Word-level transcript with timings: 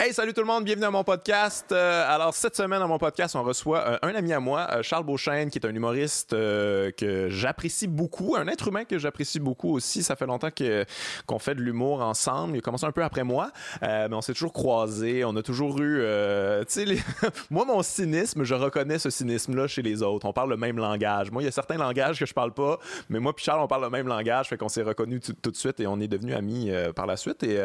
Hey, 0.00 0.12
salut 0.14 0.32
tout 0.32 0.42
le 0.42 0.46
monde, 0.46 0.62
bienvenue 0.62 0.84
à 0.86 0.92
mon 0.92 1.02
podcast. 1.02 1.72
Euh, 1.72 2.04
alors, 2.08 2.32
cette 2.32 2.54
semaine, 2.54 2.80
à 2.80 2.86
mon 2.86 2.98
podcast, 2.98 3.34
on 3.34 3.42
reçoit 3.42 3.80
euh, 3.80 3.98
un 4.02 4.14
ami 4.14 4.32
à 4.32 4.38
moi, 4.38 4.68
euh, 4.70 4.82
Charles 4.84 5.02
Beauchesne, 5.02 5.50
qui 5.50 5.58
est 5.58 5.66
un 5.66 5.74
humoriste 5.74 6.34
euh, 6.34 6.92
que 6.92 7.28
j'apprécie 7.30 7.88
beaucoup, 7.88 8.36
un 8.36 8.46
être 8.46 8.68
humain 8.68 8.84
que 8.84 8.96
j'apprécie 8.96 9.40
beaucoup 9.40 9.74
aussi. 9.74 10.04
Ça 10.04 10.14
fait 10.14 10.26
longtemps 10.26 10.52
que, 10.52 10.84
qu'on 11.26 11.40
fait 11.40 11.56
de 11.56 11.62
l'humour 11.62 12.00
ensemble. 12.00 12.54
Il 12.54 12.58
a 12.58 12.60
commencé 12.60 12.86
un 12.86 12.92
peu 12.92 13.02
après 13.02 13.24
moi, 13.24 13.50
mais 13.82 14.12
on 14.12 14.20
s'est 14.20 14.34
toujours 14.34 14.52
croisés. 14.52 15.24
On 15.24 15.34
a 15.34 15.42
toujours 15.42 15.80
eu. 15.80 15.96
tu 15.98 16.64
sais, 16.68 16.84
les- 16.84 17.02
moi, 17.50 17.64
mon 17.64 17.82
cynisme, 17.82 18.44
je 18.44 18.54
reconnais 18.54 19.00
ce 19.00 19.10
cynisme-là 19.10 19.66
chez 19.66 19.82
les 19.82 20.04
autres. 20.04 20.28
On 20.28 20.32
parle 20.32 20.50
le 20.50 20.56
même 20.56 20.78
langage. 20.78 21.32
Moi, 21.32 21.42
il 21.42 21.46
y 21.46 21.48
a 21.48 21.52
certains 21.52 21.76
langages 21.76 22.20
que 22.20 22.26
je 22.26 22.34
parle 22.34 22.54
pas, 22.54 22.78
mais 23.08 23.18
moi, 23.18 23.34
puis 23.34 23.44
Charles, 23.44 23.62
on 23.62 23.66
parle 23.66 23.82
le 23.82 23.90
même 23.90 24.06
langage. 24.06 24.48
Fait 24.48 24.56
qu'on 24.56 24.68
s'est 24.68 24.82
reconnus 24.82 25.22
tout, 25.42 25.50
de 25.50 25.56
suite 25.56 25.80
et 25.80 25.88
on 25.88 25.98
est 25.98 26.06
devenus 26.06 26.36
amis 26.36 26.70
par 26.94 27.06
la 27.06 27.16
suite. 27.16 27.42
Et, 27.42 27.60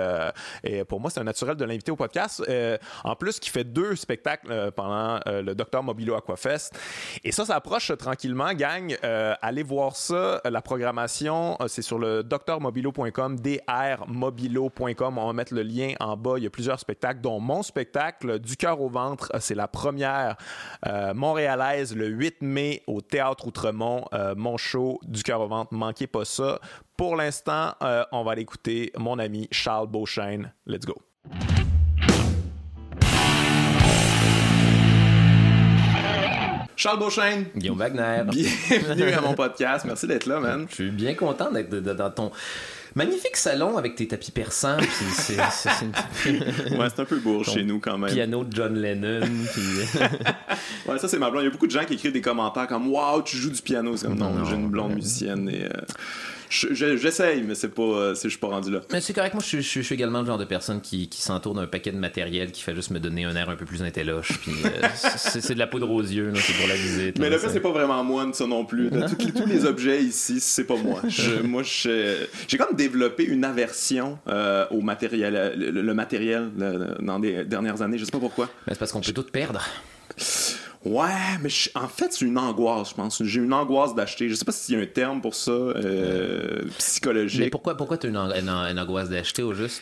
et 0.63 0.83
pour 0.83 0.99
moi, 0.99 1.11
c'est 1.11 1.19
un 1.19 1.25
naturel 1.25 1.55
de 1.57 1.65
l'inviter 1.65 1.91
au 1.91 1.95
podcast. 1.95 2.22
Euh, 2.47 2.77
en 3.03 3.15
plus, 3.15 3.39
qui 3.39 3.49
fait 3.49 3.63
deux 3.63 3.95
spectacles 3.95 4.51
euh, 4.51 4.71
pendant 4.71 5.19
euh, 5.27 5.41
le 5.41 5.55
Docteur 5.55 5.83
Mobilo 5.83 6.15
Aquafest. 6.15 6.77
Et 7.23 7.31
ça, 7.31 7.45
ça 7.45 7.55
approche 7.55 7.91
tranquillement, 7.97 8.53
gang. 8.53 8.97
Allez 9.41 9.63
voir 9.63 9.95
ça. 9.95 10.41
La 10.45 10.61
programmation, 10.61 11.57
c'est 11.67 11.81
sur 11.81 11.99
le 11.99 12.23
drmobilo.com, 12.23 13.37
drmobilo.com. 13.39 15.17
On 15.17 15.27
va 15.27 15.33
mettre 15.33 15.53
le 15.53 15.63
lien 15.63 15.93
en 15.99 16.17
bas. 16.17 16.35
Il 16.37 16.43
y 16.43 16.47
a 16.47 16.49
plusieurs 16.49 16.79
spectacles, 16.79 17.21
dont 17.21 17.39
mon 17.39 17.63
spectacle, 17.63 18.39
Du 18.39 18.57
cœur 18.57 18.81
au 18.81 18.89
ventre. 18.89 19.31
C'est 19.39 19.55
la 19.55 19.67
première 19.67 20.35
montréalaise 21.13 21.95
le 21.95 22.07
8 22.07 22.41
mai 22.41 22.83
au 22.87 23.01
Théâtre 23.01 23.47
Outremont. 23.47 24.05
Mon 24.35 24.57
show, 24.57 24.99
Du 25.03 25.23
cœur 25.23 25.41
au 25.41 25.47
ventre. 25.47 25.73
Manquez 25.73 26.07
pas 26.07 26.25
ça. 26.25 26.59
Pour 26.97 27.15
l'instant, 27.15 27.73
on 28.11 28.23
va 28.23 28.31
aller 28.31 28.41
écouter 28.41 28.91
mon 28.97 29.19
ami 29.19 29.47
Charles 29.51 29.87
Beauchesne. 29.87 30.53
Let's 30.65 30.85
go. 30.85 30.95
Charles 36.75 36.99
Beauchesne, 36.99 37.45
Guillaume 37.55 37.77
Wagner. 37.77 38.23
bienvenue 38.29 39.11
à 39.13 39.21
mon 39.21 39.33
podcast. 39.35 39.85
Merci 39.85 40.07
d'être 40.07 40.25
là, 40.25 40.39
man. 40.39 40.65
Je 40.69 40.75
suis 40.75 40.89
bien 40.91 41.13
content 41.13 41.51
d'être 41.51 41.69
dans 41.69 42.09
ton 42.09 42.31
magnifique 42.95 43.35
salon 43.37 43.77
avec 43.77 43.95
tes 43.95 44.07
tapis 44.07 44.31
persans, 44.31 44.77
puis 44.77 44.89
c'est 45.11 45.35
une- 46.29 46.77
Ouais, 46.79 46.87
un 46.97 47.05
peu 47.05 47.17
bourre 47.17 47.45
chez 47.45 47.63
nous 47.63 47.79
quand 47.79 47.97
même. 47.97 48.11
piano 48.11 48.43
de 48.43 48.55
John 48.55 48.75
Lennon, 48.75 49.21
puis 49.53 49.99
Ouais, 50.87 50.97
ça 50.97 51.07
c'est 51.07 51.19
ma 51.19 51.29
blonde. 51.29 51.43
Il 51.43 51.45
y 51.45 51.49
a 51.49 51.51
beaucoup 51.51 51.67
de 51.67 51.71
gens 51.71 51.85
qui 51.85 51.93
écrivent 51.93 52.11
des 52.13 52.21
commentaires 52.21 52.67
comme 52.67 52.87
Waouh, 52.91 53.21
tu 53.21 53.37
joues 53.37 53.51
du 53.51 53.61
piano. 53.61 53.95
C'est 53.95 54.07
comme 54.07 54.17
non, 54.17 54.31
Non, 54.31 54.45
j'ai 54.45 54.55
une 54.55 54.69
blonde 54.69 54.95
musicienne 54.95 55.49
et. 55.49 55.65
euh, 55.65 55.69
je- 56.53 56.73
je- 56.73 56.97
J'essaye, 56.97 57.41
mais 57.43 57.55
c'est 57.55 57.69
pas. 57.73 57.81
euh, 57.81 58.15
c'est- 58.15 58.23
je 58.29 58.33
suis 58.33 58.39
pas 58.39 58.47
rendu 58.47 58.71
là. 58.71 58.81
Mais 58.91 59.01
c'est 59.01 59.13
correct, 59.13 59.33
moi 59.33 59.41
je, 59.43 59.47
suis- 59.47 59.61
je 59.63 59.67
suis- 59.67 59.81
je 59.81 59.85
suis 59.85 59.95
également 59.95 60.21
le 60.21 60.25
genre 60.27 60.37
de 60.37 60.45
personne 60.45 60.81
qui, 60.81 61.09
qui 61.09 61.21
s'entoure 61.21 61.53
d'un 61.55 61.65
paquet 61.67 61.91
de 61.91 61.97
matériel 61.97 62.51
qui 62.51 62.61
fait 62.61 62.75
juste 62.75 62.91
me 62.91 62.99
donner 62.99 63.25
un 63.25 63.35
air 63.35 63.49
un 63.49 63.55
peu 63.55 63.65
plus 63.65 63.81
intelloche, 63.83 64.39
puis 64.41 64.51
euh, 64.65 64.87
c'est 64.95 65.41
c'est 65.41 65.53
de 65.53 65.59
la 65.59 65.67
poudre 65.67 65.89
aux 65.89 66.01
yeux, 66.01 66.29
là, 66.29 66.39
c'est 66.39 66.53
pour 66.53 66.67
la 66.67 66.75
visite. 66.75 67.17
Mais 67.19 67.29
là, 67.29 67.35
le 67.35 67.41
fait, 67.41 67.49
c'est- 67.49 67.59
pas 67.59 67.71
vraiment 67.71 68.03
moi, 68.03 68.27
ça 68.33 68.45
non 68.47 68.65
plus. 68.65 68.89
De 68.89 69.01
tous, 69.07 69.25
les- 69.25 69.31
tous 69.31 69.45
les 69.47 69.65
objets 69.65 70.01
ici, 70.03 70.39
c'est 70.39 70.65
pas 70.65 70.75
moi. 70.75 71.01
Moi, 71.43 71.63
je- 71.63 72.25
j'ai 72.47 72.57
comme 72.57 72.75
développé 72.75 73.23
une 73.25 73.43
aversion 73.45 74.19
euh, 74.27 74.65
au 74.71 74.81
matériel, 74.81 75.53
le, 75.57 75.71
le 75.81 75.93
matériel 75.93 76.49
le- 76.57 76.95
dans 77.01 77.17
les 77.19 77.43
dernières 77.45 77.81
années. 77.81 77.97
Je 77.97 78.05
sais 78.05 78.11
pas 78.11 78.19
pourquoi. 78.19 78.49
Mais 78.67 78.73
c'est 78.73 78.79
parce 78.79 78.91
qu'on 78.91 79.01
peut 79.01 79.11
tout 79.11 79.23
perdre. 79.23 79.61
Ouais, 80.85 81.07
mais 81.41 81.47
je- 81.49 81.69
en 81.75 81.87
fait, 81.87 82.11
c'est 82.11 82.25
une 82.25 82.37
angoisse, 82.37 82.89
je 82.89 82.95
pense. 82.95 83.23
J'ai 83.23 83.39
une 83.39 83.53
angoisse 83.53 83.95
d'acheter. 83.95 84.27
Je 84.27 84.35
sais 84.35 84.43
pas 84.43 84.51
s'il 84.51 84.75
y 84.75 84.77
a 84.77 84.81
un 84.81 84.85
terme 84.85 85.21
pour 85.21 85.33
ça, 85.33 85.51
euh, 85.51 86.61
Mais 86.63 86.69
psychologique. 86.77 87.51
pourquoi, 87.51 87.77
pourquoi 87.77 87.97
tu 87.97 88.07
as 88.07 88.09
une, 88.09 88.17
an- 88.17 88.33
une 88.33 88.49
an- 88.49 88.65
une 88.69 88.77
angoisse 88.79 89.09
d'acheter 89.09 89.43
au 89.43 89.53
juste? 89.53 89.81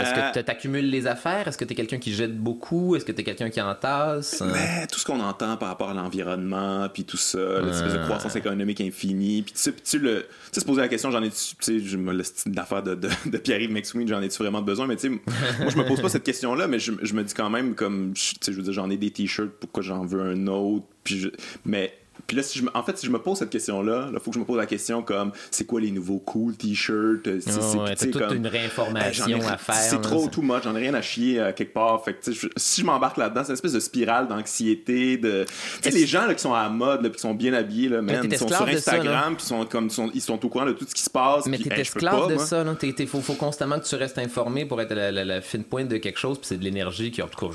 Euh, 0.00 0.30
que 0.32 0.40
tu 0.40 0.50
accumules 0.50 0.88
les 0.90 1.06
affaires 1.06 1.48
Est-ce 1.48 1.56
que 1.56 1.64
tu 1.64 1.72
es 1.72 1.76
quelqu'un 1.76 1.98
qui 1.98 2.12
jette 2.12 2.36
beaucoup 2.36 2.94
Est-ce 2.94 3.04
que 3.04 3.12
tu 3.12 3.20
es 3.20 3.24
quelqu'un 3.24 3.50
qui 3.50 3.60
entasse? 3.60 4.42
Mais 4.52 4.86
tout 4.86 4.98
ce 4.98 5.04
qu'on 5.04 5.20
entend 5.20 5.56
par 5.56 5.68
rapport 5.68 5.90
à 5.90 5.94
l'environnement, 5.94 6.88
puis 6.92 7.04
tout 7.04 7.16
ça, 7.16 7.60
l'espèce 7.62 7.94
de 7.94 8.04
croissance 8.04 8.36
économique 8.36 8.80
infinie, 8.80 9.42
puis 9.42 9.52
tu 9.52 9.72
sais, 9.82 9.98
le, 9.98 10.22
tu 10.22 10.26
sais, 10.52 10.60
se 10.60 10.66
poser 10.66 10.80
la 10.80 10.88
question, 10.88 11.10
j'en 11.10 11.22
ai, 11.22 11.30
tu 11.30 11.54
sais, 11.60 11.80
je 11.80 11.96
me 11.96 12.12
laisse 12.12 12.44
l'affaire 12.54 12.82
de, 12.82 12.94
de, 12.94 13.08
de 13.26 13.38
Pierre-Yves 13.38 13.68
j'en 14.06 14.20
ai-tu 14.20 14.38
vraiment 14.42 14.62
besoin, 14.62 14.86
mais 14.86 14.96
tu 14.96 15.08
sais, 15.08 15.08
moi 15.60 15.70
je 15.70 15.76
me 15.76 15.84
pose 15.86 16.00
pas 16.00 16.08
cette 16.08 16.24
question-là, 16.24 16.68
mais 16.68 16.78
je, 16.78 16.92
je 17.02 17.14
me 17.14 17.24
dis 17.24 17.34
quand 17.34 17.50
même 17.50 17.74
comme, 17.74 18.12
tu 18.14 18.34
sais, 18.40 18.52
je 18.52 18.56
veux 18.56 18.62
dire, 18.62 18.72
j'en 18.72 18.90
ai 18.90 18.96
des 18.96 19.10
t-shirts, 19.10 19.50
pourquoi 19.60 19.82
j'en 19.82 20.04
veux 20.04 20.20
un 20.20 20.46
autre, 20.48 20.84
puis 21.04 21.18
je, 21.18 21.28
mais 21.64 21.94
puis 22.26 22.36
là, 22.36 22.42
si 22.42 22.58
je 22.58 22.64
en 22.74 22.82
fait, 22.82 22.98
si 22.98 23.06
je 23.06 23.10
me 23.10 23.18
pose 23.18 23.38
cette 23.38 23.50
question-là, 23.50 24.08
il 24.12 24.18
faut 24.20 24.30
que 24.30 24.34
je 24.34 24.40
me 24.40 24.44
pose 24.44 24.58
la 24.58 24.66
question 24.66 25.02
comme, 25.02 25.32
c'est 25.50 25.64
quoi 25.66 25.80
les 25.80 25.90
nouveaux 25.90 26.18
cool 26.18 26.56
t-shirts? 26.56 27.24
C'est- 27.24 27.40
c'est- 27.50 27.60
Oh, 27.78 27.82
ouais, 27.84 27.94
toute 27.96 28.18
comme- 28.18 28.36
une 28.36 28.42
ben, 28.42 28.48
réinformation 28.50 29.38
à 29.48 29.56
faire. 29.56 29.74
C'est 29.76 30.00
trop 30.00 30.28
too 30.28 30.42
much, 30.42 30.62
j'en 30.64 30.74
ai 30.76 30.80
rien 30.80 30.94
à 30.94 31.02
chier 31.02 31.38
euh, 31.40 31.52
quelque 31.52 31.72
part. 31.74 32.04
Fait 32.04 32.14
que, 32.14 32.24
tu 32.24 32.34
sais, 32.34 32.40
je- 32.40 32.48
si 32.56 32.80
je 32.82 32.86
m'embarque 32.86 33.16
là-dedans, 33.16 33.42
c'est 33.44 33.48
une 33.50 33.54
espèce 33.54 33.72
de 33.72 33.80
spirale 33.80 34.28
d'anxiété. 34.28 35.16
De... 35.16 35.44
Tu 35.44 35.52
sais, 35.82 35.88
Est-ce- 35.88 35.96
les 35.96 36.06
gens 36.06 36.26
là, 36.26 36.34
qui 36.34 36.42
sont 36.42 36.54
à 36.54 36.62
la 36.64 36.68
mode, 36.68 37.02
là, 37.02 37.08
puis 37.10 37.16
qui 37.16 37.22
sont 37.22 37.34
bien 37.34 37.52
habillés, 37.54 37.88
là, 37.88 38.02
man, 38.02 38.22
ils 38.24 38.38
sont 38.38 38.48
sur. 38.48 38.66
Instagram, 38.68 39.36
puis 39.36 39.46
sont, 39.46 39.64
comme, 39.66 39.90
sont, 39.90 40.10
ils 40.14 40.20
sont 40.22 40.44
au 40.44 40.48
courant 40.48 40.66
de 40.66 40.72
tout 40.72 40.84
ce 40.88 40.94
qui 40.94 41.02
se 41.02 41.10
passe. 41.10 41.46
Mais 41.46 41.58
t'es 41.58 41.72
hey, 41.72 41.80
esclave 41.80 42.28
de 42.28 42.34
moi. 42.34 42.44
ça, 42.46 42.64
t'es- 42.78 43.06
faut, 43.06 43.20
faut 43.20 43.34
constamment 43.34 43.78
que 43.78 43.84
tu 43.86 43.94
restes 43.94 44.18
informé 44.18 44.64
pour 44.66 44.80
être 44.80 44.92
à 44.92 44.94
la, 44.94 45.12
la- 45.12 45.24
la 45.24 45.40
fine 45.40 45.64
pointe 45.64 45.88
de 45.88 45.96
quelque 45.98 46.18
chose, 46.18 46.38
puis 46.38 46.46
c'est 46.48 46.58
de 46.58 46.64
l'énergie 46.64 47.10
qui, 47.10 47.22
en 47.22 47.28
tout 47.28 47.46
cas, 47.46 47.52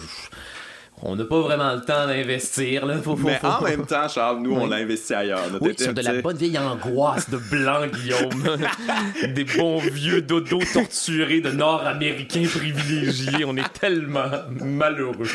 on 1.06 1.16
n'a 1.18 1.26
pas 1.26 1.42
vraiment 1.42 1.74
le 1.74 1.82
temps 1.82 2.08
d'investir, 2.08 2.86
là. 2.86 2.98
Faut, 2.98 3.16
faut- 3.18 3.28
Mais 3.28 3.36
faut- 3.40 3.48
en 3.48 3.62
même 3.62 3.86
temps, 3.86 4.08
Charles, 4.08 4.40
nous, 4.42 4.54
on 4.56 4.66
l'a 4.68 4.78
investi 4.78 5.14
ailleurs. 5.14 5.52
Notre 5.52 5.66
Oui, 5.66 5.76
sur 5.78 5.94
de 5.94 6.02
la 6.02 6.22
bonne 6.22 6.38
vieille 6.38 6.58
angoisse 6.58 7.30
de 7.30 7.38
blanc, 7.38 7.86
Guillaume. 7.88 8.58
Des 9.34 9.44
bons 9.44 9.80
vieux 9.80 10.22
dodos 10.22 10.60
torturés 10.74 11.42
de 11.42 11.52
Nord-Américains 11.52 12.46
privilégiés. 12.48 13.44
On 13.46 13.56
est 13.58 13.74
tellement 13.80 14.30
malheureux. 14.62 15.28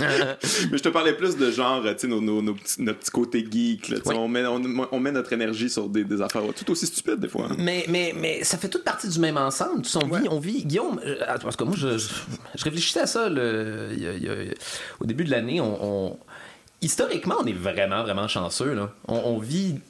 Mais 0.00 0.78
je 0.78 0.82
te 0.82 0.88
parlais 0.88 1.12
plus 1.12 1.36
de 1.36 1.50
genre, 1.50 1.82
tu 1.82 1.88
sais, 1.98 2.06
nos, 2.08 2.20
nos, 2.20 2.40
nos 2.42 2.56
notre 2.78 2.98
petit 2.98 3.10
côté 3.10 3.46
geek. 3.50 3.88
Là, 3.88 3.96
Oui. 4.06 4.14
on, 4.16 4.28
met, 4.28 4.44
on, 4.46 4.60
on 4.90 4.98
met 5.00 5.12
notre 5.12 5.32
énergie 5.32 5.68
sur 5.70 5.88
des, 5.88 6.04
des 6.04 6.20
affaires 6.22 6.42
tout 6.56 6.70
aussi 6.70 6.86
stupides, 6.86 7.20
des 7.20 7.28
fois. 7.28 7.46
hein. 7.50 7.56
Mais, 7.58 7.84
mais, 7.88 8.14
mais 8.18 8.42
ça 8.44 8.56
fait 8.58 8.68
toute 8.68 8.84
partie 8.84 9.08
du 9.08 9.18
même 9.20 9.36
ensemble. 9.36 9.82
Tu 9.82 9.90
sais, 9.90 9.98
on, 10.02 10.08
vit, 10.08 10.28
on 10.30 10.38
vit. 10.40 10.64
Guillaume, 10.64 11.00
euh, 11.04 11.16
parce 11.42 11.56
que 11.56 11.64
moi, 11.64 11.74
je, 11.76 11.98
je, 11.98 12.08
je 12.54 12.64
réfléchissais 12.64 13.00
à 13.00 13.06
ça 13.06 13.28
le, 13.28 13.88
il 13.92 14.02
y 14.02 14.06
a- 14.06 14.12
il 14.14 14.22
y 14.24 14.28
a- 14.28 14.34
au 15.02 15.06
début 15.06 15.24
de 15.24 15.30
l'année. 15.30 15.60
On, 15.60 16.16
historiquement, 16.80 17.36
on 17.40 17.46
est 17.46 17.52
vraiment, 17.52 18.02
vraiment 18.02 18.28
chanceux. 18.28 18.78
On 19.08 19.38
vit 19.38 19.80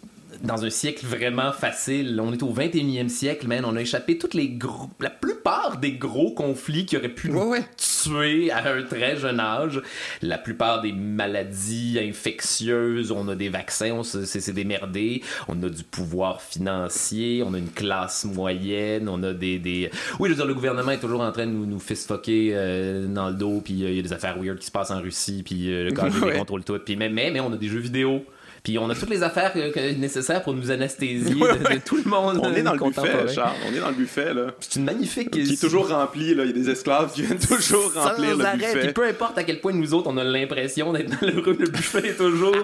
dans 0.43 0.65
un 0.65 0.71
siècle 0.71 1.07
vraiment 1.07 1.53
facile. 1.53 2.19
On 2.21 2.33
est 2.33 2.43
au 2.43 2.53
21e 2.53 3.09
siècle, 3.09 3.47
man. 3.47 3.65
On 3.65 3.77
a 3.77 3.81
échappé 3.81 4.19
toutes 4.19 4.35
les 4.35 4.49
gros, 4.49 4.89
la 5.01 5.11
plupart 5.11 5.79
des 5.79 5.93
gros 5.93 6.33
conflits 6.33 6.85
qui 6.87 6.97
auraient 6.97 7.09
pu 7.09 7.31
nous 7.31 7.41
Ouais, 7.41 7.65
tuer 7.77 8.51
à 8.51 8.73
un 8.75 8.83
très 8.83 9.17
jeune 9.17 9.41
âge. 9.41 9.81
La 10.21 10.39
plupart 10.39 10.81
des 10.83 10.93
maladies 10.93 11.99
infectieuses, 12.01 13.11
on 13.13 13.29
a 13.29 13.35
des 13.35 13.49
vaccins, 13.49 13.93
on 13.93 14.03
se- 14.03 14.25
c'est 14.25 14.41
c'est 14.41 14.53
démerdé. 14.53 15.23
On 15.49 15.63
a 15.63 15.69
du 15.69 15.83
pouvoir 15.85 16.43
financier, 16.43 17.43
on 17.47 17.55
a 17.55 17.59
une 17.59 17.71
classe 17.71 18.25
moyenne, 18.25 19.09
on 19.09 19.23
a 19.23 19.33
des... 19.33 19.59
des... 19.59 19.91
Oui, 20.19 20.29
je 20.29 20.35
veux 20.35 20.37
dire, 20.39 20.47
le 20.47 20.55
gouvernement 20.55 20.91
est 20.93 20.99
toujours 21.01 21.21
en 21.21 21.33
train 21.33 21.47
de 21.47 21.53
nous, 21.53 21.67
nous 21.67 21.79
fistfucker 21.79 22.51
euh, 22.55 23.07
dans 23.07 23.29
le 23.29 23.35
dos, 23.35 23.61
puis 23.65 23.85
euh, 23.85 23.91
il 23.91 23.97
y 23.97 23.99
a 23.99 24.03
des 24.03 24.13
affaires 24.13 24.39
weird 24.41 24.59
qui 24.59 24.67
se 24.67 24.71
passent 24.73 24.91
en 24.91 25.01
Russie, 25.01 25.43
puis 25.45 25.73
euh, 25.73 25.85
le 25.85 25.93
KGB 25.93 26.23
Ouais. 26.27 26.39
contrôle 26.39 26.65
tout. 26.65 26.79
Puis, 26.85 26.97
mais, 26.97 27.09
mais, 27.09 27.31
mais 27.31 27.41
on 27.41 27.53
a 27.53 27.57
des 27.57 27.69
jeux 27.69 27.79
vidéo. 27.81 28.25
Puis 28.63 28.79
on 28.79 28.89
a 28.91 28.95
toutes 28.95 29.11
les 29.11 29.25
affaires 29.25 29.53
euh, 29.57 29.93
nécessaires 29.97 30.41
pour 30.43 30.55
nous 30.55 30.71
anesthésier 30.71 31.35
de, 31.35 31.75
de 31.75 31.81
tout 31.85 31.97
le 31.97 32.09
monde. 32.09 32.39
On 32.41 32.53
est 32.55 32.63
dans 32.63 32.75
le 32.75 32.79
buffet, 32.79 33.35
Charles. 33.35 33.57
On 33.69 33.75
est 33.75 33.81
dans 33.81 33.89
le 33.89 33.95
buffet, 33.97 34.33
là. 34.33 34.53
C'est 34.61 34.77
une 34.79 34.85
magnifique... 34.85 35.31
Qui 35.33 35.41
est 35.41 35.61
toujours 35.61 35.89
rempli, 35.89 36.33
là. 36.35 36.45
Il 36.45 36.49
y 36.49 36.51
a 36.51 36.53
des 36.65 36.71
esclaves 36.71 37.13
qui 37.13 37.23
viennent 37.23 37.39
toujours 37.41 37.93
remplir 37.93 38.31
Sans 38.33 38.37
le 38.39 38.45
arrêt, 38.45 38.57
buffet. 38.59 38.79
puis 38.81 38.93
peu 38.93 39.05
importe 39.09 39.37
à 39.39 39.43
quel 39.43 39.61
point 39.61 39.73
nous 39.73 39.93
autres 39.95 40.09
on 40.09 40.17
a 40.17 40.23
l'impression 40.23 40.93
d'être 40.93 41.21
malheureux, 41.21 41.57
le 41.59 41.69
buffet 41.69 42.09
est 42.11 42.17
toujours 42.17 42.55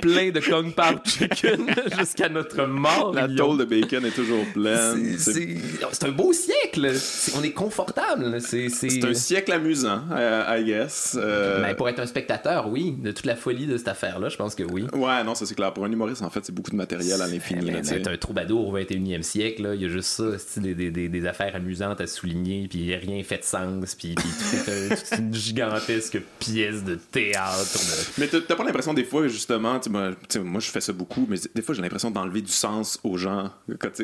plein 0.00 0.30
de 0.30 0.40
Kung 0.40 0.72
Pao 0.74 0.94
Chicken 1.04 1.66
jusqu'à 1.98 2.30
notre 2.30 2.64
mort. 2.64 3.12
La 3.14 3.28
tôle 3.28 3.58
de 3.58 3.64
bacon 3.64 4.04
est 4.06 4.14
toujours 4.14 4.44
pleine. 4.54 5.16
C'est- 5.18 5.58
un 6.06 6.10
beau 6.10 6.32
siècle. 6.32 6.90
On 7.36 7.42
est 7.42 7.52
confortable. 7.52 8.40
C'est 8.40 8.68
un 9.04 9.14
siècle 9.14 9.52
amusant, 9.52 10.00
euh, 10.12 10.56
I 10.58 10.64
guess. 10.64 11.16
Euh, 11.20 11.60
Ben, 11.62 11.74
pour 11.74 11.88
être 11.88 12.00
un 12.00 12.06
spectateur, 12.06 12.68
oui, 12.70 12.94
de 12.98 13.10
toute 13.10 13.26
la 13.26 13.36
folie 13.36 13.66
de 13.66 13.76
cette 13.76 13.88
affaire-là, 13.88 14.28
je 14.30 14.36
pense 14.36 14.54
que 14.54 14.62
oui. 14.62 14.86
Ouais, 14.94 15.22
non, 15.24 15.33
c'est 15.34 15.54
clair. 15.54 15.72
Pour 15.72 15.84
un 15.84 15.92
humoriste, 15.92 16.22
en 16.22 16.30
fait, 16.30 16.40
c'est 16.44 16.54
beaucoup 16.54 16.70
de 16.70 16.76
matériel 16.76 17.20
à 17.20 17.26
l'infini. 17.26 17.70
Ben, 17.70 17.82
sais. 17.84 18.00
T'es 18.00 18.08
un 18.10 18.16
troubadour 18.16 18.68
au 18.68 18.78
21e 18.78 19.22
siècle, 19.22 19.62
là. 19.62 19.74
il 19.74 19.82
y 19.82 19.84
a 19.84 19.88
juste 19.88 20.08
ça, 20.08 20.24
des, 20.60 20.74
des, 20.74 21.08
des, 21.08 21.26
affaires 21.26 21.54
amusantes 21.56 22.00
à 22.00 22.06
souligner, 22.06 22.66
puis 22.68 22.94
rien 22.94 23.22
fait 23.22 23.38
de 23.38 23.44
sens, 23.44 23.94
puis, 23.94 24.14
puis 24.14 24.24
tout 24.28 24.56
est 24.70 24.92
un- 24.92 24.96
toute 24.96 25.18
une 25.18 25.34
gigantesque 25.34 26.18
pièce 26.38 26.84
de 26.84 26.94
théâtre. 26.96 27.72
de- 28.18 28.20
Mais 28.20 28.28
t'as 28.28 28.54
pas 28.54 28.64
l'impression 28.64 28.94
des 28.94 29.04
fois, 29.04 29.26
justement, 29.28 29.80
moi, 29.90 30.10
moi 30.44 30.60
je 30.60 30.70
fais 30.70 30.80
ça 30.80 30.92
beaucoup, 30.92 31.26
mais 31.28 31.36
des 31.54 31.62
fois 31.62 31.74
j'ai 31.74 31.82
l'impression 31.82 32.10
d'enlever 32.10 32.42
du 32.42 32.52
sens 32.52 32.98
aux 33.04 33.16
gens. 33.16 33.50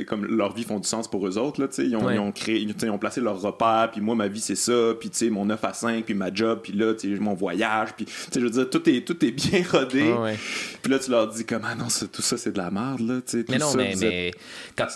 Comme 0.07 0.25
leur 0.27 0.55
vie 0.55 0.65
font 0.65 0.79
du 0.81 0.89
sens 0.89 1.09
pour 1.09 1.27
eux 1.27 1.39
autres, 1.39 1.61
là, 1.61 1.69
ils, 1.79 1.95
ont, 1.97 2.05
Ouais. 2.07 2.15
ils 2.17 2.19
ont 2.21 2.33
créé, 2.33 2.59
ils 2.61 2.91
ont 2.91 2.99
placé 2.99 3.21
leur 3.21 3.41
repère, 3.41 3.91
puis 3.93 4.01
moi 4.01 4.15
ma 4.15 4.29
vie 4.29 4.41
c'est 4.41 4.55
ça, 4.57 4.95
puis 4.99 5.11
mon 5.31 5.45
9 5.45 5.63
à 5.65 5.73
5, 5.73 6.05
puis 6.05 6.15
ma 6.15 6.33
job, 6.33 6.61
puis 6.63 6.73
là, 6.73 6.95
mon 7.21 7.35
voyage, 7.35 7.91
puis 7.97 8.07
je 8.35 8.41
veux 8.41 8.51
dire, 8.51 8.69
tout 8.71 8.89
est, 8.89 9.07
tout 9.07 9.23
est 9.25 9.31
bien 9.33 9.63
rodé. 9.73 10.13
Puis 10.83 10.91
là, 10.91 10.99
tu 10.99 11.11
leur 11.11 11.20
leur 11.25 11.29
dis 11.33 11.45
comme 11.45 11.63
ah 11.65 11.75
non 11.75 11.87
tout 12.13 12.23
ça 12.23 12.37
c'est 12.37 12.53
de 12.53 12.59
la 12.59 12.71
merde 12.71 13.01
là 13.01 13.21
tu 13.25 13.39
sais 13.39 13.45
mais 13.49 13.59
non 13.59 13.71
ça, 13.71 13.77
mais, 13.77 13.95
vous 13.95 14.01
mais 14.01 14.29
êtes- 14.29 14.35
quand 14.77 14.87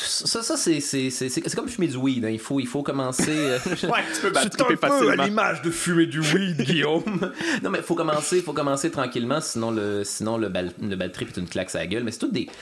ça 0.00 0.42
ça 0.42 0.56
c'est 0.56 0.80
c'est 0.80 1.10
c'est 1.10 1.28
c'est 1.30 1.54
comme 1.54 1.68
fumer 1.68 1.88
du 1.88 1.96
weed 1.96 2.24
hein. 2.24 2.30
il 2.30 2.38
faut 2.38 2.60
il 2.60 2.66
faut 2.66 2.82
commencer 2.82 3.30
euh, 3.30 3.58
ouais 3.66 4.04
tu 4.14 4.20
peux 4.20 4.32
C'est 4.42 4.48
battre 4.48 4.64
un 4.64 4.68
peu 4.68 4.74
à 4.74 4.88
facilement 4.88 5.24
l'image 5.24 5.62
de 5.62 5.70
fumer 5.70 6.06
du 6.06 6.20
weed, 6.20 6.62
Guillaume. 6.62 7.32
non, 7.62 7.70
mais 7.70 7.82
faut 7.82 7.94
commencer, 7.94 8.40
faut 8.40 8.52
commencer 8.52 8.90
tranquillement, 8.90 9.40
sinon 9.40 9.70
le, 9.70 10.04
sinon 10.04 10.36
le 10.36 10.48
bal, 10.48 10.72
le 10.80 10.96
bal 10.96 11.12
trip 11.12 11.28
est 11.28 11.40
une 11.40 11.48
claque 11.48 11.74
à 11.74 11.78
la 11.78 11.86
gueule. 11.86 12.04
Mais 12.04 12.10
c'est 12.10 12.18
tout 12.18 12.30
des, 12.30 12.46
tu 12.46 12.52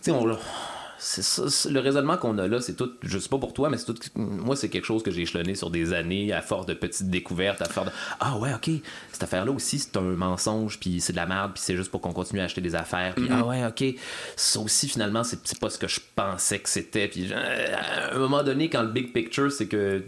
sais, 0.00 0.10
on, 0.10 0.24
le 1.70 1.80
raisonnement 1.80 2.16
qu'on 2.16 2.38
a 2.38 2.46
là, 2.46 2.60
c'est 2.60 2.74
tout, 2.74 2.92
je 3.02 3.18
sais 3.18 3.28
pas 3.28 3.38
pour 3.38 3.52
toi, 3.52 3.70
mais 3.70 3.76
c'est 3.76 3.86
tout, 3.86 3.98
moi 4.14 4.56
c'est 4.56 4.68
quelque 4.68 4.84
chose 4.84 5.02
que 5.02 5.10
j'ai 5.10 5.22
échelonné 5.22 5.54
sur 5.54 5.70
des 5.70 5.92
années 5.92 6.32
à 6.32 6.42
force 6.42 6.66
de 6.66 6.74
petites 6.74 7.10
découvertes, 7.10 7.60
à 7.60 7.66
force 7.66 7.88
de, 7.88 7.92
ah 8.20 8.38
ouais, 8.38 8.54
ok, 8.54 8.70
cette 9.12 9.22
affaire-là 9.22 9.52
aussi 9.52 9.78
c'est 9.78 9.96
un 9.96 10.02
mensonge, 10.02 10.78
puis 10.78 11.00
c'est 11.00 11.12
de 11.12 11.18
la 11.18 11.26
merde, 11.26 11.52
puis 11.54 11.62
c'est 11.64 11.76
juste 11.76 11.90
pour 11.90 12.00
qu'on 12.00 12.12
continue 12.12 12.40
à 12.40 12.44
acheter 12.44 12.60
des 12.60 12.74
affaires, 12.74 13.14
puis 13.14 13.26
ah 13.30 13.44
ouais, 13.44 13.64
ok, 13.64 13.84
ça 14.36 14.60
aussi 14.60 14.88
finalement 14.88 15.24
c'est 15.24 15.38
c'est 15.44 15.58
pas 15.58 15.70
ce 15.70 15.78
que 15.78 15.88
je 15.88 16.00
pensais 16.14 16.58
que 16.58 16.68
c'était, 16.68 17.08
puis 17.08 17.28
euh, 17.32 17.76
à 17.76 18.14
un 18.14 18.18
moment 18.18 18.42
donné 18.42 18.68
quand 18.70 18.82
le 18.82 18.90
big 18.90 19.12
picture 19.12 19.50
c'est 19.50 19.66
que 19.66 20.02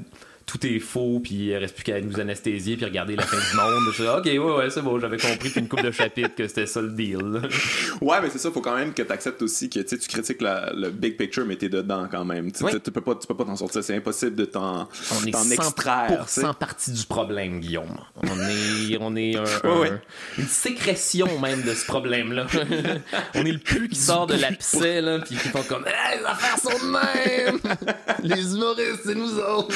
tout 0.46 0.67
est 0.67 0.79
faux, 0.79 1.20
puis 1.23 1.35
il 1.35 1.56
reste 1.56 1.75
plus 1.75 1.85
qu'à 1.85 2.00
nous 2.00 2.20
anesthésier, 2.20 2.76
puis 2.76 2.85
regarder 2.85 3.17
la 3.17 3.23
fin 3.25 3.37
du 3.37 3.56
monde. 3.56 3.93
Je 3.94 4.05
ok, 4.05 4.25
ouais, 4.26 4.38
ouais, 4.58 4.70
c'est 4.70 4.82
bon, 4.82 4.99
j'avais 5.00 5.17
compris, 5.17 5.49
puis 5.50 5.61
une 5.61 5.69
coupe 5.69 5.82
de 5.82 5.91
chapitres 5.91 6.35
que 6.37 6.46
c'était 6.46 6.67
ça 6.67 6.82
le 6.82 6.91
deal. 6.91 7.41
ouais 8.00 8.17
mais 8.23 8.29
c'est 8.31 8.38
ça 8.38 8.50
faut 8.50 8.61
quand 8.61 8.76
même 8.76 8.93
que 8.93 9.02
tu 9.02 9.12
acceptes 9.12 9.41
aussi 9.43 9.70
que 9.70 9.81
tu 9.81 9.96
critiques 9.99 10.43
la- 10.43 10.73
le 10.75 10.91
big 10.91 11.17
picture 11.17 11.44
mais 11.46 11.56
t'es 11.56 11.69
dedans 11.69 12.06
quand 12.11 12.25
même 12.25 12.52
tu 12.52 12.62
Oui. 12.64 12.73
peux 12.79 13.00
pas 13.00 13.14
tu 13.14 13.26
peux 13.26 13.37
pas 13.37 13.44
t'en 13.44 13.56
sortir 13.56 13.82
c'est 13.82 13.96
impossible 13.96 14.35
de 14.37 14.44
t'en 14.44 14.88
On 15.12 15.26
est 15.26 15.31
t'en 15.31 15.43
100% 15.44 15.52
extraire 15.55 16.25
tu 16.26 16.41
sais. 16.41 16.46
partie 16.58 16.93
du 16.93 17.05
problème, 17.06 17.61
Guillaume. 17.61 17.96
On 18.23 18.26
est, 18.49 18.96
on 19.00 19.17
est 19.17 19.37
un- 19.37 19.44
Ouais, 19.64 19.70
un- 19.70 19.81
ouais. 19.81 19.93
une 20.38 20.46
sécrétion 20.46 21.38
même 21.41 21.62
de 21.62 21.73
ce 21.75 21.87
problème-là. 21.87 22.46
on 23.35 23.44
est 23.46 23.52
le 23.52 23.58
pu 23.58 23.88
qui 23.88 23.99
sort 23.99 24.26
de 24.26 24.35
l'abcès, 24.35 25.00
là, 25.00 25.19
puis 25.20 25.37
qui 25.37 25.49
font 25.49 25.62
comme 25.62 25.85
hey, 25.87 26.19
les 26.20 26.25
affaires 26.26 26.58
sont 26.58 26.87
de 26.87 26.91
même! 26.93 27.58
les 28.23 28.55
humoristes, 28.55 29.00
c'est 29.05 29.14
nous 29.14 29.38
autres! 29.38 29.75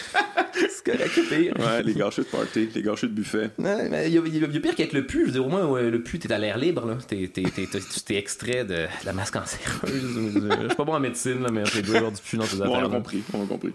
c'est 0.52 0.84
correct, 0.92 1.10
c'est 1.14 1.22
pire. 1.28 1.54
ouais 1.58 1.82
les 1.82 1.94
gâcheux 1.94 2.22
de 2.22 2.28
party 2.28 2.68
les 2.74 2.82
gâcheux 2.82 3.08
de 3.08 3.12
buffet 3.14 3.50
Ouais, 3.58 3.88
mais 3.88 4.08
il 4.08 4.14
y, 4.14 4.18
a- 4.18 4.22
il 4.26 4.34
y 4.34 4.38
il 4.38 4.52
y 4.52 4.56
a 4.56 4.60
pire 4.60 4.74
qu'être 4.74 4.92
le 4.92 5.06
pu. 5.06 5.20
Je 5.20 5.24
veux 5.26 5.32
dire, 5.32 5.46
au 5.46 5.48
moins, 5.48 5.64
ouais, 5.66 5.90
le 5.90 6.02
pu, 6.02 6.18
t'es 6.18 6.32
à 6.32 6.38
l'air 6.38 6.58
libre. 6.58 6.86
là. 6.86 6.96
T'es, 7.06 7.30
t'es, 7.32 7.42
t'es, 7.42 7.66
t'es- 7.66 7.78
t'es 8.04 8.16
extrait 8.16 8.64
de 8.64 8.86
la 9.04 9.12
masse 9.12 9.30
cancéreuse. 9.30 9.90
Je 9.92 10.66
suis 10.68 10.76
pas 10.76 10.84
bon 10.84 10.94
en 10.94 11.00
médecine, 11.00 11.42
là, 11.42 11.50
mais 11.50 11.64
j'ai 11.66 11.82
dois 11.82 11.96
avoir 11.96 12.12
du 12.12 12.20
pu 12.20 12.36
dans 12.36 12.44
ces 12.44 12.56
bon, 12.56 12.64
on 12.64 12.74
affaires. 12.74 12.82
l'a 12.88 12.96
compris 12.96 13.22
on 13.32 13.40
l'a 13.40 13.46
compris 13.46 13.72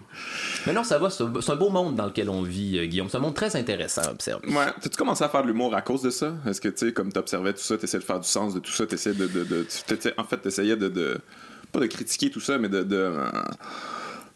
Mais 0.66 0.72
non, 0.72 0.84
ça 0.84 0.98
va. 0.98 1.10
C'est 1.10 1.24
un, 1.24 1.32
c'est 1.40 1.52
un 1.52 1.56
beau 1.56 1.70
monde 1.70 1.94
dans 1.96 2.06
lequel 2.06 2.28
on 2.30 2.42
vit, 2.42 2.78
euh, 2.78 2.86
Guillaume. 2.86 3.08
C'est 3.08 3.16
un 3.16 3.20
monde 3.20 3.34
très 3.34 3.54
intéressant 3.56 4.02
à 4.02 4.10
observer. 4.10 4.46
Ouais, 4.48 4.66
t'as-tu 4.80 4.96
commencé 4.96 5.24
à 5.24 5.28
faire 5.28 5.42
de 5.42 5.48
l'humour 5.48 5.74
à 5.74 5.82
cause 5.82 6.02
de 6.02 6.10
ça? 6.10 6.34
Est-ce 6.46 6.60
que, 6.60 6.68
tu 6.68 6.86
sais, 6.86 6.92
comme 6.92 7.12
t'observais 7.12 7.52
tout 7.52 7.60
ça, 7.60 7.76
t'essayais 7.76 8.00
de 8.00 8.04
faire 8.06 8.20
du 8.20 8.28
sens 8.28 8.54
de 8.54 8.60
tout 8.60 8.72
ça, 8.72 8.86
t'essayais 8.86 9.16
de... 9.16 9.26
de, 9.26 9.44
de 9.44 9.66
en 10.18 10.24
fait, 10.24 10.38
t'essayais 10.38 10.76
de, 10.76 10.88
de... 10.88 11.18
Pas 11.72 11.80
de 11.80 11.86
critiquer 11.86 12.30
tout 12.30 12.40
ça, 12.40 12.58
mais 12.58 12.68
de... 12.68 12.82
de 12.82 12.96
euh, 12.96 13.24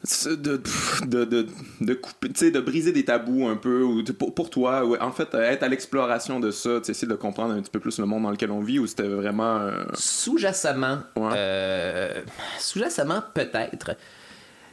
de, 0.02 0.60
de, 1.06 1.24
de, 1.24 1.46
de 1.82 1.94
couper, 1.94 2.50
de 2.50 2.60
briser 2.60 2.92
des 2.92 3.04
tabous 3.04 3.46
un 3.48 3.56
peu, 3.56 3.82
ou 3.82 4.02
pour, 4.04 4.34
pour 4.34 4.48
toi, 4.50 4.84
ouais, 4.86 4.98
en 5.00 5.12
fait, 5.12 5.34
être 5.34 5.62
à 5.62 5.68
l'exploration 5.68 6.40
de 6.40 6.50
ça, 6.50 6.80
essayer 6.88 7.06
de 7.08 7.14
comprendre 7.14 7.52
un 7.54 7.60
petit 7.60 7.70
peu 7.70 7.80
plus 7.80 7.98
le 7.98 8.06
monde 8.06 8.22
dans 8.22 8.30
lequel 8.30 8.50
on 8.50 8.60
vit, 8.60 8.78
ou 8.78 8.86
c'était 8.86 9.08
vraiment... 9.08 9.58
euh, 9.58 9.84
Sous-jacemment, 9.94 11.00
Ouais. 11.16 11.32
euh, 11.36 12.20
sous-jacemment 12.58 13.22
peut-être. 13.34 13.90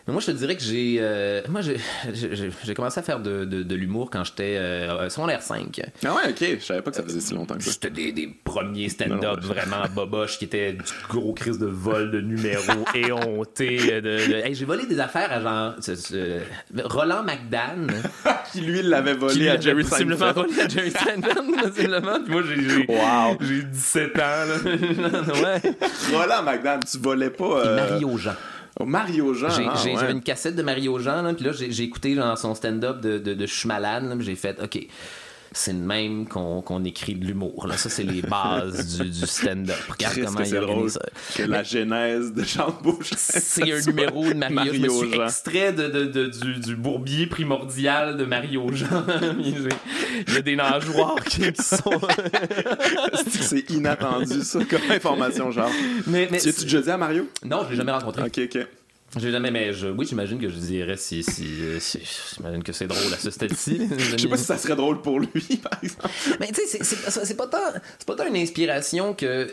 Mais 0.07 0.13
moi, 0.13 0.21
je 0.21 0.27
te 0.27 0.31
dirais 0.31 0.55
que 0.55 0.63
j'ai, 0.63 0.97
euh, 1.01 1.41
moi, 1.49 1.59
j'ai, 1.61 2.73
commencé 2.73 2.99
à 2.99 3.03
faire 3.03 3.19
de, 3.19 3.43
de, 3.43 3.61
de 3.63 3.75
l'humour 3.75 4.09
quand 4.09 4.23
j'étais 4.23 4.55
euh, 4.57 5.09
secondaire 5.09 5.41
5. 5.41 5.81
Ah 6.05 6.13
ouais, 6.15 6.29
ok, 6.29 6.57
je 6.59 6.63
savais 6.65 6.81
pas 6.81 6.91
que 6.91 6.97
ça 6.97 7.03
faisait 7.03 7.19
si 7.19 7.33
longtemps 7.33 7.55
que 7.57 7.63
ça. 7.63 7.71
C'était 7.71 7.89
des, 7.89 8.11
des 8.13 8.27
premiers 8.43 8.87
stand-up 8.87 9.41
vraiment 9.41 9.83
boboches 9.93 10.37
qui 10.39 10.45
étaient 10.45 10.71
du 10.73 10.83
gros 11.09 11.33
crise 11.33 11.59
de 11.59 11.65
vol 11.65 12.11
de 12.11 12.21
numéros. 12.21 12.63
De, 13.57 13.99
de- 13.99 14.45
Hey, 14.45 14.55
j'ai 14.55 14.65
volé 14.65 14.85
des 14.85 14.99
affaires 14.99 15.31
à 15.31 15.41
genre 15.41 15.73
ce- 15.81 15.95
ce- 15.95 16.39
Roland 16.85 17.23
McDan. 17.23 17.87
Qui, 18.51 18.61
lui, 18.61 18.81
l'avait 18.81 19.13
volé 19.13 19.33
qui 19.33 19.49
à 19.49 19.59
Jerry 19.59 19.83
possiblement 19.83 20.19
Seinfeld. 20.33 20.47
volé 20.47 20.61
à 20.61 20.67
Jerry 20.69 20.91
Seinfeld, 20.91 21.61
possiblement. 21.63 22.19
Puis 22.23 22.31
moi, 22.33 22.43
j'ai, 22.47 22.85
Wow. 22.87 23.37
j'ai 23.41 23.63
17 23.63 24.15
ans. 24.15 24.19
Là. 24.19 25.21
ouais. 25.43 25.61
Roland 26.13 26.43
McDan, 26.43 26.79
tu 26.89 26.97
volais 26.99 27.29
pas... 27.29 27.65
Euh, 27.65 27.75
Mario 27.75 28.17
Jean. 28.17 28.31
Oh, 28.79 28.85
Mario 28.85 29.33
Jean, 29.33 29.49
J'ai- 29.49 29.65
ah, 29.67 29.73
j'ai- 29.83 29.91
ouais. 29.91 29.99
J'avais 29.99 30.11
une 30.13 30.21
cassette 30.21 30.55
de 30.55 30.61
Mario 30.63 30.97
Jean, 30.99 31.21
là, 31.21 31.33
puis 31.33 31.45
là, 31.45 31.51
j'ai 31.51 31.71
j'ai 31.71 31.83
écouté 31.83 32.15
genre, 32.15 32.37
son 32.37 32.55
stand-up 32.55 33.01
de, 33.01 33.17
de, 33.17 33.33
de 33.33 33.45
Je 33.45 33.53
suis 33.53 33.67
malade, 33.67 34.07
là, 34.07 34.15
puis 34.15 34.25
j'ai 34.25 34.35
fait, 34.35 34.59
OK, 34.61 34.79
c'est 35.57 35.73
le 35.73 35.79
même 35.79 36.27
qu'on 36.27 36.83
écrit 36.85 37.15
de 37.15 37.25
l'humour. 37.25 37.65
là. 37.67 37.77
Ça, 37.77 37.89
c'est 37.89 38.03
les 38.03 38.21
bases 38.21 38.97
du, 38.99 39.09
du 39.09 39.25
stand-up. 39.27 39.75
Regarde 39.89 40.13
Christ, 40.13 40.25
comment 40.27 40.43
il 40.45 40.51
drôle 40.59 40.89
ça. 40.91 41.01
que 41.35 41.43
la 41.43 41.63
genèse 41.63 42.33
de 42.33 42.43
Jean 42.43 42.77
Boucher. 42.83 43.15
C'est 43.17 43.71
un 43.71 43.81
numéro 43.87 44.25
de 44.25 44.33
Mario. 44.33 44.73
je 44.73 44.79
me 44.81 44.89
suis 44.89 45.19
extrait 45.21 45.73
de, 45.73 45.87
de- 45.87 46.05
de- 46.05 46.27
du, 46.27 46.59
du 46.59 46.75
bourbier 46.75 47.27
primordial 47.27 48.17
de 48.17 48.25
Mario 48.25 48.71
Jean. 48.71 49.03
Il 49.39 50.33
y 50.33 50.37
a 50.37 50.41
des 50.41 50.55
nageoires 50.55 51.15
qui, 51.25 51.51
qui 51.51 51.63
sont. 51.63 51.99
C'est 53.39 53.69
inattendu, 53.71 54.41
ça, 54.41 54.59
comme 54.69 54.81
information, 54.91 55.51
genre. 55.51 55.69
mais, 56.07 56.27
mais 56.31 56.39
Tu 56.39 56.49
as-tu 56.49 56.63
déjà 56.63 56.81
dit 56.81 56.89
à 56.91 56.97
Mario? 56.97 57.27
Non, 57.45 57.63
je 57.65 57.71
l'ai 57.71 57.75
jamais 57.77 57.91
rencontré. 57.91 58.23
Ok, 58.23 58.39
ok. 58.43 58.67
J'ai 59.15 59.31
jamais, 59.31 59.51
mais 59.51 59.71
je, 59.73 59.87
oui, 59.87 60.05
j'imagine 60.05 60.37
que 60.39 60.49
je 60.49 60.57
dirais 60.57 60.97
si. 60.97 61.23
si, 61.23 61.45
euh, 61.61 61.79
si- 61.79 62.01
j'imagine 62.35 62.61
que 62.61 62.73
c'est 62.73 62.87
drôle 62.87 63.13
à 63.13 63.17
ce 63.17 63.31
stade-ci. 63.31 63.87
Je 63.97 64.17
sais 64.17 64.27
pas 64.27 64.37
si 64.37 64.43
ça 64.43 64.57
serait 64.57 64.75
drôle 64.75 65.01
pour 65.01 65.19
lui, 65.19 65.29
par 65.63 65.79
exemple. 65.81 66.09
Mais 66.41 66.47
tu 66.47 66.55
sais, 66.55 66.83
c'est- 66.83 66.83
c'est 66.83 67.25
c'est 67.25 67.37
pas 67.37 67.47
tant, 67.47 67.57
c'est 67.97 68.05
pas 68.07 68.15
tant 68.15 68.27
une 68.27 68.35
inspiration 68.35 69.13
que. 69.13 69.49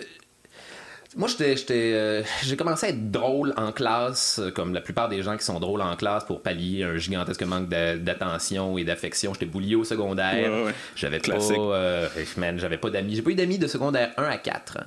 Moi, 1.17 1.29
j'étais, 1.29 1.57
j'étais, 1.57 1.93
euh, 1.95 2.23
j'ai 2.43 2.57
commencé 2.57 2.87
à 2.87 2.89
être 2.89 3.13
drôle 3.13 3.55
en 3.57 3.71
classe, 3.71 4.41
comme 4.57 4.75
la 4.75 4.81
plupart 4.81 5.09
des 5.09 5.23
gens 5.23 5.37
qui 5.37 5.45
sont 5.45 5.61
drôles 5.61 5.81
en 5.83 5.95
classe 5.95 6.25
pour 6.25 6.43
pallier 6.43 6.83
un 6.83 6.97
gigantesque 6.97 7.45
manque 7.45 7.69
d'a- 7.69 7.97
d'attention 7.97 8.77
et 8.79 8.83
d'affection. 8.83 9.33
J'étais 9.33 9.47
boulié 9.47 9.77
au 9.77 9.85
secondaire. 9.85 10.51
Ouais, 10.51 10.59
ouais, 10.59 10.65
ouais. 10.65 10.75
J'avais 10.97 11.21
pas, 11.21 11.39
euh, 11.53 12.09
man, 12.37 12.59
j'avais 12.59 12.79
pas 12.79 12.91
d'amis. 12.91 13.15
J'ai 13.15 13.23
pas 13.23 13.31
eu 13.31 13.37
d'amis 13.37 13.59
de 13.59 13.69
secondaire 13.69 14.11
1 14.17 14.25
à 14.25 14.39
4. 14.39 14.79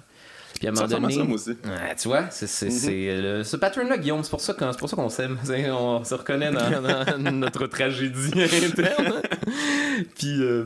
Puis 0.59 0.67
à 0.67 0.71
un 0.71 0.73
moment 0.73 0.87
donné, 0.87 1.13
ça, 1.13 1.23
moi 1.23 1.35
aussi. 1.35 1.55
Tu 2.01 2.07
vois, 2.07 2.29
c'est, 2.29 2.47
c'est, 2.47 2.69
c'est, 2.69 3.09
euh, 3.09 3.43
ce 3.43 3.57
pattern-là, 3.57 3.97
Guillaume, 3.97 4.23
c'est 4.23 4.29
pour 4.29 4.41
ça 4.41 4.53
qu'on, 4.53 4.71
c'est 4.71 4.79
pour 4.79 4.89
ça 4.89 4.95
qu'on 4.95 5.09
s'aime. 5.09 5.37
On 5.69 6.03
se 6.03 6.15
reconnaît 6.15 6.51
dans, 6.51 7.23
dans 7.23 7.31
notre 7.31 7.67
tragédie 7.67 8.31
interne. 8.35 9.21
Puis, 10.17 10.41
euh, 10.41 10.65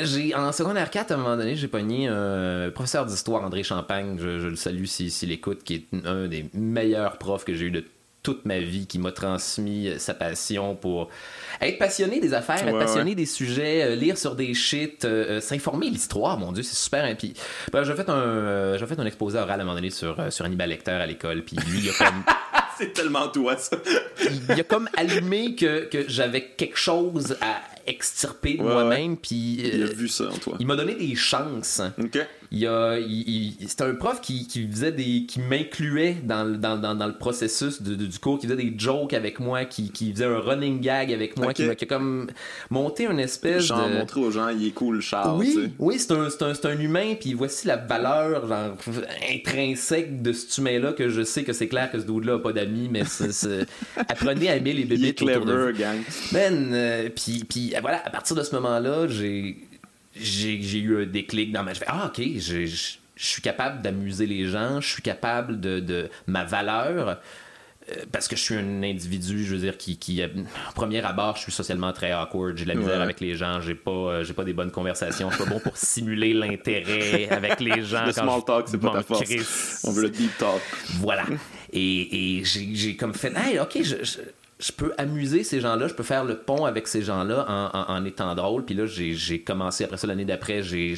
j'ai, 0.00 0.34
en 0.34 0.52
secondaire 0.52 0.90
4, 0.90 1.12
à 1.12 1.14
un 1.14 1.18
moment 1.18 1.36
donné, 1.36 1.56
j'ai 1.56 1.68
pogné 1.68 2.08
un 2.08 2.70
professeur 2.70 3.06
d'histoire, 3.06 3.42
André 3.42 3.62
Champagne, 3.62 4.16
je, 4.18 4.38
je 4.38 4.48
le 4.48 4.56
salue 4.56 4.84
s'il 4.84 5.10
si, 5.10 5.30
écoute, 5.32 5.62
qui 5.62 5.74
est 5.74 6.06
un 6.06 6.26
des 6.26 6.48
meilleurs 6.54 7.18
profs 7.18 7.44
que 7.44 7.54
j'ai 7.54 7.66
eu 7.66 7.70
de 7.70 7.84
toute 8.22 8.44
ma 8.44 8.58
vie, 8.58 8.86
qui 8.86 8.98
m'a 8.98 9.12
transmis 9.12 9.90
sa 9.98 10.12
passion 10.14 10.74
pour 10.74 11.08
être 11.60 11.78
passionné 11.78 12.20
des 12.20 12.34
affaires, 12.34 12.66
être 12.66 12.78
passionné 12.78 13.10
ouais. 13.10 13.14
des 13.16 13.26
sujets, 13.26 13.82
euh, 13.84 13.94
lire 13.94 14.18
sur 14.18 14.34
des 14.34 14.52
shit, 14.54 15.04
euh, 15.04 15.36
euh, 15.36 15.40
s'informer 15.40 15.88
l'histoire, 15.88 16.36
mon 16.38 16.52
Dieu, 16.52 16.62
c'est 16.62 16.76
super. 16.76 17.04
hein. 17.04 17.14
Puis, 17.16 17.34
ben, 17.72 17.84
j'ai 17.84 17.94
fait 17.94 18.08
un, 18.08 18.14
euh, 18.14 18.78
j'ai 18.78 18.86
fait 18.86 18.98
un 18.98 19.06
exposé 19.06 19.38
oral 19.38 19.60
à 19.60 19.62
un 19.62 19.64
moment 19.66 19.74
donné 19.76 19.90
sur, 19.90 20.18
euh, 20.20 20.30
sur 20.30 20.44
Hannibal 20.44 20.68
Lecter 20.68 20.90
à 20.92 21.06
l'école, 21.06 21.42
puis 21.42 21.56
lui, 21.68 21.80
il 21.84 21.90
a 21.90 21.92
comme 21.92 22.22
C'est 22.78 22.92
tellement 22.92 23.28
toi, 23.28 23.56
ça. 23.56 23.76
il 24.48 24.60
a 24.60 24.62
comme 24.64 24.88
allumé 24.96 25.54
que, 25.56 25.86
que 25.86 26.04
j'avais 26.08 26.42
quelque 26.56 26.78
chose 26.78 27.36
à 27.40 27.60
extirper 27.88 28.54
de 28.54 28.62
Ouais, 28.62 28.72
moi-même, 28.72 29.16
puis 29.16 29.60
Il 29.64 29.82
a 29.82 29.86
euh, 29.86 29.92
vu 29.92 30.06
ça 30.08 30.24
en 30.28 30.36
toi. 30.38 30.56
il 30.60 30.66
m'a 30.66 30.76
donné 30.76 30.94
des 30.94 31.14
chances. 31.16 31.80
Ok. 31.98 32.18
Il 32.50 32.66
a, 32.66 32.98
il- 32.98 33.54
il- 33.60 33.68
c'était 33.68 33.84
un 33.84 33.94
prof 33.94 34.20
qui, 34.22 34.46
qui 34.46 34.66
faisait 34.66 34.90
des, 34.92 35.24
qui 35.26 35.40
m'incluait 35.40 36.16
dans, 36.24 36.44
le- 36.44 36.56
dans, 36.56 36.78
dans, 36.78 36.94
dans 36.94 37.06
le 37.06 37.16
processus 37.18 37.82
de- 37.82 37.94
de- 37.94 38.06
du 38.06 38.18
cours, 38.18 38.38
qui 38.38 38.46
faisait 38.46 38.56
des 38.62 38.72
jokes 38.76 39.12
avec 39.12 39.38
moi, 39.38 39.64
qui, 39.66 39.90
qui 39.90 40.12
faisait 40.12 40.24
un 40.24 40.38
running 40.38 40.80
gag 40.80 41.12
avec 41.12 41.36
moi, 41.36 41.52
qui 41.52 41.64
qui 41.76 41.84
a 41.84 41.86
comme 41.86 42.28
monté 42.70 43.04
une 43.06 43.18
espèce 43.20 43.64
Genre, 43.64 43.88
de 43.88 43.94
montrer 43.98 44.20
aux 44.20 44.30
gens, 44.30 44.48
il 44.48 44.66
est 44.66 44.70
cool, 44.70 45.00
Charles, 45.02 45.44
tu 45.44 45.52
sais. 45.52 45.58
oui, 45.58 45.70
oui, 45.78 45.98
c'est 45.98 46.12
un, 46.12 46.30
c'est 46.30 46.42
un, 46.42 46.54
c'est 46.54 46.66
un 46.66 46.78
humain, 46.78 47.14
puis 47.20 47.34
voici 47.34 47.66
la 47.66 47.76
valeur 47.76 48.46
genre, 48.48 48.76
intrinsèque 49.30 50.22
de 50.22 50.32
cet 50.32 50.56
humain-là, 50.58 50.92
que 50.92 51.08
je 51.10 51.22
sais 51.22 51.44
que 51.44 51.52
c'est 51.52 51.68
clair 51.68 51.90
que 51.90 51.98
ce 52.00 52.04
dude-là 52.06 52.34
a 52.34 52.38
pas 52.38 52.52
d'amis, 52.52 52.88
mais 52.90 53.02
apprenez 54.08 54.48
à 54.48 54.56
aimer 54.56 54.72
les 54.72 54.82
Il 54.94 55.04
est 55.04 55.12
de 55.20 55.24
clever, 55.24 55.72
gang. 55.78 55.98
Man, 56.32 56.70
euh, 56.72 57.08
puis, 57.14 57.44
puis 57.48 57.74
voilà, 57.80 58.02
à 58.04 58.10
partir 58.10 58.36
de 58.36 58.42
ce 58.42 58.54
moment-là, 58.56 59.06
j'ai, 59.08 59.18
j'ai, 59.18 59.67
j'ai 60.20 60.78
eu 60.78 61.02
un 61.02 61.06
déclic 61.06 61.52
dans 61.52 61.62
ma... 61.62 61.72
Je 61.74 61.78
fais, 61.80 61.86
ah, 61.88 62.06
OK, 62.06 62.22
je, 62.38 62.96
suis 63.16 63.42
capable 63.42 63.82
d'amuser 63.82 64.26
les 64.26 64.46
gens, 64.46 64.80
je 64.80 64.88
suis 64.88 65.02
capable 65.02 65.58
de, 65.60 65.80
de 65.80 66.08
ma 66.28 66.44
valeur, 66.44 67.08
euh, 67.90 67.94
parce 68.12 68.28
que 68.28 68.36
je 68.36 68.42
suis 68.42 68.54
un 68.54 68.82
individu, 68.84 69.44
je 69.44 69.54
veux 69.56 69.60
dire, 69.60 69.76
qui, 69.76 69.96
qui 69.96 70.22
euh, 70.22 70.28
au 70.68 70.72
premier 70.72 71.04
abord, 71.04 71.34
je 71.36 71.42
suis 71.42 71.50
socialement 71.52 71.92
très 71.92 72.12
awkward, 72.12 72.56
j'ai 72.56 72.62
de 72.64 72.68
la 72.68 72.74
misère 72.76 72.96
Ouais. 72.98 73.02
avec 73.02 73.18
les 73.20 73.34
gens, 73.34 73.60
j'ai 73.60 73.74
pas, 73.74 73.90
euh, 73.90 74.24
j'ai 74.24 74.34
pas 74.34 74.44
des 74.44 74.52
bonnes 74.52 74.70
conversations, 74.70 75.30
je 75.30 75.34
suis 75.36 75.44
pas 75.44 75.50
bon 75.50 75.58
pour 75.58 75.76
simuler 75.76 76.32
l'intérêt 76.32 77.28
avec 77.30 77.58
les 77.58 77.82
gens. 77.82 78.06
Le 78.06 78.12
quand 78.12 78.22
small 78.22 78.40
je 78.40 78.44
talk, 78.44 78.68
c'est 78.68 78.78
pas 78.78 78.92
ta 78.92 79.02
force. 79.02 79.80
On 79.84 79.90
veut 79.90 80.02
le 80.02 80.10
deep 80.10 80.36
talk. 80.38 80.60
Voilà. 81.00 81.24
Et, 81.72 82.38
et 82.38 82.44
j'ai 82.44 82.68
j'ai 82.74 82.94
comme 82.96 83.14
fait, 83.14 83.32
hey, 83.36 83.58
ok, 83.58 83.78
je, 83.82 83.96
je- 84.04 84.18
je 84.60 84.72
peux 84.72 84.92
amuser 84.98 85.44
ces 85.44 85.60
gens-là, 85.60 85.86
je 85.86 85.94
peux 85.94 86.02
faire 86.02 86.24
le 86.24 86.36
pont 86.36 86.64
avec 86.64 86.88
ces 86.88 87.02
gens-là 87.02 87.46
en, 87.48 87.94
en, 87.94 88.04
étant 88.04 88.34
drôle. 88.34 88.64
Puis 88.64 88.74
là, 88.74 88.86
j'ai 88.86 89.40
commencé, 89.40 89.84
après 89.84 89.98
ça, 89.98 90.08
l'année 90.08 90.24
d'après, 90.24 90.64
j'ai 90.64 90.96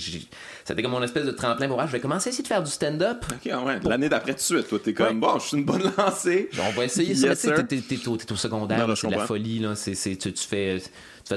c'était 0.65 0.83
comme 0.83 0.93
mon 0.93 1.03
espèce 1.03 1.27
de 1.27 1.31
tremplin 1.31 1.69
pour, 1.69 1.79
ah, 1.79 1.87
je 1.87 1.93
vais 1.93 2.01
commencer 2.01 2.29
à 2.29 2.31
essayer 2.31 2.43
de 2.43 2.49
faire 2.49 2.63
du 2.63 2.71
stand-up. 2.71 3.23
Ok, 3.31 3.53
ouais. 3.67 3.81
L'année 3.85 4.09
d'après, 4.09 4.33
tout 4.33 4.39
de 4.39 4.43
suite, 4.43 4.69
toi, 4.69 4.79
t'es 4.83 4.95
comme, 4.95 5.21
bon, 5.21 5.39
je 5.39 5.49
suis 5.49 5.57
une 5.59 5.65
bonne 5.65 5.93
lancée. 5.99 6.49
on 6.59 6.71
va 6.71 6.85
essayer 6.85 7.15
ça. 7.15 7.37
tu 7.37 7.37
sais, 7.37 7.65
t'es 7.65 8.09
au, 8.09 8.15
au, 8.15 8.37
secondaire, 8.37 8.97
c'est 8.97 9.11
la 9.11 9.27
folie, 9.27 9.59
là. 9.59 9.75
Tu, 9.77 9.95
fais, 9.95 10.17
tu 10.17 10.33
fais 10.47 10.81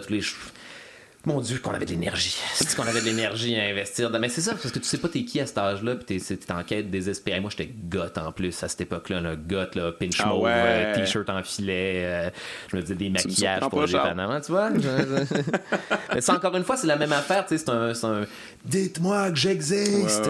tous 0.02 0.10
les 0.10 0.22
mon 1.26 1.40
Dieu, 1.40 1.58
qu'on 1.60 1.72
avait 1.72 1.86
de 1.86 1.92
l'énergie. 1.92 2.38
C'est 2.54 2.76
qu'on 2.76 2.84
avait 2.84 3.00
de 3.00 3.06
l'énergie 3.06 3.58
à 3.58 3.64
investir. 3.64 4.10
Mais 4.12 4.30
c'est 4.30 4.42
ça, 4.42 4.52
parce 4.52 4.72
que 4.72 4.80
tu 4.80 4.86
sais 4.86 4.98
pas 4.98 5.08
t'es 5.08 5.24
qui 5.24 5.40
à 5.40 5.46
cet 5.46 5.58
âge-là, 5.58 5.96
puis 5.96 6.20
t'es, 6.20 6.52
en 6.52 6.64
quête 6.64 6.90
désespérée. 6.92 7.40
Moi, 7.40 7.50
j'étais 7.50 7.72
goth 7.74 8.18
en 8.18 8.32
plus 8.32 8.62
à 8.64 8.68
cette 8.68 8.82
époque-là, 8.82 9.18
un 9.18 9.36
goth, 9.36 9.76
là, 9.76 9.92
pinch 9.92 10.20
ah 10.20 10.28
mauve, 10.28 10.48
euh, 10.50 10.96
t-shirt 10.96 11.30
en 11.30 11.42
filet. 11.44 12.02
Euh, 12.04 12.30
je 12.70 12.76
me 12.76 12.82
disais 12.82 12.96
des 12.96 13.10
maquillages 13.10 13.62
pour 13.70 13.84
les 13.84 13.96
événements, 13.96 14.42
tu 14.42 14.52
vois. 14.52 14.70
mais 16.14 16.22
ça, 16.22 16.36
encore 16.36 16.56
une 16.58 16.64
fois, 16.64 16.76
c'est 16.76 16.88
la 16.88 16.98
même 16.98 17.14
affaire, 17.14 17.46
tu 17.46 17.58
sais, 17.58 17.66
c'est 17.66 18.06
un, 18.06 18.22
un... 18.22 18.26
Dites-moi 18.66 19.32
que 19.32 19.38
j'existe. 19.38 20.30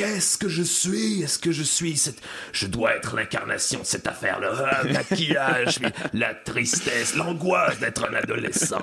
Qu'est-ce 0.00 0.38
que 0.38 0.48
je 0.48 0.62
suis? 0.62 1.22
Est-ce 1.22 1.38
que 1.38 1.52
je 1.52 1.62
suis 1.62 1.94
cette... 1.98 2.22
Je 2.52 2.66
dois 2.66 2.94
être 2.96 3.14
l'incarnation 3.14 3.80
de 3.80 3.84
cette 3.84 4.06
affaire-là. 4.06 4.50
Ah, 4.72 4.84
maquillage, 4.84 5.78
la 6.14 6.34
tristesse, 6.34 7.14
l'angoisse 7.14 7.78
d'être 7.80 8.08
un 8.08 8.14
adolescent. 8.14 8.80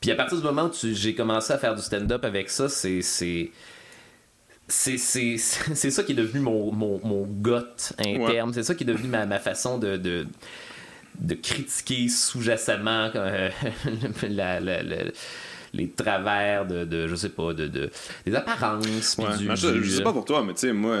Puis 0.00 0.10
à 0.10 0.16
partir 0.16 0.38
du 0.38 0.42
moment 0.42 0.64
où 0.68 0.72
j'ai 0.92 1.14
commencé 1.14 1.52
à 1.52 1.58
faire 1.58 1.76
du 1.76 1.82
stand-up 1.82 2.24
avec 2.24 2.50
ça, 2.50 2.68
c'est... 2.68 3.00
c'est 3.02 3.52
c'est, 4.68 5.36
ça 5.36 6.02
qui 6.02 6.12
est 6.12 6.16
devenu 6.16 6.40
mon, 6.40 6.72
mon, 6.72 7.00
mon 7.04 7.28
interne. 7.98 8.54
C'est 8.54 8.62
ça 8.62 8.74
qui 8.74 8.82
est 8.82 8.86
devenu 8.86 9.08
ma, 9.08 9.26
ma 9.26 9.38
façon 9.38 9.78
de, 9.78 9.96
de, 9.98 10.26
de 11.20 11.34
critiquer 11.34 12.08
sous-jacemment 12.08 13.10
euh, 13.14 13.50
la, 14.28 14.60
la, 14.60 14.82
la 14.82 14.96
les 15.72 15.88
travers 15.88 16.66
de, 16.66 16.84
de, 16.84 17.08
je 17.08 17.14
sais 17.14 17.30
pas, 17.30 17.54
de, 17.54 17.66
de 17.66 17.90
des 18.26 18.34
apparences. 18.34 19.16
Ouais, 19.18 19.36
du, 19.38 19.48
je, 19.54 19.90
sais 19.90 20.02
pas 20.02 20.12
pour 20.12 20.24
toi, 20.24 20.42
mais 20.44 20.52
tu 20.54 20.60
sais, 20.60 20.72
moi, 20.72 20.98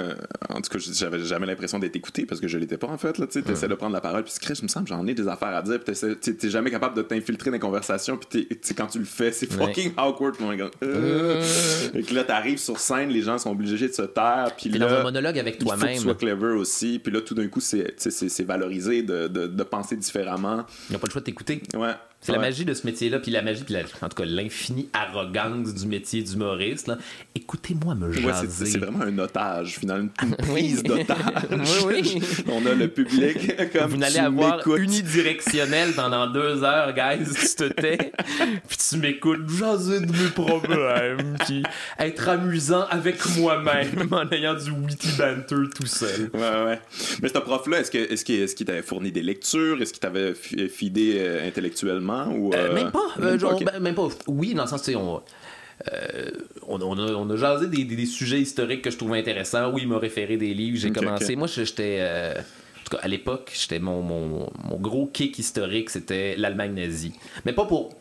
en 0.48 0.60
tout 0.60 0.70
cas, 0.70 0.78
j'avais 0.78 1.20
jamais 1.20 1.46
l'impression 1.46 1.78
d'être 1.78 1.96
écouté 1.96 2.24
parce 2.24 2.40
que 2.40 2.48
je 2.48 2.58
l'étais 2.58 2.78
pas 2.78 2.88
en 2.88 2.98
fait. 2.98 3.12
Tu 3.12 3.38
essaies 3.52 3.68
de 3.68 3.74
prendre 3.74 3.92
la 3.92 4.00
parole, 4.00 4.24
puis 4.24 4.32
Chris, 4.40 4.58
me 4.62 4.68
semble, 4.68 4.88
j'en 4.88 5.06
ai 5.06 5.14
des 5.14 5.28
affaires 5.28 5.54
à 5.54 5.62
dire, 5.62 5.80
puis 5.80 5.94
t'es 6.20 6.50
jamais 6.50 6.70
capable 6.70 6.96
de 6.96 7.02
t'infiltrer 7.02 7.50
dans 7.50 7.54
les 7.54 7.60
conversations, 7.60 8.16
puis 8.16 8.48
quand 8.76 8.86
tu 8.86 8.98
le 8.98 9.04
fais, 9.04 9.32
c'est 9.32 9.50
fucking 9.50 9.92
awkward, 9.96 10.36
mon 10.40 10.54
gars. 10.54 10.70
Euh. 10.82 11.42
Et 11.94 12.02
que 12.02 12.14
là, 12.14 12.24
t'arrives 12.24 12.58
sur 12.58 12.78
scène, 12.78 13.10
les 13.10 13.22
gens 13.22 13.38
sont 13.38 13.50
obligés 13.50 13.88
de 13.88 13.92
se 13.92 14.02
taire, 14.02 14.52
puis 14.56 14.70
là. 14.70 14.86
dans 14.86 14.94
un 14.94 15.02
monologue 15.02 15.38
avec 15.38 15.58
toi-même. 15.58 15.96
Tu 15.96 16.02
sois 16.02 16.14
clever 16.14 16.54
aussi, 16.54 16.98
puis 16.98 17.12
là, 17.12 17.20
tout 17.20 17.34
d'un 17.34 17.48
coup, 17.48 17.60
c'est 17.60 18.44
valorisé 18.44 19.02
de, 19.02 19.28
de, 19.28 19.46
de 19.46 19.62
penser 19.62 19.96
différemment. 19.96 20.64
Ils 20.88 20.94
n'ont 20.94 20.98
pas 20.98 21.06
le 21.06 21.12
choix 21.12 21.20
de 21.20 21.26
t'écouter. 21.26 21.62
Ouais. 21.74 21.92
C'est 22.22 22.30
la 22.30 22.38
magie 22.38 22.64
de 22.64 22.72
ce 22.72 22.86
métier-là, 22.86 23.18
puis 23.18 23.32
la 23.32 23.42
magie, 23.42 23.64
puis 23.64 23.74
en 23.76 24.08
tout 24.08 24.16
cas 24.16 24.24
l'infinie 24.24 24.88
arrogance 24.92 25.74
du 25.74 25.86
métier 25.86 26.22
d'humoriste. 26.22 26.92
Écoutez-moi 27.34 27.96
me 27.96 28.12
jaser. 28.12 28.66
c'est 28.66 28.78
vraiment 28.78 29.02
un 29.02 29.18
otage, 29.18 29.80
finalement, 29.80 30.08
une 30.22 30.36
prise 30.36 30.84
d'otage. 30.84 31.16
oui, 31.84 32.00
oui. 32.04 32.22
On 32.52 32.64
a 32.64 32.74
le 32.74 32.86
public 32.86 33.72
comme 33.72 33.90
Vous 33.90 33.96
n'allez 33.96 34.20
avoir 34.20 34.64
unidirectionnel 34.68 35.94
pendant 35.94 36.28
deux 36.28 36.62
heures, 36.62 36.94
guys, 36.94 37.24
tu 37.28 37.56
te 37.56 37.64
tais, 37.72 38.12
puis 38.68 38.78
tu 38.78 38.98
m'écoutes 38.98 39.48
jaser 39.48 40.00
de 40.00 40.12
mes 40.12 40.28
problèmes, 40.32 41.36
puis 41.44 41.64
être 41.98 42.28
amusant 42.28 42.86
avec 42.88 43.16
moi-même 43.36 44.08
en 44.12 44.30
ayant 44.30 44.54
du 44.54 44.70
witty 44.70 45.08
banter 45.18 45.68
tout 45.74 45.86
seul. 45.86 46.30
Ouais, 46.34 46.64
ouais. 46.64 46.80
Mais 47.20 47.28
ce 47.28 47.38
prof-là, 47.38 47.80
est-ce 47.80 47.90
qu'il 47.90 48.00
est 48.36 48.42
est 48.42 48.54
qu 48.54 48.64
t'avait 48.64 48.82
fourni 48.82 49.10
des 49.10 49.22
lectures? 49.22 49.82
Est-ce 49.82 49.92
qu'il 49.92 50.00
t'avait 50.00 50.34
fidé 50.34 51.16
euh, 51.16 51.48
intellectuellement? 51.48 52.11
Ou, 52.30 52.52
euh, 52.54 52.74
même 52.74 52.90
pas. 52.90 53.06
Euh, 53.20 53.36
ben, 53.36 53.80
même, 53.80 53.94
pas. 53.94 54.08
Oui, 54.26 54.54
dans 54.54 54.62
le 54.62 54.68
sens, 54.68 54.88
on, 54.94 55.20
euh, 55.92 56.30
on, 56.66 56.80
on, 56.80 56.98
a, 56.98 57.12
on, 57.12 57.30
a, 57.30 57.36
jasé 57.36 57.66
des, 57.66 57.84
des, 57.84 58.06
sujets 58.06 58.40
historiques 58.40 58.82
que 58.82 58.90
je 58.90 58.96
trouvais 58.96 59.18
intéressants. 59.18 59.70
Oui, 59.72 59.82
il 59.82 59.88
m'a 59.88 59.98
référé 59.98 60.36
des 60.36 60.54
livres. 60.54 60.78
J'ai 60.78 60.90
commencé. 60.90 61.36
Moi, 61.36 61.48
j'étais. 61.48 62.02
en 62.02 62.84
tout 62.84 62.96
cas, 62.96 63.02
à 63.02 63.08
l'époque, 63.08 63.52
j'étais 63.54 63.78
mon, 63.78 64.02
mon, 64.02 64.50
mon, 64.64 64.76
gros 64.78 65.06
kick 65.06 65.38
historique, 65.38 65.90
c'était 65.90 66.36
l'Allemagne 66.36 66.74
nazie. 66.74 67.14
Mais 67.44 67.52
pas 67.52 67.64
pour. 67.64 67.94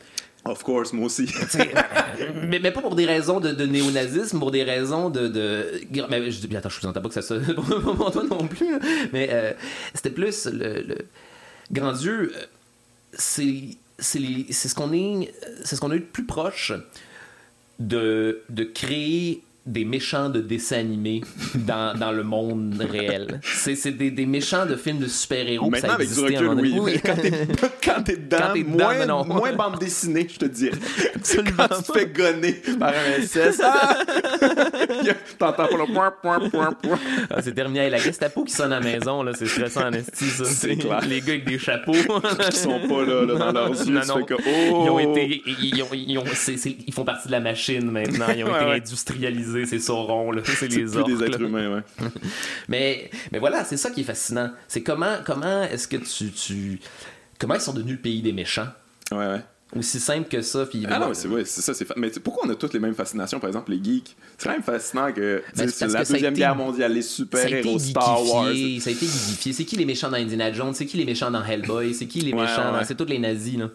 Of 0.43 0.63
course, 0.63 0.91
moi 0.91 1.05
aussi. 1.05 1.27
mais, 2.47 2.57
mais, 2.57 2.71
pas 2.71 2.81
pour 2.81 2.95
des 2.95 3.05
raisons 3.05 3.39
de, 3.39 3.51
de 3.51 3.63
néonazisme, 3.67 4.39
pour 4.39 4.49
des 4.49 4.63
raisons 4.63 5.11
de. 5.11 5.27
de... 5.27 5.81
Mais, 6.09 6.31
je, 6.31 6.57
attends, 6.57 6.69
je 6.69 6.81
vous 6.81 6.87
entends 6.87 7.01
pas 7.01 7.09
que 7.09 7.13
ça 7.13 7.21
soit 7.21 7.39
pour 7.95 8.11
toi 8.11 8.23
non 8.23 8.47
plus. 8.47 8.73
Mais 9.13 9.55
c'était 9.93 10.09
plus 10.09 10.47
le, 10.47 10.81
le, 10.81 10.97
Grand 11.71 11.93
Dieu, 11.93 12.33
c'est 13.13 13.77
c'est 14.01 14.19
ce 14.53 14.75
qu'on 14.75 14.91
est, 14.93 15.33
c'est 15.63 15.75
ce 15.75 15.81
qu'on 15.81 15.91
a 15.91 15.95
eu 15.95 15.99
de 15.99 16.05
plus 16.05 16.25
proche 16.25 16.73
de, 17.79 18.43
de 18.49 18.63
créer 18.63 19.43
des 19.65 19.85
méchants 19.85 20.29
de 20.29 20.41
dessins 20.41 20.79
animés 20.79 21.21
dans, 21.53 21.95
dans 21.95 22.11
le 22.11 22.23
monde 22.23 22.83
réel. 22.89 23.39
C'est 23.43 23.91
des, 23.91 24.09
des, 24.09 24.25
méchants 24.25 24.65
de 24.65 24.75
films 24.75 24.97
de 24.97 25.07
super-héros. 25.07 25.69
Maintenant, 25.69 25.93
avec 25.93 26.11
du 26.11 26.19
recul, 26.19 26.47
oui. 26.49 26.79
oui. 26.79 26.99
Quand 27.83 28.01
t'es 28.01 28.15
dedans, 28.17 28.37
quand 28.39 28.55
es 28.55 28.63
dedans 28.63 29.23
moins, 29.25 29.25
moins 29.25 29.53
bande 29.53 29.79
dessinée, 29.79 30.27
je 30.27 30.39
te 30.39 30.45
dirais. 30.45 30.77
Absolument. 31.15 31.67
Quand 31.69 31.77
tu 31.77 31.83
te 31.83 31.99
fais 31.99 32.07
gonner 32.07 32.53
par 32.79 32.89
un 32.89 33.21
SS, 33.21 33.61
ah! 33.63 33.97
t'entends 35.37 35.67
pas 35.67 35.77
le 35.77 35.93
point, 35.93 36.11
point, 36.21 36.49
point, 36.49 36.71
point. 36.71 36.99
Ah, 37.29 37.41
c'est 37.41 37.53
terminé. 37.53 37.89
La 37.89 37.97
Gestapo 37.97 38.43
qui 38.43 38.53
sonne 38.53 38.73
à 38.73 38.79
la 38.79 38.85
maison, 38.85 39.21
là, 39.21 39.33
c'est 39.35 39.45
stressant 39.45 39.89
en 39.89 39.93
esti, 39.93 40.25
ça. 40.25 40.45
C'est 40.45 40.75
clair. 40.75 41.01
Les 41.07 41.21
gars 41.21 41.33
avec 41.33 41.45
des 41.45 41.59
chapeaux. 41.59 41.91
qui 42.49 42.57
sont 42.57 42.79
pas 42.87 43.05
là, 43.05 43.25
là 43.25 43.35
dans 43.35 43.51
leurs 43.51 43.87
yeux. 43.87 43.93
Non, 43.93 44.01
non. 44.07 44.25
Que, 44.25 44.33
oh! 44.33 44.83
Ils 44.85 44.89
ont 44.89 44.99
été... 44.99 45.43
Ils, 45.45 45.83
ont, 45.83 45.87
ils, 45.93 46.17
ont, 46.17 46.23
ils 46.87 46.93
font 46.93 47.05
partie 47.05 47.27
de 47.27 47.31
la 47.31 47.39
machine 47.39 47.91
maintenant. 47.91 48.27
Ils 48.35 48.43
ont 48.43 48.55
été 48.55 48.65
industrialisés 48.65 49.50
c'est 49.65 49.79
Sauron, 49.79 50.31
c'est 50.43 50.67
les 50.67 50.95
orques. 50.97 51.09
des 51.09 51.23
êtres 51.23 51.41
humains, 51.41 51.75
ouais. 51.75 52.07
mais, 52.69 53.09
mais 53.31 53.39
voilà, 53.39 53.63
c'est 53.65 53.77
ça 53.77 53.89
qui 53.89 54.01
est 54.01 54.05
fascinant. 54.05 54.51
C'est 54.67 54.83
comment, 54.83 55.17
comment 55.25 55.63
est-ce 55.63 55.87
que 55.87 55.97
tu, 55.97 56.31
tu. 56.31 56.79
Comment 57.39 57.55
ils 57.55 57.61
sont 57.61 57.73
devenus 57.73 57.95
le 57.95 58.01
pays 58.01 58.21
des 58.21 58.33
méchants? 58.33 58.67
Ouais, 59.11 59.27
ouais. 59.27 59.41
Aussi 59.77 60.01
simple 60.01 60.27
que 60.27 60.41
ça. 60.41 60.65
Puis, 60.65 60.85
ah 60.89 60.99
non, 60.99 61.13
c'est 61.13 61.29
ouais, 61.29 61.45
c'est 61.45 61.61
ça. 61.61 61.73
Fa... 61.85 61.93
Mais 61.95 62.09
pourquoi 62.21 62.45
on 62.45 62.49
a 62.49 62.55
toutes 62.55 62.73
les 62.73 62.79
mêmes 62.79 62.93
fascinations, 62.93 63.39
par 63.39 63.47
exemple, 63.47 63.71
les 63.71 63.81
geeks? 63.81 64.17
C'est 64.37 64.47
quand 64.47 64.53
même 64.53 64.63
fascinant 64.63 65.13
que 65.13 65.41
ben, 65.55 65.69
c'est 65.69 65.87
la 65.87 66.03
Deuxième 66.03 66.33
Guerre 66.33 66.55
mondiale, 66.55 66.93
les 66.93 67.01
super-héros, 67.01 67.79
Star 67.79 68.21
Wars. 68.25 68.47
Ça 68.47 68.89
a 68.89 68.93
été 68.93 69.05
édifié. 69.05 69.53
C'est 69.53 69.65
qui 69.65 69.77
les 69.77 69.85
méchants 69.85 70.09
dans 70.09 70.17
Indiana 70.17 70.51
Jones? 70.51 70.73
C'est 70.73 70.85
qui 70.85 70.97
les 70.97 71.05
méchants 71.05 71.31
dans 71.31 71.43
Hellboy? 71.43 71.93
C'est 71.93 72.07
qui 72.07 72.19
les 72.21 72.33
méchants 72.33 72.73
dans. 72.73 72.83
C'est 72.83 72.95
tous 72.95 73.05
les 73.05 73.19
nazis, 73.19 73.57
là. 73.57 73.69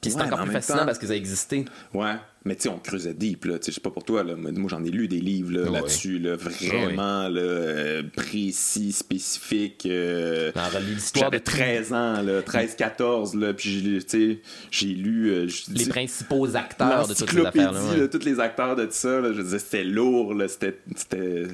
Puis 0.00 0.10
c'est 0.10 0.20
encore 0.20 0.42
plus 0.42 0.52
fascinant 0.52 0.84
parce 0.84 0.98
que 0.98 1.06
ça 1.06 1.12
a 1.12 1.16
existé. 1.16 1.64
Ouais. 1.94 2.14
Mais 2.44 2.56
tu 2.56 2.62
sais, 2.62 2.68
on 2.70 2.78
creusait 2.78 3.14
deep, 3.14 3.44
là. 3.44 3.54
Je 3.64 3.70
sais 3.70 3.80
pas 3.80 3.90
pour 3.90 4.02
toi, 4.02 4.24
là. 4.24 4.34
Moi, 4.34 4.68
j'en 4.68 4.84
ai 4.84 4.90
lu 4.90 5.06
des 5.06 5.20
livres 5.20 5.52
là, 5.52 5.70
là-dessus, 5.70 6.18
là, 6.18 6.34
vraiment 6.34 7.28
là, 7.28 7.40
euh, 7.40 8.02
précis, 8.16 8.90
spécifique. 8.90 9.86
Euh, 9.86 10.50
l'histoire 10.88 11.30
de 11.30 11.38
13 11.38 11.92
ans, 11.92 12.20
là, 12.20 12.40
13-14, 12.42 13.38
là. 13.38 13.54
Puis, 13.54 14.04
j'ai 14.70 14.86
lu. 14.86 15.30
Euh, 15.30 15.46
les 15.72 15.86
principaux 15.86 16.56
acteurs 16.56 17.06
de 17.06 17.14
toutes 17.14 17.30
ces 17.30 17.46
affaires-là. 17.46 17.80
Ouais. 17.96 18.08
tous 18.08 18.24
les 18.24 18.40
acteurs 18.40 18.74
de 18.74 18.86
tout 18.86 18.90
ça, 18.92 19.20
là, 19.20 19.32
je 19.32 19.40
disais, 19.40 19.60
c'était 19.60 19.84
lourd, 19.84 20.34
là. 20.34 20.48
C'était. 20.48 20.76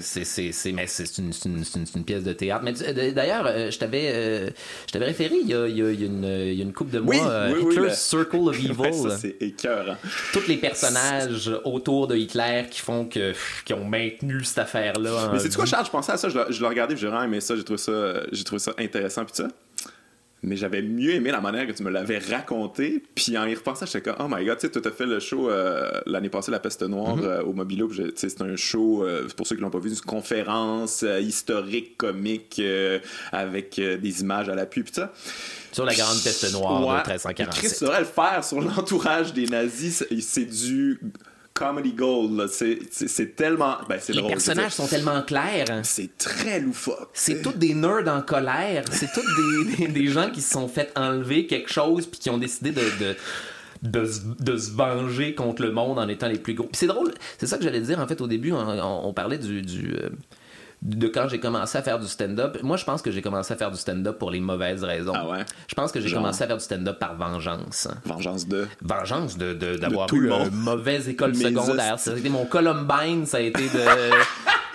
C'est, 0.01 0.73
mais 0.73 0.87
c'est 0.87 1.19
une, 1.19 1.33
une, 1.45 1.59
une, 1.59 1.85
une, 1.97 2.05
pièce 2.05 2.25
de 2.25 2.33
théâtre. 2.33 2.65
Mais 2.65 2.73
d'ailleurs, 3.13 3.71
je 3.71 3.79
t'avais 3.79 4.53
je 4.87 4.93
t'avais 4.93 5.07
référé 5.07 5.37
il 5.43 5.49
y 5.49 5.55
a, 5.55 5.67
il 5.67 5.77
y 5.77 5.83
a, 5.83 5.91
une, 5.91 6.25
il 6.25 6.55
y 6.55 6.61
a 6.61 6.65
une 6.65 6.73
couple 6.73 6.93
de 6.93 7.01
mois, 7.01 7.15
oui, 7.49 7.61
oui, 7.63 7.73
Hitler's 7.73 8.01
Circle 8.01 8.49
of 8.49 8.59
Evil. 8.65 8.95
ça, 8.95 9.19
c'est 9.19 9.37
écœurant. 9.41 9.97
Toutes 10.33 10.49
les 10.49 10.57
personnes 10.57 10.78
personnages 10.81 11.51
autour 11.65 12.07
de 12.07 12.17
Hitler 12.17 12.67
qui 12.71 12.81
font 12.81 13.05
que 13.05 13.33
qui 13.65 13.75
ont 13.75 13.85
maintenu 13.85 14.45
cette 14.45 14.59
affaire-là. 14.59 15.31
Mais 15.33 15.39
c'est 15.39 15.55
quoi, 15.55 15.67
Charles? 15.67 15.87
Je 15.87 15.91
pensais 15.91 16.13
à 16.13 16.17
ça, 16.17 16.29
je 16.29 16.61
l'ai 16.61 16.69
regardé, 16.69 16.97
j'ai 16.97 17.07
vraiment 17.07 17.23
aimé 17.23 17.41
ça, 17.41 17.57
j'ai 17.57 17.65
trouvé 17.65 17.79
ça, 17.79 18.23
j'ai 18.33 18.45
trouvé 18.45 18.61
ça 18.61 18.73
intéressant, 18.79 19.25
puis 19.25 19.35
ça. 19.35 19.49
Mais 20.43 20.57
j'avais 20.57 20.83
mieux 20.83 21.15
aimé 21.15 21.33
la 21.33 21.41
manière 21.41 21.67
que 21.67 21.73
tu 21.73 21.83
me 21.83 21.91
l'avais 21.91 22.19
raconté. 22.19 23.03
Puis 23.15 23.37
en 23.37 23.45
y 23.45 23.55
repensant, 23.55 23.87
j'étais 23.87 24.03
comme, 24.03 24.17
oh 24.21 24.29
my 24.33 24.45
god, 24.45 24.59
tu 24.59 24.69
sais, 24.69 24.81
tu 24.81 24.87
as 24.87 24.93
fait 24.93 25.07
le 25.07 25.19
show 25.19 25.51
euh, 25.51 25.91
l'année 26.07 26.29
passée, 26.29 26.53
La 26.53 26.61
Peste 26.61 26.83
Noire, 26.83 27.17
mm-hmm. 27.17 27.25
euh, 27.25 27.43
au 27.43 27.53
Mobilo. 27.53 27.91
C'est 28.15 28.41
un 28.41 28.55
show, 28.55 29.05
euh, 29.05 29.27
pour 29.37 29.49
ceux 29.49 29.57
qui 29.57 29.63
l'ont 29.63 29.71
pas 29.71 29.81
vu, 29.81 29.91
une 29.91 30.01
conférence 30.01 31.05
historique, 31.21 31.97
comique, 31.97 32.63
avec 33.33 33.81
des 33.81 34.21
images 34.21 34.49
à 34.49 34.55
l'appui, 34.55 34.85
puis 34.85 34.95
ça. 34.95 35.13
Sur 35.73 35.85
la 35.85 35.95
grande 35.95 36.23
peste 36.23 36.53
noire 36.53 36.81
de 36.81 36.87
1347. 36.87 37.63
Chris 37.63 37.75
saurait 37.75 38.01
le 38.01 38.07
faire 38.07 38.43
sur 38.45 38.61
l'entourage 38.61 39.33
des 39.33 39.47
nazis. 39.47 40.05
C'est 40.21 40.45
du 40.45 41.01
comedy 41.59 41.93
gold. 41.93 42.49
C'est 42.49 43.37
tellement. 43.37 43.77
Ben, 43.89 44.01
Les 44.09 44.23
personnages 44.23 44.73
sont 44.73 44.87
tellement 44.87 45.23
clairs. 45.23 45.67
C'est 45.83 46.17
très 46.17 46.61
loufoque. 46.61 47.11
C'est 47.13 47.43
tous 47.43 47.53
des 47.53 47.75
nerds 47.75 48.09
en 48.09 48.23
colère. 48.23 48.85
C'est 48.93 49.13
tous 49.13 49.77
des, 49.79 49.89
des, 49.89 50.07
gens 50.07 50.31
qui 50.31 50.41
se 50.41 50.51
sont 50.51 50.69
fait 50.69 50.93
enlever 50.97 51.47
quelque 51.47 51.71
chose 51.71 52.07
puis 52.07 52.21
qui 52.21 52.31
ont 52.31 52.39
décidé 52.39 52.71
de, 52.71 52.83
de 53.01 53.17
de, 53.83 54.09
de, 54.41 54.57
se 54.57 54.73
venger 54.73 55.35
contre 55.35 55.63
le 55.63 55.71
monde 55.71 55.99
en 55.99 56.09
étant 56.09 56.29
les 56.29 56.39
plus 56.39 56.55
gros. 56.55 56.69
c'est 56.73 56.87
drôle, 56.87 57.13
c'est 57.39 57.47
ça 57.47 57.59
que 57.59 57.65
j'allais 57.65 57.81
dire 57.81 58.01
en 58.01 58.07
fait 58.07 58.21
au 58.21 58.27
début, 58.27 58.53
on, 58.53 59.13
parlait 59.13 59.39
du, 59.39 59.63
du, 59.63 59.95
euh, 59.95 60.09
de 60.81 61.09
quand 61.09 61.29
j'ai 61.29 61.41
commencé 61.41 61.77
à 61.77 61.83
faire 61.83 61.99
du 61.99 62.07
stand-up. 62.07 62.59
Moi, 62.63 62.77
je 62.77 62.85
pense 62.85 63.03
que 63.03 63.11
j'ai 63.11 63.21
commencé 63.23 63.53
à 63.53 63.57
faire 63.57 63.71
du 63.71 63.77
stand-up 63.79 64.17
pour 64.19 64.31
les 64.31 64.41
mauvaises 64.41 64.85
raisons. 64.85 65.13
Ah 65.15 65.27
ouais? 65.29 65.45
Je 65.69 65.75
pense 65.75 65.91
que 65.91 66.01
j'ai 66.01 66.09
Genre? 66.09 66.21
commencé 66.23 66.45
à 66.45 66.47
faire 66.47 66.57
du 66.57 66.65
stand-up 66.65 66.99
par 66.99 67.17
vengeance. 67.17 67.89
Vengeance 68.05 68.47
de? 68.47 68.67
Vengeance 68.83 69.37
de, 69.37 69.55
de- 69.55 69.77
d'avoir 69.77 70.07
tout 70.07 70.21
le 70.21 70.27
eu 70.29 70.31
monde. 70.31 70.49
une 70.53 70.59
mauvaise 70.61 71.09
école 71.09 71.33
Mes 71.37 71.45
secondaire. 71.45 71.99
Ça 71.99 72.13
a 72.13 72.17
été 72.17 72.29
mon 72.29 72.45
Columbine, 72.47 73.27
ça 73.27 73.39
a 73.39 73.41
été 73.41 73.63
de... 73.65 73.81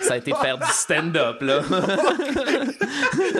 ça 0.00 0.14
a 0.14 0.16
été 0.18 0.32
de 0.32 0.36
faire 0.36 0.58
du 0.58 0.66
stand-up, 0.70 1.40
là. 1.40 1.60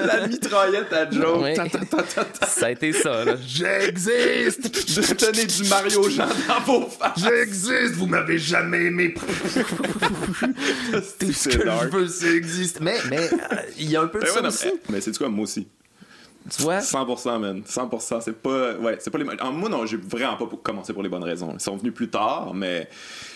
La 0.06 0.26
mitraillette 0.26 0.92
à 0.92 1.10
Joe. 1.10 1.54
Ta, 1.54 1.68
ta, 1.68 1.78
ta, 2.02 2.46
ça 2.46 2.66
a 2.66 2.70
été 2.70 2.92
ça, 2.92 3.24
là. 3.24 3.34
J'existe! 3.46 4.62
De 4.96 5.14
donner 5.26 5.44
du 5.46 5.64
Mario 5.68 6.08
Jean 6.08 6.26
dans 6.48 6.60
vos 6.64 6.86
faces. 6.88 7.12
J'existe, 7.22 7.94
vous 7.94 8.06
m'avez 8.06 8.38
jamais 8.38 8.84
aimé. 8.86 9.14
Tout 11.18 11.32
ce 11.32 11.48
que 11.48 11.64
dark. 11.64 11.84
je 11.92 11.96
veux, 11.96 12.06
c'est 12.08 12.36
existe. 12.54 12.80
Mais, 12.80 12.96
mais 13.10 13.18
euh, 13.32 13.56
il 13.78 13.90
y 13.90 13.96
a 13.96 14.02
un 14.02 14.06
peu 14.08 14.18
de 14.20 14.24
Ben 14.24 14.30
ouais, 14.30 14.34
ça 14.36 14.42
non, 14.42 14.48
aussi. 14.48 14.66
mais, 14.66 14.80
mais 14.94 15.00
c'est 15.00 15.16
quoi, 15.16 15.28
moi 15.28 15.44
aussi? 15.44 15.66
Tu 16.54 16.62
vois? 16.62 16.78
100%, 16.80 17.38
man. 17.38 17.62
100%. 17.66 18.20
C'est 18.22 18.42
pas. 18.42 18.74
Ouais, 18.74 18.98
c'est 19.00 19.10
pas 19.10 19.18
les. 19.18 19.26
en- 19.40 19.52
Moi, 19.52 19.68
non, 19.70 19.86
j'ai 19.86 19.96
vraiment 19.96 20.36
pas 20.36 20.46
commencé 20.62 20.92
pour 20.92 21.02
les 21.02 21.08
bonnes 21.08 21.24
raisons. 21.24 21.52
Ils 21.54 21.60
sont 21.60 21.76
venus 21.76 21.94
plus 21.94 22.08
tard, 22.10 22.52
mais. 22.54 22.88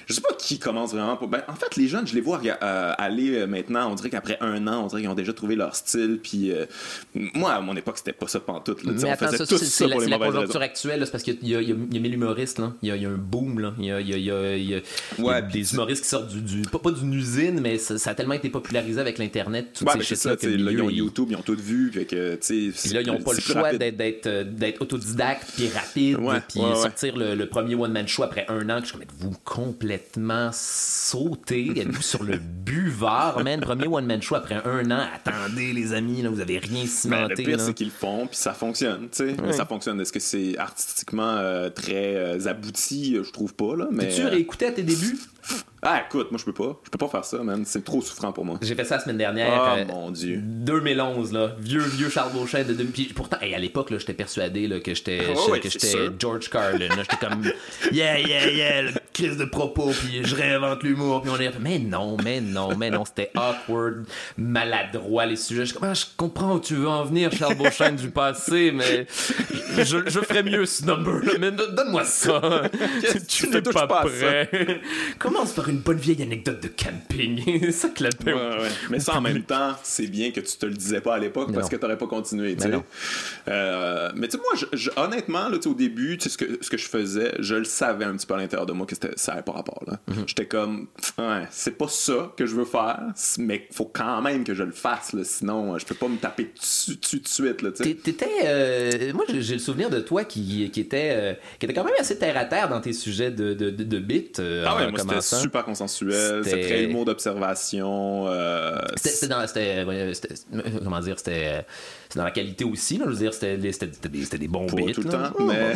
Je 0.09 0.15
sais 0.15 0.21
pas 0.23 0.33
qui 0.39 0.59
commence 0.59 0.93
vraiment 0.93 1.17
pour. 1.17 1.29
Ben, 1.29 1.43
en 1.49 1.55
fait, 1.55 1.77
les 1.77 1.87
jeunes, 1.87 2.07
je 2.07 2.15
les 2.15 2.21
vois 2.23 2.41
euh, 2.45 2.93
aller 2.97 3.35
euh, 3.37 3.47
maintenant. 3.47 3.91
On 3.91 3.95
dirait 3.95 4.09
qu'après 4.11 4.39
un 4.41 4.67
an, 4.67 4.85
on 4.85 4.87
dirait 4.87 5.03
qu'ils 5.03 5.11
ont 5.11 5.15
déjà 5.15 5.33
trouvé 5.33 5.55
leur 5.55 5.77
style. 5.77 6.19
Puis. 6.23 6.51
euh, 6.51 6.65
moi, 7.15 7.53
à 7.53 7.61
mon 7.61 7.77
époque, 7.77 7.99
c'était 7.99 8.13
pas 8.13 8.27
ça 8.27 8.41
pantoute. 8.41 8.85
Là, 8.85 8.93
Mais 8.95 9.05
on 9.05 9.11
attends, 9.13 9.27
faisait 9.27 9.37
ça, 9.39 9.47
tout 9.47 9.59
c'est, 9.59 9.65
ça 9.67 9.87
la, 9.87 9.93
pour 9.97 10.01
les 10.05 10.09
la 10.11 10.19
mauvaises 10.19 10.33
conjoncture 10.35 10.63
actuelle, 10.63 11.01
là, 11.01 11.07
c'est 11.07 11.13
parce 11.13 11.25
qu'il 11.25 11.39
y 11.43 11.49
y 11.51 11.57
a, 11.57 11.61
il 11.61 11.69
y 11.69 11.73
a 11.73 12.01
mille 12.01 12.15
humoristes, 12.15 12.59
là. 12.59 12.73
Il 12.83 12.89
y 12.89 12.93
a, 12.93 12.97
il 12.97 13.03
y 13.03 13.07
a 13.07 13.11
un 13.11 13.17
boom, 13.19 13.59
là. 13.61 13.75
Il 13.79 13.85
y 13.85 13.93
a, 13.93 14.01
il 14.01 14.09
y 14.09 14.31
a- 14.31 14.57
il 14.57 14.71
y 14.71 14.75
a- 14.75 14.81
Ouais, 15.19 15.43
des 15.43 15.75
humoristes 15.75 16.03
qui 16.05 16.09
sortent 16.09 16.29
du, 16.29 16.41
du- 16.41 16.63
pas, 16.69 16.79
pas 16.79 16.91
d'une 16.91 17.13
usine, 17.13 17.61
mais 17.61 17.77
ça, 17.79 17.99
ça 17.99 18.11
a 18.11 18.15
tellement 18.15 18.35
été 18.35 18.49
popularisé 18.49 19.01
avec 19.01 19.19
l'Internet, 19.19 19.73
toutes 19.75 19.87
Ouais, 19.89 19.95
ces 19.95 20.15
que 20.15 20.15
sais, 20.41 20.57
le 20.57 20.65
là, 20.65 20.73
ils 20.73 20.83
ont 20.83 20.91
YouTube, 20.91 21.29
ils 21.31 21.37
ont 21.37 21.43
tout 21.43 21.57
vu, 21.57 21.93
fait 21.93 22.05
que, 22.07 22.35
tu 22.37 22.73
sais. 22.73 22.81
Puis 22.89 22.95
là, 22.95 23.03
ils 23.03 23.07
n'ont 23.09 23.21
pas 23.21 23.33
le 23.35 23.41
choix 23.41 23.73
d'être, 23.75 24.81
autodidacte, 24.81 25.53
puis 25.57 25.69
rapide, 25.69 26.19
puis 26.49 26.61
sortir 26.81 27.17
le, 27.17 27.47
premier 27.47 27.75
one-man 27.75 28.07
show 28.09 28.23
après 28.23 28.47
un 28.49 28.69
an. 28.71 28.77
que 28.77 28.83
Je 28.83 28.87
suis 28.87 28.93
comme, 28.93 29.03
êtes-vous 29.03 29.35
complètement 29.99 30.51
sauté? 30.53 31.73
Êtes-vous 31.77 32.03
sur 32.03 32.23
le 32.23 32.37
buvard, 32.39 33.43
man? 33.43 33.61
Premier 33.61 33.87
one-man 33.89 34.23
show 34.23 34.37
après 34.37 34.57
un 34.65 34.91
an. 34.91 35.07
Attendez, 35.15 35.73
les 35.73 35.93
amis, 35.93 36.23
là, 36.23 36.31
vous 36.31 36.41
avez 36.41 36.59
rien 36.59 36.83
Ben, 36.83 36.87
cimenté. 36.89 37.35
le 37.43 37.45
pire, 37.45 37.61
c'est 37.61 37.75
qu'ils 37.75 37.89
le 37.89 37.93
font, 37.93 38.27
puis 38.27 38.37
ça 38.37 38.53
fonctionne, 38.53 39.09
tu 39.11 39.29
sais. 39.29 39.35
Mais 39.43 39.53
Ça 39.53 39.67
fonctionne. 39.67 40.01
Est-ce 40.01 40.13
que 40.13 40.21
c'est 40.21 40.57
artistiquement 40.59 41.35
euh, 41.37 41.69
très 41.71 42.15
euh, 42.17 42.47
abouti? 42.47 43.17
Je 43.23 43.31
trouve 43.33 43.55
pas, 43.55 43.77
là. 43.77 43.87
Mais... 43.91 44.09
Tu 44.09 44.23
euh, 44.23 44.29
réécouté 44.29 44.67
à 44.67 44.73
tes 44.73 44.83
débuts? 44.83 45.19
Ah, 45.81 46.03
écoute, 46.07 46.31
moi, 46.31 46.39
je 46.39 46.45
peux 46.45 46.53
pas. 46.53 46.79
Je 46.85 46.91
peux 46.91 46.99
pas 46.99 47.09
faire 47.09 47.25
ça, 47.25 47.39
man. 47.39 47.63
C'est 47.65 47.85
trop 47.85 48.03
souffrant 48.03 48.33
pour 48.33 48.45
moi. 48.45 48.59
J'ai 48.61 48.75
fait 48.75 48.85
ça 48.85 48.97
la 48.97 49.03
semaine 49.03 49.17
dernière. 49.17 49.49
Oh, 49.77 49.79
euh, 49.79 49.85
mon 49.87 50.11
Dieu. 50.11 50.41
2011, 50.43 51.33
là. 51.33 51.53
Vieux, 51.61 51.81
vieux 51.81 52.11
Charles 52.11 52.33
Beauchamp 52.33 52.65
de 52.65 52.75
demi. 52.75 52.91
Puis 52.91 53.13
pourtant, 53.15 53.39
hey, 53.41 53.55
à 53.55 53.59
l'époque, 53.59 53.91
là, 53.91 53.99
j'étais 53.99 54.13
persuadé 54.13 54.67
là, 54.67 54.81
que 54.81 54.93
j'étais 54.95 55.21
Oh, 55.37 55.53
ouais. 55.53 55.61
George 56.19 56.51
Carlin. 56.51 56.89
là. 56.89 56.97
J'étais 57.09 57.25
comme, 57.25 57.45
yeah, 57.93 58.19
yeah, 58.19 58.51
yeah, 58.51 58.83
le 58.83 58.93
crise 59.23 59.37
de 59.37 59.45
propos, 59.45 59.91
puis 59.91 60.21
je 60.25 60.35
réinvente 60.35 60.83
l'humour, 60.85 61.23
puis 61.23 61.31
on 61.35 61.41
est. 61.41 61.51
Mais 61.61 61.79
non, 61.79 62.17
mais 62.23 62.41
non, 62.41 62.77
mais 62.77 62.91
non, 62.91 63.05
c'était 63.05 63.31
awkward, 63.35 64.05
maladroit, 64.37 65.27
les 65.27 65.37
sujets. 65.37 65.67
Je, 65.67 65.75
ah, 65.83 65.93
je 65.95 66.05
comprends 66.17 66.55
où 66.55 66.61
tu 66.61 66.75
veux 66.75 66.89
en 66.89 67.05
venir, 67.05 67.33
Charles 67.33 67.57
Beauchamp 67.57 67.93
du 67.97 68.11
passé, 68.11 68.71
mais 68.73 69.07
je, 69.77 69.99
je 70.07 70.21
ferais 70.21 70.43
mieux 70.43 70.67
ce 70.67 70.85
number-là. 70.85 71.33
Mais 71.41 71.51
don- 71.51 71.73
donne-moi 71.73 72.05
ça. 72.05 72.41
tu 73.29 73.49
n'es 73.49 73.61
touches 73.63 73.75
pas, 73.75 73.87
pas 73.87 74.05
prêt. 74.05 74.81
Commence 75.19 75.53
par 75.53 75.69
une 75.69 75.79
bonne 75.79 75.99
vieille 75.99 76.23
anecdote 76.23 76.63
de 76.63 76.69
camping. 76.69 77.71
Ça 77.73 77.89
que 77.89 78.05
la 78.05 78.11
paix. 78.11 78.33
Ouais, 78.33 78.41
ouais. 78.61 78.69
Mais 78.91 79.01
ça, 79.01 79.17
en 79.17 79.21
même 79.21 79.43
temps, 79.43 79.73
c'est 79.83 80.07
bien 80.07 80.31
que 80.31 80.41
tu 80.41 80.57
te 80.57 80.67
le 80.67 80.75
disais 80.75 81.01
pas 81.01 81.15
à 81.17 81.19
l'époque 81.19 81.53
parce 81.53 81.67
non. 81.67 81.71
que 81.71 81.77
t'aurais 81.77 81.99
pas 81.99 82.07
continué, 82.07 82.57
Mais 82.61 82.69
non. 82.69 82.85
Euh, 83.49 84.11
mais 84.15 84.29
tu 84.29 84.37
sais, 84.37 84.43
moi, 84.43 84.69
je- 84.73 84.91
honnêtement, 84.97 85.49
là, 85.49 85.59
au 85.67 85.75
début, 85.75 86.19
ce 86.21 86.37
que, 86.37 86.59
ce 86.61 86.71
que 86.71 86.77
je 86.77 86.87
faisais, 86.89 87.35
je 87.41 87.55
le 87.57 87.65
savais 87.65 88.05
un 88.05 88.17
petit 88.17 88.27
peu 88.27 88.35
à 88.35 88.39
l'intérieur 88.39 88.67
de 88.67 88.73
moi 88.73 88.87
que 88.87 88.95
c'était- 88.95 89.08
ça 89.17 89.33
n'avait 89.33 89.45
pas 89.45 89.53
rapport, 89.53 89.83
là. 89.87 89.99
Mm-hmm. 90.09 90.25
J'étais 90.29 90.47
comme, 90.47 90.89
ouais, 91.19 91.47
c'est 91.51 91.77
pas 91.77 91.89
ça 91.89 92.33
que 92.37 92.47
je 92.47 92.55
veux 92.55 92.65
faire, 92.65 93.01
mais 93.39 93.67
faut 93.73 93.87
quand 93.93 94.21
même 94.23 94.45
que 94.45 94.55
je 94.55 94.63
le 94.63 94.73
fasse, 94.73 95.13
là, 95.13 95.23
sinon, 95.25 95.75
euh, 95.75 95.79
je 95.79 95.87
peux 95.87 95.95
pas 95.95 96.09
me 96.09 96.17
taper 96.17 96.51
dessus, 96.59 96.97
dessus 96.97 97.21
de 97.21 97.29
suite, 97.29 97.63
là, 97.63 97.71
T'étais, 97.73 98.27
euh, 98.45 99.13
moi 99.13 99.25
j'ai 99.29 99.55
le 99.55 99.61
souvenir 99.61 99.91
de 99.91 100.01
toi 100.01 100.25
qui, 100.25 100.71
qui 100.71 100.81
était, 100.81 101.11
euh, 101.13 101.35
qui 101.59 101.67
était 101.67 101.75
quand 101.75 101.85
même 101.85 101.95
assez 101.99 102.19
terre 102.19 102.37
à 102.37 102.45
terre 102.45 102.69
dans 102.69 102.81
tes 102.81 102.93
sujets 102.93 103.31
de 103.31 103.55
de, 103.55 103.71
de, 103.71 104.03
euh, 104.41 104.65
Ah 104.67 104.77
ouais, 104.77 104.91
moi 104.91 105.01
c'était 105.01 105.21
super 105.21 105.65
consensuel, 105.65 106.45
C'était- 106.45 106.63
très 106.63 106.85
humour 106.85 107.05
d'observation. 107.05 108.27
C'était 108.97 109.85
comment 110.83 111.01
dire, 111.01 111.19
c'était, 111.19 111.65
euh, 112.09 112.11
c'était 112.11 112.19
dans 112.21 112.25
la 112.25 112.31
qualité 112.31 112.65
aussi. 112.65 112.99
Là, 112.99 113.05
je 113.07 113.11
veux 113.13 113.17
dire, 113.17 113.35
c'était, 113.35 113.57
des- 113.57 113.71
des, 114.39 114.49
bons 114.49 114.67
tout 114.67 114.77
le 115.03 115.05
temps, 115.11 115.31
Oh, 115.39 115.45
mais- 115.45 115.73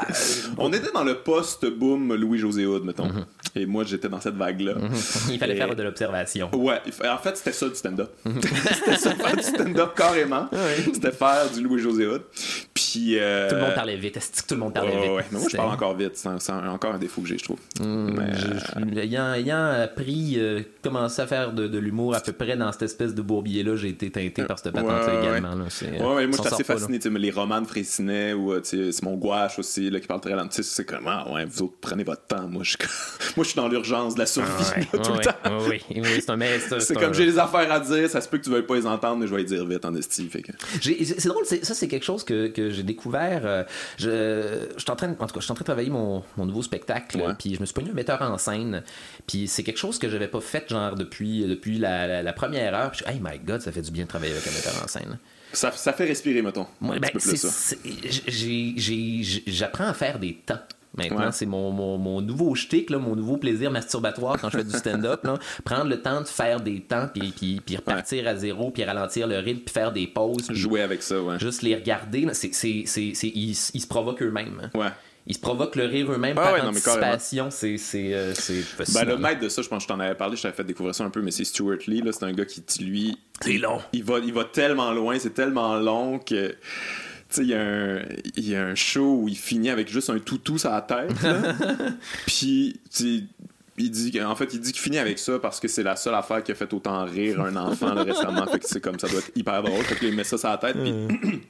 On 0.58 0.72
était 0.72 0.90
dans 0.92 1.04
le 1.04 1.14
post-boom 1.18 2.14
Louis-José 2.14 2.66
Hood, 2.66 2.84
mettons. 2.84 3.08
Et 3.54 3.66
moi, 3.66 3.84
j'étais 3.84 4.08
dans 4.08 4.20
cette 4.20 4.34
vague-là. 4.36 4.74
il 5.30 5.38
fallait 5.38 5.54
Et- 5.54 5.56
faire 5.56 5.74
de 5.74 5.82
l'observation. 5.82 6.50
Ouais, 6.54 6.80
en 7.08 7.18
fait, 7.18 7.36
c'était 7.36 7.52
ça 7.52 7.68
du 7.68 7.74
stand-up. 7.74 8.10
c'était 8.24 8.96
ça, 8.96 9.14
faire 9.14 9.36
du 9.36 9.42
stand-up 9.42 9.92
carrément. 9.96 10.48
C'était 10.92 11.12
faire 11.12 11.50
du 11.50 11.62
Louis-José 11.62 12.06
Hood. 12.06 12.22
Puis. 12.74 13.16
euh, 13.18 13.48
Tout 13.48 13.54
le 13.56 13.60
monde 13.62 13.74
parlait 13.74 13.96
vite. 13.96 14.16
Est-ce 14.16 14.42
que 14.42 14.48
tout 14.48 14.54
le 14.54 14.60
monde 14.60 14.74
parlait 14.74 14.90
vite? 15.00 15.10
ouais, 15.10 15.24
mais 15.32 15.38
moi, 15.38 15.48
je 15.50 15.56
parle 15.56 15.70
encore 15.72 15.96
vite. 15.96 16.12
C'est 16.14 16.28
c'est 16.38 16.52
encore 16.52 16.94
un 16.94 16.98
défaut 16.98 17.20
que 17.22 17.28
j'ai, 17.28 17.38
je 17.38 17.44
trouve. 17.44 17.58
Mais, 17.80 18.32
Je- 18.34 18.92
je- 18.94 18.98
ayant, 19.00 19.32
ayant 19.34 19.66
appris, 19.82 20.34
euh, 20.38 20.60
commencé 20.82 21.20
à 21.22 21.26
faire 21.26 21.52
de, 21.52 21.66
de 21.66 21.78
l'humour 21.78 22.14
à 22.14 22.20
peu 22.20 22.32
près 22.32 22.56
dans 22.56 22.70
cette 22.72 22.82
espèce 22.82 23.14
de 23.14 23.22
bourbier-là, 23.22 23.76
j'ai 23.76 23.88
été 23.90 24.10
teinté 24.10 24.44
par 24.44 24.58
cette 24.58 24.72
patente-là 24.72 25.06
Ouais, 25.06 25.12
ouais, 25.12 25.22
également. 25.24 25.54
Là. 25.54 25.64
C'est, 25.78 25.90
Ouais, 25.90 25.98
ouais, 26.14 26.26
moi, 26.26 26.36
j'étais 26.36 26.48
s'en 26.48 26.54
assez 26.56 26.64
pas, 26.64 26.74
fasciné. 26.78 26.98
tu 26.98 27.02
sais, 27.04 27.10
mais 27.10 27.18
les 27.20 27.30
romans 27.30 27.60
de 27.60 27.66
Fraissinet 27.66 28.32
ou 28.32 28.52
euh, 28.52 28.60
tu 28.60 28.68
sais, 28.86 28.92
c'est 28.92 29.02
mon 29.02 29.16
gouache 29.16 29.58
aussi, 29.58 29.90
là, 29.90 30.00
qui 30.00 30.06
parle 30.06 30.20
très 30.20 30.34
lent. 30.34 30.48
Tu 30.48 30.56
sais, 30.56 30.62
c'est 30.62 30.84
comme, 30.84 31.06
ah, 31.06 31.30
ouais, 31.32 31.44
vous 31.44 31.62
autres, 31.62 31.74
prenez 31.80 32.04
votre 32.04 32.26
temps. 32.26 32.48
Moi, 32.48 32.62
je, 32.64 32.76
moi, 33.36 33.44
je 33.44 33.50
suis 33.50 33.56
dans 33.56 33.68
l'urgence 33.68 34.14
de 34.14 34.20
la 34.20 34.26
survie 34.26 34.48
Ah 34.58 34.74
Ouais, 34.78 34.80
là, 34.92 34.98
tout 35.04 35.10
ouais, 35.12 35.18
le 35.18 35.24
temps. 35.24 35.68
Oui, 35.68 35.82
oui, 35.90 36.00
oui, 36.02 36.20
c'est 36.20 36.30
un 36.30 36.80
c'est- 36.80 36.94
comme 36.94 37.14
j'ai 37.14 37.26
des 37.26 37.38
affaires 37.38 37.70
à 37.70 37.80
dire, 37.80 38.08
ça 38.08 38.20
se 38.20 38.28
peut 38.28 38.38
que 38.38 38.44
tu 38.44 38.50
veuilles 38.50 38.62
pas 38.66 38.76
les 38.76 38.86
entendre, 38.86 39.16
mais 39.18 39.26
je 39.26 39.32
vais 39.34 39.42
les 39.42 39.46
dire 39.48 39.64
vite 39.66 39.84
en 39.84 39.94
esti. 39.94 40.28
Que... 40.28 40.52
C'est 40.80 41.26
drôle, 41.28 41.44
ça 41.46 41.74
c'est 41.74 41.88
quelque 41.88 42.04
chose 42.04 42.24
que, 42.24 42.48
que 42.48 42.70
j'ai 42.70 42.82
découvert. 42.82 43.42
euh, 43.44 43.64
je, 43.98 44.66
je 44.76 44.80
suis 44.80 44.90
en 44.90 44.96
train, 44.96 45.08
de- 45.08 45.12
en 45.18 45.26
tout 45.26 45.34
cas, 45.34 45.40
je 45.40 45.44
suis 45.44 45.52
en 45.52 45.54
train 45.54 45.62
de 45.62 45.66
travailler 45.66 45.90
mon, 45.90 46.22
mon 46.36 46.46
nouveau 46.46 46.62
spectacle, 46.62 47.18
Ouais. 47.18 47.34
puis 47.38 47.54
je 47.54 47.60
me 47.60 47.66
suis 47.66 47.74
pogné 47.74 47.90
un 47.90 47.94
metteur 47.94 48.20
en 48.22 48.38
scène, 48.38 48.82
puis 49.26 49.48
c'est 49.48 49.62
quelque 49.62 49.78
chose 49.78 49.98
que 49.98 50.08
j'avais 50.08 50.28
pas 50.28 50.40
fait 50.40 50.68
genre 50.68 50.94
depuis 50.94 51.44
depuis 51.46 51.78
la, 51.78 52.06
la- 52.06 52.22
la 52.22 52.32
première 52.32 52.74
heure. 52.74 52.90
Puis 52.90 53.00
je 53.00 53.04
suis, 53.04 53.14
hey 53.14 53.20
my 53.22 53.38
god, 53.38 53.60
ça 53.60 53.72
fait 53.72 53.82
du 53.82 53.90
bien 53.90 54.04
de 54.04 54.08
travailler 54.08 54.32
avec 54.32 54.46
un 54.46 54.50
metteur 54.52 54.74
en 54.82 54.88
scène. 54.88 55.18
Ça, 55.52 55.70
ça 55.72 55.92
fait 55.92 56.04
respirer, 56.04 56.42
mettons. 56.42 56.66
Moi, 56.80 56.98
ben, 56.98 57.10
j'apprends 59.46 59.86
à 59.88 59.94
faire 59.94 60.18
des 60.18 60.34
temps. 60.34 60.58
Maintenant, 60.96 61.26
Ouais. 61.26 61.32
c'est 61.32 61.44
mon, 61.44 61.70
mon, 61.72 61.98
mon 61.98 62.22
nouveau 62.22 62.54
shtick, 62.54 62.88
là, 62.88 62.96
mon 62.98 63.14
nouveau 63.14 63.36
plaisir 63.36 63.70
masturbatoire 63.70 64.40
quand 64.40 64.48
je 64.48 64.56
fais 64.56 64.64
du 64.64 64.70
stand-up. 64.74 65.26
Prendre 65.64 65.84
le 65.90 66.00
temps 66.00 66.22
de 66.22 66.26
faire 66.26 66.58
des 66.60 66.80
temps, 66.80 67.08
puis, 67.12 67.32
puis, 67.36 67.60
puis 67.64 67.76
repartir 67.76 68.26
à 68.26 68.34
zéro, 68.34 68.70
puis 68.70 68.82
ralentir 68.82 69.26
le 69.26 69.36
rythme, 69.36 69.60
puis 69.60 69.72
faire 69.74 69.92
des 69.92 70.06
pauses. 70.06 70.50
Jouer 70.50 70.80
avec 70.80 71.02
ça, 71.02 71.20
ouais. 71.20 71.38
Juste 71.38 71.60
les 71.60 71.74
regarder, 71.74 72.26
c'est- 72.32 72.48
ils, 72.58 73.50
ils 73.50 73.54
se 73.54 73.86
provoquent 73.86 74.22
eux-mêmes. 74.22 74.62
hein. 74.64 74.78
Ouais. 74.78 74.88
Ils 75.28 75.34
se 75.34 75.40
provoquent 75.40 75.74
le 75.76 75.86
rire 75.86 76.12
eux-mêmes 76.12 76.36
Ah 76.38 76.42
par 76.42 76.52
ouais, 76.54 76.62
non, 76.62 76.70
mais 76.72 76.80
carrément. 76.80 77.06
anticipation. 77.14 77.50
C'est, 77.50 77.78
c'est, 77.78 78.14
euh, 78.14 78.32
c'est 78.34 78.62
Ben, 78.94 79.04
le 79.08 79.16
maître 79.16 79.40
de 79.40 79.48
ça, 79.48 79.60
je 79.62 79.68
pense 79.68 79.84
que 79.84 79.90
je 79.90 79.94
t'en 79.94 80.00
avais 80.00 80.14
parlé, 80.14 80.36
je 80.36 80.42
t'avais 80.42 80.54
fait 80.54 80.62
découvrir 80.64 80.94
ça 80.94 81.02
un 81.04 81.10
peu, 81.10 81.20
mais 81.20 81.32
c'est 81.32 81.44
Stuart 81.44 81.78
Lee, 81.88 82.00
là, 82.00 82.12
c'est 82.12 82.24
un 82.24 82.32
gars 82.32 82.44
qui, 82.44 82.62
lui, 82.84 83.18
C'est 83.40 83.58
long. 83.58 83.80
il 83.92 84.04
va, 84.04 84.18
il 84.20 84.32
va 84.32 84.44
tellement 84.44 84.92
loin, 84.92 85.18
c'est 85.18 85.34
tellement 85.34 85.76
long 85.76 86.18
que. 86.20 86.50
Tu 86.50 86.56
sais, 87.28 87.42
il 87.42 87.48
y, 87.48 87.54
a 87.54 87.60
un- 87.60 88.02
il 88.36 88.48
y 88.48 88.54
a 88.54 88.64
un 88.64 88.76
show 88.76 89.22
où 89.22 89.28
il 89.28 89.36
finit 89.36 89.68
avec 89.70 89.88
juste 89.90 90.10
un 90.10 90.18
toutou 90.20 90.58
sur 90.58 90.70
la 90.70 90.80
tête. 90.80 91.10
Puis, 92.26 92.80
tu 92.94 93.18
sais, 93.18 93.24
il 93.78 93.90
dit 93.90 94.20
en 94.22 94.34
fait, 94.36 94.54
il 94.54 94.60
dit 94.60 94.72
qu'il 94.72 94.80
finit 94.80 94.98
avec 94.98 95.18
ça 95.18 95.38
parce 95.40 95.58
que 95.60 95.68
c'est 95.68 95.82
la 95.82 95.96
seule 95.96 96.14
affaire 96.14 96.42
qui 96.44 96.52
a 96.52 96.54
fait 96.54 96.72
autant 96.72 97.04
rire 97.04 97.40
un 97.40 97.56
enfant 97.56 97.92
là, 97.94 98.04
récemment. 98.04 98.46
Fait 98.46 98.58
que 98.60 98.66
c'est 98.68 98.80
comme 98.80 98.98
ça 98.98 99.08
doit 99.08 99.18
être 99.18 99.32
hyper 99.34 99.62
drôle. 99.62 99.82
Fait 99.84 100.10
met 100.12 100.24
ça 100.24 100.38
sur 100.38 100.48
la 100.48 100.56
tête. 100.56 100.76
Puis 100.82 100.94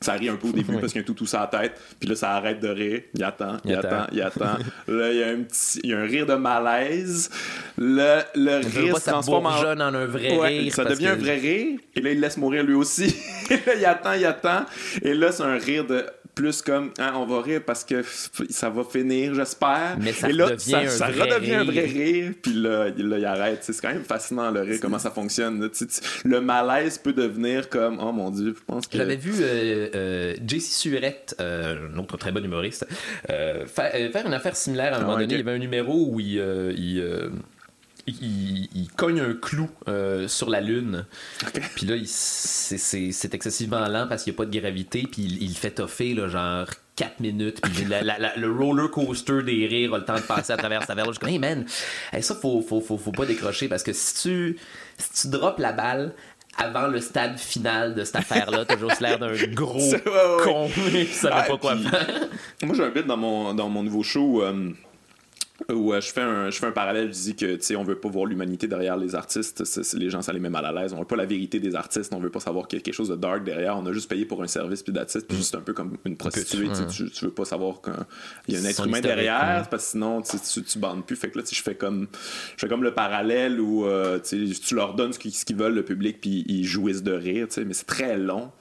ça 0.00 0.12
rit 0.12 0.28
un 0.28 0.36
peu 0.36 0.48
au 0.48 0.52
début 0.52 0.74
parce 0.78 0.92
qu'il 0.92 0.96
y 0.96 0.98
a 0.98 1.02
un 1.02 1.06
toutou 1.06 1.26
sur 1.26 1.40
la 1.40 1.46
tête. 1.48 1.72
Puis 1.98 2.08
là, 2.08 2.14
ça 2.14 2.30
arrête 2.32 2.60
de 2.60 2.68
rire. 2.68 3.00
Il 3.14 3.24
attend, 3.24 3.56
il, 3.64 3.74
attend, 3.74 4.06
il 4.12 4.22
attend. 4.22 4.56
là, 4.88 5.10
il 5.12 5.18
y 5.18 5.22
a 5.22 5.28
un 5.28 5.42
petit, 5.42 5.80
il 5.82 5.90
y 5.90 5.94
a 5.94 5.98
un 5.98 6.04
rire 6.04 6.26
de 6.26 6.34
malaise. 6.34 7.30
Le, 7.76 8.20
le 8.34 8.62
Je 8.62 8.80
rire 8.80 8.96
se 8.98 9.10
transforme 9.10 9.46
en 9.46 9.50
en 9.50 9.80
un 9.94 10.06
vrai 10.06 10.36
Ouais, 10.38 10.48
rire. 10.48 10.74
ça 10.74 10.84
devient 10.84 11.06
que- 11.06 11.10
un 11.12 11.16
vrai 11.16 11.36
rire, 11.36 11.78
et 11.94 12.00
là, 12.00 12.10
il 12.12 12.20
laisse 12.20 12.36
mourir 12.36 12.62
lui 12.62 12.74
aussi. 12.74 13.14
et 13.50 13.54
là, 13.54 13.74
il 13.76 13.84
attend, 13.84 14.12
il 14.12 14.24
attend. 14.24 14.66
Et 15.02 15.14
là, 15.14 15.32
c'est 15.32 15.42
un 15.42 15.58
rire 15.58 15.84
de 15.86 16.06
plus 16.38 16.62
comme, 16.62 16.92
hein, 16.98 17.12
on 17.16 17.26
va 17.26 17.42
rire 17.42 17.60
parce 17.66 17.82
que 17.84 18.02
ça 18.48 18.70
va 18.70 18.84
finir, 18.84 19.34
j'espère. 19.34 19.96
Mais 20.00 20.12
ça 20.12 20.30
et 20.30 20.32
là, 20.32 20.50
ça, 20.56 20.78
un 20.78 20.86
ça 20.88 21.10
vrai 21.10 21.32
redevient 21.34 21.54
un 21.54 21.64
vrai 21.64 21.80
rire. 21.84 22.32
puis 22.40 22.52
là, 22.54 22.88
il, 22.96 23.06
là, 23.08 23.18
il 23.18 23.24
arrête. 23.24 23.58
C'est 23.62 23.78
quand 23.80 23.88
même 23.88 24.04
fascinant, 24.04 24.50
le 24.52 24.60
rire, 24.60 24.78
comment 24.80 24.98
ça 25.00 25.10
fonctionne. 25.10 25.68
Tu 25.70 25.86
tu- 25.88 26.00
Le 26.24 26.40
malaise 26.40 26.98
peut 26.98 27.12
devenir 27.12 27.68
comme, 27.68 27.98
oh 28.00 28.12
mon 28.12 28.30
dieu, 28.30 28.54
je 28.56 28.64
pense 28.64 28.86
que. 28.86 28.96
J'avais 28.96 29.16
vu 29.16 29.32
euh, 29.40 29.88
euh, 29.94 30.34
JC 30.46 30.60
Surette, 30.62 31.34
euh, 31.40 31.88
un 31.94 31.98
autre 31.98 32.16
très 32.16 32.30
bon 32.30 32.44
humoriste, 32.44 32.86
euh, 33.30 33.64
euh, 33.64 34.10
faire 34.12 34.26
une 34.26 34.34
affaire 34.34 34.54
similaire 34.56 34.94
à 34.94 34.96
un 34.96 35.00
Ah 35.00 35.02
moment 35.04 35.18
donné. 35.18 35.34
Il 35.34 35.38
y 35.38 35.40
avait 35.40 35.52
un 35.52 35.58
numéro 35.58 36.06
où 36.08 36.20
il, 36.20 36.34
il, 36.76 37.04
il, 38.20 38.68
il 38.74 38.88
cogne 38.96 39.20
un 39.20 39.34
clou 39.34 39.68
euh, 39.88 40.28
sur 40.28 40.48
la 40.50 40.60
lune. 40.60 41.04
Puis 41.76 41.86
là, 41.86 41.96
c'est- 42.04 43.34
excessivement 43.34 43.86
lent 43.88 44.06
parce 44.08 44.24
qu'il 44.24 44.32
n'y 44.32 44.36
a 44.36 44.38
pas 44.38 44.46
de 44.46 44.58
gravité. 44.58 45.06
Puis 45.10 45.22
il, 45.22 45.42
il 45.42 45.56
fait 45.56 45.72
toffer, 45.72 46.14
là, 46.14 46.28
genre 46.28 46.66
4 46.96 47.20
minutes. 47.20 47.60
Puis 47.62 47.84
la- 47.84 48.02
la- 48.02 48.18
la- 48.18 48.36
le 48.36 48.50
roller 48.50 48.90
coaster 48.90 49.42
des 49.42 49.66
rires 49.66 49.94
a 49.94 49.98
le 49.98 50.04
temps 50.04 50.16
de 50.16 50.20
passer 50.22 50.52
à 50.52 50.56
travers 50.56 50.84
sa 50.84 50.94
verre. 50.94 51.12
Je 51.12 51.20
comme, 51.20 51.28
hey 51.28 51.38
man, 51.38 51.64
hey, 52.12 52.22
ça, 52.22 52.34
faut, 52.34 52.60
faut, 52.62 52.80
faut, 52.80 52.98
faut 52.98 53.12
pas 53.12 53.26
décrocher 53.26 53.68
parce 53.68 53.82
que 53.82 53.92
si 53.92 54.22
tu, 54.22 54.58
si 54.98 55.22
tu 55.22 55.28
drops 55.28 55.60
la 55.60 55.72
balle, 55.72 56.14
avant 56.60 56.88
le 56.88 57.00
stade 57.00 57.38
final 57.38 57.94
de 57.94 58.02
cette 58.02 58.16
affaire-là, 58.16 58.64
t'as 58.64 58.76
juste 58.76 59.00
l'air 59.00 59.16
d'un 59.20 59.32
gros 59.52 59.78
ouais, 59.92 60.02
con 60.42 60.68
qui 60.68 61.06
savait 61.06 61.34
Ah, 61.38 61.42
pas 61.44 61.56
quoi 61.56 61.76
puis- 61.76 61.84
faire. 61.84 62.28
Moi, 62.64 62.74
j'ai 62.74 62.82
un 62.82 62.90
bit 62.90 63.06
dans 63.06 63.16
mon, 63.16 63.54
dans 63.54 63.68
mon 63.68 63.84
nouveau 63.84 64.02
show 64.02 64.42
euh, 64.42 64.70
où 65.70 65.92
euh, 65.92 66.00
je, 66.00 66.12
fais 66.12 66.20
un, 66.20 66.50
je 66.50 66.58
fais 66.58 66.66
un 66.66 66.72
parallèle. 66.72 67.08
Je 67.08 67.20
dis 67.20 67.34
que, 67.34 67.56
tu 67.56 67.62
sais, 67.62 67.76
on 67.76 67.82
veut 67.82 67.98
pas 67.98 68.08
voir 68.08 68.26
l'humanité 68.26 68.68
derrière 68.68 68.96
les 68.96 69.14
artistes. 69.14 69.64
Les 69.94 70.08
gens, 70.08 70.22
ça 70.22 70.32
les 70.32 70.38
met 70.38 70.50
mal 70.50 70.64
à 70.64 70.72
l'aise. 70.72 70.92
On 70.92 71.00
veut 71.00 71.04
pas 71.04 71.16
la 71.16 71.26
vérité 71.26 71.58
des 71.58 71.74
artistes. 71.74 72.12
On 72.14 72.20
veut 72.20 72.30
pas 72.30 72.40
savoir 72.40 72.68
qu'il 72.68 72.78
y 72.78 72.82
a 72.82 72.82
quelque 72.82 72.94
chose 72.94 73.08
de 73.08 73.16
dark 73.16 73.42
derrière. 73.42 73.76
On 73.76 73.84
a 73.86 73.92
juste 73.92 74.08
payé 74.08 74.24
pour 74.24 74.42
un 74.42 74.46
service 74.46 74.82
puis 74.82 74.92
d'artiste. 74.92 75.26
Puis 75.26 75.36
juste 75.36 75.54
un 75.56 75.60
peu 75.60 75.72
comme 75.72 75.96
une 76.04 76.16
prostituée. 76.16 76.68
tu 76.68 76.86
Tu, 76.86 77.10
tu 77.10 77.24
veux 77.24 77.32
pas 77.32 77.44
savoir 77.44 77.82
qu'il 77.82 78.54
y 78.54 78.56
a 78.56 78.60
un 78.60 78.64
être 78.64 78.86
humain 78.86 79.00
derrière 79.00 79.66
parce 79.68 79.84
que 79.86 79.90
sinon, 79.90 80.22
tu, 80.22 80.36
tu, 80.38 80.62
tu 80.62 80.78
bandes 80.78 81.04
plus. 81.04 81.16
Fait 81.16 81.30
que 81.30 81.38
là, 81.38 81.44
je 81.50 81.60
fais 81.60 81.74
comme, 81.74 82.06
je 82.56 82.60
fais 82.60 82.68
comme 82.68 82.84
le 82.84 82.94
parallèle 82.94 83.60
où 83.60 83.84
euh, 83.84 84.20
tu 84.20 84.74
leur 84.74 84.94
donnes 84.94 85.12
ce 85.12 85.18
qu'ils 85.18 85.56
veulent, 85.56 85.74
le 85.74 85.84
public, 85.84 86.20
puis 86.20 86.44
ils 86.46 86.64
jouissent 86.64 87.02
de 87.02 87.12
rire. 87.12 87.48
Mais 87.66 87.74
c'est 87.74 87.86
très 87.86 88.16
long. 88.16 88.52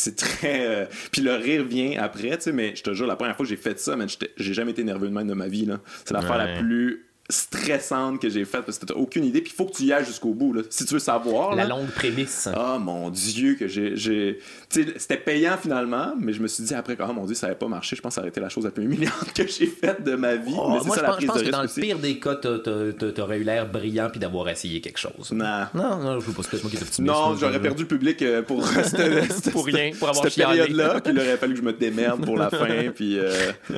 C'est 0.00 0.14
très. 0.16 0.66
euh, 0.66 0.84
Puis 1.10 1.22
le 1.22 1.32
rire 1.34 1.64
vient 1.64 2.00
après, 2.00 2.36
tu 2.36 2.42
sais, 2.44 2.52
mais 2.52 2.76
je 2.76 2.82
te 2.82 2.94
jure, 2.94 3.06
la 3.06 3.16
première 3.16 3.36
fois 3.36 3.44
que 3.44 3.50
j'ai 3.50 3.56
fait 3.56 3.78
ça, 3.80 3.96
j'ai 4.36 4.54
jamais 4.54 4.70
été 4.70 4.84
nerveux 4.84 5.08
de 5.08 5.12
même 5.12 5.26
de 5.26 5.34
ma 5.34 5.48
vie. 5.48 5.66
là. 5.66 5.80
C'est 6.04 6.14
l'affaire 6.14 6.36
Ouais. 6.36 6.54
la 6.54 6.58
plus 6.60 7.04
stressante 7.30 8.20
que 8.20 8.28
j'ai 8.28 8.44
faite 8.44 8.62
parce 8.62 8.78
que 8.78 8.86
t'as 8.86 8.94
aucune 8.94 9.24
idée, 9.24 9.40
puis 9.42 9.52
il 9.52 9.56
faut 9.56 9.66
que 9.66 9.76
tu 9.76 9.82
y 9.84 9.92
ailles 9.92 10.04
jusqu'au 10.04 10.32
bout. 10.32 10.52
Là. 10.54 10.62
Si 10.70 10.84
tu 10.86 10.94
veux 10.94 11.00
savoir. 11.00 11.54
La 11.54 11.64
là, 11.64 11.68
longue 11.76 11.88
prémisse. 11.90 12.48
Oh 12.56 12.78
mon 12.78 13.10
Dieu, 13.10 13.54
que 13.58 13.68
j'ai. 13.68 13.96
j'ai- 13.96 14.38
Tu 14.70 14.84
sais, 14.84 14.94
c'était 14.98 15.16
payant 15.18 15.56
finalement, 15.60 16.14
mais 16.18 16.32
je 16.32 16.40
me 16.42 16.48
suis 16.48 16.64
dit 16.64 16.74
après, 16.74 16.96
oh 17.00 17.12
mon 17.12 17.24
Dieu, 17.26 17.34
ça 17.34 17.46
n'avait 17.48 17.58
pas 17.58 17.68
marché. 17.68 17.96
Je 17.96 18.00
pense 18.02 18.10
que 18.10 18.14
ça 18.16 18.20
aurait 18.22 18.30
été 18.30 18.40
la 18.40 18.48
chose 18.48 18.64
la 18.64 18.70
plus 18.70 18.84
humiliante 18.84 19.32
que 19.34 19.46
j'ai 19.46 19.66
faite 19.66 20.02
de 20.04 20.14
ma 20.14 20.36
vie. 20.36 20.54
Oh, 20.56 20.70
mais 20.78 20.84
moi, 20.86 20.96
ça 20.96 21.02
je 21.02 21.02
la 21.02 21.08
pense, 21.12 21.20
je 21.20 21.26
pense 21.26 21.42
que 21.42 21.50
dans 21.50 21.62
le 21.62 21.68
pire 21.68 21.98
des 21.98 22.18
cas, 22.18 22.34
t'a- 22.36 22.58
t'a- 22.58 22.92
t'a- 22.98 23.12
t'aurais 23.12 23.38
eu 23.38 23.44
l'air 23.44 23.70
brillant 23.70 24.08
puis 24.10 24.20
d'avoir 24.20 24.48
essayé 24.48 24.80
quelque 24.80 24.98
chose. 24.98 25.30
Non. 25.32 25.66
Non, 25.74 25.96
non, 25.98 26.20
je 26.20 26.26
veux 26.26 26.32
pas, 26.32 26.42
c'est 26.50 26.62
moi 26.62 26.70
qui 26.70 26.76
optimiste. 26.78 27.00
Non, 27.14 27.36
j'aurais 27.36 27.60
perdu 27.60 27.82
le 27.82 27.88
public 27.88 28.22
euh, 28.22 28.42
pour 28.42 28.66
cette, 28.66 29.50
Pour 29.52 29.66
rien, 29.66 29.90
pour 29.98 30.08
avoir 30.08 30.24
cette 30.24 30.34
chialé. 30.34 30.58
période-là. 30.60 31.00
Puis 31.00 31.12
il 31.12 31.18
aurait 31.18 31.36
fallu 31.36 31.52
que 31.54 31.60
je 31.60 31.64
me 31.64 31.72
démerde 31.72 32.24
pour 32.24 32.36
la 32.38 32.48
fin. 32.50 32.90
Puis 32.94 33.18
euh, 33.18 33.30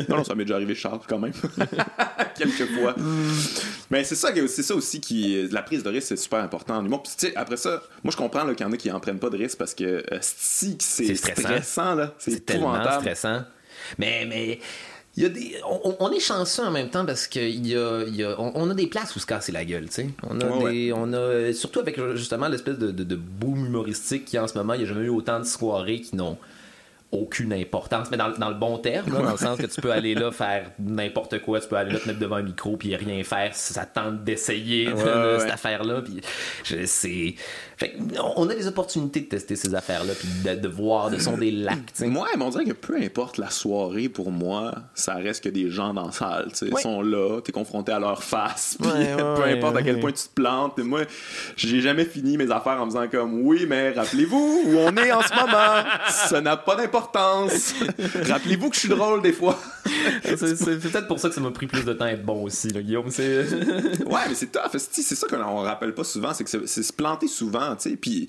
non, 0.09 0.19
non, 0.19 0.25
ça 0.25 0.35
m'est 0.35 0.45
déjà 0.45 0.55
arrivé, 0.57 0.75
Charles, 0.75 1.01
quand 1.09 1.19
même. 1.19 1.33
Quelques 2.37 2.67
fois. 2.79 2.95
Mais 3.91 4.05
c'est 4.05 4.15
ça, 4.15 4.33
que- 4.33 4.47
c'est 4.47 4.63
ça 4.63 4.75
aussi 4.75 5.01
qui. 5.01 5.49
La 5.51 5.63
prise 5.63 5.83
de 5.83 5.89
risque, 5.91 6.09
c'est 6.09 6.17
super 6.17 6.39
important 6.41 6.77
en 6.77 6.85
humour. 6.85 7.03
Puis 7.03 7.13
tu 7.19 7.27
sais, 7.27 7.37
après 7.37 7.57
ça, 7.57 7.83
moi 8.05 8.13
je 8.13 8.17
comprends 8.17 8.47
qu'il 8.55 8.65
y 8.67 8.69
en 8.69 8.73
a 8.73 8.77
qui 8.77 8.91
en 8.91 9.01
prennent 9.01 9.19
pas 9.19 9.31
de 9.31 9.37
risque 9.37 9.59
parce 9.59 9.75
que 9.75 9.85
euh, 9.85 10.19
si 10.21 10.77
c'est 10.79 11.15
stressant. 11.15 11.43
stressant. 11.43 11.95
là. 11.95 12.15
C'est 12.19 12.47
tellement 12.47 12.75
stressant. 13.01 13.43
Mais, 13.99 14.27
mais 14.29 14.61
il 15.17 15.25
y 15.25 15.27
a 15.27 15.29
des, 15.29 15.57
on, 15.69 15.97
on 15.99 16.13
est 16.13 16.21
chanceux 16.21 16.63
en 16.63 16.71
même 16.71 16.89
temps 16.89 17.05
parce 17.05 17.27
y 17.35 17.75
a, 17.75 18.03
il 18.07 18.15
y 18.15 18.23
a 18.23 18.41
on, 18.41 18.53
on 18.55 18.71
a 18.71 18.75
des 18.75 18.87
places 18.87 19.17
où 19.17 19.19
se 19.19 19.27
casser 19.27 19.51
la 19.51 19.65
gueule, 19.65 19.87
tu 19.89 19.95
sais. 19.95 20.09
On 20.23 20.41
a 20.41 20.47
Ouais, 20.47 20.73
des, 20.73 20.93
on 20.95 21.13
a, 21.13 21.53
surtout 21.53 21.81
avec 21.81 21.99
justement 22.15 22.49
l'espèce 22.49 22.79
de, 22.79 22.93
de, 22.93 23.03
de 23.03 23.17
boom 23.17 23.67
humoristique 23.67 24.25
qui 24.27 24.39
en 24.39 24.47
ce 24.47 24.57
moment, 24.57 24.75
il 24.75 24.79
n'y 24.79 24.85
a 24.85 24.89
jamais 24.89 25.05
eu 25.07 25.09
autant 25.09 25.41
de 25.41 25.45
soirées 25.45 26.01
qui 26.01 26.15
n'ont 26.15 26.39
aucune 27.13 27.53
importance, 27.53 28.09
mais 28.11 28.17
dans, 28.17 28.29
le- 28.29 28.37
dans 28.39 28.49
le 28.51 28.55
bon 28.55 28.79
terme, 28.79 29.13
là, 29.13 29.21
dans 29.23 29.31
le 29.33 29.37
sens 29.37 29.59
que 29.59 29.67
tu 29.67 29.81
peux 29.81 29.91
aller 29.91 30.15
là 30.15 30.31
faire 30.31 30.71
n'importe 30.79 31.41
quoi, 31.41 31.61
tu 31.61 31.69
peux 31.69 31.77
aller 31.77 31.93
là 31.93 31.99
te 31.99 32.07
mettre 32.07 32.21
devant 32.21 32.37
un 32.37 32.43
micro 32.43 32.77
puis 32.77 32.95
rien 32.95 33.25
faire 33.25 33.51
si 33.55 33.73
ça 33.73 33.85
te 33.85 33.95
tente 33.99 34.23
d'essayer 34.23 34.87
de- 34.87 34.93
Ouais, 34.93 35.05
de 35.05 35.33
ouais, 35.35 35.41
cette 35.41 35.51
affaire-là. 35.51 36.03
Puis 36.03 36.21
je- 36.65 36.87
c'est, 36.87 37.35
fait 37.81 37.93
que 37.93 37.97
on 38.37 38.49
a 38.51 38.55
des 38.55 38.67
opportunités 38.67 39.21
de 39.21 39.25
tester 39.25 39.57
ces 39.57 39.75
affaires-là 39.75 40.13
puis 40.19 40.29
de, 40.45 40.55
de 40.61 40.69
voir, 40.69 41.11
de 41.11 41.19
sonder 41.19 41.51
le 41.51 41.65
lac. 41.65 41.79
tu 41.87 41.93
sais. 41.95 42.07
Moi, 42.07 42.29
on 42.39 42.51
dirait 42.51 42.67
que 42.67 42.75
peu 42.75 42.95
importe 42.97 43.39
la 43.39 43.49
soirée, 43.49 44.11
pour 44.11 44.31
moi, 44.31 44.75
ça 44.95 45.15
reste 45.15 45.43
que 45.45 45.49
des 45.49 45.71
gens 45.71 45.95
dans 45.95 46.07
la 46.07 46.13
salle. 46.13 46.49
tu 46.51 46.57
sais. 46.57 46.67
Ils 46.71 46.79
sont 46.79 47.01
là, 47.01 47.41
t'es 47.43 47.53
confronté 47.53 47.91
à 47.93 47.99
leur 47.99 48.23
face. 48.23 48.77
Puis 48.83 48.91
Ouais, 48.91 49.15
ouais, 49.15 49.17
peu 49.17 49.41
ouais, 49.43 49.53
importe 49.59 49.77
à 49.77 49.83
quel 49.83 49.95
ouais. 49.95 50.01
point 50.03 50.13
tu 50.13 50.25
te 50.25 50.35
plantes. 50.35 50.79
Et 50.79 50.83
moi, 50.83 51.01
j'ai 51.57 51.81
jamais 51.81 52.05
fini 52.05 52.37
mes 52.37 52.51
affaires 52.51 52.81
en 52.83 52.85
me 52.85 52.91
disant 52.91 53.09
comme 53.11 53.41
oui, 53.47 53.65
mais 53.67 53.93
rappelez-vous 53.93 54.63
où 54.67 54.77
on 54.77 54.95
est 54.99 55.11
en 55.13 55.23
ce 55.23 55.35
moment. 55.35 55.83
Ça 56.09 56.41
n'a 56.43 56.59
pas 56.59 56.77
d'importance. 56.77 57.75
rappelez-vous 58.29 58.69
que 58.69 58.75
je 58.75 58.81
suis 58.81 58.89
drôle 58.91 59.23
des 59.23 59.33
fois. 59.33 59.59
c'est 60.25 60.37
peut-être 60.81 61.07
pour 61.09 61.19
ça 61.19 61.29
que 61.29 61.35
ça 61.35 61.41
m'a 61.41 61.51
pris 61.51 61.67
plus 61.67 61.85
de 61.85 61.93
temps 61.93 62.05
à 62.05 62.11
être 62.13 62.25
bon 62.25 62.43
aussi, 62.45 62.69
là, 62.69 62.83
Guillaume. 62.83 63.11
C'est... 63.11 63.45
Ouais, 64.07 64.21
mais 64.29 64.35
c'est 64.35 64.53
tough. 64.53 64.77
C'est 64.77 65.03
ça 65.15 65.27
qu'on 65.27 65.63
rappelle 65.63 65.95
pas 65.95 66.05
souvent, 66.05 66.33
c'est 66.35 66.45
que 66.45 66.51
c'est- 66.51 66.67
c'est 66.67 66.83
se 66.83 66.93
planter 66.93 67.27
souvent, 67.29 67.70
tu 67.77 67.91
sais. 67.91 67.97
Puis 67.97 68.29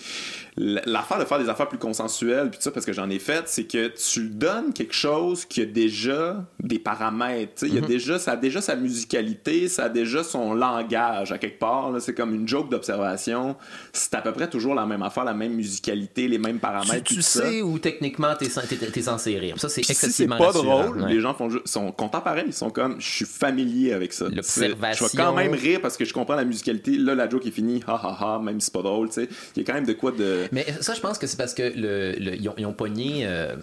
l'affaire 0.57 1.19
de 1.19 1.25
faire 1.25 1.39
des 1.39 1.49
affaires 1.49 1.67
plus 1.67 1.77
consensuelles, 1.77 2.49
puis 2.49 2.57
tout 2.57 2.63
ça, 2.63 2.71
parce 2.71 2.85
que 2.85 2.93
j'en 2.93 3.09
ai 3.09 3.19
fait, 3.19 3.43
c'est 3.47 3.63
que 3.65 3.87
tu 3.87 4.27
donnes 4.27 4.73
quelque 4.73 4.93
chose 4.93 5.45
qui 5.45 5.61
a 5.61 5.65
déjà 5.65 6.45
des 6.59 6.79
paramètres, 6.79 7.53
tu 7.55 7.69
sais. 7.69 7.81
Déjà, 7.81 8.19
ça 8.19 8.33
a 8.33 8.35
déjà 8.35 8.61
sa 8.61 8.75
musicalité, 8.75 9.67
ça 9.67 9.85
a 9.85 9.89
déjà 9.89 10.23
son 10.23 10.53
langage 10.53 11.31
à 11.31 11.37
quelque 11.37 11.59
part. 11.59 11.91
C'est 11.99 12.13
comme 12.13 12.33
une 12.33 12.47
joke 12.47 12.69
d'observation. 12.69 13.55
C'est 13.93 14.13
à 14.15 14.21
peu 14.21 14.31
près 14.31 14.49
toujours 14.49 14.75
la 14.75 14.85
même 14.85 15.03
affaire, 15.03 15.23
la 15.23 15.33
même 15.33 15.53
musicalité, 15.53 16.27
les 16.27 16.37
mêmes 16.37 16.59
paramètres. 16.59 17.03
tu 17.03 17.21
ça. 17.21 17.43
sais 17.43 17.61
où 17.61 17.79
techniquement 17.79 18.35
t'es, 18.37 18.47
t'es 18.47 19.01
censé 19.01 19.37
rire. 19.37 19.55
Ça, 19.59 19.69
c'est 19.69 19.83
si 19.83 20.27
pas 20.27 20.51
drôle, 20.51 21.01
ouais. 21.01 21.13
les 21.13 21.19
gens 21.19 21.33
font 21.33 21.49
sont 21.65 21.91
contents 21.91 22.21
pareil, 22.21 22.45
ils 22.47 22.53
sont 22.53 22.69
comme 22.69 22.99
je 22.99 23.07
suis 23.07 23.25
familier 23.25 23.93
avec 23.93 24.13
ça. 24.13 24.25
Je 24.29 24.59
vais 24.59 24.93
quand 25.15 25.33
même 25.33 25.53
rire 25.53 25.81
parce 25.81 25.97
que 25.97 26.05
je 26.05 26.13
comprends 26.13 26.35
la 26.35 26.45
musicalité. 26.45 26.97
Là 26.97 27.15
la 27.15 27.29
joke 27.29 27.45
est 27.45 27.51
finie, 27.51 27.83
ha 27.87 27.93
ha 27.93 28.17
ha, 28.19 28.39
même 28.39 28.59
si 28.59 28.65
c'est 28.65 28.73
pas 28.73 28.81
drôle, 28.81 29.09
tu 29.09 29.15
sais. 29.15 29.29
Il 29.55 29.59
y 29.59 29.63
a 29.63 29.65
quand 29.65 29.73
même 29.73 29.85
de 29.85 29.93
quoi 29.93 30.11
de 30.11 30.47
Mais 30.51 30.65
ça, 30.81 30.93
je 30.93 30.99
pense 31.01 31.17
que 31.17 31.27
c'est 31.27 31.37
parce 31.37 31.53
que 31.53 31.63
le, 31.63 32.13
le- 32.19 32.35
ils, 32.35 32.47
ont, 32.49 32.55
ils 32.57 32.65
pogné. 32.73 33.25
euh, 33.25 33.55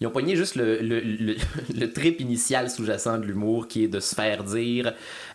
ils 0.00 0.06
ont 0.06 0.10
pogné 0.10 0.36
juste 0.36 0.56
le, 0.56 0.78
le, 0.78 1.00
le- 1.00 1.36
le 1.78 1.92
trip 1.92 2.20
initial 2.20 2.70
sous-jacent 2.70 3.18
de 3.18 3.24
l'humour 3.24 3.66
qui 3.68 3.84
est 3.84 3.88
de 3.88 4.00
se 4.00 4.14
faire 4.14 4.44
dire 4.44 4.92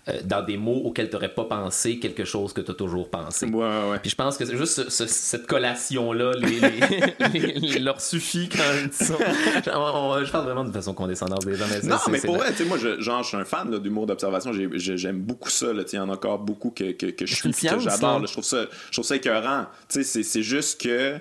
euh, 0.07 0.19
dans 0.23 0.43
des 0.43 0.57
mots 0.57 0.81
auxquels 0.85 1.09
tu 1.09 1.15
n'aurais 1.15 1.33
pas 1.33 1.45
pensé 1.45 1.99
quelque 1.99 2.25
chose 2.25 2.53
que 2.53 2.61
tu 2.61 2.71
as 2.71 2.73
toujours 2.73 3.09
pensé. 3.09 3.45
Ouais, 3.47 3.53
ouais, 3.63 3.89
ouais. 3.91 3.99
Puis 3.99 4.09
je 4.11 4.15
pense 4.15 4.37
que 4.37 4.45
c'est 4.45 4.57
juste 4.57 4.83
ce- 4.83 4.89
ce- 4.89 5.07
cette 5.07 5.47
collation-là 5.47 6.33
les, 6.37 6.59
les- 6.59 7.59
les- 7.59 7.79
leur 7.79 8.01
suffit 8.01 8.49
quand 8.49 8.63
ils 8.83 9.05
sont. 9.05 9.17
On- 9.73 9.79
on- 10.19 10.25
je 10.25 10.31
parle 10.31 10.45
vraiment 10.45 10.63
de 10.65 10.71
façon 10.71 10.93
condescendante 10.93 11.45
des 11.45 11.55
gens. 11.55 11.65
Mais 11.69 11.87
Non, 11.87 11.97
mais 12.11 12.19
pour 12.19 12.35
vrai. 12.35 12.45
vrai, 12.47 12.51
tu 12.51 12.63
sais, 12.63 12.65
moi, 12.65 12.77
je, 12.77 12.99
genre, 13.01 13.23
je 13.23 13.27
suis 13.29 13.37
un 13.37 13.45
fan 13.45 13.69
là, 13.71 13.79
d'humour 13.79 14.05
d'observation. 14.07 14.53
J'ai- 14.53 14.69
j'ai- 14.73 14.97
J'aime 14.97 15.19
beaucoup 15.21 15.49
ça. 15.49 15.73
là, 15.73 15.83
Il 15.91 15.95
y 15.95 15.99
en 15.99 16.09
a 16.09 16.13
encore 16.13 16.39
beaucoup 16.39 16.69
que, 16.69 16.91
que, 16.91 17.07
que 17.07 17.25
je 17.25 17.33
suis, 17.35 17.51
que 17.51 17.79
j'adore. 17.79 18.19
là. 18.19 18.25
Je 18.27 18.31
trouve 18.31 18.43
ça, 18.43 18.65
je 18.87 18.91
trouve 18.93 19.05
ça 19.05 19.15
écœurant. 19.15 19.65
C'est- 19.89 20.03
c'est 20.03 20.43
juste 20.43 20.81
que 20.81 21.17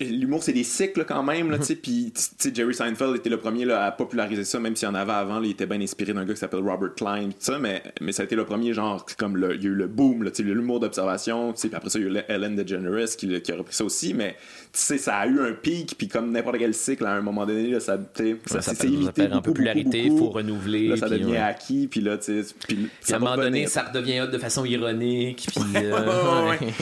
l'humour, 0.00 0.42
c'est 0.42 0.52
des 0.52 0.64
cycles 0.64 1.04
quand 1.04 1.22
même. 1.22 1.50
Là, 1.50 1.58
Jerry 1.58 2.74
Seinfeld 2.74 3.16
était 3.16 3.30
le 3.30 3.38
premier 3.38 3.64
là, 3.64 3.84
à 3.86 3.92
populariser 3.92 4.44
ça, 4.44 4.60
même 4.60 4.76
s'il 4.76 4.88
y 4.88 4.90
en 4.90 4.94
avait 4.94 5.12
avant. 5.12 5.40
là, 5.40 5.46
il 5.46 5.52
était 5.52 5.66
bien 5.66 5.80
inspiré 5.80 6.12
d'un 6.12 6.24
gars 6.24 6.34
qui 6.34 6.40
s'appelle 6.40 6.60
Robert 6.60 6.94
Klein. 6.94 7.30
tout 7.30 7.36
Ça, 7.40 7.58
mais, 7.58 7.82
mais 8.00 8.12
ça 8.12 8.22
a 8.22 8.24
été 8.24 8.36
le 8.36 8.44
premier, 8.44 8.72
genre, 8.72 9.04
comme 9.18 9.36
le, 9.36 9.56
il 9.56 9.62
y 9.62 9.66
a 9.66 9.70
eu 9.70 9.74
le 9.74 9.86
boom, 9.86 10.22
là, 10.22 10.30
tu 10.30 10.42
sais, 10.42 10.42
l'humour 10.42 10.80
d'observation. 10.80 11.52
tu 11.52 11.60
sais, 11.60 11.68
Puis 11.68 11.76
après 11.76 11.90
ça, 11.90 11.98
il 11.98 12.04
y 12.04 12.16
a 12.16 12.20
eu 12.20 12.24
Ellen 12.28 12.54
DeGeneres 12.56 13.16
qui, 13.16 13.52
a 13.52 13.56
repris 13.56 13.74
ça 13.74 13.84
aussi. 13.84 14.14
Mais 14.14 14.36
tu 14.72 14.80
sais, 14.80 14.98
ça 14.98 15.16
a 15.16 15.26
eu 15.26 15.40
un 15.40 15.52
pic. 15.52 15.96
Puis 15.98 16.08
comme 16.08 16.30
n'importe 16.30 16.58
quel 16.58 16.74
cycle, 16.74 17.04
à 17.06 17.12
un 17.14 17.20
moment 17.20 17.44
donné, 17.44 17.70
là, 17.70 17.80
ça, 17.80 17.98
tu 17.98 18.22
sais, 18.22 18.36
ça, 18.46 18.62
Ça, 18.62 18.74
s'est 18.74 18.88
imité 18.88 19.28
en 19.32 19.42
popularité, 19.42 20.04
il 20.04 20.16
faut 20.16 20.30
renouveler. 20.30 20.88
Là, 20.88 20.96
ça 20.96 21.08
devient 21.08 21.32
ouais. 21.32 21.38
acquis, 21.38 21.88
puis 21.88 22.00
là, 22.00 22.16
tu 22.18 22.42
sais, 22.42 23.12
à 23.12 23.16
un 23.16 23.18
moment 23.18 23.36
donné, 23.36 23.66
ça 23.66 23.82
redevient 23.82 24.20
hot 24.22 24.26
de 24.28 24.38
façon 24.38 24.64
ironique. 24.64 25.48
Puis, 25.50 25.64
Ouais, 25.74 25.82
euh, 25.84 26.50
ouais, 26.50 26.58
ouais. 26.60 26.72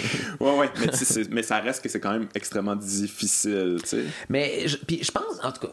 ouais, 0.41 0.59
ouais. 0.59 0.69
Mais 1.31 1.43
ça 1.43 1.59
reste 1.59 1.83
que 1.83 1.89
c'est 1.89 2.01
quand 2.01 2.13
même 2.13 2.27
extrêmement 2.35 2.77
difficile. 2.83 3.79
Mais 4.29 4.69
je, 4.69 4.77
je 4.89 5.11
pense, 5.11 5.43
en 5.43 5.53
tout 5.53 5.67
cas, 5.67 5.73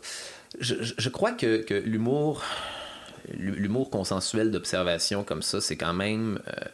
je, 0.60 1.10
crois 1.10 1.32
que, 1.32 1.66
l'humour, 1.86 2.44
l'humour 3.34 3.90
consensuel 3.90 4.52
d'observation 4.52 5.24
comme 5.24 5.42
ça, 5.42 5.62
c'est 5.62 5.78
quand 5.78 5.94
même 5.94 6.40
euh, 6.48 6.66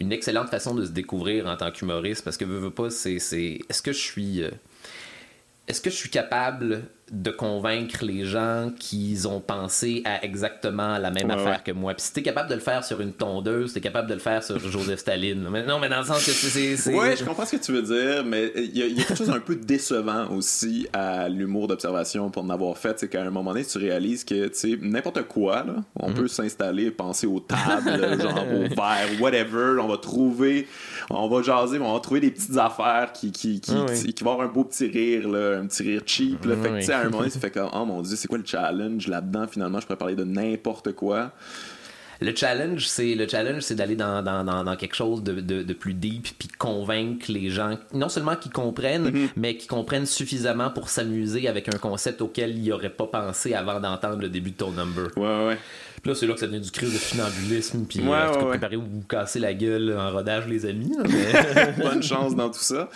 une 0.00 0.12
excellente 0.12 0.48
façon 0.48 0.74
de 0.74 0.84
se 0.84 0.90
découvrir 0.90 1.46
en 1.46 1.56
tant 1.56 1.70
qu'humoriste 1.70 2.24
parce 2.24 2.36
que 2.36 2.44
veux, 2.44 2.58
veux 2.58 2.70
pas, 2.70 2.90
c'est, 2.90 3.18
c'est, 3.18 3.60
est-ce 3.68 3.82
que 3.82 3.92
je 3.92 3.98
suis, 4.00 4.42
euh, 4.42 4.50
est-ce 5.66 5.80
que 5.80 5.90
je 5.90 5.96
suis 5.96 6.10
capable 6.10 6.84
de 7.12 7.30
convaincre 7.30 8.02
les 8.02 8.24
gens 8.24 8.70
qu'ils 8.78 9.28
ont 9.28 9.40
pensé 9.40 10.00
à 10.06 10.24
exactement 10.24 10.96
la 10.98 11.10
même 11.10 11.26
Ouais, 11.28 11.34
affaire 11.34 11.46
ouais. 11.56 11.62
que 11.64 11.72
moi. 11.72 11.92
Puis 11.94 12.06
si 12.06 12.12
t'es 12.14 12.22
capable 12.22 12.48
de 12.48 12.54
le 12.54 12.60
faire 12.60 12.82
sur 12.82 13.00
une 13.02 13.12
tondeuse, 13.12 13.74
t'es 13.74 13.80
capable 13.82 14.08
de 14.08 14.14
le 14.14 14.20
faire 14.20 14.42
sur 14.42 14.58
Joseph 14.58 15.00
Staline. 15.00 15.46
Mais 15.50 15.64
non, 15.66 15.78
mais 15.78 15.90
dans 15.90 15.98
le 16.00 16.06
sens 16.06 16.24
que 16.24 16.32
c'est, 16.32 16.94
Ouais, 16.94 17.14
je 17.16 17.22
comprends 17.24 17.44
ce 17.44 17.56
que 17.56 17.62
tu 17.62 17.72
veux 17.72 17.82
dire, 17.82 18.24
mais 18.24 18.50
il 18.56 18.76
y, 18.76 18.82
a- 18.82 18.86
il 18.86 18.96
y 18.98 19.00
a 19.02 19.04
quelque 19.04 19.18
chose 19.18 19.28
d'un 19.28 19.38
peu 19.40 19.54
décevant 19.54 20.28
aussi 20.30 20.86
à 20.94 21.28
l'humour 21.28 21.68
d'observation 21.68 22.30
pour 22.30 22.42
en 22.42 22.48
avoir 22.50 22.76
fait. 22.78 22.98
C'est 22.98 23.08
qu'à 23.08 23.22
un 23.22 23.30
moment 23.30 23.52
donné, 23.52 23.64
tu 23.66 23.76
réalises 23.78 24.24
que, 24.24 24.46
tu 24.48 24.54
sais, 24.54 24.78
n'importe 24.80 25.22
quoi, 25.28 25.62
là, 25.64 25.76
on 25.96 26.08
Mhm. 26.08 26.14
peut 26.14 26.28
s'installer, 26.28 26.90
penser 26.90 27.26
aux 27.26 27.40
tables, 27.40 28.18
genre 28.20 28.44
au 28.50 28.62
verre, 28.74 29.20
whatever. 29.20 29.76
On 29.80 29.88
va 29.88 29.98
trouver, 29.98 30.66
on 31.10 31.28
va 31.28 31.42
jaser, 31.42 31.78
mais 31.78 31.84
on 31.84 31.92
va 31.92 32.00
trouver 32.00 32.20
des 32.20 32.30
petites 32.30 32.56
affaires 32.56 33.12
qui, 33.12 33.30
qui, 33.30 33.60
qui, 33.60 33.72
Ah 33.76 33.84
oui. 33.90 34.14
qui 34.14 34.24
vont 34.24 34.32
avoir 34.32 34.48
un 34.48 34.52
beau 34.52 34.64
petit 34.64 34.86
rire, 34.86 35.28
là, 35.28 35.58
un 35.58 35.66
petit 35.66 35.82
rire 35.82 36.02
cheap. 36.06 36.44
Là. 36.46 36.54
Ah 36.58 36.62
Fait 36.62 36.70
oui. 36.72 36.82
sais, 36.82 36.93
à 36.94 37.00
un 37.00 37.04
moment 37.04 37.18
donné, 37.18 37.30
tu 37.30 37.38
fais 37.38 37.50
comme, 37.50 37.70
oh 37.72 37.84
mon 37.84 38.02
dieu, 38.02 38.16
c'est 38.16 38.28
quoi 38.28 38.38
le 38.38 38.44
challenge 38.46 39.06
là-dedans? 39.08 39.46
Finalement, 39.46 39.80
je 39.80 39.86
pourrais 39.86 39.98
parler 39.98 40.16
de 40.16 40.24
n'importe 40.24 40.92
quoi. 40.92 41.32
le 42.20 42.34
challenge, 42.34 42.86
c'est 42.86 43.14
le 43.14 43.28
challenge, 43.28 43.62
c'est 43.62 43.74
d'aller 43.74 43.96
dans, 43.96 44.22
dans, 44.22 44.44
dans, 44.44 44.64
dans 44.64 44.76
quelque 44.76 44.94
chose 44.94 45.22
de, 45.22 45.40
de, 45.40 45.62
de 45.62 45.72
plus 45.74 45.92
deep, 45.94 46.28
puis 46.38 46.48
convaincre 46.48 47.26
les 47.30 47.50
gens, 47.50 47.76
non 47.92 48.08
seulement 48.08 48.36
qu'ils 48.36 48.52
comprennent, 48.52 49.10
Mm-hmm. 49.10 49.28
mais 49.36 49.56
qu'ils 49.56 49.68
comprennent 49.68 50.06
suffisamment 50.06 50.70
pour 50.70 50.88
s'amuser 50.88 51.48
avec 51.48 51.68
un 51.74 51.78
concept 51.78 52.22
auquel 52.22 52.56
ils 52.56 52.68
n'auraient 52.70 52.88
pas 52.88 53.06
pensé 53.08 53.52
avant 53.54 53.80
d'entendre 53.80 54.20
le 54.20 54.28
début 54.30 54.52
de 54.52 54.56
ton 54.56 54.70
number. 54.70 55.08
Ouais, 55.16 55.22
ouais, 55.26 55.46
ouais. 55.48 55.58
Puis 56.02 56.10
là, 56.10 56.14
c'est 56.14 56.26
là 56.26 56.34
que 56.34 56.40
ça 56.40 56.46
devient 56.46 56.60
du 56.60 56.70
crise 56.70 56.92
de 56.92 56.98
funambulisme, 56.98 57.84
puis 57.88 58.00
Ouais, 58.00 58.08
euh, 58.16 58.38
ouais, 58.42 58.48
préparez-vous 58.50 58.82
vous 58.86 59.02
casser 59.08 59.38
la 59.38 59.54
gueule 59.54 59.96
en 59.98 60.10
rodage, 60.10 60.46
les 60.48 60.66
amis. 60.66 60.92
là, 60.96 61.04
mais- 61.08 61.72
Bonne 61.84 62.02
chance 62.02 62.34
dans 62.36 62.50
tout 62.50 62.58
ça. 62.60 62.88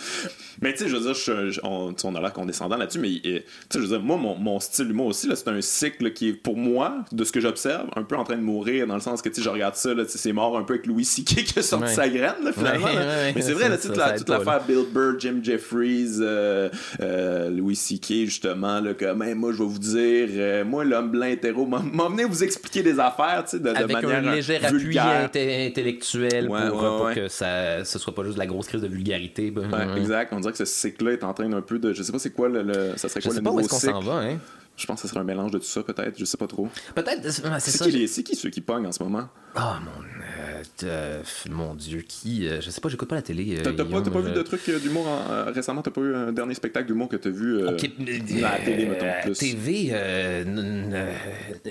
Mais 0.61 0.73
tu 0.73 0.79
sais, 0.79 0.89
je 0.89 0.95
veux 0.95 1.01
dire, 1.01 1.13
je- 1.13 1.49
je- 1.49 1.59
on, 1.63 1.95
on 2.03 2.15
a 2.15 2.21
l'air 2.21 2.33
condescendant 2.33 2.75
là-dessus, 2.77 2.99
mais 2.99 3.09
euh, 3.25 3.39
tu 3.39 3.41
sais, 3.41 3.43
je 3.73 3.79
veux 3.79 3.87
dire, 3.87 4.01
moi, 4.01 4.17
mon, 4.17 4.35
mon 4.35 4.59
style 4.59 4.87
d'humour 4.87 5.07
aussi, 5.07 5.27
là, 5.27 5.35
c'est 5.35 5.47
un 5.47 5.61
cycle 5.61 6.11
qui 6.13 6.29
est, 6.29 6.33
pour 6.33 6.57
moi, 6.57 7.05
de 7.11 7.23
ce 7.23 7.31
que 7.31 7.39
j'observe, 7.39 7.87
un 7.95 8.03
peu 8.03 8.15
en 8.17 8.23
train 8.23 8.35
de 8.35 8.41
mourir, 8.41 8.85
dans 8.85 8.95
le 8.95 9.01
sens 9.01 9.21
que, 9.21 9.29
tu 9.29 9.35
sais, 9.35 9.41
je 9.41 9.49
regarde 9.49 9.75
ça, 9.75 9.91
c'est 10.07 10.33
mort 10.33 10.57
un 10.57 10.63
peu 10.63 10.73
avec 10.75 10.85
Louis 10.85 11.05
C.K. 11.05 11.43
qui 11.45 11.59
a 11.59 11.61
sorti 11.61 11.85
Ouais. 11.85 11.93
sa 11.93 12.09
graine, 12.09 12.35
là, 12.43 12.51
finalement. 12.51 12.87
Ouais, 12.87 12.95
là. 12.95 12.99
ouais, 13.01 13.33
mais 13.35 13.41
c'est 13.41 13.53
vrai, 13.53 13.69
là, 13.69 13.77
ça- 13.77 13.87
toute 13.87 13.97
ça 13.97 14.07
la- 14.11 14.17
toute 14.17 14.29
l'affaire 14.29 14.63
Bill 14.67 14.85
Burr, 14.93 15.19
Jim 15.19 15.39
Jeffries, 15.41 16.17
euh, 16.19 16.69
euh, 17.01 17.49
Louis 17.49 17.75
C.K., 17.75 18.25
justement, 18.25 18.79
là, 18.81 18.93
que, 18.93 19.13
moi, 19.13 19.51
je 19.53 19.57
vais 19.57 19.65
vous 19.69 19.79
dire, 19.79 20.27
euh, 20.31 20.65
moi, 20.65 20.83
l'homme 20.83 21.11
blanc 21.11 21.25
hétéro, 21.27 21.65
m'a 21.65 21.79
m'a 21.79 22.05
amené 22.05 22.25
vous 22.25 22.43
expliquer 22.43 22.83
affaires, 22.97 23.43
tu 23.43 23.57
sais, 23.57 23.59
de, 23.59 23.65
de 23.65 23.75
avec 23.75 23.91
manière 23.91 24.17
un 24.19 24.35
léger 24.35 24.55
appui 24.63 24.77
vulgaire. 24.79 25.29
intellectuel 25.67 26.47
Ouais, 26.47 26.69
pour, 26.69 26.81
ouais, 26.81 26.87
pour 26.87 27.01
ouais. 27.07 27.15
que 27.15 27.27
ça 27.27 27.83
ce 27.83 27.99
soit 27.99 28.15
pas 28.15 28.23
juste 28.23 28.35
de 28.35 28.39
la 28.39 28.45
grosse 28.47 28.67
crise 28.67 28.81
de 28.81 28.87
vulgarité. 28.87 29.51
ben, 29.51 29.95
exact. 29.97 30.31
On 30.33 30.39
dirait 30.39 30.53
que 30.53 30.57
ce 30.57 30.65
cycle-là 30.65 31.11
est 31.13 31.23
en 31.23 31.33
train 31.33 31.49
d'un 31.49 31.61
peu 31.61 31.77
de. 31.79 31.93
Je 31.93 32.01
sais 32.03 32.11
pas 32.11 32.19
c'est 32.19 32.31
quoi 32.31 32.47
le. 32.49 32.63
le- 32.63 32.93
ça 32.95 33.09
serait 33.09 33.21
Je 33.21 33.25
quoi 33.27 33.33
sais 33.33 33.39
le 33.39 33.43
pas 33.43 33.49
où 33.51 33.53
nouveau 33.53 33.59
est-ce 33.61 33.69
qu'on 33.69 33.79
cycle? 33.79 33.93
s'en 33.93 33.99
va, 33.99 34.13
hein. 34.21 34.37
Je 34.79 34.85
pense 34.87 35.01
que 35.01 35.07
ce 35.07 35.11
serait 35.13 35.19
un 35.19 35.25
mélange 35.25 35.51
de 35.51 35.57
tout 35.57 35.65
ça, 35.65 35.83
peut-être. 35.83 36.17
Je 36.17 36.23
sais 36.25 36.37
pas 36.37 36.47
trop. 36.47 36.69
Peut-être, 36.95 37.21
c'est 37.59 37.71
ça. 37.71 37.85
qui, 37.89 38.07
c'est 38.07 38.23
qui 38.23 38.35
ceux 38.35 38.49
qui 38.49 38.61
pognent 38.61 38.87
en 38.87 38.91
ce 38.91 39.03
moment? 39.03 39.27
Ah, 39.55 39.79
mon, 39.83 39.91
euh, 40.03 40.63
euh, 40.83 41.23
mon 41.49 41.75
Dieu, 41.75 42.01
qui 42.07 42.47
euh, 42.47 42.61
Je 42.61 42.69
sais 42.69 42.79
pas, 42.79 42.87
j'écoute 42.87 43.09
pas 43.09 43.15
la 43.15 43.21
télé. 43.21 43.57
euh, 43.59 43.63
T'as 43.63 43.73
pas, 43.73 44.21
vu 44.21 44.31
de 44.31 44.41
trucs 44.41 44.69
euh, 44.69 44.79
d'humour 44.79 45.07
en- 45.07 45.31
euh, 45.31 45.51
récemment? 45.51 45.81
T'as 45.81 45.91
pas 45.91 46.01
eu 46.01 46.15
un 46.15 46.31
dernier 46.31 46.53
spectacle 46.53 46.87
d'humour 46.87 47.09
que 47.09 47.17
t'as 47.17 47.29
vu 47.29 47.57
euh, 47.57 47.71
Ok, 47.71 47.83
à 47.83 48.41
la 48.57 48.59
télé, 48.59 48.85
mettons, 48.85 49.05
euh, 49.05 49.21
plus 49.23 49.37
TV, 49.37 49.89
euh, 49.91 50.43
euh, 50.47 51.13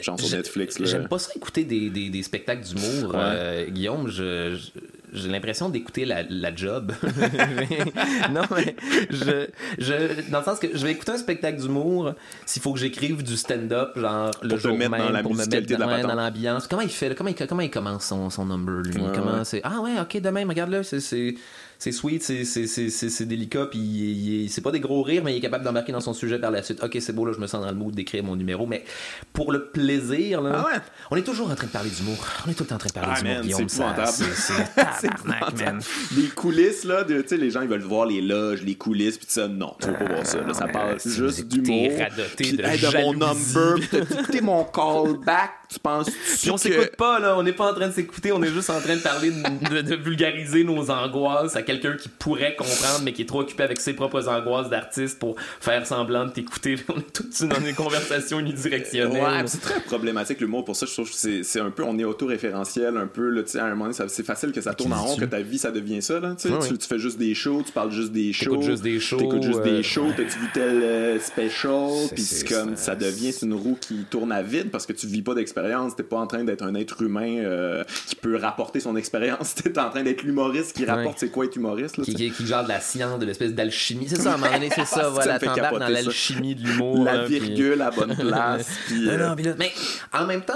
Genre 0.02 0.20
sur 0.20 0.36
Netflix, 0.36 0.78
là. 0.78 0.86
J'aime 0.86 1.08
pas 1.08 1.18
ça 1.18 1.30
écouter 1.34 1.64
des, 1.64 1.88
des, 1.90 2.10
des 2.10 2.22
spectacles 2.22 2.62
d'humour. 2.66 3.14
Ouais. 3.14 3.20
euh, 3.22 3.70
Guillaume, 3.70 4.08
je, 4.08 4.54
je- 4.56 4.80
j'ai 5.12 5.28
l'impression 5.28 5.68
d'écouter 5.68 6.04
la, 6.04 6.22
la 6.28 6.54
job. 6.54 6.92
non, 8.30 8.42
mais 8.54 8.76
je, 9.10 9.46
je, 9.78 10.30
dans 10.30 10.38
le 10.38 10.44
sens 10.44 10.58
que 10.58 10.68
je 10.72 10.84
vais 10.84 10.92
écouter 10.92 11.12
un 11.12 11.18
spectacle 11.18 11.60
d'humour 11.60 12.14
s'il 12.46 12.62
faut 12.62 12.72
que 12.72 12.78
j'écrive 12.78 13.22
du 13.22 13.36
stand-up, 13.36 13.96
genre 13.96 14.30
le 14.42 14.48
Pour 14.48 14.58
te 14.58 14.62
jour 14.62 14.76
même, 14.76 14.90
dans 14.90 15.10
la 15.10 15.22
pour 15.22 15.32
me 15.32 15.38
mettre 15.38 15.66
de 15.66 15.76
la 15.76 16.02
dans, 16.02 16.08
dans 16.08 16.14
l'ambiance. 16.14 16.66
Comment 16.66 16.82
il 16.82 16.90
fait? 16.90 17.14
Comment 17.14 17.30
il, 17.30 17.46
comment 17.46 17.62
il 17.62 17.70
commence 17.70 18.06
son, 18.06 18.30
son 18.30 18.46
number, 18.46 18.82
lui? 18.82 19.00
Ouais, 19.00 19.12
comment 19.14 19.38
ouais. 19.38 19.44
c'est... 19.44 19.60
Ah 19.64 19.80
ouais, 19.80 19.98
ok, 20.00 20.20
de 20.20 20.30
même, 20.30 20.48
regarde 20.48 20.70
là, 20.70 20.82
c'est... 20.82 21.34
c'est 21.78 21.92
sweet, 21.92 22.22
c'est- 22.22 23.24
délicat, 23.24 23.66
puis 23.66 24.48
c'est 24.50 24.60
pas 24.62 24.70
des 24.72 24.80
gros 24.80 25.02
rires, 25.02 25.22
mais 25.24 25.32
il 25.34 25.38
est 25.38 25.40
capable 25.40 25.64
d'embarquer 25.64 25.92
dans 25.92 26.00
son 26.00 26.12
sujet 26.12 26.38
par 26.38 26.50
la 26.50 26.62
suite. 26.62 26.82
Ok, 26.82 26.96
c'est 27.00 27.12
beau, 27.12 27.24
là, 27.24 27.32
je 27.32 27.38
me 27.40 27.46
sens 27.46 27.60
dans 27.62 27.70
le 27.70 27.76
mood 27.76 27.94
d'écrire 27.94 28.24
mon 28.24 28.34
numéro, 28.36 28.66
mais 28.66 28.84
pour 29.32 29.52
le 29.52 29.66
plaisir, 29.66 30.40
là, 30.40 30.64
Ah 30.64 30.66
ouais? 30.66 30.80
on 31.12 31.16
est 31.16 31.22
toujours 31.22 31.50
en 31.50 31.54
train 31.54 31.66
de 31.66 31.72
parler 31.72 31.90
d'humour. 31.90 32.16
On 32.46 32.50
est 32.50 32.54
tout 32.54 32.64
le 32.64 32.68
temps 32.68 32.74
en 32.74 32.78
train 32.78 32.88
de 32.88 32.92
parler 32.94 33.12
Ah, 33.14 33.20
d'humour, 33.22 33.42
Guillaume. 33.42 33.68
c'est 33.68 33.78
man. 35.24 35.80
Les 36.16 36.28
coulisses, 36.28 36.84
là, 36.84 37.04
de- 37.04 37.22
tu 37.22 37.28
sais, 37.28 37.36
les 37.36 37.50
gens, 37.50 37.62
ils 37.62 37.68
veulent 37.68 37.80
voir 37.82 38.06
les 38.06 38.20
loges, 38.22 38.62
les 38.62 38.74
coulisses, 38.74 39.18
pis 39.18 39.26
tout 39.26 39.32
ça. 39.32 39.46
Non, 39.48 39.74
tu 39.80 39.86
veux 39.88 39.94
pas 39.94 40.04
voir 40.04 40.26
ça. 40.26 40.40
Là, 40.40 40.54
ça 40.54 40.66
mais 40.66 40.72
parle 40.72 40.98
juste 41.04 41.46
d'humour. 41.46 41.90
radoter 41.98 42.28
Puis, 42.36 42.52
de 42.56 42.62
hey, 42.64 43.04
mon 43.04 43.12
number, 43.12 43.74
pis 43.80 43.88
t'as 43.88 43.98
écouté 44.20 44.40
mon 44.40 44.64
callback. 44.64 45.50
Tu 45.70 45.78
penses 45.78 46.08
Puis 46.40 46.50
on 46.50 46.56
s'écoute 46.56 46.96
pas, 46.96 47.18
là. 47.18 47.36
On 47.36 47.42
n'est 47.42 47.52
pas 47.52 47.70
en 47.70 47.74
train 47.74 47.88
de 47.88 47.92
s'écouter, 47.92 48.32
on 48.32 48.42
est 48.42 48.48
juste 48.52 48.70
en 48.70 48.80
train 48.80 48.96
de 48.96 49.02
parler, 49.02 49.30
de, 49.30 49.76
de- 49.76 49.82
de 49.82 49.94
vulgariser 49.96 50.64
nos 50.64 50.90
angoisses 50.90 51.56
à 51.56 51.62
quelqu'un 51.62 51.94
qui 51.94 52.08
pourrait 52.08 52.56
comprendre, 52.56 53.00
mais 53.04 53.12
qui 53.12 53.22
est 53.22 53.26
trop 53.26 53.40
occupé 53.40 53.64
avec 53.64 53.80
ses 53.80 53.92
propres 53.92 54.28
angoisses 54.28 54.70
d'artiste 54.70 55.18
pour 55.18 55.36
faire 55.60 55.86
semblant 55.86 56.24
de 56.24 56.30
t'écouter. 56.30 56.76
On 56.88 56.98
est 56.98 57.12
tout 57.12 57.46
dans 57.46 57.60
des 57.60 57.74
conversations 57.74 58.40
unidirectionnelles. 58.40 59.22
Ouais, 59.22 59.42
c'est 59.46 59.60
très 59.60 59.80
problématique 59.80 60.40
l'humour. 60.40 60.64
Pour 60.64 60.74
ça, 60.74 60.86
je 60.86 60.92
trouve 60.92 61.10
que 61.10 61.42
c'est 61.42 61.60
un 61.60 61.70
peu, 61.70 61.84
on 61.84 61.98
est 61.98 62.04
autoréférentiel 62.04 62.96
un 62.96 63.06
peu. 63.06 63.28
Là, 63.28 63.42
tu 63.42 63.50
sais, 63.50 63.58
à 63.58 63.66
un 63.66 63.70
moment 63.74 63.90
donné, 63.90 64.08
c'est 64.08 64.24
facile 64.24 64.52
que 64.52 64.60
ça 64.60 64.72
tourne 64.72 64.92
en 64.92 65.02
rond, 65.02 65.16
que 65.16 65.26
ta 65.26 65.40
vie, 65.40 65.58
ça 65.58 65.70
devient 65.70 66.00
ça. 66.00 66.18
Là, 66.18 66.34
tu, 66.40 66.48
fais 66.88 66.98
juste 66.98 67.18
des 67.18 67.34
shows, 67.34 67.62
tu 67.66 67.72
parles 67.72 67.92
juste 67.92 68.12
des 68.12 68.32
shows. 68.32 68.50
T'écoutes 68.50 68.64
juste 68.64 68.82
des 68.82 69.00
shows, 69.00 69.18
T'écoutes 69.18 69.42
juste 69.42 69.58
euh, 69.60 69.76
des 69.76 69.82
shows. 69.82 70.12
T'as-tu 70.16 70.38
vu 70.38 70.46
tel 70.54 70.82
euh, 70.82 71.20
special? 71.20 72.08
Puis 72.14 72.24
comme, 72.48 72.76
ça. 72.76 72.92
ça 72.92 72.94
devient 72.96 73.32
c'est 73.32 73.46
une 73.46 73.54
roue 73.54 73.76
qui 73.80 74.04
tourne 74.10 74.32
à 74.32 74.42
vide 74.42 74.70
parce 74.70 74.86
que 74.86 74.92
tu 74.92 75.06
vis 75.06 75.22
pas 75.22 75.34
d'expérience. 75.34 75.57
T'es 75.96 76.02
pas 76.02 76.16
en 76.18 76.26
train 76.26 76.44
d'être 76.44 76.62
un 76.62 76.74
être 76.74 77.02
humain 77.02 77.38
euh, 77.38 77.84
qui 78.06 78.14
peut 78.14 78.36
rapporter 78.36 78.80
son 78.80 78.96
expérience. 78.96 79.54
T'es 79.56 79.78
en 79.78 79.90
train 79.90 80.02
d'être 80.02 80.22
l'humoriste 80.22 80.76
qui 80.76 80.84
rapporte 80.84 81.18
c'est 81.18 81.30
quoi 81.30 81.44
être 81.46 81.56
humoriste. 81.56 81.96
Là, 81.98 82.04
qui, 82.04 82.14
qui, 82.14 82.30
qui 82.30 82.46
genre 82.46 82.64
de 82.64 82.68
la 82.68 82.80
science, 82.80 83.18
de 83.18 83.26
l'espèce 83.26 83.52
d'alchimie. 83.54 84.06
C'est 84.08 84.16
ça, 84.16 84.32
à 84.32 84.34
un 84.34 84.36
moment 84.38 84.52
donné, 84.52 84.70
c'est 84.74 84.84
ça, 84.86 85.08
voilà, 85.08 85.38
t'embarques 85.38 85.78
dans 85.78 85.88
l'alchimie 85.88 86.54
de 86.54 86.62
l'humour. 86.66 87.04
La 87.04 87.24
virgule 87.24 87.80
à 87.82 87.90
bonne 87.90 88.14
place. 88.16 88.68
puis, 88.86 89.00
Non, 89.06 89.10
euh, 89.12 89.16
non, 89.34 89.34
là- 89.42 89.54
mais 89.58 89.72
en 90.12 90.26
même 90.26 90.42
temps, 90.42 90.54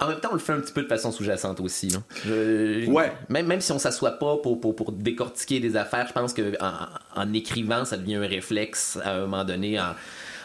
en 0.00 0.08
même 0.08 0.18
temps, 0.20 0.30
on 0.32 0.34
le 0.34 0.40
fait 0.40 0.52
un 0.52 0.60
petit 0.60 0.72
peu 0.72 0.82
de 0.82 0.88
façon 0.88 1.12
sous-jacente 1.12 1.60
aussi. 1.60 1.88
là. 1.88 1.98
Je- 2.26 2.90
Ouais. 2.90 3.12
Même, 3.28 3.46
même 3.46 3.60
si 3.60 3.70
on 3.72 3.78
s'assoit 3.78 4.12
pas 4.12 4.36
pour, 4.38 4.60
pour, 4.60 4.74
pour 4.74 4.92
décortiquer 4.92 5.60
des 5.60 5.76
affaires, 5.76 6.06
je 6.08 6.12
pense 6.12 6.32
que 6.32 6.56
en, 6.60 6.72
en 7.20 7.32
écrivant, 7.32 7.84
ça 7.84 7.96
devient 7.96 8.16
un 8.16 8.26
réflexe 8.26 8.98
à 9.04 9.12
un 9.14 9.20
moment 9.20 9.44
donné. 9.44 9.78
En, 9.80 9.94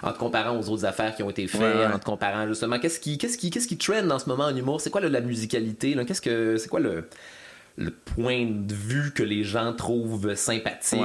en 0.03 0.11
te 0.13 0.17
comparant 0.17 0.57
aux 0.59 0.69
autres 0.69 0.85
affaires 0.85 1.15
qui 1.15 1.23
ont 1.23 1.29
été 1.29 1.47
faites, 1.47 1.61
Ouais, 1.61 1.73
ouais. 1.85 1.93
en 1.93 1.99
te 1.99 2.05
comparant 2.05 2.47
justement, 2.47 2.79
qu'est-ce 2.79 2.99
qui, 2.99 3.17
qu'est-ce 3.17 3.37
qui, 3.37 3.49
qu'est-ce 3.49 3.67
qui 3.67 3.77
trend 3.77 4.09
en 4.09 4.19
ce 4.19 4.27
moment 4.29 4.45
en 4.45 4.55
humour? 4.55 4.81
C'est 4.81 4.89
quoi 4.89 5.01
là, 5.01 5.09
la 5.09 5.21
musicalité 5.21 5.93
là? 5.95 6.05
Qu'est-ce 6.05 6.21
que, 6.21 6.57
c'est 6.57 6.69
quoi 6.69 6.79
le, 6.79 7.07
le 7.77 7.91
point 7.91 8.45
de 8.45 8.73
vue 8.73 9.11
que 9.13 9.23
les 9.23 9.43
gens 9.43 9.73
trouvent 9.73 10.33
sympathique 10.35 10.99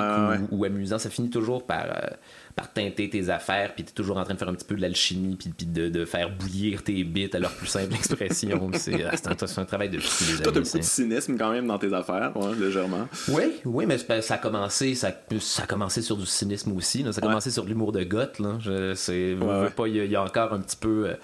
ou 0.50 0.64
amusant? 0.64 0.98
Ça 0.98 1.11
finit 1.11 1.31
toujours 1.31 1.66
par, 1.66 1.85
euh, 1.87 2.07
par 2.54 2.72
teinter 2.72 3.08
tes 3.08 3.28
affaires, 3.30 3.74
puis 3.74 3.82
t'es 3.84 3.92
toujours 3.92 4.18
en 4.18 4.24
train 4.24 4.34
de 4.34 4.38
faire 4.38 4.48
un 4.48 4.54
petit 4.54 4.66
peu 4.66 4.74
de 4.74 4.80
l'alchimie, 4.82 5.36
puis, 5.36 5.50
puis 5.56 5.66
de, 5.66 5.88
de 5.88 6.04
faire 6.04 6.30
bouillir 6.30 6.82
tes 6.82 7.02
bits 7.04 7.30
à 7.32 7.38
leur 7.38 7.52
plus 7.52 7.66
simple 7.66 7.94
expression. 7.94 8.70
c'est, 8.74 9.04
euh, 9.04 9.10
c'est 9.14 9.58
un, 9.58 9.64
travail 9.64 9.88
de 9.88 9.96
les 9.96 10.02
Toi, 10.42 10.52
t'as 10.52 10.60
beaucoup 10.60 10.78
de 10.78 10.82
cynisme 10.82 11.36
quand 11.38 11.50
même 11.50 11.66
dans 11.66 11.78
tes 11.78 11.92
affaires, 11.92 12.32
ouais, 12.36 12.54
légèrement. 12.56 13.08
oui, 13.28 13.44
oui, 13.64 13.86
mais 13.86 13.96
ça 14.20 14.34
a 14.34 14.38
commencé, 14.38 14.94
ça, 14.94 15.12
ça 15.40 15.62
a 15.62 15.66
commencé 15.66 16.02
sur 16.02 16.16
du 16.16 16.26
cynisme 16.26 16.72
aussi. 16.76 17.02
là. 17.02 17.12
Ça 17.12 17.20
a 17.20 17.24
Ouais. 17.24 17.30
commencé 17.30 17.50
sur 17.50 17.64
de 17.64 17.68
l'humour 17.68 17.92
de 17.92 18.04
goth. 18.04 18.38
Là. 18.38 18.58
Je, 18.60 18.92
Ouais, 19.42 19.70
pas, 19.70 19.86
il 19.86 19.96
y, 19.96 20.00
a- 20.00 20.04
il 20.04 20.10
y 20.10 20.16
a 20.16 20.22
encore 20.22 20.52
un 20.52 20.60
petit 20.60 20.76
peu. 20.76 21.08
euh, 21.08 21.14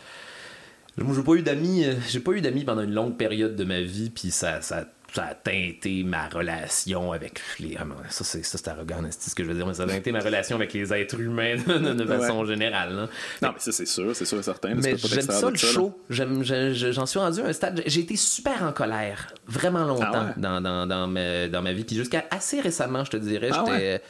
j'ai 0.98 1.22
pas 1.22 1.32
eu 1.34 1.42
d'amis. 1.42 1.84
euh, 1.84 1.94
J'ai 2.08 2.20
pas 2.20 2.32
eu 2.32 2.40
d'amis 2.40 2.64
pendant 2.64 2.82
une 2.82 2.94
longue 2.94 3.16
période 3.16 3.54
de 3.56 3.64
ma 3.64 3.80
vie, 3.80 4.10
puis 4.10 4.30
ça, 4.30 4.60
ça, 4.62 4.84
ça 5.14 5.24
a 5.24 5.34
teinté 5.34 6.04
ma 6.04 6.28
relation 6.28 7.12
avec 7.12 7.40
les. 7.60 7.76
ah, 7.78 7.84
mais 7.84 7.94
ça, 8.10 8.24
c'est, 8.24 8.44
ça, 8.44 8.58
c'est 8.58 8.68
arrogant, 8.68 9.00
c'est 9.10 9.30
ce 9.30 9.34
que 9.34 9.42
je 9.42 9.48
veux 9.48 9.54
dire, 9.54 9.66
mais 9.66 9.74
ça 9.74 9.84
a 9.84 9.86
teinté 9.86 10.12
ma 10.12 10.20
relation 10.20 10.56
avec 10.56 10.72
les 10.74 10.92
êtres 10.92 11.18
humains 11.18 11.56
de, 11.56 11.94
de 11.94 12.04
façon 12.04 12.44
générale. 12.44 12.94
là. 12.94 13.08
Non, 13.42 13.48
mais 13.54 13.58
ça, 13.58 13.72
c'est 13.72 13.86
sûr, 13.86 14.14
c'est 14.14 14.24
sûr 14.26 14.38
et 14.38 14.42
certain. 14.42 14.74
Mais 14.74 14.96
j'aime 14.96 15.22
ça 15.22 15.50
le 15.50 15.56
show. 15.56 15.98
J'en 16.10 17.06
suis 17.06 17.18
rendu 17.18 17.40
à 17.40 17.46
un 17.46 17.52
stade. 17.52 17.82
J'ai 17.86 18.00
été 18.00 18.16
super 18.16 18.62
en 18.62 18.72
colère 18.72 19.32
vraiment 19.46 19.84
longtemps 19.84 20.06
Ah 20.12 20.24
ouais? 20.26 20.32
dans, 20.36 20.60
dans, 20.60 20.86
dans, 20.86 21.06
ma, 21.06 21.48
dans 21.48 21.62
ma 21.62 21.72
vie. 21.72 21.84
Puis 21.84 21.96
jusqu'à 21.96 22.24
assez 22.30 22.60
récemment, 22.60 23.04
je 23.04 23.10
te 23.12 23.16
dirais, 23.16 23.50
Ah 23.52 23.64
j'étais. 23.66 24.02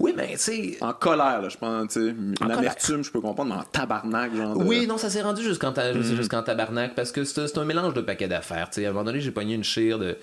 Oui, 0.00 0.12
mais 0.16 0.32
tu 0.32 0.38
sais. 0.38 0.78
En 0.80 0.92
colère, 0.92 1.42
là, 1.42 1.48
je 1.48 1.56
pense, 1.56 1.88
tu 1.92 2.08
sais. 2.08 2.14
Colère. 2.40 2.58
amertume, 2.58 3.04
je 3.04 3.10
peux 3.10 3.20
comprendre, 3.20 3.54
mais 3.54 3.60
en 3.60 3.64
tabarnak, 3.64 4.34
genre. 4.34 4.56
de- 4.58 4.64
Oui, 4.64 4.86
non, 4.86 4.98
ça 4.98 5.10
s'est 5.10 5.22
rendu 5.22 5.42
jusqu'en 5.42 5.72
ta- 5.72 5.92
Mm. 5.92 6.44
tabarnak 6.44 6.94
parce 6.94 7.12
que 7.12 7.24
c'est 7.24 7.46
c'est 7.46 7.58
un 7.58 7.64
mélange 7.64 7.94
de 7.94 8.00
paquets 8.00 8.28
d'affaires. 8.28 8.68
Tu 8.70 8.80
sais, 8.80 8.86
à 8.86 8.90
un 8.90 8.92
moment 8.92 9.04
donné, 9.04 9.20
j'ai 9.20 9.30
pogné 9.30 9.54
une 9.54 9.64
chire 9.64 9.98
de. 9.98 10.16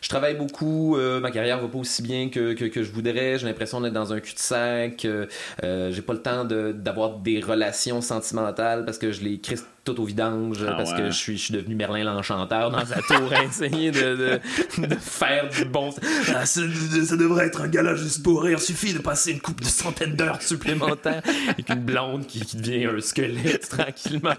Je 0.00 0.08
travaille 0.08 0.36
beaucoup, 0.36 0.96
euh, 0.96 1.20
ma 1.20 1.30
carrière 1.30 1.60
va 1.60 1.68
pas 1.68 1.78
aussi 1.78 2.02
bien 2.02 2.28
que, 2.28 2.52
que, 2.54 2.64
que 2.66 2.82
je 2.82 2.90
voudrais. 2.92 3.38
J'ai 3.38 3.46
l'impression 3.46 3.80
d'être 3.80 3.92
dans 3.92 4.12
un 4.12 4.20
cul-de-sac. 4.20 5.04
euh, 5.04 5.26
euh, 5.64 5.90
j'ai 5.92 6.02
pas 6.02 6.12
le 6.12 6.22
temps 6.22 6.44
de- 6.44 6.72
d'avoir 6.72 7.18
des 7.18 7.40
relations 7.40 8.00
sentimentales 8.00 8.84
parce 8.84 8.98
que 8.98 9.12
je 9.12 9.22
les 9.22 9.38
crisse 9.40 9.64
tout 9.84 10.00
au 10.02 10.04
vidange, 10.04 10.58
Ah 10.68 10.74
parce 10.76 10.90
ouais. 10.92 10.98
que 10.98 11.06
je 11.06 11.16
suis, 11.16 11.38
je 11.38 11.44
suis 11.44 11.54
devenu 11.54 11.74
Merlin 11.74 12.04
l'Enchanteur 12.04 12.70
dans 12.70 12.84
sa 12.84 12.96
tour 13.08 13.32
à 13.32 13.42
essayer 13.42 13.90
de, 13.90 14.38
de, 14.80 14.86
de 14.86 14.94
faire 14.96 15.48
du 15.48 15.64
bon. 15.64 15.90
Ah, 16.34 16.44
ça, 16.44 16.60
ça 17.06 17.16
devrait 17.16 17.46
être 17.46 17.62
un 17.62 17.68
gala 17.68 17.94
juste 17.94 18.22
pour 18.22 18.42
rire. 18.42 18.60
Suffit 18.60 18.92
de 18.92 18.98
passer 18.98 19.32
une 19.32 19.40
couple 19.40 19.62
de 19.64 19.68
centaines 19.68 20.14
d'heures 20.14 20.42
supplémentaires 20.42 21.22
avec 21.48 21.70
une 21.70 21.80
blonde 21.80 22.26
qui, 22.26 22.40
qui 22.44 22.58
devient 22.58 22.84
un 22.86 23.00
squelette 23.00 23.68
tranquillement, 23.70 24.34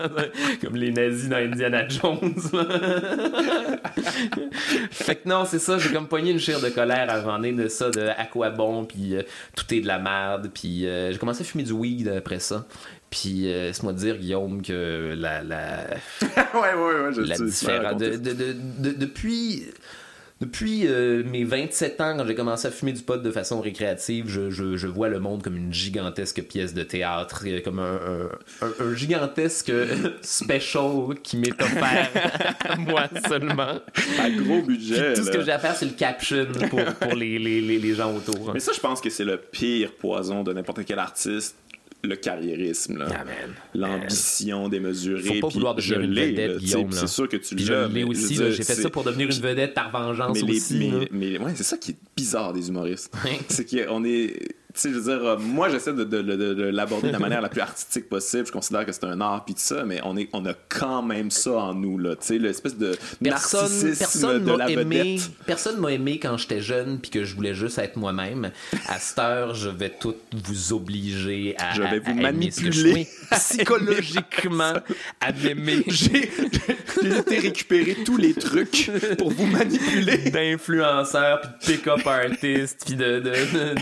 comme 0.62 0.76
les 0.76 0.92
nazis 0.92 1.30
dans 1.30 1.38
Indiana 1.38 1.88
Jones. 1.88 2.36
fait 4.92 5.16
que 5.16 5.30
non, 5.30 5.46
c'est 5.50 5.60
ça, 5.60 5.78
j'ai 5.78 5.92
comme 5.92 6.08
pogné 6.08 6.32
une 6.32 6.40
chire 6.40 6.60
de 6.62 6.70
colère 6.70 7.10
avant 7.10 7.40
de 7.40 7.68
ça, 7.68 7.90
de 7.90 8.08
à 8.18 8.26
quoi 8.26 8.50
bon, 8.50 8.86
puis 8.86 9.16
euh, 9.16 9.24
tout 9.56 9.66
est 9.74 9.82
de 9.82 9.88
la 9.88 10.00
merde, 10.00 10.50
puis 10.54 10.86
euh, 10.88 11.12
j'ai 11.12 11.18
commencé 11.18 11.42
à 11.42 11.46
fumer 11.46 11.64
du 11.64 11.72
weed 11.74 12.08
après 12.08 12.40
ça. 12.40 12.66
Puis, 13.10 13.52
euh, 13.52 13.68
laisse-moi 13.70 13.94
te 13.94 13.98
dire, 13.98 14.18
Guillaume, 14.18 14.62
que 14.62 15.16
la, 15.18 15.42
la, 15.44 15.86
ouais, 16.22 16.74
ouais, 16.76 17.02
ouais, 17.02 17.14
je 17.14 17.22
la 17.22 17.38
différence. 17.40 18.00
de- 18.00 18.16
de- 18.18 18.92
depuis, 18.94 19.64
depuis 20.42 20.88
euh, 20.88 21.24
mes 21.26 21.44
27 21.44 22.00
ans, 22.00 22.16
quand 22.18 22.26
j'ai 22.26 22.36
commencé 22.36 22.68
à 22.68 22.72
fumer 22.72 22.94
du 22.94 23.02
pot 23.02 23.22
de 23.22 23.32
façon 23.32 23.60
récréative, 23.60 24.30
je, 24.30 24.50
je, 24.50 24.78
je 24.78 24.88
vois 24.88 25.10
le 25.10 25.20
monde 25.20 25.44
comme 25.44 25.58
une 25.58 25.74
gigantesque 25.74 26.42
pièce 26.44 26.74
de 26.74 26.84
théâtre, 26.84 27.44
euh, 27.46 27.60
comme 27.62 27.80
un, 27.80 28.00
un, 28.62 28.66
un, 28.66 28.86
un 28.86 28.96
gigantesque 28.96 29.72
special 30.22 31.16
qui 31.22 31.38
m'est 31.38 31.62
offert 31.62 32.10
à 32.70 32.76
moi 32.78 33.10
seulement. 33.28 33.80
À 34.20 34.30
gros 34.30 34.62
budget. 34.62 35.14
Puis 35.14 35.22
tout 35.22 35.28
ce 35.28 35.32
que 35.32 35.44
j'ai 35.44 35.52
à 35.52 35.60
faire, 35.60 35.76
c'est 35.76 35.86
le 35.86 35.92
caption 35.92 36.46
pour, 36.70 36.84
pour 36.84 37.16
les, 37.16 37.38
les, 37.38 37.60
les, 37.60 37.78
les 37.78 37.94
gens 37.96 38.16
autour. 38.16 38.54
Mais 38.54 38.60
ça, 38.62 38.72
je 38.74 38.80
pense 38.80 39.02
que 39.02 39.10
c'est 39.10 39.26
le 39.26 39.38
pire 39.38 39.92
poison 39.94 40.44
de 40.44 40.54
n'importe 40.54 40.86
quel 40.86 41.00
artiste. 41.00 41.56
Le 42.02 42.16
carriérisme, 42.16 42.98
là. 42.98 43.08
Ah, 43.12 43.24
l'ambition 43.76 44.70
démesurée. 44.70 45.22
Faut 45.22 45.34
pas 45.42 45.48
puis 45.48 45.54
vouloir 45.56 45.76
devenir 45.76 46.00
une 46.00 46.14
vedette, 46.16 46.58
Guillaume. 46.60 46.92
C'est 46.92 47.08
sûr 47.08 47.28
que 47.28 47.36
tu 47.38 47.56
Puis 47.56 47.66
je 47.66 47.74
l'as. 47.74 47.88
l'ai 47.88 47.94
mais 47.94 48.04
aussi, 48.04 48.36
j'ai 48.36 48.64
fait 48.64 48.76
ça 48.76 48.90
pour 48.90 49.04
devenir 49.04 49.28
une 49.30 49.42
vedette 49.42 49.74
par 49.74 49.92
vengeance 49.92 50.42
mais, 50.42 50.48
les- 50.50 50.58
aussi. 50.58 50.78
mais, 50.78 50.92
là. 50.92 51.06
mais 51.12 51.40
ouais, 51.40 51.52
c'est 51.56 51.64
ça 51.64 51.78
qui 51.78 51.92
est 51.92 51.98
bizarre 52.16 52.54
des 52.54 52.70
humoristes. 52.70 53.14
C'est 53.50 53.66
qu'on 53.66 54.04
est. 54.06 54.34
Sais, 54.80 54.92
je 54.92 54.96
veux 55.00 55.02
dire, 55.18 55.26
euh, 55.28 55.38
moi, 55.38 55.68
j'essaie 55.70 55.92
de, 55.94 56.04
de- 56.06 56.22
de- 56.22 56.36
de- 56.38 56.54
de 56.54 56.64
l'aborder 56.64 57.08
de 57.10 57.12
la 57.14 57.20
manière 57.20 57.42
la 57.42 57.50
plus 57.50 57.60
artistique 57.60 58.08
possible. 58.08 58.46
Je 58.48 58.52
considère 58.54 58.86
que 58.86 58.92
c'est 58.94 59.04
un 59.04 59.20
art, 59.20 59.44
puis 59.44 59.54
tout 59.54 59.60
ça, 59.62 59.84
mais 59.84 60.00
on, 60.06 60.16
est, 60.16 60.30
on 60.32 60.46
a 60.46 60.54
quand 60.70 61.02
même 61.02 61.32
ça 61.32 61.52
en 61.52 61.74
nous, 61.74 61.98
là. 61.98 62.16
Tu 62.16 62.28
sais, 62.28 62.38
l'espèce 62.38 62.78
de 62.78 62.98
Personne, 63.22 63.62
narcissisme 63.62 63.98
personne 64.00 64.44
de 64.46 64.54
la 64.54 64.70
aimé, 64.70 65.16
vedette. 65.16 65.32
personne 65.46 65.80
m'a 65.82 65.92
aimé 65.92 66.18
quand 66.20 66.38
j'étais 66.38 66.62
jeune 66.62 67.00
puis 67.00 67.12
que 67.12 67.26
je 67.26 67.36
voulais 67.36 67.54
juste 67.54 67.78
être 67.78 67.98
moi-même. 67.98 68.52
À 68.88 69.00
cette 69.00 69.20
heure, 69.20 69.54
je 69.54 69.70
vais 69.70 69.90
tout 69.90 70.16
vous 70.46 70.72
obliger 70.74 71.56
à, 71.60 71.74
Je 71.76 71.82
vais 71.82 71.88
à- 71.98 72.00
vous 72.00 72.12
à 72.12 72.14
manipuler. 72.14 73.08
psychologiquement 73.32 74.74
à 75.20 75.32
m'aimer. 75.32 75.84
J'ai 75.88 76.30
été 77.20 77.40
récupérer 77.40 77.98
tous 78.06 78.18
les 78.18 78.34
trucs 78.34 78.90
pour 79.18 79.32
vous 79.32 79.46
manipuler. 79.46 80.30
d'influenceur 80.30 81.42
puis 81.42 81.74
de 81.74 81.78
pick-up 81.78 82.08
artist 82.08 82.82
puis 82.86 82.96
de, 82.96 83.20
de, 83.20 83.30
de- 83.30 83.76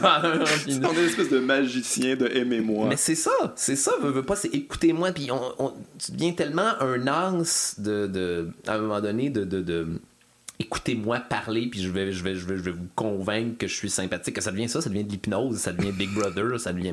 de- 0.00 0.86
On 0.86 0.92
est 0.92 0.98
une 1.00 1.04
espèce 1.06 1.28
de 1.30 1.38
magicien 1.38 2.16
de 2.16 2.26
aimez-moi. 2.26 2.88
Mais 2.88 2.96
c'est 2.96 3.14
ça, 3.14 3.30
c'est 3.56 3.76
ça, 3.76 3.92
veux, 4.02 4.10
veux 4.10 4.22
pas, 4.22 4.36
c'est 4.36 4.48
écoutez-moi, 4.54 5.12
puis 5.12 5.30
on, 5.30 5.40
on- 5.58 5.74
tu 6.04 6.12
deviens 6.12 6.32
tellement 6.32 6.80
un 6.80 7.06
anse 7.06 7.76
de, 7.78 8.06
de, 8.06 8.48
à 8.66 8.74
un 8.74 8.78
moment 8.78 9.00
donné 9.00 9.30
de, 9.30 9.44
de, 9.44 9.60
de 9.60 9.86
écoutez-moi 10.58 11.20
parler, 11.20 11.68
puis 11.70 11.80
je 11.82 11.88
vais, 11.90 12.12
je, 12.12 12.22
vais, 12.22 12.34
je, 12.34 12.46
vais, 12.46 12.56
je 12.58 12.62
vais 12.62 12.70
vous 12.72 12.86
convaincre 12.94 13.56
que 13.58 13.66
je 13.66 13.74
suis 13.74 13.88
sympathique, 13.90 14.34
que 14.36 14.42
ça 14.42 14.50
devient 14.52 14.68
ça, 14.68 14.80
ça 14.82 14.90
devient 14.90 15.04
de 15.04 15.10
l'hypnose, 15.10 15.56
ça 15.56 15.72
devient 15.72 15.92
Big 15.92 16.10
Brother, 16.12 16.60
ça 16.60 16.72
devient... 16.72 16.92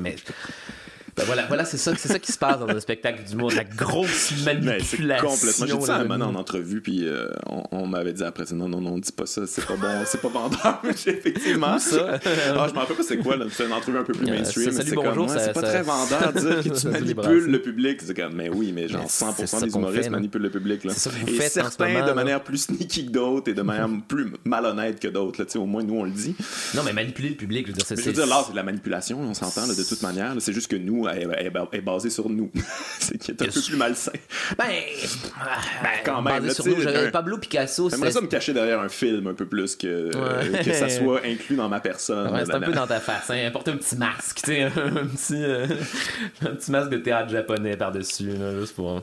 Ben 1.18 1.24
voilà, 1.26 1.46
voilà 1.46 1.64
c'est 1.64 1.76
ça, 1.78 1.92
c'est 1.96 2.08
ça 2.08 2.18
qui 2.18 2.32
se 2.32 2.38
passe 2.38 2.58
dans 2.60 2.68
un 2.68 2.80
spectacle 2.80 3.22
d'humour, 3.24 3.50
de 3.50 3.56
la 3.56 3.64
grosse 3.64 4.32
manipulation. 4.44 5.28
complètement. 5.28 5.66
J'ai 5.66 5.76
dit 5.76 5.84
ça 5.84 5.96
à 5.96 6.00
un 6.00 6.04
moment 6.04 6.26
en 6.26 6.34
entrevue, 6.36 6.80
puis 6.80 7.06
euh, 7.06 7.28
on, 7.46 7.64
on 7.72 7.86
m'avait 7.86 8.12
dit 8.12 8.22
après 8.22 8.44
non, 8.52 8.68
non, 8.68 8.80
non, 8.80 8.98
dis 8.98 9.12
pas 9.12 9.26
ça, 9.26 9.46
c'est 9.46 9.66
pas 9.66 9.76
bon, 9.76 9.88
c'est 10.06 10.20
pas 10.20 10.28
vendeur. 10.28 10.82
J'ai 11.04 11.18
Effectivement. 11.18 11.78
Ça? 11.78 12.18
Ah, 12.58 12.66
je 12.68 12.74
m'en 12.74 12.80
rappelle 12.80 12.96
pas 12.96 13.02
c'est 13.02 13.18
quoi, 13.18 13.36
là. 13.36 13.46
C'est 13.50 13.66
une 13.66 13.72
entrevue 13.72 13.98
un 13.98 14.02
peu 14.04 14.12
plus 14.12 14.26
Euh, 14.28 14.30
mainstream. 14.30 14.70
c'est 14.72 14.94
bonjour, 14.94 15.28
c'est 15.30 15.52
pas 15.52 15.62
très 15.62 15.82
vendeur 15.82 16.32
de 16.32 16.38
dire 16.62 16.72
que 16.72 16.78
tu 16.80 16.88
manipules 16.88 17.50
le 17.50 17.60
public. 17.62 18.00
C'est 18.02 18.14
comme, 18.16 18.34
mais 18.34 18.48
oui, 18.48 18.72
mais 18.74 18.88
genre 18.88 19.02
Mais 19.02 19.06
100% 19.08 19.34
c'est 19.36 19.46
ça 19.46 19.60
des 19.60 19.74
humoristes 19.74 20.10
manipulent 20.10 20.42
le 20.42 20.50
public, 20.50 20.84
là. 20.84 20.92
Et 21.26 21.40
certains 21.48 22.06
de 22.06 22.12
manière 22.12 22.42
plus 22.42 22.58
sneaky 22.58 23.06
que 23.06 23.10
d'autres 23.10 23.50
et 23.50 23.54
de 23.54 23.62
manière 23.62 23.88
plus 24.06 24.32
malhonnête 24.44 25.00
que 25.00 25.08
d'autres, 25.08 25.40
là. 25.40 25.46
Tu 25.46 25.52
sais, 25.52 25.58
au 25.58 25.66
moins, 25.66 25.82
nous, 25.82 25.94
on 25.94 26.04
le 26.04 26.10
dit. 26.10 26.34
Non, 26.74 26.82
mais 26.84 26.92
manipuler 26.92 27.30
le 27.30 27.36
public, 27.36 27.66
je 27.66 27.72
veux 27.72 27.76
dire, 27.78 27.86
c'est... 27.86 27.96
Je 27.98 28.02
veux 28.06 28.12
dire, 28.12 28.26
l'art, 28.26 28.44
c'est 28.46 28.52
de 28.52 28.56
la 28.56 28.62
manipulation, 28.62 29.20
on 29.20 29.34
s'entend, 29.34 29.66
de 29.66 29.74
toute 29.74 30.02
manière. 30.02 30.34
C'est 30.38 30.52
juste 30.52 30.70
que 30.70 30.76
nous, 30.76 31.06
elle- 31.14 31.34
elle 31.38 31.78
est 31.78 31.80
basée 31.80 32.10
sur 32.10 32.28
nous. 32.28 32.50
c'est 33.00 33.18
qui 33.18 33.30
est 33.32 33.42
un 33.42 33.46
peu 33.46 33.50
plus 33.52 33.76
malsain. 33.76 34.12
Ben, 34.56 34.64
quand 36.04 36.22
basé 36.22 36.34
même, 36.40 36.46
là, 36.46 36.54
sur 36.54 36.66
nous, 36.66 36.80
j'avais- 36.80 37.10
Pablo 37.10 37.38
Picasso, 37.38 37.90
J'aimerais 37.90 38.10
ça 38.12 38.20
me 38.20 38.26
cacher 38.26 38.52
derrière 38.52 38.80
un 38.80 38.88
film 38.88 39.26
un 39.26 39.34
peu 39.34 39.46
plus 39.46 39.76
que, 39.76 40.10
Ouais. 40.16 40.64
que 40.64 40.72
ça 40.72 40.88
soit 40.88 41.20
inclus 41.24 41.56
dans 41.56 41.68
ma 41.68 41.80
personne. 41.80 42.32
Ouais, 42.32 42.44
c'est 42.44 42.54
un 42.54 42.60
peu 42.60 42.72
dans 42.72 42.86
ta 42.86 43.00
face, 43.00 43.30
hein. 43.30 43.50
Porte 43.52 43.68
un 43.68 43.76
petit 43.76 43.96
masque, 43.96 44.38
tu 44.44 44.52
sais, 44.52 44.62
un 44.62 44.70
petit, 44.70 45.42
euh, 45.44 45.66
un 46.42 46.50
petit 46.54 46.70
masque 46.70 46.90
de 46.90 46.98
théâtre 46.98 47.30
japonais 47.30 47.76
par-dessus, 47.76 48.30
juste 48.60 48.74
pour. 48.74 49.02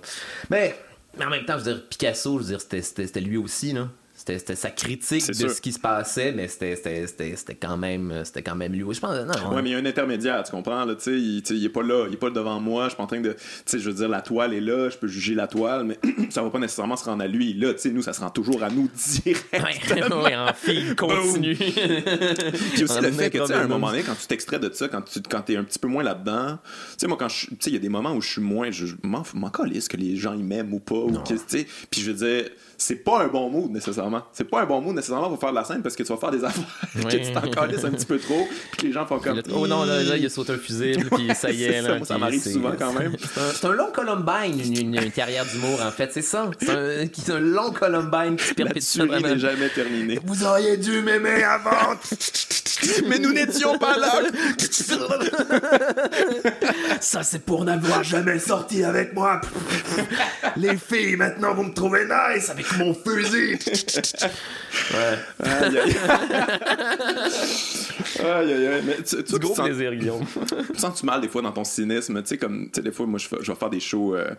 Mais, 0.49 0.75
mais 1.17 1.25
en 1.25 1.29
même 1.29 1.45
temps, 1.45 1.57
je 1.57 1.63
veux 1.63 1.73
dire, 1.73 1.83
Picasso, 1.87 2.39
je 2.39 2.43
veux 2.43 2.57
dire, 2.57 2.61
c'était 2.61 3.19
lui 3.21 3.37
aussi, 3.37 3.73
là. 3.73 3.87
C'était 4.27 4.55
sa 4.55 4.71
critique 4.71 5.27
de 5.27 5.33
sûr. 5.33 5.51
ce 5.51 5.61
qui 5.61 5.71
se 5.71 5.79
passait, 5.79 6.31
mais 6.31 6.47
c'était- 6.47 6.75
quand 7.61 7.77
même 7.77 8.21
c'était 8.23 8.41
quand 8.41 8.55
même 8.55 8.73
lui. 8.73 8.81
Je 8.91 8.99
pense, 8.99 9.11
non, 9.15 9.53
Ouais, 9.55 9.61
mais 9.61 9.69
il 9.69 9.73
y 9.73 9.75
a 9.75 9.77
un 9.79 9.85
intermédiaire, 9.85 10.41
tu 10.43 10.51
comprends, 10.51 10.83
là, 10.83 10.93
il, 10.93 11.41
tu 11.43 11.43
sais, 11.45 11.53
il 11.55 11.63
est 11.65 11.69
pas 11.69 11.83
là, 11.83 12.05
il 12.07 12.13
est 12.15 12.17
pas 12.17 12.31
devant 12.31 12.59
moi, 12.59 12.85
je 12.85 12.89
suis 12.89 12.97
pas 12.97 13.03
en 13.03 13.07
train 13.07 13.21
de, 13.21 13.35
je 13.71 13.77
veux 13.77 13.93
dire, 13.93 14.09
la 14.09 14.21
toile 14.21 14.53
est 14.53 14.61
là, 14.61 14.89
je 14.89 14.97
peux 14.97 15.07
juger 15.07 15.35
la 15.35 15.47
toile, 15.47 15.83
mais 15.83 15.99
ça 16.31 16.41
va 16.41 16.49
pas 16.49 16.57
nécessairement 16.59 16.95
se 16.95 17.05
rendre 17.05 17.23
à 17.23 17.27
lui, 17.27 17.53
là, 17.53 17.73
nous, 17.91 18.01
ça 18.01 18.13
se 18.13 18.21
rend 18.21 18.31
toujours 18.31 18.63
à 18.63 18.69
nous 18.69 18.89
direct. 19.23 19.45
Ouais, 19.53 20.13
ouais, 20.23 20.35
en 20.35 20.53
fil 20.53 20.95
continu. 20.95 21.55
Puis 21.55 22.83
aussi 22.83 23.01
le 23.01 23.11
fait 23.11 23.29
que, 23.29 23.51
à 23.51 23.59
un 23.61 23.67
moment 23.67 23.89
donné, 23.91 24.01
quand 24.03 24.15
tu 24.19 24.27
t'extrais 24.27 24.59
de 24.59 24.71
ça, 24.73 24.87
quand 24.87 25.01
tu 25.03 25.19
quand 25.29 25.41
t'es 25.41 25.55
un 25.55 25.63
petit 25.63 25.79
peu 25.79 25.87
moins 25.87 26.03
là-dedans, 26.03 26.57
tu 26.63 26.69
sais, 26.97 27.07
moi, 27.07 27.17
quand 27.19 27.27
il 27.67 27.73
y 27.73 27.75
a 27.75 27.79
des 27.79 27.89
moments 27.89 28.13
où 28.13 28.21
je 28.21 28.29
suis 28.31 28.41
moins, 28.41 28.71
je 28.71 28.85
m'en 29.03 29.49
calisse 29.49 29.87
que 29.87 29.97
les 29.97 30.15
gens 30.15 30.33
ils 30.33 30.43
m'aiment 30.43 30.73
ou 30.73 30.79
pas, 30.79 30.95
ou 30.95 31.11
que, 31.19 31.33
puis 31.89 32.01
je 32.01 32.11
veux 32.11 32.17
dire, 32.17 32.49
c'est 32.77 32.95
pas 33.03 33.23
un 33.23 33.27
bon 33.27 33.49
mood 33.49 33.71
nécessairement. 33.71 34.14
C'est 34.33 34.43
pas 34.49 34.61
un 34.61 34.65
bon 34.65 34.81
mood 34.81 34.95
nécessairement 34.95 35.29
pour 35.29 35.39
faire 35.39 35.49
de 35.51 35.55
la 35.55 35.63
scène 35.63 35.81
parce 35.81 35.95
que 35.95 36.03
tu 36.03 36.09
vas 36.11 36.17
faire 36.17 36.31
des 36.31 36.43
affaires 36.43 36.63
que 36.93 37.15
tu 37.15 37.31
t'en 37.31 37.41
un 37.87 37.91
petit 37.91 38.05
peu 38.05 38.19
trop, 38.19 38.47
puis 38.71 38.77
que 38.81 38.85
les 38.87 38.91
gens 38.93 39.05
font 39.05 39.19
comme. 39.19 39.41
oh 39.53 39.67
non, 39.67 39.83
là, 39.83 40.03
là, 40.03 40.17
il 40.17 40.25
a 40.25 40.29
sauté 40.29 40.53
un 40.53 40.57
fusible, 40.57 41.09
puis 41.09 41.29
ça 41.35 41.51
y 41.51 41.63
est. 41.63 41.81
ça, 41.81 41.97
moi, 41.97 42.17
m'arrive 42.17 42.43
souvent 42.43 42.71
quand 42.77 42.93
même. 42.93 43.15
C'est 43.53 43.65
un, 43.65 43.71
long 43.73 43.91
Columbine, 43.93 44.59
une, 44.63 44.77
une- 44.95 45.03
une 45.03 45.11
carrière 45.11 45.45
d'humour, 45.45 45.79
en 45.85 45.91
fait, 45.91 46.11
c'est 46.13 46.21
ça. 46.21 46.49
C'est 46.59 47.31
un, 47.31 47.39
long 47.39 47.71
Columbine 47.71 48.35
qui 48.37 48.43
se 48.45 48.49
La 48.49 48.65
perpétue 48.65 48.97
vraiment. 49.07 49.27
n'est 49.27 49.39
jamais 49.39 49.69
terminée. 49.69 50.19
Vous 50.25 50.43
auriez 50.43 50.77
dû 50.77 51.01
m'aimer 51.01 51.43
avant. 51.43 51.95
Mais 53.07 53.19
nous 53.19 53.33
n'étions 53.33 53.77
pas 53.77 53.97
là. 53.97 54.19
Ça, 57.01 57.23
c'est 57.23 57.39
pour 57.43 57.65
n'avoir 57.65 58.03
jamais 58.03 58.39
sorti 58.39 58.83
avec 58.83 59.13
moi. 59.13 59.41
Les 60.57 60.77
filles, 60.77 61.15
maintenant, 61.15 61.53
vont 61.53 61.65
me 61.65 61.73
trouver 61.73 62.05
nice 62.05 62.49
avec 62.49 62.65
mon 62.77 62.93
fusil. 62.93 63.57
Ouais. 64.93 65.17
Aïe, 65.43 65.77
aïe. 65.77 65.95
Aïe, 68.23 68.53
aïe, 68.53 68.67
aïe. 68.67 68.81
Mais 68.85 68.95
tu, 68.97 69.17
tu, 69.17 69.23
tu 69.23 69.39
Gros 69.39 69.55
sens- 69.55 69.65
plaisir, 69.67 69.93
Guillaume. 69.95 70.25
tu 70.73 70.79
sens-tu 70.79 71.05
mal 71.05 71.21
des 71.21 71.27
fois 71.27 71.41
dans 71.41 71.51
ton 71.51 71.63
cynisme? 71.63 72.21
Tu 72.21 72.29
sais, 72.29 72.37
comme, 72.37 72.65
tu 72.65 72.71
sais, 72.75 72.81
des 72.81 72.91
fois, 72.91 73.05
moi, 73.05 73.19
je, 73.19 73.51
vais 73.51 73.55
faire 73.57 73.69
des 73.69 73.79
shows. 73.79 74.15
euh, 74.15 74.29
tu 74.29 74.35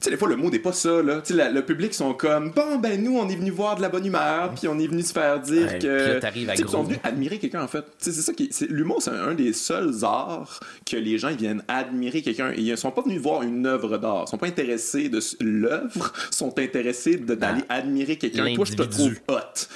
sais, 0.00 0.10
des 0.10 0.16
fois, 0.16 0.28
le 0.28 0.36
mot 0.36 0.50
n'est 0.50 0.58
pas 0.58 0.72
ça, 0.72 1.02
là. 1.02 1.20
Tu 1.24 1.32
sais, 1.32 1.34
la- 1.34 1.50
le 1.50 1.64
public 1.64 1.94
sont 1.94 2.14
comme, 2.14 2.50
bon, 2.50 2.76
ben, 2.78 3.02
nous, 3.02 3.16
on 3.18 3.28
est 3.28 3.36
venu 3.36 3.50
voir 3.50 3.76
de 3.76 3.82
la 3.82 3.88
bonne 3.88 4.06
humeur, 4.06 4.52
puis 4.54 4.68
on 4.68 4.78
est 4.78 4.86
venu 4.86 5.02
se 5.02 5.12
faire 5.12 5.40
dire 5.40 5.66
Ouais, 5.68 5.78
que. 5.78 6.04
puis 6.04 6.12
là, 6.14 6.20
t'arrives 6.20 6.50
à 6.50 6.52
Tu 6.52 6.58
sais, 6.58 6.64
ils 6.68 6.70
sont 6.70 6.82
venus 6.82 6.98
admirer 7.04 7.38
quelqu'un, 7.38 7.62
en 7.62 7.68
fait. 7.72 7.84
C'est 7.98 8.12
ça 8.12 8.32
qui. 8.32 8.50
L'humour, 8.68 9.02
c'est 9.02 9.10
un, 9.10 9.28
un 9.28 9.34
des 9.34 9.52
seuls 9.52 10.04
arts 10.04 10.60
que 10.88 10.96
les 10.96 11.18
gens, 11.18 11.28
ils 11.28 11.36
viennent 11.36 11.62
admirer 11.68 12.22
quelqu'un. 12.22 12.52
Ils 12.56 12.76
sont 12.76 12.90
pas 12.90 13.02
venus 13.02 13.20
voir 13.20 13.42
une 13.42 13.66
œuvre 13.66 13.98
d'art. 13.98 14.24
Ils 14.26 14.30
sont 14.30 14.38
pas 14.38 14.46
intéressés 14.46 15.08
de 15.08 15.20
l'œuvre, 15.40 16.12
sont 16.30 16.58
intéressés 16.58 17.16
d'aller 17.16 17.62
admirer 17.68 18.16
quelqu'un. 18.16 18.54
Toi, 18.54 18.64
je 18.64 18.74
te 18.74 18.82
trouve 18.82 19.14
hot. 19.28 19.34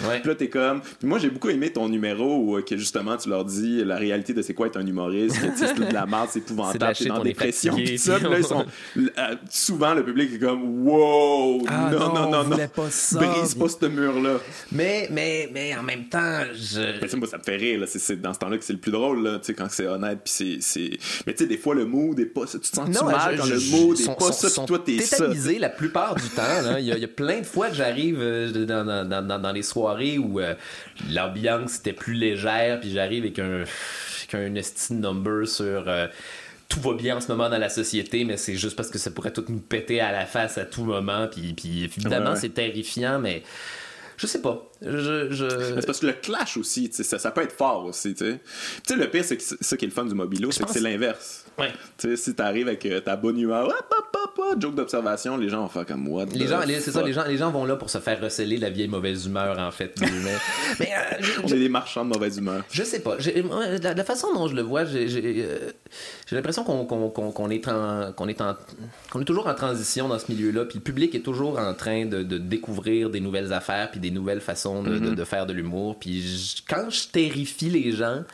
Ouais. 0.09 0.21
Puis 0.21 0.29
là, 0.29 0.35
t'es 0.35 0.49
comme. 0.49 0.81
Puis 0.81 1.09
moi, 1.09 1.19
j'ai 1.19 1.31
beaucoup 1.31 1.49
aimé 1.51 1.71
ton 1.73 1.89
numéro 1.89 2.37
où 2.39 2.57
euh, 2.57 2.63
que 2.63 2.77
justement, 2.77 3.17
tu 3.17 3.29
leur 3.29 3.45
dis 3.45 3.85
la 3.85 3.97
réalité 3.97 4.33
de 4.35 4.43
c'est 4.43 4.55
quoi 4.55 4.67
être 4.69 4.77
un 4.79 4.87
humoriste, 4.87 5.37
c'est 5.57 5.75
de 5.79 5.93
la 5.93 6.07
merde, 6.07 6.29
c'est 6.31 6.39
épouvantable, 6.47 6.95
t'es 6.97 7.07
dans 7.07 7.23
dépression. 7.23 7.73
fatigué, 7.73 7.99
ça, 7.99 8.17
puis 8.19 8.29
là, 8.29 8.39
ils 8.39 8.45
sont. 8.45 8.65
euh, 8.97 9.35
souvent, 9.51 9.95
le 9.95 10.05
public 10.05 10.31
est 10.35 10.39
comme 10.39 10.87
wow, 10.87 11.65
Ah 11.69 11.91
non, 11.93 11.99
non, 12.15 12.31
non, 12.31 12.39
on 12.41 12.49
non, 12.49 12.57
pas 12.75 12.91
ça, 12.91 13.19
Brise 13.19 13.55
puis- 13.55 13.63
pas 13.63 13.69
ce 13.69 13.87
mur-là. 13.87 14.39
Mais, 14.73 15.09
mais, 15.11 15.49
mais 15.53 15.77
en 15.77 15.83
même 15.83 16.05
temps, 16.09 16.41
je. 16.55 17.01
Mais 17.01 17.09
sais, 17.09 17.17
moi, 17.17 17.29
ça 17.29 17.39
me 17.39 17.43
fait 17.43 17.57
rire, 17.57 17.81
là. 17.87 17.91
C'est, 17.93 17.99
c'est 17.99 18.17
dans 18.21 18.35
ce 18.35 18.39
temps-là 18.41 18.59
que 18.59 18.65
c'est 18.65 18.73
le 18.73 18.79
plus 18.79 18.93
drôle, 18.93 19.23
là, 19.23 19.39
tu 19.39 19.47
sais, 19.47 19.55
quand 19.55 19.69
c'est 19.71 19.87
honnête, 19.87 20.19
puis 20.25 20.33
c'est, 20.35 20.59
c'est... 20.61 20.91
Mais 21.27 21.33
tu 21.35 21.45
sais, 21.45 21.47
des 21.49 21.57
fois, 21.59 21.75
le 21.75 21.85
mood 21.87 22.19
est 22.21 22.27
pas 22.27 22.47
ça. 22.47 22.59
Tu 22.59 22.71
te 22.71 22.77
sens 22.77 22.89
mal 22.89 23.35
je- 23.35 23.41
quand 23.41 23.45
je- 23.47 23.55
le 23.55 23.61
mood 23.71 24.01
est 24.01 24.19
pas 24.19 24.33
ça, 24.33 24.49
puis 24.49 24.67
toi, 24.67 24.83
t'es 24.85 24.99
ça? 25.01 25.27
la 25.59 25.69
plupart 25.71 26.15
du 26.15 26.29
temps. 26.31 26.43
là. 26.43 26.81
Il, 26.81 26.87
y 26.87 26.93
a, 26.93 26.97
il 26.97 27.01
y 27.01 27.05
a 27.05 27.09
plein 27.09 27.41
de 27.41 27.47
fois 27.47 27.69
que 27.69 27.75
j'arrive 27.75 28.19
euh, 28.21 28.67
dans, 28.67 28.85
dans, 29.09 29.41
dans, 29.41 29.53
les 29.53 29.63
soirées 29.63 30.19
où 30.19 30.41
euh, 30.41 30.55
l'ambiance 31.11 31.79
était 31.79 31.93
plus 31.93 32.15
légère, 32.15 32.81
puis 32.81 32.91
j'arrive 32.93 33.25
avec 33.25 33.39
un, 33.39 33.65
avec 33.65 34.35
un 34.35 34.55
esti 34.55 34.95
de 34.95 34.99
number 35.01 35.47
sur... 35.47 35.85
euh, 35.89 36.07
tout 36.69 36.81
va 36.81 36.95
bien 36.95 37.17
en 37.17 37.21
ce 37.21 37.29
moment 37.29 37.49
dans 37.49 37.59
la 37.59 37.69
société, 37.69 38.25
mais 38.25 38.37
c'est 38.37 38.57
juste 38.57 38.75
parce 38.75 38.91
que 38.91 38.99
ça 38.99 39.13
pourrait 39.13 39.33
tout 39.33 39.45
nous 39.49 39.61
péter 39.61 40.01
à 40.01 40.11
la 40.11 40.27
face 40.27 40.59
à 40.59 40.65
tout 40.65 40.83
moment. 40.85 41.29
Puis, 41.31 41.55
puis 41.55 41.85
évidemment, 41.85 42.27
Ouais, 42.27 42.33
ouais. 42.33 42.41
c'est 42.41 42.49
terrifiant, 42.55 43.21
mais 43.21 43.45
je 44.17 44.27
sais 44.27 44.43
pas. 44.43 44.71
Je, 44.83 45.75
c'est 45.79 45.87
parce 45.87 46.01
que 46.01 46.07
le 46.07 46.13
clash 46.13 46.57
aussi, 46.57 46.91
ça, 46.93 47.19
ça 47.19 47.31
peut 47.31 47.43
être 47.43 47.57
fort 47.57 47.85
aussi, 47.87 48.15
tu 48.15 48.25
sais. 48.25 48.95
Le 48.95 49.11
pire, 49.11 49.25
c'est 49.25 49.37
que 49.37 49.43
ça 49.43 49.77
qui 49.77 49.85
est 49.85 49.89
le 49.89 49.95
fun 49.95 50.05
du 50.05 50.15
mobilo, 50.15 50.51
c'est 50.51 50.65
que 50.65 50.71
c'est 50.71 50.81
l'inverse. 50.81 51.46
Ouais. 51.59 51.73
Tu 51.97 52.09
sais, 52.11 52.17
si 52.17 52.35
t'arrives 52.35 52.69
avec 52.69 52.85
euh, 52.87 53.01
ta 53.01 53.17
bonne 53.17 53.39
humeur, 53.39 53.67
hop, 53.69 53.95
hop, 53.97 54.17
hop, 54.23 54.39
hop, 54.53 54.61
joke 54.63 54.75
d'observation, 54.75 55.37
les 55.39 55.49
gens 55.49 55.63
vont 55.63 55.69
faire 55.69 55.87
comme 55.87 56.07
what. 56.09 56.27
Les 56.35 56.47
gens, 56.47 56.61
c'est 56.81 56.91
ça, 56.91 57.03
les 57.03 57.13
gens, 57.15 57.25
les 57.27 57.39
gens 57.39 57.51
vont 57.51 57.65
là 57.65 57.77
pour 57.77 57.89
se 57.89 57.99
faire 57.99 58.21
receler 58.21 58.59
la 58.59 58.69
vieille 58.69 58.89
mauvaise 58.89 59.25
humeur, 59.27 59.59
en 59.59 59.71
fait. 59.71 59.95
mais 60.79 60.89
euh, 61.43 61.47
est 61.49 61.59
des 61.59 61.69
marchands 61.71 62.05
de 62.05 62.11
mauvaise 62.13 62.37
humeur. 62.37 62.63
Je 62.71 62.83
sais 62.83 63.01
pas. 63.01 63.17
J'ai- 63.19 63.43
moi, 63.43 63.65
La, 63.83 63.95
la 63.95 64.05
façon 64.05 64.35
dont 64.35 64.49
je 64.49 64.55
le 64.55 64.63
vois, 64.63 64.85
j'ai 64.85 65.09
j'ai, 65.09 65.23
euh, 65.49 65.71
j'ai 66.27 66.37
l'impression 66.37 66.63
qu'on 66.65 66.81
est, 67.51 67.69
en- 67.69 68.13
qu'on 68.13 68.29
est, 68.29 68.41
en- 68.43 68.57
qu'on 69.11 69.21
est 69.21 69.25
toujours 69.25 69.47
en 69.47 69.55
transition 69.55 70.09
dans 70.09 70.19
ce 70.19 70.31
milieu-là. 70.31 70.67
Puis 70.67 70.79
le 70.79 70.83
public 70.85 71.15
est 71.15 71.21
toujours 71.21 71.59
en 71.59 71.73
train 71.73 72.05
de, 72.05 72.23
de 72.23 72.37
découvrir 72.39 73.09
des 73.09 73.21
nouvelles 73.21 73.53
affaires, 73.55 73.91
puis 73.91 74.01
des 74.01 74.11
nouvelles 74.11 74.41
façons 74.43 74.83
de, 74.83 74.99
de- 74.99 75.15
de 75.15 75.25
faire 75.25 75.47
de 75.47 75.53
l'humour. 75.55 75.99
Puis 75.99 76.21
je- 76.21 76.63
quand 76.69 76.91
je 76.91 77.09
terrifie 77.09 77.71
les 77.71 77.93
gens, 77.93 78.25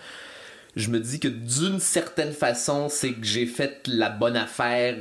je 0.75 0.89
me 0.89 0.99
dis 1.01 1.21
que 1.21 1.29
d'une 1.29 1.81
certaine 1.81 2.33
façon, 2.33 2.89
c'est 2.89 3.13
que 3.13 3.25
j'ai 3.27 3.45
fait 3.47 3.83
la 3.89 4.09
bonne 4.09 4.37
affaire, 4.37 4.97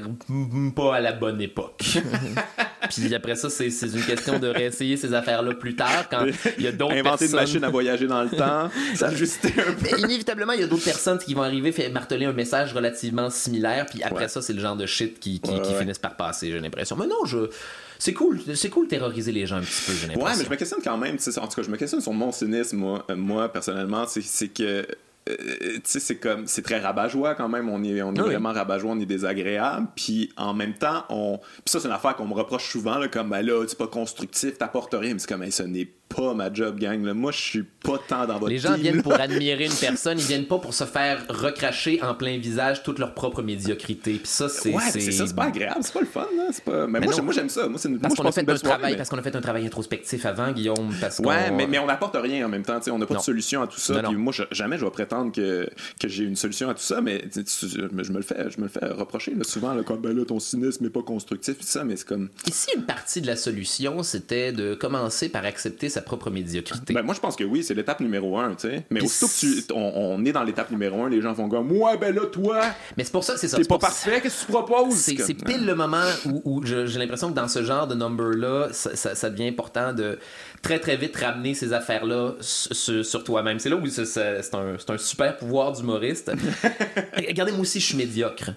pas 0.76 0.96
à 0.96 1.00
la 1.00 1.14
bonne 1.14 1.42
époque. 1.42 1.84
Puis 2.90 3.16
après 3.16 3.36
ça, 3.36 3.50
c'est 3.50 3.70
c'est 3.70 3.88
une 3.88 4.04
question 4.04 4.38
de 4.38 4.48
réessayer 4.48 4.98
ces 4.98 5.14
affaires-là 5.14 5.54
plus 5.54 5.76
tard, 5.78 6.10
quand 6.10 6.26
il 6.58 6.64
y 6.64 6.68
a 6.68 6.72
d'autres 6.74 6.96
Inventer 6.96 7.28
une 7.28 7.32
machine 7.36 7.64
à 7.64 7.70
voyager 7.70 8.06
dans 8.08 8.22
le 8.24 8.30
temps, 8.30 8.70
s'ajuster 8.96 9.54
un 9.66 9.72
peu. 9.74 9.98
Inévitablement, 10.00 10.52
il 10.54 10.60
y 10.60 10.64
a 10.64 10.68
d'autres 10.68 10.84
personnes 10.84 11.20
qui 11.20 11.34
vont 11.34 11.44
arriver, 11.44 11.72
faire 11.72 11.90
marteler 11.92 12.26
un 12.26 12.34
message 12.34 12.74
relativement 12.74 13.30
similaire, 13.30 13.86
puis 13.86 14.04
après 14.04 14.24
Ouais. 14.24 14.28
ça, 14.28 14.42
c'est 14.42 14.54
le 14.54 14.60
genre 14.60 14.76
de 14.76 14.86
shit 14.86 15.20
qui, 15.20 15.40
qui, 15.40 15.52
Ouais, 15.52 15.62
qui 15.62 15.72
ouais. 15.72 15.80
finissent 15.80 16.00
par 16.00 16.18
passer, 16.18 16.52
j'ai 16.52 16.60
l'impression. 16.60 16.98
Mais 16.98 17.08
non, 17.08 17.24
je... 17.26 17.50
c'est 17.98 18.14
cool, 18.14 18.40
c'est 18.56 18.70
cool 18.70 18.86
de 18.86 18.90
terroriser 18.90 19.32
les 19.32 19.46
gens 19.46 19.56
un 19.58 19.62
petit 19.62 19.84
peu, 19.88 19.94
j'ai 19.94 20.08
l'impression. 20.08 20.26
Ouais, 20.26 20.38
mais 20.38 20.44
je 20.44 20.50
me 20.50 20.56
questionne 20.58 20.82
quand 20.84 20.98
même. 20.98 21.16
En 21.16 21.48
tout 21.48 21.56
cas, 21.56 21.62
je 21.64 21.70
me 21.70 21.78
questionne 21.78 22.02
sur 22.02 22.12
mon 22.14 22.32
cynisme, 22.34 22.76
moi, 22.78 23.06
euh, 23.10 23.16
moi 23.16 23.48
personnellement. 23.52 24.06
C'est 24.08 24.50
que. 24.50 24.86
Euh, 25.30 25.36
tu 25.76 25.82
sais, 25.84 26.00
c'est 26.00 26.18
comme 26.18 26.48
c'est 26.48 26.62
très 26.64 26.80
rabat-joie 26.80 27.36
quand 27.36 27.48
même. 27.50 27.70
On 27.70 27.84
est 27.84 28.02
on 28.02 28.14
est 28.14 28.20
Oui. 28.22 28.26
vraiment 28.28 28.52
rabat-joie 28.54 28.92
on 28.92 29.00
est 29.00 29.06
désagréable. 29.06 29.88
Puis 29.96 30.32
en 30.38 30.54
même 30.54 30.74
temps 30.74 31.06
on 31.10 31.38
puis 31.38 31.62
ça 31.66 31.80
c'est 31.80 31.88
une 31.88 31.94
affaire 31.94 32.16
qu'on 32.16 32.28
me 32.28 32.34
reproche 32.34 32.70
souvent 32.72 32.98
là, 32.98 33.08
comme 33.08 33.30
ben 33.30 33.42
là 33.46 33.64
c'est 33.68 33.78
pas 33.78 33.88
constructif 33.88 34.58
t'apportes 34.58 34.94
rien. 34.96 35.14
Mais 35.14 35.20
c'est 35.20 35.30
comme 35.30 35.44
hey, 35.44 35.52
ce 35.52 35.64
n'est 35.64 35.90
pas 36.16 36.34
ma 36.34 36.54
job 36.54 36.80
gang 36.80 37.04
là. 37.04 37.14
moi 37.14 37.32
je 37.32 37.40
suis 37.40 37.64
pas 37.64 37.98
tant 38.08 38.26
dans 38.26 38.36
votre 38.40 38.50
Les 38.50 38.58
gens 38.60 38.74
team, 38.74 38.82
viennent 38.82 38.96
là. 38.98 39.04
pour 39.04 39.14
admirer 39.14 39.66
une 39.66 39.74
personne, 39.74 40.20
ils 40.20 40.26
viennent 40.26 40.46
pas 40.48 40.60
pour 40.60 40.74
se 40.74 40.84
faire 40.86 41.26
recracher 41.30 42.02
en 42.04 42.14
plein 42.14 42.38
visage 42.38 42.84
toute 42.84 43.00
leur 43.00 43.14
propre 43.14 43.42
médiocrité. 43.42 44.14
Puis 44.14 44.22
ça, 44.28 44.50
c'est. 44.50 44.74
ouais 44.74 44.82
c'est 44.92 45.00
ça 45.12 45.28
c'est 45.28 45.36
pas 45.36 45.46
agréable 45.46 45.80
c'est 45.82 45.94
pas 45.94 46.00
le 46.02 46.06
fun 46.06 46.28
là. 46.38 46.44
c'est 46.52 46.64
pas 46.64 46.88
mais, 46.88 47.00
Mais 47.00 47.08
moi, 47.22 47.34
j'aime 47.34 47.50
ça 47.50 47.68
moi 47.68 47.80
c'est 47.80 47.90
une 47.90 48.00
Parce 48.00 48.16
qu'on 48.16 48.26
a 48.26 48.32
fait 48.32 48.50
un 48.50 48.56
travail, 48.56 48.92
mais- 48.92 48.98
parce 48.98 49.10
qu'on 49.10 49.18
a 49.18 49.22
fait 49.22 49.36
un 49.36 49.42
travail 49.42 49.66
introspectif 49.66 50.26
avant, 50.26 50.52
Guillaume, 50.52 50.94
parce. 51.00 51.20
Ouais, 51.20 51.52
mais, 51.52 51.68
mais 51.68 51.80
on 51.80 51.86
n'apporte 51.86 52.16
rien 52.20 52.46
en 52.46 52.50
même 52.50 52.64
temps. 52.64 52.78
tu 52.80 52.86
sais, 52.86 52.92
On 52.92 52.98
n'a 52.98 53.06
pas 53.06 53.14
Non. 53.16 53.20
de 53.20 53.26
solution 53.26 53.62
à 53.62 53.68
tout 53.68 53.80
ça. 53.80 53.94
Non, 54.02 54.10
Puis 54.10 54.14
non. 54.18 54.20
moi, 54.24 54.34
je- 54.34 54.44
jamais 54.52 54.78
je 54.78 54.86
vais 54.86 54.92
prétendre 54.92 55.32
que, 55.32 55.68
que 56.00 56.08
j'ai 56.08 56.24
une 56.26 56.36
solution 56.36 56.70
à 56.70 56.74
tout 56.74 56.82
ça, 56.84 57.02
mais 57.02 57.24
tu- 57.32 57.42
je 57.68 57.82
me 57.94 58.04
je 58.04 58.12
me 58.12 58.18
le 58.18 58.24
fais, 58.24 58.50
je 58.50 58.58
me 58.58 58.64
le 58.64 58.70
fais 58.70 58.86
reprocher 58.88 59.34
là, 59.36 59.44
souvent, 59.44 59.74
là, 59.74 59.84
comme 59.84 60.02
ben 60.02 60.16
là, 60.16 60.26
ton 60.26 60.40
cynisme 60.40 60.84
n'est 60.84 60.90
pas 60.90 61.02
constructif, 61.04 61.58
tout 61.58 61.66
ça, 61.66 61.84
mais 61.84 61.96
c'est 61.96 62.08
comme. 62.08 62.30
Ici, 62.48 62.68
une 62.76 62.84
partie 62.84 63.22
de 63.22 63.28
la 63.28 63.36
solution, 63.36 64.04
c'était 64.04 64.52
de 64.52 64.74
commencer 64.76 65.30
par 65.30 65.46
accepter 65.46 65.90
sa 65.90 66.01
propre 66.02 66.30
médiocrité. 66.30 66.94
Ben, 66.94 67.02
moi, 67.04 67.14
je 67.16 67.20
pense 67.20 67.36
que 67.36 67.44
oui, 67.44 67.64
c'est 67.64 67.74
l'étape 67.74 68.00
numéro 68.00 68.38
un, 68.40 68.56
tu 68.56 68.68
sais. 68.70 68.86
Mais 68.90 69.00
Puis 69.00 69.08
aussitôt 69.08 69.28
que 69.28 69.62
tu, 69.68 69.74
on, 69.74 69.92
on 70.16 70.26
est 70.26 70.32
dans 70.32 70.44
l'étape 70.44 70.72
numéro 70.72 71.04
un, 71.04 71.10
les 71.10 71.22
gens 71.22 71.34
vont 71.34 71.50
comme, 71.50 71.72
ouais, 71.72 71.98
ben 71.98 72.14
là, 72.16 72.26
toi, 72.26 72.62
mais 72.98 73.04
c'est 73.04 73.12
pour 73.12 73.24
ça, 73.24 73.38
c'est 73.38 73.48
ça. 73.48 73.58
t'es 73.58 73.64
c'est 73.64 73.70
pas 73.70 73.78
parfait, 73.80 74.22
qu'est-ce 74.22 74.42
que 74.42 74.46
tu 74.48 74.52
proposes? 74.52 74.96
C'est 74.96 75.34
pile 75.34 75.66
le 75.66 75.76
moment 75.76 76.04
où, 76.46 76.62
j'ai 76.66 76.86
l'impression 77.00 77.30
que 77.30 77.36
dans 77.36 77.48
ce 77.48 77.64
genre 77.64 77.88
de 77.88 77.96
number-là, 77.96 78.70
ça, 78.72 78.96
ça- 78.96 79.16
ça 79.16 79.30
devient 79.30 79.48
important 79.48 79.94
de 79.94 80.20
très 80.62 80.80
très 80.80 80.96
vite 80.98 81.16
ramener 81.18 81.54
ces 81.54 81.74
affaires-là 81.74 82.34
sur, 82.42 83.24
toi-même. 83.24 83.60
C'est 83.60 83.70
là 83.70 83.76
où 83.76 83.86
c'est 83.88 84.56
un, 84.56 84.76
un 84.88 84.98
super 84.98 85.38
pouvoir 85.38 85.72
d'humoriste. 85.72 86.32
Regardez, 87.16 87.52
moi 87.52 87.62
aussi, 87.62 87.80
je 87.80 87.86
suis 87.88 87.98
médiocre. 87.98 88.52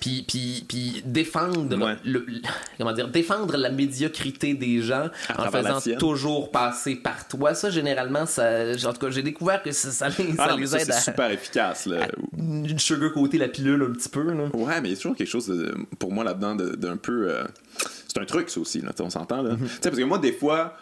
Puis, 0.00 0.24
puis, 0.26 0.64
puis 0.68 1.02
défendre, 1.04 1.76
Ouais. 1.76 1.96
le, 2.04 2.24
le- 2.26 2.40
comment 2.78 2.92
dire, 2.92 3.08
défendre 3.08 3.56
la 3.56 3.70
médiocrité 3.70 4.54
des 4.54 4.80
gens 4.82 5.08
À 5.28 5.46
en 5.46 5.50
faisant 5.50 5.80
toujours 5.98 6.50
passer 6.50 6.94
par 6.96 7.26
toi, 7.26 7.54
ça 7.54 7.70
généralement, 7.70 8.26
ça, 8.26 8.48
en 8.86 8.92
tout 8.92 8.98
cas, 8.98 9.10
j'ai 9.10 9.22
découvert 9.22 9.62
que 9.62 9.72
ça, 9.72 9.90
ça 9.90 10.08
les, 10.08 10.34
Ah, 10.38 10.46
ça 10.46 10.50
non, 10.52 10.56
les 10.58 10.66
ça, 10.68 10.78
aide 10.78 10.84
c'est 10.86 10.92
à, 10.92 11.00
super 11.00 11.30
efficace, 11.30 11.86
là. 11.86 12.04
à 12.04 12.78
sugar-coater 12.78 13.38
la 13.38 13.48
pilule 13.48 13.82
un 13.82 13.92
petit 13.92 14.08
peu. 14.08 14.22
Là. 14.22 14.44
Ouais, 14.54 14.80
mais 14.80 14.88
il 14.88 14.92
y 14.92 14.94
a 14.94 14.96
toujours 14.96 15.16
quelque 15.16 15.28
chose 15.30 15.46
de- 15.48 15.74
pour 15.98 16.12
moi 16.12 16.22
là-dedans 16.24 16.54
de- 16.54 16.76
d'un 16.76 16.96
peu. 16.96 17.30
euh, 17.30 17.44
c'est 18.06 18.18
un 18.20 18.24
truc, 18.24 18.50
ça 18.50 18.60
aussi, 18.60 18.80
là, 18.80 18.90
on 19.00 19.10
s'entend. 19.10 19.42
là. 19.42 19.56
Tu 19.58 19.66
sais, 19.68 19.78
parce 19.82 19.96
que 19.96 20.04
moi, 20.04 20.18
des 20.18 20.32
fois, 20.32 20.76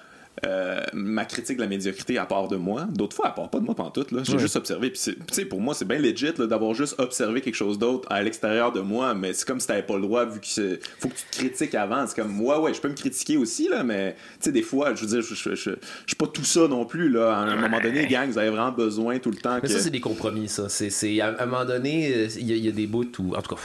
euh, 0.45 0.83
ma 0.93 1.25
critique 1.25 1.57
de 1.57 1.63
la 1.63 1.69
médiocrité, 1.69 2.19
à 2.19 2.27
part 2.27 2.49
de 2.49 2.57
moi, 2.57 2.85
d'autres 2.91 3.17
fois, 3.17 3.29
à 3.29 3.31
part 3.31 3.49
pas 3.49 3.59
de 3.59 3.65
moi 3.65 3.75
pantoute. 3.75 4.09
J'ai 4.25 4.33
Ouais. 4.35 4.39
juste 4.39 4.57
observé. 4.57 4.91
Puis, 4.91 5.45
pour 5.47 5.61
moi, 5.63 5.73
c'est 5.75 5.87
bien 5.87 5.99
legit 5.99 6.33
d'avoir 6.39 6.75
juste 6.75 6.95
observé 6.99 7.41
quelque 7.41 7.55
chose 7.55 7.79
d'autre 7.79 8.07
à 8.11 8.23
l'extérieur 8.23 8.71
de 8.73 8.81
moi, 8.81 9.15
mais 9.15 9.33
c'est 9.33 9.47
comme 9.47 9.61
si 9.61 9.67
t'avais 9.67 9.83
pas 9.83 9.95
le 9.97 10.03
droit, 10.03 10.25
vu 10.27 10.41
que 10.41 10.79
faut 11.01 11.09
que 11.09 11.15
tu 11.15 11.25
te 11.31 11.37
critiques 11.39 11.75
avant. 11.75 12.07
C'est 12.07 12.21
comme, 12.21 12.39
ouais, 12.41 12.57
ouais, 12.59 12.75
je 12.75 12.81
peux 12.81 12.89
me 12.89 12.95
critiquer 12.95 13.37
aussi, 13.39 13.69
là, 13.69 13.83
mais 13.83 14.13
tu 14.15 14.45
sais, 14.47 14.53
des 14.53 14.63
fois, 14.63 14.95
je 14.95 15.07
veux 15.07 15.21
dire, 15.21 15.23
je 15.23 15.55
suis 15.55 16.17
pas 16.19 16.27
tout 16.27 16.45
ça 16.45 16.69
non 16.69 16.85
plus, 16.85 17.09
là. 17.09 17.35
À 17.35 17.41
un 17.41 17.57
moment 17.57 17.81
donné, 17.81 18.07
gang, 18.07 18.29
vous 18.29 18.39
avez 18.39 18.51
vraiment 18.51 18.73
besoin 18.73 19.19
tout 19.19 19.31
le 19.31 19.37
temps 19.39 19.55
Mais 19.55 19.63
que. 19.63 19.69
ça, 19.69 19.81
c'est 19.81 19.91
des 19.91 20.01
compromis, 20.01 20.49
ça. 20.49 20.69
C'est, 20.69 21.21
à 21.21 21.35
un 21.43 21.47
moment 21.47 21.65
donné, 21.65 22.13
euh, 22.15 22.29
il 22.39 22.51
y, 22.51 22.59
y 22.59 22.69
a 22.69 22.73
des 22.73 22.87
bouts 22.87 23.05
où. 23.21 23.35
En 23.35 23.41
tout 23.43 23.55
cas, 23.55 23.61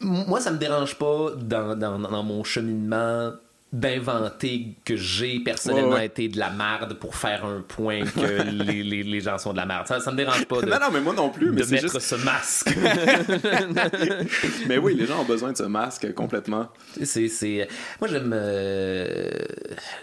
moi, 0.00 0.40
ça 0.40 0.50
me 0.52 0.58
dérange 0.58 0.94
pas 0.96 1.32
dans, 1.36 1.76
dans, 1.76 1.98
dans 1.98 2.22
mon 2.22 2.44
cheminement 2.44 3.32
d'inventer 3.70 4.68
que 4.84 4.96
j'ai 4.96 5.40
personnellement 5.40 5.90
Ouais, 5.90 5.96
ouais. 5.96 6.06
été 6.06 6.28
de 6.28 6.38
la 6.38 6.48
marde 6.50 6.94
pour 6.94 7.14
faire 7.16 7.44
un 7.44 7.60
point 7.60 8.00
que 8.04 8.42
les, 8.64 8.82
les, 8.82 9.02
les 9.02 9.20
gens 9.20 9.36
sont 9.36 9.52
de 9.52 9.58
la 9.58 9.66
marde. 9.66 9.86
Ça, 9.86 10.00
ça 10.00 10.10
me 10.10 10.16
dérange 10.16 10.46
pas 10.46 10.60
de, 10.62 10.66
Non, 10.70 10.78
non, 10.80 10.86
mais 10.92 11.00
moi 11.00 11.12
non 11.14 11.28
plus, 11.28 11.50
mais 11.50 11.60
de 11.62 11.66
mettre 11.70 11.92
juste. 11.92 12.00
ce 12.00 12.14
masque. 12.14 12.74
Mais 14.68 14.78
oui, 14.78 14.94
les 14.94 15.06
gens 15.06 15.20
ont 15.20 15.24
besoin 15.24 15.52
de 15.52 15.56
ce 15.56 15.62
masque 15.64 16.12
complètement. 16.14 16.68
c'est, 17.02 17.28
c'est... 17.28 17.68
Moi, 18.00 18.08
j'aime... 18.08 18.32
euh, 18.34 19.28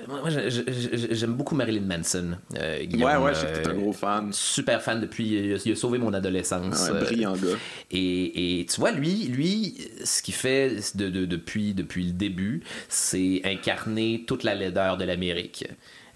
Moi, 0.07 0.30
j'ai- 0.30 0.49
j'ai- 0.49 1.16
j'aime 1.16 1.34
beaucoup 1.34 1.55
Marilyn 1.55 1.82
Manson. 1.86 2.38
euh. 2.59 2.86
Ouais, 2.95 3.16
ouais, 3.18 3.34
je 3.34 3.39
sais 3.39 3.45
que 3.47 3.57
t'es 3.63 3.68
un 3.70 3.72
Euh, 3.72 3.80
gros 3.80 3.93
fan. 3.93 4.30
Super 4.32 4.82
fan 4.82 5.01
depuis... 5.01 5.59
Il 5.66 5.72
a, 5.72 5.76
sauvé 5.76 5.97
mon 5.97 6.13
adolescence. 6.13 6.89
Un 6.89 6.95
Euh, 6.95 7.01
brillant 7.03 7.34
gars. 7.34 7.57
Et, 7.91 8.59
et 8.61 8.66
tu 8.66 8.80
vois, 8.80 8.91
lui, 8.91 9.26
lui, 9.28 9.76
ce 10.03 10.22
qu'il 10.22 10.34
fait 10.34 10.95
de, 10.95 11.09
de- 11.09 11.26
depuis, 11.26 11.74
depuis 11.74 12.05
le 12.05 12.11
début, 12.13 12.61
c'est 12.89 13.41
incarner 13.56 14.24
toute 14.28 14.43
la 14.43 14.53
laideur 14.56 14.97
de 14.97 15.06
l'Amérique. 15.06 15.66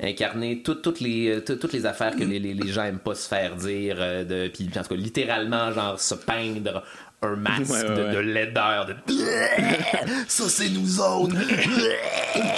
Incarner 0.02 0.62
tout- 0.64 0.76
toutes, 0.76 1.02
les, 1.02 1.28
euh, 1.30 1.42
tout- 1.42 1.56
toutes 1.58 1.74
les 1.74 1.86
affaires 1.86 2.16
que 2.16 2.24
les, 2.24 2.40
les- 2.40 2.54
les 2.54 2.72
gens 2.72 2.84
aiment 2.86 3.00
pas 3.00 3.16
se 3.16 3.28
faire 3.28 3.56
dire. 3.56 3.98
euh, 4.00 4.24
de, 4.24 4.48
puis, 4.48 4.70
en 4.78 4.82
tout 4.84 4.90
cas, 4.90 4.96
littéralement, 4.96 5.72
genre, 5.74 6.00
se 6.00 6.16
peindre 6.16 6.84
un 7.22 7.36
masque 7.36 7.70
Ouais, 7.70 7.82
ouais, 7.82 7.96
de, 7.98 8.04
ouais. 8.06 8.14
de 8.14 8.20
laideur. 8.20 8.86
De... 8.86 8.96
Ça, 10.30 10.48
c'est 10.48 10.70
nous 10.70 11.02
autres! 11.02 11.36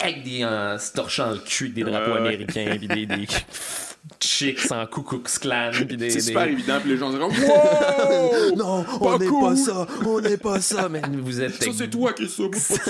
Avec 0.04 0.24
des, 0.24 0.46
en 0.46 0.78
se 0.78 0.94
torchant 0.94 1.32
le 1.32 1.40
cul 1.40 1.70
des 1.70 1.84
drapeaux 1.84 2.14
américains, 2.14 2.76
puis 2.78 2.88
des, 2.88 3.06
des 3.08 3.26
chicks 4.20 4.72
en 4.72 4.86
Ku 4.88 5.04
Klux 5.04 5.24
Klan, 5.40 5.72
des... 5.72 6.10
C'est 6.10 6.18
des- 6.18 6.22
super 6.22 6.44
évident, 6.48 6.80
puis 6.82 6.90
les 6.92 6.98
gens 6.98 7.12
comme 7.12 7.22
Wow! 7.32 8.56
non, 8.56 8.86
on 9.00 9.18
n'est 9.18 9.26
cool. 9.28 9.50
pas 9.50 9.56
ça, 9.56 9.88
on 10.06 10.20
n'est 10.20 10.38
pas 10.38 10.60
ça. 10.60 10.90
Mais 10.92 11.02
vous 11.12 11.40
êtes. 11.42 11.62
Ça, 11.64 11.70
c'est 11.76 11.90
toi 11.90 12.14
qui 12.14 12.24
es 12.24 12.28
ça. 12.28 12.44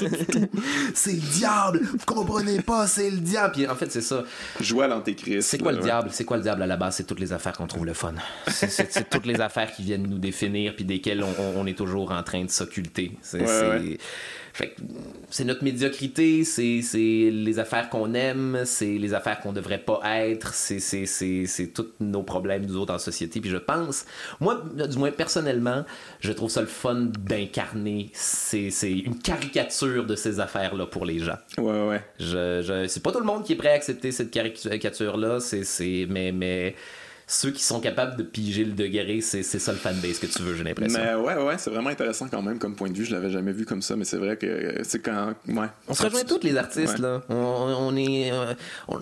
C'est 0.93 1.12
le 1.14 1.18
diable, 1.20 1.82
vous 1.84 2.05
comprenez 2.05 2.62
pas, 2.62 2.88
c'est 2.88 3.09
le 3.09 3.18
diable. 3.18 3.53
Puis 3.53 3.68
en 3.68 3.76
fait, 3.76 3.91
c'est 3.91 4.01
ça. 4.01 4.24
Jouer 4.59 4.86
à 4.86 4.88
l'antéchrist. 4.88 5.47
C'est 5.49 5.57
quoi 5.57 5.72
là, 5.72 5.78
le 5.78 5.84
ouais. 5.84 5.89
diable? 5.89 6.09
C'est 6.12 6.26
quoi 6.26 6.38
le 6.38 6.43
diable 6.43 6.62
à 6.64 6.68
la 6.68 6.78
base? 6.78 6.95
C'est 6.95 7.05
toutes 7.05 7.20
les 7.20 7.34
affaires 7.34 7.53
qu'on 7.53 7.68
trouve 7.68 7.86
le 7.86 7.93
fun. 7.93 8.14
C'est- 8.47 9.09
toutes 9.09 9.26
les 9.26 9.39
affaires 9.41 9.72
qui 9.74 9.84
viennent 9.84 10.07
nous 10.07 10.18
définir, 10.20 10.76
puis 10.76 10.86
desquelles 10.86 11.24
on, 11.24 11.41
on- 11.41 11.62
on 11.62 11.66
est 11.66 11.78
toujours 11.78 12.12
en 12.12 12.24
train 12.24 12.43
de 12.43 12.49
s'occulter. 12.49 13.18
C'est 13.22 13.41
Ouais, 13.41 13.97
c'est- 14.53 14.63
ouais. 14.63 14.67
fait 14.67 14.67
que 14.69 14.81
c'est 15.29 15.43
notre 15.45 15.63
médiocrité, 15.63 16.43
c'est 16.43 16.81
c'est 16.81 17.29
les 17.31 17.59
affaires 17.59 17.89
qu'on 17.89 18.13
aime, 18.13 18.61
c'est 18.65 18.97
les 18.97 19.13
affaires 19.13 19.39
qu'on 19.39 19.53
devrait 19.53 19.77
pas 19.79 19.99
être, 20.25 20.53
c'est 20.53 20.79
c'est- 20.79 21.05
c'est- 21.05 21.45
c'est 21.45 21.67
tous 21.67 21.87
nos 21.99 22.23
problèmes, 22.23 22.65
nous 22.65 22.77
autres, 22.77 22.93
en 22.93 22.99
société. 22.99 23.39
Puis 23.41 23.49
je 23.49 23.57
pense, 23.57 24.05
moi, 24.39 24.61
du 24.89 24.97
moins 24.97 25.11
personnellement, 25.11 25.85
je 26.19 26.31
trouve 26.31 26.49
ça 26.49 26.61
le 26.61 26.67
fun 26.67 27.09
d'incarner. 27.19 28.09
C'est 28.13 28.69
c'est 28.71 28.91
une 28.91 29.17
caricature 29.19 30.05
de 30.05 30.15
ces 30.15 30.39
affaires-là 30.39 30.85
pour 30.85 31.05
les 31.05 31.19
gens. 31.19 31.37
Ouais, 31.57 31.87
ouais. 31.87 32.01
Je, 32.19 32.61
je, 32.61 32.87
c'est 32.87 33.01
pas 33.03 33.11
tout 33.11 33.19
le 33.19 33.25
monde 33.25 33.43
qui 33.43 33.53
est 33.53 33.55
prêt 33.57 33.69
à 33.69 33.73
accepter 33.73 34.11
cette 34.11 34.31
caricature-là, 34.31 35.39
c'est, 35.39 35.63
c'est, 35.63 36.05
mais, 36.09 36.31
mais 36.31 36.75
ceux 37.34 37.51
qui 37.51 37.63
sont 37.63 37.79
capables 37.79 38.17
de 38.17 38.23
piger 38.23 38.65
le 38.65 38.73
degré, 38.73 39.21
c'est, 39.21 39.41
c'est 39.41 39.57
ça 39.57 39.71
le 39.71 39.77
fanbase 39.77 40.19
que 40.19 40.25
tu 40.25 40.41
veux, 40.41 40.53
j'ai 40.53 40.65
l'impression. 40.65 40.99
Mais 41.01 41.15
ouais, 41.15 41.41
ouais, 41.41 41.57
c'est 41.57 41.69
vraiment 41.69 41.89
intéressant 41.89 42.27
quand 42.27 42.41
même 42.41 42.59
comme 42.59 42.75
point 42.75 42.89
de 42.89 42.97
vue. 42.97 43.05
Je 43.05 43.13
l'avais 43.15 43.29
jamais 43.29 43.53
vu 43.53 43.63
comme 43.65 43.82
ça, 43.82 43.95
mais 43.95 44.03
c'est 44.03 44.17
vrai 44.17 44.36
que 44.36 44.45
euh, 44.45 44.82
c'est 44.84 44.99
quand. 44.99 45.34
Ouais. 45.47 45.67
On 45.88 45.93
se 45.93 46.03
rejoint 46.03 46.25
tous 46.25 46.41
les 46.43 46.57
artistes, 46.57 46.95
Ouais. 46.95 47.01
là. 47.03 47.21
On, 47.29 47.36
on 47.36 47.95
est. 47.95 48.32
euh, 48.34 48.53
on, 48.89 48.99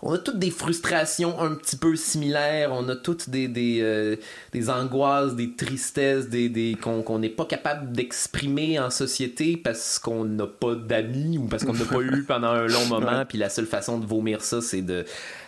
on 0.00 0.12
a 0.14 0.18
toutes 0.18 0.38
des 0.38 0.50
frustrations 0.50 1.38
un 1.38 1.54
petit 1.54 1.76
peu 1.76 1.96
similaires. 1.96 2.70
On 2.72 2.88
a 2.88 2.96
toutes 2.96 3.28
des, 3.28 3.46
des, 3.46 3.80
euh, 3.82 4.16
des 4.54 4.70
angoisses, 4.70 5.34
des 5.36 5.52
tristesses, 5.54 6.30
des, 6.30 6.48
des, 6.48 6.76
qu'on 6.80 7.02
qu'on 7.02 7.18
n'est 7.18 7.28
pas 7.28 7.44
capable 7.44 7.92
d'exprimer 7.92 8.78
en 8.78 8.88
société 8.88 9.58
parce 9.58 9.98
qu'on 9.98 10.24
n'a 10.24 10.46
pas 10.46 10.74
d'amis 10.76 11.36
ou 11.36 11.42
parce 11.46 11.64
qu'on 11.64 11.74
n'a 11.74 11.84
pas 11.84 12.00
eu 12.00 12.22
pendant 12.22 12.48
un 12.52 12.66
long 12.68 12.86
moment. 12.86 13.24
Puis 13.28 13.36
la 13.36 13.50
seule 13.50 13.66
façon 13.66 13.98
de 13.98 14.06
vomir 14.06 14.42
ça, 14.42 14.62
c'est 14.62 14.80
de 14.82 15.04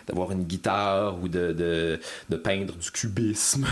d'avoir 0.09 0.31
une 0.31 0.43
guitare 0.43 1.17
ou 1.23 1.29
de, 1.29 1.53
de, 1.53 1.99
de 2.29 2.35
peindre 2.35 2.73
du 2.75 2.91
cubisme. 2.91 3.65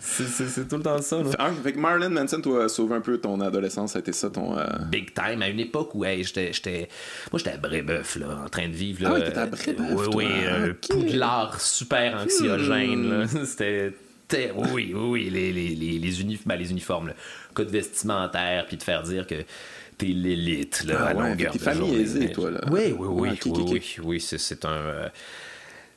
c'est, 0.00 0.68
tout 0.68 0.76
le 0.76 0.82
temps 0.82 1.00
ça, 1.02 1.22
là. 1.22 1.30
Ah, 1.38 1.50
fait 1.62 1.72
que 1.72 1.78
Marilyn 1.78 2.10
Manson, 2.10 2.40
toi, 2.40 2.68
sauve 2.68 2.92
un 2.92 3.00
peu 3.00 3.18
ton 3.18 3.40
adolescence, 3.40 3.92
ça 3.92 3.98
a 3.98 4.00
été 4.00 4.12
ça 4.12 4.30
ton. 4.30 4.56
euh, 4.58 4.64
big 4.90 5.12
time 5.14 5.42
à 5.42 5.48
une 5.48 5.60
époque 5.60 5.94
où 5.94 6.04
hey, 6.04 6.24
j'étais 6.24 6.52
j'étais 6.52 6.88
moi 7.32 7.38
j'étais 7.38 7.52
à 7.52 7.56
Brébeuf 7.58 8.16
là 8.16 8.38
en 8.44 8.48
train 8.48 8.68
de 8.68 8.72
vivre 8.74 9.02
là, 9.02 9.10
Ah 9.12 9.14
oui, 9.18 9.24
t'étais 9.24 9.38
à 9.38 9.46
Brébeuf, 9.46 9.90
oui 9.90 10.04
toi. 10.10 10.14
oui 10.16 10.26
un 10.48 10.70
Ok. 10.70 10.88
poudlard 10.90 11.60
super 11.60 12.20
anxiogène 12.22 13.10
là. 13.10 13.24
Hmm. 13.24 13.44
c'était 13.44 13.92
oui 14.56 14.66
oui 14.72 14.92
oui 14.94 15.30
les 15.30 15.52
les 15.52 15.74
les, 15.74 15.98
ben, 16.46 16.56
les 16.56 16.70
uniformes 16.70 17.08
le 17.08 17.14
code 17.52 17.68
vestimentaire 17.70 18.66
puis 18.66 18.76
de 18.76 18.82
faire 18.82 19.02
dire 19.02 19.26
que 19.26 19.34
t'es 19.98 20.06
l'élite, 20.06 20.84
là, 20.84 20.96
Ah 20.98 21.06
à 21.08 21.14
ouais, 21.14 21.30
longueur 21.30 21.52
t'es 21.52 21.58
de 21.58 21.62
famille 21.64 21.94
aisée, 22.00 22.32
toi, 22.32 22.50
là. 22.50 22.60
Oui, 22.70 22.94
oui, 22.98 23.08
oui, 23.08 23.30
oui, 23.44 23.62
oui, 23.70 23.96
oui, 24.04 24.20
c'est, 24.20 24.64
un... 24.64 24.68
euh, 24.68 25.08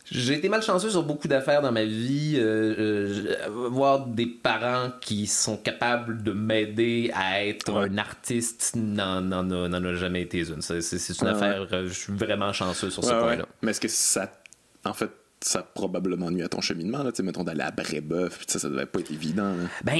J'ai 0.09 0.35
été 0.35 0.47
malchanceux 0.49 0.89
sur 0.89 1.03
beaucoup 1.03 1.27
d'affaires 1.27 1.61
dans 1.61 1.71
ma 1.71 1.83
vie. 1.83 2.35
euh, 2.37 2.75
euh, 2.79 3.35
voir 3.69 4.05
des 4.05 4.25
parents 4.25 4.91
qui 5.01 5.27
sont 5.27 5.57
capables 5.57 6.23
de 6.23 6.31
m'aider 6.31 7.11
à 7.13 7.45
être 7.45 7.71
Ouais. 7.73 7.89
un 7.89 7.97
artiste 7.97 8.73
n'en, 8.75 9.31
a, 9.31 9.93
jamais 9.95 10.21
été 10.21 10.39
une. 10.47 10.61
C'est, 10.61 10.79
une 11.21 11.27
affaire... 11.27 11.67
euh, 11.73 11.87
Je 11.87 11.93
suis 11.93 12.13
vraiment 12.13 12.53
chanceux 12.53 12.89
sur 12.89 13.03
ce 13.03 13.11
Ouais, 13.11 13.19
point-là. 13.19 13.45
Mais 13.61 13.71
est-ce 13.71 13.81
que 13.81 13.87
ça. 13.89 14.31
En 14.85 14.93
fait, 14.93 15.09
ça 15.41 15.59
a 15.59 15.63
probablement 15.63 16.31
nuit 16.31 16.43
à 16.43 16.47
ton 16.49 16.61
cheminement, 16.61 17.03
là. 17.03 17.11
Mettons 17.21 17.43
d'aller 17.43 17.61
à 17.61 17.71
Brébeuf, 17.71 18.39
ça, 18.47 18.59
ça 18.59 18.69
devait 18.69 18.85
pas 18.85 18.99
être 19.01 19.11
évident, 19.11 19.49
là? 19.49 19.67
Ben, 19.83 19.99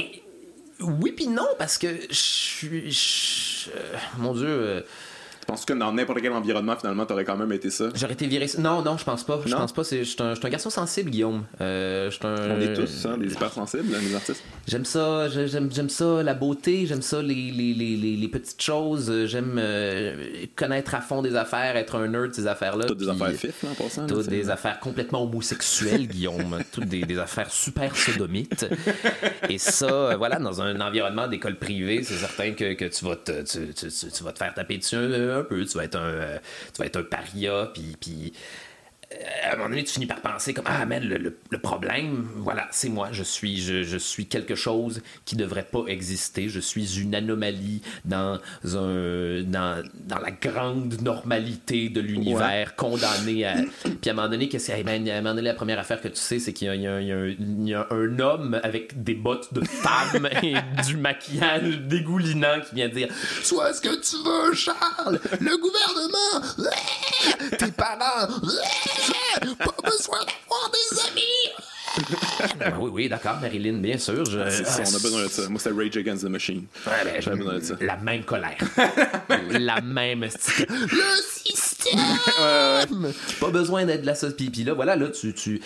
oui 0.80 1.12
puis 1.12 1.28
non, 1.28 1.46
parce 1.58 1.78
que 1.78 1.88
je 2.08 2.14
suis... 2.14 3.70
euh, 3.74 3.96
Mon 4.18 4.34
Dieu... 4.34 4.84
euh, 5.48 5.52
Penses 5.52 5.64
que 5.64 5.72
dans 5.72 5.92
n'importe 5.92 6.20
quel 6.20 6.32
environnement, 6.32 6.76
finalement, 6.76 7.06
t'aurais 7.06 7.24
quand 7.24 7.36
même 7.36 7.52
été 7.52 7.70
ça? 7.70 7.88
J'aurais 7.94 8.12
été 8.12 8.26
viré. 8.26 8.46
Non, 8.58 8.82
non, 8.82 8.96
je 8.98 9.04
pense 9.04 9.24
pas. 9.24 9.40
Je 9.46 9.54
pense 9.54 9.72
pas. 9.72 9.82
Je 9.82 10.02
suis 10.04 10.16
un, 10.20 10.34
garçon 10.48 10.70
sensible, 10.70 11.10
Guillaume. 11.10 11.44
Euh, 11.60 12.10
un- 12.22 12.50
On 12.56 12.60
est 12.60 12.74
tous, 12.74 13.06
hein, 13.06 13.16
des 13.18 13.32
hypersensibles, 13.32 13.90
là, 13.92 13.98
les 14.00 14.14
artistes. 14.14 14.42
J'aime 14.66 14.84
ça, 14.84 15.28
j'aime, 15.28 15.70
j'aime 15.72 15.88
ça, 15.88 16.22
la 16.22 16.34
beauté, 16.34 16.86
j'aime 16.86 17.00
ça, 17.02 17.22
les, 17.22 17.34
les, 17.34 17.72
les, 17.74 17.96
les, 18.16 18.28
petites 18.28 18.60
choses. 18.62 19.24
J'aime 19.26 19.56
euh, 19.58 20.44
connaître 20.54 20.94
à 20.94 21.00
fond 21.00 21.22
des 21.22 21.34
affaires, 21.34 21.76
être 21.76 21.94
un 21.96 22.08
nerd 22.08 22.28
de 22.28 22.34
ces 22.34 22.46
affaires-là. 22.46 22.84
Toutes 22.86 22.98
des 22.98 23.08
affaires 23.08 23.32
fifs, 23.32 23.62
là, 23.62 23.70
en 23.70 23.74
passant. 23.74 24.06
Toutes 24.06 24.28
des 24.28 24.50
affaires 24.50 24.78
complètement 24.80 25.22
homosexuelles, 25.22 26.06
Guillaume. 26.08 26.58
Toutes 26.72 26.84
des, 26.88 27.02
des 27.04 27.18
affaires 27.18 27.50
super 27.50 27.96
sodomites. 27.96 28.66
Et 29.48 29.58
ça, 29.58 29.86
euh, 29.86 30.16
voilà, 30.16 30.38
dans 30.38 30.60
un 30.60 30.78
environnement 30.80 31.26
d'école 31.26 31.56
privée, 31.56 32.02
c'est 32.02 32.14
certain 32.16 32.52
que, 32.52 32.74
que 32.74 32.84
tu, 32.84 33.04
vas 33.04 33.16
te, 33.16 33.42
tu, 33.42 33.72
tu- 33.72 33.88
tu- 33.88 34.10
tu 34.12 34.24
vas 34.24 34.32
te 34.32 34.38
faire 34.38 34.52
taper 34.54 34.78
dessus 34.78 34.96
un, 34.96 35.37
un 35.38 35.44
peu. 35.44 35.64
Tu 35.64 35.76
vas 35.76 35.84
être 35.84 35.96
un, 35.96 36.08
euh, 36.08 36.38
tu 36.72 36.78
vas 36.80 36.86
être 36.86 36.96
un 36.96 37.02
paria, 37.02 37.70
puis. 37.72 37.96
puis 38.00 38.32
à 39.42 39.54
un 39.54 39.56
moment 39.56 39.70
donné, 39.70 39.84
tu 39.84 39.94
finis 39.94 40.04
par 40.06 40.20
penser 40.20 40.52
comme 40.52 40.66
ah 40.68 40.84
man, 40.84 41.02
le, 41.02 41.16
le- 41.16 41.38
le 41.48 41.58
problème, 41.58 42.28
voilà, 42.36 42.68
c'est 42.70 42.90
moi. 42.90 43.08
Je 43.12 43.22
suis, 43.22 43.58
je, 43.60 43.82
je 43.82 43.96
suis 43.96 44.26
quelque 44.26 44.54
chose 44.54 45.00
qui 45.24 45.34
devrait 45.34 45.64
pas 45.64 45.84
exister. 45.86 46.50
Je 46.50 46.60
suis 46.60 47.00
une 47.00 47.14
anomalie 47.14 47.80
dans 48.04 48.38
un, 48.64 49.42
dans, 49.44 49.82
dans 50.04 50.18
la 50.18 50.30
grande 50.30 51.00
normalité 51.00 51.88
de 51.88 52.00
l'univers, 52.02 52.76
condamné 52.76 53.46
à. 53.46 53.54
Puis 53.82 54.10
à 54.10 54.10
un 54.10 54.14
moment 54.14 54.28
donné, 54.28 54.48
qu'est-ce 54.50 54.70
que- 54.72 54.82
ben, 54.82 55.08
à 55.08 55.14
un 55.14 55.22
moment 55.22 55.34
donné, 55.34 55.48
la 55.48 55.54
première 55.54 55.78
affaire 55.78 56.02
que 56.02 56.08
tu 56.08 56.16
sais, 56.16 56.38
c'est 56.38 56.52
qu'il 56.52 56.66
y 56.70 56.82
y 56.82 56.86
a 56.86 56.92
un- 56.92 57.00
il 57.00 57.06
y 57.08 57.12
a 57.12 57.16
un- 57.16 57.28
il 57.28 57.68
y 57.68 57.74
a 57.74 57.86
un 57.90 58.18
homme 58.18 58.60
avec 58.62 59.02
des 59.02 59.14
bottes 59.14 59.54
de 59.54 59.64
femme 59.64 60.28
et 60.42 60.54
du 60.86 60.98
maquillage 60.98 61.78
dégoulinant 61.80 62.60
qui 62.68 62.74
vient 62.74 62.88
dire 62.90 63.08
Sois 63.42 63.72
ce 63.72 63.80
que 63.80 63.88
tu 63.88 64.16
veux, 64.22 64.54
Charles. 64.54 65.18
Le 65.40 65.56
gouvernement, 65.56 66.46
ouais, 66.58 67.56
tes 67.58 67.72
parents, 67.72 68.28
ouais, 68.42 68.48
pas 69.56 69.74
besoin 69.84 70.18
d'avoir 70.20 70.70
des 70.70 71.00
amis. 71.10 71.54
Ben 72.60 72.74
oui, 72.78 72.90
oui, 72.92 73.08
d'accord, 73.08 73.38
Marilyn, 73.40 73.78
bien 73.78 73.98
sûr. 73.98 74.24
Je, 74.24 74.38
C'est 74.50 74.64
ça, 74.64 74.82
on 74.82 74.94
a 74.94 74.96
Ah, 74.98 75.02
besoin 75.02 75.22
de 75.24 75.28
ça. 75.28 75.48
Moi, 75.48 75.58
c'était 75.58 75.74
Rage 75.74 75.96
Against 75.96 76.22
the 76.22 76.28
Machine. 76.28 76.66
Ouais, 76.86 76.92
ben, 77.04 77.20
J'avais 77.20 77.38
besoin 77.38 77.54
de 77.54 77.60
ça. 77.60 77.74
La 77.80 77.96
même 77.96 78.22
colère. 78.24 78.56
la 79.50 79.80
même. 79.80 80.22
Le 80.24 81.22
système! 81.26 81.98
Pas 83.40 83.50
besoin 83.50 83.84
d'être 83.84 84.02
de 84.02 84.06
la 84.06 84.14
sauce. 84.14 84.34
Puis, 84.34 84.50
puis 84.50 84.64
là, 84.64 84.74
voilà, 84.74 84.96
là, 84.96 85.08
tu. 85.08 85.32
tu... 85.34 85.60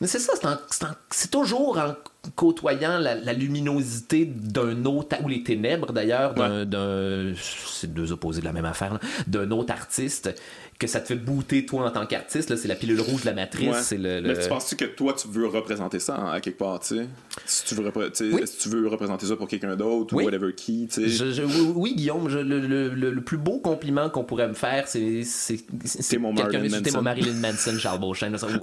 Mais 0.00 0.06
c'est 0.06 0.18
ça, 0.18 0.32
c'est, 0.38 0.46
en- 0.46 0.58
c'est 0.70 0.84
en- 0.84 0.94
c'est 1.10 1.30
toujours 1.30 1.78
en 1.78 1.94
côtoyant 2.34 2.98
la, 2.98 3.14
la 3.14 3.32
luminosité 3.32 4.24
d'un 4.26 4.84
autre. 4.84 5.16
Ou 5.22 5.28
les 5.28 5.42
ténèbres, 5.42 5.92
d'ailleurs, 5.92 6.34
d'un. 6.34 6.64
d'un- 6.66 7.32
c'est 7.66 7.92
deux 7.92 8.12
opposés 8.12 8.40
de 8.40 8.46
la 8.46 8.52
même 8.52 8.64
affaire, 8.66 8.94
là, 8.94 9.00
d'un 9.26 9.50
autre 9.52 9.72
artiste, 9.72 10.30
que 10.78 10.86
ça 10.86 11.00
te 11.00 11.08
fait 11.08 11.16
booter, 11.16 11.66
toi, 11.66 11.86
en 11.86 11.90
tant 11.90 12.06
qu'artiste. 12.06 12.54
C'est 12.54 12.68
la 12.68 12.76
pilule 12.76 13.00
rouge 13.00 13.22
de 13.22 13.26
la 13.26 13.34
matrice. 13.34 13.68
Ouais. 13.68 13.82
C'est 13.82 13.98
le, 13.98 14.20
le- 14.20 14.28
Mais 14.28 14.40
tu 14.40 14.48
penses-tu 14.48 14.76
que 14.76 14.84
toi, 14.84 15.12
tu 15.12 15.26
veux 15.26 15.46
représenter 15.48 15.98
ça 15.98 16.14
hein, 16.16 16.30
à 16.32 16.40
quelque 16.40 16.58
part, 16.58 16.78
tu 16.78 16.96
sais? 16.98 17.06
Si 17.46 17.64
tu 17.64 17.74
veux, 17.74 17.84
repré- 17.88 18.12
tu 18.12 18.32
Oui. 18.32 18.42
Tu 18.60 18.68
veux 18.68 18.86
représenter 18.86 19.26
ça 19.26 19.34
pour 19.34 19.48
quelqu'un 19.48 19.74
d'autre 19.74 20.14
Oui. 20.14 20.22
ou 20.22 20.26
whatever 20.26 20.52
qui, 20.54 20.86
tu 20.92 21.10
sais? 21.10 21.42
Oui, 21.42 21.72
oui, 21.74 21.94
Guillaume, 21.96 22.28
je- 22.28 22.38
le, 22.38 22.60
le- 22.94 23.20
plus 23.20 23.38
beau 23.38 23.58
compliment 23.58 24.08
qu'on 24.08 24.22
pourrait 24.22 24.46
me 24.46 24.54
faire, 24.54 24.86
c'est 24.86 25.24
c'est 25.24 26.18
mon 26.18 26.32
Marilyn 26.32 26.68
Manson. 26.78 26.96
mon 26.96 27.02
Marilyn 27.02 27.34
Manson, 27.34 27.76
Charles 27.78 28.04
ou, 28.04 28.14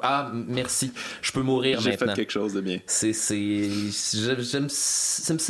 ah, 0.02 0.32
merci, 0.34 0.92
je 1.22 1.32
peux 1.34 1.42
mourir 1.42 1.82
J'ai 1.82 1.92
maintenant. 1.92 2.08
fait 2.08 2.22
quelque 2.22 2.32
chose 2.32 2.54
de 2.54 2.62
bien. 2.62 2.80
C'est 2.88 3.12
c'est 3.14 3.36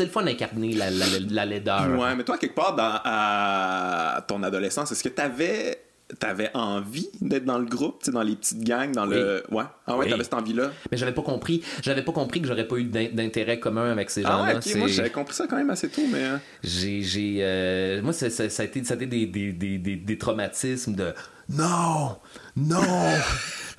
le 0.04 0.10
fun 0.10 0.24
d'incarner 0.24 0.74
la, 0.74 0.90
la, 0.90 1.06
la 1.30 1.46
laideur. 1.46 1.88
Ouais, 1.98 2.16
mais 2.16 2.24
toi, 2.24 2.38
quelque 2.38 2.56
part, 2.56 2.76
dans 2.76 3.00
à 3.04 4.26
ton 4.28 4.42
adolescence, 4.44 4.92
est-ce 4.92 5.04
que 5.04 5.10
t'avais 5.10 5.80
t'avais 6.20 6.52
envie 6.54 7.10
d'être 7.20 7.46
dans 7.46 7.58
le 7.58 7.66
groupe, 7.66 8.00
tu 8.00 8.06
sais, 8.06 8.12
dans 8.12 8.22
les 8.22 8.36
petites 8.36 8.64
gangs, 8.64 8.92
dans 8.92 9.06
le. 9.06 9.44
Ouais. 9.52 9.64
Ah 9.88 9.98
ouais, 9.98 10.06
Oui. 10.06 10.12
t'avais 10.12 10.24
cette 10.24 10.36
envie-là? 10.36 10.72
Mais 10.92 10.98
j'avais 10.98 11.14
pas 11.14 11.24
compris, 11.24 11.64
j'avais 11.82 12.04
pas 12.04 12.12
compris 12.12 12.42
que 12.42 12.48
j'aurais 12.48 12.68
pas 12.68 12.76
eu 12.78 12.84
d'in- 12.84 13.10
d'intérêt 13.12 13.60
commun 13.60 13.92
avec 13.92 14.10
ces 14.12 14.24
Ah 14.24 14.30
gens-là. 14.32 14.54
ouais, 14.54 14.56
ok, 14.58 14.76
moi 14.76 14.88
j'avais 14.88 15.10
compris 15.10 15.34
ça 15.34 15.48
quand 15.48 15.58
même 15.58 15.70
assez 15.72 15.90
tôt, 15.90 16.04
mais. 16.12 16.24
euh, 16.24 16.38
j'ai 16.64 17.02
j'ai 17.02 17.38
euh, 17.42 18.02
moi 18.04 18.14
ça, 18.14 18.30
ça- 18.30 18.50
ça 18.50 18.64
a 18.64 18.66
été 18.68 18.84
ça 18.84 18.94
a 18.94 18.98
été 18.98 19.08
des, 19.08 19.26
des, 19.26 19.52
des, 19.52 19.78
des, 19.80 19.96
des 19.96 20.18
traumatismes 20.18 20.94
de 20.96 21.14
non 21.50 22.18
non 22.56 22.82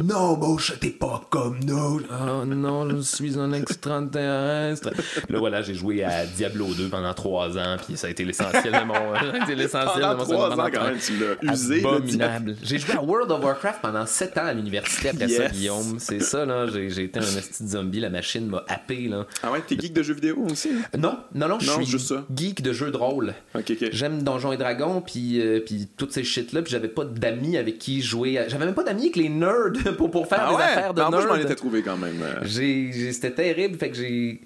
non 0.03 0.35
Bouche 0.35 0.75
t'es 0.81 0.91
pas 0.91 1.23
comme 1.31 1.59
nous 1.65 2.01
oh 2.11 2.45
non 2.45 2.89
je 2.91 3.01
suis 3.01 3.39
un 3.39 3.53
extraterrestre 3.53 4.91
là 5.29 5.39
voilà 5.39 5.63
j'ai 5.63 5.75
joué 5.75 6.05
à 6.05 6.27
Diablo 6.27 6.67
2 6.75 6.89
pendant 6.89 7.15
trois 7.15 7.57
ans 7.57 7.77
puis 7.85 7.97
ça 7.97 8.07
a 8.07 8.11
été 8.11 8.25
l'essentiel 8.25 8.73
de 8.73 8.85
mon 8.85 8.95
ça 9.15 9.33
a 9.33 9.43
été 9.45 9.55
l'essentiel 9.55 10.03
Pendant 10.03 10.13
de 10.13 10.19
mon 10.19 10.25
trois 10.25 10.51
ans, 10.53 10.69
quand 10.73 10.85
même, 10.85 10.99
tu 10.99 11.13
l'as 11.19 11.53
usé. 11.53 11.79
abominable 11.85 12.57
j'ai 12.63 12.79
joué 12.79 12.95
à 12.95 13.03
World 13.03 13.31
of 13.31 13.43
Warcraft 13.43 13.81
pendant 13.83 14.05
sept 14.07 14.37
ans 14.39 14.47
à 14.47 14.53
l'université 14.53 15.09
après 15.11 15.29
ça. 15.29 15.49
Guillaume 15.49 15.97
c'est 15.99 16.21
ça 16.23 16.45
là 16.45 16.67
j'ai 16.67 16.91
j'ai 16.91 17.05
été 17.05 17.19
un 17.19 17.23
de 17.23 17.69
zombie 17.69 18.01
la 18.01 18.11
machine 18.11 18.47
m'a 18.47 18.65
happé 18.69 19.09
là 19.09 19.27
Ah 19.43 19.51
ouais, 19.51 19.63
t'es 19.67 19.77
geek 19.79 19.93
de 19.95 20.03
jeux 20.03 20.15
vidéo 20.15 20.47
aussi? 20.51 20.71
non 20.99 21.19
non 21.35 21.49
non 21.49 21.59
je 21.59 21.67
Non, 21.71 21.77
suis 21.77 21.87
juste 21.87 22.09
ça. 22.09 22.25
geek 22.35 22.63
de 22.63 22.73
jeux 22.73 22.91
de 22.91 22.97
rôle 22.97 23.35
Ok, 23.55 23.71
ok. 23.71 23.89
J'aime 23.93 24.23
Donjons 24.23 24.53
et 24.53 24.57
Dragons, 24.57 25.01
puis, 25.01 25.41
euh, 25.41 25.61
puis 25.65 25.89
toutes 25.97 26.13
ces 26.13 26.25
shit-là, 26.25 26.63
puis 26.63 26.71
j'avais 26.71 26.89
pas 26.89 27.05
d'amis 27.05 27.57
avec 27.57 27.79
qui 27.79 28.03
jouer. 28.03 28.39
à- 28.39 28.49
J'avais 28.49 28.67
même 28.67 28.75
pas 28.75 28.83
d'amis 28.83 29.03
avec 29.03 29.17
les 29.17 29.29
nerds 29.29 29.73
pour, 29.97 30.11
pour 30.11 30.27
faire 30.27 30.43
Ah 30.47 30.51
des 30.51 30.57
ouais? 30.57 30.63
affaires 30.63 30.95
de 30.95 31.01
Non, 31.03 31.11
moi, 31.11 31.21
je 31.23 31.27
m'en 31.29 31.37
étais 31.37 31.55
trouvé 31.55 31.83
quand 31.83 31.97
même. 31.97 32.21
euh. 32.23 33.13
C'était 33.13 33.33
terrible, 33.33 33.79
fait 33.79 33.91
que 33.91 33.97
j'ai. 33.97 34.41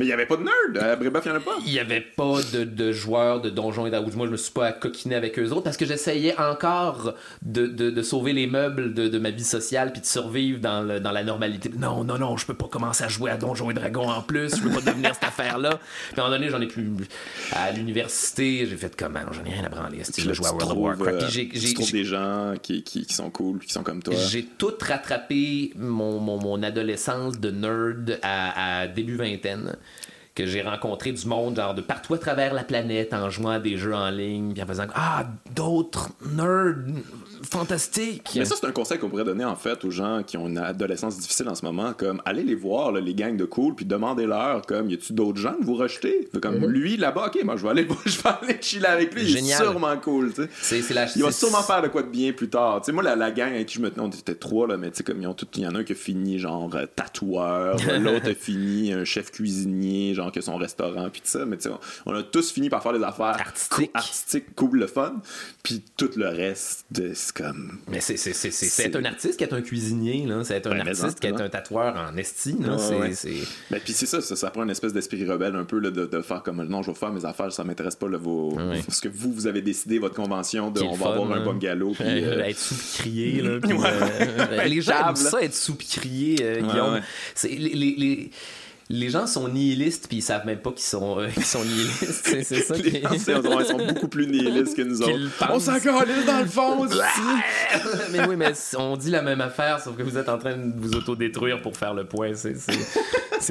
Mais 0.00 0.06
il 0.06 0.08
y 0.08 0.12
avait 0.14 0.24
pas 0.24 0.36
de 0.38 0.44
nerd. 0.44 0.82
À 0.82 0.96
Brébeuf, 0.96 1.22
il 1.26 1.28
y 1.28 1.32
en 1.32 1.36
a 1.36 1.40
pas. 1.40 1.58
Il 1.66 1.72
y 1.74 1.78
avait 1.78 2.00
pas 2.00 2.38
de, 2.54 2.64
de 2.64 2.90
joueurs 2.90 3.42
de 3.42 3.50
Donjons 3.50 3.86
et 3.86 3.90
Dragons. 3.90 4.10
Moi, 4.16 4.26
je 4.26 4.32
me 4.32 4.36
suis 4.38 4.50
pas 4.50 4.72
coquiné 4.72 5.14
avec 5.14 5.38
eux 5.38 5.50
autres 5.50 5.62
parce 5.64 5.76
que 5.76 5.84
j'essayais 5.84 6.34
encore 6.40 7.12
de, 7.42 7.66
de, 7.66 7.90
de 7.90 8.02
sauver 8.02 8.32
les 8.32 8.46
meubles 8.46 8.94
de, 8.94 9.08
de 9.08 9.18
ma 9.18 9.28
vie 9.30 9.44
sociale 9.44 9.92
puis 9.92 10.00
de 10.00 10.06
survivre 10.06 10.58
dans, 10.58 10.80
le- 10.80 11.00
dans 11.00 11.12
la 11.12 11.22
normalité. 11.22 11.70
Non, 11.76 12.02
non, 12.02 12.16
non, 12.16 12.38
je 12.38 12.46
peux 12.46 12.54
pas 12.54 12.68
commencer 12.68 13.04
à 13.04 13.08
jouer 13.08 13.30
à 13.30 13.36
Donjons 13.36 13.70
et 13.70 13.74
Dragons 13.74 14.08
en 14.08 14.22
plus. 14.22 14.56
Je 14.56 14.62
peux 14.62 14.70
pas 14.70 14.80
devenir 14.80 15.12
cette 15.14 15.24
affaire-là. 15.24 15.78
Puis 16.12 16.18
à 16.20 16.24
un 16.24 16.28
moment 16.28 16.38
donné, 16.38 16.48
j'en 16.50 16.62
ai 16.62 16.66
plus. 16.66 16.90
À 17.52 17.70
l'université, 17.70 18.64
j'ai 18.66 18.76
fait 18.78 18.96
comment? 18.96 19.20
J'en 19.32 19.44
ai 19.44 19.52
rien 19.52 19.64
à 19.64 19.68
branler. 19.68 19.98
Si 20.04 20.22
je 20.22 20.28
Là, 20.28 20.32
jouer 20.32 20.46
à 20.46 20.52
World 20.54 20.70
of 20.72 20.78
Warcraft. 20.78 21.22
euh, 21.24 21.28
j'ai- 21.30 21.50
des 21.92 22.04
gens 22.04 22.54
qui, 22.62 22.82
qui, 22.82 23.04
qui 23.04 23.12
sont 23.14 23.28
cool, 23.30 23.58
qui 23.58 23.72
sont 23.72 23.82
comme 23.82 24.02
toi. 24.02 24.14
j'ai 24.30 24.44
tout 24.44 24.72
rattrapé 24.80 25.72
mon, 25.76 26.20
mon, 26.20 26.38
mon 26.38 26.62
adolescence 26.62 27.38
de 27.38 27.50
nerd 27.50 28.18
à, 28.22 28.80
à 28.82 28.86
début 28.86 29.16
vingtaine. 29.16 29.76
Que 30.40 30.46
j'ai 30.46 30.62
rencontré 30.62 31.12
du 31.12 31.26
monde, 31.26 31.56
genre 31.56 31.74
de 31.74 31.82
partout 31.82 32.14
à 32.14 32.18
travers 32.18 32.54
la 32.54 32.64
planète, 32.64 33.12
en 33.12 33.28
jouant 33.28 33.50
à 33.50 33.58
des 33.58 33.76
jeux 33.76 33.94
en 33.94 34.08
ligne, 34.08 34.54
puis 34.54 34.62
en 34.62 34.66
faisant 34.66 34.86
Ah, 34.94 35.26
d'autres 35.54 36.08
nerds 36.34 36.76
fantastiques. 37.42 38.30
Mais 38.36 38.44
ça, 38.44 38.54
c'est 38.58 38.66
un 38.66 38.72
conseil 38.72 38.98
qu'on 38.98 39.08
pourrait 39.08 39.24
donner 39.24 39.44
en 39.44 39.56
fait 39.56 39.84
aux 39.84 39.90
gens 39.90 40.22
qui 40.26 40.36
ont 40.36 40.46
une 40.48 40.58
adolescence 40.58 41.18
difficile 41.18 41.48
en 41.48 41.54
ce 41.54 41.64
moment, 41.64 41.92
comme 41.92 42.20
allez 42.24 42.42
les 42.42 42.54
voir, 42.54 42.92
là, 42.92 43.00
les 43.00 43.14
gangs 43.14 43.36
de 43.36 43.44
cool, 43.44 43.74
puis 43.74 43.84
demandez-leur, 43.84 44.62
comme 44.66 44.90
y 44.90 44.94
a-tu 44.94 45.12
d'autres 45.12 45.38
gens 45.38 45.54
que 45.54 45.64
vous 45.64 45.74
rejetez? 45.76 46.28
Comme 46.42 46.66
lui 46.66 46.96
là-bas, 46.96 47.26
ok, 47.28 47.42
moi 47.44 47.56
je 47.56 47.62
vais 47.62 47.68
aller, 47.70 47.88
je 48.06 48.20
vais 48.22 48.28
aller 48.42 48.58
chiller 48.60 48.86
avec 48.86 49.14
lui, 49.14 49.22
il 49.22 49.28
est. 49.28 49.32
Génial. 49.40 49.62
sûrement 49.62 49.96
cool, 49.98 50.32
tu 50.32 50.42
sais. 50.42 50.48
C'est- 50.60 50.82
c'est 50.82 50.94
la- 50.94 51.06
Il 51.16 51.22
va 51.22 51.32
sûrement 51.32 51.62
faire 51.62 51.82
de 51.82 51.88
quoi 51.88 52.02
de 52.02 52.08
bien 52.08 52.32
plus 52.32 52.48
tard. 52.48 52.80
Tu 52.80 52.86
sais, 52.86 52.92
moi, 52.92 53.02
la, 53.02 53.16
la 53.16 53.30
gang 53.30 53.52
avec 53.52 53.66
qui 53.66 53.74
je 53.76 53.80
me 53.80 53.90
tenais, 53.90 54.02
on 54.06 54.10
était 54.10 54.34
trois, 54.34 54.66
là, 54.66 54.76
mais 54.76 54.90
tu 54.90 54.98
sais, 54.98 55.02
comme 55.04 55.20
ils 55.20 55.26
ont 55.26 55.34
tout, 55.34 55.46
il 55.56 55.62
y 55.62 55.66
en 55.66 55.74
a 55.74 55.78
un 55.78 55.84
qui 55.84 55.92
a 55.92 55.96
fini, 55.96 56.38
genre, 56.38 56.70
euh, 56.74 56.86
tatoueur, 56.94 57.76
l'autre 58.00 58.30
a 58.30 58.34
fini, 58.34 58.92
un 58.92 59.04
chef 59.04 59.30
cuisinier, 59.30 60.14
genre, 60.14 60.32
que 60.32 60.40
son 60.40 60.56
restaurant, 60.56 61.08
puis 61.10 61.20
tout 61.20 61.28
ça, 61.28 61.44
mais 61.46 61.56
tu 61.56 61.64
sais, 61.64 61.70
on, 62.06 62.12
on 62.12 62.14
a 62.14 62.22
tous 62.22 62.50
fini 62.52 62.68
par 62.70 62.82
faire 62.82 62.92
des 62.92 63.02
affaires 63.02 63.26
Artistiques. 63.40 63.70
cool- 63.70 63.88
artistiques, 63.94 64.54
cool, 64.54 64.78
le 64.78 64.86
fun, 64.86 65.14
puis 65.62 65.82
tout 65.96 66.10
le 66.16 66.28
reste, 66.28 66.84
de- 66.90 67.12
c'est 67.34 67.42
comme. 67.44 67.78
Mais 67.88 68.00
c'est, 68.00 68.16
c'est, 68.16 68.32
c'est, 68.32 68.50
c'est, 68.50 68.96
un 68.96 69.04
artiste 69.04 69.36
qui 69.38 69.44
est 69.44 69.52
un 69.52 69.62
cuisinier, 69.62 70.26
là. 70.26 70.42
C'est 70.44 70.56
être 70.56 70.70
un 70.72 70.80
artiste 70.80 71.20
qui 71.20 71.26
est 71.26 71.40
un 71.40 71.48
tatoueur 71.48 71.94
en 71.96 72.16
esti, 72.16 72.56
là. 72.60 72.74
Ouais, 72.76 73.12
c'est, 73.14 73.28
ouais. 73.30 73.36
Ben, 73.70 73.80
puis 73.82 73.92
c'est 73.92 74.06
ça, 74.06 74.20
ça, 74.20 74.36
ça 74.36 74.50
prend 74.50 74.62
une 74.64 74.70
espèce 74.70 74.92
d'esprit 74.92 75.24
rebelle 75.24 75.54
un 75.56 75.64
peu 75.64 75.78
là, 75.78 75.90
de, 75.90 76.06
de 76.06 76.22
faire 76.22 76.42
comme 76.42 76.62
non, 76.66 76.82
je 76.82 76.90
vais 76.90 76.96
faire 76.96 77.12
mes 77.12 77.24
affaires, 77.24 77.52
ça 77.52 77.64
m'intéresse 77.64 77.96
pas 77.96 78.08
là, 78.08 78.18
vos, 78.18 78.54
Ouais. 78.54 78.80
ce 78.88 79.00
que 79.00 79.08
vous, 79.08 79.32
vous 79.32 79.46
avez 79.46 79.62
décidé, 79.62 79.98
votre 79.98 80.14
convention, 80.16 80.70
de 80.70 80.80
on 80.82 80.92
va 80.92 81.04
fun, 81.06 81.12
avoir 81.12 81.32
un 81.32 81.40
hein. 81.40 81.44
bungalow. 81.44 81.92
Puis, 81.92 82.04
Euh, 82.06 82.44
être 82.44 82.58
sous 82.58 82.74
pis 82.74 82.98
crier, 82.98 83.42
là. 83.42 83.58
puis, 83.60 83.72
Ouais. 83.72 83.88
euh, 83.88 84.64
les 84.66 84.80
gens 84.80 85.08
aiment 85.08 85.16
ça, 85.16 85.40
être 85.42 85.54
sous 85.54 85.74
pis 85.76 85.86
crier, 85.86 86.38
euh, 86.42 86.60
Guillaume. 86.62 87.00
C'est, 87.34 87.48
les, 87.48 87.70
les- 87.74 87.94
les- 87.96 88.30
les 88.92 89.08
gens 89.08 89.26
sont 89.28 89.48
nihilistes 89.48 90.08
puis 90.08 90.18
ils 90.18 90.22
savent 90.22 90.44
même 90.44 90.58
pas 90.58 90.72
qu'ils 90.72 90.82
sont, 90.82 91.20
euh, 91.20 91.28
qu'ils 91.34 91.44
sont 91.44 91.64
nihilistes. 91.64 92.20
C'est, 92.24 92.42
ça 92.42 92.74
Les 92.74 92.82
qui... 92.82 93.00
gens, 93.00 93.08
c'est- 93.18 93.32
ils 93.60 93.66
sont 93.66 93.86
beaucoup 93.86 94.08
plus 94.08 94.26
nihilistes 94.26 94.76
que 94.76 94.82
nous 94.82 95.00
autres. 95.00 95.12
On 95.48 95.60
s'en 95.60 95.78
dans 96.26 96.40
le 96.40 96.46
fond 96.46 96.78
aussi. 96.84 96.98
mais 98.10 98.26
oui, 98.26 98.34
mais 98.36 98.52
on 98.76 98.96
dit 98.96 99.10
la 99.10 99.22
même 99.22 99.40
affaire, 99.40 99.80
sauf 99.80 99.96
que 99.96 100.02
vous 100.02 100.18
êtes 100.18 100.28
en 100.28 100.38
train 100.38 100.56
de 100.56 100.72
vous 100.76 100.94
autodétruire 100.94 101.62
pour 101.62 101.76
faire 101.76 101.94
le 101.94 102.04
point. 102.04 102.32
C'est 102.34 102.56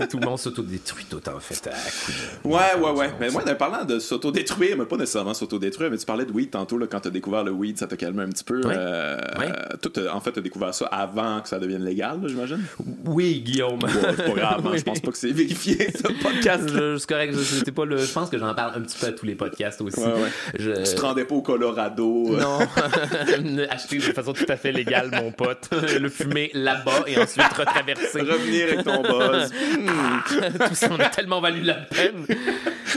tout 0.07 0.17
le 0.19 0.25
monde 0.25 0.39
s'autodétruit 0.39 1.05
tout 1.09 1.21
en 1.29 1.39
fait 1.39 1.67
à 1.67 1.71
coup 1.71 2.11
de- 2.11 2.49
Ouais, 2.49 2.75
ouais, 2.79 2.91
ouais. 2.91 3.09
Mais 3.19 3.29
moi, 3.29 3.43
en 3.49 3.55
parlant 3.55 3.85
de 3.85 3.99
s'autodétruire, 3.99 4.77
mais 4.77 4.85
pas 4.85 4.97
nécessairement 4.97 5.33
s'autodétruire, 5.33 5.89
mais 5.91 5.97
tu 5.97 6.05
parlais 6.05 6.25
de 6.25 6.31
weed 6.31 6.51
tantôt, 6.51 6.77
là, 6.77 6.87
quand 6.89 6.99
t'as 7.01 7.09
découvert 7.09 7.43
le 7.43 7.51
weed, 7.51 7.77
ça 7.77 7.87
t'a 7.87 7.97
calmé 7.97 8.23
un 8.23 8.29
petit 8.29 8.43
peu. 8.43 8.61
Ouais. 8.65 8.73
Euh, 8.77 9.17
toi, 9.81 9.91
t'as- 9.93 10.13
en 10.15 10.19
fait, 10.21 10.31
t'as 10.31 10.41
découvert 10.41 10.73
ça 10.73 10.85
avant 10.87 11.41
que 11.41 11.49
ça 11.49 11.59
devienne 11.59 11.83
légal, 11.83 12.19
j'imagine? 12.27 12.61
Oui, 13.05 13.41
Guillaume. 13.45 13.79
Ouais, 13.83 13.89
c'est 14.15 14.25
pas 14.25 14.31
grave, 14.33 14.61
hein, 14.65 14.69
Oui. 14.71 14.77
je 14.79 14.83
pense 14.83 14.99
pas 14.99 15.11
que 15.11 15.17
c'est 15.17 15.31
vérifié, 15.31 15.91
ce 15.95 16.03
podcast. 16.21 16.69
Je- 16.71 16.97
C'est 16.97 17.07
correct, 17.09 17.33
je, 17.35 17.71
pas 17.71 17.85
le, 17.85 17.97
je 17.97 18.11
pense 18.11 18.29
que 18.29 18.37
j'en 18.37 18.53
parle 18.53 18.73
un 18.77 18.81
petit 18.81 18.97
peu 18.99 19.07
à 19.07 19.11
tous 19.11 19.25
les 19.25 19.35
podcasts 19.35 19.81
aussi. 19.81 19.99
Ouais, 19.99 20.05
ouais. 20.07 20.29
Je- 20.57 20.71
Tu 20.89 20.95
te 20.95 21.01
rendais 21.01 21.25
pas 21.25 21.35
au 21.35 21.41
Colorado. 21.41 22.35
euh, 22.35 22.39
Non, 22.39 22.59
acheter 23.69 23.97
de 23.97 24.01
façon 24.01 24.33
tout 24.33 24.45
à 24.49 24.55
fait 24.57 24.71
légale, 24.71 25.09
mon 25.11 25.31
pote. 25.31 25.69
Le 25.99 26.09
fumer 26.09 26.51
là-bas 26.53 27.03
et 27.07 27.19
ensuite 27.19 27.43
retraverser. 27.53 28.21
Revenir 28.21 28.67
avec 28.71 28.83
ton 28.83 29.01
buzz. 29.01 29.51
Tout 29.87 30.75
ça, 30.75 30.87
on 30.91 30.99
a 30.99 31.09
tellement 31.09 31.41
valu 31.41 31.61
la 31.61 31.75
peine. 31.75 32.25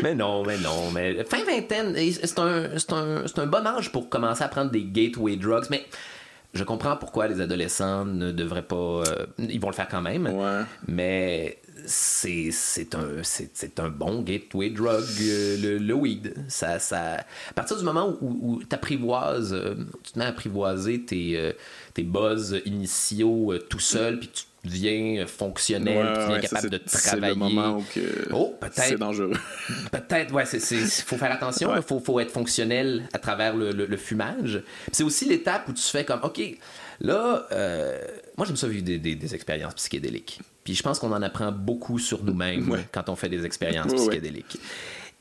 Mais 0.02 0.14
non, 0.14 0.44
mais 0.44 0.58
non, 0.58 0.90
mais 0.90 1.22
fin 1.24 1.44
vingtaine, 1.44 1.94
c'est 2.12 2.38
un, 2.38 2.78
c'est 2.78 2.92
un, 2.92 3.22
c'est 3.26 3.38
un 3.38 3.46
bon 3.46 3.66
âge 3.66 3.92
pour 3.92 4.08
commencer 4.08 4.42
à 4.42 4.48
prendre 4.48 4.70
des 4.70 4.82
gateway 4.84 5.36
drugs, 5.36 5.66
mais 5.70 5.84
je 6.54 6.64
comprends 6.64 6.96
pourquoi 6.96 7.28
les 7.28 7.40
adolescents 7.40 8.04
ne 8.04 8.30
devraient 8.32 8.62
pas. 8.62 8.76
euh, 9.06 9.26
ils 9.38 9.60
vont 9.60 9.68
le 9.70 9.74
faire 9.74 9.88
quand 9.88 10.02
même, 10.02 10.26
Ouais. 10.26 10.62
mais 10.86 11.58
c'est 11.86 12.50
c'est 12.52 12.94
un, 12.94 13.22
c'est 13.22 13.50
c'est 13.54 13.80
un 13.80 13.88
bon 13.88 14.22
gateway 14.22 14.70
drug, 14.70 15.02
euh, 15.20 15.56
le, 15.62 15.78
le 15.78 15.94
weed. 15.94 16.34
Ça, 16.48 16.78
ça, 16.78 17.14
à 17.50 17.52
partir 17.54 17.76
du 17.78 17.84
moment 17.84 18.16
où, 18.20 18.38
où 18.54 18.62
tu 18.62 18.74
apprivoises, 18.74 19.52
euh, 19.54 19.74
tu 20.04 20.12
te 20.12 20.18
mets 20.18 20.26
à 20.26 20.28
apprivoiser 20.28 21.02
tes, 21.04 21.36
euh, 21.38 21.52
tes 21.94 22.02
buzz 22.02 22.60
initiaux 22.66 23.52
euh, 23.52 23.58
tout 23.58 23.80
seul, 23.80 24.18
puis 24.18 24.28
tu 24.32 24.44
fonctionnel, 25.26 26.06
puis 26.06 26.14
tu 26.14 26.20
deviens 26.20 26.34
ouais, 26.36 26.40
capable 26.40 26.70
de 26.70 26.80
c'est- 26.86 26.98
C'est 26.98 27.08
travailler. 27.08 27.34
le 27.34 27.38
moment 27.38 27.78
où 27.78 27.84
que 27.94 28.28
Oh, 28.32 28.54
c'est 28.72 28.96
dangereux. 28.96 29.32
Peut-être, 29.92 30.32
ouais, 30.32 30.44
c'est, 30.46 30.60
c'est- 30.60 31.02
faut 31.04 31.16
faire 31.16 31.32
attention, 31.32 31.74
il 31.76 31.82
faut, 31.82 31.98
faut 32.00 32.20
être 32.20 32.30
fonctionnel 32.30 33.08
à 33.12 33.18
travers 33.18 33.56
le, 33.56 33.72
le- 33.72 33.86
le 33.86 33.96
fumage. 33.96 34.62
C'est 34.92 35.02
aussi 35.02 35.24
l'étape 35.24 35.68
où 35.68 35.72
tu 35.72 35.82
fais 35.82 36.04
comme, 36.04 36.20
OK, 36.22 36.40
là, 37.00 37.46
euh, 37.52 37.98
moi 38.36 38.46
j'aime 38.46 38.56
ça 38.56 38.68
vivre 38.68 38.84
des, 38.84 38.98
des- 38.98 39.16
des 39.16 39.34
expériences 39.34 39.74
psychédéliques. 39.74 40.40
Puis 40.64 40.74
je 40.74 40.82
pense 40.82 40.98
qu'on 41.00 41.12
en 41.12 41.22
apprend 41.22 41.50
beaucoup 41.50 41.98
sur 41.98 42.22
nous-mêmes 42.22 42.84
quand 42.92 43.08
on 43.08 43.16
fait 43.16 43.28
des 43.28 43.44
expériences 43.44 43.92
psychédéliques. 43.94 44.58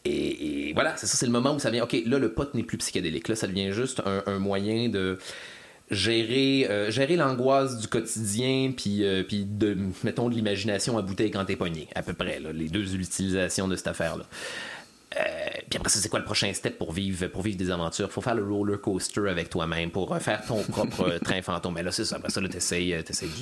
Et, 0.06 0.70
et 0.70 0.74
voilà, 0.74 0.96
c'est 0.98 1.06
ça, 1.08 1.16
c'est 1.18 1.26
le 1.28 1.32
moment 1.32 1.54
où 1.56 1.60
ça 1.60 1.70
vient, 1.70 1.84
OK, 1.84 1.96
là, 2.06 2.18
le 2.18 2.32
pot 2.34 2.54
n'est 2.56 2.64
plus 2.64 2.78
psychédélique. 2.78 3.28
Là, 3.28 3.36
ça 3.36 3.46
devient 3.48 3.72
juste 3.72 4.02
un, 4.06 4.24
un 4.26 4.39
moyen 4.39 4.89
de 4.89 5.20
gérer, 5.92 6.68
euh, 6.70 6.89
gérer 6.89 7.18
l'angoisse 7.18 7.78
du 7.78 7.88
quotidien, 7.88 8.72
puis, 8.76 9.06
euh, 9.06 9.24
puis 9.24 9.46
de, 9.46 9.78
mettons, 10.04 10.30
de 10.30 10.36
l'imagination 10.36 10.98
à 10.98 11.02
bouteille 11.02 11.32
quand 11.32 11.46
t'es 11.46 11.58
pogné, 11.58 11.88
à 11.94 12.02
peu 12.02 12.14
près, 12.14 12.39
là, 12.39 12.52
les 12.52 12.70
deux 12.70 12.96
utilisations 12.96 13.68
de 13.68 13.76
cette 13.76 13.88
affaire-là. 13.88 14.24
Euh, 15.20 15.24
puis 15.70 15.78
après 15.78 15.89
ça, 15.89 16.00
c'est 16.00 16.08
quoi 16.08 16.20
le 16.20 16.26
prochain 16.26 16.54
step 16.54 16.78
pour 16.78 16.94
vivre, 16.94 17.28
pour 17.28 17.42
vivre 17.42 17.58
des 17.58 17.70
aventures? 17.70 18.10
Faut 18.10 18.22
faire 18.22 18.36
le 18.36 18.46
roller 18.46 18.80
coaster 18.80 19.28
avec 19.30 19.50
toi-même 19.50 19.92
pour 19.92 20.18
faire 20.20 20.42
ton 20.46 20.64
propre 20.64 21.20
train 21.22 21.42
fantôme. 21.42 21.74
Mais 21.74 21.84
là, 21.84 21.92
c'est 21.92 22.06
ça. 22.06 22.16
Après 22.16 22.30
ça, 22.30 22.42
t'essayes, 22.48 22.96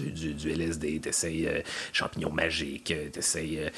du, 0.04 0.12
du, 0.12 0.34
du 0.34 0.52
LSD, 0.52 1.00
t'essayes 1.00 1.48
champignons 1.94 2.32
magiques, 2.32 2.92
t'essayes. 3.12 3.70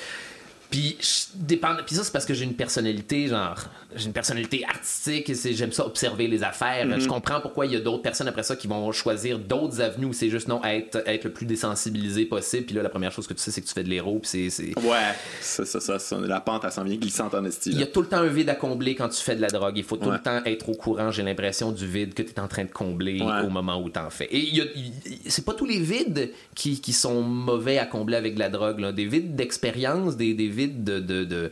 Puis, 0.71 0.97
dépend. 1.35 1.75
Puis 1.85 1.95
ça, 1.95 2.03
c'est 2.03 2.11
parce 2.13 2.25
que 2.25 2.33
j'ai 2.33 2.45
une 2.45 2.55
personnalité, 2.55 3.27
genre, 3.27 3.55
j'ai 3.95 4.05
une 4.07 4.13
personnalité 4.13 4.63
artistique 4.67 5.29
et 5.29 5.53
j'aime 5.53 5.71
ça 5.73 5.85
observer 5.85 6.27
les 6.27 6.43
affaires. 6.43 6.87
Je 6.99 7.07
comprends 7.07 7.41
pourquoi 7.41 7.65
il 7.65 7.73
y 7.73 7.75
a 7.75 7.79
d'autres 7.81 8.01
personnes 8.01 8.27
après 8.29 8.43
ça 8.43 8.55
qui 8.55 8.67
vont 8.67 8.91
choisir 8.91 9.37
d'autres 9.37 9.81
avenues 9.81 10.05
où 10.07 10.13
c'est 10.13 10.29
juste 10.29 10.47
non, 10.47 10.63
être, 10.63 11.03
être 11.05 11.25
le 11.25 11.31
plus 11.31 11.45
désensibilisé 11.45 12.25
possible. 12.25 12.65
Puis 12.65 12.75
là, 12.75 12.81
la 12.83 12.89
première 12.89 13.11
chose 13.11 13.27
que 13.27 13.33
tu 13.33 13.41
sais, 13.41 13.51
c'est 13.51 13.61
que 13.61 13.67
tu 13.67 13.73
fais 13.73 13.83
de 13.83 13.89
l'héros. 13.89 14.19
Puis 14.19 14.29
c'est, 14.29 14.49
c'est, 14.49 14.79
Ouais. 14.79 14.97
Ça, 15.41 15.65
ça, 15.65 15.99
ça, 15.99 16.17
la 16.19 16.39
pente, 16.39 16.63
elle 16.63 16.71
s'en 16.71 16.83
vient 16.83 16.95
glissante 16.95 17.33
en 17.35 17.43
esti. 17.45 17.69
il 17.71 17.79
y 17.79 17.83
a 17.83 17.87
tout 17.87 18.01
le 18.01 18.07
temps 18.07 18.17
un 18.17 18.27
vide 18.27 18.49
à 18.49 18.55
combler 18.55 18.95
quand 18.95 19.09
tu 19.09 19.21
fais 19.21 19.35
de 19.35 19.41
la 19.41 19.49
drogue. 19.49 19.77
Il 19.77 19.83
faut 19.83 19.97
tout 19.97 20.07
Ouais. 20.09 20.15
le 20.17 20.21
temps 20.23 20.41
être 20.45 20.69
au 20.69 20.73
courant, 20.73 21.11
j'ai 21.11 21.23
l'impression, 21.23 21.71
du 21.71 21.85
vide 21.85 22.13
que 22.13 22.21
tu 22.23 22.31
es 22.31 22.39
en 22.39 22.47
train 22.47 22.63
de 22.63 22.71
combler 22.71 23.21
Ouais. 23.21 23.41
au 23.45 23.49
moment 23.49 23.81
où 23.81 23.89
tu 23.89 23.99
en 23.99 24.09
fais. 24.09 24.25
Et 24.31 24.39
il 24.39 24.55
y 24.55 24.61
a- 24.61 24.65
il- 24.75 24.93
c'est 25.29 25.43
pas 25.45 25.53
tous 25.53 25.65
les 25.65 25.79
vides 25.79 26.31
qui, 26.55 26.79
qui 26.79 26.93
sont 26.93 27.21
mauvais 27.21 27.77
à 27.77 27.85
combler 27.85 28.15
avec 28.15 28.35
de 28.35 28.39
la 28.39 28.49
drogue. 28.49 28.79
là. 28.79 28.91
Des 28.93 29.05
vides 29.05 29.35
d'expérience, 29.35 30.15
des, 30.15 30.33
des 30.33 30.47
vides 30.47 30.60
de. 30.67 30.99
de, 30.99 31.23
de 31.23 31.51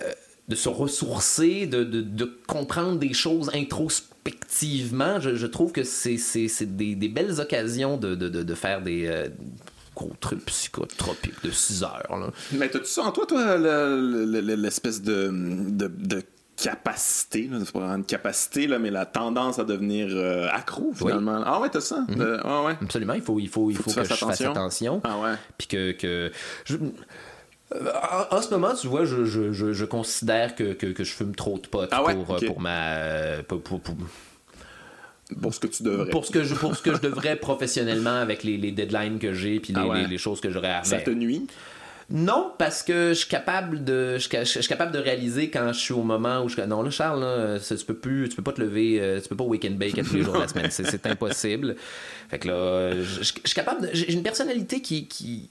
euh, 0.00 0.10
de 0.48 0.56
se 0.56 0.68
ressourcer, 0.68 1.66
de, 1.66 1.84
de, 1.84 2.02
comprendre 2.48 2.98
des 2.98 3.14
choses 3.14 3.48
introspectivement, 3.54 5.20
je, 5.20 5.36
je 5.36 5.46
trouve 5.46 5.70
que 5.72 5.84
c'est, 5.84 6.16
des, 6.66 6.94
des 6.96 7.08
belles 7.08 7.40
occasions 7.40 7.96
de, 7.96 8.16
de, 8.16 8.28
de, 8.28 8.42
de 8.42 8.54
faire 8.54 8.82
des 8.82 9.06
euh, 9.06 9.28
gros 9.94 10.12
trucs 10.20 10.44
psychotropiques 10.46 11.42
de 11.44 11.50
6 11.52 11.84
heures. 11.84 12.16
Là. 12.18 12.30
Mais 12.52 12.68
t'as-tu 12.68 12.86
ça 12.86 13.02
en 13.02 13.12
toi, 13.12 13.24
toi, 13.24 13.56
le- 13.56 14.24
le- 14.26 14.40
le- 14.40 14.54
l'espèce 14.56 15.00
de, 15.00 15.30
de, 15.32 15.86
de 15.86 16.22
capacité, 16.56 17.48
c'est 17.64 17.72
pas 17.72 17.78
vraiment 17.78 17.96
une 17.96 18.04
capacité, 18.04 18.66
là, 18.66 18.78
mais 18.80 18.90
la 18.90 19.06
tendance 19.06 19.58
à 19.60 19.64
devenir 19.64 20.08
euh, 20.10 20.48
accro, 20.52 20.92
finalement? 20.94 21.40
Ah 21.46 21.60
ouais, 21.60 21.70
t'as 21.70 21.80
ça? 21.80 22.04
Ah 22.44 22.64
ouais. 22.64 22.76
Absolument, 22.82 23.14
il 23.14 23.22
faut, 23.22 23.38
il 23.38 23.48
faut, 23.48 23.70
il 23.70 23.76
Faut 23.76 23.84
faut, 23.90 24.00
que 24.00 24.02
je 24.04 24.08
fasse 24.14 24.40
attention. 24.40 25.00
Ah 25.04 25.18
ouais. 25.20 25.34
Puis 25.56 25.68
que. 25.68 25.92
que 25.92 26.32
je- 26.64 26.76
en, 28.30 28.36
en 28.36 28.42
ce 28.42 28.50
moment, 28.50 28.74
tu 28.74 28.86
vois, 28.86 29.04
je, 29.04 29.24
je, 29.24 29.52
je, 29.52 29.72
je 29.72 29.84
considère 29.84 30.54
que, 30.54 30.72
que, 30.72 30.86
que 30.86 31.04
je 31.04 31.12
fume 31.12 31.34
trop 31.34 31.58
de 31.58 31.66
potes 31.66 31.90
Ah 31.92 32.04
ouais? 32.04 32.14
pour, 32.14 32.34
euh, 32.34 32.40
pour 32.46 32.60
ma. 32.60 32.94
euh, 32.96 33.42
Pour, 33.42 33.62
pour, 33.62 33.80
pour- 33.80 33.96
Pour 35.40 35.54
ce 35.54 35.60
que 35.60 35.66
tu 35.66 35.82
devrais. 35.82 36.10
pour 36.10 36.24
ce 36.26 36.30
que 36.30 36.44
je, 36.44 36.54
pour 36.54 36.76
ce 36.76 36.82
que 36.82 36.94
je 36.94 37.00
devrais 37.00 37.36
professionnellement 37.36 38.20
avec 38.20 38.42
les, 38.44 38.56
les 38.58 38.70
deadlines 38.72 39.18
que 39.18 39.32
j'ai 39.32 39.60
puis 39.60 39.72
les, 39.72 39.80
Ah 39.80 39.86
ouais. 39.88 40.02
les, 40.02 40.06
les 40.08 40.18
choses 40.18 40.40
que 40.40 40.50
j'aurais 40.50 40.70
à 40.72 40.82
Ça 40.84 40.96
faire. 40.96 41.04
te 41.06 41.10
nuit? 41.10 41.46
Non, 42.10 42.52
parce 42.58 42.82
que 42.82 43.10
je 43.10 43.20
suis 43.20 43.28
capable 43.28 43.84
de, 43.84 44.18
je, 44.18 44.28
je- 44.30 44.38
je 44.44 44.44
suis 44.44 44.68
capable 44.68 44.92
de 44.92 44.98
réaliser 44.98 45.48
quand 45.48 45.72
je 45.72 45.78
suis 45.78 45.94
au 45.94 46.02
moment 46.02 46.42
où 46.42 46.48
je 46.50 46.60
non 46.60 46.82
là 46.82 46.90
Charles, 46.90 47.20
là, 47.20 47.58
ça, 47.58 47.74
tu 47.74 47.86
peux 47.86 47.94
plus, 47.94 48.28
tu 48.28 48.36
peux 48.36 48.42
pas 48.42 48.52
te 48.52 48.60
lever, 48.60 48.98
euh, 49.00 49.18
tu 49.20 49.28
peux 49.30 49.36
pas 49.36 49.44
wake 49.44 49.64
and 49.64 49.76
bake 49.76 49.98
à 49.98 50.02
tous 50.02 50.14
les 50.14 50.22
jours 50.22 50.34
de 50.34 50.40
la 50.40 50.48
semaine, 50.52 50.70
c'est, 50.70 51.06
impossible. 51.06 51.76
Fait 52.28 52.38
que 52.40 52.48
là, 52.48 53.00
je, 53.02 53.22
suis 53.22 53.54
capable, 53.54 53.88
j'ai 53.94 54.12
une 54.12 54.22
personnalité 54.22 54.82
qui 54.82 55.06
qui 55.06 55.48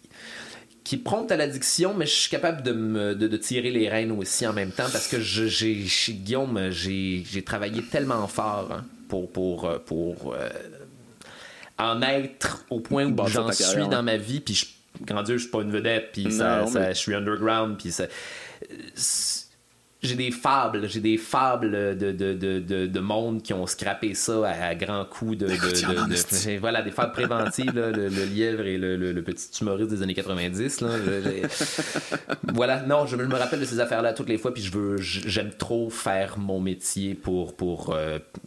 qui 0.84 0.96
est 0.96 1.00
prompte 1.00 1.32
à 1.32 1.38
l'addiction, 1.38 1.94
mais 1.94 2.06
je 2.08 2.12
suis 2.14 2.30
capable 2.30 2.64
de, 2.64 2.72
me, 2.72 3.14
de, 3.16 3.28
de 3.28 3.38
tirer 3.38 3.70
les 3.72 3.88
rênes 3.88 4.12
aussi 4.12 4.48
en 4.48 4.54
même 4.54 4.72
temps 4.72 4.90
parce 4.92 5.08
que 5.08 5.20
je, 5.22 5.46
j'ai, 5.46 5.86
chez 5.88 6.14
Guillaume, 6.14 6.70
j'ai, 6.72 7.24
j'ai 7.30 7.44
travaillé 7.44 7.84
tellement 7.84 8.28
fort 8.28 8.70
hein, 8.72 8.86
pour, 9.08 9.32
pour, 9.32 9.66
euh, 9.66 9.78
pour 9.78 10.34
euh, 10.34 10.50
en 11.78 12.02
être 12.02 12.66
au 12.70 12.80
point 12.80 13.06
où 13.06 13.28
j'en 13.28 13.52
suis 13.52 13.64
carrière, 13.64 13.90
dans 13.90 14.04
ma 14.04 14.18
vie, 14.18 14.40
puis 14.40 14.56
je, 14.56 14.66
grand 15.06 15.22
Dieu, 15.24 15.38
je 15.38 15.44
suis 15.44 15.52
pas 15.52 15.62
une 15.62 15.72
vedette, 15.72 16.10
puis 16.14 16.32
ça, 16.32 16.62
Non, 16.62 16.68
ça- 16.68 16.80
mais- 16.80 16.94
je 16.94 17.00
suis 17.00 17.14
underground, 17.14 17.78
puis 17.78 17.92
ça... 17.92 18.06
J'ai 20.04 20.16
des 20.16 20.32
fables, 20.32 20.90
j'ai 20.90 21.00
des 21.00 21.18
fables 21.18 21.96
de, 21.96 22.12
de, 22.12 22.34
de, 22.34 22.60
de, 22.60 22.88
de 22.88 23.00
monde 23.00 23.44
qui 23.44 23.54
ont 23.54 23.68
scrappé 23.68 24.16
ça 24.16 24.50
à, 24.50 24.74
grands 24.74 25.06
coups 25.06 25.38
de... 25.38 25.48
de, 25.48 25.54
Écoute, 25.54 25.74
il 25.80 25.82
y 25.84 25.86
en 25.86 26.02
a 26.02 26.06
en 26.06 26.08
de- 26.08 26.14
esti. 26.14 26.56
de- 26.56 26.60
voilà, 26.60 26.82
des 26.82 26.90
fables 26.90 27.12
préventives, 27.12 27.76
là, 27.76 27.92
le, 27.92 28.08
lièvre 28.08 28.66
et 28.66 28.80
le, 28.80 29.22
petit 29.22 29.50
humoriste 29.62 29.92
des 29.92 30.02
années 30.02 30.16
90. 30.16 30.82
Là, 30.82 30.90
Je- 31.06 31.22
j'ai- 31.22 31.42
voilà, 32.54 32.82
non, 32.82 33.06
je 33.06 33.16
me, 33.16 33.36
rappelle 33.36 33.60
de 33.60 33.66
ces 33.66 33.80
affaires-là 33.80 34.14
toutes 34.14 34.30
les 34.30 34.40
fois, 34.40 34.52
puis 34.54 34.64
je 34.64 34.72
veux, 34.72 34.98
j'aime 34.98 35.52
trop 35.58 35.90
faire 35.92 36.40
mon 36.40 36.60
métier 36.60 37.14
pour... 37.14 37.56
pour 37.56 37.94
euh, 37.94 38.18
pour 38.34 38.42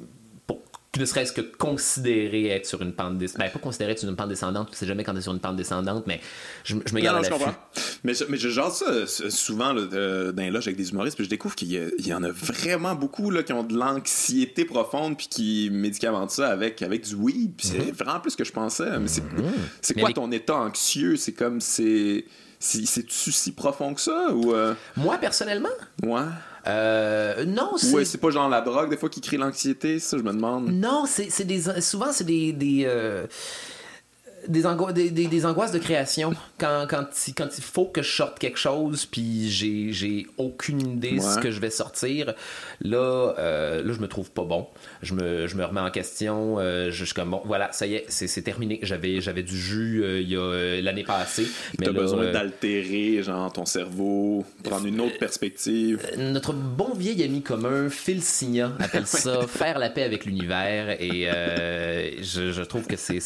ne 1.01 1.05
serait-ce 1.05 1.33
que 1.33 1.41
considérer 1.41 2.49
être 2.49 2.67
sur 2.67 2.81
une 2.83 2.93
pente 2.93 3.19
descendante. 3.19 3.47
Ben, 3.47 3.53
pas 3.53 3.59
considérer 3.59 3.93
être 3.93 3.99
sur 3.99 4.09
une 4.09 4.17
pente 4.17 4.29
descendante, 4.29 4.71
tu 4.71 4.77
sais 4.77 4.87
jamais 4.87 5.05
quand 5.05 5.15
t'es 5.15 5.21
sur 5.21 5.33
une 5.33 5.41
pente 5.41 5.57
descendante, 5.57 6.07
mais 6.07 6.21
je, 6.65 6.77
je 6.87 6.95
me 6.95 7.01
Non, 7.01 7.05
garde 7.05 7.17
non, 7.17 7.23
à 7.23 7.25
je 7.27 7.31
l'affût. 7.31 7.45
comprends. 7.45 7.61
Mais, 8.05 8.15
je- 8.15 8.25
mais 8.29 8.37
je 8.37 8.49
jase 8.49 8.75
ça 8.75 8.85
euh, 8.91 9.07
souvent 9.07 9.73
là, 9.73 9.83
de- 9.83 10.33
dans 10.33 10.43
les 10.43 10.51
loges 10.51 10.67
avec 10.69 10.77
des 10.77 10.91
humoristes, 10.91 11.17
puis 11.17 11.25
je 11.25 11.31
découvre 11.31 11.55
qu'il 11.55 11.73
y, 11.73 12.13
en 12.15 12.23
a 12.23 12.31
vraiment 12.31 12.95
beaucoup 12.95 13.31
là, 13.31 13.43
qui 13.43 13.53
ont 13.53 13.63
de 13.65 13.75
l'anxiété 13.77 14.65
profonde, 14.65 15.17
puis 15.17 15.27
qui 15.29 15.71
médicamentent 15.73 16.31
ça 16.31 16.49
avec, 16.49 16.83
avec 16.83 17.05
du 17.07 17.15
weed, 17.15 17.53
puis 17.57 17.67
c'est 17.69 17.91
vraiment 17.93 18.21
plus 18.21 18.37
que 18.37 18.45
je 18.45 18.53
pensais. 18.53 18.99
Mais 18.99 19.09
c'est 19.09 19.23
Mm-hmm. 19.25 20.01
Quoi 20.01 20.13
ton 20.13 20.31
état 20.33 20.55
anxieux? 20.57 21.17
C'est 21.17 21.33
comme, 21.33 21.61
c'est... 21.61 22.25
c'est- 22.59 22.87
C'est-tu 22.87 23.33
si 23.33 23.53
profond 23.53 23.95
que 23.95 24.01
ça? 24.01 24.31
Ou... 24.33 24.55
euh, 24.55 24.75
Moi, 24.97 25.17
personnellement, 25.19 25.69
Ouais. 26.03 26.21
Euh, 26.67 27.45
non, 27.45 27.73
c'est... 27.77 27.95
Ouais, 27.95 28.05
c'est 28.05 28.19
pas 28.19 28.31
genre 28.31 28.49
la 28.49 28.61
drogue, 28.61 28.91
des 28.91 28.97
fois, 28.97 29.09
qui 29.09 29.21
crée 29.21 29.37
l'anxiété, 29.37 29.99
ça, 29.99 30.17
je 30.17 30.23
me 30.23 30.33
demande. 30.33 30.71
Non, 30.71 31.05
c'est 31.07 31.29
c'est 31.31 31.45
des. 31.45 31.81
Souvent, 31.81 32.13
c'est 32.13 32.25
des. 32.25 32.53
des, 32.53 32.85
euh, 32.87 33.27
des, 34.49 34.67
ango- 34.67 34.93
des, 34.93 35.11
des- 35.11 35.27
des 35.27 35.47
angoisses 35.47 35.73
de 35.73 35.79
création. 35.79 36.33
Quand, 36.59 36.87
quand, 36.89 37.07
il, 37.27 37.35
quand 37.35 37.49
il 37.59 37.65
faut 37.65 37.87
que 37.87 38.03
je 38.03 38.11
sorte 38.13 38.39
quelque 38.39 38.59
chose, 38.59 39.07
puis 39.07 39.51
j'ai, 39.51 40.27
aucune 40.39 40.81
idée 40.81 41.17
de 41.17 41.21
ce 41.21 41.39
que 41.41 41.51
je 41.51 41.61
vais 41.61 41.71
sortir, 41.71 42.35
là, 42.81 43.35
euh, 43.39 43.83
là 43.83 43.93
je 43.93 44.01
me 44.01 44.09
trouve 44.09 44.31
pas 44.31 44.45
bon. 44.45 44.67
Je 45.03 45.15
me, 45.15 45.47
je 45.47 45.57
me 45.57 45.65
remets 45.65 45.81
en 45.81 45.91
question. 45.91 46.57
euh, 46.59 46.91
je, 46.91 47.05
suis 47.05 47.15
comme, 47.15 47.31
bon, 47.31 47.43
voilà, 47.45 47.71
ça 47.73 47.87
y 47.87 47.95
est, 47.95 48.05
c'est, 48.09 48.43
terminé. 48.43 48.79
J'avais, 48.83 49.21
j'avais 49.21 49.43
du 49.43 49.57
jus 49.59 50.03
euh, 50.03 50.23
euh, 50.33 50.81
l'année 50.83 51.05
passée. 51.05 51.47
Mais 51.79 51.87
là, 51.87 51.93
besoin 51.93 52.25
euh, 52.25 52.33
d'altérer, 52.33 53.23
genre, 53.23 53.53
ton 53.53 53.65
cerveau, 53.67 54.45
prendre 54.63 54.87
une 54.87 55.01
autre 55.01 55.19
perspective. 55.19 56.01
Notre 56.19 56.53
bon 56.53 56.93
vieil 56.95 57.23
ami 57.23 57.43
commun, 57.43 57.89
Phil 57.89 58.23
Signa, 58.23 58.73
appelle 58.81 59.07
ça 59.07 59.43
faire 59.47 59.79
la 59.79 59.91
paix 59.91 60.03
avec 60.03 60.25
l'univers. 60.25 61.01
Et 61.01 61.29
euh, 61.29 62.11
je, 62.23 62.53
je 62.53 62.63
trouve 62.63 62.87
que 62.87 62.97
c'est, 62.97 63.21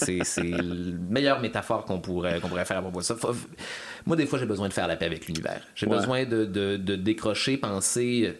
meilleure 1.09 1.41
métaphore 1.41 1.85
qu'on 1.85 2.01
pourrait, 2.01 2.41
qu'on 2.41 2.49
pourrait 2.49 2.65
faire 2.65 2.79
à 2.79 2.83
propos 2.83 3.01
de 3.01 3.05
ça. 3.05 3.17
Faut- 3.17 3.35
moi, 4.07 4.17
des 4.17 4.27
fois, 4.27 4.39
j'ai 4.39 4.47
besoin 4.47 4.69
de 4.69 4.73
faire 4.73 4.87
la 4.89 4.97
paix 4.97 5.07
avec 5.07 5.27
l'univers. 5.27 5.63
J'ai 5.75 5.87
Ouais. 5.87 5.97
besoin 5.97 6.25
de, 6.25 6.45
de, 6.45 6.77
de 6.77 6.97
décrocher, 6.97 7.57
penser, 7.57 8.35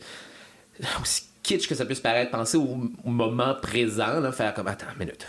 euh, 0.83 0.85
aussi 1.03 1.25
kitsch 1.43 1.67
que 1.69 1.75
ça 1.75 1.85
puisse 1.87 2.01
paraître, 2.01 2.31
penser 2.31 2.57
au, 2.59 2.79
au 3.05 3.11
moment 3.11 3.55
présent, 3.61 4.21
là, 4.21 4.33
faire 4.33 4.55
comme 4.55 4.69
attends, 4.69 4.87
minute, 4.99 5.27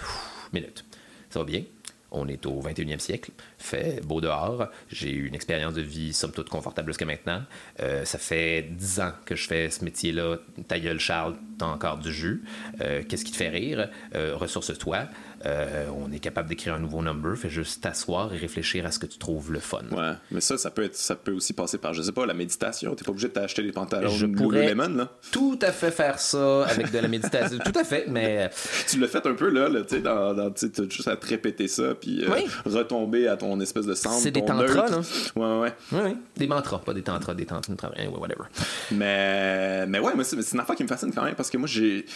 minute. 0.54 0.84
Ça 1.30 1.40
va 1.40 1.46
bien? 1.46 1.64
On 2.12 2.28
est 2.28 2.44
au 2.48 2.60
21e 2.60 2.98
siècle, 2.98 3.30
fait 3.60 4.02
beau 4.04 4.20
dehors, 4.20 4.68
j'ai 4.92 5.12
eu 5.12 5.28
une 5.28 5.36
expérience 5.36 5.76
de 5.76 5.82
vie 5.82 6.12
somme 6.12 6.32
toute 6.32 6.50
confortable 6.50 6.90
jusqu'à 6.90 7.06
maintenant. 7.06 7.44
Euh, 7.82 8.04
ça 8.04 8.18
fait 8.18 8.64
10 8.72 9.00
ans 9.02 9.12
que 9.26 9.36
je 9.36 9.48
fais 9.48 9.70
ce 9.70 9.86
métier-là. 9.86 10.38
Ta 10.68 10.80
gueule, 10.80 11.00
Charles, 11.00 11.36
t'as 11.60 11.68
encore 11.68 12.00
du 12.00 12.12
jus. 12.12 12.44
Euh, 12.82 13.04
Qu'est-ce 13.08 13.24
qui 13.24 13.32
te 13.32 13.38
fait 13.38 13.50
rire? 13.50 13.90
Euh, 14.16 14.36
Ressource-toi. 14.36 15.04
Euh, 15.46 15.88
on 15.98 16.12
est 16.12 16.20
capable 16.20 16.50
d'écrire 16.50 16.74
un 16.74 16.80
nouveau 16.80 17.02
number. 17.02 17.38
Fais 17.38 17.50
juste 17.50 17.82
t'asseoir 17.82 18.34
et 18.34 18.38
réfléchir 18.38 18.86
à 18.86 18.92
ce 18.92 19.00
que 19.00 19.06
tu 19.06 19.18
trouves 19.18 19.52
le 19.54 19.60
fun. 19.60 19.82
Ouais, 19.92 20.14
mais 20.32 20.42
ça, 20.42 20.58
ça 20.58 20.70
peut, 20.70 20.84
être, 20.84 20.96
ça 20.96 21.16
peut 21.16 21.32
aussi 21.32 21.54
passer 21.54 21.78
par, 21.78 21.94
je 21.94 22.02
sais 22.02 22.12
pas, 22.12 22.26
la 22.26 22.34
méditation. 22.34 22.94
T'es 22.96 23.04
pas 23.06 23.12
obligé 23.12 23.28
de 23.30 23.34
t'acheter 23.34 23.64
des 23.64 23.72
pantalons 23.72 24.10
Je 24.10 24.26
pourrais- 24.26 24.62
Lululemon, 24.64 24.96
là. 24.98 25.10
Tout 25.32 25.58
à 25.62 25.72
fait 25.72 25.92
faire 25.92 26.20
ça 26.20 26.66
avec 26.66 26.92
de 26.92 27.00
la 27.00 27.08
méditation. 27.08 27.58
Tout 27.66 27.80
à 27.80 27.84
fait, 27.84 28.06
mais 28.08 28.50
Tu 28.88 29.00
l'as 29.00 29.08
fait 29.08 29.26
un 29.26 29.34
peu, 29.34 29.50
là, 29.50 29.70
là 29.70 29.82
tu 29.82 29.96
sais, 29.96 30.02
dans, 30.02 30.34
dans, 30.34 30.52
t'as 30.52 30.90
juste 30.90 31.08
à 31.08 31.16
te 31.16 31.26
répéter 31.28 31.68
ça, 31.68 31.96
puis 31.96 32.24
euh, 32.24 32.30
Oui. 32.34 32.46
retomber 32.66 33.28
à 33.28 33.38
ton 33.38 33.60
espèce 33.62 33.86
de 33.86 33.94
centre. 33.94 34.16
C'est 34.20 34.32
des 34.32 34.44
tantras, 34.44 34.90
neutre. 34.90 35.02
Ouais, 35.36 35.46
ouais, 35.46 35.60
ouais. 35.60 35.74
oui, 35.94 36.00
oui. 36.06 36.18
Des 36.38 36.48
mantras, 36.48 36.80
pas 36.80 36.94
des 36.94 37.02
tantras, 37.04 37.34
des 37.34 37.46
tantras, 37.46 37.92
anyway, 37.96 38.18
whatever. 38.18 38.44
Mais, 38.92 39.86
mais 39.88 40.00
ouais, 40.00 40.14
moi, 40.16 40.24
c'est 40.24 40.42
c'est 40.42 40.54
une 40.56 40.62
affaire 40.62 40.76
qui 40.76 40.84
me 40.84 40.88
fascine 40.88 41.12
quand 41.14 41.24
même 41.24 41.36
parce 41.36 41.50
que 41.50 41.58
moi, 41.58 41.68
j'ai. 41.68 42.04
Tu 42.06 42.12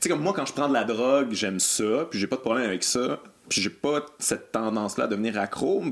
sais, 0.00 0.08
comme 0.08 0.20
moi, 0.20 0.32
quand 0.34 0.44
je 0.46 0.52
prends 0.52 0.68
de 0.68 0.74
la 0.74 0.84
drogue, 0.84 1.28
j'aime 1.32 1.58
ça, 1.60 2.06
puis 2.10 2.18
j'ai 2.18 2.26
pas 2.26 2.36
de 2.36 2.40
problème 2.40 2.67
avec 2.68 2.84
ça, 2.84 3.20
puis 3.48 3.60
j'ai 3.60 3.70
pas 3.70 4.04
cette 4.18 4.52
tendance-là 4.52 5.04
à 5.04 5.08
devenir 5.08 5.38
accro 5.38 5.82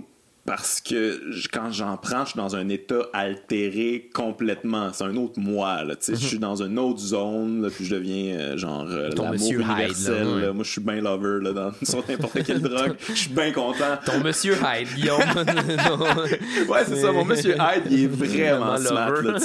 parce 0.47 0.81
que 0.81 1.20
quand 1.53 1.72
j'en 1.72 1.97
prends, 1.97 2.24
je 2.24 2.31
suis 2.31 2.37
dans 2.39 2.55
un 2.55 2.68
état 2.68 3.01
altéré 3.12 4.09
complètement. 4.14 4.93
C'est 4.93 5.03
un 5.03 5.16
autre 5.16 5.41
moi, 5.41 5.83
là. 5.83 5.95
Sais, 5.99 6.14
je 6.14 6.24
suis 6.24 6.39
dans 6.39 6.62
une 6.62 6.79
autre 6.79 7.01
zone, 7.01 7.62
là, 7.62 7.68
puis 7.68 7.85
je 7.85 7.97
deviens 7.97 8.37
euh, 8.37 8.57
genre 8.57 8.87
euh, 8.89 9.11
Ton 9.11 9.24
l'amour 9.24 9.41
Hyde, 9.41 9.59
là, 9.59 9.74
universel. 9.74 10.27
ouais. 10.27 10.43
là. 10.43 10.53
Moi, 10.53 10.62
je 10.64 10.70
suis 10.70 10.81
bien 10.81 11.01
lover, 11.01 11.43
là, 11.43 11.53
dans, 11.53 11.72
sur 11.83 12.05
n'importe 12.09 12.45
quelle 12.45 12.61
drogue. 12.62 12.95
Je 13.09 13.14
suis 13.14 13.31
bien 13.31 13.51
content. 13.51 13.99
Ton 14.05 14.20
monsieur 14.20 14.55
Hyde, 14.55 14.89
Guillaume. 14.95 15.20
Ouais, 16.68 16.81
c'est 16.87 16.97
ça, 16.97 17.12
mon 17.12 17.24
monsieur 17.24 17.55
Hyde, 17.55 17.85
il 17.91 18.05
est 18.05 18.07
vraiment 18.09 18.77
smart, 18.77 19.20
là. 19.22 19.39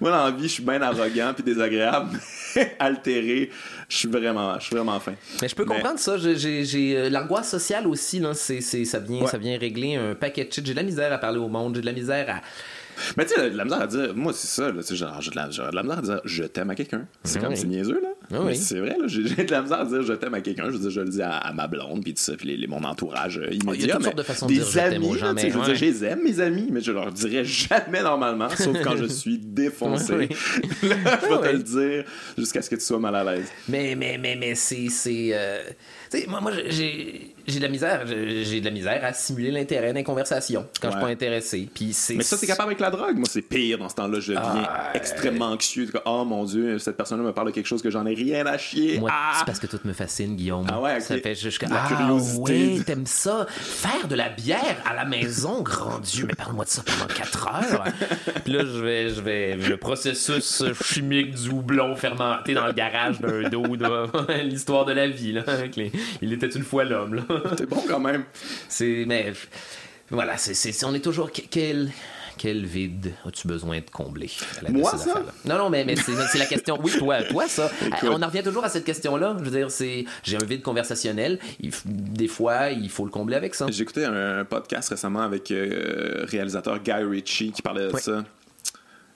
Moi, 0.00 0.10
dans 0.10 0.24
la 0.24 0.30
vie, 0.30 0.44
je 0.44 0.52
suis 0.54 0.62
bien 0.62 0.80
arrogant 0.82 1.32
puis 1.34 1.42
désagréable, 1.42 2.18
altéré. 2.78 3.50
Je 3.88 3.96
suis 3.96 4.08
vraiment, 4.08 4.58
je 4.58 4.64
suis 4.66 4.74
vraiment 4.76 4.98
fin. 5.00 5.14
Mais 5.42 5.48
je 5.48 5.54
peux 5.54 5.64
Mais- 5.64 5.74
comprendre 5.74 5.98
ça. 5.98 6.16
J'ai- 6.18 6.96
euh, 6.96 7.10
l'angoisse 7.10 7.50
sociale 7.50 7.86
aussi. 7.86 8.18
Là, 8.20 8.32
c'est, 8.34 8.60
c'est- 8.60 8.84
ça, 8.84 8.98
vient, 8.98 9.22
Ouais. 9.22 9.26
ça 9.30 9.38
vient 9.38 9.58
régler 9.58 9.96
un 9.96 10.14
paquet 10.14 10.44
de 10.44 10.52
shit. 10.52 10.64
J'ai 10.66 10.72
de 10.72 10.76
la 10.78 10.82
misère 10.84 11.12
à 11.12 11.18
parler 11.18 11.38
au 11.38 11.48
monde. 11.48 11.74
J'ai 11.74 11.80
de 11.82 11.86
la 11.86 11.92
misère 11.92 12.26
à. 12.30 12.40
Mais 13.16 13.26
tu 13.26 13.34
sais, 13.34 13.50
de 13.50 13.56
la 13.56 13.64
misère 13.64 13.80
à 13.82 13.86
dire, 13.86 14.14
moi, 14.14 14.32
c'est 14.32 14.46
ça, 14.46 14.70
là, 14.70 14.80
tu 14.82 14.88
sais, 14.88 14.96
genre, 14.96 15.20
j'ai 15.20 15.30
de 15.30 15.36
la, 15.36 15.50
j'ai 15.50 15.62
de 15.62 15.74
la 15.74 15.82
misère 15.82 15.98
à 15.98 16.02
dire, 16.02 16.20
je 16.24 16.44
t'aime 16.44 16.70
à 16.70 16.74
quelqu'un. 16.74 17.06
C'est 17.24 17.38
Ah 17.38 17.42
comme, 17.42 17.52
oui. 17.52 17.58
c'est 17.58 17.66
niaiseux, 17.66 18.00
là. 18.02 18.08
Ah 18.30 18.36
Mais 18.40 18.52
oui. 18.52 18.56
c'est 18.56 18.78
vrai, 18.80 18.96
là, 18.98 19.06
j'ai 19.06 19.22
de 19.22 19.50
la 19.50 19.62
misère 19.62 19.80
à 19.80 19.84
dire, 19.84 20.02
je 20.02 20.12
t'aime 20.14 20.34
à 20.34 20.40
quelqu'un. 20.40 20.64
Je 20.66 20.70
veux 20.72 20.78
dire, 20.78 20.90
je 20.90 21.00
le 21.00 21.08
dis 21.08 21.22
à, 21.22 21.32
à 21.36 21.52
ma 21.52 21.66
blonde, 21.66 22.02
puis 22.02 22.14
tout 22.14 22.22
ça, 22.22 22.34
puis 22.36 22.48
les, 22.48 22.56
les- 22.56 22.66
mon 22.66 22.82
entourage 22.84 23.38
euh, 23.38 23.46
immédiat. 23.52 23.66
Oh, 23.68 23.74
il 23.74 23.80
y 23.86 23.90
a 23.90 23.94
toutes 23.94 23.98
mais 23.98 24.04
sortes 24.04 24.18
de 24.18 24.22
façons 24.22 24.46
de 24.46 24.52
des 24.52 24.58
dire 24.58 24.66
je 24.68 24.72
t'aime 24.78 24.92
amis, 24.94 25.06
sais, 25.18 25.32
mais 25.34 25.50
je 25.50 25.58
veux 25.58 25.64
dire, 25.64 25.74
je 25.74 25.84
les 25.84 26.04
aime, 26.04 26.22
mes 26.22 26.40
amis, 26.40 26.68
mais 26.70 26.80
je 26.80 26.92
leur 26.92 27.12
dirais 27.12 27.44
jamais 27.44 28.02
normalement, 28.02 28.48
sauf 28.56 28.76
quand 28.82 28.96
je 28.96 29.04
suis 29.06 29.38
défoncé. 29.38 30.14
Là, 30.18 30.28
je 30.82 30.86
vais 30.88 31.50
te 31.50 31.56
le 31.56 31.62
dire 31.62 32.04
jusqu'à 32.38 32.62
ce 32.62 32.70
que 32.70 32.76
tu 32.76 32.82
sois 32.82 32.98
mal 32.98 33.14
à 33.16 33.24
l'aise. 33.24 33.46
Mais, 33.68 33.94
mais, 33.94 34.18
mais, 34.18 34.36
mais 34.36 34.54
c'est. 34.54 34.88
c'est 34.88 35.30
euh, 35.32 35.62
Tu 36.10 36.20
sais, 36.20 36.26
moi, 36.26 36.40
moi 36.40 36.52
j'ai, 36.68 37.33
j'ai 37.46 37.58
de 37.58 37.64
la 37.64 37.68
misère. 37.70 38.06
J'ai 38.06 38.60
de 38.60 38.64
la 38.64 38.70
misère 38.70 39.04
à 39.04 39.12
simuler 39.12 39.50
l'intérêt 39.50 39.88
dans 39.88 39.98
les 39.98 40.04
conversations 40.04 40.66
quand 40.80 40.88
je 40.88 40.92
suis 40.96 41.02
pas 41.04 41.10
intéressé. 41.10 41.68
Puis 41.72 41.92
c'est. 41.92 42.14
Mais 42.14 42.22
ça, 42.22 42.36
c'est 42.36 42.46
capable 42.46 42.68
avec 42.68 42.80
la 42.80 42.90
drogue? 42.90 43.16
Moi, 43.16 43.26
c'est 43.30 43.42
pire 43.42 43.78
dans 43.78 43.88
ce 43.88 43.94
temps-là. 43.96 44.20
Je 44.20 44.32
deviens 44.32 44.66
Ah, 44.68 44.90
extrêmement 44.94 45.46
anxieux. 45.46 45.88
Oh 46.06 46.24
mon 46.24 46.44
Dieu, 46.44 46.78
cette 46.78 46.96
personne-là 46.96 47.24
me 47.24 47.32
parle 47.32 47.48
de 47.48 47.52
quelque 47.52 47.66
chose 47.66 47.82
que 47.82 47.90
j'en 47.90 48.06
ai 48.06 48.14
rien 48.14 48.46
à 48.46 48.58
chier. 48.58 48.98
Moi, 48.98 49.10
ah! 49.12 49.34
c'est 49.38 49.44
parce 49.44 49.58
que 49.58 49.66
tout 49.66 49.80
me 49.84 49.92
fascine, 49.92 50.36
Guillaume. 50.36 50.66
Ah 50.70 50.80
ouais. 50.80 51.00
Ça 51.00 51.16
fait 51.18 51.34
juste 51.34 51.58
que. 51.58 51.66
La 51.66 51.84
ah, 51.84 51.88
curiosité. 51.88 52.74
ouais, 52.76 52.84
t'aimes 52.84 53.06
ça? 53.06 53.46
Faire 53.50 54.08
de 54.08 54.14
la 54.14 54.28
bière 54.28 54.82
à 54.88 54.94
la 54.94 55.04
maison, 55.04 55.62
grand 55.62 55.98
Dieu, 55.98 56.26
mais 56.28 56.34
parle-moi 56.34 56.64
de 56.64 56.70
ça 56.70 56.82
pendant 56.84 57.12
4 57.12 57.48
heures. 57.48 57.84
Puis 58.44 58.52
là, 58.52 58.60
je 58.64 58.80
vais, 58.80 59.08
je 59.10 59.20
vais. 59.20 59.56
Le 59.56 59.76
processus 59.76 60.62
chimique 60.82 61.34
du 61.34 61.50
houblon 61.50 61.94
fermenté 61.96 62.54
dans 62.54 62.66
le 62.66 62.72
garage 62.72 63.20
d'un 63.20 63.48
dos, 63.48 63.64
l'histoire 64.44 64.84
de 64.84 64.92
la 64.92 65.08
vie, 65.08 65.32
là. 65.32 65.42
les- 65.76 65.92
Il 66.22 66.32
était 66.32 66.48
une 66.48 66.62
fois 66.62 66.84
l'homme, 66.84 67.14
là. 67.14 67.22
C'est 67.58 67.68
bon 67.68 67.82
quand 67.88 68.00
même. 68.00 68.24
C'est. 68.68 69.04
Mais. 69.06 69.32
Voilà, 70.10 70.36
c'est, 70.36 70.54
c'est- 70.54 70.84
on 70.84 70.94
est 70.94 71.00
toujours. 71.00 71.32
que- 71.32 71.42
Quel. 71.50 71.90
Quel 72.36 72.66
vide 72.66 73.14
as-tu 73.24 73.46
besoin 73.46 73.78
de 73.78 73.88
combler 73.92 74.28
à 74.58 74.64
la- 74.64 74.70
Moi, 74.70 74.90
ça? 74.98 75.22
Non, 75.44 75.56
non, 75.56 75.70
mais, 75.70 75.84
mais 75.84 75.94
c'est, 75.94 76.36
la 76.36 76.46
question. 76.46 76.76
Oui, 76.82 76.90
toi, 76.98 77.22
toi, 77.22 77.46
ça. 77.46 77.70
Écoute. 77.86 78.08
On 78.12 78.20
en 78.20 78.26
revient 78.26 78.42
toujours 78.42 78.64
à 78.64 78.68
cette 78.68 78.84
question-là. 78.84 79.36
Je 79.38 79.44
veux 79.48 79.56
dire, 79.56 79.70
c'est 79.70 80.04
j'ai 80.24 80.36
un 80.36 80.44
vide 80.44 80.60
conversationnel. 80.62 81.38
Il 81.60 81.70
des 81.86 82.26
fois, 82.26 82.70
il 82.70 82.90
faut 82.90 83.04
le 83.04 83.12
combler 83.12 83.36
avec 83.36 83.54
ça. 83.54 83.66
J'ai 83.70 83.82
écouté 83.84 84.04
un, 84.04 84.40
un 84.40 84.44
podcast 84.44 84.88
récemment 84.88 85.22
avec 85.22 85.48
euh, 85.52 86.22
le 86.22 86.24
réalisateur 86.24 86.80
Guy 86.80 86.90
Ritchie 86.92 87.52
qui 87.52 87.62
parlait 87.62 87.86
de 87.86 87.96
ça. 87.98 88.24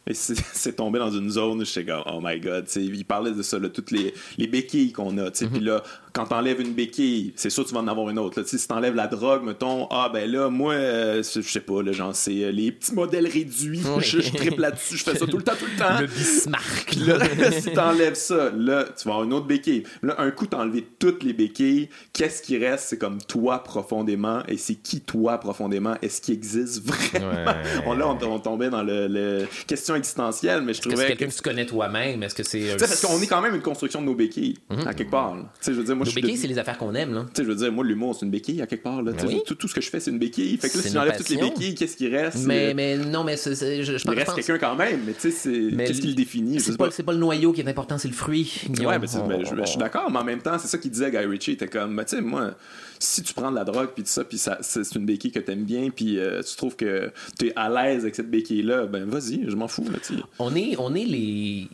Et 0.09 0.15
c'est 0.15 0.75
tombé 0.77 0.99
dans 0.99 1.11
une 1.11 1.31
zone 1.31 1.61
où 1.61 1.65
j'étais 1.65 1.85
comme, 1.85 2.03
oh 2.07 2.19
my 2.23 2.41
god, 2.41 2.67
il 2.77 3.05
parlait 3.05 3.33
de 3.33 3.43
ça, 3.43 3.59
là, 3.59 3.69
toutes 3.69 3.91
les, 3.91 4.15
les 4.39 4.47
béquilles 4.47 4.93
qu'on 4.93 5.17
a, 5.19 5.31
tu 5.31 5.39
sais, 5.41 5.45
Mhm. 5.45 5.51
puis 5.53 5.61
là, 5.61 5.83
quand 6.15 6.25
t'enlèves 6.27 6.61
une 6.61 6.73
béquille, 6.73 7.33
c'est 7.37 7.51
sûr 7.51 7.63
que 7.63 7.69
tu 7.69 7.75
vas 7.75 7.81
en 7.81 7.87
avoir 7.89 8.09
une 8.09 8.19
autre, 8.19 8.41
là, 8.41 8.47
si 8.47 8.67
t'enlèves 8.67 8.95
la 8.95 9.07
drogue, 9.07 9.45
mettons, 9.45 9.87
ah 9.91 10.11
ben 10.13 10.29
là, 10.31 10.49
moi, 10.49 10.73
euh, 10.75 11.23
je 11.23 11.41
sais 11.43 11.61
pas, 11.61 11.83
là, 11.83 11.93
genre, 11.93 12.15
c'est 12.15 12.45
euh, 12.45 12.51
les 12.51 12.73
petits 12.73 12.95
modèles 12.95 13.27
réduits, 13.29 13.83
Oui. 13.97 14.03
je, 14.03 14.21
je 14.21 14.33
triple 14.33 14.61
là-dessus, 14.63 14.97
je 14.97 15.05
fais 15.05 15.15
ça 15.17 15.27
tout 15.27 15.37
le 15.37 15.43
temps, 15.45 15.53
tout 15.59 15.67
le 15.67 15.79
temps. 15.79 16.01
Le 16.01 16.07
Bismarck. 16.07 16.85
Puis 16.87 17.01
là, 17.01 17.19
si 17.61 17.73
t'enlèves 17.73 18.15
ça, 18.15 18.51
là, 18.57 18.85
tu 18.97 19.05
vas 19.07 19.13
avoir 19.13 19.25
une 19.25 19.35
autre 19.35 19.47
béquille. 19.47 19.85
Là, 20.03 20.15
un 20.19 20.31
coup, 20.31 20.47
t'as 20.47 20.59
enlevé 20.59 20.87
toutes 20.99 21.23
les 21.23 21.35
béquilles. 21.35 21.89
Qu'est-ce 22.15 22.43
qui 22.43 22.57
reste? 22.57 22.87
C'est 22.89 22.99
comme 22.99 23.19
toi 23.23 23.63
profondément. 23.63 24.43
Et 24.49 24.57
c'est 24.57 24.75
qui 24.77 25.01
toi 25.01 25.39
profondément? 25.39 25.95
Est-ce 26.03 26.21
qu'il 26.23 26.35
existe 26.35 26.83
vraiment? 26.85 27.31
Ouais. 27.31 27.55
On, 27.87 27.93
là, 27.95 28.09
on, 28.09 28.19
on 28.27 28.39
tombait 28.39 28.71
dans 28.71 28.83
le, 28.83 29.07
le 29.09 29.47
question 29.67 29.95
existentielle, 29.99 30.63
mais 30.63 30.73
je 30.73 30.79
Est-ce 30.79 30.81
que 30.81 30.83
c'est 30.91 30.95
trouvais 30.97 31.07
quelqu'un 31.09 31.27
que. 31.27 31.31
que 31.31 31.37
tu 31.37 31.43
connais 31.43 31.67
toi-même? 31.67 32.23
Est-ce 32.23 32.35
que 32.35 32.43
c'est. 32.43 32.59
Tu 32.61 32.67
sais, 32.69 32.77
parce 32.79 33.01
qu'on 33.05 33.21
est 33.21 33.27
quand 33.27 33.41
même 33.43 33.55
une 33.55 33.61
construction 33.63 34.01
de 34.01 34.07
nos 34.07 34.15
béquilles, 34.15 34.57
à 34.87 34.95
quelque 34.95 35.11
part. 35.11 35.35
Tu 35.37 35.43
sais, 35.61 35.73
je 35.73 35.79
veux 35.79 35.85
dire, 35.85 35.95
moi, 35.97 36.07
Nos 36.07 36.13
béquilles, 36.13 36.35
de- 36.35 36.39
c'est 36.41 36.47
les 36.49 36.59
affaires 36.59 36.79
qu'on 36.79 36.95
aime, 36.95 37.13
là. 37.15 37.25
tu 37.27 37.31
sais, 37.37 37.43
je 37.45 37.49
veux 37.49 37.57
dire, 37.57 37.71
moi, 37.73 37.85
l'humour, 37.85 38.17
c'est 38.19 38.25
une 38.25 38.31
béquille 38.33 38.63
à 38.63 38.67
quelque 38.67 38.83
part. 38.83 39.03
Là. 39.03 39.13
Oui. 39.27 39.43
tout, 39.47 39.55
tout 39.55 39.69
ce 39.69 39.75
que 39.75 39.81
je 39.81 39.91
fais, 39.91 40.01
c'est 40.01 40.11
une 40.11 40.19
béquille. 40.19 40.57
Fait 40.57 40.69
que 40.71 40.77
là, 40.79 40.83
si 40.83 40.91
j'enlève 40.93 41.17
toutes 41.17 41.29
les 41.29 41.37
béquilles, 41.37 41.75
qu'est-ce 41.75 41.97
qui 41.97 42.09
reste? 42.09 42.39
Mais, 42.47 42.71
Euh, 42.71 42.73
mais 42.75 42.97
non, 42.97 43.25
mais 43.25 43.37
je, 43.37 43.53
je 43.55 43.75
il 43.75 43.85
pense- 43.85 43.95
reste 43.95 44.07
je 44.07 44.25
pense- 44.25 44.35
quelqu'un 44.37 44.59
quand 44.59 44.77
même, 44.77 45.01
mais 45.07 45.13
tu 45.13 45.21
sais, 45.21 45.31
c'est... 45.31 45.51
Mais 45.73 45.85
qu'est-ce 45.87 46.01
qui 46.01 46.07
le 46.09 46.15
définit? 46.15 46.61
C'est 46.61 46.77
pas, 46.77 46.87
pas. 46.87 46.91
c'est 46.91 47.03
pas 47.03 47.13
le 47.13 47.19
noyau 47.19 47.53
qui 47.53 47.61
est 47.61 47.69
important, 47.69 47.99
c'est 47.99 48.09
le 48.09 48.15
fruit. 48.15 48.53
Ouais, 48.81 48.99
c'est- 49.07 49.19
ben, 49.27 49.45
je, 49.45 49.65
suis 49.67 49.79
d'accord, 49.79 50.11
mais 50.11 50.19
en 50.19 50.25
même 50.25 50.41
temps, 50.41 50.59
c'est 50.59 50.69
ça 50.69 50.79
qu'il 50.79 50.91
disait 50.91 51.11
Guy 51.11 51.19
Ritchie. 51.19 51.51
Il 51.53 51.55
était 51.55 51.69
comme, 51.69 51.95
ben, 51.97 52.05
tu 52.05 52.17
sais, 52.17 52.23
moi, 52.23 52.53
si 52.99 53.23
tu 53.23 53.35
prends 53.35 53.51
de 53.51 53.57
la 53.57 53.65
drogue, 53.65 53.91
puis 53.95 54.03
tout 54.03 54.11
ça, 54.11 54.25
puis 54.25 54.39
ça, 54.39 54.59
c'est 54.61 54.95
une 54.95 55.07
béquille 55.07 55.33
que 55.33 55.39
t'aimes 55.39 55.65
bien, 55.65 55.91
puis 55.91 56.19
euh, 56.19 56.43
tu 56.43 56.57
trouves 56.57 56.77
que 56.77 57.11
t'es 57.39 57.53
à 57.57 57.69
l'aise 57.69 58.03
avec 58.03 58.15
cette 58.15 58.31
béquille-là, 58.31 58.87
ben 58.87 59.05
vas-y, 59.05 59.49
je 59.49 59.57
m'en 59.57 59.69
fous, 59.69 59.85
là. 59.91 59.99
On 60.39 60.55
est, 60.55 60.77
on 60.79 60.95
est 60.95 61.05
les. 61.05 61.69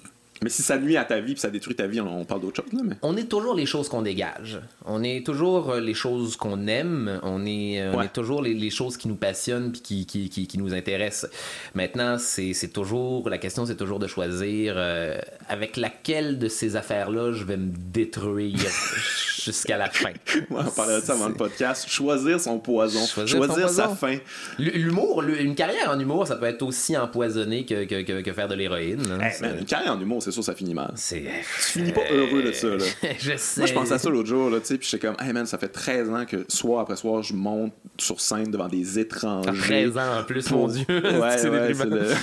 Mais 0.45 0.51
si 0.51 0.63
ça 0.63 0.77
nuit 0.79 0.99
à 0.99 1.05
ta 1.05 1.21
vie, 1.21 1.33
puis 1.33 1.41
ça 1.41 1.49
détruit 1.49 1.75
ta 1.75 1.87
vie, 1.87 2.03
on, 2.03 2.21
on 2.21 2.25
parle 2.27 2.43
d'autre 2.43 2.63
chose, 2.63 2.71
là, 2.75 2.81
mais... 2.85 2.97
On 3.01 3.17
est 3.17 3.25
toujours 3.31 3.55
les 3.55 3.65
choses 3.65 3.89
qu'on 3.89 4.03
dégage. 4.03 4.61
On 4.85 5.03
est 5.03 5.25
toujours 5.25 5.71
euh, 5.71 5.81
les 5.81 5.95
choses 5.95 6.37
qu'on 6.37 6.67
aime. 6.67 7.19
On 7.23 7.47
est, 7.47 7.81
euh, 7.81 7.93
on 7.95 7.99
Ouais. 7.99 8.05
est 8.05 8.13
toujours 8.13 8.43
les, 8.43 8.53
les 8.53 8.69
choses 8.69 8.99
qui 8.99 9.09
nous 9.09 9.15
passionnent 9.17 9.73
puis 9.73 9.81
qui, 9.81 10.05
qui, 10.07 10.29
qui, 10.29 10.47
qui 10.47 10.59
nous 10.59 10.75
intéressent. 10.75 11.31
Maintenant, 11.75 12.19
c'est 12.19 12.53
toujours 12.73 13.27
la 13.31 13.39
question, 13.39 13.65
c'est 13.65 13.77
toujours 13.77 13.99
de 13.99 14.07
choisir 14.07 14.75
euh, 14.77 15.19
avec 15.49 15.79
laquelle 15.79 16.39
de 16.39 16.49
ces 16.49 16.77
affaires-là 16.77 17.33
je 17.33 17.45
vais 17.45 17.57
me 17.57 17.73
détruire 17.75 18.59
jusqu'à 19.43 19.79
la 19.79 19.89
fin. 19.89 20.11
Ouais, 20.51 20.63
on 20.67 20.71
parlait 20.71 21.01
de 21.01 21.05
ça 21.07 21.15
avant 21.15 21.29
le 21.29 21.35
podcast. 21.35 21.89
Choisir 21.89 22.39
son 22.39 22.59
poison. 22.59 23.07
Choisir 23.07 23.39
Choisir, 23.39 23.69
son 23.71 23.75
sa 23.75 23.89
fin. 23.89 24.17
L'humour, 24.59 25.23
une 25.23 25.55
carrière 25.55 25.91
en 25.91 25.99
humour, 25.99 26.27
ça 26.27 26.37
peut 26.37 26.47
être 26.47 26.63
aussi 26.63 26.97
empoisonné 26.97 27.65
que, 27.65 27.85
que, 27.85 28.03
que, 28.03 28.21
que 28.21 28.33
faire 28.35 28.49
de 28.49 28.55
l'héroïne. 28.55 29.03
hein. 29.11 29.21
Hey, 29.21 29.41
man, 29.41 29.57
une 29.59 29.65
carrière 29.65 29.93
en 29.93 30.01
humour, 30.01 30.23
c'est 30.23 30.34
sûr 30.35 30.45
ça 30.45 30.55
finit 30.55 30.75
mal. 30.75 30.95
Tu 30.97 31.25
finis 31.45 31.93
pas 31.93 32.03
heureux 32.11 32.43
de 32.43 32.53
ça, 32.53 32.69
là. 32.69 32.85
je 33.19 33.37
sais. 33.37 33.61
Moi, 33.61 33.67
je 33.67 33.73
pensais 33.75 33.95
à 33.95 33.99
ça 33.99 34.11
l'autre 34.11 34.29
jour, 34.29 34.51
là, 34.51 34.61
tu 34.61 34.67
sais, 34.67 34.79
puis 34.79 34.89
j'étais 34.91 35.07
comme, 35.07 35.17
hey 35.21 35.33
man, 35.33 35.47
ça 35.47 35.59
fait 35.59 35.69
13 35.69 36.11
ans 36.11 36.25
que 36.27 36.45
soir 36.49 36.81
après 36.81 36.97
soir, 36.97 37.23
je 37.23 37.35
monte 37.35 37.73
sur 37.99 38.21
scène 38.21 38.51
devant 38.51 38.69
des 38.69 38.99
étrangers. 38.99 39.51
13 39.53 39.99
ans 39.99 40.21
en 40.21 40.25
plus, 40.25 40.47
pour- 40.49 40.59
mon 40.59 40.69
Dieu. 40.69 40.85
Ouais, 40.89 41.39
C'est 41.45 41.49
ouais, 41.49 41.69
le... 41.73 41.75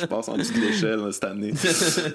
Je 0.00 0.06
passe 0.06 0.28
en 0.28 0.36
dessous 0.36 0.54
de 0.54 0.60
l'échelle 0.60 1.00
cette 1.12 1.24
année. 1.24 1.52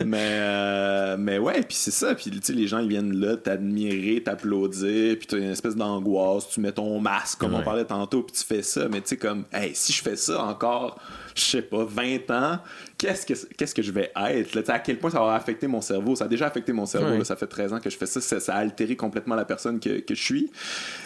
mais, 0.06 0.38
euh, 0.40 1.16
mais 1.20 1.38
ouais, 1.38 1.62
puis 1.62 1.76
c'est 1.76 1.92
ça. 1.92 2.16
Puis 2.16 2.30
tu 2.32 2.40
sais, 2.42 2.54
les 2.54 2.68
gens, 2.68 2.80
ils 2.80 2.90
viennent 2.90 3.16
là 3.18 3.38
t'admirer, 3.38 4.22
t'applaudir, 4.24 5.18
puis 5.18 5.28
tu 5.28 5.36
as 5.36 5.40
une 5.40 5.52
espèce 5.52 5.76
d'angoisse. 5.76 6.48
Tu 6.50 6.60
mets 6.62 6.72
ton 6.72 7.00
masque, 7.00 7.40
comme 7.40 7.54
on 7.54 7.62
parlait 7.64 7.86
tantôt, 7.86 8.24
puis 8.24 8.36
tu 8.38 8.44
fais 8.46 8.62
ça. 8.62 8.88
Mais 8.90 9.02
tu 9.02 9.10
sais, 9.10 9.18
comme, 9.18 9.46
hey, 9.54 9.72
si 9.74 9.92
je 9.94 10.02
fais 10.02 10.16
ça 10.16 10.44
encore, 10.44 11.00
je 11.36 11.42
sais 11.42 11.62
pas, 11.62 11.84
20 11.84 12.32
ans, 12.32 12.60
qu'est-ce 13.02 13.26
que, 13.26 13.34
qu'est-ce 13.56 13.74
que 13.74 13.82
je 13.82 13.91
vais 13.91 14.12
être? 14.16 14.54
Là, 14.54 14.62
à 14.68 14.80
quel 14.80 14.97
point 14.97 15.10
ça 15.10 15.20
va 15.20 15.34
affecter 15.34 15.66
mon 15.68 15.82
cerveau? 15.82 16.16
Ça 16.16 16.26
a 16.26 16.28
déjà 16.28 16.45
affecté 16.45 16.72
mon 16.72 16.86
cerveau. 16.86 17.18
Là, 17.18 17.26
ça 17.26 17.36
fait 17.36 17.47
13 17.47 17.74
ans 17.74 17.80
que 17.80 17.89
je 17.89 17.97
fais 17.97 18.06
ça. 18.06 18.22
Ça, 18.22 18.39
ça 18.39 18.56
a 18.56 18.58
altéré 18.60 18.95
complètement 18.95 19.36
la 19.36 19.45
personne 19.45 19.80
que, 19.80 19.99
que 20.02 20.14
je 20.14 20.22
suis. 20.24 20.52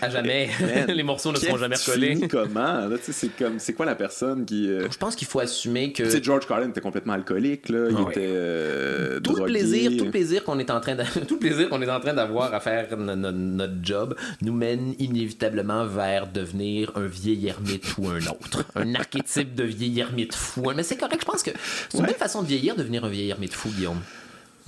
À 0.01 0.09
jamais. 0.09 0.49
Man, 0.59 0.91
les 0.95 1.03
morceaux 1.03 1.31
ne 1.31 1.37
seront 1.37 1.57
jamais 1.57 1.75
recollés. 1.75 2.27
comment? 2.29 2.89
C'est 3.01 3.35
comme, 3.37 3.59
c'est 3.59 3.73
quoi 3.73 3.85
la 3.85 3.95
personne 3.95 4.45
qui. 4.45 4.69
euh, 4.69 4.87
Je 4.91 4.97
pense 4.97 5.15
qu'il 5.15 5.27
faut 5.27 5.39
assumer 5.39 5.93
que 5.93 6.03
tu 6.03 6.11
sais, 6.11 6.21
George 6.21 6.45
Carlin 6.47 6.69
était 6.69 6.81
complètement 6.81 7.13
alcoolique, 7.13 7.69
là. 7.69 7.87
Il 7.89 8.01
était 8.09 8.27
euh, 8.27 9.19
tout 9.21 9.31
le 9.31 9.37
drogué. 9.37 9.53
plaisir, 9.53 9.91
tout 9.97 10.11
plaisir 10.11 10.43
qu'on 10.43 10.59
est 10.59 10.69
en 10.71 10.79
train 10.81 10.95
tout 11.27 11.37
plaisir 11.37 11.69
qu'on 11.69 11.81
est 11.81 11.89
en 11.89 11.99
train 11.99 12.13
d'avoir 12.13 12.53
à 12.53 12.59
faire 12.59 12.97
no- 12.97 13.15
no- 13.15 13.31
notre 13.31 13.75
job 13.83 14.15
nous 14.41 14.53
mène 14.53 14.93
inévitablement 14.99 15.85
vers 15.85 16.27
devenir 16.27 16.91
un 16.95 17.05
vieil 17.07 17.47
ermite 17.47 17.97
ou 17.97 18.09
un 18.09 18.19
autre, 18.27 18.65
un 18.75 18.95
archétype 18.95 19.55
de 19.55 19.63
vieil 19.63 19.99
ermite 19.99 20.33
fou. 20.35 20.71
Mais 20.75 20.83
c'est 20.83 20.97
correct, 20.97 21.21
je 21.21 21.25
pense 21.25 21.43
que 21.43 21.51
c'est 21.89 21.97
une 21.97 22.01
Ouais. 22.03 22.07
belle 22.11 22.17
façon 22.17 22.41
de 22.41 22.47
vieillir, 22.47 22.75
devenir 22.75 23.05
un 23.05 23.09
vieil 23.09 23.29
ermite 23.29 23.53
fou, 23.53 23.69
Guillaume. 23.69 23.99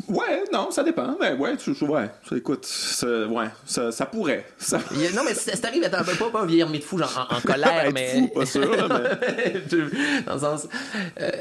Ouais, 0.07 0.43
non, 0.53 0.69
ça 0.69 0.83
dépend. 0.83 1.17
Ben, 1.19 1.35
ouais, 1.39 1.57
tu, 1.57 1.71
ouais, 1.71 2.09
ça, 2.29 2.37
écoute, 2.37 2.65
ça, 2.65 3.25
ouais, 3.27 3.47
ça, 3.65 3.91
ça 3.91 4.05
pourrait. 4.05 4.45
Ça, 4.59 4.77
non, 5.15 5.23
mais 5.25 5.33
c'est 5.33 5.65
arrivé 5.65 5.87
à 5.87 5.89
pas, 5.89 6.03
pas 6.31 6.41
un 6.41 6.45
vieil 6.45 6.59
ermite 6.59 6.83
fou, 6.83 6.99
genre 6.99 7.27
en, 7.31 7.35
en 7.37 7.41
colère, 7.53 7.89
mais. 7.91 8.13
fou, 8.13 8.27
pas 8.27 8.45
sûr, 8.45 8.69
là, 8.75 8.87
Dans 10.27 10.33
le 10.35 10.39
sens. 10.39 10.67
euh, 11.19 11.31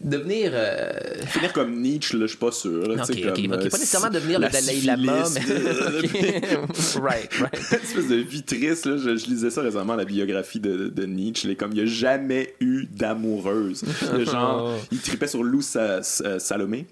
devenir. 0.00 0.50
euh, 0.54 0.90
finir 1.26 1.52
comme 1.52 1.80
Nietzsche, 1.80 2.14
là, 2.16 2.22
je 2.26 2.28
suis 2.28 2.36
pas 2.38 2.52
sûr. 2.52 2.86
Là, 2.88 3.02
Ok, 3.02 3.06
tu 3.06 3.20
sais, 3.22 3.28
ok, 3.28 3.34
comme, 3.34 3.44
ok, 3.52 3.52
euh, 3.52 3.68
pas 3.70 3.78
nécessairement 3.78 4.10
devenir 4.10 4.38
le 4.40 4.48
Dalai 4.48 4.80
Lama, 4.82 5.24
mais. 5.34 5.40
right, 7.00 7.32
right. 7.34 7.54
Une 7.72 7.78
espèce 7.78 8.08
de 8.08 8.16
vie 8.16 8.42
triste, 8.42 8.86
là. 8.86 8.96
Je, 8.96 9.16
je 9.16 9.26
lisais 9.26 9.50
ça 9.50 9.62
récemment, 9.62 9.94
la 9.96 10.04
biographie 10.04 10.60
de, 10.60 10.88
de 10.88 11.06
Nietzsche. 11.06 11.48
là, 11.48 11.54
comme 11.54 11.72
il 11.72 11.80
a 11.80 11.86
jamais 11.86 12.54
eu 12.60 12.86
d'amoureuse. 12.90 13.82
Genre, 14.24 14.74
il 14.92 14.98
tripait 15.00 15.26
sur 15.28 15.42
Lou 15.42 15.62
Sa- 15.62 16.02
Sa- 16.02 16.38
Salomé. 16.38 16.86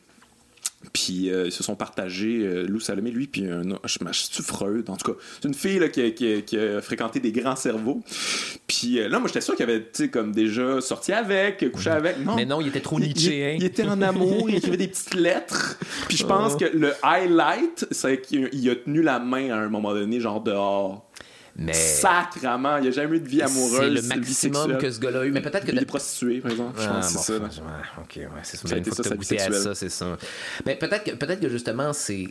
Puis 0.96 1.30
euh, 1.30 1.44
ils 1.44 1.52
se 1.52 1.62
sont 1.62 1.74
partagés, 1.76 2.40
euh, 2.42 2.66
Lou 2.66 2.80
Salomé, 2.80 3.10
lui, 3.10 3.26
puis 3.26 3.46
un 3.50 3.70
autre, 3.70 3.82
je 3.84 3.98
sais 4.12 4.42
Freud, 4.42 4.88
en 4.88 4.96
tout 4.96 5.12
cas. 5.12 5.18
C'est 5.42 5.46
une 5.46 5.52
fille 5.52 5.78
là, 5.78 5.90
qui, 5.90 6.00
a, 6.00 6.10
qui 6.10 6.32
a- 6.32 6.40
qui 6.40 6.58
a 6.58 6.80
fréquenté 6.80 7.20
des 7.20 7.32
grands 7.32 7.54
cerveaux. 7.54 8.00
Puis 8.66 8.98
euh, 8.98 9.08
là, 9.10 9.18
moi, 9.18 9.28
j'étais 9.28 9.42
sûr 9.42 9.54
qu'il 9.56 9.64
avait, 9.64 9.80
tu 9.82 9.88
sais, 9.92 10.08
comme 10.08 10.32
déjà 10.32 10.80
sorti 10.80 11.12
avec, 11.12 11.70
couché 11.70 11.90
avec. 11.90 12.18
Non. 12.24 12.34
Mais 12.34 12.46
non, 12.46 12.62
il 12.62 12.68
était 12.68 12.80
trop 12.80 12.98
Il- 12.98 13.08
Nietzsche, 13.08 13.36
il, 13.38 13.44
hein. 13.44 13.54
il 13.58 13.64
était 13.64 13.84
en 13.84 14.00
amour, 14.00 14.48
il 14.48 14.56
écrivait 14.56 14.78
des 14.78 14.88
petites 14.88 15.14
lettres. 15.14 15.78
Puis 16.08 16.16
je 16.16 16.24
pense 16.24 16.54
Oh. 16.54 16.58
que 16.58 16.64
le 16.64 16.94
highlight, 17.02 17.86
c'est 17.90 18.22
qu'il 18.22 18.48
il 18.54 18.70
a 18.70 18.76
tenu 18.76 19.02
la 19.02 19.18
main 19.18 19.50
à 19.50 19.56
un 19.58 19.68
moment 19.68 19.92
donné, 19.92 20.18
genre 20.18 20.40
dehors. 20.42 21.05
Mais. 21.58 21.72
Sacrement, 21.72 22.76
il 22.76 22.82
n'y 22.82 22.88
a 22.88 22.90
jamais 22.90 23.16
eu 23.16 23.20
de 23.20 23.28
vie 23.28 23.40
amoureuse. 23.42 23.80
C'est 23.80 24.14
le 24.14 24.20
maximum 24.20 24.78
que 24.78 24.90
ce 24.90 25.00
gars-là 25.00 25.20
a 25.20 25.24
eu. 25.24 25.30
Mais 25.32 25.40
peut-être 25.40 25.64
que. 25.64 25.72
Il 25.72 25.78
est 25.78 25.86
prostitué, 25.86 26.40
par 26.40 26.50
exemple. 26.50 26.78
Je 26.80 26.86
Ah, 26.86 27.00
pense 27.00 27.26
que 27.26 27.38
bon, 27.38 27.48
c'est 27.50 27.56
ça. 27.56 27.62
ouais, 27.62 28.02
ok, 28.02 28.16
ouais, 28.16 28.40
c'est 28.42 28.56
ça. 28.58 28.68
Ça 28.68 29.38
ça, 29.38 29.62
ça, 29.62 29.74
c'est 29.74 29.88
ça. 29.88 30.18
Mais 30.66 30.76
peut-être 30.76 31.04
que, 31.04 31.10
peut-être 31.12 31.40
que 31.40 31.48
justement, 31.48 31.92
c'est. 31.92 32.26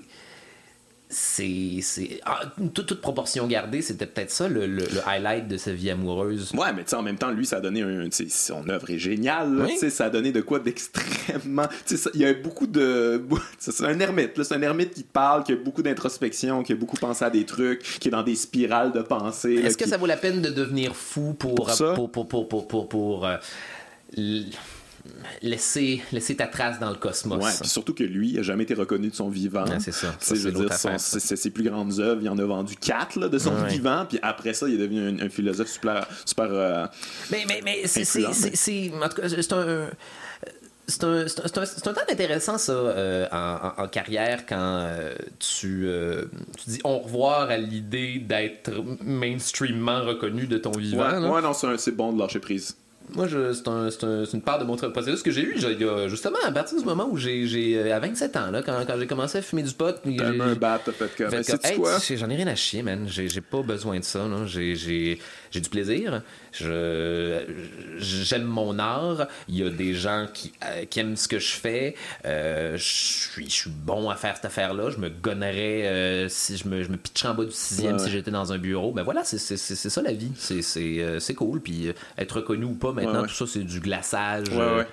C'est. 1.08 1.80
ah, 2.26 2.42
toute, 2.74 2.88
toute 2.88 3.02
proportion 3.02 3.46
gardée, 3.48 3.82
c'était 3.84 4.08
peut-être 4.08 4.32
ça 4.32 4.48
le, 4.48 4.66
le- 4.66 4.84
le 4.92 5.08
highlight 5.08 5.48
de 5.48 5.56
sa 5.58 5.72
vie 5.72 5.92
amoureuse. 5.92 6.52
Ouais, 6.54 6.74
mais 6.76 6.84
tu 6.84 6.90
sais, 6.90 6.96
en 6.96 7.04
même 7.04 7.18
temps, 7.18 7.30
lui, 7.32 7.46
ça 7.46 7.58
a 7.58 7.62
donné 7.62 7.84
un. 7.84 8.08
Son 8.30 8.68
œuvre 8.70 8.90
est 8.90 8.98
géniale. 8.98 9.56
là, 9.56 9.66
Oui. 9.66 9.74
tu 9.74 9.80
sais, 9.80 9.90
Ça 9.92 10.06
a 10.06 10.10
donné 10.10 10.32
de 10.32 10.42
quoi 10.42 10.60
d'extrêmement. 10.60 11.68
tu 11.68 11.96
sais, 11.96 11.98
ça- 11.98 12.10
Il 12.16 12.22
y 12.22 12.26
a 12.26 12.34
beaucoup 12.34 12.66
de. 12.68 13.24
C'est 13.60 13.86
un 13.86 14.00
ermite. 14.00 14.38
là, 14.38 14.44
C'est 14.44 14.56
un 14.56 14.62
ermite 14.64 14.94
qui 14.96 15.04
parle, 15.04 15.44
qui 15.44 15.54
a 15.54 15.56
beaucoup 15.56 15.84
d'introspection, 15.84 16.64
qui 16.64 16.74
a 16.74 16.76
beaucoup 16.76 16.98
pensé 16.98 17.24
à 17.24 17.30
des 17.30 17.46
trucs, 17.46 17.82
qui 17.84 18.08
est 18.08 18.12
dans 18.12 18.24
des 18.24 18.36
spirales 18.36 18.92
de 18.92 19.02
pensée. 19.02 19.54
Est-ce 19.56 19.78
que 19.78 19.88
ça 19.88 19.98
vaut 19.98 20.08
la 20.08 20.18
peine 20.18 20.42
de 20.42 20.50
devenir 20.50 20.96
fou 20.96 21.34
pour. 21.34 21.56
Pour 21.56 21.70
ça? 21.70 21.94
Pour, 21.94 22.12
pour, 22.12 22.28
pour, 22.28 22.48
pour, 22.50 22.68
pour, 22.68 22.90
pour, 22.90 23.26
euh, 23.28 23.38
l- 24.18 24.46
laisser, 25.42 26.02
laisser 26.12 26.36
ta 26.36 26.48
trace 26.48 26.80
dans 26.80 26.90
le 26.90 26.96
cosmos. 26.96 27.44
Ouais, 27.44 27.68
surtout 27.68 27.94
que 27.94 28.04
lui, 28.04 28.32
il 28.32 28.40
a 28.40 28.42
jamais 28.42 28.64
été 28.64 28.74
reconnu 28.74 29.10
de 29.10 29.16
son 29.16 29.30
vivant. 29.30 29.66
Ouais, 29.66 29.80
c'est 29.80 29.92
ça. 29.92 30.16
C'est 30.20 31.36
ses 31.36 31.50
plus 31.50 31.64
grandes 31.64 32.00
œuvres, 32.00 32.22
il 32.22 32.30
en 32.30 32.38
a 32.38 32.44
vendu 32.46 32.76
quatre 32.76 33.20
là, 33.20 33.30
de 33.30 33.38
son 33.38 33.56
Ouais. 33.56 33.70
vivant, 33.70 34.06
puis 34.08 34.20
après 34.22 34.54
ça, 34.54 34.68
il 34.68 34.76
est 34.76 34.78
devenu 34.78 35.08
un, 35.08 35.26
un 35.26 35.30
philosophe 35.30 35.70
super. 35.70 36.08
super 36.26 36.48
euh, 36.50 36.86
Mais, 37.32 37.46
mais, 37.48 37.62
mais 37.64 37.88
c'est, 37.88 38.26
en 38.26 39.10
tout 39.10 39.22
cas, 39.22 39.28
c'est 39.30 39.54
un. 39.54 39.90
C'est 40.88 41.04
un, 41.04 41.22
un, 41.26 41.26
temps 41.26 41.92
intéressant, 42.12 42.60
ça, 42.60 42.72
euh, 42.72 43.26
en, 43.32 43.72
en- 43.80 43.84
en 43.86 43.88
carrière, 43.88 44.46
quand 44.46 44.56
euh, 44.60 45.16
tu, 45.40 45.86
euh, 45.88 46.26
tu 46.64 46.70
dis 46.70 46.80
au 46.84 47.00
revoir 47.00 47.50
à 47.50 47.58
l'idée 47.58 48.20
d'être 48.20 48.70
mainstreamement 49.04 50.04
reconnu 50.04 50.46
de 50.46 50.60
ton 50.60 50.70
vivant. 50.70 51.10
Ouais, 51.22 51.28
ouais, 51.28 51.42
non, 51.42 51.54
c'est 51.54 51.92
bon 51.96 52.14
de 52.14 52.20
lâcher 52.20 52.38
prise. 52.40 52.78
Moi, 53.14 53.28
c'est, 53.30 53.68
un- 53.68 53.88
un- 53.88 54.26
une 54.26 54.42
part 54.42 54.60
de 54.60 54.64
mon 54.66 54.76
processus 54.76 55.22
que 55.22 55.32
j'ai 55.32 55.44
eu 55.44 55.56
justement 56.08 56.38
à 56.46 56.52
partir 56.52 56.78
du 56.78 56.84
moment 56.86 57.08
où 57.10 57.18
j'ai, 57.18 57.78
euh, 57.78 57.96
à 57.96 58.00
27 58.00 58.36
ans, 58.36 58.52
là, 58.52 58.62
quand, 58.64 58.74
quand 58.88 58.96
j'ai 59.00 59.08
commencé 59.08 59.38
à 59.38 59.42
fumer 59.42 59.64
du 59.64 59.74
pot. 59.74 59.96
T'as 60.18 60.26
un 60.28 60.56
bat, 60.56 60.82
t'as 60.84 60.92
fait 60.92 61.10
comme. 61.18 61.30
fait 61.30 61.66
hey, 61.66 61.78
quoi? 61.78 61.98
J'en 62.00 62.30
ai 62.30 62.36
rien 62.36 62.48
à 62.48 62.56
chier, 62.56 62.82
man. 62.84 63.06
J'ai 63.08 63.42
pas 63.42 63.62
besoin 63.62 64.00
de 64.00 64.04
ça. 64.04 64.26
j'ai 64.46 65.20
du 65.54 65.70
plaisir. 65.70 66.22
Je 66.58 67.42
J'aime 67.98 68.44
mon 68.44 68.80
art. 68.80 69.28
Il 69.48 69.58
y 69.58 69.64
a 69.64 69.70
des 69.70 69.94
gens 69.94 70.28
qui, 70.34 70.54
euh, 70.64 70.86
qui 70.86 71.00
aiment 71.00 71.16
ce 71.16 71.28
que 71.28 71.40
je 71.40 71.54
fais. 71.54 71.96
Euh, 72.26 72.78
je 72.78 72.84
suis 72.84 73.46
je 73.50 73.54
suis 73.54 73.70
bon 73.70 74.10
à 74.10 74.16
faire 74.16 74.36
cette 74.36 74.46
affaire-là. 74.46 74.90
Je 74.90 74.98
me 74.98 75.10
gonnerais 75.10 75.88
euh, 75.88 76.30
si 76.30 76.58
je 76.58 76.68
me, 76.68 76.84
je 76.84 76.90
me 76.90 76.98
pitcherais 76.98 77.30
en 77.30 77.36
bas 77.36 77.46
du 77.46 77.52
sixième 77.52 77.98
Ouais, 77.98 78.00
si 78.04 78.10
j'étais 78.10 78.32
dans 78.32 78.52
un 78.54 78.58
bureau. 78.58 78.92
Ben 78.92 79.04
voilà, 79.04 79.24
c'est 79.24 79.38
ça 79.38 80.02
la 80.02 80.14
vie. 80.14 80.32
C'est 80.36 80.62
euh, 80.78 81.20
cool. 81.36 81.62
Puis 81.62 81.90
euh, 81.90 81.94
être 82.18 82.38
reconnu 82.38 82.66
ou 82.66 82.74
pas, 82.74 82.92
maintenant, 82.92 83.14
Ouais, 83.14 83.20
ouais. 83.22 83.28
tout 83.28 83.34
ça, 83.34 83.46
c'est 83.48 83.64
du 83.64 83.80
glaçage. 83.80 84.50
Ouais, 84.50 84.88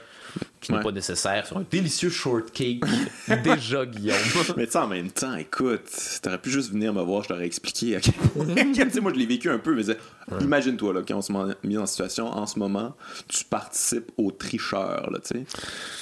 ouais. 0.62 0.66
Qui 0.66 0.72
n'est 0.72 0.80
pas 0.82 0.92
nécessaire 0.92 1.46
sur 1.46 1.58
un 1.58 1.64
délicieux 1.70 2.10
shortcake. 2.10 2.80
Déjà, 3.44 3.84
Guillaume. 3.86 4.16
Mais 4.56 4.66
tu 4.66 4.72
sais, 4.72 4.78
en 4.78 4.86
même 4.88 5.10
temps, 5.10 5.34
écoute, 5.34 5.82
t'aurais 6.22 6.38
pu 6.38 6.50
juste 6.50 6.70
venir 6.72 6.92
me 6.92 7.02
voir, 7.02 7.22
je 7.22 7.28
t'aurais 7.28 7.46
expliqué 7.46 7.96
à 7.96 8.00
quel 8.00 8.14
point. 8.14 8.46
tu 8.74 8.90
sais, 8.90 9.00
moi, 9.00 9.12
je 9.14 9.18
l'ai 9.18 9.26
vécu 9.26 9.50
un 9.50 9.58
peu, 9.58 9.74
mais 9.74 9.82
imagine-toi, 10.40 10.94
là, 10.94 11.00
quand 11.06 11.16
on 11.16 11.22
se 11.22 11.32
met 11.32 11.54
mis 11.64 11.78
en 11.78 11.86
situation 11.86 12.26
en 12.26 12.46
ce 12.46 12.58
moment, 12.58 12.94
tu 13.28 13.44
participes 13.44 14.10
aux 14.16 14.30
tricheurs, 14.30 15.10
là, 15.10 15.18
tu 15.18 15.38
sais. 15.38 15.44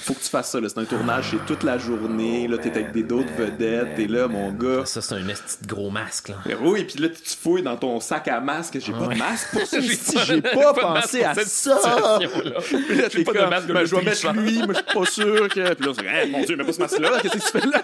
Faut 0.03 0.13
que 0.13 0.19
tu 0.21 0.29
fasses 0.29 0.51
ça, 0.51 0.59
là. 0.59 0.69
C'est 0.69 0.79
un 0.79 0.85
tournage, 0.85 1.25
c'est 1.31 1.45
toute 1.45 1.63
la 1.63 1.77
journée, 1.77 2.47
là, 2.47 2.57
t'es 2.57 2.71
avec 2.71 2.91
des 2.91 3.03
d'autres 3.03 3.33
vedettes, 3.37 3.95
t'es 3.95 4.07
là, 4.07 4.27
mon 4.27 4.51
gars. 4.51 4.85
Ça, 4.85 5.01
c'est 5.01 5.15
un 5.15 5.27
esti 5.27 5.57
de 5.63 5.67
gros 5.67 5.89
masque. 5.89 6.29
Là. 6.29 6.35
Mais 6.45 6.55
oui, 6.61 6.83
puis 6.83 6.99
là, 7.01 7.09
tu 7.09 7.35
fouilles 7.37 7.63
dans 7.63 7.77
ton 7.77 7.99
sac 7.99 8.27
à 8.27 8.39
masque. 8.39 8.77
J'ai 8.79 8.91
pas 8.91 9.07
Ouais. 9.07 9.15
de 9.15 9.19
masque 9.19 9.47
pour 9.51 9.65
ça. 9.65 9.79
J'ai 10.25 10.41
pas- 10.41 10.73
pensé 10.73 11.23
à 11.23 11.33
ça. 11.35 12.19
Puis 12.19 12.95
là, 12.95 13.07
J'ai 13.11 13.23
pas 13.23 13.33
de 13.33 13.37
comme, 13.39 13.49
masque 13.49 13.67
de 13.67 13.73
ben, 13.73 13.85
je 13.85 13.95
vais 13.95 14.01
mettre 14.03 14.33
lui, 14.33 14.50
moi, 14.57 14.67
je 14.69 14.73
suis 14.73 14.99
pas 14.99 15.05
sûr 15.05 15.49
que. 15.49 15.73
Puis 15.73 15.85
là, 15.85 15.93
c'est 15.97 16.05
hey, 16.05 16.31
mon 16.31 16.43
Dieu, 16.43 16.55
mais 16.55 16.63
pas 16.63 16.73
ce 16.73 16.79
masque-là. 16.79 17.09
Qu'est-ce 17.21 17.33
que 17.37 17.57
tu 17.57 17.59
fais 17.59 17.67
là? 17.67 17.83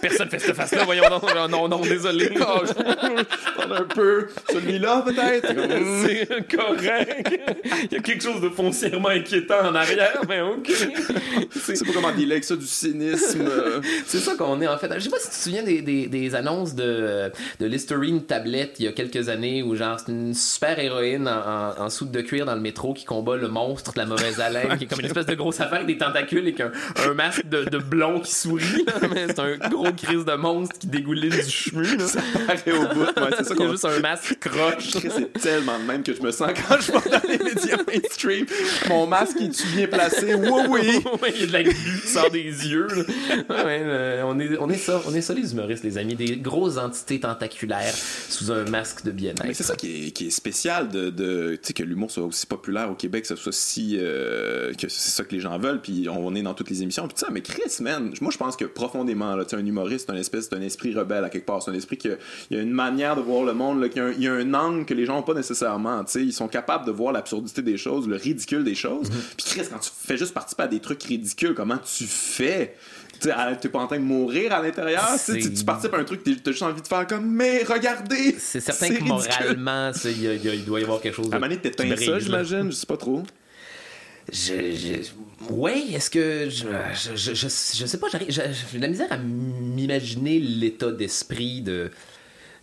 Personne 0.00 0.28
fait 0.28 0.38
cette 0.38 0.56
face-là, 0.56 0.84
voyons 0.84 1.04
non, 1.10 1.20
non, 1.34 1.48
non, 1.48 1.68
non, 1.68 1.80
désolé. 1.80 2.30
Oh, 2.40 2.62
je 2.66 2.72
je 2.72 3.56
parle 3.56 3.76
un 3.76 3.84
peu. 3.84 4.28
Celui-là, 4.50 5.02
peut-être. 5.04 5.48
C'est 6.06 6.56
correct. 6.56 7.40
Il 7.90 7.92
y 7.92 7.96
a 7.96 8.00
quelque 8.00 8.22
chose 8.22 8.40
de 8.40 8.48
foncièrement 8.48 9.08
inquiétant 9.08 9.66
en 9.66 9.74
arrière, 9.74 10.20
mais 10.28 10.40
ok. 10.40 10.70
Je 11.54 11.60
sais 11.74 11.84
pas 11.84 11.92
comment 11.92 12.08
avec 12.08 12.44
ça, 12.44 12.56
du 12.56 12.66
cynisme. 12.66 13.48
C'est 14.06 14.18
ça 14.18 14.34
qu'on 14.34 14.60
est 14.60 14.68
en 14.68 14.78
fait. 14.78 14.90
Je 14.94 15.00
sais 15.00 15.10
pas 15.10 15.18
si 15.18 15.30
tu 15.30 15.36
te 15.36 15.42
souviens 15.42 15.62
des, 15.62 15.82
des, 15.82 16.06
des 16.06 16.34
annonces 16.34 16.74
de, 16.74 17.30
de 17.60 17.66
Listerine 17.66 18.24
tablette 18.24 18.76
il 18.78 18.84
y 18.86 18.88
a 18.88 18.92
quelques 18.92 19.28
années 19.28 19.62
où 19.62 19.74
genre 19.74 19.98
c'est 19.98 20.12
une 20.12 20.34
super 20.34 20.78
héroïne 20.78 21.28
en, 21.28 21.80
en, 21.80 21.84
en 21.84 21.90
soude 21.90 22.10
de 22.10 22.20
cuir 22.20 22.46
dans 22.46 22.54
le 22.54 22.60
métro 22.60 22.94
qui 22.94 23.04
combat 23.04 23.36
le 23.36 23.48
monstre 23.48 23.92
de 23.92 23.98
la 23.98 24.06
mauvaise 24.06 24.40
haleine 24.40 24.76
qui 24.78 24.84
est 24.84 24.86
comme 24.86 25.00
une 25.00 25.06
espèce 25.06 25.26
de 25.26 25.34
grosse 25.34 25.60
affaire 25.60 25.80
avec 25.80 25.86
des 25.86 25.98
tentacules 26.02 26.48
et 26.48 26.54
qu'un 26.54 26.72
un 27.06 27.14
masque 27.14 27.48
de, 27.48 27.64
de 27.64 27.78
blond 27.78 28.20
qui 28.20 28.34
sourit 28.34 28.84
là, 28.86 29.08
mais 29.14 29.26
c'est 29.28 29.38
un 29.38 29.56
gros 29.68 29.92
crise 29.92 30.24
de 30.24 30.34
monstre 30.34 30.78
qui 30.78 30.86
dégouline 30.86 31.30
du 31.30 31.50
chemu 31.50 31.96
là. 31.96 32.04
Arrêt 32.48 32.72
au 32.72 32.94
bout. 32.94 33.20
Ouais, 33.20 33.30
c'est 33.36 33.44
ça 33.44 33.54
a 33.58 33.70
juste 33.70 33.84
un 33.84 34.00
masque 34.00 34.38
croche. 34.40 34.90
C'est 34.90 35.32
tellement 35.34 35.78
de 35.78 35.84
même 35.84 36.02
que 36.02 36.14
je 36.14 36.22
me 36.22 36.30
sens 36.30 36.50
quand 36.68 36.80
je 36.80 36.92
vais 36.92 37.10
dans 37.10 37.28
les 37.28 37.38
médias 37.38 37.78
mainstream. 37.86 38.46
Mon 38.88 39.06
masque 39.06 39.40
est-tu 39.40 39.66
bien 39.68 39.86
placé? 39.86 40.34
Oui, 40.72 41.02
oui. 41.22 41.28
Il 41.34 41.40
y 41.40 41.44
a 41.44 41.46
de 41.46 41.52
la 41.52 41.62
glu 41.62 41.74
qui 42.02 42.08
sort 42.08 42.30
des 42.30 42.40
yeux. 42.40 42.86
Ouais, 42.88 43.46
euh, 43.48 44.22
on, 44.24 44.38
est, 44.38 44.56
on, 44.58 44.68
est 44.70 44.76
ça, 44.76 45.00
on 45.06 45.14
est 45.14 45.20
ça, 45.20 45.34
les 45.34 45.52
humoristes, 45.52 45.84
les 45.84 45.98
amis. 45.98 46.14
Des 46.14 46.36
grosses 46.36 46.78
entités 46.78 47.20
tentaculaires 47.20 47.94
sous 48.28 48.52
un 48.52 48.64
masque 48.64 49.04
de 49.04 49.10
bien-être. 49.10 49.52
C'est 49.52 49.62
ça 49.62 49.76
qui 49.76 50.06
est, 50.06 50.10
qui 50.10 50.28
est 50.28 50.30
spécial 50.30 50.88
de, 50.88 51.10
de 51.10 51.56
tu 51.56 51.68
sais 51.68 51.72
que 51.72 51.82
l'humour 51.82 52.10
soit 52.10 52.24
aussi 52.24 52.46
populaire 52.46 52.90
au 52.90 52.94
Québec, 52.94 53.22
que 53.22 53.28
ce 53.28 53.36
soit 53.36 53.52
si 53.52 53.98
euh, 53.98 54.72
que 54.74 54.88
c'est 54.88 55.10
ça 55.10 55.24
que 55.24 55.34
les 55.34 55.40
gens 55.40 55.58
veulent. 55.58 55.80
Puis 55.80 55.91
puis 55.92 56.08
on 56.08 56.34
est 56.34 56.42
dans 56.42 56.54
toutes 56.54 56.70
les 56.70 56.82
émissions, 56.82 57.06
puis 57.06 57.16
ça, 57.18 57.28
mais 57.30 57.40
Chris, 57.42 57.62
man, 57.80 58.12
moi 58.20 58.30
je 58.32 58.38
pense 58.38 58.56
que 58.56 58.64
profondément, 58.64 59.36
là, 59.36 59.44
un 59.52 59.66
humoriste, 59.66 60.06
c'est 60.06 60.12
un 60.12 60.18
espèce, 60.18 60.48
c'est 60.48 60.56
un 60.56 60.62
esprit 60.62 60.94
rebelle 60.94 61.24
à 61.24 61.28
quelque 61.30 61.46
part, 61.46 61.62
c'est 61.62 61.70
un 61.70 61.74
esprit 61.74 61.96
qu'il 61.98 62.16
y 62.50 62.56
a 62.56 62.60
une 62.60 62.70
manière 62.72 63.16
de 63.16 63.20
voir 63.20 63.44
le 63.44 63.52
monde, 63.52 63.80
là, 63.80 63.88
a 63.94 64.00
un- 64.02 64.12
il 64.12 64.22
y, 64.22 64.28
a 64.28 64.32
un 64.32 64.54
angle 64.54 64.84
que 64.86 64.94
les 64.94 65.04
gens 65.04 65.16
n'ont 65.16 65.22
pas 65.22 65.34
nécessairement, 65.34 66.02
tu 66.04 66.12
sais, 66.12 66.22
ils 66.24 66.32
sont 66.32 66.48
capables 66.48 66.86
de 66.86 66.90
voir 66.92 67.12
l'absurdité 67.12 67.62
des 67.62 67.76
choses, 67.76 68.08
le 68.08 68.16
ridicule 68.16 68.64
des 68.64 68.74
choses, 68.74 69.10
puis 69.36 69.44
Chris, 69.46 69.62
quand 69.70 69.78
tu 69.78 69.90
fais 69.94 70.16
juste 70.16 70.32
participer 70.34 70.62
à 70.64 70.68
des 70.68 70.80
trucs 70.80 71.02
ridicules, 71.02 71.54
comment 71.54 71.78
tu 71.78 72.04
fais? 72.04 72.76
T'es 73.20 73.68
pas 73.68 73.78
en 73.78 73.86
train 73.86 73.98
de 73.98 74.02
mourir 74.04 74.52
à 74.52 74.60
l'intérieur, 74.60 75.04
tu 75.24 75.54
tu 75.54 75.64
participes 75.64 75.94
à 75.94 75.98
un 75.98 76.04
truc, 76.04 76.22
t'as 76.24 76.50
juste 76.50 76.62
envie 76.62 76.82
de 76.82 76.88
faire 76.88 77.06
comme, 77.06 77.26
mais 77.30 77.62
regardez! 77.62 78.34
C'est 78.38 78.58
certain 78.60 78.88
que 78.88 78.94
ridicule. 78.94 79.56
moralement, 79.58 79.92
il 80.04 80.26
a- 80.26 80.52
a- 80.52 80.56
doit 80.56 80.80
y 80.80 80.82
avoir 80.82 81.00
quelque 81.00 81.14
chose. 81.14 81.26
À 81.30 81.36
un 81.36 81.38
moment 81.38 81.46
donné, 81.46 81.56
qui 81.56 81.62
t'éteins 81.70 81.84
ça, 81.96 82.18
j'imagine, 82.18 82.70
je 82.72 82.76
sais 82.76 82.86
pas 82.86 82.96
trop. 82.96 83.22
Je, 84.32 84.72
je- 84.74 85.52
ouais, 85.52 85.78
est-ce 85.92 86.08
que 86.10 86.48
je, 86.48 86.66
je, 86.94 87.16
je, 87.16 87.34
je, 87.34 87.86
sais 87.86 87.98
pas, 87.98 88.08
j'arrive- 88.10 88.30
j'ai 88.30 88.78
de 88.78 88.82
la 88.82 88.88
misère 88.88 89.12
à 89.12 89.18
m'imaginer 89.18 90.38
l'état 90.40 90.90
d'esprit 90.90 91.60
de 91.62 91.90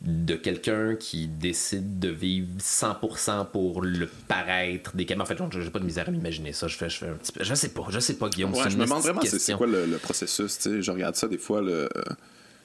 de 0.01 0.35
quelqu'un 0.35 0.95
qui 0.95 1.27
décide 1.27 1.99
de 1.99 2.07
vivre 2.07 2.47
100% 2.57 3.47
pour 3.51 3.81
le 3.81 4.07
paraître 4.29 4.95
des 4.95 5.05
caméras. 5.05 5.25
En 5.25 5.27
fait, 5.35 5.43
je 5.51 5.59
j'ai 5.59 5.69
pas 5.69 5.79
de 5.79 5.83
misère 5.83 6.07
à 6.07 6.11
m'imaginer 6.11 6.53
ça. 6.53 6.67
Je 6.69 6.77
fais, 6.77 6.89
je 6.89 6.99
fais 6.99 7.09
un 7.09 7.15
petit 7.15 7.33
peu, 7.33 7.43
je 7.43 7.53
sais 7.53 7.67
pas, 7.67 7.85
je 7.89 7.99
sais 7.99 8.13
pas, 8.13 8.29
Guillaume. 8.29 8.53
Ouais, 8.53 8.69
je 8.69 8.77
me 8.77 8.85
demande 8.85 9.01
vraiment 9.01 9.19
c'est- 9.21 9.53
quoi 9.55 9.67
le, 9.67 9.85
le 9.85 9.97
processus, 9.97 10.55
tu 10.57 10.63
sais, 10.63 10.81
je 10.81 10.89
regarde 10.91 11.15
ça 11.17 11.27
des 11.27 11.37
fois, 11.37 11.61
le... 11.61 11.89
euh, 11.97 12.03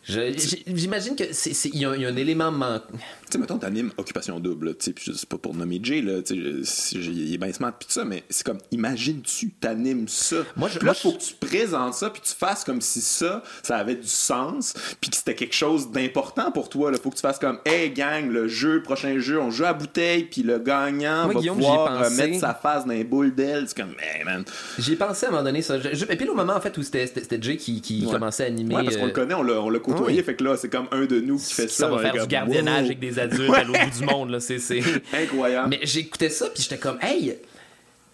J'imagine 0.07 1.16
que 1.16 1.24
c'est, 1.32 1.55
c'est- 1.55 1.70
il 1.70 1.80
y, 1.80 1.84
a 1.86 1.94
il 1.96 2.02
y 2.02 2.07
a 2.07 2.09
un 2.09 2.16
élément 2.16 2.50
manquant. 2.52 2.84
Tu 2.92 2.98
sais, 3.32 3.38
mettons, 3.38 3.59
t'animes 3.59 3.90
Occupation 3.96 4.38
Double, 4.38 4.76
tu 4.76 4.92
sais, 4.96 5.12
sais 5.14 5.26
pas 5.26 5.38
pour 5.38 5.55
nommer 5.55 5.80
Jay, 5.82 6.02
là, 6.02 6.22
tu 6.22 6.62
sais, 6.64 6.96
il 6.98 7.34
est 7.34 7.38
bien 7.38 7.52
smart, 7.52 7.72
pis 7.78 7.86
tout 7.86 7.92
ça, 7.92 8.05
mais 8.05 8.22
c'est 8.28 8.44
comme, 8.46 8.59
imagine-tu, 8.70 9.50
t'animes 9.52 10.07
ça? 10.09 10.36
Moi, 10.57 10.68
je- 10.68 10.78
là, 10.78 10.84
moi, 10.84 10.94
faut 10.94 11.12
je- 11.12 11.16
que 11.16 11.22
tu 11.22 11.34
présentes 11.46 11.94
ça, 11.94 12.11
puis 12.11 12.22
tu 12.22 12.32
fasses 12.34 12.64
comme 12.64 12.80
si 12.80 13.00
ça, 13.00 13.42
ça 13.62 13.76
avait 13.78 13.94
du 13.96 14.07
sens, 14.07 14.74
puis 15.00 15.11
que 15.11 15.16
c'était 15.16 15.34
quelque 15.34 15.55
chose 15.55 15.90
d'important 15.90 16.52
pour 16.52 16.68
toi, 16.68 16.90
là. 16.90 16.98
Faut 17.02 17.11
que 17.11 17.16
tu 17.16 17.22
fasses 17.22 17.38
comme, 17.38 17.59
hey, 17.64 17.90
gang, 17.90 18.28
le 18.30 18.46
jeu, 18.46 18.82
prochain 18.82 19.18
jeu, 19.18 19.40
on 19.40 19.50
joue 19.50 19.64
à 19.64 19.72
bouteille, 19.72 20.24
puis 20.24 20.42
le 20.42 20.59
gagnant 20.59 21.24
Moi, 21.30 21.34
va 21.40 21.52
pouvoir 21.52 21.92
euh, 21.92 22.05
pensé. 22.05 22.16
mettre 22.28 22.40
sa 22.40 22.55
face 22.55 22.84
dans 22.84 22.92
les 22.92 23.05
boules 23.05 23.34
d'aile. 23.34 23.64
C'est 23.68 23.76
comme, 23.76 23.94
hey, 24.00 24.22
man. 24.24 24.44
J'y 24.78 24.92
ai 24.92 24.96
pensé 24.96 25.26
à 25.26 25.28
un 25.30 25.32
moment 25.32 25.44
donné, 25.44 25.62
ça. 25.62 25.78
Je- 25.80 26.05
et 26.05 26.16
puis, 26.16 26.28
au 26.28 26.34
moment, 26.34 26.55
en 26.55 26.61
fait, 26.61 26.76
où 26.78 26.82
c'était, 26.82 27.11
Jay 27.40 27.57
qui, 27.57 27.80
qui 27.80 28.05
Ouais. 28.05 28.12
commençait 28.12 28.44
à 28.44 28.46
animer. 28.46 28.76
Ouais, 28.76 28.84
parce 28.84 28.96
qu'on 28.96 29.05
euh, 29.05 29.07
le 29.07 29.12
connaît, 29.12 29.34
on 29.34 29.42
l'a, 29.42 29.61
côtoyé, 29.97 30.18
oui. 30.18 30.24
fait 30.24 30.34
que 30.34 30.45
là, 30.45 30.57
c'est 30.57 30.68
comme 30.68 30.88
un 30.92 31.05
de 31.05 31.20
nous 31.20 31.38
qui 31.38 31.55
fait 31.55 31.68
ça. 31.68 31.86
ça 31.86 31.88
va 31.88 31.99
faire 31.99 32.12
du 32.12 32.18
comme, 32.20 32.28
gardiennage 32.28 32.80
wow. 32.80 32.86
avec 32.86 32.99
des 32.99 33.18
adultes 33.18 33.55
à 33.55 33.64
l'autre 33.64 33.84
bout 33.84 33.99
du 33.99 34.05
monde, 34.05 34.30
là. 34.30 34.40
C'est, 34.40 34.59
c'est... 34.59 34.82
Incroyable. 35.12 35.68
Mais 35.70 35.80
j'écoutais 35.82 36.28
ça, 36.28 36.47
puis 36.47 36.62
j'étais 36.62 36.78
comme, 36.78 36.99
hey, 37.03 37.36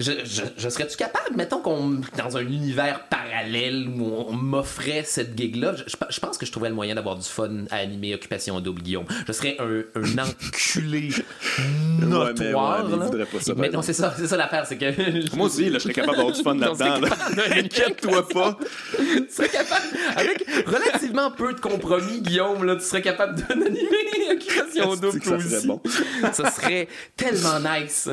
je, 0.01 0.13
je, 0.25 0.43
je 0.57 0.69
serais-tu 0.69 0.97
capable, 0.97 1.37
mettons 1.37 1.61
qu'on 1.61 2.01
dans 2.17 2.37
un 2.37 2.41
univers 2.41 3.07
parallèle 3.09 3.87
où 3.89 4.05
on 4.29 4.33
m'offrait 4.33 5.03
cette 5.05 5.37
gig-là, 5.37 5.75
je, 5.87 6.21
pense 6.21 6.39
que 6.39 6.47
je 6.47 6.51
trouverais 6.51 6.71
le 6.71 6.75
moyen 6.75 6.95
d'avoir 6.95 7.17
du 7.17 7.29
fun 7.29 7.67
à 7.71 7.77
animer 7.77 8.15
Occupation 8.15 8.59
Double 8.61 8.83
Guillaume. 8.83 9.05
Je 9.27 9.33
serais 9.33 9.57
un, 9.59 9.83
un 10.01 10.19
enculé 10.27 11.11
notoire. 12.01 12.89
mais 12.89 12.95
ouais, 12.97 13.09
mais 13.13 13.25
pas 13.27 13.41
ça, 13.41 13.55
non, 13.55 13.83
c'est 13.83 13.93
ça, 13.93 14.15
c'est 14.17 14.27
ça 14.27 14.37
l'affaire, 14.39 14.65
c'est 14.67 14.79
que. 14.79 15.37
Moi 15.37 15.47
aussi, 15.47 15.69
là, 15.69 15.75
je 15.75 15.85
serais 15.85 15.95
capable 15.95 16.17
d'avoir 16.17 16.35
du 16.35 16.43
fun 16.43 16.55
là-dedans. 16.55 17.09
Inquiète-toi 17.57 18.29
pas. 18.29 18.59
tu 18.97 19.27
serais 19.31 19.49
capable, 19.49 19.87
avec 20.17 20.47
relativement 20.67 21.31
peu 21.31 21.53
de 21.53 21.61
compromis, 21.61 22.23
Guillaume, 22.23 22.65
là, 22.65 22.77
tu 22.77 22.85
serais 22.85 23.03
capable 23.03 23.41
d'animer 23.43 23.81
Occupation 24.33 24.97
Double 24.97 25.23
ça 25.23 25.39
serait 25.39 25.67
bon? 25.67 25.83
ça 26.33 26.51
serait 26.51 26.89
tellement 27.17 27.61
nice. 27.61 28.09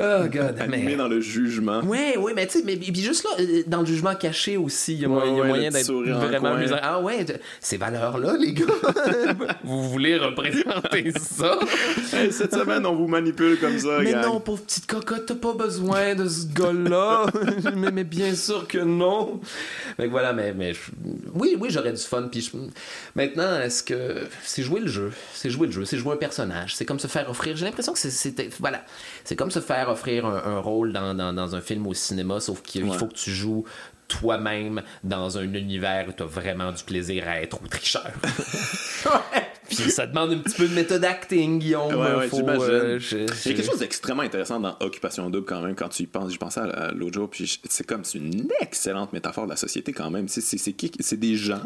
Oh 0.00 0.28
god, 0.30 0.60
Animé 0.60 0.84
mais. 0.84 0.96
dans 0.96 1.08
le 1.08 1.20
jugement. 1.20 1.80
Ouais, 1.82 2.16
ouais, 2.16 2.32
mais 2.34 2.46
tu 2.46 2.58
sais, 2.58 2.64
mais 2.64 2.76
puis 2.76 2.94
juste 3.02 3.24
là, 3.24 3.30
euh, 3.40 3.62
dans 3.66 3.80
le 3.80 3.86
jugement 3.86 4.14
caché 4.14 4.56
aussi, 4.56 4.94
il 4.94 5.00
y 5.00 5.04
a, 5.04 5.08
Ouais, 5.08 5.14
mo- 5.14 5.22
il 5.26 5.36
y 5.36 5.38
a 5.38 5.42
ouais, 5.42 5.48
moyen 5.48 5.70
d'être 5.70 5.92
vraiment 5.92 6.52
amusant. 6.54 6.76
Ah 6.80 7.00
ouais, 7.00 7.26
ces 7.60 7.76
valeurs-là, 7.78 8.36
les 8.38 8.52
gars, 8.52 8.66
vous 9.64 9.88
voulez 9.90 10.16
représenter 10.16 11.12
ça? 11.20 11.58
Hey, 12.12 12.32
cette 12.32 12.54
semaine, 12.54 12.86
on 12.86 12.94
vous 12.96 13.06
manipule 13.06 13.58
comme 13.60 13.78
ça, 13.78 13.98
Mais 14.00 14.12
gang. 14.12 14.24
non, 14.24 14.40
pauvre 14.40 14.62
petite 14.62 14.86
cocotte, 14.86 15.26
t'as 15.26 15.34
pas 15.34 15.52
besoin 15.52 16.14
de 16.14 16.26
ce 16.28 16.46
gars-là. 16.46 17.26
mais, 17.76 17.90
mais 17.92 18.04
bien 18.04 18.34
sûr 18.34 18.66
que 18.66 18.78
non. 18.78 19.40
Que 19.98 20.06
voilà, 20.06 20.32
mais, 20.32 20.54
mais 20.54 20.72
oui, 21.34 21.56
oui, 21.60 21.68
j'aurais 21.70 21.92
du 21.92 22.00
fun. 22.02 22.28
Puis 22.30 22.40
je- 22.52 22.56
maintenant, 23.14 23.60
est-ce 23.60 23.82
que 23.82 24.22
c'est 24.42 24.62
jouer 24.62 24.80
le 24.80 24.88
jeu, 24.88 25.12
c'est 25.34 25.50
jouer 25.50 25.66
le 25.66 25.72
jeu, 25.72 25.84
c'est 25.84 25.98
jouer 25.98 26.14
un 26.14 26.16
personnage, 26.16 26.74
c'est 26.76 26.84
comme 26.84 26.98
se 26.98 27.06
faire 27.08 27.28
offrir. 27.28 27.56
J'ai 27.56 27.66
l'impression 27.66 27.92
que 27.92 27.98
c'est- 27.98 28.48
voilà, 28.58 28.84
c'est 29.28 29.36
comme 29.36 29.50
se 29.50 29.60
faire 29.60 29.90
offrir 29.90 30.24
un, 30.24 30.42
un 30.56 30.58
rôle 30.58 30.90
dans, 30.94 31.12
dans, 31.14 31.34
dans 31.34 31.54
un 31.54 31.60
film 31.60 31.86
au 31.86 31.92
cinéma, 31.92 32.40
sauf 32.40 32.62
qu'il 32.62 32.84
Ouais. 32.84 32.96
faut 32.96 33.08
que 33.08 33.12
tu 33.12 33.30
joues 33.30 33.64
toi-même 34.08 34.80
dans 35.04 35.36
un 35.36 35.42
univers 35.42 36.06
où 36.08 36.12
tu 36.12 36.22
as 36.22 36.26
vraiment 36.26 36.72
du 36.72 36.82
plaisir 36.82 37.28
à 37.28 37.42
être 37.42 37.62
au 37.62 37.66
tricheur. 37.68 38.10
Puis 39.68 39.90
ça 39.90 40.06
demande 40.06 40.32
un 40.32 40.38
petit 40.38 40.56
peu 40.56 40.66
de 40.66 40.74
méthode 40.74 41.04
acting, 41.04 41.58
Guillaume. 41.58 41.94
Ouais, 41.94 42.14
ouais, 42.16 42.28
Faut, 42.28 42.36
j'imagine. 42.38 42.62
euh, 42.64 42.98
je- 42.98 43.16
Il 43.16 43.20
y 43.22 43.24
a 43.24 43.34
je- 43.34 43.48
quelque 43.52 43.62
chose 43.64 43.78
d'extrêmement 43.78 44.22
intéressant 44.22 44.58
dans 44.60 44.76
Occupation 44.80 45.28
Double 45.30 45.46
quand 45.46 45.60
même 45.62 45.74
quand 45.74 45.88
tu 45.88 46.04
y 46.04 46.06
penses. 46.06 46.32
J'y 46.32 46.38
pensais 46.38 46.60
à, 46.60 46.64
à 46.64 46.92
l'autre 46.92 47.14
jour, 47.14 47.28
puis 47.30 47.46
je- 47.46 47.58
c'est 47.68 47.86
comme 47.86 48.04
c'est 48.04 48.18
une 48.18 48.48
excellente 48.60 49.12
métaphore 49.12 49.44
de 49.44 49.50
la 49.50 49.56
société 49.56 49.92
quand 49.92 50.10
même. 50.10 50.28
C'est, 50.28 50.40
c'est, 50.40 50.58
c'est, 50.58 50.72
qui- 50.72 50.90
c'est 51.00 51.18
des 51.18 51.36
gens 51.36 51.60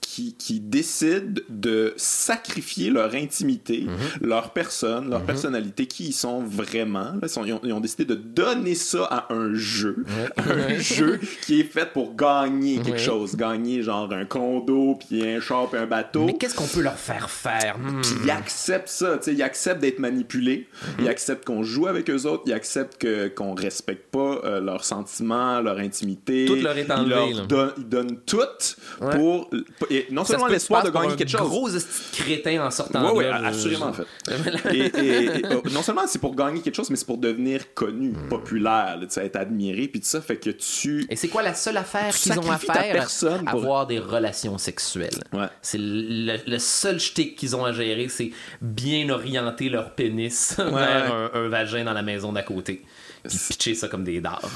qui, 0.00 0.34
qui 0.34 0.60
décident 0.60 1.40
de 1.48 1.94
sacrifier 1.96 2.90
leur 2.90 3.14
intimité, 3.14 3.82
Mm-hmm. 3.82 4.26
leur 4.26 4.50
personne, 4.52 5.10
leur 5.10 5.22
personnalité, 5.22 5.86
qui 5.86 6.06
ils 6.08 6.12
sont 6.12 6.42
vraiment. 6.42 7.00
Là, 7.12 7.18
ils, 7.22 7.28
sont- 7.28 7.44
ils 7.44 7.52
ont, 7.52 7.60
ils 7.64 7.72
ont 7.72 7.80
décidé 7.80 8.04
de 8.04 8.14
donner 8.14 8.74
ça 8.74 9.04
à 9.04 9.32
un 9.32 9.54
jeu, 9.54 10.04
un 10.36 10.78
jeu 10.78 11.20
qui 11.46 11.60
est 11.60 11.64
fait 11.64 11.92
pour 11.92 12.14
gagner 12.14 12.80
quelque 12.80 13.00
chose, 13.00 13.36
gagner 13.36 13.82
genre 13.82 14.12
un 14.12 14.24
condo, 14.24 14.98
puis 15.08 15.26
un 15.26 15.40
char, 15.40 15.68
puis 15.68 15.78
un 15.80 15.86
bateau. 15.86 16.24
Mais 16.26 16.34
qu'est-ce 16.36 16.54
qu'on 16.54 16.66
peut 16.66 16.80
leur 16.82 16.98
faire 16.98 17.28
faire? 17.32 17.78
Hmm. 17.78 18.00
Puis 18.02 18.12
ils 18.24 18.30
acceptent 18.30 18.88
ça, 18.88 19.18
tu 19.18 19.24
sais, 19.24 19.34
ils 19.34 19.42
acceptent 19.42 19.80
d'être 19.80 19.98
manipulés, 19.98 20.68
Mhm. 20.98 21.04
ils 21.04 21.08
acceptent 21.08 21.44
qu'on 21.44 21.62
joue 21.62 21.86
avec 21.86 22.08
eux 22.10 22.24
autres, 22.26 22.44
ils 22.46 22.52
acceptent 22.52 22.98
que, 22.98 23.28
qu'on 23.28 23.54
respecte 23.54 24.10
pas 24.10 24.40
euh, 24.44 24.60
leurs 24.60 24.84
sentiments, 24.84 25.60
leur 25.60 25.78
intimité. 25.78 26.44
Tout 26.46 26.54
leur 26.56 26.76
est 26.76 26.84
Ils 26.84 26.92
enlevé, 26.92 27.08
leur 27.10 27.28
là. 27.34 27.46
donnent- 27.46 27.72
ils 27.78 27.88
donnent 27.88 28.16
tout 28.26 28.38
Ouais. 29.00 29.16
pour, 29.16 29.50
et 29.90 30.06
non 30.10 30.24
Ça 30.24 30.32
seulement 30.34 30.46
l'espoir 30.48 30.82
de 30.84 30.90
gagner 30.90 31.16
quelque 31.16 31.30
chose. 31.30 31.40
gros 31.40 31.68
de 31.70 31.78
crétin 32.12 32.64
en 32.66 32.70
sortant 32.70 33.02
Oui, 33.06 33.12
de 33.12 33.18
oui, 33.18 33.24
là. 33.24 33.46
assurément, 33.46 33.86
en 33.86 33.92
fait. 33.92 34.06
et, 34.72 34.78
et- 34.78 35.24
et, 35.38 35.46
euh, 35.46 35.60
non 35.72 35.82
seulement 35.82 36.02
c'est 36.06 36.18
pour 36.20 36.34
gagner 36.34 36.60
quelque 36.60 36.74
chose, 36.76 36.90
mais 36.90 36.96
c'est 36.96 37.06
pour 37.06 37.18
devenir 37.18 37.74
connu, 37.74 38.10
Hmm. 38.10 38.28
populaire, 38.28 38.96
là, 38.98 39.06
tu 39.06 39.10
sais, 39.14 39.24
être 39.26 39.36
admiré, 39.36 39.88
puis 39.88 40.00
tout 40.00 40.06
ça 40.06 40.20
fait 40.20 40.36
que 40.36 40.50
tu. 40.50 41.06
Et 41.08 41.16
c'est 41.16 41.28
quoi 41.28 41.42
la 41.42 41.54
seule 41.54 41.76
affaire 41.76 42.14
qu'ils 42.14 42.38
ont 42.38 42.50
à 42.50 42.58
faire? 42.58 42.92
personne 42.92 43.44
pour- 43.44 43.60
Avoir 43.62 43.86
des 43.86 43.98
relations 43.98 44.58
sexuelles. 44.58 45.22
Ouais. 45.32 45.46
C'est 45.62 45.78
le, 45.80 46.36
le 46.46 46.58
seul 46.58 47.00
qu'ils 47.30 47.56
ont 47.56 47.64
à 47.64 47.72
gérer, 47.72 48.08
c'est 48.08 48.30
bien 48.60 49.08
orienter 49.10 49.68
leur 49.68 49.94
pénis 49.94 50.56
vers 50.58 51.14
un, 51.14 51.30
un 51.34 51.48
vagin 51.48 51.84
dans 51.84 51.92
la 51.92 52.02
maison 52.02 52.32
d'à 52.32 52.42
côté. 52.42 52.82
Puis 53.28 53.38
pitcher 53.50 53.74
ça 53.74 53.88
comme 53.88 54.04
des 54.04 54.20
dards. 54.20 54.50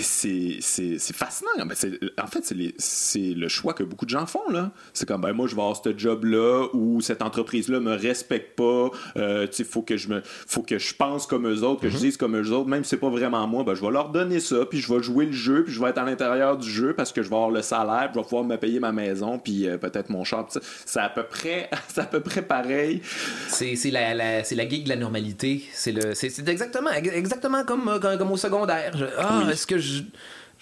C'est 0.00 0.58
c'est- 0.60 0.98
c'est 0.98 1.16
fascinant. 1.16 1.50
Ben, 1.58 1.74
c'est- 1.74 1.98
en 2.20 2.26
fait, 2.26 2.44
c'est 2.78 3.18
le 3.34 3.48
choix 3.48 3.74
que 3.74 3.82
beaucoup 3.82 4.04
de 4.04 4.10
gens 4.10 4.26
font. 4.26 4.48
là. 4.50 4.70
C'est 4.92 5.06
comme, 5.06 5.20
ben, 5.22 5.32
moi, 5.32 5.46
je 5.46 5.54
vais 5.54 5.62
avoir 5.62 5.80
ce 5.82 5.96
job-là 5.96 6.66
ou 6.74 7.00
cette 7.00 7.22
entreprise-là 7.22 7.80
me 7.80 7.94
respecte 7.94 8.56
pas. 8.56 8.90
Euh, 9.16 9.46
sais, 9.50 9.64
faut 9.64 9.82
que 9.82 9.96
je 9.96 10.08
me, 10.08 10.22
faut 10.24 10.62
que 10.62 10.78
je 10.78 10.94
pense 10.94 11.26
comme 11.26 11.46
eux 11.48 11.62
autres, 11.62 11.80
que 11.82 11.88
je 11.88 11.96
dise 11.98 12.16
comme 12.16 12.36
eux 12.36 12.50
autres. 12.50 12.68
Même 12.68 12.84
si 12.84 12.90
c'est 12.90 12.96
pas 12.96 13.08
vraiment 13.10 13.46
moi, 13.46 13.64
ben, 13.64 13.74
je 13.74 13.80
vais 13.80 13.90
leur 13.90 14.10
donner 14.10 14.40
ça, 14.40 14.64
puis 14.66 14.80
je 14.80 14.92
vais 14.92 15.02
jouer 15.02 15.26
le 15.26 15.32
jeu, 15.32 15.64
puis 15.64 15.72
je 15.72 15.80
vais 15.80 15.90
être 15.90 15.98
à 15.98 16.04
l'intérieur 16.04 16.56
du 16.58 16.70
jeu 16.70 16.94
parce 16.94 17.12
que 17.12 17.22
je 17.22 17.28
vais 17.28 17.34
avoir 17.36 17.50
le 17.50 17.62
salaire, 17.62 18.10
puis 18.10 18.14
je 18.14 18.18
vais 18.20 18.24
pouvoir 18.24 18.44
me 18.44 18.56
payer 18.56 18.80
ma 18.80 18.92
maison, 18.92 19.38
puis 19.38 19.66
euh, 19.68 19.78
peut-être 19.78 20.10
mon 20.10 20.24
char. 20.24 20.48
C'est 20.86 21.00
à 21.00 21.08
peu 21.08 21.22
près, 21.24 21.68
c'est 21.88 22.00
à 22.00 22.04
peu 22.04 22.20
près 22.20 22.42
pareil. 22.42 23.00
C'est 23.48 23.76
c'est 23.76 23.90
la, 23.90 24.14
la- 24.14 24.44
c'est 24.44 24.54
la 24.54 24.68
gig 24.68 24.84
de 24.84 24.88
la 24.88 24.96
normalité. 24.96 25.62
C'est 25.72 25.92
le- 25.92 26.14
c'est 26.14 26.30
c'est 26.30 26.48
exactement, 26.48 26.90
exactement 26.90 27.64
comme, 27.64 27.88
euh, 27.88 27.98
comme, 28.12 28.26
comme 28.26 28.32
au 28.32 28.36
secondaire. 28.36 28.96
Je- 28.96 29.04
ah, 29.18 29.42
Oui. 29.44 29.52
est-ce 29.52 29.66
que 29.66 29.78
je, 29.78 30.02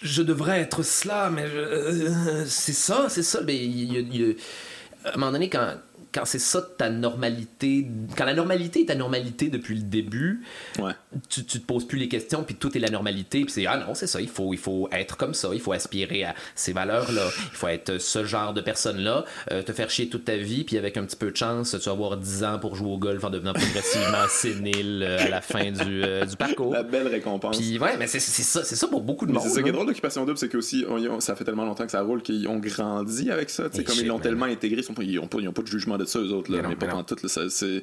je 0.01 0.21
devrais 0.23 0.59
être 0.61 0.83
cela? 0.83 1.29
Mais 1.29 1.47
je- 1.47 1.57
euh, 1.57 2.45
c'est 2.47 2.73
ça, 2.73 3.05
c'est 3.09 3.23
ça. 3.23 3.39
Mais 3.45 3.55
il 3.57 3.95
a- 3.97 3.99
il 3.99 4.15
y 4.15 4.31
a- 4.31 5.09
à 5.09 5.13
un 5.15 5.17
moment 5.17 5.31
donné, 5.31 5.49
quand, 5.49 5.75
quand 6.13 6.25
c'est 6.25 6.39
ça 6.39 6.61
ta 6.61 6.89
normalité, 6.89 7.87
quand 8.17 8.25
la 8.25 8.33
normalité 8.33 8.81
est 8.81 8.85
ta 8.87 8.95
normalité 8.95 9.49
depuis 9.49 9.75
le 9.75 9.81
début, 9.83 10.41
Ouais. 10.79 10.91
tu, 11.29 11.43
tu 11.45 11.59
te 11.59 11.65
poses 11.65 11.85
plus 11.87 11.97
les 11.99 12.07
questions, 12.07 12.43
puis 12.43 12.55
tout 12.55 12.75
est 12.75 12.79
la 12.79 12.89
normalité, 12.89 13.41
puis 13.43 13.51
c'est 13.51 13.65
ah 13.65 13.77
non, 13.77 13.93
c'est 13.95 14.07
ça, 14.07 14.19
il 14.21 14.27
faut, 14.29 14.53
il 14.53 14.59
faut 14.59 14.89
être 14.91 15.17
comme 15.17 15.33
ça, 15.33 15.49
il 15.53 15.59
faut 15.59 15.71
aspirer 15.73 16.23
à 16.23 16.35
ces 16.55 16.73
valeurs-là, 16.73 17.23
il 17.51 17.55
faut 17.57 17.67
être 17.67 17.97
ce 17.99 18.25
genre 18.25 18.53
de 18.53 18.61
personne-là, 18.61 19.25
euh, 19.51 19.61
te 19.63 19.71
faire 19.71 19.89
chier 19.89 20.09
toute 20.09 20.25
ta 20.25 20.35
vie, 20.37 20.63
puis 20.63 20.77
avec 20.77 20.97
un 20.97 21.05
petit 21.05 21.15
peu 21.15 21.31
de 21.31 21.37
chance, 21.37 21.71
tu 21.79 21.85
vas 21.85 21.91
avoir 21.91 22.17
10 22.17 22.43
ans 22.43 22.59
pour 22.59 22.75
jouer 22.75 22.89
au 22.91 22.97
golf 22.97 23.23
en 23.23 23.29
devenant 23.29 23.53
progressivement 23.53 24.25
sénile 24.29 25.03
euh, 25.07 25.19
à 25.19 25.29
la 25.29 25.41
fin 25.41 25.71
du, 25.71 26.03
euh, 26.03 26.25
du 26.25 26.35
parcours. 26.35 26.73
La 26.73 26.83
belle 26.83 27.07
récompense. 27.07 27.57
Puis 27.57 27.77
ouais, 27.79 27.97
mais 27.97 28.07
c'est 28.07 28.19
ça, 28.19 28.63
c'est 28.63 28.75
ça 28.75 28.87
pour 28.87 29.01
beaucoup 29.01 29.25
de 29.25 29.31
Mais 29.31 29.37
monde. 29.39 29.47
c'est 29.47 29.55
ça 29.55 29.61
qui 29.61 29.69
est 29.69 29.71
là. 29.71 29.77
drôle 29.77 29.87
d'Occupation 29.87 30.25
Double, 30.25 30.37
c'est 30.37 30.49
que 30.49 30.57
aussi, 30.57 30.85
on- 30.89 30.97
ils 30.97 31.09
ont- 31.09 31.19
ça 31.19 31.35
fait 31.35 31.43
tellement 31.43 31.65
longtemps 31.65 31.85
que 31.85 31.91
ça 31.91 32.01
roule 32.01 32.21
qu'ils 32.21 32.47
ont 32.47 32.57
grandi 32.59 33.29
avec 33.31 33.49
ça. 33.49 33.63
Comme 33.69 33.95
ils 33.97 34.07
l'ont 34.07 34.19
tellement 34.19 34.45
intégré, 34.45 34.81
ils 35.01 35.15
n'ont 35.15 35.27
pas 35.53 35.61
de 35.61 35.67
jugement 35.67 35.97
de 36.03 36.07
ça, 36.07 36.19
eux 36.19 36.31
autres, 36.33 36.51
là, 36.51 36.57
Mais 36.57 36.63
non, 36.63 36.69
mais, 36.69 36.75
pas 36.75 36.87
mais 36.87 36.93
en 36.93 37.03
tout. 37.03 37.15
C'est 37.27 37.81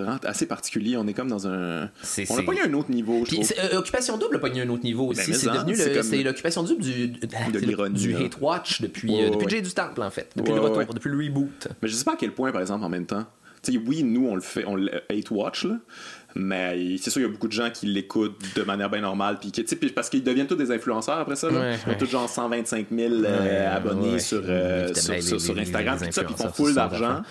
vraiment 0.00 0.18
assez 0.24 0.46
particulier. 0.46 0.96
On 0.96 1.06
est 1.06 1.14
comme 1.14 1.28
dans 1.28 1.46
un. 1.46 1.90
On 2.28 2.36
n'a 2.36 2.42
pas 2.42 2.52
eu 2.54 2.60
un 2.60 2.72
autre 2.74 2.90
niveau, 2.90 3.24
je 3.24 3.30
Puis, 3.36 3.40
euh, 3.58 3.78
Occupation 3.78 4.16
Double 4.18 4.36
a 4.36 4.38
pogné 4.38 4.62
un 4.62 4.68
autre 4.68 4.84
niveau 4.84 5.08
aussi. 5.08 5.22
mais 5.28 5.34
c'est 5.34 5.46
devenu 5.50 5.74
le- 5.74 6.00
comme- 6.00 6.22
l'Occupation 6.24 6.62
Double 6.62 6.82
du. 6.82 8.16
Hate 8.24 8.40
Watch 8.40 8.80
depuis, 8.82 9.10
Ouais, 9.10 9.24
euh, 9.24 9.30
depuis 9.30 9.44
ouais. 9.46 9.50
Jay 9.50 9.62
du 9.62 9.70
Temple, 9.72 10.02
en 10.02 10.10
fait. 10.10 10.30
Depuis 10.36 10.50
Ouais, 10.52 10.56
le 10.58 10.62
retour, 10.64 10.94
depuis 10.94 11.10
le 11.10 11.16
reboot. 11.18 11.68
Mais 11.82 11.88
je 11.88 11.94
sais 11.94 12.04
pas 12.04 12.12
à 12.14 12.16
quel 12.16 12.32
point, 12.32 12.52
par 12.52 12.60
exemple, 12.60 12.84
en 12.84 12.88
même 12.88 13.06
temps. 13.06 13.24
Tu 13.62 13.72
sais, 13.72 13.78
oui, 13.86 14.02
nous, 14.02 14.26
on 14.26 14.34
le 14.34 14.40
fait, 14.40 14.64
on 14.66 14.74
le 14.74 14.90
hate 15.10 15.30
watch, 15.30 15.64
là. 15.64 15.76
Mais 16.34 16.96
c'est 16.98 17.10
sûr, 17.10 17.20
il 17.20 17.24
y 17.24 17.28
a 17.28 17.30
beaucoup 17.30 17.48
de 17.48 17.52
gens 17.52 17.70
qui 17.70 17.86
l'écoutent 17.86 18.40
de 18.54 18.62
manière 18.62 18.88
bien 18.88 19.00
normale. 19.00 19.38
Puis, 19.40 19.52
parce 19.94 20.08
qu'ils 20.08 20.22
deviennent 20.22 20.46
tous 20.46 20.54
des 20.56 20.70
influenceurs 20.70 21.18
après 21.18 21.36
ça. 21.36 21.50
Là. 21.50 21.60
Ouais, 21.60 21.74
ils 21.74 21.88
ont 21.88 21.92
ouais. 21.92 21.98
tous 21.98 22.06
genre 22.10 22.28
125 22.28 22.86
000 22.90 23.14
euh, 23.24 23.76
abonnés 23.76 24.18
sur, 24.18 24.42
euh, 24.44 24.94
sur, 24.94 25.12
les- 25.12 25.22
sur, 25.22 25.58
Instagram. 25.58 25.98
Puis 26.00 26.12
ça, 26.12 26.24
puis 26.24 26.34
ils 26.38 26.42
font 26.42 26.52
full 26.52 26.74
d'argent. 26.74 27.22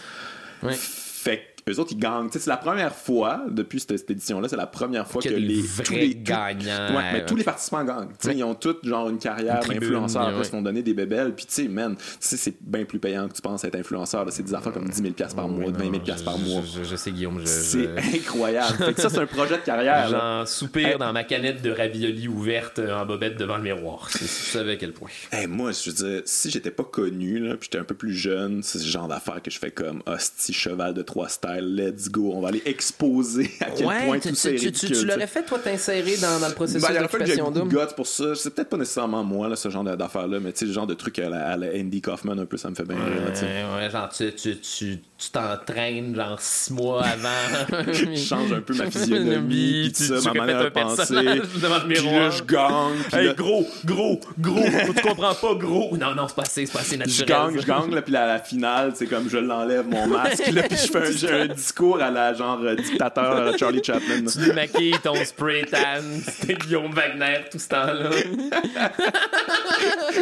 Fait 0.72 1.56
eux 1.72 1.80
autres, 1.80 1.92
ils 1.94 1.98
gagnent. 2.00 2.28
C'est 2.32 2.46
la 2.48 2.58
première 2.58 2.96
fois, 2.96 3.42
depuis 3.50 3.80
cette, 3.80 3.98
cette 3.98 4.12
édition-là, 4.12 4.48
c'est 4.48 4.56
la 4.56 4.68
première 4.68 5.08
fois 5.08 5.22
Que 5.22 5.30
les 5.30 5.62
vrais 5.62 5.84
tous 5.84 5.94
les 5.94 6.16
tous- 6.16 6.24
gagnants, 6.24 6.96
Ouais, 6.96 7.14
mais 7.14 7.26
tous 7.26 7.36
les 7.36 7.44
participants 7.44 7.84
gagnent. 7.84 8.10
Ouais. 8.26 8.36
Ils 8.36 8.44
ont 8.44 8.56
tous 8.56 8.76
genre 8.84 9.10
une 9.10 9.18
carrière 9.20 9.62
ouais. 9.68 9.78
ils 9.80 10.46
se 10.46 10.50
font 10.50 10.62
donner 10.62 10.82
des 10.82 10.94
bébelles. 10.94 11.34
Puis 11.36 11.46
tu 11.46 11.54
sais, 11.54 11.68
man, 11.68 11.96
c'est 12.20 12.56
bien 12.62 12.86
plus 12.86 13.00
payant 13.00 13.28
que 13.28 13.34
tu 13.34 13.42
penses 13.42 13.64
être 13.64 13.76
influenceur. 13.76 14.26
C'est 14.30 14.44
des 14.44 14.54
affaires 14.54 14.74
comme 14.74 14.88
10 14.90 15.02
000 15.02 15.14
par 15.36 15.48
mois, 15.48 15.72
20 15.72 15.80
000 15.92 15.94
par 16.26 16.38
Je- 16.38 16.46
mois. 16.46 16.62
Je, 16.66 16.84
je 16.84 16.96
sais, 16.96 17.12
Guillaume. 17.12 17.40
Je, 17.42 17.46
C'est 17.46 17.90
incroyable. 18.16 18.78
Fait 18.78 18.94
que 18.94 19.02
ça, 19.02 19.10
c'est 19.10 19.20
un 19.20 19.26
projet 19.26 19.58
de 19.58 19.64
carrière. 19.64 20.10
J'en 20.10 20.46
soupire 20.46 20.98
dans 20.98 21.12
ma 21.14 21.24
canette 21.24 21.62
de 21.62 21.72
ravioli 21.72 22.28
ouverte 22.28 22.80
euh, 22.80 22.96
en 23.00 23.06
bobette 23.06 23.38
devant 23.38 23.58
le 23.58 23.64
miroir. 23.64 24.10
Si 24.10 24.20
tu 24.20 24.26
savais 24.26 24.74
à 24.74 24.76
quel 24.76 24.94
point. 24.94 25.10
Hey, 25.32 25.48
moi, 25.48 25.72
je 25.72 25.90
veux 25.90 25.96
dire, 25.96 26.22
si 26.26 26.50
j'étais 26.50 26.72
pas 26.72 26.84
connu, 26.84 27.40
là, 27.40 27.56
puis 27.56 27.70
j'étais 27.72 27.78
un 27.80 27.84
peu 27.84 27.96
plus 27.96 28.14
jeune, 28.14 28.64
c'est 28.64 28.80
ce 28.80 28.88
genre 28.88 29.08
d'affaires 29.08 29.42
que 29.42 29.52
je 29.52 29.60
fais 29.60 29.72
comme 29.72 30.02
hostie 30.06 30.54
cheval 30.54 30.94
de 30.94 31.02
trois 31.02 31.30
let's 31.62 32.10
go, 32.10 32.32
on 32.34 32.42
va 32.42 32.50
aller 32.50 32.62
exposer 32.66 33.50
à 33.62 33.72
quel 33.72 33.86
point 33.86 34.20
tu, 34.20 34.30
tout 34.30 34.36
ça 34.36 34.50
tu, 34.52 34.72
tu, 34.72 35.06
l'aurais 35.06 35.28
fait, 35.28 35.44
toi, 35.44 35.60
t'insérer 35.60 36.18
dans, 36.18 36.40
dans 36.40 36.48
le 36.48 36.54
processus 36.54 36.82
Ben, 36.82 37.02
d'occupation 37.02 37.52
double? 37.52 37.70
guts 37.70 37.94
pour 37.96 38.08
ça. 38.08 38.36
C'est 38.36 38.54
peut-être 38.54 38.70
pas 38.70 38.78
nécessairement 38.78 39.24
moi, 39.24 39.48
là, 39.50 39.56
ce 39.56 39.70
genre 39.70 39.84
d'affaires-là, 39.84 40.40
mais 40.40 40.52
tu 40.52 40.60
sais, 40.60 40.66
le 40.66 40.74
genre 40.74 40.88
de 40.88 40.94
truc 40.94 41.20
à 41.20 41.30
la, 41.30 41.48
à 41.50 41.58
la 41.58 41.68
Andy 41.68 42.02
Kaufman, 42.02 42.38
un 42.40 42.46
peu, 42.46 42.58
ça 42.58 42.70
me 42.70 42.76
fait 42.76 42.86
bien 42.86 42.98
rire. 42.98 43.06
là. 43.26 43.32
Ouais, 43.78 43.86
ouais, 43.86 43.90
genre, 43.90 44.10
tu 44.10 45.00
tu- 45.20 45.30
t'entraînes, 45.32 46.16
genre, 46.16 46.38
six 46.40 46.72
mois 46.74 47.04
avant. 47.04 47.84
Je 47.92 48.16
change 48.16 48.52
un 48.54 48.62
peu 48.62 48.74
ma 48.74 48.90
physionomie, 48.90 49.92
puis 49.94 50.08
tout 50.08 50.20
ça, 50.20 50.34
ma 50.34 50.46
manière 50.46 50.64
de 50.64 50.70
penser. 50.70 51.14
Puis 51.14 51.62
là, 51.62 51.84
miroir. 51.86 52.32
je 52.32 52.44
gagne. 52.44 53.04
puis 53.12 53.20
Hey, 53.20 53.26
là, 53.28 53.34
gros, 53.34 53.68
gros, 53.86 54.20
gros, 54.40 54.64
tu 54.96 55.02
comprends 55.08 55.36
pas, 55.36 55.54
gros. 55.56 55.98
Non, 55.98 56.16
non, 56.16 56.28
c'est 56.28 56.36
pas 56.36 56.42
assez, 56.44 56.66
c'est 56.66 56.74
pas 56.74 56.80
assez 56.80 56.96
je 56.96 57.00
naturel. 57.00 57.28
gagne, 57.28 57.56
ça. 57.56 57.62
je 57.62 57.68
gagne, 57.68 57.96
là, 57.96 58.02
puis 58.02 58.16
à 58.16 58.26
la 58.26 58.40
finale, 58.40 58.94
c'est 58.96 59.06
comme 59.08 59.30
je 59.30 59.38
l'enlève 59.38 59.88
mon 59.88 60.08
masque, 60.08 60.48
là, 60.52 60.64
puis 60.64 60.78
je 60.78 60.92
fais 60.92 61.32
un, 61.42 61.48
discours 61.54 62.02
à 62.02 62.10
la 62.10 62.34
genre 62.34 62.60
euh, 62.64 62.76
dictateur 62.76 63.36
euh, 63.38 63.58
Charlie 63.58 63.84
Chaplin. 63.84 64.24
Tu 64.32 64.40
démaquilles 64.40 64.96
ton 65.04 65.16
spray 65.26 65.66
tan, 65.66 66.02
c'était 66.28 66.56
Guillaume 66.56 66.92
Wagner 66.92 67.46
tout 67.52 67.60
ce 67.60 67.68
temps-là. 67.68 68.10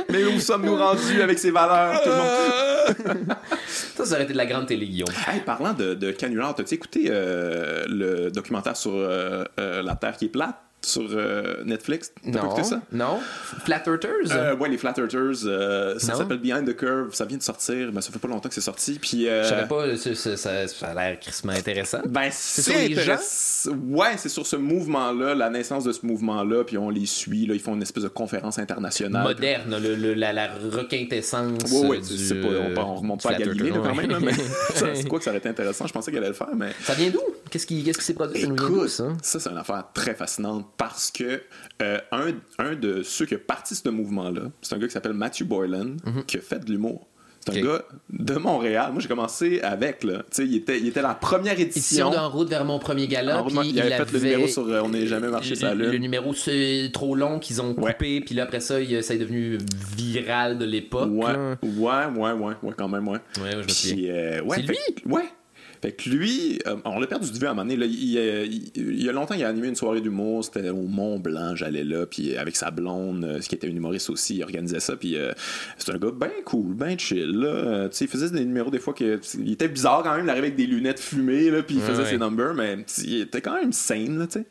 Mais 0.10 0.24
où 0.26 0.39
sommes-nous 0.39 0.76
rendus 0.76 1.22
avec 1.22 1.38
ces 1.39 1.52
valeurs, 1.52 2.02
tout 2.02 2.10
le 2.10 2.16
monde? 2.16 3.36
Ça, 3.98 4.06
ça 4.06 4.14
aurait 4.16 4.24
été 4.24 4.34
de 4.34 4.38
la 4.38 4.45
grande 4.45 4.68
télé, 4.68 4.86
Parlant 5.45 5.73
de, 5.73 5.93
de 5.93 6.11
canular, 6.11 6.55
t'as-tu 6.55 6.75
écouté 6.75 7.05
euh, 7.09 7.85
le 7.88 8.31
documentaire 8.31 8.75
sur 8.75 8.93
euh, 8.93 9.43
euh, 9.59 9.81
la 9.81 9.95
Terre 9.95 10.17
qui 10.17 10.25
est 10.25 10.29
plate? 10.29 10.55
Sur 10.88 11.07
euh, 11.11 11.63
Netflix? 11.65 12.11
T'as 12.31 12.39
pas 12.39 12.45
écouté 12.47 12.63
ça? 12.63 12.81
Non. 12.91 13.19
Flat 13.65 13.83
Earthers? 13.88 14.31
Euh, 14.31 14.55
ouais, 14.55 14.69
les 14.69 14.77
Flat 14.77 14.93
Earthers, 14.97 15.45
euh, 15.45 15.99
ça 15.99 16.15
s'appelle 16.15 16.38
Behind 16.39 16.67
the 16.67 16.75
Curve, 16.75 17.13
ça 17.13 17.25
vient 17.25 17.38
de 17.38 17.43
sortir, 17.43 17.89
mais 17.93 18.01
ça 18.01 18.11
fait 18.11 18.19
pas 18.19 18.27
longtemps 18.27 18.49
que 18.49 18.55
c'est 18.55 18.61
sorti. 18.61 18.97
Puis, 19.01 19.27
euh, 19.27 19.43
Je 19.43 19.49
savais 19.49 19.67
pas, 19.67 19.95
ça, 19.97 20.15
ça- 20.15 20.38
ça- 20.38 20.67
ça 20.67 20.88
a 20.88 20.93
l'air 20.93 21.19
crissement 21.19 21.53
intéressant. 21.53 21.99
Ben, 22.07 22.29
C'est 22.31 22.61
c'est 22.61 22.71
sur 22.71 22.79
les 22.79 22.97
intéressant. 22.99 23.71
Ouais, 23.89 24.15
c'est 24.17 24.29
sur 24.29 24.45
ce 24.47 24.55
mouvement-là, 24.55 25.35
la 25.35 25.49
naissance 25.49 25.83
de 25.83 25.91
ce 25.91 26.05
mouvement-là, 26.05 26.63
puis 26.63 26.77
on 26.77 26.89
les 26.89 27.05
suit, 27.05 27.45
là, 27.45 27.53
ils 27.53 27.59
font 27.59 27.73
une 27.75 27.81
espèce 27.81 28.03
de 28.03 28.07
conférence 28.09 28.59
internationale. 28.59 29.23
Moderne, 29.23 29.77
le- 29.81 29.95
le- 29.95 30.13
la, 30.13 30.33
la 30.33 30.49
requintessence. 30.71 31.71
Ouais, 31.71 31.88
ouais, 31.88 31.99
du, 31.99 32.41
pas, 32.41 32.81
on, 32.81 32.88
on 32.91 32.95
remonte 32.95 33.23
pas 33.23 33.31
à 33.31 33.33
Galilée 33.38 33.69
là, 33.71 33.77
quand 33.83 33.95
même, 33.95 34.09
là, 34.11 34.19
mais 34.19 34.31
c'est 34.95 35.07
quoi 35.07 35.19
que 35.19 35.25
ça 35.25 35.31
aurait 35.31 35.39
été 35.39 35.49
intéressant, 35.49 35.85
je 35.88 35.93
pensais 35.93 36.11
qu'elle 36.11 36.19
allait 36.19 36.29
le 36.29 36.33
faire, 36.33 36.55
mais 36.55 36.71
Ça 36.83 36.93
vient 36.93 37.09
d'où? 37.09 37.19
Qu'est-ce 37.49 37.65
qui 37.65 37.83
s'est 37.93 38.13
produit? 38.13 38.41
Ça 38.41 38.47
vient 38.47 38.55
d'où, 38.55 38.75
Écoute, 38.77 38.89
ça? 38.89 39.05
ça, 39.21 39.39
c'est 39.39 39.49
une 39.49 39.57
affaire 39.57 39.83
très 39.93 40.13
fascinante 40.13 40.65
parce 40.78 41.11
que 41.11 41.41
euh, 41.82 41.97
un, 42.11 42.34
un 42.59 42.75
de 42.75 43.01
ceux 43.03 43.25
qui 43.25 43.34
a 43.36 43.39
parti 43.39 43.73
de 43.73 43.80
ce 43.80 43.89
mouvement-là, 43.89 44.43
c'est 44.61 44.75
un 44.75 44.78
gars 44.78 44.88
qui 44.88 44.93
s'appelle 44.93 45.13
Matthew 45.13 45.43
Boylan, 45.43 45.97
qui 46.28 46.38
a 46.38 46.41
fait 46.41 46.63
de 46.63 46.71
l'humour. 46.71 47.07
C'est 47.39 47.53
un 47.59 47.61
Mhm. 47.61 47.65
Gars 47.65 47.86
de 48.09 48.34
Montréal. 48.34 48.91
Moi, 48.91 48.99
j'ai 49.01 49.07
commencé 49.07 49.61
avec, 49.61 50.03
là. 50.03 50.17
Tu 50.17 50.23
sais, 50.32 50.45
il 50.45 50.55
était, 50.57 50.80
il 50.80 50.88
était 50.88 51.01
la 51.01 51.13
première 51.13 51.57
Édition 51.57 52.09
d'en 52.11 52.30
route 52.30 52.49
vers 52.49 52.65
mon 52.65 52.78
premier 52.78 53.07
gala. 53.07 53.41
En 53.41 53.45
puis 53.45 53.55
il 53.69 53.80
avait 53.80 53.91
fait 53.91 54.11
le 54.11 54.19
numéro 54.19 54.47
sur 54.47 54.67
euh, 54.67 54.82
On 54.84 54.89
n'est 54.89 55.07
jamais 55.07 55.30
marché 55.30 55.55
sur 55.55 55.67
la 55.67 55.73
le, 55.75 55.97
numéro 55.97 56.34
c'est 56.34 56.89
trop 56.91 57.15
long 57.15 57.39
qu'ils 57.39 57.61
ont 57.61 57.73
coupé, 57.73 58.19
puis 58.19 58.36
là 58.36 58.43
après 58.43 58.59
ça, 58.59 58.82
il- 58.82 59.01
ça 59.01 59.13
est 59.13 59.17
devenu 59.17 59.59
viral 59.95 60.57
de 60.57 60.65
l'époque. 60.65 61.09
Ouais, 61.09 61.34
ouais, 61.63 62.05
ouais, 62.17 62.32
ouais, 62.34 62.53
ouais, 62.63 62.73
quand 62.78 62.89
même, 62.89 63.07
ouais. 63.07 63.19
Ouais, 63.38 63.43
ouais, 63.43 63.51
je 63.53 63.57
me. 63.89 63.93
Puis, 63.95 64.09
euh, 64.11 64.41
ouais, 64.43 64.57
C'est 64.57 65.01
que- 65.03 65.09
ouais. 65.09 65.23
Fait 65.82 65.91
que 65.91 66.09
lui, 66.09 66.59
euh, 66.67 66.75
on 66.86 66.99
l'a 66.99 67.07
perdu 67.07 67.32
de 67.32 67.38
vue 67.38 67.45
à 67.45 67.51
un 67.51 67.53
moment 67.53 67.63
donné. 67.63 67.78
Là, 67.78 67.86
il, 67.86 67.93
il- 67.95 68.71
il 68.75 69.03
y 69.03 69.09
a 69.09 69.11
longtemps, 69.11 69.36
il 69.36 69.43
a 69.43 69.47
animé 69.49 69.67
une 69.67 69.75
soirée 69.75 70.01
d'humour. 70.01 70.43
C'était 70.43 70.69
au 70.69 70.84
Mont 70.88 71.19
Blanc, 71.19 71.55
j'allais 71.55 71.84
là. 71.84 72.05
Puis 72.05 72.36
avec 72.38 72.55
sa 72.55 72.71
blonde, 72.71 73.23
euh, 73.23 73.41
ce 73.41 73.49
qui 73.49 73.55
était 73.55 73.67
une 73.67 73.78
humoriste 73.78 74.09
aussi, 74.09 74.36
il 74.38 74.43
organisait 74.43 74.80
ça. 74.80 74.95
Puis 74.95 75.15
euh, 75.15 75.32
c'est 75.78 75.91
un 75.91 75.97
gars 75.97 76.11
bien 76.11 76.32
cool, 76.45 76.73
bien 76.73 76.97
chill. 76.97 77.32
Là. 77.32 77.47
Euh, 77.47 77.89
tu 77.89 77.95
sais, 77.97 78.05
il 78.05 78.07
faisait 78.09 78.30
des 78.30 78.45
numéros 78.45 78.69
des 78.71 78.80
fois 78.80 78.93
que 78.93 79.19
il 79.39 79.51
était 79.51 79.67
bizarre 79.67 80.03
quand 80.03 80.15
même. 80.15 80.25
Il 80.25 80.30
arrivait 80.30 80.47
avec 80.47 80.57
des 80.57 80.65
lunettes 80.67 80.99
fumées, 80.99 81.49
là, 81.51 81.61
puis 81.63 81.75
il 81.75 81.82
faisait 81.82 82.03
ouais. 82.03 82.09
ses 82.09 82.17
numbers, 82.17 82.53
mais 82.55 82.78
il 83.03 83.21
était 83.21 83.41
quand 83.41 83.55
même 83.55 83.71
sane, 83.71 84.17
là, 84.19 84.28
tu 84.28 84.39
sais. 84.39 84.45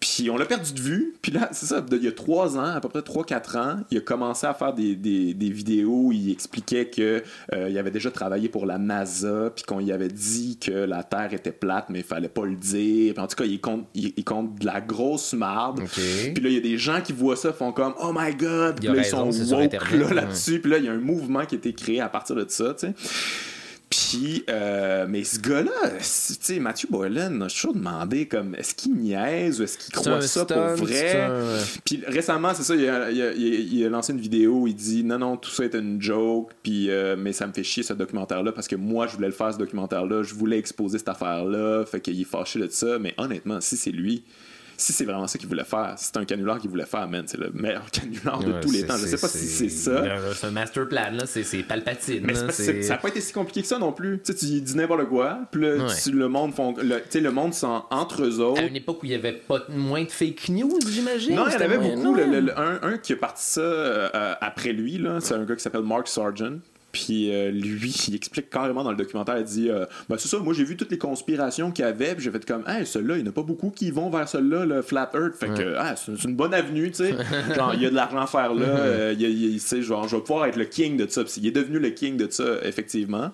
Puis 0.00 0.30
on 0.30 0.36
l'a 0.36 0.46
perdu 0.46 0.72
de 0.72 0.80
vue. 0.80 1.14
Puis 1.22 1.32
là, 1.32 1.48
c'est 1.52 1.66
ça, 1.66 1.84
il 1.90 2.04
y 2.04 2.08
a 2.08 2.12
trois 2.12 2.56
ans, 2.56 2.74
à 2.74 2.80
peu 2.80 2.88
près 2.88 3.00
3-4 3.00 3.58
ans, 3.58 3.76
il 3.90 3.98
a 3.98 4.00
commencé 4.00 4.46
à 4.46 4.54
faire 4.54 4.72
des, 4.72 4.94
des, 4.96 5.34
des 5.34 5.50
vidéos 5.50 6.06
où 6.06 6.12
il 6.12 6.30
expliquait 6.30 6.86
que 6.86 7.22
euh, 7.52 7.78
avait 7.78 7.90
déjà 7.90 8.10
travaillé 8.10 8.48
pour 8.48 8.66
la 8.66 8.78
NASA, 8.78 9.50
puis 9.54 9.64
qu'on 9.64 9.80
lui 9.80 9.92
avait 9.92 10.08
dit 10.08 10.58
que 10.58 10.72
la 10.72 11.02
Terre 11.02 11.32
était 11.34 11.52
plate, 11.52 11.86
mais 11.90 12.00
il 12.00 12.04
fallait 12.04 12.28
pas 12.28 12.44
le 12.46 12.56
dire. 12.56 13.14
Puis 13.14 13.22
en 13.22 13.26
tout 13.26 13.36
cas, 13.36 13.44
il 13.44 13.60
compte, 13.60 13.86
il, 13.94 14.12
il 14.16 14.24
compte 14.24 14.58
de 14.58 14.66
la 14.66 14.80
grosse 14.80 15.34
marde. 15.34 15.82
Puis 16.34 16.42
là, 16.42 16.48
il 16.48 16.54
y 16.54 16.58
a 16.58 16.60
des 16.60 16.78
gens 16.78 17.00
qui 17.00 17.12
voient 17.12 17.36
ça, 17.36 17.52
font 17.52 17.72
comme 17.72 17.94
Oh 18.00 18.12
my 18.14 18.34
god! 18.34 18.76
Puis 18.76 18.86
là, 18.86 18.94
ils 18.94 19.00
raison, 19.00 19.30
sont 19.30 19.54
woke 19.54 19.64
Internet, 19.64 20.08
là, 20.08 20.14
là-dessus. 20.14 20.60
Puis 20.60 20.70
là, 20.70 20.78
il 20.78 20.84
y 20.84 20.88
a 20.88 20.92
un 20.92 20.98
mouvement 20.98 21.44
qui 21.44 21.54
a 21.54 21.58
été 21.58 21.72
créé 21.72 22.00
à 22.00 22.08
partir 22.08 22.36
de 22.36 22.46
ça, 22.48 22.74
tu 22.74 22.86
sais. 22.86 22.94
Puis, 23.96 24.44
euh, 24.50 25.06
mais 25.08 25.24
ce 25.24 25.38
gars-là, 25.38 25.90
tu 25.98 26.04
sais, 26.04 26.58
Matthew 26.58 26.86
Boylan, 26.90 27.38
je 27.44 27.48
suis 27.48 27.60
toujours 27.62 27.74
demandé 27.76 28.26
comme, 28.26 28.54
est-ce 28.54 28.74
qu'il 28.74 28.94
niaise 28.94 29.60
ou 29.60 29.64
est-ce 29.64 29.78
qu'il 29.78 29.94
croit 29.94 30.20
ça 30.26 30.44
pour 30.44 30.56
vrai? 30.86 31.20
un- 31.22 31.58
Puis 31.84 32.02
récemment, 32.06 32.52
c'est 32.54 32.62
ça, 32.62 32.74
il 32.74 32.88
a, 32.88 33.10
il 33.10 33.22
a- 33.22 33.32
il 33.32 33.44
a- 33.54 33.58
il 33.58 33.84
a 33.86 33.88
lancé 33.88 34.12
une 34.12 34.20
vidéo 34.20 34.52
où 34.62 34.66
il 34.66 34.74
dit 34.74 35.02
non, 35.04 35.18
non, 35.18 35.36
tout 35.36 35.50
ça 35.50 35.64
est 35.64 35.74
une 35.74 36.00
joke, 36.02 36.50
puis, 36.62 36.90
euh, 36.90 37.16
mais 37.18 37.32
ça 37.32 37.46
me 37.46 37.52
fait 37.52 37.64
chier 37.64 37.82
ce 37.82 37.92
documentaire-là 37.94 38.52
parce 38.52 38.68
que 38.68 38.76
moi, 38.76 39.06
je 39.06 39.14
voulais 39.16 39.28
le 39.28 39.32
faire, 39.34 39.52
ce 39.52 39.58
documentaire-là, 39.58 40.22
je 40.22 40.34
voulais 40.34 40.58
exposer 40.58 40.98
cette 40.98 41.08
affaire-là, 41.08 41.84
fait 41.86 42.00
qu'il 42.00 42.20
est 42.20 42.24
fâché 42.24 42.58
de 42.60 42.68
ça, 42.70 42.98
mais 43.00 43.14
honnêtement, 43.18 43.60
si 43.60 43.76
c'est 43.76 43.90
lui, 43.92 44.24
si 44.76 44.92
c'est 44.92 45.04
vraiment 45.04 45.26
ça 45.26 45.38
qu'il 45.38 45.48
voulait 45.48 45.64
faire, 45.64 45.94
si 45.96 46.06
c'est 46.06 46.16
un 46.18 46.24
canular 46.24 46.58
qu'il 46.58 46.70
voulait 46.70 46.86
faire, 46.86 47.08
man, 47.08 47.24
c'est 47.26 47.38
le 47.38 47.50
meilleur 47.52 47.90
canular 47.90 48.38
de 48.40 48.52
Ouais, 48.52 48.60
tous 48.60 48.70
les 48.70 48.86
temps. 48.86 48.96
Je 48.96 49.06
sais 49.06 49.18
pas 49.18 49.28
si 49.28 49.46
c'est 49.46 49.68
ça. 49.68 50.04
C'est 50.34 50.46
un 50.46 50.50
master 50.50 50.88
plan, 50.88 51.10
là. 51.12 51.24
C'est 51.26 51.42
palpatine. 51.62 52.20
Mais 52.24 52.32
là, 52.34 52.50
ça 52.50 52.72
n'a 52.72 52.96
pas 52.98 53.08
été 53.08 53.20
si 53.20 53.32
compliqué 53.32 53.62
que 53.62 53.66
ça 53.68 53.78
non 53.78 53.92
plus. 53.92 54.18
Tu 54.24 54.32
sais, 54.32 54.38
tu 54.38 54.60
dis 54.60 54.76
n'importe 54.76 55.06
quoi, 55.08 55.40
puis 55.50 55.62
là, 55.62 55.76
Ouais. 55.86 55.92
tu- 56.02 56.12
le 56.12 56.28
monde 56.28 56.54
font, 56.54 56.74
le, 56.76 57.00
le 57.20 57.30
monde 57.30 57.54
s'en 57.54 57.86
entre 57.90 58.22
eux 58.24 58.40
autres. 58.40 58.60
À 58.62 58.64
une 58.66 58.76
époque 58.76 59.02
où 59.02 59.06
il 59.06 59.12
y 59.12 59.14
avait 59.14 59.32
pas 59.32 59.60
moins 59.68 60.04
de 60.04 60.10
fake 60.10 60.48
news, 60.50 60.78
j'imagine. 60.88 61.34
Non, 61.36 61.44
il 61.48 61.52
y 61.52 61.56
en 61.56 61.60
avait 61.60 61.78
beaucoup. 61.78 62.02
non? 62.02 62.14
Le- 62.14 62.24
le- 62.26 62.40
le- 62.40 62.58
un, 62.58 62.78
un 62.82 62.98
qui 62.98 63.12
a 63.12 63.16
parti 63.16 63.42
ça 63.44 63.60
euh, 63.60 64.34
après 64.40 64.72
lui, 64.72 64.98
là, 64.98 65.18
c'est 65.20 65.34
un 65.34 65.44
gars 65.44 65.56
qui 65.56 65.62
s'appelle 65.62 65.82
Mark 65.82 66.08
Sargent. 66.08 66.58
Puis 66.96 67.30
euh, 67.30 67.50
lui, 67.50 67.94
il 68.08 68.14
explique 68.14 68.48
carrément 68.48 68.82
dans 68.82 68.90
le 68.90 68.96
documentaire, 68.96 69.36
il 69.38 69.44
dit 69.44 69.68
euh, 69.68 69.84
ben, 70.08 70.16
c'est 70.16 70.28
ça, 70.28 70.38
moi 70.38 70.54
j'ai 70.54 70.64
vu 70.64 70.78
toutes 70.78 70.90
les 70.90 70.96
conspirations 70.96 71.70
qu'il 71.70 71.84
y 71.84 71.88
avait, 71.88 72.14
puis 72.14 72.24
j'ai 72.24 72.30
fait 72.30 72.42
comme, 72.46 72.64
hey, 72.66 72.86
celui-là, 72.86 73.18
il 73.18 73.22
n'y 73.22 73.28
en 73.28 73.30
a 73.30 73.34
pas 73.34 73.42
beaucoup 73.42 73.68
qui 73.68 73.90
vont 73.90 74.08
vers 74.08 74.26
celui-là, 74.26 74.64
le 74.64 74.80
Flat 74.80 75.10
Earth. 75.12 75.34
Fait 75.34 75.48
que, 75.48 75.74
ah, 75.76 75.94
c'est 75.94 76.24
une 76.24 76.34
bonne 76.34 76.54
avenue, 76.54 76.90
tu 76.90 77.04
sais. 77.04 77.14
genre, 77.54 77.74
il 77.74 77.82
y 77.82 77.86
a 77.86 77.90
de 77.90 77.94
l'argent 77.94 78.22
à 78.22 78.26
faire 78.26 78.54
là, 78.54 78.64
euh, 78.66 79.14
il 79.18 79.26
il 79.26 79.82
genre, 79.82 80.08
je 80.08 80.16
vais 80.16 80.22
pouvoir 80.22 80.46
être 80.46 80.56
le 80.56 80.64
king 80.64 80.96
de 80.96 81.06
ça. 81.06 81.22
Puis 81.22 81.34
il 81.36 81.46
est 81.48 81.52
devenu 81.52 81.78
le 81.78 81.90
king 81.90 82.16
de 82.16 82.28
ça, 82.30 82.44
effectivement. 82.62 83.30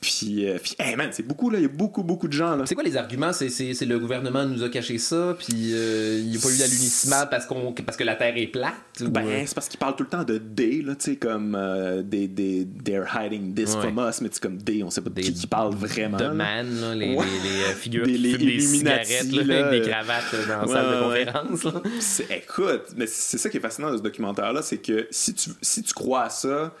Puis, 0.00 0.48
euh, 0.48 0.58
puis 0.60 0.74
hey 0.80 0.96
man, 0.96 1.10
c'est 1.12 1.26
beaucoup, 1.26 1.50
là, 1.50 1.58
il 1.58 1.62
y 1.62 1.66
a 1.66 1.68
beaucoup, 1.68 2.02
beaucoup 2.02 2.26
de 2.26 2.32
gens, 2.32 2.56
là. 2.56 2.66
C'est 2.66 2.74
quoi 2.74 2.84
les 2.84 2.96
arguments? 2.96 3.32
C'est, 3.32 3.48
le 3.84 3.98
gouvernement 3.98 4.44
nous 4.44 4.64
a 4.64 4.68
caché 4.68 4.98
ça, 4.98 5.36
puis 5.38 5.72
euh, 5.72 6.18
il 6.18 6.30
n'y 6.30 6.36
a 6.36 6.40
pas 6.40 6.48
eu 6.48 6.56
l'unissement 6.56 7.26
parce, 7.30 7.46
qu'on, 7.46 7.72
parce 7.72 7.96
que 7.96 8.04
la 8.04 8.16
Terre 8.16 8.36
est 8.36 8.48
plate? 8.48 8.74
ou, 9.00 9.08
Ben, 9.08 9.46
c'est 9.46 9.54
parce 9.54 9.68
qu'ils 9.68 9.78
parlent 9.78 9.96
tout 9.96 10.04
le 10.04 10.08
temps 10.08 10.24
de 10.24 10.38
they, 10.38 10.82
là, 10.82 10.94
tu 10.94 11.12
sais, 11.12 11.16
comme 11.16 11.54
euh, 11.54 12.02
des, 12.02 12.28
des, 12.28 12.66
they're 13.04 13.22
hiding 13.24 13.54
this 13.54 13.74
Ouais. 13.74 13.82
from 13.82 13.98
us, 13.98 14.20
mais 14.20 14.28
c'est 14.32 14.42
comme 14.42 14.58
they, 14.58 14.82
on 14.82 14.90
sait 14.90 15.00
pas 15.00 15.10
de 15.10 15.14
Des- 15.14 15.22
qui 15.22 15.32
qui 15.34 15.46
parle 15.46 15.74
vraiment. 15.74 16.16
de 16.18 16.28
man, 16.28 16.80
là, 16.80 16.94
les, 16.94 17.14
Ouais. 17.14 17.24
les, 17.42 17.50
les, 17.50 17.62
euh, 17.64 17.74
figures 17.74 18.06
Des- 18.06 18.12
qui 18.14 18.22
des 18.22 18.28
Illuminati, 18.64 19.06
cigarettes 19.06 19.32
là, 19.32 19.42
là, 19.44 19.66
avec 19.66 19.82
des 19.82 19.88
cravates 19.90 20.32
là, 20.32 20.38
dans 20.56 20.62
la 20.62 20.66
salle 20.68 20.94
de 20.94 21.02
conférence. 21.02 21.64
là. 21.64 22.36
Écoute, 22.36 22.82
mais 22.96 23.06
c'est 23.06 23.38
ça 23.38 23.48
qui 23.50 23.56
est 23.56 23.60
fascinant 23.60 23.90
de 23.92 23.96
ce 23.98 24.02
documentaire-là, 24.02 24.62
c'est 24.62 24.78
que 24.78 25.06
si 25.10 25.34
tu, 25.34 25.50
si 25.60 25.82
tu 25.82 25.92
crois 25.94 26.22
à 26.24 26.30
ça, 26.30 26.72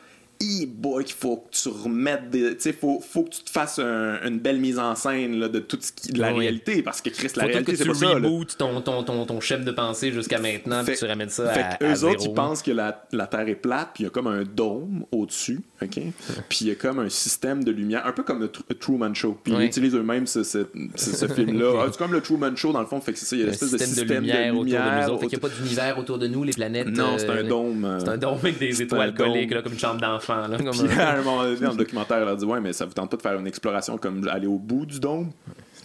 hey 0.44 0.66
boy, 0.66 1.04
qu'il 1.04 1.14
faut 1.14 1.36
que 1.38 1.50
tu 1.56 1.68
remettes 1.68 2.30
des. 2.30 2.54
Tu 2.56 2.62
sais, 2.62 2.72
faut, 2.72 3.00
faut 3.00 3.24
que 3.24 3.30
tu 3.30 3.42
te 3.42 3.50
fasses 3.50 3.78
un- 3.78 4.20
une 4.26 4.38
belle 4.38 4.58
mise 4.58 4.78
en 4.78 4.94
scène 4.94 5.38
là, 5.38 5.48
de 5.48 5.58
toute 5.58 5.82
ce 5.82 5.92
qui, 5.92 6.12
de 6.12 6.20
la 6.20 6.32
Oui. 6.32 6.40
réalité. 6.40 6.82
Parce 6.82 7.00
que 7.00 7.10
Chris, 7.10 7.28
la 7.36 7.42
Faut 7.44 7.48
réalité, 7.48 7.76
c'est 7.76 7.86
pas 7.86 7.94
ça. 7.94 8.18
là. 8.18 8.28
ton, 8.58 8.80
ton, 8.80 9.02
ton, 9.02 9.26
ton 9.26 9.40
chef 9.40 9.64
de 9.64 9.70
pensée 9.70 10.12
jusqu'à 10.12 10.38
maintenant, 10.38 10.84
puis 10.84 10.94
Fait- 10.94 10.98
tu 11.00 11.04
ramènes 11.06 11.28
ça 11.28 11.48
fait 11.50 11.60
à, 11.60 11.74
que 11.76 11.84
à 11.84 11.92
eux 11.92 11.94
zéro. 11.94 12.12
autres, 12.12 12.24
ils 12.26 12.34
pensent 12.34 12.62
que 12.62 12.70
la, 12.70 13.04
la 13.12 13.26
Terre 13.26 13.48
est 13.48 13.54
plate, 13.54 13.90
puis 13.94 14.02
il 14.02 14.06
y 14.06 14.08
a 14.08 14.10
comme 14.10 14.26
un 14.26 14.42
dôme 14.44 15.04
au-dessus, 15.12 15.60
OK? 15.82 16.00
Puis 16.48 16.58
il 16.62 16.68
y 16.68 16.70
a 16.70 16.74
comme 16.74 16.98
un 16.98 17.08
système 17.08 17.62
de 17.64 17.70
lumière, 17.70 18.06
un 18.06 18.12
peu 18.12 18.22
comme 18.22 18.40
le 18.40 18.48
Tru- 18.48 18.62
Truman 18.78 19.14
Show. 19.14 19.38
Puis 19.42 19.52
Oui. 19.54 19.64
ils 19.64 19.66
utilisent 19.66 19.94
eux-mêmes 19.94 20.26
ce, 20.26 20.42
ce, 20.42 20.66
ce- 20.94 21.16
ce 21.16 21.26
film-là. 21.34 21.82
Ah, 21.82 21.88
c'est 21.90 21.98
comme 21.98 22.12
le 22.12 22.20
Truman 22.20 22.54
Show, 22.56 22.72
dans 22.72 22.80
le 22.80 22.86
fond. 22.86 23.00
Fait 23.00 23.12
que 23.12 23.18
c'est 23.18 23.26
ça, 23.26 23.36
il 23.36 23.40
y 23.40 23.42
a 23.42 23.46
l'espèce 23.46 23.70
de 23.70 23.78
système, 23.78 23.94
système 23.96 24.08
de 24.22 24.26
lumière, 24.26 24.52
autour 24.54 24.64
de 24.64 24.70
nous 24.70 24.76
autres. 24.78 25.04
Fait 25.04 25.12
autour- 25.14 25.28
n'y 25.28 25.34
a 25.34 25.38
pas 25.38 25.48
d'univers 25.48 25.98
autour 25.98 26.18
de 26.18 26.26
nous, 26.26 26.44
les 26.44 26.52
planètes. 26.52 26.86
Non, 26.88 27.16
c'est 27.18 27.28
euh, 27.28 27.40
un 27.40 27.44
dôme. 27.48 27.84
euh, 27.84 27.98
C'est 28.00 28.08
un 28.08 28.16
dôme 28.18 28.38
avec 28.42 28.58
des 28.58 28.82
étoiles 28.82 29.14
collées, 29.14 29.46
comme 29.46 29.72
une 29.72 29.78
chambre 29.78 30.00
d'enfant. 30.00 30.33
Là, 30.48 30.58
comme 30.58 30.70
Puis 30.88 30.98
à 31.00 31.12
un 31.18 31.22
moment 31.22 31.42
donné, 31.42 31.56
dans 31.60 31.70
le 31.70 31.76
documentaire, 31.84 32.18
elle 32.18 32.28
a 32.28 32.36
dit 32.36 32.44
Ouais, 32.44 32.60
mais 32.60 32.72
ça 32.72 32.84
vous 32.86 32.92
tente 32.92 33.10
pas 33.10 33.16
de 33.16 33.22
faire 33.22 33.38
une 33.38 33.46
exploration 33.46 33.98
comme 33.98 34.26
aller 34.28 34.46
au 34.46 34.58
bout 34.58 34.86
du 34.86 35.00
dôme? 35.00 35.30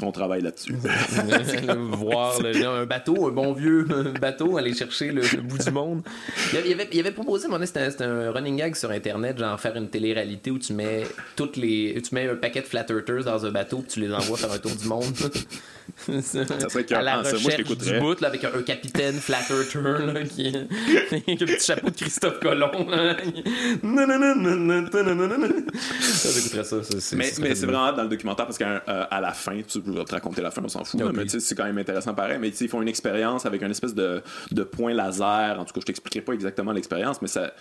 On 0.02 0.12
travaille 0.14 0.42
là-dessus. 0.42 0.74
voir 1.92 2.42
le- 2.42 2.66
un 2.66 2.86
bateau, 2.86 3.28
un 3.28 3.32
bon 3.32 3.52
vieux 3.52 3.86
bateau, 4.22 4.58
aller 4.58 4.74
chercher 4.74 5.12
le, 5.12 5.22
le 5.22 5.42
bout 5.42 5.58
du 5.58 5.72
monde. 5.72 6.04
Il 6.54 6.58
avait, 6.60 6.70
il 6.70 6.74
avait, 6.74 6.90
il 6.94 7.00
avait 7.02 7.12
proposé, 7.12 7.50
donné, 7.50 7.66
c'était 7.66 7.82
un, 7.82 7.90
c'était 7.90 8.06
un 8.06 8.32
running 8.32 8.56
gag 8.56 8.76
sur 8.76 8.92
Internet, 8.92 9.38
genre 9.38 9.60
faire 9.60 9.76
une 9.76 9.90
télé-réalité 9.90 10.52
où 10.52 10.58
tu 10.60 10.72
mets 10.74 11.06
toutes 11.36 11.58
les, 11.58 12.02
tu 12.02 12.16
mets 12.16 12.30
un 12.30 12.36
paquet 12.36 12.62
de 12.62 12.66
flat 12.68 12.86
earthers 12.90 13.26
dans 13.26 13.46
un 13.46 13.52
bateau 13.52 13.80
puis 13.80 13.88
tu 13.88 14.00
les 14.00 14.14
envoies 14.14 14.38
faire 14.38 14.54
un 14.54 14.58
tour 14.60 14.72
du 14.74 14.88
monde 14.88 15.04
ça 15.98 16.70
serait 16.70 16.86
qu'un 16.86 17.02
la 17.02 17.18
recherche 17.18 17.44
moi, 17.44 17.52
je 17.58 17.74
du 17.74 18.00
bout 18.00 18.24
avec 18.24 18.44
un, 18.44 18.62
capitaine 18.62 19.16
flat 19.16 19.40
earther 19.50 20.28
qui 20.28 20.48
un 20.58 21.36
petit 21.36 21.66
chapeau 21.66 21.90
de 21.90 21.96
Christophe 21.96 22.40
Colomb. 22.40 22.88
ça, 26.64 26.84
ça. 26.84 27.16
mais, 27.16 27.32
mais 27.40 27.56
c'est 27.56 27.66
vraiment 27.66 27.92
dans 27.94 28.04
le 28.04 28.10
documentaire 28.10 28.46
parce 28.46 28.58
qu'à 28.58 28.84
euh, 28.88 29.06
la 29.20 29.32
fin, 29.34 29.60
tu 29.68 29.80
vas 29.86 30.04
te 30.04 30.12
raconter 30.12 30.42
la 30.42 30.52
fin, 30.52 30.62
on 30.64 30.68
s'en 30.68 30.84
fout. 30.84 31.02
C'est 31.28 31.56
quand 31.56 31.66
même 31.66 31.78
intéressant 31.78 32.14
pareil. 32.14 32.38
Mais 32.40 32.50
ils 32.50 32.70
font 32.70 32.82
une 32.82 32.88
expérience 32.88 33.46
avec 33.46 33.62
une 33.62 33.72
espèce 33.72 33.96
de, 33.96 34.22
de 34.52 34.64
point 34.64 34.94
laser. 34.94 35.60
En 35.60 35.66
tout 35.66 35.74
cas, 35.74 35.82
je 35.82 35.86
t'expliquerai 35.86 36.22
pas 36.22 36.34
exactement 36.34 36.72
l'expérience, 36.72 37.22
mais 37.22 37.28
ça 37.28 37.54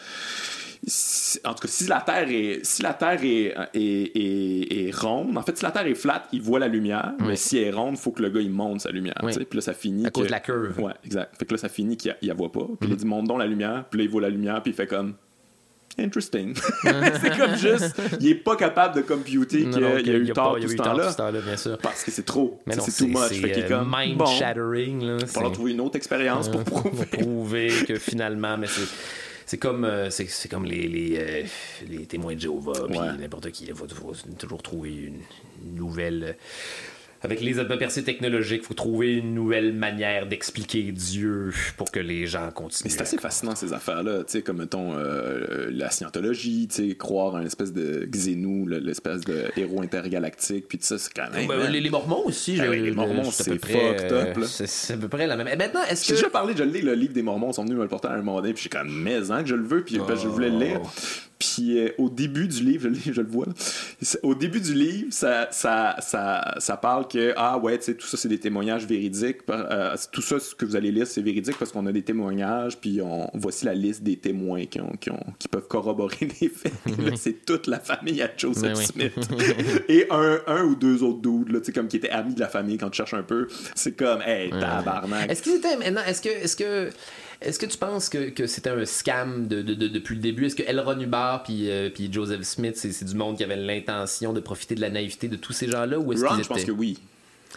si- 0.86 1.38
En 1.44 1.54
tout 1.54 1.62
cas, 1.62 1.68
si 1.68 1.86
la 1.86 2.00
Terre 2.00 2.28
est, 2.30 2.60
si 2.64 2.82
la 2.82 2.94
Terre 2.94 3.18
est, 3.22 3.54
est, 3.74 4.16
est- 4.16 4.86
est 4.88 4.94
ronde, 4.96 5.36
en 5.36 5.42
fait, 5.42 5.56
si 5.56 5.64
la 5.64 5.70
Terre 5.70 5.86
est 5.86 5.94
flat, 5.94 6.24
il 6.32 6.40
voit 6.42 6.58
la 6.58 6.68
lumière, 6.68 7.12
mais 7.20 7.36
si 7.36 7.58
elle 7.58 7.68
est 7.68 7.70
ronde, 7.72 7.94
il 7.94 8.00
faut 8.00 8.10
que 8.12 8.22
le 8.22 8.30
gars 8.30 8.40
il 8.40 8.50
monte 8.50 8.80
sa 8.82 8.90
lumière. 8.90 9.18
Oui. 9.22 9.32
Puis 9.34 9.46
là, 9.56 9.60
ça 9.60 9.74
finit. 9.74 10.06
À 10.06 10.10
cause 10.10 10.24
que- 10.24 10.28
de 10.28 10.32
la 10.32 10.40
curve. 10.40 10.78
Ouais, 10.80 10.92
exact. 11.04 11.34
Fait 11.38 11.44
que 11.44 11.52
là, 11.54 11.58
ça 11.58 11.68
finit 11.68 11.96
qu'il 11.96 12.14
la 12.22 12.34
voit 12.34 12.52
pas. 12.52 12.66
Puis 12.80 12.88
Mm. 12.88 12.92
il 12.92 12.96
dit 12.96 13.06
monte 13.06 13.26
donc 13.26 13.38
la 13.38 13.46
lumière. 13.46 13.84
Puis 13.90 13.98
là, 13.98 14.04
il 14.04 14.10
voit 14.10 14.22
la 14.22 14.30
lumière. 14.30 14.62
Puis 14.62 14.72
il 14.72 14.74
fait 14.74 14.86
comme. 14.86 15.14
Interesting. 16.00 16.54
c'est 16.84 17.36
comme 17.36 17.56
juste. 17.56 18.00
Il 18.20 18.28
est 18.28 18.34
pas 18.36 18.54
capable 18.54 18.94
de 18.94 19.00
computer 19.00 19.64
qu'il 19.68 19.80
y 19.80 19.84
a 19.84 19.98
eu 20.16 20.32
tort 20.32 20.56
tout 20.60 20.68
ce 20.68 20.76
tout 20.76 20.82
temps-là. 20.84 21.10
ce. 21.56 21.70
Parce 21.70 22.04
que 22.04 22.12
c'est 22.12 22.22
trop. 22.24 22.60
C'est 22.68 22.80
c'est 22.82 23.04
too 23.04 23.08
much. 23.08 23.30
Fait 23.40 23.50
qu'il 23.50 23.64
est 23.64 23.72
euh, 23.72 23.78
comme. 23.80 23.92
mind 23.96 24.16
bon, 24.16 24.26
shattering. 24.26 25.00
Il 25.02 25.10
va 25.12 25.26
falloir 25.26 25.50
c'est- 25.50 25.54
trouver 25.54 25.72
une 25.72 25.80
autre 25.80 25.96
expérience 25.96 26.48
pour 26.48 26.62
pour 26.62 26.82
prouver. 26.82 27.06
prouver 27.06 27.68
que 27.88 27.96
finalement, 27.96 28.56
mais 28.56 28.68
c'est. 28.68 28.86
C'est 29.48 29.56
comme, 29.56 29.86
euh, 29.86 30.10
c'est, 30.10 30.50
comme 30.50 30.66
les, 30.66 30.86
les, 30.86 31.16
euh, 31.18 31.42
les 31.88 32.04
témoins 32.04 32.34
de 32.34 32.40
Jéhovah, 32.40 32.86
puis 32.86 32.98
n'importe 32.98 33.50
qui. 33.50 33.64
Il 33.64 33.74
faut, 33.74 33.88
faut 33.88 34.12
toujours 34.38 34.62
trouver 34.62 34.94
une, 34.94 35.22
une 35.64 35.74
nouvelle. 35.74 36.36
Euh, 37.20 37.24
Avec 37.24 37.40
les 37.40 37.54
percées 37.78 38.04
technologiques, 38.04 38.62
il 38.64 38.66
faut 38.66 38.74
trouver 38.74 39.14
une 39.14 39.34
nouvelle 39.34 39.72
manière 39.72 40.26
d'expliquer 40.26 40.92
Dieu 40.92 41.52
pour 41.76 41.90
que 41.90 42.00
les 42.00 42.26
gens 42.26 42.50
continuent. 42.50 42.86
Mais 42.86 42.90
c'est 42.90 43.02
assez 43.02 43.18
fascinant 43.18 43.54
ces 43.54 43.72
affaires-là, 43.72 44.18
tu 44.18 44.24
sais, 44.32 44.42
comme 44.42 44.58
mettons 44.58 44.94
euh, 44.96 45.68
la 45.70 45.90
scientologie, 45.90 46.68
tu 46.68 46.88
sais, 46.90 46.94
croire 46.96 47.36
à 47.36 47.40
une 47.40 47.46
espèce 47.46 47.72
de 47.72 48.04
Xénou, 48.06 48.66
l'espèce 48.66 49.22
de 49.22 49.44
héros 49.56 49.82
intergalactique, 49.82 50.66
puis 50.68 50.78
tout 50.78 50.84
ça, 50.84 50.98
c'est 50.98 51.12
quand 51.12 51.30
même. 51.32 51.46
Ben, 51.46 51.60
hein. 51.60 51.70
les, 51.70 51.80
les 51.80 51.90
Mormons 51.90 52.22
aussi. 52.24 52.56
Ben 52.56 52.64
je- 52.64 52.70
oui, 52.70 52.82
les 52.82 52.90
Mormons, 52.90 53.30
c'est 53.30 53.52
fucked 53.64 54.12
euh, 54.12 54.30
up, 54.30 54.36
là. 54.36 54.46
C'est, 54.46 54.94
à 54.94 54.96
peu 54.96 55.08
près 55.08 55.26
la 55.26 55.36
même. 55.36 55.48
Et 55.48 55.56
maintenant, 55.56 55.82
est-ce 55.88 56.04
J'ai 56.06 56.12
que. 56.12 56.18
déjà 56.18 56.30
parlé, 56.30 56.54
je 56.56 56.64
l'ai, 56.64 56.82
le 56.82 56.94
livre 56.94 57.12
des 57.12 57.22
Mormons, 57.22 57.50
ils 57.50 57.54
sont 57.54 57.64
venus 57.64 57.76
me 57.76 57.82
le 57.82 57.88
porter 57.88 58.08
à 58.08 58.12
un 58.12 58.18
moment 58.18 58.40
donné, 58.40 58.54
puis 58.54 58.62
j'ai 58.64 58.68
comme, 58.70 58.90
mais 58.90 59.30
hein, 59.30 59.42
que 59.42 59.48
je 59.48 59.54
le 59.54 59.64
veux, 59.64 59.82
puis 59.82 59.98
que 59.98 60.16
je 60.16 60.28
voulais 60.28 60.50
le 60.50 60.58
lire. 60.58 60.80
Puis 61.38 61.78
euh, 61.78 61.90
au 61.98 62.08
début 62.10 62.48
du 62.48 62.62
livre, 62.62 62.82
je, 62.84 62.88
le 62.88 62.94
lis, 62.94 63.12
je 63.12 63.20
le 63.20 63.28
vois, 63.28 63.46
là. 63.46 63.52
Au 64.22 64.34
début 64.34 64.60
du 64.60 64.74
livre, 64.74 65.08
ça, 65.10 65.48
ça, 65.50 65.96
ça, 66.00 66.54
ça 66.58 66.76
parle 66.76 67.06
que, 67.08 67.32
ah 67.36 67.58
ouais, 67.58 67.78
tu 67.78 67.84
sais, 67.84 67.94
tout 67.94 68.06
ça, 68.06 68.16
c'est 68.16 68.28
des 68.28 68.38
témoignages 68.38 68.86
véridiques. 68.86 69.38
euh, 69.48 69.96
tout 70.12 70.22
ça, 70.22 70.38
ce 70.38 70.54
que 70.54 70.64
vous 70.64 70.76
allez 70.76 70.90
lire, 70.90 71.06
c'est 71.06 71.22
véridique 71.22 71.56
parce 71.58 71.72
qu'on 71.72 71.86
a 71.86 71.92
des 71.92 72.02
témoignages, 72.02 72.78
puis 72.78 73.00
on, 73.02 73.30
voici 73.34 73.64
la 73.64 73.74
liste 73.74 74.02
des 74.02 74.16
témoins 74.16 74.66
qui, 74.66 74.80
ont, 74.80 74.92
qui, 75.00 75.10
ont, 75.10 75.24
qui 75.38 75.48
peuvent 75.48 75.68
corroborer 75.68 76.28
les 76.40 76.48
faits. 76.48 76.72
C'est 77.16 77.44
toute 77.44 77.66
la 77.66 77.80
famille 77.80 78.22
à 78.22 78.30
Joseph 78.36 78.78
oui. 78.78 78.84
Smith. 78.84 79.28
Et 79.88 80.06
un, 80.10 80.40
un 80.46 80.64
ou 80.64 80.74
deux 80.74 81.02
autres 81.02 81.20
dudes, 81.20 81.52
là, 81.52 81.60
tu 81.60 81.66
sais, 81.66 81.72
comme 81.72 81.88
qui 81.88 81.96
étaient 81.96 82.10
amis 82.10 82.34
de 82.34 82.40
la 82.40 82.48
famille 82.48 82.78
quand 82.78 82.90
tu 82.90 82.96
cherches 82.96 83.14
un 83.14 83.22
peu. 83.22 83.48
C'est 83.74 83.96
comme, 83.96 84.20
hey, 84.22 84.50
tabarnak. 84.50 85.30
Est-ce 85.30 85.42
qu'ils 85.42 85.56
étaient 85.56 85.76
maintenant 85.76 86.02
Est-ce 86.06 86.22
que 86.22 86.28
est-ce 86.28 86.56
que 86.56 86.90
est-ce 87.40 87.58
que 87.58 87.66
tu 87.66 87.78
penses 87.78 88.08
que, 88.08 88.30
que 88.30 88.46
c'était 88.46 88.70
un 88.70 88.84
scam 88.84 89.46
de, 89.46 89.62
de- 89.62 89.74
de- 89.74 89.88
depuis 89.88 90.16
le 90.16 90.20
début? 90.20 90.46
Est-ce 90.46 90.56
que 90.56 90.62
Elron 90.64 90.98
Hubbard 90.98 91.44
puis 91.44 91.70
euh, 91.70 91.88
puis 91.88 92.12
Joseph 92.12 92.42
Smith 92.42 92.76
c'est, 92.76 92.90
c'est 92.92 93.04
du 93.04 93.14
monde 93.14 93.36
qui 93.36 93.44
avait 93.44 93.56
l'intention 93.56 94.32
de 94.32 94.40
profiter 94.40 94.74
de 94.74 94.80
la 94.80 94.90
naïveté 94.90 95.28
de 95.28 95.36
tous 95.36 95.52
ces 95.52 95.68
gens-là 95.68 95.98
ou 95.98 96.12
est-ce 96.12 96.24
Ron, 96.24 96.42
je 96.42 96.48
pense 96.48 96.64
que 96.64 96.72
oui. 96.72 96.98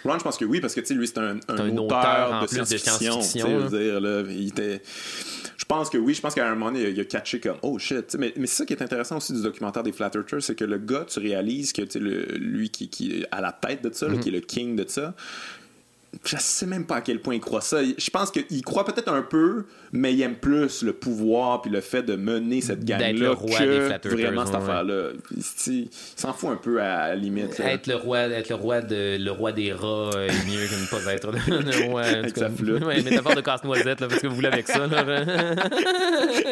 Ron, 0.05 0.17
je 0.19 0.23
pense 0.23 0.37
que 0.37 0.45
oui, 0.45 0.61
parce 0.61 0.73
que 0.73 0.93
lui, 0.93 1.05
c'est 1.05 1.17
un, 1.17 1.37
un 1.49 1.57
un 1.57 1.77
auteur, 1.77 1.99
auteur 1.99 2.33
en 2.33 2.41
de 2.43 2.47
science-fiction. 2.47 3.21
je 5.57 5.65
pense 5.67 5.89
que 5.89 5.97
oui, 5.97 6.13
je 6.13 6.21
pense 6.21 6.33
qu'à 6.33 6.47
un 6.47 6.55
moment 6.55 6.71
donné, 6.71 6.89
il 6.89 6.99
a, 6.99 7.03
catché 7.05 7.39
comme 7.39 7.57
oh 7.61 7.77
shit. 7.77 8.15
Mais, 8.17 8.33
mais 8.37 8.47
c'est 8.47 8.55
ça 8.57 8.65
qui 8.65 8.73
est 8.73 8.81
intéressant 8.81 9.17
aussi 9.17 9.33
du 9.33 9.41
documentaire 9.41 9.83
des 9.83 9.91
Flat 9.91 10.11
Earthers, 10.15 10.41
c'est 10.43 10.55
que 10.55 10.63
le 10.65 10.77
gars, 10.77 11.05
tu 11.07 11.19
réalises 11.19 11.73
que 11.73 11.81
le- 11.99 12.25
lui 12.37 12.69
qui, 12.69 12.87
qui 12.89 13.19
est 13.21 13.25
à 13.31 13.41
la 13.41 13.51
tête 13.51 13.83
de 13.83 13.93
ça, 13.93 14.07
Mhm. 14.07 14.13
là, 14.15 14.19
qui 14.21 14.29
est 14.29 14.33
le 14.33 14.39
king 14.39 14.75
de 14.75 14.85
ça, 14.87 15.13
je 16.25 16.35
sais 16.37 16.65
même 16.65 16.85
pas 16.85 16.97
à 16.97 17.01
quel 17.01 17.21
point 17.21 17.35
il 17.35 17.39
croit 17.39 17.61
ça. 17.61 17.83
Je 17.83 18.09
pense 18.09 18.31
qu'il 18.31 18.61
croit 18.63 18.85
peut-être 18.85 19.11
un 19.11 19.21
peu, 19.21 19.65
mais 19.93 20.13
il 20.13 20.21
aime 20.21 20.35
plus 20.35 20.83
le 20.83 20.91
pouvoir 20.93 21.61
puis 21.61 21.71
le 21.71 21.79
fait 21.79 22.03
de 22.03 22.15
mener 22.15 22.59
cette 22.59 22.83
gang-là 22.83 23.11
le 23.13 23.31
roi 23.31 23.59
des 23.59 23.97
que 24.01 24.09
vraiment 24.09 24.45
cette 24.45 24.55
ouais. 24.55 24.61
affaire-là. 24.61 25.09
Il, 25.35 25.89
s'en 26.15 26.33
fout 26.33 26.49
un 26.49 26.57
peu 26.57 26.81
à 26.81 27.09
la 27.09 27.15
limite. 27.15 27.57
là. 27.57 27.73
être 27.73 27.87
le 27.87 27.95
roi 27.95 28.19
être 28.19 28.49
le 28.49 28.55
roi 28.55 28.81
de 28.81 29.17
le 29.17 29.31
roi 29.31 29.53
des 29.53 29.71
rats 29.71 30.11
est 30.15 30.47
mieux 30.47 30.67
que 30.67 30.75
ne 30.75 31.03
pas 31.03 31.13
être 31.13 31.31
le 31.31 31.89
roi 31.89 32.01
Avec 32.01 32.37
sa 32.37 32.49
flûte. 32.49 32.83
ouais, 32.83 33.01
métaphore 33.01 33.35
de 33.35 33.41
casse-noisette 33.41 34.01
là 34.01 34.07
parce 34.07 34.21
que 34.21 34.27
vous 34.27 34.35
voulez 34.35 34.49
avec 34.49 34.67
ça 34.67 34.85
là. 34.87 35.03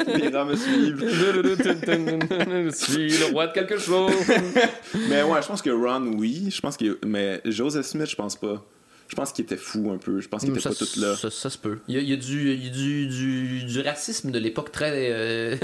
Les 0.07 0.29
rats 0.29 0.45
me 0.45 0.55
suivent. 0.55 1.03
je 1.05 2.69
suis 2.71 3.09
le 3.09 3.33
roi 3.33 3.47
de 3.47 3.53
quelque 3.53 3.77
chose 3.77 4.13
Mais 5.09 5.23
ouais, 5.23 5.41
je 5.41 5.47
pense 5.47 5.61
que 5.61 5.69
Ron, 5.69 6.13
oui. 6.17 6.49
Je 6.49 6.61
pense 6.61 6.77
que. 6.77 6.99
Mais 7.05 7.41
Joseph 7.45 7.85
Smith, 7.85 8.09
je 8.09 8.15
pense 8.15 8.35
pas. 8.35 8.63
Je 9.09 9.15
pense 9.15 9.31
qu'il 9.31 9.43
était 9.43 9.57
fou 9.57 9.91
un 9.91 9.97
peu. 9.97 10.19
Je 10.21 10.27
pense 10.27 10.41
qu'il 10.41 10.51
était 10.51 10.59
ça, 10.59 10.69
pas 10.69 10.75
tout 10.75 10.87
là. 10.99 11.15
Ça, 11.15 11.31
ça 11.31 11.49
se 11.49 11.57
peut. 11.57 11.79
Il 11.87 11.95
y 11.95 11.97
a, 11.97 12.01
il 12.01 12.09
y 12.09 12.13
a 12.13 12.15
du, 12.15 12.53
il 12.53 12.63
y 12.65 12.69
a 12.69 12.71
du, 12.71 13.07
du, 13.07 13.63
du 13.65 13.81
racisme 13.81 14.29
de 14.29 14.37
l'époque 14.37 14.71
très, 14.71 14.91
euh, 15.11 15.55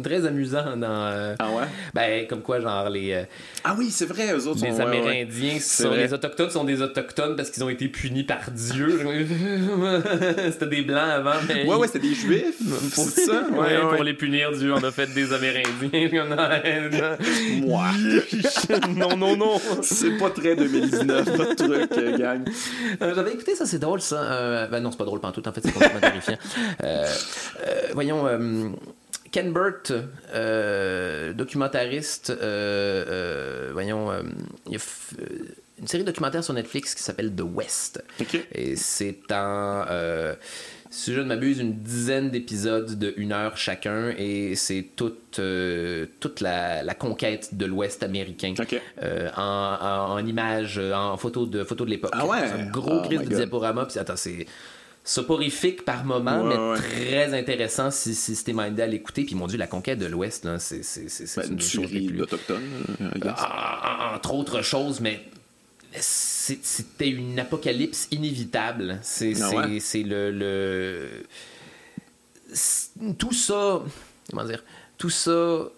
très 0.04 0.26
amusant 0.26 0.76
dans. 0.76 0.86
euh, 1.06 1.34
Ah 1.38 1.50
ouais? 1.50 1.64
ben, 1.94 2.26
comme 2.26 2.42
quoi, 2.42 2.60
genre, 2.60 2.90
les, 2.90 3.12
euh, 3.14 3.22
Ah 3.64 3.74
oui, 3.78 3.88
c'est 3.90 4.04
vrai, 4.04 4.34
eux 4.34 4.46
autres 4.46 4.62
les 4.64 4.70
sont. 4.72 4.76
ouais, 4.76 4.84
ouais. 4.84 4.98
Amérindiens, 4.98 5.56
C'est 5.60 5.84
sont, 5.84 5.88
vrai. 5.88 6.04
les 6.06 6.12
Autochtones 6.12 6.50
sont 6.50 6.64
des 6.64 6.82
Autochtones 6.82 7.36
parce 7.36 7.48
qu'ils 7.50 7.64
ont 7.64 7.70
été 7.70 7.88
punis 7.88 8.24
par 8.24 8.50
Dieu. 8.50 9.00
C'était 10.52 10.66
des 10.66 10.82
Blancs 10.82 10.98
avant, 11.10 11.40
mais. 11.48 11.66
Ouais, 11.66 11.76
ouais, 11.76 11.86
c'était 11.86 12.06
des 12.06 12.14
juifs. 12.14 12.58
Pour 12.94 13.04
c'est 13.08 13.22
ça? 13.24 13.46
Ouais, 13.50 13.58
Ouais, 13.78 13.80
pour 13.94 14.04
les 14.04 14.12
punir, 14.14 14.52
Dieu 14.52 14.74
en 14.74 14.82
a 14.84 14.90
fait 14.90 15.06
des 15.14 15.32
Amérindiens. 15.32 17.16
Moi. 17.62 17.86
non, 18.94 19.16
non, 19.16 19.36
non. 19.38 19.60
c'est 19.82 20.18
pas 20.18 20.28
très 20.30 20.54
2019, 20.54 21.36
votre 21.36 21.54
truc, 21.56 22.18
gang. 22.18 22.42
Euh, 23.02 23.14
J'avais 23.14 23.32
écouté 23.32 23.54
ça, 23.54 23.66
c'est 23.66 23.78
drôle 23.78 24.00
ça. 24.00 24.22
Euh, 24.22 24.66
ben 24.68 24.80
non, 24.80 24.90
c'est 24.90 24.96
pas 24.98 25.04
drôle 25.04 25.20
pantoute, 25.20 25.46
en 25.46 25.52
fait, 25.52 25.60
c'est 25.64 25.72
complètement 25.72 26.00
terrifiant. 26.00 26.38
Euh, 26.82 27.06
euh, 27.66 27.80
voyons, 27.92 28.26
euh, 28.26 28.68
Ken 29.32 29.52
Burt, 29.52 29.92
documentariste, 31.34 32.30
voyons, 33.72 34.12
il 34.68 34.74
a 34.74 34.78
f- 34.78 35.18
euh, 35.20 35.24
une 35.80 35.88
série 35.88 36.04
documentaire 36.04 36.44
sur 36.44 36.54
Netflix 36.54 36.94
qui 36.94 37.02
s'appelle 37.02 37.34
The 37.34 37.42
West. 37.42 38.02
Ok. 38.20 38.38
Et 38.52 38.76
c'est 38.76 39.18
en. 39.32 39.84
Euh, 40.94 40.96
si 40.96 41.12
je 41.12 41.20
ne 41.20 41.26
m'abuse, 41.26 41.58
une 41.58 41.74
dizaine 41.74 42.30
d'épisodes 42.30 42.98
de 42.98 43.12
une 43.16 43.32
heure 43.32 43.56
chacun, 43.56 44.14
et 44.16 44.54
c'est 44.56 44.86
toute, 44.96 45.38
euh, 45.38 46.06
toute 46.20 46.40
la, 46.40 46.82
la 46.82 46.94
conquête 46.94 47.54
de 47.56 47.66
l'Ouest 47.66 48.02
américain 48.02 48.54
euh, 49.02 49.28
en, 49.36 49.42
en, 49.42 50.12
en 50.14 50.26
images, 50.26 50.78
euh, 50.78 50.92
en 50.94 51.16
photos 51.16 51.50
de, 51.50 51.64
photos 51.64 51.86
de 51.86 51.90
l'époque. 51.90 52.12
Ah 52.14 52.26
ouais? 52.26 52.38
C'est 52.46 52.60
un 52.62 52.70
gros 52.70 53.00
Oh 53.02 53.02
crise 53.02 53.20
de 53.20 53.34
diaporama, 53.34 53.86
puis 53.86 53.98
attends, 53.98 54.16
c'est 54.16 54.46
soporifique 55.06 55.84
par 55.84 56.04
moment, 56.04 56.42
Ouais, 56.42 56.56
mais 56.56 56.70
ouais. 56.72 56.78
très 56.78 57.38
intéressant 57.38 57.90
si, 57.90 58.14
si 58.14 58.34
c'était 58.34 58.54
mindé 58.54 58.80
à 58.82 58.86
l'écouter. 58.86 59.24
Puis 59.24 59.34
mon 59.34 59.46
Dieu, 59.46 59.58
la 59.58 59.66
conquête 59.66 59.98
de 59.98 60.06
l'Ouest, 60.06 60.48
c'est 60.58 60.80
Ben, 61.36 61.50
une 61.50 61.56
des 61.56 61.62
choses 61.62 61.92
les 61.92 62.06
plus... 62.06 62.16
d'Autochtones, 62.16 62.62
euh, 63.02 63.30
en- 63.30 64.14
entre 64.16 64.32
autres 64.34 64.62
choses, 64.62 65.00
mais 65.00 65.20
c'était 66.00 67.08
une 67.08 67.38
apocalypse 67.38 68.08
inévitable. 68.10 68.98
C'est 69.02 69.40
Ah 69.40 69.50
ouais? 69.50 69.78
le, 70.02 70.30
le- 70.30 71.26
Tout 73.18 73.32
ça... 73.32 73.82
Comment 74.30 74.44
dire? 74.44 74.62
Tout 74.98 75.10
ça... 75.10 75.68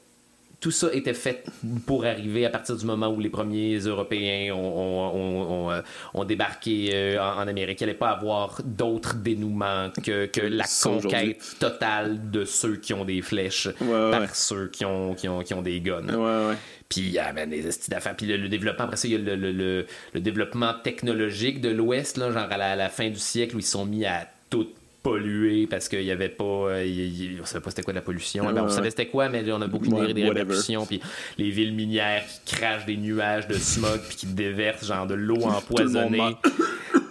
tout 0.67 0.73
ça 0.73 0.89
était 0.93 1.15
fait 1.15 1.45
pour 1.87 2.05
arriver 2.07 2.45
à 2.45 2.51
partir 2.51 2.77
du 2.77 2.85
moment 2.85 3.07
où 3.07 3.21
les 3.21 3.29
premiers 3.31 3.79
Européens 3.79 4.53
ont, 4.53 4.59
ont- 4.59 5.15
ont- 5.15 5.71
ont, 6.15 6.23
euh, 6.23 6.25
débarqué 6.25 6.91
euh, 6.93 7.23
en, 7.23 7.37
en 7.43 7.47
Amérique. 7.47 7.81
Il 7.83 7.85
n'allait 7.87 7.97
pas 7.97 8.09
avoir 8.11 8.61
d'autres 8.65 9.15
dénouements 9.15 9.91
que, 10.03 10.27
que 10.27 10.41
la 10.41 10.65
conquête 10.83 11.55
totale 11.61 12.33
de 12.33 12.45
ceux 12.45 12.79
qui 12.79 12.95
ont 12.95 13.05
des 13.05 13.23
flèches 13.23 13.69
Ouais, 13.81 14.11
par 14.11 14.23
ouais. 14.23 14.27
ceux 14.33 14.67
qui 14.67 14.85
ont, 14.85 15.15
qui 15.15 15.29
ont, 15.29 15.41
qui 15.45 15.55
ont 15.55 15.63
des 15.63 15.81
guns. 15.81 16.03
Ouais. 16.09 16.57
Puis, 16.89 17.17
ah, 17.17 17.33
ben, 17.33 17.49
des 17.49 17.63
d'affaires. 17.89 18.17
Puis 18.17 18.27
le, 18.27 18.37
le 18.37 18.49
développement, 18.49 18.87
après 18.87 18.97
ça, 18.97 19.07
il 19.07 19.13
y 19.13 19.15
a 19.15 19.19
le, 19.19 19.37
le- 19.37 19.53
le- 19.53 19.87
le 20.15 20.21
développement 20.21 20.75
technologique 20.83 21.61
de 21.61 21.69
l'Ouest, 21.69 22.19
genre 22.19 22.37
à 22.51 22.57
la, 22.57 22.73
à 22.73 22.77
la 22.77 22.89
fin 22.89 23.09
du 23.09 23.21
siècle, 23.21 23.55
où 23.55 23.61
ils 23.61 23.63
sont 23.63 23.87
mis 23.87 24.05
à 24.05 24.27
tout 24.51 24.67
polluer 25.07 25.67
parce 25.67 25.89
qu'il 25.89 26.03
y 26.03 26.11
avait 26.11 26.29
pas. 26.29 26.45
euh, 26.45 27.39
on 27.41 27.47
savait 27.47 27.63
pas 27.63 27.71
c'était 27.71 27.83
quoi 27.83 27.93
de 27.93 27.99
la 27.99 28.03
pollution. 28.03 28.47
Ouais, 28.47 28.53
Ben, 28.53 28.65
on 28.65 28.69
savait 28.69 28.91
c'était 28.91 29.07
quoi, 29.07 29.29
mais 29.29 29.45
on 29.53 29.63
a 29.63 29.67
beaucoup 29.67 29.87
Ouais, 29.87 30.13
des, 30.13 30.29
répercussions. 30.29 30.85
Puis 30.87 31.01
les 31.39 31.51
villes 31.51 31.75
minières 31.75 32.25
qui 32.45 32.57
crachent 32.57 32.87
des 32.87 32.97
nuages 32.97 33.47
de 33.47 33.55
smog, 33.55 34.01
puis 34.09 34.17
qui 34.17 34.27
déversent 34.27 34.87
genre 34.87 35.07
de 35.07 35.15
l'eau 35.15 35.43
empoisonnée. 35.45 36.37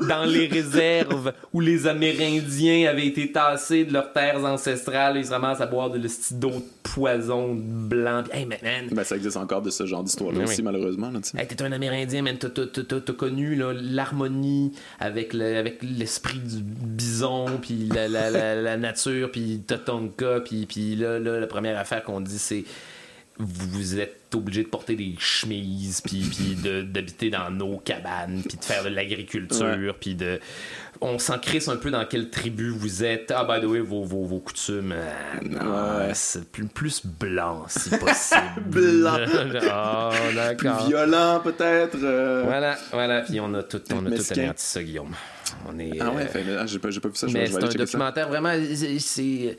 Dans 0.01 0.25
les 0.25 0.47
réserves 0.47 1.33
où 1.53 1.59
les 1.61 1.87
Amérindiens 1.87 2.89
avaient 2.89 3.07
été 3.07 3.31
tassés 3.31 3.85
de 3.85 3.93
leurs 3.93 4.11
terres 4.13 4.43
ancestrales, 4.43 5.17
ils 5.17 5.25
se 5.25 5.31
ramassent 5.31 5.61
à 5.61 5.65
boire 5.65 5.89
de 5.89 5.99
d'eau 6.31 6.49
de 6.51 6.63
poison 6.83 7.53
blanc. 7.55 8.23
Hey, 8.31 8.45
man, 8.45 8.57
man, 8.63 8.87
Ben, 8.91 9.03
ça 9.03 9.15
existe 9.15 9.37
encore 9.37 9.61
de 9.61 9.69
ce 9.69 9.85
genre 9.85 10.03
d'histoire-là 10.03 10.39
Oui, 10.39 10.43
aussi, 10.45 10.57
oui. 10.57 10.63
malheureusement. 10.63 11.09
Là. 11.11 11.19
Hey, 11.37 11.47
t'es 11.47 11.61
un 11.63 11.71
Amérindien, 11.71 12.21
man. 12.21 12.37
T'as, 12.37 13.13
connu 13.13 13.55
l'harmonie 13.55 14.71
avec, 14.99 15.33
le- 15.33 15.57
avec 15.57 15.79
l'esprit 15.81 16.39
du 16.39 16.57
bison, 16.61 17.45
puis 17.61 17.89
la, 17.93 18.07
la- 18.07 18.29
la- 18.29 18.55
la 18.61 18.77
nature, 18.77 19.31
puis 19.31 19.61
Tatonka, 19.65 20.41
puis, 20.41 20.65
puis 20.65 20.95
là, 20.95 21.19
là, 21.19 21.39
la 21.39 21.47
première 21.47 21.77
affaire 21.79 22.03
qu'on 22.03 22.21
dit, 22.21 22.37
c'est 22.39 22.63
vous 23.37 23.99
êtes 23.99 24.33
obligé 24.33 24.63
de 24.63 24.67
porter 24.69 24.95
des 24.95 25.15
chemises, 25.19 26.01
puis, 26.01 26.23
d'habiter 26.85 27.29
dans 27.29 27.49
nos 27.51 27.77
cabanes, 27.77 28.41
puis 28.47 28.57
de 28.57 28.63
faire 28.63 28.83
de 28.83 28.89
l'agriculture, 28.89 29.95
puis 29.99 30.15
de... 30.15 30.39
On 31.01 31.19
s'en 31.19 31.37
crisse 31.37 31.67
un 31.67 31.75
peu 31.75 31.91
dans 31.91 32.05
quelle 32.05 32.29
tribu 32.29 32.69
vous 32.69 33.03
êtes. 33.03 33.29
Ah, 33.35 33.43
by 33.43 33.59
the 33.61 33.69
way, 33.69 33.81
vos, 33.81 34.05
vos, 34.05 34.23
vos 34.23 34.39
coutumes, 34.39 34.93
euh, 34.95 35.11
non, 35.43 35.97
Ouais. 36.07 36.11
c'est 36.13 36.49
plus, 36.49 36.65
plus 36.67 37.05
blanc, 37.05 37.65
si 37.67 37.89
possible. 37.97 38.61
Blanc. 38.65 39.17
Ah, 39.69 40.11
Plus 40.57 40.69
violent, 40.87 41.41
peut-être. 41.43 41.97
euh. 42.01 42.43
Voilà, 42.45 42.77
voilà, 42.93 43.21
puis 43.23 43.41
on 43.41 43.53
a 43.55 43.63
tout, 43.63 43.81
on 43.93 44.05
a 44.05 44.11
tout 44.11 44.23
anéanti 44.31 44.63
ça, 44.63 44.81
Guillaume. 44.81 45.11
On 45.67 45.77
est. 45.79 45.99
Ah 45.99 46.11
ouais, 46.11 46.27
euh, 46.33 46.65
j'ai 46.65 46.79
pas, 46.79 46.87
pas 46.89 47.09
vu 47.09 47.15
ça. 47.15 47.27
je 47.27 47.33
mais 47.33 47.47
c'est 47.47 47.57
un 47.63 47.69
ça. 47.71 47.77
documentaire 47.77 48.29
vraiment. 48.29 48.53
C'est. 48.99 49.57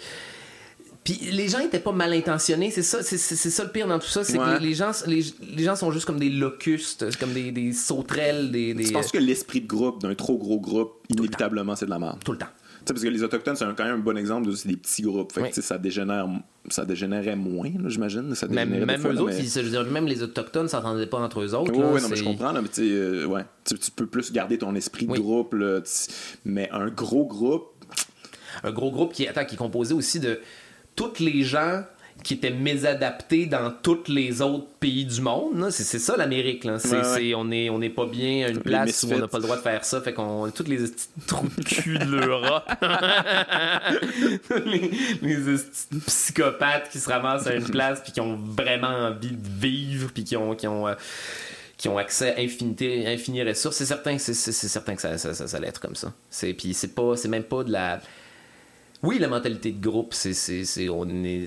Puis 1.06 1.20
les 1.30 1.46
gens 1.48 1.60
étaient 1.60 1.78
pas 1.78 1.92
mal 1.92 2.12
intentionnés, 2.12 2.72
c'est 2.72 2.82
ça, 2.82 3.00
c'est, 3.02 3.16
ça 3.16 3.62
le 3.64 3.70
pire 3.70 3.86
dans 3.86 3.98
tout 4.00 4.08
ça, 4.08 4.24
c'est 4.24 4.36
Ouais. 4.38 4.56
que 4.58 4.60
les, 4.62 4.68
les 4.70 4.74
gens, 4.74 4.90
les, 5.06 5.24
les 5.56 5.62
gens 5.62 5.76
sont 5.76 5.92
juste 5.92 6.04
comme 6.04 6.18
des 6.18 6.30
locustes, 6.30 7.16
comme 7.18 7.32
des, 7.32 7.52
des 7.52 7.72
sauterelles, 7.72 8.50
des, 8.50 8.74
des- 8.74 8.84
Tu 8.86 8.92
penses 8.92 9.12
que 9.12 9.18
l'esprit 9.18 9.60
de 9.60 9.68
groupe 9.68 10.02
d'un 10.02 10.16
trop 10.16 10.36
gros 10.36 10.58
groupe, 10.60 10.94
inévitablement, 11.08 11.76
c'est 11.76 11.86
de 11.86 11.90
la 11.90 12.00
merde? 12.00 12.18
tout 12.24 12.32
le 12.32 12.38
temps. 12.38 12.46
Tu 12.48 12.90
sais, 12.90 12.94
parce 12.94 13.02
que 13.04 13.08
les 13.08 13.22
Autochtones, 13.22 13.54
c'est 13.56 13.64
quand 13.76 13.84
même 13.84 13.94
un 13.94 13.98
bon 13.98 14.16
exemple 14.18 14.48
de 14.50 14.54
c'est 14.56 14.68
des 14.68 14.76
petits 14.76 15.02
groupes. 15.02 15.32
Fait 15.32 15.40
que, 15.42 15.46
Oui. 15.46 15.52
ça, 15.62 15.78
dégénère, 15.78 16.28
ça 16.70 16.84
dégénérait 16.84 17.34
moins, 17.36 17.68
là, 17.80 17.88
j'imagine. 17.88 18.34
Ça 18.34 18.48
Même, 18.48 18.68
même 18.84 19.00
fois, 19.00 19.10
eux 19.10 19.14
là, 19.14 19.22
autres, 19.22 19.32
mais- 19.36 19.42
ils 19.44 19.48
se- 19.50 19.60
je 19.60 19.64
veux 19.64 19.70
dire, 19.70 19.84
même 19.84 20.06
les 20.06 20.22
autochtones 20.24 20.68
s'entendaient 20.68 21.06
pas 21.06 21.18
entre 21.18 21.40
eux 21.40 21.54
autres. 21.54 21.72
Oui, 21.72 21.78
là, 21.78 21.90
oui, 21.94 22.02
non, 22.02 22.08
mais 22.08 22.16
je 22.16 22.24
comprends, 22.24 22.50
là, 22.52 22.60
mais 22.62 22.68
euh, 22.84 23.24
ouais. 23.26 23.42
Tu, 23.64 23.78
tu 23.78 23.90
peux 23.92 24.06
plus 24.06 24.30
garder 24.32 24.58
ton 24.58 24.74
esprit 24.74 25.06
de 25.06 25.12
Oui. 25.12 25.20
groupe, 25.20 25.54
là, 25.54 25.80
mais 26.44 26.68
un 26.72 26.88
gros 26.88 27.26
groupe, 27.26 27.70
un 28.64 28.72
gros 28.72 28.90
groupe 28.90 29.12
qui, 29.12 29.26
attends, 29.28 29.44
qui 29.44 29.54
est 29.54 29.58
composé 29.58 29.92
aussi 29.94 30.18
de 30.20 30.38
tous 30.96 31.20
les 31.20 31.42
gens 31.44 31.82
qui 32.24 32.34
étaient 32.34 32.50
mésadaptés 32.50 33.46
dans 33.46 33.70
tous 33.70 34.04
les 34.08 34.40
autres 34.42 34.66
pays 34.80 35.04
du 35.04 35.20
monde. 35.20 35.68
C'est, 35.70 35.98
ça 35.98 36.16
l'Amérique. 36.16 36.64
Là. 36.64 36.78
C'est, 36.80 36.88
Ouais, 36.92 36.96
ouais. 36.96 37.14
c'est- 37.18 37.34
on 37.34 37.44
n'est 37.44 37.70
on 37.70 37.80
est 37.82 37.90
pas 37.90 38.06
bien 38.06 38.46
à 38.46 38.48
une 38.48 38.58
place 38.60 39.04
où 39.04 39.12
on 39.12 39.18
n'a 39.18 39.28
pas 39.28 39.36
le 39.38 39.42
droit 39.44 39.56
de 39.56 39.60
faire 39.62 39.84
ça. 39.84 40.00
Fait 40.00 40.14
qu'on 40.14 40.50
tous 40.50 40.64
les 40.64 40.78
trous 41.26 41.46
de 41.56 41.62
cul 41.62 41.98
de 41.98 42.04
l'Europe. 42.16 42.64
les, 44.66 44.90
les 45.22 45.58
psychopathes 46.06 46.88
qui 46.90 46.98
se 46.98 47.08
ramassent 47.08 47.46
à 47.46 47.54
une 47.54 47.68
place 47.68 48.00
puis 48.02 48.12
qui 48.12 48.20
ont 48.20 48.36
vraiment 48.36 48.88
envie 48.88 49.30
de 49.32 49.48
vivre 49.60 50.10
puis 50.12 50.24
qui 50.24 50.36
ont, 50.36 50.54
qui 50.54 50.66
ont, 50.66 50.88
euh, 50.88 50.94
qui 51.76 51.88
ont 51.88 51.98
accès 51.98 52.34
à 52.34 52.40
infinité, 52.40 53.06
infinies 53.06 53.42
ressources. 53.44 53.76
C'est 53.76 53.86
certain, 53.86 54.18
c'est, 54.18 54.34
c'est- 54.34 54.52
c'est 54.52 54.68
certain 54.68 54.94
que 54.94 55.02
ça, 55.02 55.18
ça, 55.18 55.34
ça, 55.34 55.46
ça 55.46 55.56
allait 55.58 55.68
être 55.68 55.80
comme 55.80 55.94
ça. 55.96 56.12
C'est, 56.30 56.54
puis 56.54 56.74
c'est 56.74 56.94
pas, 56.94 57.16
c'est 57.16 57.28
même 57.28 57.44
pas 57.44 57.62
de 57.64 57.72
la. 57.72 58.00
Oui, 59.06 59.18
la 59.18 59.28
mentalité 59.28 59.72
de 59.72 59.80
groupe, 59.82 60.12
c'est, 60.14 60.34
c'est, 60.34 60.64
c'est- 60.64 60.88
on 60.88 61.08
est, 61.24 61.46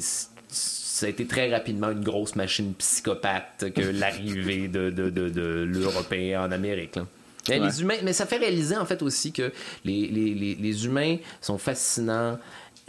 ça 0.50 1.06
a 1.06 1.10
été 1.10 1.26
très 1.28 1.50
rapidement 1.52 1.92
une 1.92 2.04
grosse 2.04 2.36
machine 2.36 2.74
psychopathe 2.74 3.72
que 3.74 3.82
l'arrivée 4.02 4.68
de, 4.68 4.90
de, 4.90 5.10
de, 5.10 5.30
de 5.30 5.64
l'Européen 5.68 6.44
en 6.46 6.52
Amérique. 6.52 6.96
là. 6.96 7.06
Mais, 7.48 7.60
Ouais. 7.60 7.66
les 7.66 7.82
humains, 7.82 7.96
mais 8.04 8.14
ça 8.14 8.26
fait 8.28 8.38
réaliser 8.38 8.78
en 8.78 8.86
fait 8.86 9.02
aussi 9.02 9.32
que 9.32 9.52
les, 9.84 10.08
les, 10.08 10.34
les, 10.36 10.56
les 10.56 10.86
humains 10.86 11.18
sont 11.42 11.58
fascinants 11.58 12.38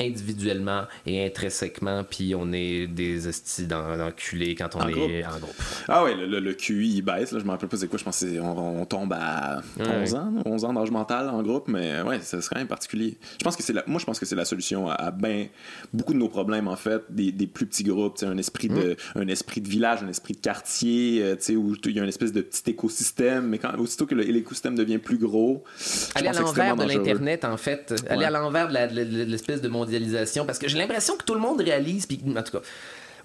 individuellement 0.01 0.85
et 1.07 1.25
intrinsèquement, 1.27 2.05
puis 2.05 2.35
on 2.35 2.53
est 2.53 2.87
des 2.87 3.29
estis 3.29 3.67
d'en- 3.67 3.97
d'enculés 3.97 4.55
quand 4.55 4.75
on 4.77 4.81
En 4.81 4.89
est 4.89 4.93
groupe. 4.93 5.11
en 5.35 5.39
groupe. 5.39 5.55
Ah 5.89 6.05
ouais, 6.05 6.15
le, 6.17 6.27
le- 6.27 6.41
le 6.41 6.55
QI 6.55 6.95
il 6.97 7.03
baisse, 7.03 7.33
là, 7.33 7.39
je 7.39 7.45
me 7.45 7.51
rappelle 7.51 7.69
pas 7.69 7.77
c'est 7.77 7.89
quoi, 7.89 7.99
je 7.99 8.05
pense 8.05 8.25
on, 8.41 8.81
on 8.81 8.85
tombe 8.87 9.13
à 9.13 9.63
11 9.79 9.89
Ouais. 10.13 10.19
ans, 10.19 10.33
11 10.45 10.65
ans 10.65 10.73
d'âge 10.73 10.91
mental 10.91 11.29
en 11.29 11.43
groupe, 11.43 11.69
mais 11.69 12.01
ouais, 12.03 12.19
c'est 12.23 12.39
quand 12.49 12.59
même 12.59 12.67
particulier. 12.67 13.17
Je 13.39 13.45
pense 13.45 13.57
que 13.57 13.63
c'est 13.63 13.73
la, 13.73 13.85
moi 13.87 14.01
je 14.01 14.05
pense 14.07 14.19
que 14.19 14.27
c'est 14.27 14.37
la 14.37 14.45
solution 14.45 14.89
à, 14.89 14.95
à 14.95 15.11
ben 15.11 15.47
beaucoup 15.93 16.13
de 16.13 16.19
nos 16.19 16.29
problèmes 16.29 16.69
en 16.69 16.77
fait, 16.77 17.03
des, 17.11 17.33
des 17.33 17.47
plus 17.47 17.67
petits 17.67 17.85
groupes, 17.85 18.17
un 18.23 18.39
esprit 18.39 18.69
de 18.69 18.97
un 19.15 19.29
esprit 19.29 19.61
de 19.61 19.69
village, 19.69 20.03
un 20.03 20.09
esprit 20.09 20.35
de 20.35 20.41
quartier, 20.41 21.23
euh, 21.23 21.37
sais 21.39 21.57
où 21.57 21.75
il 21.87 21.97
y 21.97 21.99
a 22.01 22.03
une 22.03 22.09
espèce 22.09 22.33
de 22.33 22.41
petit 22.41 22.71
écosystème, 22.71 23.47
mais 23.49 23.59
quand 23.59 23.77
aussitôt 23.79 24.07
que 24.07 24.15
l'écosystème 24.15 24.75
devient 24.75 24.99
plus 24.99 25.19
gros, 25.19 25.65
Aller 26.15 26.29
à 26.29 26.33
l'envers 26.33 26.77
de 26.77 26.85
l'Internet, 26.85 27.45
en 27.45 27.57
fait. 27.57 27.95
Aller 28.09 28.21
Ouais. 28.21 28.25
à 28.27 28.31
l'envers 28.31 28.69
de 28.69 29.25
l'espèce 29.25 29.61
de 29.61 29.69
Parce 30.47 30.59
que 30.59 30.69
j'ai 30.69 30.79
l'impression 30.79 31.17
que 31.17 31.25
tout 31.25 31.35
le 31.35 31.41
monde 31.41 31.61
réalise, 31.61 32.07
puis 32.07 32.21
en 32.37 32.43
tout 32.43 32.53
cas, 32.53 32.61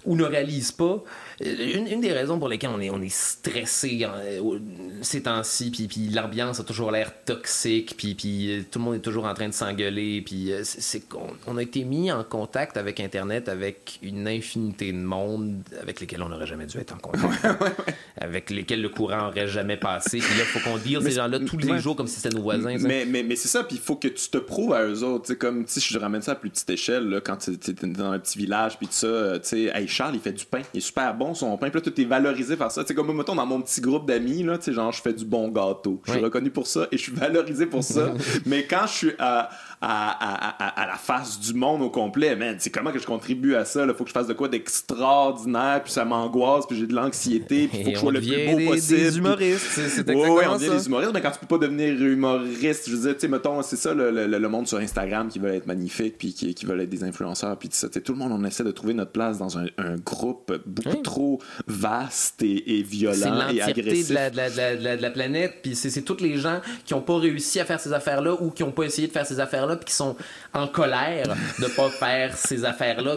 ou 0.06 0.16
ne 0.16 0.24
réalise 0.24 0.72
pas. 0.72 1.02
Euh, 1.44 1.74
Une, 1.76 1.86
une 1.86 2.00
des 2.00 2.12
raisons 2.12 2.38
pour 2.38 2.48
lesquelles 2.48 2.70
on 2.74 2.80
est, 2.80 2.88
on 2.90 3.02
est 3.02 3.12
stressé 3.14 4.06
au- 4.42 4.56
ces 5.02 5.22
temps-ci, 5.22 5.70
puis, 5.70 5.86
puis 5.88 6.08
l'ambiance 6.08 6.60
a 6.60 6.64
toujours 6.64 6.90
l'air 6.90 7.12
toxique, 7.24 7.94
puis, 7.96 8.14
puis 8.14 8.50
euh, 8.58 8.62
tout 8.70 8.78
le 8.78 8.84
monde 8.86 8.94
est 8.94 9.00
toujours 9.00 9.26
en 9.26 9.34
train 9.34 9.48
de 9.48 9.52
s'engueuler, 9.54 10.22
puis 10.24 10.52
euh, 10.52 10.62
c'est 10.64 11.00
qu'on 11.08 11.26
on 11.46 11.56
a 11.58 11.62
été 11.62 11.84
mis 11.84 12.10
en 12.10 12.24
contact 12.24 12.76
avec 12.76 13.00
Internet 13.00 13.48
avec 13.48 13.98
une 14.02 14.26
infinité 14.28 14.92
de 14.92 14.98
monde 14.98 15.56
avec 15.82 16.00
lesquels 16.00 16.22
on 16.22 16.28
n'aurait 16.30 16.46
jamais 16.46 16.66
dû 16.66 16.78
être 16.78 16.94
en 16.94 16.98
contact. 16.98 17.44
avec 18.20 18.50
lesquels 18.50 18.80
le 18.80 18.88
courant 18.88 19.28
aurait 19.28 19.48
jamais 19.48 19.76
passé. 19.76 20.18
Puis 20.18 20.38
là, 20.38 20.44
il 20.44 20.46
faut 20.46 20.60
qu'on 20.70 20.78
deal 20.78 20.98
ces 20.98 21.04
Mais 21.04 21.10
gens-là 21.10 21.38
tous 21.40 21.58
les 21.58 21.78
jours 21.78 21.96
comme 21.96 22.06
si 22.06 22.20
c'était 22.20 22.34
nos 22.34 22.42
voisins. 22.42 22.76
Mais, 22.80 23.04
mais, 23.04 23.22
mais 23.22 23.36
c'est 23.36 23.48
ça, 23.48 23.62
puis 23.64 23.76
il 23.76 23.82
faut 23.82 23.96
que 23.96 24.08
tu 24.08 24.28
te 24.30 24.38
prouves 24.38 24.72
à 24.72 24.84
eux 24.86 25.02
autres. 25.02 25.26
tu 25.26 25.32
sais, 25.32 25.38
comme 25.38 25.64
si 25.66 25.80
je 25.80 25.98
ramène 25.98 26.22
ça 26.22 26.32
à 26.32 26.34
plus 26.34 26.50
petite 26.50 26.70
échelle, 26.70 27.08
là, 27.08 27.20
quand 27.20 27.36
tu 27.36 27.50
es 27.52 27.86
dans 27.86 28.12
un 28.12 28.18
petit 28.18 28.38
village, 28.38 28.78
puis 28.78 28.86
tout 28.86 28.92
ça, 28.94 29.38
tu 29.40 29.48
sais, 29.48 29.62
hey, 29.74 29.86
Charles, 29.96 30.14
il 30.14 30.20
fait 30.20 30.32
du 30.32 30.44
pain, 30.44 30.60
il 30.74 30.78
est 30.78 30.80
super 30.80 31.14
bon 31.14 31.32
son 31.34 31.56
pain, 31.56 31.70
puis 31.70 31.80
là, 31.80 31.90
tout 31.90 32.00
est 32.00 32.04
valorisé 32.04 32.56
par 32.56 32.70
ça. 32.70 32.82
Tu 32.82 32.88
sais, 32.88 32.94
comme 32.94 33.10
mettons, 33.16 33.34
dans 33.34 33.46
mon 33.46 33.62
petit 33.62 33.80
groupe 33.80 34.06
d'amis, 34.06 34.42
là, 34.42 34.58
tu 34.58 34.64
sais, 34.64 34.72
genre, 34.72 34.92
je 34.92 35.00
fais 35.00 35.12
du 35.14 35.24
bon 35.24 35.48
gâteau. 35.48 36.00
Je 36.04 36.10
suis 36.10 36.18
Oui. 36.20 36.24
reconnu 36.24 36.50
pour 36.50 36.66
ça 36.66 36.86
et 36.92 36.98
je 36.98 37.02
suis 37.02 37.12
valorisé 37.12 37.64
pour 37.66 37.82
ça. 37.82 38.12
mais 38.46 38.64
quand 38.64 38.86
je 38.86 38.92
suis 38.92 39.12
à, 39.18 39.48
à, 39.80 40.10
à, 40.10 40.64
à, 40.64 40.82
à 40.82 40.86
la 40.86 40.94
face 40.94 41.38
du 41.38 41.54
monde 41.54 41.82
au 41.82 41.90
complet, 41.90 42.34
man, 42.36 42.56
c'est 42.58 42.70
comment 42.70 42.92
que 42.92 42.98
je 42.98 43.06
contribue 43.06 43.54
à 43.54 43.64
ça, 43.64 43.84
là? 43.86 43.94
Faut 43.94 44.04
que 44.04 44.10
je 44.10 44.14
fasse 44.14 44.26
de 44.26 44.32
quoi 44.32 44.48
d'extraordinaire, 44.48 45.82
puis 45.82 45.92
ça 45.92 46.04
m'angoisse, 46.04 46.66
puis 46.66 46.78
j'ai 46.78 46.86
de 46.86 46.94
l'anxiété, 46.94 47.68
puis 47.68 47.82
faut 47.84 47.90
que 47.90 47.94
je 47.96 48.00
sois 48.00 48.12
le 48.12 48.20
plus 48.20 48.46
beau 48.50 48.56
des, 48.58 48.66
possible. 48.66 48.98
des 49.00 49.18
humoristes. 49.18 49.66
C'est 49.70 49.88
c'est 49.88 50.00
exactement 50.00 50.34
ouais, 50.34 50.46
on 50.46 50.56
dit 50.56 50.66
ça. 50.66 50.76
des 50.76 50.86
humoristes, 50.86 51.10
mais 51.14 51.20
quand 51.20 51.30
tu 51.30 51.38
peux 51.40 51.46
pas 51.58 51.58
devenir 51.66 51.92
humoriste, 52.00 52.88
je 52.88 52.96
veux 52.96 53.02
dire, 53.02 53.14
tu 53.14 53.20
sais, 53.20 53.28
mettons, 53.28 53.60
c'est 53.62 53.76
ça 53.76 53.94
le, 53.94 54.10
le- 54.10 54.26
le 54.38 54.48
monde 54.48 54.66
sur 54.66 54.78
Instagram 54.78 55.28
qui 55.28 55.38
veut 55.38 55.52
être 55.54 55.66
magnifique, 55.66 56.16
puis 56.18 56.32
qui, 56.32 56.54
qui 56.54 56.66
veulent 56.66 56.80
être 56.80 56.88
des 56.90 57.04
influenceurs, 57.04 57.56
puis 57.58 57.68
tout 57.68 57.76
ça. 57.76 57.88
Tout 57.88 58.12
le 58.12 58.18
monde, 58.18 58.32
on 58.32 58.44
essaie 58.44 58.64
de 58.64 58.70
trouver 58.70 58.94
notre 58.94 59.12
place 59.12 59.38
dans 59.38 59.58
un, 59.58 59.66
un 59.78 59.96
groupe 59.96 60.52
beaucoup 60.66 60.96
trop 61.02 61.40
vaste 61.66 62.42
et, 62.42 62.78
et 62.78 62.84
C'est 62.84 62.90
violent 62.90 63.48
et 63.52 63.60
agressif. 63.62 64.10
la, 64.10 64.30
de, 64.30 64.36
la, 64.36 64.50
de, 64.50 64.56
la, 64.56 64.76
de 64.76 64.84
la- 64.84 64.96
de 64.96 65.02
la 65.02 65.10
planète, 65.10 65.54
puis 65.62 65.74
c'est 65.74 65.90
c'est 65.90 66.02
tous 66.02 66.20
les 66.20 66.36
gens 66.36 66.60
qui 66.84 66.94
ont 66.94 67.00
pas 67.00 67.16
réussi 67.18 67.58
à 67.60 67.64
faire 67.64 67.80
ces 67.80 67.92
affaires-là 67.92 68.34
ou 68.40 68.50
qui 68.50 68.62
ont 68.62 68.70
pas 68.70 68.84
essayé 68.84 69.08
de 69.08 69.12
faire 69.12 69.26
ces 69.26 69.40
affaires-là, 69.40 69.65
puis 69.74 69.86
qui 69.86 69.94
sont 69.94 70.14
en 70.54 70.68
colère 70.68 71.34
de 71.58 71.66
pas 71.66 71.90
faire 71.90 72.36
ces 72.36 72.64
affaires-là 72.64 73.16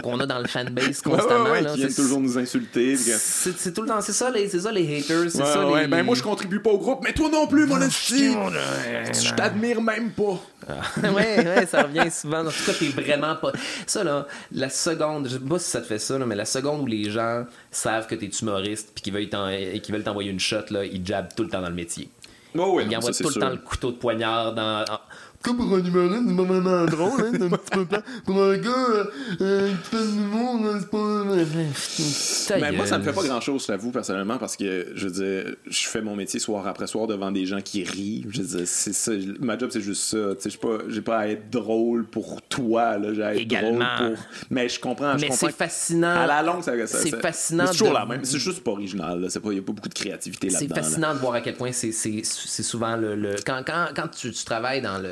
qu'on 0.00 0.20
a 0.20 0.26
dans 0.26 0.38
le 0.38 0.46
fanbase 0.46 1.02
Ouais, 1.04 1.12
ouais, 1.12 1.18
constamment. 1.18 1.50
ouais, 1.50 1.62
là. 1.62 1.70
qui 1.72 1.78
viennent 1.78 1.94
toujours 1.94 2.20
nous 2.20 2.38
insulter. 2.38 2.96
C'est 2.96 3.72
tout 3.74 3.82
le 3.82 3.88
temps, 3.88 4.00
c'est 4.00 4.12
ça 4.12 4.30
les, 4.30 4.48
ça 4.48 4.70
les 4.70 4.98
haters, 4.98 5.30
c'est 5.30 5.38
Ouais, 5.42 5.44
ça 5.44 5.66
ouais, 5.68 5.82
les. 5.82 5.86
ben 5.88 6.02
moi 6.04 6.14
je 6.14 6.22
contribue 6.22 6.60
pas 6.60 6.70
au 6.70 6.78
groupe, 6.78 7.00
mais 7.02 7.12
toi 7.12 7.28
non 7.32 7.46
plus, 7.48 7.66
mon 7.66 7.80
esti! 7.80 8.28
Ouais, 8.28 9.12
Je 9.12 9.34
t'admire 9.34 9.80
même 9.82 10.10
pas. 10.12 10.38
ouais, 11.02 11.10
ouais, 11.46 11.66
ça 11.66 11.82
revient 11.84 12.10
souvent. 12.10 12.40
En 12.46 12.50
tout 12.50 12.64
cas, 12.66 12.72
t'es 12.78 12.88
vraiment 12.88 13.36
pas. 13.36 13.52
Ça, 13.86 14.04
là, 14.04 14.26
la 14.52 14.68
seconde, 14.68 15.26
je 15.26 15.34
sais 15.34 15.38
pas 15.38 15.58
si 15.58 15.70
ça 15.70 15.80
te 15.80 15.86
fait 15.86 15.98
ça, 15.98 16.18
là, 16.18 16.26
mais 16.26 16.34
la 16.34 16.44
seconde 16.44 16.82
où 16.82 16.86
les 16.86 17.10
gens 17.10 17.46
savent 17.70 18.06
que 18.06 18.14
t'es 18.14 18.26
humoriste 18.26 18.90
puis 18.94 19.02
qu'ils 19.02 19.14
veulent 19.14 19.28
t'en- 19.30 19.48
et 19.48 19.80
qu'ils 19.80 19.94
veulent 19.94 20.04
t'envoyer 20.04 20.30
une 20.30 20.40
shot, 20.40 20.56
là, 20.70 20.84
ils 20.84 21.04
jabent 21.06 21.28
tout 21.34 21.44
le 21.44 21.48
temps 21.48 21.62
dans 21.62 21.68
le 21.70 21.74
métier. 21.74 22.10
Oh, 22.56 22.74
ouais, 22.74 22.84
ils 22.90 22.96
envoient 22.96 23.12
tout 23.12 23.22
le 23.24 23.30
sûr. 23.30 23.40
temps 23.40 23.50
le 23.50 23.56
couteau 23.58 23.92
de 23.92 23.96
poignard 23.96 24.52
dans. 24.54 24.82
en- 24.82 25.00
Comme 25.42 25.56
pour 25.56 25.72
un 25.76 25.84
humoriste, 25.84 26.22
c'est 26.28 26.36
pas 26.36 26.42
vraiment 26.42 26.84
drôle, 26.86 27.20
hein, 27.20 27.30
c'est 27.32 27.42
un 27.42 27.48
petit 27.50 27.70
peu 27.70 27.84
plat. 27.86 28.02
Pour 28.24 28.42
un 28.42 28.56
gars 28.58 28.70
euh, 28.70 29.04
euh, 29.40 29.70
qui 29.84 29.90
fait 29.90 29.96
de 29.96 30.10
l'humour, 30.10 30.60
hein, 30.64 30.78
c'est 30.80 30.90
pas. 30.90 32.58
Mais 32.60 32.72
moi, 32.72 32.86
ça 32.86 32.98
me 32.98 33.04
fait 33.04 33.12
pas 33.12 33.22
grand 33.22 33.40
chose, 33.40 33.64
j'avoue, 33.66 33.90
personnellement, 33.90 34.38
parce 34.38 34.56
que, 34.56 34.88
je 34.94 35.06
veux 35.08 35.12
dire, 35.12 35.54
je 35.68 35.86
fais 35.88 36.00
mon 36.02 36.16
métier 36.16 36.40
soir 36.40 36.66
après 36.66 36.86
soir 36.86 37.06
devant 37.06 37.30
des 37.30 37.46
gens 37.46 37.60
qui 37.60 37.84
rient. 37.84 38.24
Je 38.30 38.42
veux 38.42 38.56
dire, 38.58 38.66
c'est 38.66 38.92
ça. 38.92 39.12
Ma 39.40 39.56
job, 39.56 39.70
c'est 39.72 39.80
juste 39.80 40.02
ça. 40.02 40.34
Tu 40.34 40.42
sais, 40.42 40.50
j'ai 40.50 40.58
pas, 40.58 40.78
j'ai 40.88 41.02
pas 41.02 41.18
à 41.18 41.26
être 41.28 41.50
drôle 41.50 42.04
pour 42.06 42.42
toi, 42.42 42.98
là. 42.98 43.14
J'ai 43.14 43.22
à 43.22 43.34
être 43.34 43.40
Également. 43.40 43.78
drôle 43.96 44.14
pour. 44.14 44.24
Mais 44.50 44.68
je 44.68 44.80
comprends, 44.80 45.16
je 45.16 45.22
Mais 45.22 45.28
comprends. 45.28 45.46
c'est 45.46 45.54
fascinant. 45.56 46.08
À 46.16 46.26
la 46.26 46.42
longue, 46.42 46.62
ça, 46.62 46.72
ça- 46.86 46.98
C'est 46.98 47.20
fascinant 47.20 47.66
C'est 47.66 47.72
toujours 47.72 47.88
de- 47.90 47.94
la 47.94 48.06
même. 48.06 48.24
C'est 48.24 48.38
juste 48.38 48.64
pas 48.64 48.72
original, 48.72 49.20
là. 49.20 49.28
C'est 49.30 49.40
pas, 49.40 49.52
y 49.52 49.58
a 49.58 49.62
pas 49.62 49.72
beaucoup 49.72 49.88
de 49.88 49.94
créativité 49.94 50.50
C'est 50.50 50.62
là-dedans. 50.62 50.76
là. 50.76 50.82
fascinant 50.82 51.14
de 51.14 51.18
voir 51.20 51.34
à 51.34 51.40
quel 51.40 51.54
point 51.54 51.72
c'est- 51.72 51.92
c'est 51.92 52.22
c'est 52.24 52.62
souvent 52.62 52.96
le. 52.96 53.14
le- 53.14 53.36
quand 53.46 53.62
quand, 53.66 53.86
quand 53.94 54.08
tu, 54.08 54.32
tu 54.32 54.44
travailles 54.44 54.82
dans 54.82 54.98
le. 54.98 55.10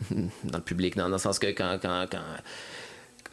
dans 0.44 0.58
le 0.58 0.64
public, 0.64 0.96
dans, 0.96 1.04
dans 1.08 1.16
le 1.16 1.18
sens 1.18 1.38
que 1.38 1.46
quand. 1.48 1.78
quand, 1.80 2.06
quand 2.10 2.20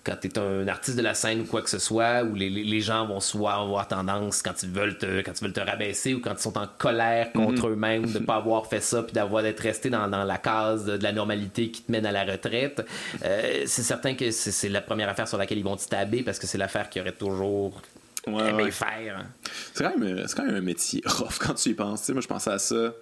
quand 0.04 0.18
tu 0.22 0.28
es 0.28 0.38
un 0.38 0.68
artiste 0.68 0.98
de 0.98 1.02
la 1.02 1.16
scène 1.16 1.42
ou 1.42 1.46
quoi 1.46 1.64
que 1.64 1.70
ce 1.72 1.80
soit, 1.80 2.22
où 2.24 2.36
les, 2.36 2.48
les- 2.48 2.80
gens 2.82 3.08
vont 3.08 3.20
soit 3.20 3.54
avoir 3.56 3.88
tendance, 3.88 4.44
quand 4.44 4.62
ils 4.62 4.70
veulent 4.70 5.00
te, 5.00 5.22
quand 5.24 5.32
ils 5.42 5.44
veulent 5.44 5.52
te 5.54 5.60
rabaisser 5.62 6.14
ou 6.14 6.20
quand 6.22 6.34
ils 6.34 6.40
sont 6.40 6.60
en 6.60 6.68
colère 6.78 7.32
contre 7.34 7.70
eux-mêmes 7.70 8.06
de 8.06 8.20
ne 8.20 8.24
pas 8.24 8.36
avoir 8.36 8.68
fait 8.68 8.82
ça, 8.82 9.02
puis 9.02 9.14
d'avoir 9.14 9.42
d'être 9.42 9.62
resté 9.62 9.90
dans, 9.90 10.08
dans 10.08 10.24
la 10.24 10.38
case 10.38 10.86
de, 10.86 10.98
de 10.98 11.02
la 11.04 11.12
normalité 11.12 11.72
qui 11.72 11.82
te 11.82 11.92
mène 11.92 12.06
à 12.06 12.12
la 12.12 12.24
retraite, 12.24 12.86
euh, 13.24 13.64
c'est 13.66 13.82
certain 13.82 14.14
que 14.14 14.30
c'est 14.30 14.70
la 14.70 14.82
première 14.82 15.10
affaire 15.10 15.28
sur 15.28 15.40
laquelle 15.40 15.58
ils 15.58 15.64
vont 15.64 15.76
te 15.76 15.88
taber 15.88 16.22
parce 16.22 16.38
que 16.38 16.46
c'est 16.46 16.60
l'affaire 16.60 16.88
qu'ils 16.92 17.02
auraient 17.02 17.12
toujours 17.12 17.82
Ouais, 18.28 18.50
aimé 18.50 18.64
ouais. 18.66 18.72
faire. 18.72 19.26
C'est 19.74 19.84
quand, 19.84 19.98
même, 19.98 20.24
quand 20.36 20.46
même 20.46 20.56
un 20.56 20.62
métier 20.62 21.02
rough 21.08 21.40
quand 21.40 21.56
tu 21.56 21.70
y 21.70 21.74
penses. 21.74 22.02
Tu 22.02 22.06
sais, 22.06 22.14
moi, 22.14 22.22
je 22.22 22.28
pensais 22.28 22.52
à 22.52 22.60
ça. 22.60 22.94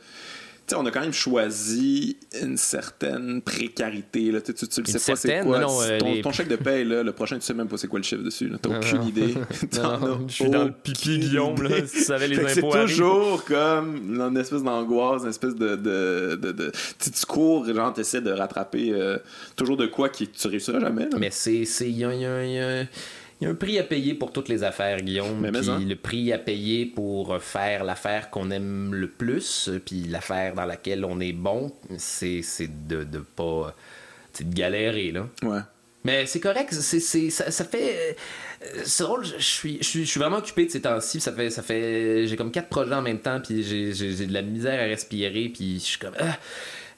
Tu 0.65 0.76
sais, 0.76 0.81
on 0.81 0.85
a 0.85 0.91
quand 0.91 1.02
même 1.02 1.11
choisi 1.11 2.15
une 2.41 2.56
certaine 2.56 3.41
précarité. 3.41 4.31
Là. 4.31 4.40
Tu, 4.40 4.53
tu, 4.53 4.64
le 4.81 4.85
sais 4.88 5.11
pas 5.11 5.15
c'est 5.18 5.41
quoi. 5.41 5.60
Non, 5.60 5.81
euh, 5.81 5.98
ton, 5.98 6.14
les- 6.14 6.22
ton 6.22 6.31
chèque 6.31 6.48
de 6.48 6.56
paye, 6.56 6.85
là, 6.85 7.03
le 7.03 7.11
prochain, 7.11 7.35
tu 7.35 7.41
sais 7.41 7.53
même 7.53 7.68
pas 7.68 7.76
c'est 7.76 7.88
quoi 7.90 7.99
le 7.99 8.03
chiffre 8.03 8.23
dessus. 8.23 8.49
T'as 8.61 8.69
aucune 8.77 8.99
non. 8.99 9.07
idée. 9.07 9.34
Non, 9.76 10.26
je 10.27 10.34
suis 10.34 10.49
dans 10.49 10.64
le 10.64 10.72
pipi, 10.72 11.19
Guillaume, 11.19 11.61
là, 11.61 11.85
si 11.85 11.98
tu 11.98 12.03
savais 12.03 12.30
les 12.30 12.35
Fait 12.38 12.60
impôts 12.60 12.72
C'est 12.73 12.81
toujours 12.88 13.44
comme 13.44 13.98
une 14.15 14.38
espèce 14.38 14.64
d'angoisse, 14.64 15.23
une 15.23 15.30
espèce 15.30 15.56
de. 15.56 15.76
de, 15.76 16.40
de, 16.41 16.52
de- 16.53 16.72
tu, 16.98 17.11
tu 17.11 17.26
cours, 17.26 17.65
genre, 17.65 17.91
t'essaies 17.94 18.22
de 18.22 18.31
rattraper 18.31 18.91
euh, 18.94 19.18
toujours 19.57 19.76
de 19.76 19.88
quoi 19.88 20.07
qui 20.07 20.27
tu 20.30 20.48
réussiras 20.48 20.80
jamais. 20.80 21.03
là. 21.10 21.18
Mais 21.19 21.30
c'est. 21.31 21.65
c'est- 21.65 21.90
Il 21.90 21.98
y 21.98 22.06
a, 22.06 22.14
il 22.14 22.22
y 22.22 22.26
a- 22.26 22.45
il 22.45 22.52
y 22.53 22.60
a- 22.60 22.85
il 23.42 23.46
y 23.46 23.48
a 23.48 23.50
un 23.52 23.56
prix 23.56 23.78
à 23.80 23.84
payer 23.84 24.14
pour 24.14 24.32
toutes 24.32 24.48
les 24.50 24.64
affaires, 24.64 25.02
Guillaume. 25.02 25.40
Mais 25.42 25.52
Puis 25.52 25.86
le 25.86 25.96
prix 25.96 26.32
à 26.32 26.38
payer 26.38 26.86
pour 26.86 27.42
faire 27.42 27.84
l'affaire 27.84 28.30
qu'on 28.30 28.52
aime 28.52 28.94
le 28.94 29.08
plus, 29.10 29.70
puis 29.86 30.04
l'affaire 30.10 30.54
dans 30.54 30.66
laquelle 30.66 31.04
on 31.06 31.20
est 31.20 31.34
bon, 31.34 31.74
c'est 31.98 32.42
c'est 32.42 32.88
de, 32.88 33.04
de 33.04 33.20
pas. 33.20 33.76
C'est 34.32 34.50
de 34.50 34.56
galérer, 34.56 35.12
là. 35.12 35.28
Ouais. 35.44 35.60
Mais 36.06 36.26
c'est 36.26 36.40
correct, 36.42 36.74
c'est, 36.74 37.00
c'est- 37.00 37.30
ça, 37.30 37.50
ça 37.52 37.64
fait. 37.66 38.16
euh, 38.66 38.82
C'est 38.84 39.04
drôle, 39.04 39.24
je 39.26 39.38
suis, 39.44 39.78
je 39.80 39.86
suis, 39.88 40.06
je 40.06 40.10
suis 40.10 40.20
vraiment 40.20 40.38
occupé 40.38 40.66
de 40.66 40.72
ces 40.72 40.82
temps-ci. 40.82 41.20
Ça 41.22 41.32
fait, 41.32 41.50
ça 41.50 41.62
fait, 41.64 42.28
j'ai 42.28 42.36
comme 42.36 42.52
quatre 42.52 42.68
projets 42.70 42.94
en 42.96 43.02
même 43.02 43.20
temps, 43.20 43.40
puis 43.40 43.64
j'ai, 43.64 43.94
j'ai, 43.94 44.12
j'ai 44.14 44.26
de 44.26 44.34
la 44.34 44.42
misère 44.42 44.80
à 44.82 44.84
respirer, 44.84 45.50
puis 45.50 45.76
je 45.76 45.84
suis 45.86 46.00
comme. 46.00 46.14
Ah, 46.20 46.38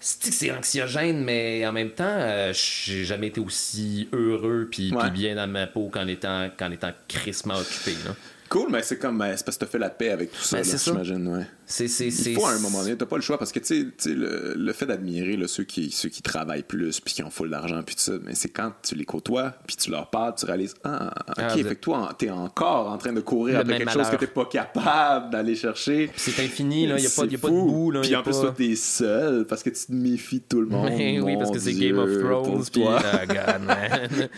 c'est 0.07 0.29
que 0.29 0.35
c'est 0.35 0.51
anxiogène, 0.51 1.23
mais 1.23 1.65
en 1.65 1.71
même 1.71 1.89
temps, 1.89 2.03
euh, 2.05 2.53
j'ai 2.53 3.05
jamais 3.05 3.27
été 3.27 3.39
aussi 3.39 4.07
heureux 4.13 4.67
puis, 4.69 4.89
puis 4.89 4.97
Ouais. 4.97 5.09
bien 5.09 5.35
dans 5.35 5.47
ma 5.47 5.65
peau 5.65 5.89
qu'en 5.91 6.05
étant, 6.07 6.49
qu'en 6.57 6.69
étant 6.71 6.91
crissement 7.07 7.55
occupé. 7.55 7.93
Là. 8.05 8.15
Cool, 8.49 8.67
mais 8.71 8.81
c'est 8.83 8.97
comme. 8.99 9.23
c'est 9.35 9.43
parce 9.45 9.57
que 9.57 9.65
t'as 9.65 9.71
fait 9.71 9.79
la 9.79 9.89
paix 9.89 10.09
avec 10.11 10.31
tout 10.31 10.41
ça, 10.41 10.57
Ben, 10.61 10.67
là, 10.67 10.77
j'imagine. 10.83 11.27
Ouais. 11.27 11.47
C'est, 11.67 11.85
Il 11.87 12.35
faut 12.35 12.45
à 12.45 12.51
un 12.51 12.59
moment 12.59 12.83
donné, 12.83 12.95
t'as 12.95 13.07
pas 13.07 13.15
le 13.15 13.23
choix 13.23 13.39
parce 13.39 13.51
que 13.51 13.57
tu 13.57 13.91
sais- 13.97 14.09
le, 14.13 14.53
le 14.55 14.73
fait 14.73 14.85
d'admirer 14.85 15.35
là, 15.35 15.47
ceux, 15.47 15.63
qui, 15.63 15.89
ceux 15.89 16.09
qui 16.09 16.21
travaillent 16.21 16.61
plus 16.61 16.99
puis 16.99 17.15
qui 17.15 17.23
ont 17.23 17.31
full 17.31 17.49
d'argent 17.49 17.81
puis 17.83 17.95
tout 17.95 18.01
ça, 18.01 18.11
mais 18.23 18.35
c'est 18.35 18.49
quand 18.49 18.71
tu 18.83 18.93
les 18.93 19.03
côtoies 19.05 19.51
puis 19.65 19.75
tu 19.75 19.89
leur 19.89 20.11
parles, 20.11 20.35
tu 20.37 20.45
réalises 20.45 20.75
Ah, 20.83 21.11
ok, 21.27 21.33
Ah, 21.39 21.49
fait 21.49 21.63
de- 21.63 21.69
que 21.69 21.73
toi, 21.73 22.13
t'es 22.19 22.29
encore 22.29 22.91
en 22.91 22.99
train 22.99 23.13
de 23.13 23.21
courir 23.21 23.55
Le 23.55 23.59
après 23.61 23.77
quelque 23.79 23.91
chose 23.93 24.09
que 24.11 24.15
t'es 24.17 24.27
pas 24.27 24.45
capable 24.45 25.31
d'aller 25.31 25.55
chercher. 25.55 26.11
c'est 26.15 26.39
infini, 26.43 26.83
il 26.83 26.93
n'y 26.93 27.05
a, 27.07 27.09
pas- 27.09 27.25
y 27.25 27.35
a 27.35 27.39
pas 27.39 27.47
de 27.49 27.53
bout. 27.53 27.89
Là, 27.89 28.01
Puis 28.01 28.11
y 28.11 28.15
en 28.15 28.21
plus, 28.21 28.33
pas- 28.33 28.41
toi, 28.41 28.53
t'es 28.55 28.75
seul 28.75 29.45
parce 29.47 29.63
que 29.63 29.71
tu 29.71 29.85
te 29.87 29.91
méfies 29.91 30.41
de 30.41 30.45
tout 30.47 30.61
le 30.61 30.67
monde. 30.67 30.89
Mais 30.95 31.19
oui, 31.23 31.35
parce 31.37 31.49
que 31.49 31.57
c'est 31.57 31.73
Game 31.73 31.97
of 31.97 32.11
Thrones, 32.19 32.63
puis. 32.71 32.83
Ah, 32.87 33.25
God, 33.25 33.65
man. 33.65 34.07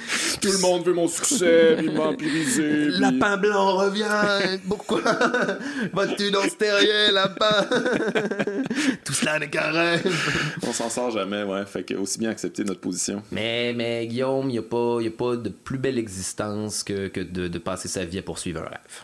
Tout 0.41 0.47
le 0.51 0.59
monde 0.59 0.85
veut 0.85 0.93
mon 0.93 1.09
succès, 1.09 1.75
puis 1.77 1.89
vampiriser. 1.89 2.89
Lapin 2.91 3.35
blanc 3.35 3.75
revient. 3.75 3.96
Pourquoi 4.67 5.01
Vas-tu 5.93 6.31
dans 6.31 6.43
ce 6.43 6.55
terrier, 6.55 7.11
lapin 7.11 7.65
Tout 9.05 9.13
cela 9.13 9.39
n'est 9.39 9.49
qu'un 9.49 9.71
rêve. 9.71 10.59
On 10.65 10.73
s'en 10.73 10.89
sort 10.89 11.11
jamais, 11.11 11.43
ouais. 11.43 11.65
Fait 11.65 11.83
que 11.83 11.93
aussi 11.95 12.19
bien 12.19 12.29
accepter 12.29 12.63
notre 12.63 12.81
position. 12.81 13.21
Mais, 13.31 13.73
mais 13.75 14.07
Guillaume, 14.07 14.49
il 14.49 14.53
n'y 14.53 14.57
a, 14.59 14.63
pas- 14.63 14.99
y 15.01 15.07
a 15.07 15.11
pas 15.11 15.35
de 15.35 15.49
plus 15.49 15.77
belle 15.77 15.97
existence 15.97 16.83
que, 16.83 17.07
que 17.07 17.21
de, 17.21 17.47
de 17.47 17.57
passer 17.59 17.87
sa 17.87 18.05
vie 18.05 18.19
à 18.19 18.23
poursuivre 18.23 18.61
un 18.61 18.69
rêve. 18.69 19.03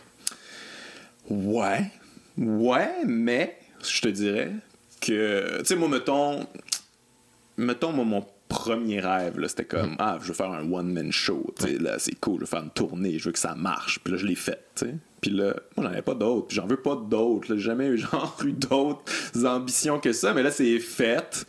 Ouais. 1.29 1.91
Ouais, 2.37 2.89
mais 3.05 3.57
je 3.83 4.01
te 4.01 4.07
dirais 4.07 4.51
que. 5.01 5.59
Tu 5.59 5.65
sais, 5.65 5.75
moi, 5.75 5.87
mettons. 5.89 6.45
Mettons, 7.57 7.91
moi, 7.91 8.03
mon 8.05 8.25
premier 8.53 8.99
rêve, 8.99 9.33
c'était 9.47 9.65
comme 9.65 9.95
Ah, 9.99 10.17
je 10.21 10.27
veux 10.27 10.33
faire 10.33 10.51
un 10.51 10.69
one-man 10.71 11.11
show. 11.11 11.53
Là, 11.79 11.95
c'est 11.99 12.19
cool, 12.19 12.35
je 12.35 12.39
veux 12.41 12.45
faire 12.45 12.63
une 12.63 12.69
tournée, 12.71 13.17
je 13.19 13.25
veux 13.25 13.31
que 13.31 13.39
ça 13.39 13.55
marche. 13.55 13.99
Puis 14.03 14.13
là, 14.13 14.17
je 14.19 14.25
l'ai 14.25 14.35
fait. 14.35 14.85
Puis 15.21 15.31
là, 15.31 15.53
moi, 15.75 15.85
j'en 15.85 15.91
avais 15.91 16.01
pas 16.01 16.13
d'autres. 16.15 16.47
Puis 16.47 16.55
j'en 16.57 16.67
veux 16.67 16.81
pas 16.81 16.95
d'autres. 16.95 17.47
J'ai 17.55 17.59
jamais 17.59 17.87
eu, 17.87 17.97
genre, 17.99 18.37
eu 18.45 18.51
d'autres 18.53 19.45
ambitions 19.45 19.99
que 19.99 20.11
ça. 20.13 20.33
Mais 20.33 20.43
là, 20.43 20.51
c'est 20.51 20.79
fait. 20.79 21.45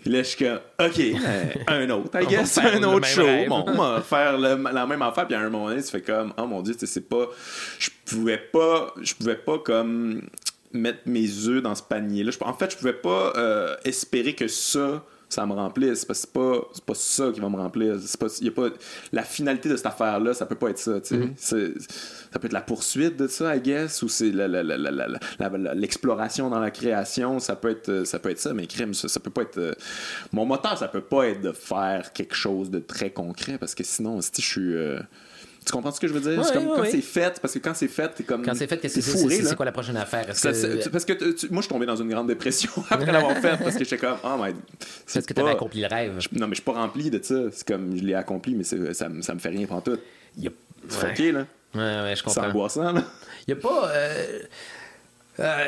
Puis 0.00 0.10
là, 0.10 0.22
je 0.22 0.28
suis 0.28 0.44
comme, 0.44 0.60
OK, 0.86 1.00
un 1.68 1.90
autre, 1.90 2.20
I 2.22 2.26
guess, 2.26 2.56
un 2.58 2.82
autre 2.84 3.06
show. 3.06 3.26
Bon, 3.48 3.64
on 3.66 3.74
va 3.74 4.00
faire 4.00 4.38
le- 4.38 4.62
la 4.72 4.86
même 4.86 5.02
affaire. 5.02 5.26
Puis 5.26 5.34
à 5.36 5.40
un 5.40 5.50
moment 5.50 5.68
donné, 5.68 5.82
tu 5.82 5.90
fais 5.90 6.00
comme, 6.02 6.32
oh 6.38 6.46
mon 6.46 6.62
Dieu, 6.62 6.74
c'est 6.78 7.08
pas. 7.08 7.26
Je 7.78 7.90
pouvais 8.06 8.38
pas. 8.38 8.94
Je 9.02 9.14
pouvais 9.14 9.36
pas 9.36 9.58
comme 9.58 10.22
mettre 10.72 11.00
mes 11.06 11.28
œufs 11.48 11.62
dans 11.62 11.74
ce 11.74 11.82
panier-là. 11.82 12.30
En 12.42 12.54
fait, 12.54 12.70
je 12.72 12.76
pouvais 12.76 12.92
pas 12.94 13.32
euh, 13.36 13.76
espérer 13.84 14.34
que 14.34 14.46
ça. 14.48 15.04
Ça 15.30 15.46
me 15.46 15.52
remplisse 15.52 16.04
parce 16.04 16.22
que 16.22 16.26
c'est 16.26 16.32
pas, 16.32 16.60
c'est 16.74 16.84
pas 16.84 16.94
ça 16.94 17.30
qui 17.32 17.38
va 17.40 17.48
me 17.48 17.56
remplir. 17.56 17.96
C'est 18.04 18.18
pas, 18.18 18.26
y 18.42 18.48
a 18.48 18.50
pas, 18.50 18.68
la 19.12 19.22
finalité 19.22 19.68
de 19.68 19.76
cette 19.76 19.86
affaire-là, 19.86 20.34
ça 20.34 20.44
peut 20.44 20.56
pas 20.56 20.70
être 20.70 20.78
ça. 20.78 21.00
tu 21.00 21.14
sais. 21.14 21.20
C'est- 21.36 21.74
Ça 22.32 22.38
peut 22.38 22.46
être 22.46 22.52
la 22.52 22.60
poursuite 22.60 23.16
de 23.16 23.26
ça, 23.28 23.54
I 23.56 23.60
guess, 23.60 24.02
ou 24.02 24.08
c'est 24.08 24.30
la- 24.32 24.48
l'exploration 25.74 26.50
dans 26.50 26.58
la 26.60 26.70
création. 26.70 27.38
Ça 27.38 27.56
peut 27.56 27.70
être, 27.70 28.04
ça 28.04 28.18
peut 28.18 28.30
être 28.30 28.38
ça, 28.38 28.54
mais 28.54 28.66
crime, 28.66 28.94
ça, 28.94 29.08
ça 29.08 29.20
peut 29.20 29.30
pas 29.30 29.42
être. 29.42 29.58
euh, 29.58 29.72
Mon 30.32 30.46
moteur, 30.46 30.76
ça 30.78 30.88
peut 30.88 31.00
pas 31.00 31.28
être 31.28 31.40
de 31.40 31.52
faire 31.52 32.12
quelque 32.12 32.34
chose 32.34 32.70
de 32.70 32.78
très 32.78 33.10
concret 33.10 33.58
parce 33.58 33.74
que 33.74 33.84
sinon, 33.84 34.20
si 34.20 34.30
je 34.36 34.46
suis. 34.46 34.74
euh, 34.74 34.98
Tu 35.64 35.72
comprends 35.72 35.92
ce 35.92 36.00
que 36.00 36.08
je 36.08 36.12
veux 36.14 36.20
dire? 36.20 36.38
Ouais, 36.38 36.44
c'est 36.44 36.54
comme 36.54 36.66
ouais, 36.68 36.72
quand 36.76 36.80
ouais. 36.82 36.90
c'est 36.90 37.02
fait, 37.02 37.38
parce 37.40 37.52
que 37.54 37.58
quand 37.58 37.74
c'est 37.74 37.86
fait, 37.88 38.08
t'es 38.14 38.22
comme. 38.24 38.42
Quand 38.42 38.54
c'est 38.54 38.66
fait, 38.66 38.78
qu'est-ce 38.78 38.94
que 38.96 39.00
c'est, 39.02 39.16
c'est, 39.16 39.42
là. 39.42 39.48
c'est 39.50 39.56
quoi 39.56 39.66
la 39.66 39.72
prochaine 39.72 39.96
affaire? 39.98 40.28
Est-ce 40.30 40.40
Ça, 40.40 40.48
que, 40.50 40.54
c'est- 40.56 40.78
tu- 40.84 40.90
parce 40.90 41.04
que 41.04 41.12
tu- 41.12 41.48
moi, 41.50 41.56
je 41.60 41.66
suis 41.66 41.68
tombé 41.68 41.84
dans 41.86 41.96
une 41.96 42.08
grande 42.08 42.28
dépression 42.28 42.70
après 42.90 43.12
l'avoir 43.12 43.36
fait 43.36 43.58
parce 43.62 43.76
que 43.76 43.84
j'étais 43.84 43.98
comme, 43.98 44.16
oh 44.24 44.36
my. 44.38 44.50
est-ce 45.06 45.20
que 45.26 45.34
tu 45.34 45.40
avais 45.40 45.50
accompli 45.50 45.82
le 45.82 45.86
rêve 45.88 46.18
Non, 46.32 46.46
mais 46.46 46.54
je 46.54 46.60
suis 46.62 46.64
pas 46.64 46.72
rempli 46.72 47.10
de 47.10 47.22
ça. 47.22 47.34
C'est 47.52 47.66
comme, 47.68 47.94
je 47.96 48.02
l'ai 48.02 48.14
accompli, 48.14 48.54
mais 48.54 48.64
c'est- 48.64 48.94
ça, 48.94 49.08
me- 49.10 49.20
ça 49.22 49.34
me 49.34 49.38
fait 49.38 49.50
rien 49.50 49.66
pour 49.66 49.82
tout. 49.82 49.98
Il 50.38 50.44
y 50.44 50.48
a... 50.48 50.50
C'est 50.88 51.02
ouais. 51.02 51.08
fucké, 51.10 51.32
là. 51.32 51.46
Ouais, 51.74 51.80
ouais, 51.80 52.12
je 52.16 52.16
C'est 52.16 52.24
comprends. 52.24 52.48
angoissant, 52.48 52.92
là. 52.92 53.04
Il 53.46 53.54
n'y 53.54 53.60
a 53.60 53.62
pas. 53.62 53.90
euh, 53.94 54.38
euh, 55.40 55.64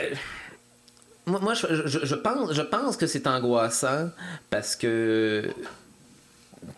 moi, 1.27 1.39
moi, 1.41 1.55
je, 1.55 1.67
je- 1.87 2.05
je 2.05 2.15
pense, 2.15 2.53
je 2.55 2.63
pense 2.63 2.97
que 2.97 3.07
c'est 3.07 3.27
angoissant 3.27 4.11
parce 4.51 4.75
que. 4.75 5.45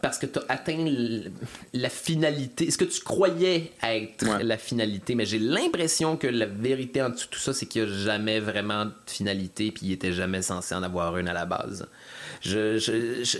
Parce 0.01 0.19
que 0.19 0.27
tu 0.27 0.39
as 0.39 0.44
atteint 0.48 0.82
la 1.74 1.89
finalité, 1.90 2.70
ce 2.70 2.78
que 2.78 2.85
tu 2.85 3.01
croyais 3.02 3.73
être 3.82 4.27
Ouais. 4.27 4.43
la 4.43 4.56
finalité, 4.56 5.15
mais 5.15 5.27
j'ai 5.27 5.39
l'impression 5.39 6.16
que 6.16 6.27
la 6.27 6.47
vérité 6.47 7.02
en 7.02 7.11
dessous 7.11 7.27
de 7.27 7.31
tout 7.32 7.39
ça, 7.40 7.52
c'est 7.52 7.66
qu'il 7.66 7.82
n'y 7.85 7.90
a 7.90 7.93
jamais 7.93 8.40
vraiment 8.40 8.86
de 8.86 8.93
finalité, 9.06 9.70
puis 9.70 9.86
il 9.86 9.93
était 9.93 10.12
jamais 10.12 10.40
censé 10.43 10.74
en 10.74 10.82
avoir 10.82 11.19
une 11.19 11.28
à 11.28 11.32
la 11.35 11.44
base. 11.47 11.86
Je, 12.40 12.78
je- 12.78 13.24
je- 13.24 13.39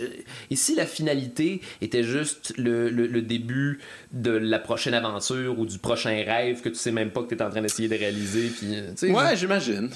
Et 0.51 0.57
si 0.57 0.75
la 0.75 0.87
finalité 0.87 1.61
était 1.81 2.03
juste 2.05 2.53
le, 2.57 2.89
le- 2.91 3.07
le 3.07 3.23
début 3.23 3.81
de 4.15 4.31
la 4.31 4.59
prochaine 4.59 4.95
aventure 4.95 5.59
ou 5.59 5.67
du 5.67 5.79
prochain 5.79 6.11
rêve 6.11 6.61
que 6.63 6.69
tu 6.69 6.77
sais 6.77 6.93
même 6.93 7.11
pas 7.11 7.23
que 7.23 7.29
tu 7.29 7.35
es 7.35 7.43
en 7.43 7.51
train 7.51 7.61
d'essayer 7.63 7.89
de 7.89 7.97
réaliser, 7.97 8.49
puis 8.49 8.69
euh, 8.75 9.13
Ouais, 9.13 9.37
j'imagine. 9.37 9.91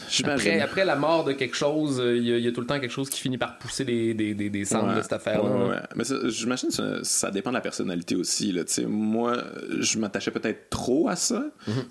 après, 0.60 0.84
la 0.84 0.96
mort 0.96 1.24
de 1.24 1.32
quelque 1.32 1.54
chose, 1.56 2.00
euh, 2.00 2.16
il 2.16 2.24
y, 2.26 2.32
a- 2.32 2.36
il 2.38 2.44
y 2.44 2.48
a 2.48 2.52
tout 2.52 2.60
le 2.60 2.66
temps 2.66 2.80
quelque 2.80 2.90
chose 2.92 3.08
qui 3.10 3.20
finit 3.20 3.38
par 3.38 3.58
pousser 3.58 3.84
des, 3.84 4.14
des, 4.14 4.34
des, 4.34 4.50
des 4.50 4.64
cendres 4.64 4.88
Ouais. 4.88 4.96
de 4.96 5.02
cette 5.02 5.12
affaire-là. 5.12 5.48
Ouais, 5.50 5.68
ouais. 5.70 5.76
Mais 5.94 6.04
ça, 6.04 6.16
je, 6.24 6.28
j'imagine 6.30 6.68
que 6.68 6.74
ça, 6.74 6.98
ça 7.04 7.30
dépend 7.30 7.50
de 7.50 7.54
la 7.54 7.60
personnalité 7.60 8.16
aussi. 8.16 8.50
Là, 8.52 8.62
moi, 8.88 9.36
je 9.78 9.98
m'attachais 9.98 10.30
peut-être 10.32 10.68
trop 10.68 11.08
à 11.08 11.14
ça. 11.16 11.44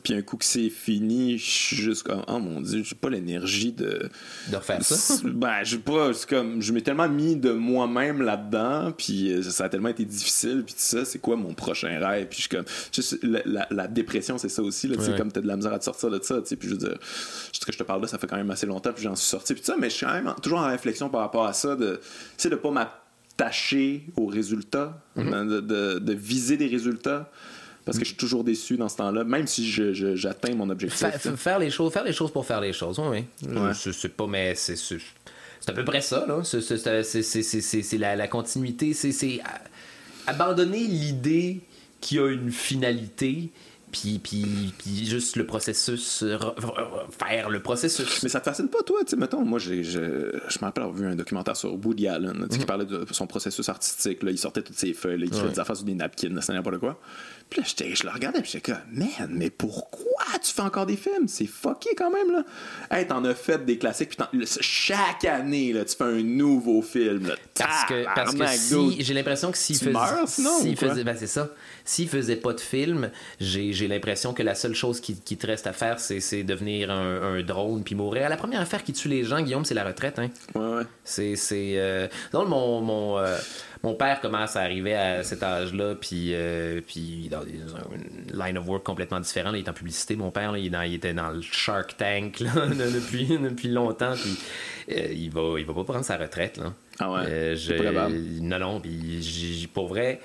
Puis 0.03 0.13
un 0.13 0.21
coup 0.21 0.35
que 0.37 0.45
c'est 0.45 0.69
fini, 0.69 1.37
je 1.37 1.49
suis 1.49 1.75
juste 1.77 2.03
comme, 2.03 2.23
oh 2.27 2.39
mon 2.39 2.59
dieu, 2.61 2.83
j'ai 2.83 2.95
pas 2.95 3.09
l'énergie 3.09 3.71
de. 3.71 4.09
De 4.51 4.55
refaire 4.55 4.83
ça. 4.83 5.13
Ben, 5.23 5.63
j'ai 5.63 5.77
pas. 5.77 6.11
Comme, 6.27 6.61
je 6.61 6.73
m'ai 6.73 6.81
tellement 6.81 7.07
mis 7.07 7.35
de 7.35 7.51
moi-même 7.51 8.21
là-dedans, 8.21 8.91
puis 8.97 9.31
euh, 9.31 9.41
ça 9.43 9.65
a 9.65 9.69
tellement 9.69 9.89
été 9.89 10.03
difficile, 10.03 10.63
puis 10.65 10.73
tout 10.73 10.79
ça, 10.81 11.05
c'est 11.05 11.19
quoi 11.19 11.35
mon 11.35 11.53
prochain 11.53 11.99
rêve? 11.99 12.16
Puis 12.25 12.37
je 12.37 12.41
suis 12.41 12.49
comme, 12.49 12.65
juste, 12.93 13.17
la, 13.23 13.41
la- 13.45 13.67
la 13.69 13.87
dépression, 13.87 14.37
c'est 14.37 14.49
ça 14.49 14.61
aussi, 14.63 14.87
là, 14.87 14.95
tu 14.97 15.03
sais, 15.03 15.11
Ouais. 15.11 15.17
comme 15.17 15.31
t'as 15.31 15.41
de 15.41 15.47
la 15.47 15.55
misère 15.55 15.73
à 15.73 15.79
te 15.79 15.83
sortir 15.85 16.09
de 16.09 16.19
ça, 16.23 16.41
tu 16.41 16.47
sais, 16.47 16.55
puis 16.55 16.67
je 16.69 16.73
veux 16.73 16.79
dire, 16.79 16.97
ce 17.51 17.59
que 17.65 17.71
je 17.71 17.77
te 17.77 17.83
parle 17.83 18.01
là, 18.01 18.07
ça 18.07 18.17
fait 18.17 18.27
quand 18.27 18.37
même 18.37 18.49
assez 18.51 18.65
longtemps, 18.65 18.91
puis 18.93 19.03
j'en 19.03 19.15
suis 19.15 19.27
sorti, 19.29 19.53
puis 19.53 19.63
ça, 19.63 19.75
mais 19.79 19.89
je 19.89 19.95
suis 19.95 20.05
quand 20.05 20.13
même 20.13 20.33
toujours 20.41 20.59
en 20.59 20.67
réflexion 20.67 21.09
par 21.09 21.21
rapport 21.21 21.45
à 21.45 21.53
ça, 21.53 21.75
de, 21.75 21.95
tu 22.01 22.01
sais, 22.37 22.49
de 22.49 22.55
pas 22.55 22.71
m'attacher 22.71 24.05
aux 24.15 24.27
résultats, 24.27 25.01
Mm-hmm. 25.17 25.47
de, 25.47 25.59
de- 25.61 25.99
de 25.99 26.13
viser 26.13 26.57
des 26.57 26.67
résultats. 26.67 27.31
Parce 27.85 27.97
que 27.97 28.03
je 28.03 28.09
suis 28.09 28.17
toujours 28.17 28.43
déçu 28.43 28.75
dans 28.75 28.89
ce 28.89 28.97
temps-là, 28.97 29.23
même 29.23 29.47
si 29.47 29.65
j'atteins 29.71 30.53
mon 30.55 30.69
objectif. 30.69 31.07
Faire 31.37 31.57
les 31.57 31.69
choses, 31.69 31.93
faire 31.93 32.03
les 32.03 32.11
choses 32.11 32.31
pour 32.31 32.45
faire 32.45 32.59
les 32.59 32.73
choses. 32.73 32.99
Oui. 32.99 33.23
Ouais. 33.47 33.71
C'est 33.73 34.09
pas, 34.09 34.27
mais 34.27 34.55
c'est 34.55 34.75
à 35.69 35.71
peu 35.71 35.85
près 35.85 36.01
ça 36.01 36.25
là. 36.27 36.41
C'est- 36.43 37.97
la, 37.97 38.15
la 38.17 38.27
continuité. 38.27 38.93
C'est 38.93 39.13
c'est 39.13 39.39
a- 39.39 39.61
abandonner 40.31 40.79
l'idée 40.79 41.61
qu'il 42.07 42.17
y 42.17 42.19
a 42.21 42.27
une 42.29 42.51
finalité. 42.51 43.51
Puis, 43.89 44.19
puis, 44.21 44.73
puis 44.77 45.05
juste 45.05 45.37
le 45.37 45.45
processus, 45.45 46.21
euh, 46.21 46.35
re- 46.35 46.55
re- 46.59 47.05
faire 47.09 47.49
le 47.49 47.61
processus. 47.61 48.21
Mais 48.21 48.27
ça 48.27 48.41
te 48.41 48.45
fascine 48.45 48.67
pas, 48.67 48.83
toi? 48.85 48.99
Tu 49.05 49.11
sais, 49.11 49.15
mettons, 49.15 49.43
moi, 49.45 49.59
j'ai, 49.59 49.81
je, 49.81 49.99
je 50.49 50.59
me 50.59 50.65
rappelle 50.65 50.83
avoir 50.83 50.97
vu 50.97 51.07
un 51.07 51.15
documentaire 51.15 51.55
sur 51.55 51.73
Woody 51.73 52.05
Allen, 52.05 52.47
qui 52.49 52.65
parlait 52.65 52.85
de 52.85 53.05
son 53.11 53.27
processus 53.27 53.69
artistique. 53.69 54.23
Là, 54.23 54.31
il 54.31 54.37
sortait 54.37 54.61
toutes 54.61 54.77
ses 54.77 54.93
feuilles, 54.93 55.19
là, 55.19 55.25
il 55.25 55.31
faisait 55.33 55.49
des 55.51 55.59
affaires 55.59 55.77
sur 55.77 55.85
des 55.85 55.95
napkins, 55.95 56.37
c'est 56.41 56.51
n'importe 56.51 56.79
quoi. 56.79 56.99
Puis 57.49 57.61
là, 57.61 57.67
je 57.93 58.03
le 58.03 58.09
regardais, 58.09 58.41
puis 58.41 58.51
j'étais 58.51 58.73
comme, 58.73 58.81
man, 58.91 59.29
mais 59.31 59.49
pourquoi 59.49 60.25
tu 60.43 60.51
fais 60.53 60.61
encore 60.61 60.85
des 60.85 60.97
films? 60.97 61.27
C'est 61.27 61.47
fucké 61.47 61.95
quand 61.95 62.11
même, 62.11 62.31
là. 62.31 62.43
Hey, 62.91 63.07
t'en 63.07 63.23
as 63.23 63.35
fait 63.35 63.63
des 63.63 63.77
classiques, 63.77 64.17
puis 64.17 64.45
chaque 64.59 65.23
année, 65.23 65.71
là, 65.71 65.85
tu 65.85 65.95
fais 65.95 66.03
un 66.03 66.23
nouveau 66.23 66.81
film, 66.81 67.27
là. 67.27 67.35
Parce 67.57 67.85
que, 67.85 68.03
parce 68.03 68.35
que 68.35 68.47
si, 68.47 69.01
j'ai 69.01 69.13
l'impression 69.13 69.51
que 69.51 69.57
s'il 69.57 69.77
faisait, 69.77 69.91
meurs, 69.91 70.27
sinon, 70.27 70.59
s'il 70.59 70.73
ou 70.73 70.75
quoi? 70.75 70.89
faisait, 70.89 71.03
ben 71.03 71.15
c'est 71.17 71.27
ça. 71.27 71.49
S'il 71.85 72.09
faisait 72.09 72.35
pas 72.35 72.53
de 72.53 72.59
film, 72.59 73.09
j'ai, 73.39 73.87
l'impression 73.87 74.33
que 74.33 74.43
la 74.43 74.53
seule 74.53 74.75
chose 74.75 74.99
qui, 74.99 75.15
qui 75.15 75.37
te 75.37 75.47
reste 75.47 75.67
à 75.67 75.73
faire, 75.73 75.99
c'est, 75.99 76.19
c'est 76.19 76.43
devenir 76.43 76.91
un, 76.91 77.37
un 77.37 77.43
drone 77.43 77.83
puis 77.83 77.95
mourir. 77.95 78.29
La 78.29 78.37
première 78.37 78.61
affaire 78.61 78.83
qui 78.83 78.93
tue 78.93 79.07
les 79.07 79.23
gens, 79.23 79.41
Guillaume, 79.41 79.65
c'est 79.65 79.73
la 79.73 79.85
retraite. 79.85 80.19
Hein. 80.19 80.29
Ouais, 80.53 80.77
ouais. 80.77 80.83
C'est, 81.03 81.35
c'est, 81.35 81.75
euh, 81.77 82.07
donc 82.33 82.49
mon, 82.49 82.81
mon, 82.81 83.17
euh, 83.17 83.37
mon 83.83 83.93
père 83.95 84.19
commence 84.21 84.55
à 84.55 84.61
arriver 84.61 84.95
à 84.95 85.23
cet 85.23 85.43
âge-là, 85.43 85.95
puis, 85.95 86.31
euh, 86.33 86.81
puis 86.85 87.29
dans 87.29 87.43
une 87.43 88.39
line 88.39 88.57
of 88.57 88.65
work 88.67 88.83
complètement 88.83 89.19
différent. 89.19 89.51
Là, 89.51 89.57
il 89.57 89.63
est 89.65 89.69
en 89.69 89.73
publicité, 89.73 90.15
mon 90.15 90.31
père. 90.31 90.51
là, 90.51 90.57
il, 90.57 90.67
est 90.67 90.69
dans- 90.69 90.81
il 90.81 90.95
était 90.95 91.13
dans 91.13 91.29
le 91.29 91.41
Shark 91.41 91.95
Tank 91.97 92.39
là, 92.39 92.51
depuis, 92.67 93.25
depuis 93.37 93.69
longtemps. 93.69 94.13
Puis, 94.13 94.37
euh, 94.95 95.07
il, 95.13 95.29
va, 95.31 95.59
il 95.59 95.65
va 95.65 95.73
pas 95.73 95.83
prendre 95.83 96.05
sa 96.05 96.17
retraite. 96.17 96.57
Là. 96.57 96.73
Ah 96.99 97.11
ouais? 97.11 97.19
Euh, 97.27 97.55
je- 97.55 98.41
non, 98.41 98.59
non, 98.59 98.79
puis 98.79 99.69
pour 99.73 99.87
vrai, 99.87 100.19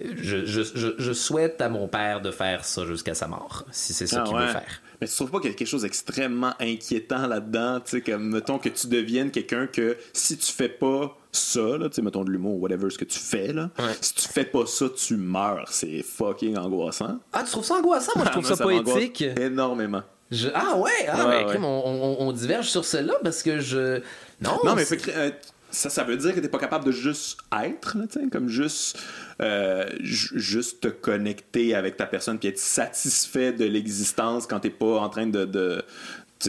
je, 0.00 0.44
je, 0.44 0.62
je, 0.74 0.88
je 0.98 1.12
souhaite 1.12 1.60
à 1.60 1.68
mon 1.68 1.86
père 1.88 2.20
de 2.20 2.30
faire 2.30 2.64
ça 2.64 2.84
jusqu'à 2.86 3.14
sa 3.14 3.28
mort, 3.28 3.64
si 3.70 3.92
c'est 3.92 4.06
ça 4.06 4.22
Ah 4.22 4.24
qu'il 4.26 4.34
ouais. 4.36 4.46
veut 4.46 4.52
faire. 4.52 4.82
Mais 5.02 5.08
tu 5.08 5.16
trouves 5.16 5.32
pas 5.32 5.40
qu'il 5.40 5.50
y 5.50 5.52
a 5.52 5.56
quelque 5.56 5.66
chose 5.66 5.82
d'extrêmement 5.82 6.52
inquiétant 6.60 7.26
là-dedans, 7.26 7.80
tu 7.80 7.90
sais, 7.90 8.00
comme, 8.02 8.28
mettons 8.28 8.58
que 8.60 8.68
tu 8.68 8.86
deviennes 8.86 9.32
quelqu'un 9.32 9.66
que 9.66 9.96
si 10.12 10.36
tu 10.36 10.52
fais 10.52 10.68
pas 10.68 11.18
ça, 11.32 11.58
là, 11.76 11.88
tu 11.88 11.96
sais, 11.96 12.02
mettons 12.02 12.22
de 12.22 12.30
l'humour, 12.30 12.62
whatever, 12.62 12.88
ce 12.88 12.98
que 12.98 13.04
tu 13.04 13.18
fais, 13.18 13.52
là, 13.52 13.70
Ouais. 13.80 13.96
si 14.00 14.14
tu 14.14 14.28
fais 14.28 14.44
pas 14.44 14.64
ça, 14.64 14.86
tu 14.94 15.16
meurs. 15.16 15.66
C'est 15.72 16.04
fucking 16.04 16.56
angoissant. 16.56 17.18
Ah, 17.32 17.42
tu 17.44 17.50
trouves 17.50 17.64
ça 17.64 17.74
angoissant? 17.74 18.12
Moi, 18.14 18.26
je 18.26 18.30
trouve 18.40 18.46
ça, 18.46 18.56
poétique. 18.62 19.22
Énormément. 19.40 20.02
Je- 20.30 20.48
Ah 20.54 20.76
ouais, 20.78 20.90
ah, 21.08 21.26
Ouais, 21.28 21.44
ben, 21.44 21.48
ouais. 21.50 21.58
on, 21.58 21.66
on- 21.66 22.28
on 22.28 22.32
diverge 22.32 22.68
sur 22.68 22.84
cela 22.84 23.14
parce 23.24 23.42
que 23.42 23.58
je... 23.58 23.98
Non, 24.40 24.58
Non, 24.64 24.76
mais 24.76 24.84
c'est- 24.84 24.98
fait 24.98 25.12
euh, 25.16 25.30
ça, 25.72 25.90
ça 25.90 26.04
veut 26.04 26.16
dire 26.16 26.34
que 26.34 26.40
t'es 26.40 26.48
pas 26.48 26.58
capable 26.58 26.84
de 26.84 26.92
juste 26.92 27.38
être, 27.64 27.96
là, 27.98 28.04
comme 28.30 28.48
juste, 28.48 28.98
euh, 29.40 29.86
ju- 30.00 30.38
juste 30.38 30.82
te 30.82 30.88
connecter 30.88 31.74
avec 31.74 31.96
ta 31.96 32.06
personne 32.06 32.38
puis 32.38 32.48
être 32.48 32.58
satisfait 32.58 33.52
de 33.52 33.64
l'existence 33.64 34.46
quand 34.46 34.60
t'es 34.60 34.70
pas 34.70 35.00
en 35.00 35.08
train 35.08 35.26
de, 35.26 35.82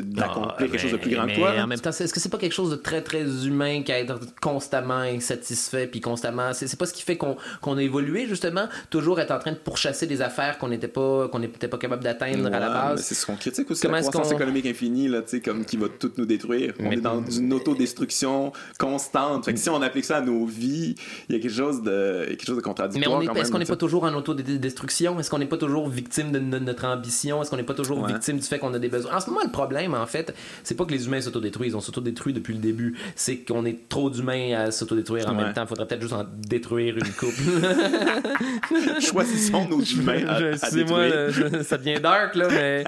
d'accomplir 0.01 0.53
Ah, 0.57 0.61
quelque 0.63 0.77
chose 0.77 0.91
de 0.91 0.95
mais- 0.97 1.01
plus 1.01 1.11
grand 1.11 1.23
que 1.23 1.27
mais 1.27 1.35
toi. 1.37 1.53
En 1.63 1.67
même 1.67 1.79
temps, 1.79 1.89
est-ce 1.91 2.13
que 2.13 2.19
c'est 2.19 2.29
pas 2.29 2.37
quelque 2.37 2.53
chose 2.53 2.71
de 2.71 2.75
très 2.75 3.01
très 3.01 3.23
humain 3.45 3.81
qu'être 3.83 4.19
constamment 4.41 4.99
insatisfait 4.99 5.87
puis 5.87 6.01
constamment 6.01 6.53
c'est 6.53 6.67
c'est 6.67 6.77
pas 6.77 6.85
ce 6.85 6.93
qui 6.93 7.03
fait 7.03 7.17
qu'on 7.17 7.37
qu'on 7.61 7.77
a 7.77 7.81
évolué 7.83 8.27
justement? 8.27 8.67
Toujours 8.89 9.19
être 9.19 9.31
en 9.31 9.39
train 9.39 9.51
de 9.51 9.57
pourchasser 9.57 10.07
des 10.07 10.21
affaires 10.21 10.57
qu'on 10.57 10.67
n'était 10.69 10.87
pas 10.87 11.27
qu'on 11.29 11.39
n'était 11.39 11.67
pas 11.67 11.77
capable 11.77 12.03
d'atteindre 12.03 12.47
à 12.47 12.59
la 12.59 12.69
base. 12.69 12.97
mais 12.97 13.01
C'est 13.03 13.15
ce 13.15 13.25
qu'on 13.25 13.35
critique 13.35 13.69
aussi, 13.71 13.81
Comment 13.81 13.95
la 13.97 14.01
croissance 14.01 14.31
économique 14.31 14.65
infinie, 14.65 15.07
là, 15.07 15.21
tu 15.21 15.29
sais, 15.29 15.41
comme 15.41 15.65
qui 15.65 15.77
va 15.77 15.87
tout 15.89 16.11
nous 16.17 16.25
détruire. 16.25 16.73
On 16.79 16.89
Mais- 16.89 16.95
est 16.95 17.01
dans 17.01 17.23
une 17.25 17.53
autodestruction 17.53 18.51
constante. 18.77 19.45
Fait 19.45 19.53
que 19.53 19.59
si 19.59 19.69
on 19.69 19.81
applique 19.81 20.05
ça 20.05 20.17
à 20.17 20.21
nos 20.21 20.45
vies, 20.45 20.95
il 21.29 21.35
y 21.35 21.39
a 21.39 21.41
quelque 21.41 21.51
chose 21.53 21.81
de, 21.83 22.25
quelque 22.29 22.45
chose 22.45 22.55
de 22.55 22.61
Mais 22.61 22.63
contradictoire. 22.63 23.21
quand 23.25 23.35
est-ce 23.35 23.51
qu'on 23.51 23.59
n'est 23.59 23.65
pas 23.65 23.75
toujours 23.75 24.03
en 24.03 24.13
autodestruction? 24.13 25.19
Est-ce 25.19 25.29
qu'on 25.29 25.39
n'est 25.39 25.45
pas 25.45 25.57
toujours 25.57 25.87
victime 25.89 26.31
de 26.31 26.39
no- 26.39 26.59
notre 26.59 26.85
ambition? 26.85 27.41
Est-ce 27.41 27.49
qu'on 27.49 27.57
n'est 27.57 27.63
pas 27.63 27.73
toujours 27.73 27.99
Ouais. 28.01 28.13
victime 28.13 28.37
du 28.37 28.43
fait 28.45 28.59
qu'on 28.59 28.73
a 28.73 28.79
des 28.79 28.89
besoins? 28.89 29.15
En 29.15 29.19
ce 29.19 29.29
moment, 29.29 29.41
le 29.43 29.51
problème, 29.51 29.82
en 29.91 30.05
fait, 30.05 30.33
c'est 30.63 30.75
pas 30.75 30.85
que 30.85 30.91
les 30.91 31.05
humains 31.07 31.21
s'autodétruisent. 31.21 31.75
On 31.75 31.81
s'autodétruit 31.81 32.33
depuis 32.33 32.53
le 32.53 32.59
début. 32.59 32.97
C'est 33.15 33.37
qu'on 33.37 33.65
est 33.65 33.89
trop 33.89 34.09
d'humains 34.09 34.53
à 34.57 34.71
s'autodétruire 34.71 35.27
en 35.29 35.35
Ouais. 35.35 35.43
même 35.45 35.53
temps. 35.53 35.65
Faudrait 35.67 35.87
peut-être 35.87 36.01
juste 36.01 36.13
en 36.13 36.25
détruire 36.47 36.97
une 36.97 37.11
couple. 37.13 37.41
Choisissons 39.01 39.67
nos 39.67 39.81
humains 39.81 40.25
à, 40.27 40.35
à 40.35 40.49
Excusez-moi, 40.51 41.09
détruire. 41.09 41.49
là, 41.51 41.63
ça 41.63 41.77
devient 41.77 41.99
dark, 42.01 42.35
là, 42.35 42.47
mais, 42.49 42.83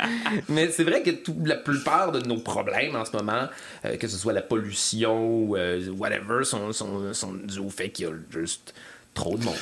mais 0.49 0.69
c'est 0.71 0.83
vrai 0.83 1.01
que 1.03 1.11
tout- 1.11 1.37
la 1.45 1.55
plupart 1.55 2.11
de 2.11 2.19
nos 2.27 2.37
problèmes 2.37 2.95
en 2.95 3.05
ce 3.05 3.15
moment, 3.15 3.47
euh, 3.85 3.97
que 3.97 4.07
ce 4.07 4.17
soit 4.17 4.33
la 4.33 4.41
pollution 4.41 5.27
ou 5.27 5.57
euh, 5.57 5.87
whatever, 5.89 6.43
sont, 6.43 6.71
sont, 6.73 7.13
sont 7.13 7.33
dus 7.33 7.59
au 7.59 7.69
fait 7.69 7.89
qu'il 7.89 8.05
y 8.05 8.09
a 8.09 8.11
juste 8.31 8.73
trop 9.13 9.37
de 9.37 9.43
monde. 9.43 9.55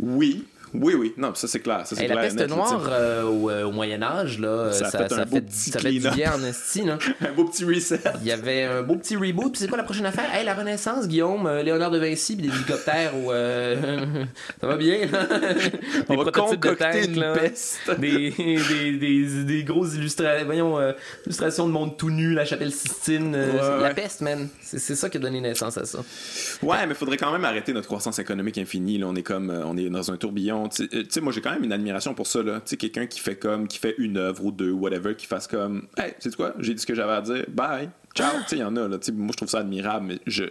Oui, 0.00 0.44
oui, 0.80 0.94
oui. 0.94 1.14
Non, 1.16 1.34
ça 1.34 1.48
c'est 1.48 1.60
clair. 1.60 1.86
Ça, 1.86 1.96
c'est 1.96 2.06
la 2.08 2.16
peste 2.16 2.46
noire 2.48 2.88
euh, 2.90 3.22
au, 3.24 3.50
au 3.50 3.72
Moyen 3.72 4.02
Âge, 4.02 4.38
là, 4.38 4.72
Ça 4.72 4.90
fait 4.90 5.12
un 5.12 5.16
ça 5.16 5.26
fait 5.26 5.90
du 5.92 6.10
bien 6.10 6.32
en 6.34 6.44
esti. 6.44 6.82
Là. 6.82 6.98
Un 7.20 7.32
beau 7.32 7.44
petit 7.44 7.64
reset. 7.64 8.00
Il 8.20 8.26
y 8.26 8.32
avait 8.32 8.64
un 8.64 8.82
beau 8.82 8.96
petit 8.96 9.16
reboot. 9.16 9.52
Puis 9.52 9.60
c'est 9.60 9.68
quoi 9.68 9.78
la 9.78 9.84
prochaine 9.84 10.06
affaire? 10.06 10.32
Hey, 10.34 10.44
la 10.44 10.54
Renaissance, 10.54 11.08
Guillaume, 11.08 11.46
euh, 11.46 11.62
Léonard 11.62 11.90
de 11.90 11.98
Vinci, 11.98 12.36
puis 12.36 12.48
des 12.48 12.54
hélicoptères. 12.54 13.12
ou, 13.16 13.32
euh, 13.32 14.24
ça 14.60 14.66
va 14.66 14.76
bien, 14.76 15.06
là? 15.10 15.26
On 16.08 16.16
va 16.16 16.22
prototypes 16.30 16.60
de 16.60 16.68
concocter 16.68 17.06
tanks, 17.06 17.16
une 17.16 17.32
peste. 17.34 17.78
Des, 17.98 18.30
des, 18.30 18.92
des, 18.98 19.44
des 19.44 19.64
grosses 19.64 19.94
illustra- 19.94 20.44
voyons, 20.44 20.78
euh, 20.78 20.92
illustrations 21.26 21.66
de 21.66 21.72
monde 21.72 21.96
tout 21.96 22.10
nu, 22.10 22.32
la 22.34 22.44
chapelle 22.44 22.72
Sistine. 22.72 23.34
Ouais, 23.34 23.82
La 23.82 23.94
peste, 23.94 24.20
man. 24.20 24.48
C'est 24.60 24.78
c'est 24.78 24.94
ça 24.94 25.08
qui 25.08 25.16
a 25.16 25.20
donné 25.20 25.40
naissance 25.40 25.78
à 25.78 25.84
ça. 25.84 25.98
Ouais, 26.62 26.86
mais 26.86 26.94
faudrait 26.94 27.16
quand 27.16 27.32
même 27.32 27.44
arrêter 27.44 27.72
notre 27.72 27.86
croissance 27.86 28.18
économique 28.18 28.58
infinie. 28.58 28.98
Là, 28.98 29.06
on 29.08 29.14
est 29.16 29.22
comme, 29.22 29.50
on 29.50 29.76
est 29.76 29.88
dans 29.88 30.10
un 30.10 30.16
tourbillon. 30.16 30.65
Euh, 30.80 30.86
tu 30.88 31.06
sais, 31.10 31.20
moi 31.20 31.32
j'ai 31.32 31.40
quand 31.40 31.52
même 31.52 31.64
une 31.64 31.72
admiration 31.72 32.14
pour 32.14 32.26
ça. 32.26 32.42
Là, 32.42 32.60
tu 32.60 32.70
sais, 32.70 32.76
quelqu'un 32.76 33.06
qui 33.06 33.20
fait 33.20 33.36
comme, 33.36 33.68
qui 33.68 33.78
fait 33.78 33.94
une 33.98 34.16
œuvre 34.16 34.44
ou 34.44 34.52
deux, 34.52 34.70
whatever, 34.72 35.14
qui 35.14 35.26
fasse 35.26 35.46
comme, 35.46 35.86
hey, 35.96 36.12
tu 36.20 36.30
sais 36.30 36.36
quoi, 36.36 36.54
j'ai 36.58 36.74
dit 36.74 36.80
ce 36.80 36.86
que 36.86 36.94
j'avais 36.94 37.12
à 37.12 37.20
dire, 37.20 37.44
bye, 37.48 37.90
ciao. 38.14 38.32
tu 38.42 38.48
sais, 38.48 38.56
il 38.56 38.60
y 38.60 38.64
en 38.64 38.76
a. 38.76 38.88
Là, 38.88 38.98
moi 39.14 39.28
je 39.32 39.36
trouve 39.36 39.48
ça 39.48 39.58
admirable, 39.60 40.06
mais 40.06 40.18
je, 40.26 40.44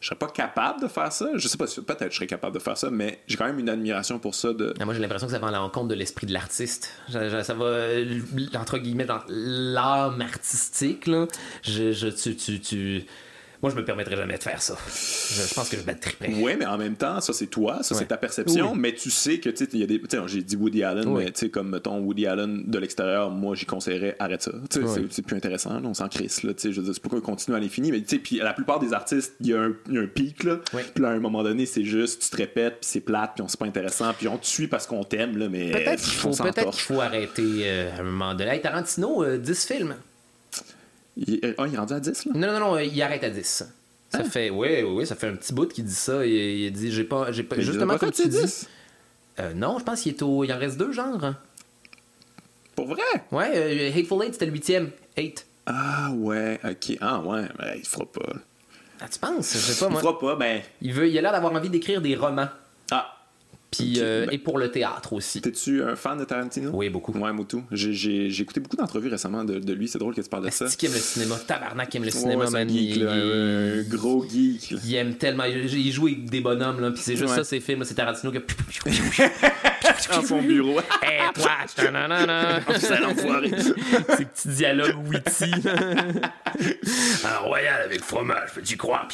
je 0.00 0.06
serais 0.08 0.18
pas 0.18 0.28
capable 0.28 0.82
de 0.82 0.88
faire 0.88 1.10
ça. 1.12 1.30
Je 1.34 1.48
sais 1.48 1.56
pas, 1.56 1.66
si- 1.66 1.80
peut-être 1.80 2.10
je 2.10 2.16
serais 2.16 2.26
capable 2.26 2.54
de 2.54 2.60
faire 2.60 2.76
ça, 2.76 2.90
mais 2.90 3.20
j'ai 3.26 3.36
quand 3.36 3.46
même 3.46 3.58
une 3.58 3.68
admiration 3.70 4.18
pour 4.18 4.34
ça. 4.34 4.52
De, 4.52 4.74
Ah, 4.78 4.84
Moi, 4.84 4.94
j'ai 4.94 5.00
l'impression 5.00 5.26
que 5.26 5.32
ça 5.32 5.38
va 5.38 5.48
à 5.48 5.50
l'encontre 5.52 5.88
de 5.88 5.94
l'esprit 5.94 6.26
de 6.26 6.32
l'artiste. 6.32 6.90
Ça 7.10 7.54
va, 7.54 7.86
entre 8.58 8.78
guillemets, 8.78 9.06
dans 9.06 9.20
l'âme 9.28 10.20
artistique. 10.20 11.06
Là. 11.06 11.26
Je, 11.62 11.92
je, 11.92 12.08
tu, 12.08 12.36
tu, 12.36 12.60
tu- 12.60 13.04
Moi, 13.62 13.70
je 13.70 13.76
me 13.76 13.84
permettrais 13.84 14.16
jamais 14.16 14.36
de 14.36 14.42
faire 14.42 14.60
ça. 14.60 14.76
Je, 14.86 15.48
je 15.48 15.54
pense 15.54 15.68
que 15.68 15.76
je 15.76 15.82
me 15.86 15.98
triperais. 15.98 16.34
Ouais, 16.34 16.56
mais 16.56 16.66
en 16.66 16.76
même 16.76 16.96
temps, 16.96 17.20
ça 17.20 17.32
c'est 17.32 17.46
toi, 17.46 17.82
ça 17.82 17.94
Ouais. 17.94 18.00
c'est 18.00 18.06
ta 18.08 18.16
perception, 18.16 18.72
Oui. 18.72 18.78
mais 18.78 18.92
tu 18.94 19.10
sais 19.10 19.38
que 19.38 19.48
tu 19.48 19.64
sais, 19.64 19.70
il 19.72 19.80
y 19.80 19.82
a 19.82 19.86
des, 19.86 20.00
tu 20.00 20.06
sais, 20.10 20.18
j'ai 20.26 20.42
dit 20.42 20.56
Woody 20.56 20.82
Allen, 20.82 21.08
Oui. 21.08 21.24
mais 21.24 21.30
tu 21.30 21.40
sais 21.40 21.48
comme 21.48 21.70
mettons 21.70 21.98
Woody 22.00 22.26
Allen 22.26 22.64
de 22.66 22.78
l'extérieur, 22.78 23.30
moi 23.30 23.54
j'y 23.54 23.64
conseillerais 23.64 24.16
arrête 24.18 24.42
ça. 24.42 24.52
Tu 24.70 24.80
sais, 24.80 24.84
Oui. 24.86 25.06
c'est- 25.10 25.22
plus 25.22 25.36
intéressant, 25.36 25.74
là, 25.80 25.88
on 25.88 25.94
s'en 25.94 26.08
crisse 26.08 26.42
là. 26.42 26.52
Tu 26.52 26.60
sais, 26.60 26.72
je 26.72 26.80
veux 26.80 26.84
dire, 26.84 26.94
c'est 26.94 27.00
pourquoi 27.02 27.20
continuer 27.22 27.56
à 27.56 27.60
l'infini, 27.60 27.90
mais 27.92 28.00
tu 28.02 28.08
sais, 28.08 28.18
puis 28.18 28.36
la 28.36 28.52
plupart 28.52 28.78
des 28.80 28.92
artistes, 28.92 29.34
il 29.40 29.46
y, 29.46 29.54
a 29.54 29.60
un- 29.60 29.72
il 29.88 29.94
y 29.94 29.98
a 29.98 30.02
un 30.02 30.06
pic 30.06 30.44
là, 30.44 30.58
Oui. 30.74 30.82
puis 30.94 31.02
là 31.02 31.10
à 31.10 31.12
un 31.12 31.20
moment 31.20 31.42
donné 31.42 31.64
c'est 31.66 31.84
juste, 31.84 32.22
tu 32.22 32.30
te 32.30 32.36
répètes, 32.36 32.74
puis 32.80 32.88
c'est 32.90 33.00
plate, 33.00 33.32
puis 33.34 33.42
on 33.42 33.48
c'est 33.48 33.58
pas 33.58 33.66
intéressant, 33.66 34.12
puis 34.18 34.28
on 34.28 34.36
te 34.36 34.46
suit 34.46 34.66
parce 34.66 34.86
qu'on 34.86 35.04
t'aime 35.04 35.38
là, 35.38 35.48
mais 35.48 35.70
Peut-être 35.70 36.02
qu'il 36.02 36.28
on 36.28 36.72
faut 36.72 37.00
arrêter 37.00 37.42
euh, 37.62 37.96
à 37.96 38.00
un 38.00 38.04
moment 38.04 38.34
donné. 38.34 38.50
Hey, 38.50 38.60
Tarantino, 38.60 39.22
euh, 39.24 39.38
10 39.38 39.64
films. 39.66 39.94
Il, 41.16 41.54
ah, 41.58 41.64
il 41.66 41.74
est 41.74 41.78
rendu 41.78 41.92
à 41.92 42.00
10 42.00 42.26
là? 42.26 42.32
Non, 42.34 42.46
non, 42.52 42.58
non, 42.60 42.74
euh, 42.76 42.82
il 42.84 43.00
arrête 43.02 43.22
à 43.24 43.30
10. 43.30 43.42
Ça 43.46 43.66
Hein? 44.20 44.24
fait, 44.24 44.50
oui, 44.50 44.68
oui, 44.82 44.82
oui, 44.82 45.06
ça 45.06 45.14
fait 45.16 45.26
un 45.28 45.34
petit 45.36 45.52
bout 45.52 45.66
qu'il 45.66 45.84
dit 45.84 45.94
ça. 45.94 46.24
Il, 46.24 46.32
il 46.32 46.72
dit, 46.72 46.92
j'ai 46.92 47.04
pas, 47.04 47.30
j'ai 47.32 47.42
pas, 47.42 47.56
Mais 47.56 47.62
il 47.62 47.66
justement 47.66 47.96
comme 47.98 48.10
tu 48.12 48.28
dis. 48.28 48.40
10. 48.40 48.68
Euh, 49.40 49.52
non, 49.54 49.78
je 49.78 49.84
pense 49.84 50.00
qu'il 50.02 50.12
est 50.12 50.22
au, 50.22 50.44
il 50.44 50.52
en 50.52 50.58
reste 50.58 50.76
deux, 50.78 50.92
genre. 50.92 51.34
Pour 52.76 52.86
vrai? 52.88 53.02
Ouais, 53.32 53.50
euh, 53.54 53.90
Hateful 53.98 54.22
Eight, 54.24 54.32
c'était 54.34 54.46
le 54.46 54.52
huitième. 54.52 54.90
Eight. 55.16 55.46
Ah 55.66 56.10
ouais, 56.14 56.60
ok. 56.64 56.96
Ah 57.00 57.20
ouais, 57.20 57.42
ben, 57.58 57.74
il 57.76 57.84
fera 57.86 58.04
pas. 58.06 58.32
Ah, 59.00 59.08
tu 59.08 59.18
penses? 59.18 59.52
Je 59.52 59.58
sais 59.58 59.78
pas, 59.80 59.86
Il 59.90 59.92
moi. 59.92 60.00
fera 60.00 60.18
pas, 60.18 60.36
ben. 60.36 60.60
Il, 60.82 60.92
veut, 60.92 61.08
il 61.08 61.16
a 61.18 61.22
l'air 61.22 61.32
d'avoir 61.32 61.52
envie 61.52 61.70
d'écrire 61.70 62.00
des 62.00 62.14
romans. 62.16 62.48
Ah, 62.90 63.13
Puis, 63.76 63.94
euh, 63.98 64.26
ben- 64.26 64.32
et 64.34 64.38
pour 64.38 64.58
le 64.58 64.70
théâtre 64.70 65.12
aussi. 65.12 65.40
t'es-tu 65.40 65.82
un 65.82 65.96
fan 65.96 66.18
de 66.18 66.24
Tarantino? 66.24 66.70
Oui, 66.74 66.88
beaucoup. 66.90 67.12
Ouais, 67.12 67.32
moi 67.32 67.44
tout. 67.48 67.62
J'ai- 67.70 67.92
J'ai 67.92 68.30
j'ai 68.30 68.42
écouté 68.42 68.60
beaucoup 68.60 68.76
d'entrevues 68.76 69.08
récemment 69.08 69.44
de, 69.44 69.58
de 69.58 69.72
lui. 69.72 69.88
C'est 69.88 69.98
drôle 69.98 70.14
que 70.14 70.20
tu 70.20 70.28
parles 70.28 70.44
de 70.46 70.50
ça. 70.50 70.66
Qu'il 70.66 70.88
aime 70.88 70.94
le 70.94 71.00
cinéma? 71.00 71.36
Tabarnak 71.46 71.88
qui 71.88 71.96
aime 71.96 72.04
le 72.04 72.10
cinéma, 72.10 72.44
ouais, 72.44 72.50
c'est 72.50 72.56
un 72.56 72.64
man. 72.64 72.68
geek, 72.68 72.96
Il- 72.96 73.04
là, 73.04 73.82
gros 73.88 74.24
geek. 74.28 74.70
là. 74.72 74.78
Il 74.84 74.94
aime 74.94 75.14
tellement. 75.16 75.44
Il 75.44 75.92
joue 75.92 76.06
avec 76.06 76.28
des 76.30 76.40
bonhommes, 76.40 76.80
là. 76.80 76.90
Puis 76.90 77.00
c'est 77.02 77.16
juste 77.16 77.30
Ouais. 77.30 77.36
ça, 77.36 77.44
ces 77.44 77.60
films. 77.60 77.84
C'est 77.84 77.94
Tarantino 77.94 78.32
qui. 78.32 78.38
Dans 80.10 80.22
son 80.22 80.42
bureau. 80.42 80.78
Hé, 81.02 81.32
toi! 81.34 81.50
tananana. 81.74 82.60
Sale 82.78 83.04
enfoiré. 83.06 83.50
Ces 84.16 84.24
petits 84.24 84.48
dialogues 84.48 84.96
witty. 85.08 85.52
Un 87.24 87.38
royal 87.38 87.82
avec 87.82 88.00
fromage, 88.02 88.50
peux-tu 88.54 88.76
croire? 88.76 89.08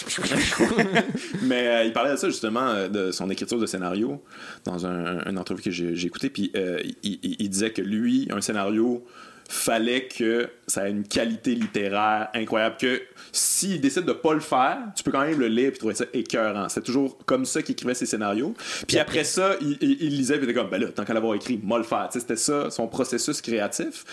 Mais 1.43 1.67
euh, 1.69 1.85
il 1.85 1.93
parlait 1.93 2.13
de 2.13 2.17
ça 2.17 2.29
justement, 2.29 2.69
euh, 2.69 2.89
de 2.89 3.11
son 3.11 3.31
écriture 3.31 3.59
de 3.59 3.67
scénario, 3.67 4.23
dans 4.65 4.87
un, 4.87 5.25
une 5.29 5.39
entrevue 5.39 5.63
que 5.63 5.71
j'ai 5.71 6.07
écoutée. 6.07 6.31
Puis 6.31 6.51
euh, 6.57 6.79
il, 7.03 7.19
il- 7.23 7.37
il 7.39 7.49
disait 7.51 7.71
que 7.71 7.83
lui, 7.83 8.29
un 8.31 8.41
scénario, 8.41 9.05
fallait 9.53 10.07
que 10.07 10.49
ça 10.67 10.87
ait 10.89 10.91
une 10.91 11.03
qualité 11.07 11.55
littéraire 11.55 12.29
incroyable. 12.35 12.77
Que 12.79 13.03
s'il 13.33 13.81
décide 13.81 14.05
de 14.05 14.13
pas 14.13 14.33
le 14.33 14.41
faire, 14.41 14.79
tu 14.97 15.03
peux 15.03 15.11
quand 15.11 15.23
même 15.23 15.39
le 15.39 15.49
lire 15.49 15.69
et 15.69 15.73
trouver 15.73 15.95
ça 15.95 16.05
écœurant. 16.13 16.69
C'est 16.69 16.83
toujours 16.85 17.19
comme 17.27 17.45
ça 17.45 17.61
qu'il 17.63 17.73
écrivait 17.73 17.95
ses 17.95 18.07
scénarios. 18.07 18.55
Puis 18.87 18.99
après 18.99 19.25
ça, 19.25 19.57
il, 19.61 19.77
il- 19.81 20.03
il 20.03 20.17
lisait 20.17 20.37
il 20.37 20.45
était 20.45 20.55
comme, 20.55 20.71
ben 20.71 20.81
là, 20.81 20.89
tant 20.89 21.05
qu'à 21.05 21.15
l'avoir 21.15 21.35
écrit, 21.35 21.61
moi 21.63 21.79
le 21.79 21.85
faire. 21.85 22.09
C'était 22.13 22.37
ça, 22.37 22.71
son 22.71 22.87
processus 22.89 23.41
créatif. 23.43 24.05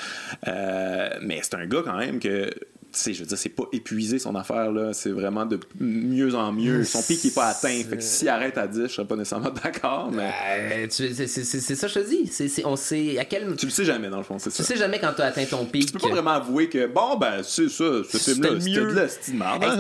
Euh, 0.48 1.10
mais 1.22 1.40
c'est 1.44 1.56
un 1.56 1.66
gars 1.68 1.82
quand 1.86 1.98
même 1.98 2.20
que. 2.20 2.50
Tu 2.94 3.00
sais, 3.00 3.14
je 3.14 3.20
veux 3.22 3.26
dire, 3.26 3.38
c'est 3.38 3.50
pas 3.50 3.64
épuisé 3.74 4.18
son 4.20 4.36
affaire, 4.36 4.72
là. 4.72 4.94
C'est 4.94 5.10
vraiment 5.12 5.46
de 5.46 5.60
mieux 5.80 6.34
en 6.36 6.52
mieux. 6.52 6.84
Son 6.84 7.02
pic 7.04 7.24
n'est 7.24 7.32
pas 7.32 7.48
atteint. 7.48 7.82
Fait 7.90 7.98
que 7.98 8.04
s'il 8.04 8.30
arrête 8.30 8.58
à 8.58 8.68
10, 8.68 8.84
je 8.84 8.88
serais 8.88 9.08
pas 9.08 9.16
nécessairement 9.16 9.52
d'accord, 9.64 10.10
mais 10.12 10.32
Euh, 10.50 10.88
tu- 10.88 11.14
c'est- 11.14 11.28
c'est 11.28 11.44
c'est 11.44 11.76
ça 11.76 11.88
je 11.88 11.94
te 11.96 12.08
dis. 12.10 12.28
C'est- 12.28 12.48
c'est- 12.48 12.66
on 12.66 12.76
sait 12.76 13.18
à 13.20 13.26
quel. 13.26 13.56
tu 13.56 13.66
le 13.66 13.72
sais 13.72 13.86
jamais, 13.86 14.10
dans 14.10 14.18
le 14.18 14.24
fond, 14.24 14.40
c'est 14.40 14.50
Tu 14.50 14.56
ça. 14.58 14.64
sais 14.64 14.76
jamais 14.78 15.00
quand 15.00 15.14
tu 15.16 15.22
as 15.22 15.26
atteint 15.26 15.46
ton 15.46 15.66
pic. 15.66 15.86
Tu 15.88 15.92
peux 15.94 16.00
pas 16.00 16.10
vraiment 16.10 16.32
avouer 16.32 16.70
que, 16.70 16.88
bon, 16.88 17.18
ben, 17.18 17.42
c'est 17.44 17.70
ça, 17.70 17.84
ce 18.10 18.18
film-là, 18.18 18.50
c'était 18.60 18.70
mieux. 18.70 18.94
de 18.94 19.00
hein. 19.00 19.08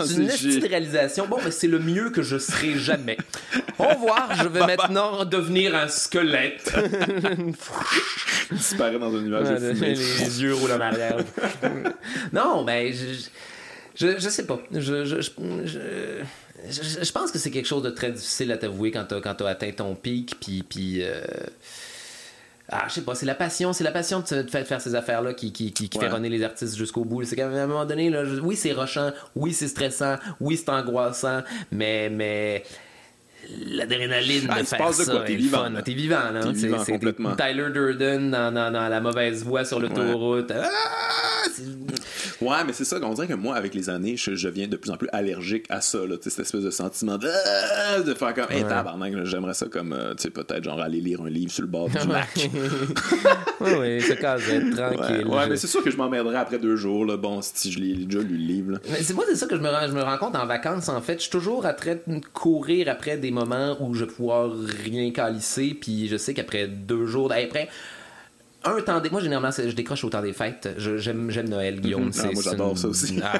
c'est 0.05 0.15
une 0.15 0.29
C'est- 0.29 0.47
petite 0.47 0.67
réalisation. 0.67 1.27
Bon, 1.27 1.37
mais 1.43 1.51
c'est 1.51 1.67
le 1.67 1.79
mieux 1.79 2.09
que 2.09 2.21
je 2.21 2.37
serai 2.37 2.77
jamais. 2.77 3.17
Au 3.79 3.83
revoir, 3.85 4.29
je 4.41 4.47
vais 4.47 4.65
maintenant 4.65 5.23
devenir 5.25 5.75
un 5.75 5.87
squelette. 5.87 6.71
disparaît 8.51 8.99
dans 8.99 9.13
un 9.15 9.21
nuage 9.21 9.49
de 9.61 9.73
fumée. 9.73 9.93
les 9.95 10.41
yeux 10.41 10.53
roulent 10.53 10.71
en 10.71 10.79
arrière. 10.81 11.17
non, 12.33 12.63
mais 12.63 12.93
je, 12.97 14.07
je, 14.07 14.19
je 14.19 14.29
sais 14.29 14.45
pas. 14.45 14.59
Je, 14.71 15.05
je, 15.05 15.21
je, 16.69 17.11
pense 17.11 17.31
que 17.31 17.39
c'est 17.39 17.51
quelque 17.51 17.67
chose 17.67 17.83
de 17.83 17.89
très 17.89 18.11
difficile 18.11 18.51
à 18.51 18.57
t'avouer 18.57 18.91
quand 18.91 19.05
t'as, 19.05 19.21
quand 19.21 19.35
t'as 19.35 19.47
atteint 19.49 19.71
ton 19.71 19.95
pic, 19.95 20.35
puis... 20.39 20.63
puis 20.63 21.03
euh, 21.03 21.21
Ah, 22.69 22.85
je 22.89 22.95
sais 22.95 23.01
pas, 23.01 23.15
c'est 23.15 23.25
la 23.25 23.35
passion, 23.35 23.71
c'est 23.73 23.83
la 23.85 23.91
passion 23.91 24.19
de, 24.19 24.43
faire, 24.49 24.81
ces 24.81 24.93
affaires-là 24.95 25.33
qui, 25.33 25.53
qui, 25.53 25.71
qui, 25.71 25.87
qui 25.87 25.97
Ouais. 25.97 26.05
fait 26.05 26.11
runner 26.11 26.29
les 26.29 26.43
artistes 26.43 26.75
jusqu'au 26.75 27.05
bout. 27.05 27.23
C'est 27.23 27.35
qu'à 27.37 27.47
un 27.47 27.67
moment 27.67 27.85
donné, 27.85 28.09
là, 28.09 28.23
oui, 28.41 28.55
c'est 28.57 28.73
rochant, 28.73 29.11
oui, 29.35 29.53
c'est 29.53 29.69
stressant, 29.69 30.15
oui, 30.41 30.57
c'est 30.57 30.69
angoissant, 30.69 31.43
mais, 31.71 32.09
mais 32.09 32.63
l'adrénaline 33.69 34.47
Ah, 34.49 34.61
de 34.61 34.65
faire 34.67 34.93
ça? 34.93 35.19
T'es 35.25 35.35
vivant. 35.35 35.65
T'es 35.83 35.93
vivant, 35.93 36.31
là. 36.33 36.41
C'est- 36.55 36.91
complètement. 36.91 37.35
Tyler 37.35 37.69
Durden 37.73 38.31
dans, 38.31 38.51
dans, 38.53 38.71
dans 38.71 38.87
la 38.87 39.01
mauvaise 39.01 39.43
voie 39.43 39.65
sur 39.65 39.79
l'autoroute. 39.79 40.51
Ah, 40.51 40.69
Ouais, 42.39 42.57
mais 42.67 42.73
c'est 42.73 42.83
ça, 42.85 42.97
on 43.01 43.13
dirait 43.13 43.25
que 43.27 43.33
moi, 43.33 43.55
avec 43.55 43.73
les 43.73 43.89
années, 43.89 44.15
je, 44.15 44.35
je 44.35 44.47
viens 44.47 44.67
de 44.67 44.75
plus 44.77 44.91
en 44.91 44.97
plus 44.97 45.09
allergique 45.11 45.65
à 45.69 45.81
ça, 45.81 45.97
là, 46.05 46.15
cette 46.21 46.39
espèce 46.39 46.61
de 46.61 46.69
sentiment 46.69 47.17
de, 47.17 47.27
Ah! 47.27 47.99
de 48.01 48.13
faire 48.13 48.33
comme, 48.35 48.45
hey, 48.51 48.61
là, 48.61 48.85
j'aimerais 49.23 49.55
ça 49.55 49.65
comme, 49.67 49.91
euh, 49.93 50.13
tu 50.13 50.23
sais, 50.23 50.29
peut-être 50.29 50.63
genre 50.63 50.79
aller 50.79 51.01
lire 51.01 51.21
un 51.21 51.29
livre 51.29 51.51
sur 51.51 51.63
le 51.63 51.67
bord 51.67 51.89
du 51.89 51.95
lac. 52.07 52.27
oui, 53.61 53.67
être 53.97 54.07
Ouais, 54.09 54.71
tranquille. 54.71 55.25
ouais, 55.27 55.43
Je- 55.45 55.49
mais 55.49 55.57
c'est 55.57 55.67
sûr 55.67 55.83
que 55.83 55.89
je 55.89 55.97
m'emmerderais 55.97 56.35
après 56.37 56.59
deux 56.59 56.75
jours, 56.75 57.05
là, 57.05 57.17
bon, 57.17 57.39
si 57.41 57.71
je 57.71 57.79
lis 57.79 58.05
déjà 58.05 58.19
lu 58.19 58.37
le 58.37 58.45
livre, 58.45 58.71
là. 58.73 58.77
Mais 58.91 59.01
c'est 59.01 59.13
moi, 59.15 59.23
c'est 59.27 59.35
ça 59.35 59.47
que 59.47 59.55
je 59.55 59.61
me, 59.61 59.69
rends, 59.69 59.87
je 59.87 59.93
me 59.93 60.03
rends 60.03 60.17
compte 60.17 60.35
en 60.35 60.45
vacances, 60.45 60.89
en 60.89 61.01
fait. 61.01 61.15
Je 61.15 61.21
suis 61.21 61.31
toujours 61.31 61.65
en 61.65 61.73
train 61.73 61.95
de 62.05 62.21
courir 62.33 62.87
après 62.89 63.17
des 63.17 63.31
moments 63.37 63.77
où 63.79 63.93
je 63.93 64.05
vais 64.05 64.11
pouvoir 64.11 64.51
rien 64.83 65.11
calisser, 65.11 65.75
puis 65.79 66.07
je 66.07 66.17
sais 66.17 66.33
qu'après 66.33 66.67
deux 66.67 67.05
jours, 67.05 67.31
après 67.31 67.69
un 68.63 68.81
temps 68.81 68.99
des... 68.99 69.09
Moi, 69.09 69.21
généralement, 69.21 69.51
je 69.51 69.71
décroche 69.73 70.03
au 70.03 70.09
temps 70.09 70.21
des 70.21 70.33
fêtes. 70.33 70.67
J'aime 70.77 71.31
Noël, 71.47 71.79
Guillaume. 71.79 72.05
Mhm. 72.05 72.11
Ah, 72.15 72.21
C'est- 72.21 72.33
moi, 72.33 72.43
j'adore 72.43 72.77
ça 72.77 72.87
aussi. 72.89 73.19
Ah, 73.23 73.39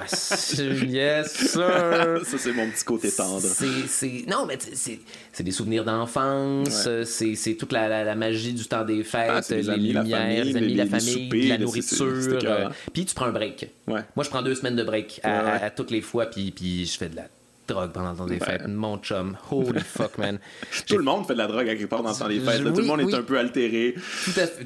yes, 0.86 1.34
sir! 1.52 2.22
ça, 2.24 2.38
c'est 2.38 2.54
mon 2.54 2.70
petit 2.70 2.86
côté 2.86 3.12
tendre. 3.12 3.42
C'est, 3.42 4.24
non, 4.30 4.46
mais 4.46 4.58
c'est- 4.62 5.00
des 5.44 5.52
souvenirs 5.52 5.84
d'enfance, 5.84 6.86
Ouais. 6.86 7.04
c'est, 7.36 7.56
toute 7.56 7.74
la, 7.74 7.90
la- 7.90 8.04
la 8.06 8.16
magie 8.16 8.54
du 8.54 8.66
temps 8.68 8.86
des 8.86 9.04
fêtes, 9.04 9.30
Ah, 9.30 9.42
les 9.50 9.58
les 9.64 9.70
amis, 9.70 9.92
la 9.94 10.02
lumières, 10.04 10.20
famille, 10.22 10.44
les 10.44 10.56
amis, 10.58 10.68
les- 10.68 10.76
la 10.76 10.86
famille, 10.86 11.24
soupers, 11.26 11.50
la 11.50 11.58
nourriture. 11.58 12.40
euh, 12.46 12.70
puis 12.94 13.04
tu 13.06 13.14
prends 13.16 13.26
un 13.26 13.32
break. 13.34 13.70
Ouais. 13.88 14.02
Moi, 14.16 14.24
je 14.24 14.30
prends 14.30 14.44
deux 14.44 14.56
semaines 14.56 14.76
de 14.78 14.84
break 14.84 15.20
à, 15.24 15.30
Ouais. 15.30 15.50
à- 15.50 15.64
à 15.66 15.70
toutes 15.72 15.92
les 15.92 16.02
fois, 16.02 16.28
puis, 16.28 16.52
puis 16.52 16.86
je 16.86 16.98
fais 16.98 17.10
de 17.10 17.18
la 17.18 17.24
drogue 17.68 17.92
pendant 17.92 18.12
le 18.12 18.18
temps 18.18 18.26
des 18.26 18.40
fêtes. 18.40 18.68
Mon 18.68 18.98
chum, 18.98 19.38
holy 19.52 19.80
fuck, 19.86 20.18
man. 20.18 20.40
Tout 20.88 20.98
le 20.98 21.04
monde 21.04 21.26
fait 21.28 21.34
de 21.34 21.40
la 21.40 21.48
drogue 21.48 21.70
à 21.70 21.76
quelque 21.76 21.90
part 21.90 22.04
dans 22.04 22.12
le 22.12 22.16
temps 22.16 22.28
des 22.28 22.40
fêtes. 22.40 22.64
Tout 22.64 22.82
le 22.82 22.84
monde 22.84 23.02
oui. 23.04 23.14
est 23.14 23.18
un 23.18 23.24
peu 23.24 23.38
altéré. 23.38 23.96
Tout 24.26 24.40
à 24.40 24.48
fait. 24.48 24.66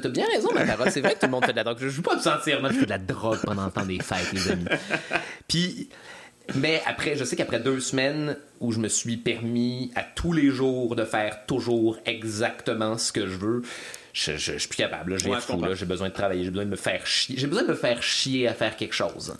T'as 0.00 0.08
bien 0.08 0.26
raison, 0.26 0.52
ma 0.52 0.64
parole. 0.64 0.90
C'est 0.90 1.00
vrai 1.00 1.14
que 1.14 1.20
tout 1.20 1.26
le 1.26 1.32
monde 1.32 1.44
fait 1.44 1.52
de 1.52 1.56
la 1.56 1.64
drogue. 1.64 1.78
Je 1.80 1.86
ne 1.86 1.90
veux 1.90 2.02
pas 2.02 2.16
me 2.16 2.20
sentir 2.20 2.60
mal. 2.60 2.72
Je 2.72 2.78
fais 2.78 2.86
de 2.86 2.90
la 2.90 2.98
drogue 2.98 3.40
pendant 3.44 3.66
le 3.66 3.72
temps 3.72 3.86
des 3.86 4.00
fêtes, 4.00 4.32
les 4.32 4.50
amis. 4.50 4.64
Puis, 5.48 5.88
mais 6.54 6.82
après, 6.86 7.16
je 7.16 7.24
sais 7.24 7.36
qu'après 7.36 7.60
deux 7.60 7.80
semaines 7.80 8.36
où 8.60 8.72
je 8.72 8.78
me 8.78 8.88
suis 8.88 9.16
permis 9.16 9.90
à 9.94 10.02
tous 10.02 10.32
les 10.32 10.50
jours 10.50 10.96
de 10.96 11.04
faire 11.04 11.46
toujours 11.46 11.98
exactement 12.04 12.98
ce 12.98 13.12
que 13.12 13.26
je 13.26 13.36
veux, 13.36 13.62
je, 14.12 14.32
je, 14.32 14.52
je 14.52 14.58
suis 14.58 14.68
plus 14.68 14.76
capable. 14.76 15.18
Je 15.18 15.28
Ouais. 15.70 15.76
J'ai 15.76 15.86
besoin 15.86 16.08
de 16.08 16.12
travailler. 16.14 16.44
J'ai 16.44 16.50
besoin 16.50 16.64
de 16.66 16.70
me 16.70 16.76
faire 16.76 17.06
chier. 17.06 17.36
J'ai 17.38 17.46
besoin 17.46 17.62
de 17.62 17.68
me 17.68 17.74
faire 17.74 18.02
chier 18.02 18.48
à 18.48 18.54
faire 18.54 18.76
quelque 18.76 18.94
chose. 18.94 19.34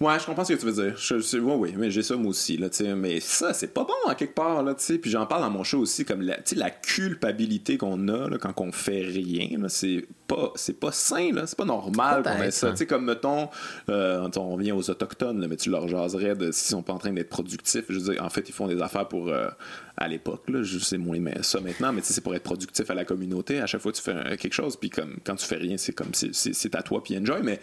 Ouais, 0.00 0.18
je 0.18 0.24
comprends 0.26 0.44
ce 0.44 0.52
que 0.54 0.58
tu 0.58 0.66
veux 0.66 0.72
dire. 0.84 0.96
Je, 0.96 1.18
je- 1.20 1.38
ouais, 1.38 1.54
oui, 1.54 1.74
mais 1.76 1.90
j'ai 1.90 2.02
ça 2.02 2.16
moi 2.16 2.30
aussi, 2.30 2.56
là. 2.56 2.68
Mais 2.96 3.20
ça, 3.20 3.52
c'est 3.54 3.72
pas 3.72 3.84
bon 3.84 4.08
à 4.10 4.14
quelque 4.14 4.34
part, 4.34 4.62
là, 4.62 4.74
tu 4.74 4.84
sais. 4.84 4.98
Puis 4.98 5.10
j'en 5.10 5.26
parle 5.26 5.42
dans 5.42 5.50
mon 5.50 5.64
show 5.64 5.78
aussi, 5.80 6.04
comme 6.04 6.22
la, 6.22 6.38
la 6.56 6.70
culpabilité 6.70 7.76
qu'on 7.78 8.08
a 8.08 8.28
là, 8.28 8.38
quand 8.38 8.52
on 8.60 8.72
fait 8.72 9.02
rien, 9.02 9.48
c'est 9.68 10.06
pas, 10.26 10.52
c'est 10.54 10.78
pas 10.80 10.92
sain, 10.92 11.32
là. 11.32 11.46
C'est 11.46 11.56
pas 11.58 11.64
normal 11.64 12.22
qu'on 12.22 12.42
ait 12.42 12.50
ça. 12.50 12.66
hein. 12.68 12.70
Tu 12.72 12.78
sais, 12.78 12.86
comme 12.86 13.04
mettons, 13.04 13.48
euh, 13.88 14.28
on 14.36 14.54
revient 14.54 14.72
aux 14.72 14.88
autochtones, 14.90 15.40
là, 15.40 15.48
mais 15.48 15.56
tu 15.56 15.70
leur 15.70 15.86
jaserais 15.88 16.34
de 16.34 16.50
s'ils 16.50 16.70
sont 16.70 16.82
pas 16.82 16.92
en 16.92 16.98
train 16.98 17.12
d'être 17.12 17.28
productifs. 17.28 17.84
Je 17.88 17.98
veux 17.98 18.12
dire, 18.12 18.22
en 18.24 18.30
fait, 18.30 18.48
ils 18.48 18.52
font 18.52 18.66
des 18.66 18.80
affaires 18.82 19.06
pour, 19.08 19.28
euh, 19.28 19.48
à 19.96 20.08
l'époque, 20.08 20.48
là, 20.48 20.62
je 20.62 20.78
sais 20.78 20.98
moins 20.98 21.18
mais 21.20 21.42
ça 21.42 21.60
maintenant, 21.60 21.92
mais 21.92 22.00
tu 22.00 22.08
sais, 22.08 22.14
c'est 22.14 22.20
pour 22.20 22.34
être 22.34 22.42
productif 22.42 22.90
à 22.90 22.94
la 22.94 23.04
communauté. 23.04 23.60
À 23.60 23.66
chaque 23.66 23.80
fois, 23.80 23.92
tu 23.92 24.02
fais 24.02 24.36
quelque 24.38 24.52
chose, 24.54 24.76
puis 24.76 24.90
comme 24.90 25.16
quand 25.24 25.36
tu 25.36 25.46
fais 25.46 25.56
rien, 25.56 25.76
c'est 25.76 25.92
comme 25.92 26.12
c'est- 26.12 26.74
à 26.74 26.82
toi, 26.82 27.02
puis 27.02 27.16
enjoy, 27.16 27.42
mais 27.42 27.60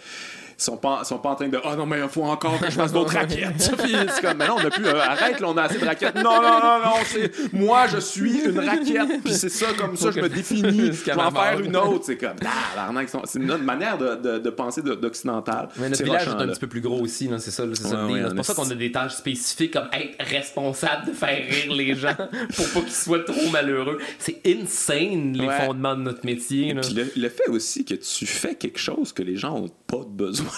sont 0.63 0.77
pas, 0.77 1.03
sont 1.03 1.17
pas 1.19 1.29
en 1.29 1.35
train 1.35 1.47
de 1.49 1.59
ah 1.63 1.75
non 1.75 1.85
mais 1.85 1.99
il 2.01 2.09
faut 2.09 2.23
encore 2.23 2.59
que 2.59 2.65
je 2.65 2.71
fasse 2.75 2.91
d'autres 2.91 3.13
raquettes 3.17 3.71
puis 3.83 3.95
c'est 4.13 4.21
comme 4.21 4.37
mais 4.37 4.47
non 4.47 4.55
on 4.57 4.65
a 4.65 4.69
plus 4.69 4.85
euh, 4.85 4.99
arrête 5.01 5.39
là 5.39 5.47
on 5.49 5.57
a 5.57 5.63
assez 5.63 5.79
de 5.79 5.85
raquettes 5.85 6.15
non 6.15 6.41
non 6.41 6.59
non 6.61 6.79
non 6.85 6.93
c'est 7.05 7.31
moi 7.53 7.87
je 7.87 7.97
suis 7.97 8.41
une 8.45 8.59
raquette 8.59 9.23
puis 9.23 9.33
c'est 9.33 9.49
ça 9.49 9.67
comme 9.77 9.95
ça 9.97 10.11
je 10.11 10.19
me 10.21 10.29
définis 10.29 10.87
je 10.93 11.03
vais 11.05 11.13
en 11.13 11.31
faire 11.31 11.59
une 11.59 11.75
autre 11.75 12.05
c'est 12.05 12.17
comme 12.17 12.35
ah 12.45 12.75
l'arnaque, 12.75 13.09
c'est 13.25 13.39
notre 13.39 13.63
manière 13.63 13.97
de, 13.97 14.15
de, 14.15 14.39
de 14.39 14.49
penser 14.49 14.81
de- 14.81 14.95
d'occidental 14.95 15.69
Mais 15.77 15.85
notre 15.85 15.97
C'est 15.97 16.03
village 16.03 16.25
rochant, 16.27 16.39
est 16.39 16.43
un 16.43 16.45
là. 16.45 16.51
petit 16.53 16.59
peu 16.59 16.67
plus 16.67 16.81
gros 16.81 16.99
aussi, 17.01 17.29
c'est 17.39 17.51
ça, 17.51 17.63
c'est 17.73 17.85
Ouais, 17.95 18.23
ouais, 18.23 18.35
pour 18.35 18.45
ça 18.45 18.53
qu'on 18.53 18.69
a 18.69 18.75
des 18.75 18.91
tâches 18.91 19.13
spécifiques 19.15 19.73
comme 19.73 19.87
être 19.93 20.23
responsable 20.29 21.07
de 21.07 21.11
faire 21.13 21.37
rire 21.49 21.73
les 21.73 21.95
gens 21.95 22.15
pour 22.55 22.69
pas 22.73 22.79
qu'ils 22.81 22.91
soient 22.91 23.23
trop 23.23 23.49
malheureux. 23.51 23.97
C'est 24.19 24.41
insane 24.45 25.33
les 25.33 25.45
Ouais. 25.47 25.65
fondements 25.65 25.95
de 25.95 26.01
notre 26.01 26.25
métier. 26.25 26.73
Là. 26.73 26.81
Puis 26.81 26.93
le, 26.93 27.11
le 27.15 27.29
fait 27.29 27.49
aussi 27.49 27.83
que 27.85 27.95
tu 27.95 28.25
fais 28.25 28.55
quelque 28.55 28.79
chose 28.79 29.11
que 29.13 29.23
les 29.23 29.35
gens 29.37 29.55
ont 29.57 29.69
pas 29.87 30.01
besoin. 30.07 30.50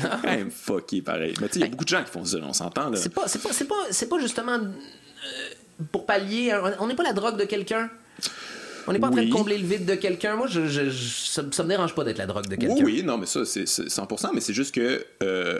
Quand 0.00 0.22
même 0.22 0.50
fucké 0.50 1.02
pareil. 1.02 1.34
Mais 1.40 1.48
tu 1.48 1.54
sais, 1.54 1.60
il 1.60 1.62
y 1.62 1.66
a 1.66 1.68
beaucoup 1.68 1.84
de 1.84 1.88
gens 1.88 2.02
qui 2.04 2.10
font 2.10 2.24
ça, 2.24 2.38
on 2.42 2.52
s'entend 2.52 2.90
là. 2.90 2.96
C'est 2.96 3.12
pas, 3.12 3.28
c'est 3.28 3.42
pas, 3.42 3.52
c'est 3.52 3.66
pas, 3.66 3.86
c'est 3.90 4.08
pas 4.08 4.18
justement 4.18 4.58
euh, 4.58 5.50
pour 5.90 6.06
pallier. 6.06 6.54
On 6.78 6.86
n'est 6.86 6.94
pas 6.94 7.02
la 7.02 7.12
drogue 7.12 7.38
de 7.38 7.44
quelqu'un. 7.44 7.90
On 8.86 8.92
n'est 8.92 8.98
pas 8.98 9.08
en 9.08 9.10
train 9.10 9.20
Oui. 9.20 9.28
de 9.28 9.32
combler 9.32 9.58
le 9.58 9.66
vide 9.66 9.84
de 9.84 9.94
quelqu'un. 9.94 10.36
Moi, 10.36 10.46
je, 10.48 10.66
je- 10.66 10.90
je- 10.90 11.14
ça, 11.30 11.42
ça 11.50 11.62
me 11.62 11.68
dérange 11.68 11.94
pas 11.94 12.04
d'être 12.04 12.18
la 12.18 12.26
drogue 12.26 12.46
de 12.48 12.56
quelqu'un. 12.56 12.74
Oui, 12.76 12.82
oui, 12.98 13.02
non, 13.02 13.18
mais 13.18 13.26
ça, 13.26 13.44
c'est 13.44 13.66
c'est 13.66 13.88
100%, 13.88 14.30
mais 14.34 14.40
c'est 14.40 14.52
juste 14.54 14.74
que, 14.74 15.04
euh, 15.22 15.58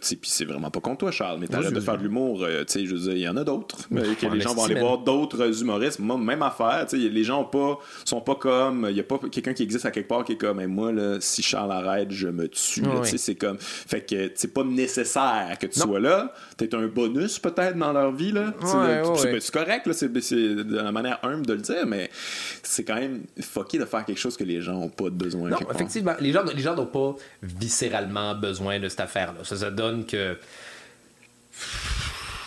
tu 0.00 0.16
puis 0.16 0.30
c'est 0.30 0.44
vraiment 0.44 0.70
pas 0.70 0.80
contre 0.80 0.98
toi, 0.98 1.10
Charles, 1.10 1.38
mais 1.40 1.46
t'arrêtes 1.48 1.72
de 1.72 1.80
faire 1.80 1.96
de 1.98 2.02
l'humour, 2.02 2.42
euh, 2.42 2.64
tu 2.64 2.72
sais, 2.80 2.86
je 2.86 2.94
veux 2.94 3.00
dire, 3.00 3.12
il 3.12 3.18
y 3.20 3.28
en 3.28 3.36
a 3.36 3.44
d'autres, 3.44 3.76
mais 3.90 4.02
que 4.20 4.26
les 4.26 4.40
gens 4.40 4.54
vont 4.54 4.64
aller 4.64 4.78
voir 4.80 4.98
d'autres 4.98 5.60
humoristes, 5.62 5.98
moi, 5.98 6.18
même 6.18 6.42
affaire, 6.42 6.86
tu 6.88 7.00
sais, 7.00 7.08
les 7.08 7.24
gens 7.24 7.42
ont 7.42 7.44
pas, 7.44 7.78
sont 8.04 8.20
pas 8.20 8.34
comme, 8.34 8.86
il 8.90 8.96
y 8.96 9.00
a 9.00 9.04
pas 9.04 9.18
quelqu'un 9.30 9.52
qui 9.54 9.62
existe 9.62 9.86
à 9.86 9.90
quelque 9.90 10.08
part 10.08 10.24
qui 10.24 10.32
est 10.32 10.36
comme, 10.36 10.60
Hey, 10.60 10.66
moi, 10.66 10.92
là, 10.92 11.16
si 11.20 11.42
Charles 11.42 11.72
arrête, 11.72 12.10
je 12.10 12.28
me 12.28 12.48
tue, 12.48 12.82
tu 12.82 12.88
sais, 13.04 13.18
c'est 13.18 13.34
comme, 13.34 13.58
fait 13.60 14.00
que 14.02 14.30
c'est 14.34 14.52
pas 14.52 14.64
nécessaire 14.64 15.56
que 15.60 15.66
tu 15.66 15.78
Non. 15.80 15.86
sois 15.86 16.00
là, 16.00 16.32
t'es 16.56 16.74
un 16.74 16.86
bonus 16.86 17.38
peut-être 17.38 17.76
dans 17.76 17.92
leur 17.92 18.12
vie, 18.12 18.32
là, 18.32 18.52
Ouais, 18.60 18.66
ouais, 18.66 19.02
c'est 19.16 19.32
ouais. 19.32 19.40
c'est 19.40 19.52
correct, 19.54 19.86
là, 19.86 19.92
c'est 19.92 20.12
de 20.12 20.76
la 20.76 20.92
manière 20.92 21.18
humble 21.22 21.46
de 21.46 21.52
le 21.54 21.60
dire, 21.60 21.86
mais 21.86 22.10
c'est 22.62 22.84
quand 22.84 22.96
même 22.96 23.22
fucké 23.40 23.78
de 23.78 23.84
faire 23.84 24.04
quelque 24.04 24.18
chose 24.18 24.36
que 24.36 24.44
les 24.44 24.60
gens 24.60 24.76
ont 24.76 24.88
pas 24.88 25.04
de 25.04 25.10
besoin. 25.10 25.50
Non, 25.50 25.58
part. 25.58 25.74
effectivement, 25.74 26.14
les 26.20 26.32
gens 26.32 26.42
les 26.44 26.62
gens 26.62 26.74
n'ont 26.74 26.86
pas 26.86 27.14
viscéralement 27.42 28.34
besoin 28.34 28.78
de 28.78 28.88
cette 28.88 29.00
affaire-là. 29.00 29.44
Ça, 29.44 29.56
ça 29.56 29.70
donne 29.70 30.06
que. 30.06 30.36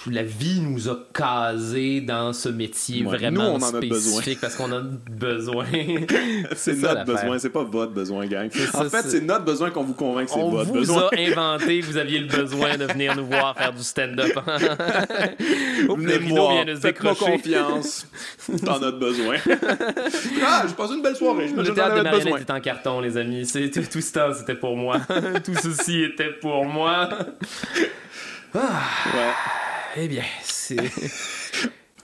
La 0.09 0.23
vie 0.23 0.61
nous 0.61 0.89
a 0.89 0.97
casé 1.13 2.01
dans 2.01 2.33
ce 2.33 2.49
métier 2.49 3.03
Ouais, 3.05 3.17
vraiment 3.17 3.43
nous, 3.43 3.49
on 3.49 3.55
en 3.55 3.73
a 3.75 3.77
spécifique 3.77 4.39
parce 4.41 4.55
qu'on 4.55 4.71
a 4.71 4.79
besoin. 4.81 5.65
C'est 6.55 6.77
notre 6.81 7.05
besoin, 7.05 7.37
c'est 7.39 7.49
pas 7.49 7.63
votre 7.63 7.91
besoin, 7.91 8.25
gang. 8.25 8.49
ça, 8.51 8.79
En 8.85 8.89
fait, 8.89 9.03
c'est- 9.07 9.21
notre 9.21 9.45
besoin 9.45 9.69
qu'on 9.69 9.83
vous 9.83 9.93
convainc 9.93 10.25
que 10.27 10.31
c'est 10.33 10.39
On 10.39 10.49
votre 10.49 10.67
vous 10.69 10.73
besoin. 10.73 11.09
a 11.15 11.19
inventé, 11.19 11.81
vous 11.81 11.97
aviez 11.97 12.19
le 12.19 12.27
besoin 12.27 12.77
de 12.77 12.85
venir 12.85 13.15
nous 13.15 13.25
voir 13.27 13.55
faire 13.55 13.73
du 13.73 13.83
stand-up. 13.83 14.31
Le 15.87 15.93
Venez 15.95 16.19
me 16.19 16.29
voir, 16.29 16.65
faites-moi 16.81 17.15
confiance. 17.15 18.07
T'en 18.65 18.81
as 18.81 18.91
besoin. 18.91 19.35
ah, 20.43 20.65
j'ai 20.67 20.73
passé 20.73 20.93
une 20.95 21.01
belle 21.01 21.15
soirée, 21.15 21.47
je 21.47 21.53
me 21.53 21.63
Le 21.63 21.73
théâtre 21.73 22.03
de 22.03 22.39
est 22.39 22.51
en 22.51 22.59
carton, 22.59 22.99
les 23.01 23.17
amis. 23.17 23.47
Tout, 23.51 23.81
tout 23.91 24.01
ce 24.01 24.13
temps, 24.13 24.33
c'était 24.37 24.55
pour 24.55 24.75
moi. 24.75 24.97
tout 25.43 25.53
ceci 25.61 26.03
était 26.03 26.31
pour 26.41 26.65
moi. 26.65 27.09
Ouais. 28.53 28.61
Eh 29.97 30.07
bien, 30.07 30.23
c'est... 30.43 30.77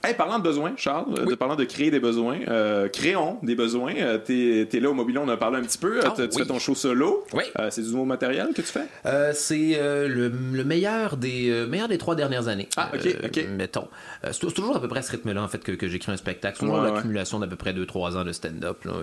Hey, 0.04 0.14
parlant 0.14 0.38
de 0.38 0.44
besoins, 0.44 0.74
Charles, 0.76 1.12
euh, 1.18 1.24
de 1.26 1.34
parlant 1.34 1.56
de 1.56 1.64
créer 1.64 1.90
des 1.90 1.98
besoins, 1.98 2.38
euh, 2.46 2.88
créons 2.88 3.40
des 3.42 3.56
besoins. 3.56 3.94
Euh, 3.96 4.16
t'es, 4.16 4.64
t'es 4.70 4.78
là 4.78 4.90
au 4.90 4.94
Mobilon, 4.94 5.22
on 5.22 5.24
en 5.24 5.30
a 5.30 5.36
parlé 5.36 5.58
un 5.58 5.62
petit 5.62 5.76
peu. 5.76 5.98
Ah, 6.04 6.10
tu 6.14 6.22
tu 6.28 6.36
oui. 6.36 6.42
fais 6.42 6.46
ton 6.46 6.60
show 6.60 6.76
solo. 6.76 7.24
Oui. 7.32 7.42
Euh, 7.58 7.66
c'est 7.72 7.82
du 7.82 7.90
nouveau 7.90 8.04
matériel 8.04 8.50
que 8.54 8.62
tu 8.62 8.68
fais? 8.68 8.86
Euh, 9.06 9.32
c'est 9.34 9.72
euh, 9.74 10.06
le, 10.06 10.28
le 10.28 10.64
meilleur 10.64 11.16
des 11.16 11.50
euh, 11.50 11.66
meilleur 11.66 11.88
des 11.88 11.98
trois 11.98 12.14
dernières 12.14 12.46
années. 12.46 12.68
Ah, 12.76 12.92
ok, 12.94 13.06
euh, 13.06 13.26
ok. 13.26 13.44
Mettons. 13.50 13.88
Euh, 14.24 14.28
c'est, 14.30 14.46
toujours 14.54 14.76
à 14.76 14.80
peu 14.80 14.86
près 14.86 15.00
à 15.00 15.02
ce 15.02 15.10
rythme-là 15.10 15.42
en 15.42 15.48
fait 15.48 15.64
que, 15.64 15.72
que 15.72 15.88
j'écris 15.88 16.12
un 16.12 16.16
spectacle. 16.16 16.58
C'est 16.60 16.66
toujours 16.66 16.76
Ouais, 16.80 16.88
ouais. 16.88 16.94
l'accumulation 16.94 17.40
d'à 17.40 17.48
peu 17.48 17.56
près 17.56 17.72
2-3 17.72 18.18
ans 18.18 18.24
de 18.24 18.30
stand-up, 18.30 18.78
euh, 18.86 19.02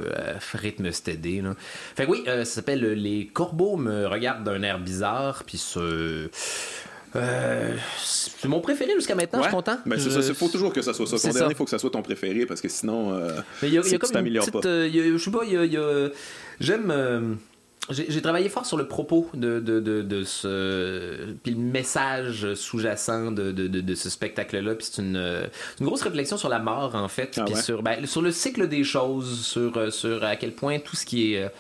rythme 0.54 0.90
stédé. 0.94 1.42
Là. 1.42 1.56
Fait 1.98 2.06
que 2.06 2.12
oui, 2.12 2.24
euh, 2.30 2.46
ça 2.46 2.56
s'appelle 2.56 2.94
Les 2.94 3.28
Corbeaux 3.28 3.76
me 3.76 4.08
regardent 4.08 4.46
d'un 4.46 4.64
air 4.64 4.80
bizarre, 4.80 5.44
puis 5.46 5.58
ce. 5.58 6.30
Euh, 7.16 7.74
c'est 8.04 8.48
mon 8.48 8.60
préféré 8.62 8.92
jusqu'à 8.96 9.16
maintenant, 9.16 9.40
je 9.40 9.46
suis 9.48 9.54
content. 9.56 9.78
Mais 9.86 9.98
c'est 9.98 10.10
Je- 10.10 10.22
ça, 10.22 10.28
il 10.30 10.36
faut 10.36 10.48
toujours 10.50 10.74
que 10.74 10.82
ça 10.82 10.94
soit 10.94 11.08
ça. 11.08 11.18
C'est 11.18 11.30
Ton 11.30 11.34
dernier, 11.36 11.54
il 11.54 11.58
faut 11.58 11.64
que 11.66 11.70
ça 11.70 11.80
soit 11.80 11.90
ton 11.92 12.02
préféré 12.02 12.46
parce 12.46 12.62
que 12.62 12.70
sinon, 12.70 13.14
euh, 13.14 13.32
Mais 13.62 13.70
il 13.70 13.74
y 13.74 13.78
a, 13.78 13.82
il 13.82 13.86
y 13.86 13.88
a 13.88 13.90
c'est- 13.90 13.98
comme 14.00 14.10
tu 14.10 14.14
t'améliores 14.14 14.52
pas. 14.52 14.60
euh, 14.66 14.88
y 14.92 15.00
a- 15.00 15.04
je 15.04 15.18
sais 15.18 15.32
pas, 15.32 15.44
il 15.46 15.54
y 15.54 15.58
a, 15.58 15.66
il 15.66 15.74
y 15.74 15.78
a- 15.78 16.10
j'aime. 16.60 16.92
euh, 16.92 17.34
j'ai 17.92 18.20
travaillé 18.22 18.50
fort 18.50 18.66
sur 18.66 18.78
le 18.78 18.88
propos 18.88 19.30
de, 19.36 19.60
de, 19.60 19.80
de, 19.80 20.02
de 20.02 20.24
ce. 20.24 21.34
Puis 21.44 21.52
le 21.54 21.60
message 21.60 22.54
sous-jacent 22.56 23.32
de, 23.32 23.52
de, 23.52 23.68
de, 23.68 23.80
de 23.82 23.96
ce 23.96 24.10
spectacle-là. 24.10 24.74
Puis 24.74 24.88
c'est 24.92 25.02
une, 25.04 25.18
euh, 25.18 25.46
une 25.80 25.86
grosse 25.86 26.02
réflexion 26.02 26.36
sur 26.36 26.50
la 26.50 26.58
mort, 26.58 26.96
en 26.96 27.08
fait. 27.08 27.36
Ah 27.38 27.44
puis 27.46 27.54
ouais? 27.54 27.62
sur, 27.62 27.84
ben, 27.84 28.04
sur 28.08 28.24
le 28.24 28.32
cycle 28.32 28.68
des 28.68 28.84
choses, 28.84 29.46
sur, 29.46 29.78
euh, 29.78 29.92
sur 29.92 30.24
à 30.24 30.36
quel 30.36 30.54
point 30.54 30.80
tout 30.80 30.96
ce 30.96 31.06
qui 31.06 31.36
est. 31.36 31.52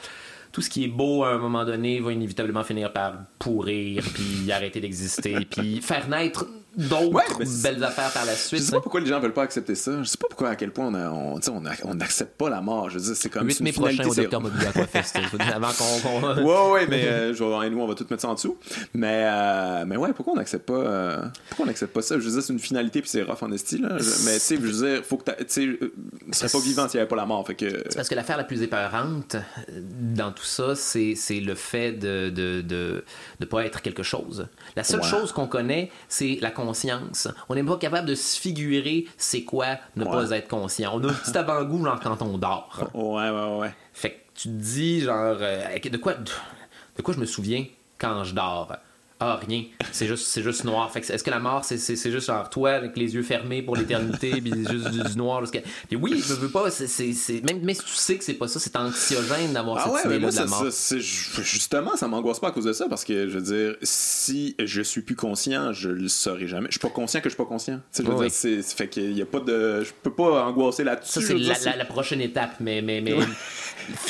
tout 0.55 0.61
ce 0.61 0.69
qui 0.69 0.85
est 0.85 0.87
beau 0.87 1.25
à 1.25 1.33
un 1.33 1.37
moment 1.37 1.65
donné 1.65 1.99
va 1.99 2.13
inévitablement 2.13 2.63
finir 2.63 2.93
par 2.93 3.15
pourrir, 3.39 4.05
puis 4.13 4.49
arrêter 4.53 4.79
d'exister, 4.79 5.43
puis 5.43 5.81
faire 5.81 6.07
naître 6.07 6.45
d'autres 6.77 7.11
Ouais, 7.13 7.23
belles 7.63 7.83
affaires 7.83 8.11
par 8.11 8.25
la 8.25 8.33
Je 8.33 8.39
suite. 8.39 8.61
sais 8.63 8.71
pas 8.71 8.81
pourquoi 8.81 8.99
les 8.99 9.07
gens 9.07 9.19
veulent 9.19 9.33
pas 9.33 9.43
accepter 9.43 9.75
ça. 9.75 10.01
Je 10.03 10.07
sais 10.07 10.17
pas 10.17 10.27
pourquoi 10.29 10.49
à 10.49 10.55
quel 10.55 10.71
point 10.71 10.87
on 10.87 10.93
a- 10.93 11.09
on, 11.09 11.35
on, 11.35 11.65
a- 11.65 11.71
on 11.83 11.95
n'accepte 11.95 12.37
pas 12.37 12.49
la 12.49 12.61
mort. 12.61 12.89
Je 12.89 12.97
veux 12.99 13.05
dire, 13.05 13.15
c'est 13.15 13.29
comme 13.29 13.47
8 13.47 13.53
c'est 13.53 13.59
une 13.59 13.63
mai 13.65 13.71
prochain 13.71 14.03
au 14.07 14.19
Aquafest. 14.67 15.17
je 15.23 15.29
vous 15.29 15.37
dis, 15.37 15.43
avant 15.53 15.69
qu'on. 15.71 15.99
qu'on- 16.01 16.43
Ouais, 16.45 16.71
ouais, 16.73 16.87
mais 16.87 17.05
euh, 17.07 17.33
je 17.33 17.43
vais- 17.43 17.69
nous, 17.69 17.79
on 17.79 17.87
va 17.87 17.95
tout 17.95 18.05
mettre 18.09 18.21
ça 18.21 18.29
en 18.29 18.33
dessous. 18.35 18.57
Mais, 18.93 19.23
euh, 19.25 19.85
mais 19.87 19.97
ouais, 19.97 20.13
pourquoi 20.13 20.33
on 20.33 20.37
n'accepte 20.37 20.65
pas, 20.65 20.73
euh, 20.73 21.21
pourquoi 21.49 21.65
on 21.65 21.67
n'accepte 21.67 21.93
pas 21.93 22.01
ça? 22.01 22.15
Je 22.19 22.25
veux 22.25 22.31
dire, 22.31 22.41
c'est 22.43 22.53
une 22.53 22.59
finalité 22.59 23.01
puis 23.01 23.09
c'est 23.09 23.23
rough 23.23 23.41
en 23.41 23.51
esti, 23.51 23.77
là. 23.77 23.97
Je- 23.97 24.25
mais 24.25 24.33
tu 24.35 24.39
sais, 24.39 24.55
je 24.55 24.61
veux 24.61 24.87
dire, 24.87 25.03
faut 25.05 25.17
que 25.17 25.31
tu 25.31 25.45
sais, 25.47 25.65
euh, 25.65 25.93
on 26.27 26.33
serait 26.33 26.49
pas 26.49 26.59
vivant 26.59 26.87
s'il 26.89 26.97
n'y 26.97 27.01
avait 27.01 27.07
pas 27.09 27.15
la 27.15 27.25
mort. 27.25 27.45
Fait 27.47 27.55
que. 27.55 27.69
C'est 27.69 27.95
parce 27.95 28.09
que 28.09 28.15
l'affaire 28.15 28.37
la 28.37 28.43
plus 28.43 28.61
épeurante 28.61 29.35
dans 30.15 30.31
tout 30.31 30.43
ça, 30.45 30.75
c'est, 30.75 31.15
c'est 31.15 31.39
le 31.39 31.55
fait 31.55 31.91
de 31.93 32.29
de, 32.29 32.61
de 32.61 33.03
de 33.39 33.45
pas 33.45 33.65
être 33.65 33.81
quelque 33.81 34.03
chose. 34.03 34.47
La 34.75 34.83
seule 34.83 35.01
Ouais. 35.01 35.07
chose 35.07 35.31
qu'on 35.31 35.47
connaît, 35.47 35.91
c'est 36.09 36.37
la 36.41 36.51
conscience. 36.65 37.27
On 37.49 37.55
n'est 37.55 37.63
pas 37.63 37.77
capable 37.77 38.07
de 38.07 38.15
se 38.15 38.39
figurer 38.39 39.05
c'est 39.17 39.43
quoi 39.43 39.77
ne 39.95 40.03
Ouais. 40.05 40.11
pas 40.11 40.29
être 40.31 40.47
conscient. 40.47 40.91
On 40.95 41.03
a 41.07 41.11
un 41.11 41.13
petit 41.13 41.37
avant-goût 41.37 41.83
genre 41.85 41.99
quand 41.99 42.21
on 42.21 42.37
dort. 42.37 42.89
Ouais, 42.93 43.29
ouais, 43.29 43.57
ouais. 43.59 43.73
Fait 43.93 44.09
que 44.11 44.15
tu 44.35 44.47
te 44.49 44.53
dis 44.53 45.01
genre 45.01 45.37
euh, 45.39 45.77
de 45.89 45.97
quoi 45.97 46.13
de 46.15 47.01
quoi 47.01 47.13
je 47.13 47.19
me 47.19 47.25
souviens 47.25 47.65
quand 47.97 48.23
je 48.23 48.33
dors? 48.33 48.71
Ah, 49.17 49.39
rien. 49.47 49.63
C'est 49.93 50.07
juste, 50.07 50.27
c'est 50.27 50.43
juste 50.43 50.65
noir. 50.65 50.91
Fait 50.91 50.99
est-ce 51.09 51.23
que 51.23 51.29
la 51.29 51.39
mort, 51.39 51.63
c'est, 51.63 51.77
c'est, 51.77 52.11
juste 52.11 52.27
genre 52.27 52.49
toi 52.49 52.71
avec 52.71 52.97
les 52.97 53.15
yeux 53.15 53.23
fermés 53.23 53.61
pour 53.61 53.77
l'éternité, 53.77 54.29
puis 54.41 54.51
juste 54.69 54.89
du, 54.89 55.01
du 55.01 55.17
noir 55.17 55.39
jusqu'à. 55.39 55.61
Puis 55.87 55.95
oui, 55.95 56.21
je 56.25 56.33
veux 56.33 56.49
pas. 56.49 56.69
C'est, 56.69 57.41
Même, 57.43 57.61
même 57.61 57.73
si 57.75 57.81
tu 57.85 57.93
sais 57.93 58.17
que 58.17 58.23
c'est 58.25 58.33
pas 58.33 58.49
ça, 58.49 58.59
c'est 58.59 58.75
anxiogène 58.75 59.53
d'avoir 59.53 59.77
Ah 59.77 59.83
cette 59.85 59.93
ouais, 59.93 60.01
mais 60.05 60.15
idée-là 60.17 60.21
moi, 60.21 60.31
de 60.31 60.37
la 60.37 60.45
mort. 60.47 60.71
ça, 60.71 60.95
justement, 60.99 61.95
ça 61.95 62.09
m'angoisse 62.09 62.41
pas 62.41 62.49
à 62.49 62.51
cause 62.51 62.65
de 62.65 62.73
ça 62.73 62.87
parce 62.89 63.05
que 63.05 63.29
je 63.29 63.37
veux 63.39 63.41
dire, 63.41 63.75
si 63.83 64.53
je 64.59 64.81
suis 64.81 65.01
plus 65.01 65.15
conscient, 65.15 65.71
je 65.71 65.89
le 65.89 66.09
saurai 66.09 66.47
jamais. 66.47 66.67
Je 66.67 66.73
suis 66.73 66.79
pas 66.79 66.89
conscient 66.89 67.21
que 67.21 67.29
je 67.29 67.35
suis 67.35 67.41
pas 67.43 67.47
conscient. 67.47 67.79
Je 67.97 68.01
veux 68.03 68.13
Oui. 68.15 68.27
dire, 68.29 68.63
fait 68.65 68.89
qu'il 68.89 69.13
y 69.17 69.21
a 69.21 69.25
pas 69.25 69.39
de, 69.39 69.81
je 69.83 69.91
peux 70.03 70.11
pas 70.13 70.43
angoisser 70.45 70.83
là-dessus. 70.83 71.21
Ça, 71.21 71.21
c'est 71.21 71.33
la, 71.35 71.57
la- 71.71 71.77
la 71.77 71.85
prochaine 71.85 72.19
étape, 72.19 72.55
mais, 72.59 72.81
mais, 72.81 72.99
mais 72.99 73.15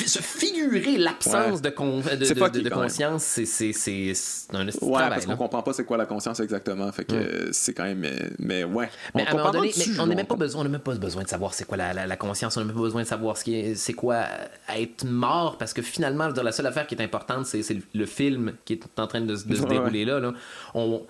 se 0.06 0.20
figurer 0.22 0.96
l'absence 0.96 1.56
Ouais. 1.56 1.60
de, 1.60 1.70
con- 1.70 1.98
de, 2.00 2.16
de- 2.16 2.24
de- 2.60 2.68
conscience, 2.70 3.22
c'est, 3.22 3.44
un 4.58 4.66
Ouais, 4.86 4.92
travail, 4.92 5.08
parce 5.10 5.26
qu'on 5.26 5.36
comprend 5.36 5.62
pas 5.62 5.72
c'est 5.72 5.84
quoi 5.84 5.96
la 5.96 6.06
conscience 6.06 6.40
exactement. 6.40 6.90
Fait 6.92 7.04
que 7.04 7.14
euh, 7.14 7.48
c'est 7.52 7.72
quand 7.74 7.84
même. 7.84 7.98
Mais, 7.98 8.30
mais 8.38 8.64
ouais. 8.64 8.88
Mais 9.14 9.22
On 9.22 9.26
à 9.26 9.28
un 9.28 9.32
moment 9.32 9.44
comprend 9.44 9.58
donné, 9.60 9.68
dessus, 9.72 9.90
mais 9.92 10.00
on 10.00 10.04
je 10.04 10.08
n'a 10.10 10.14
même 10.14 10.26
pas 10.26 10.36
besoin, 10.36 10.60
on 10.60 10.64
même 10.70 10.80
pas 10.80 10.94
besoin 10.94 11.22
de 11.22 11.28
savoir 11.28 11.54
c'est 11.54 11.64
quoi 11.66 11.76
la, 11.76 11.92
la- 11.92 12.06
la 12.06 12.16
conscience, 12.16 12.56
on 12.56 12.60
n'a 12.60 12.66
même 12.66 12.76
pas 12.76 12.82
besoin 12.82 13.02
de 13.02 13.06
savoir 13.08 13.36
ce 13.36 13.44
c'est 13.74 13.92
quoi 13.92 14.14
euh, 14.16 14.46
être 14.76 15.04
mort, 15.04 15.58
parce 15.58 15.72
que 15.72 15.82
finalement, 15.82 16.28
la 16.28 16.52
seule 16.52 16.66
affaire 16.66 16.86
qui 16.86 16.94
est 16.94 17.02
importante, 17.02 17.46
c'est, 17.46 17.62
le, 17.74 17.82
le 17.94 18.06
film 18.06 18.52
qui 18.64 18.74
est 18.74 19.00
en 19.00 19.06
train 19.06 19.20
de, 19.20 19.34
se- 19.36 19.46
dérouler 19.66 20.04
là. 20.04 20.20
là. 20.20 20.32
On, 20.74 21.02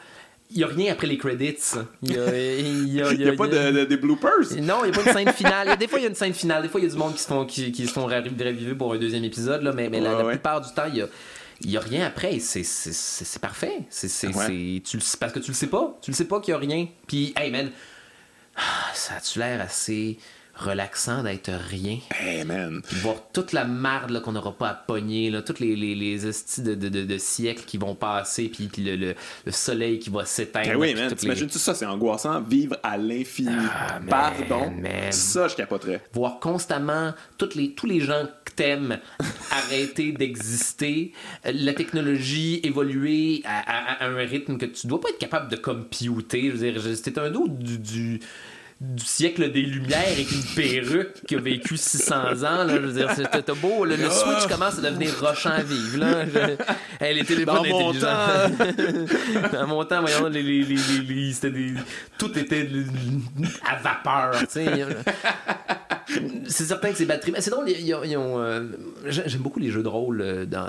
il 0.51 0.59
n'y 0.59 0.65
a 0.65 0.67
rien 0.69 0.93
après 0.93 1.07
les 1.07 1.19
credits. 1.19 1.57
Il 2.03 2.13
y 2.13 2.19
a, 2.19 2.39
il 2.59 2.89
y 2.95 3.03
a- 3.03 3.13
y 3.13 3.29
a 3.29 3.33
pas 3.35 3.47
de, 3.49 3.71
de- 3.81 3.85
des 3.85 3.97
bloopers? 3.97 4.31
Non, 4.61 4.85
il 4.85 4.91
n'y 4.91 4.97
a 4.97 5.03
pas 5.03 5.11
une 5.11 5.13
scène 5.27 5.33
finale. 5.33 5.69
A- 5.71 5.77
Des 5.77 5.89
fois, 5.89 5.99
il 5.99 6.03
y 6.03 6.07
a 6.07 6.09
une 6.09 6.15
scène 6.15 6.35
finale. 6.35 6.63
Des 6.63 6.69
fois, 6.69 6.81
il 6.81 6.85
y 6.85 6.87
a 6.87 6.93
du 6.93 6.97
monde 6.99 7.15
qui 7.15 7.21
se 7.23 7.27
font, 7.27 7.45
qui, 7.45 7.73
qui 7.73 7.87
se 7.87 7.93
font 7.93 8.07
raviver 8.07 8.75
pour 8.75 8.93
un 8.95 8.99
deuxième 8.99 9.25
épisode. 9.25 9.63
Là, 9.63 9.73
mais 9.73 9.89
mais 9.89 10.01
la, 10.01 10.13
Ouais, 10.13 10.19
la 10.19 10.25
ouais. 10.25 10.33
plupart 10.33 10.61
du 10.61 10.73
temps, 10.75 10.85
il 10.89 10.97
y 10.99 11.03
a. 11.03 11.09
Il 11.63 11.71
y 11.71 11.77
a 11.79 11.81
rien 11.81 12.07
après, 12.07 12.39
c'est 12.39 13.41
parfait. 13.41 13.79
C'est 13.89 14.27
Ouais. 14.29 14.83
tu 14.85 14.99
parce 15.19 15.33
que 15.33 15.39
tu 15.39 15.51
le 15.51 15.55
sais 15.55 15.69
pas. 15.69 15.99
Tu 16.03 16.11
le 16.11 16.17
sais 16.17 16.27
pas 16.27 16.39
qu'il 16.41 16.53
y 16.53 16.55
a 16.55 16.59
rien. 16.59 16.87
Puis, 17.07 17.33
hey 17.35 17.51
man, 17.51 17.71
ah, 18.57 18.61
ça 18.95 19.15
a-tu 19.15 19.39
l'air 19.39 19.61
assez 19.63 20.19
relaxant 20.57 21.23
d'être 21.23 21.51
rien? 21.71 21.99
Hey 22.19 22.45
man. 22.45 22.83
Puis 22.87 22.97
voir 22.99 23.17
toute 23.33 23.53
la 23.53 23.65
marde 23.65 24.21
qu'on 24.23 24.33
n'aura 24.33 24.57
pas 24.57 24.69
à 24.71 24.75
pogner, 24.75 25.31
là, 25.31 25.43
toutes 25.43 25.61
les, 25.61 25.77
les, 25.77 25.95
les 25.95 26.27
estis 26.27 26.63
de, 26.63 26.75
de, 26.75 26.89
de, 26.89 27.05
de 27.05 27.19
siècles 27.19 27.65
qui 27.65 27.79
vont 27.79 27.95
passer, 27.95 28.49
puis, 28.49 28.69
puis 28.69 28.83
le, 28.83 28.97
le, 28.97 29.15
le 29.45 29.53
soleil 29.53 29.99
qui 29.99 30.11
va 30.11 30.25
s'éteindre. 30.25 30.69
Ben 30.69 30.77
oui, 30.77 30.95
man. 30.95 31.05
toutes 31.09 31.13
les- 31.13 31.17
T'imagines-tu 31.29 31.59
ça? 31.59 31.75
C'est 31.75 31.87
angoissant. 31.87 32.41
Vivre 32.41 32.77
à 32.83 32.97
l'infini. 32.97 33.51
Ah, 33.55 34.01
Pardon? 34.09 34.71
man. 34.71 35.13
Ça, 35.13 35.49
je 35.49 35.57
capoterais. 35.57 36.03
voir 36.13 36.41
constamment 36.41 37.13
toutes 37.39 37.55
les, 37.55 37.73
tous 37.73 37.87
les 37.87 38.01
gens 38.01 38.25
que 38.45 38.53
t'aimes 38.53 38.99
arrêter 39.51 40.13
d'exister, 40.13 41.13
la 41.45 41.75
technologie 41.75 42.61
évoluer 42.63 43.43
à, 43.45 43.61
à- 43.61 44.05
à 44.05 44.09
un 44.09 44.17
rythme 44.17 44.57
que 44.59 44.67
tu 44.67 44.87
dois 44.87 45.01
pas 45.01 45.09
être 45.11 45.19
capable 45.19 45.51
de 45.51 45.57
computer. 45.57 46.51
Je 46.51 46.57
veux 46.57 46.73
dire, 46.73 46.97
c'était 46.97 47.19
un 47.19 47.31
du, 47.31 47.79
du, 47.79 48.21
du 48.79 49.05
siècle 49.05 49.51
des 49.53 49.63
Lumières 49.63 50.05
avec 50.13 50.31
une 50.31 50.43
perruque 50.55 51.25
qui 51.27 51.35
a 51.35 51.41
vécu 51.41 51.79
600 51.79 52.15
ans. 52.43 52.65
Là, 52.65 52.69
je 52.69 52.77
veux 52.77 52.93
dire, 52.93 53.11
c'est- 53.17 53.43
t'as 53.43 53.55
beau, 53.55 53.87
le, 53.87 53.97
le 53.97 54.11
Switch 54.11 54.47
commence 54.49 54.79
à 54.79 54.83
devenir 54.83 55.11
rochant 55.19 55.51
à 55.53 55.63
vivre. 55.63 55.99
Là. 55.99 56.27
Je- 56.27 56.57
hey, 57.05 57.15
les 57.15 57.45
Dans 57.47 57.65
mon 57.65 57.89
intelligents. 57.89 59.49
Dans 59.53 59.67
mon 59.67 59.85
temps, 59.87 60.03
voyons, 60.03 60.27
les, 60.29 60.43
les, 60.43 60.63
les, 60.65 61.33
c'était 61.33 61.51
des, 61.53 61.73
tout 62.19 62.39
était 62.39 62.69
à 63.65 63.77
vapeur. 63.77 64.35
C'est 66.49 66.65
certain 66.65 66.91
que 66.91 66.97
ces 66.97 67.05
batteries. 67.07 67.33
mais 67.33 67.41
C'est 67.41 67.51
drôle, 67.51 67.69
ils, 67.69 67.95
ont. 68.17 68.39
euh, 68.41 68.65
j'ai- 69.07 69.23
j'aime 69.27 69.41
beaucoup 69.41 69.59
les 69.59 69.71
jeux 69.71 69.83
de 69.83 69.89
rôle 69.89 70.21
euh, 70.21 70.47
dans, 70.47 70.69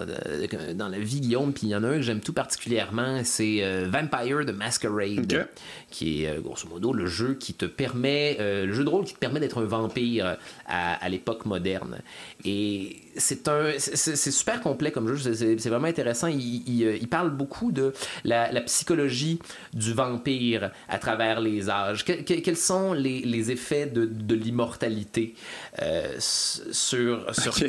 dans 0.76 0.88
la 0.88 1.00
vie, 1.00 1.20
Guillaume. 1.22 1.54
Puis 1.54 1.68
il 1.68 1.70
y 1.70 1.76
en 1.76 1.84
a 1.84 1.88
un 1.90 1.96
que 1.98 2.02
j'aime 2.02 2.20
tout 2.22 2.34
particulièrement, 2.34 3.22
c'est 3.24 3.64
euh, 3.64 3.88
Vampire 3.90 4.46
the 4.46 4.52
Masquerade, 4.56 5.48
qui 5.92 6.24
est 6.26 6.42
grosso 6.42 6.68
modo 6.70 6.92
le 6.94 7.06
jeu 7.06 7.36
qui 7.36 7.54
te 7.54 7.66
permet, 7.66 8.38
euh, 8.40 8.66
le 8.66 8.74
jeu 8.74 8.84
de 8.84 8.90
rôle 8.90 9.06
qui 9.06 9.14
te 9.14 9.20
permet 9.20 9.40
d'être 9.40 9.62
un 9.62 9.66
vampire 9.66 10.38
à, 10.68 10.94
à 10.96 11.10
l'époque 11.10 11.46
moderne. 11.46 12.00
Et 12.44 12.98
c'est 13.18 13.48
un, 13.48 13.72
c'est- 13.78 14.16
super 14.32 14.62
complet 14.62 14.92
comme 14.92 15.08
jeu. 15.14 15.34
C'est- 15.34 15.56
vraiment 15.70 15.88
intéressant. 15.88 16.28
Il, 16.28 16.64
il, 16.68 16.84
euh, 16.86 16.98
il 17.00 17.08
parle 17.08 17.30
beaucoup 17.32 17.72
de 17.72 17.94
la, 18.24 18.52
la 18.52 18.62
psychologie 18.62 19.40
du 19.74 19.94
vampire 19.94 20.72
à 20.90 21.00
travers 21.00 21.40
les 21.40 21.70
âges. 21.70 22.06
Que- 22.06 22.22
que- 22.22 22.40
quels 22.40 22.58
sont 22.58 22.94
les, 22.94 23.20
les 23.22 23.52
effets 23.52 23.86
de, 23.88 24.06
de 24.06 24.36
l'immortalité 24.36 25.36
euh, 25.82 26.16
sur, 26.20 27.26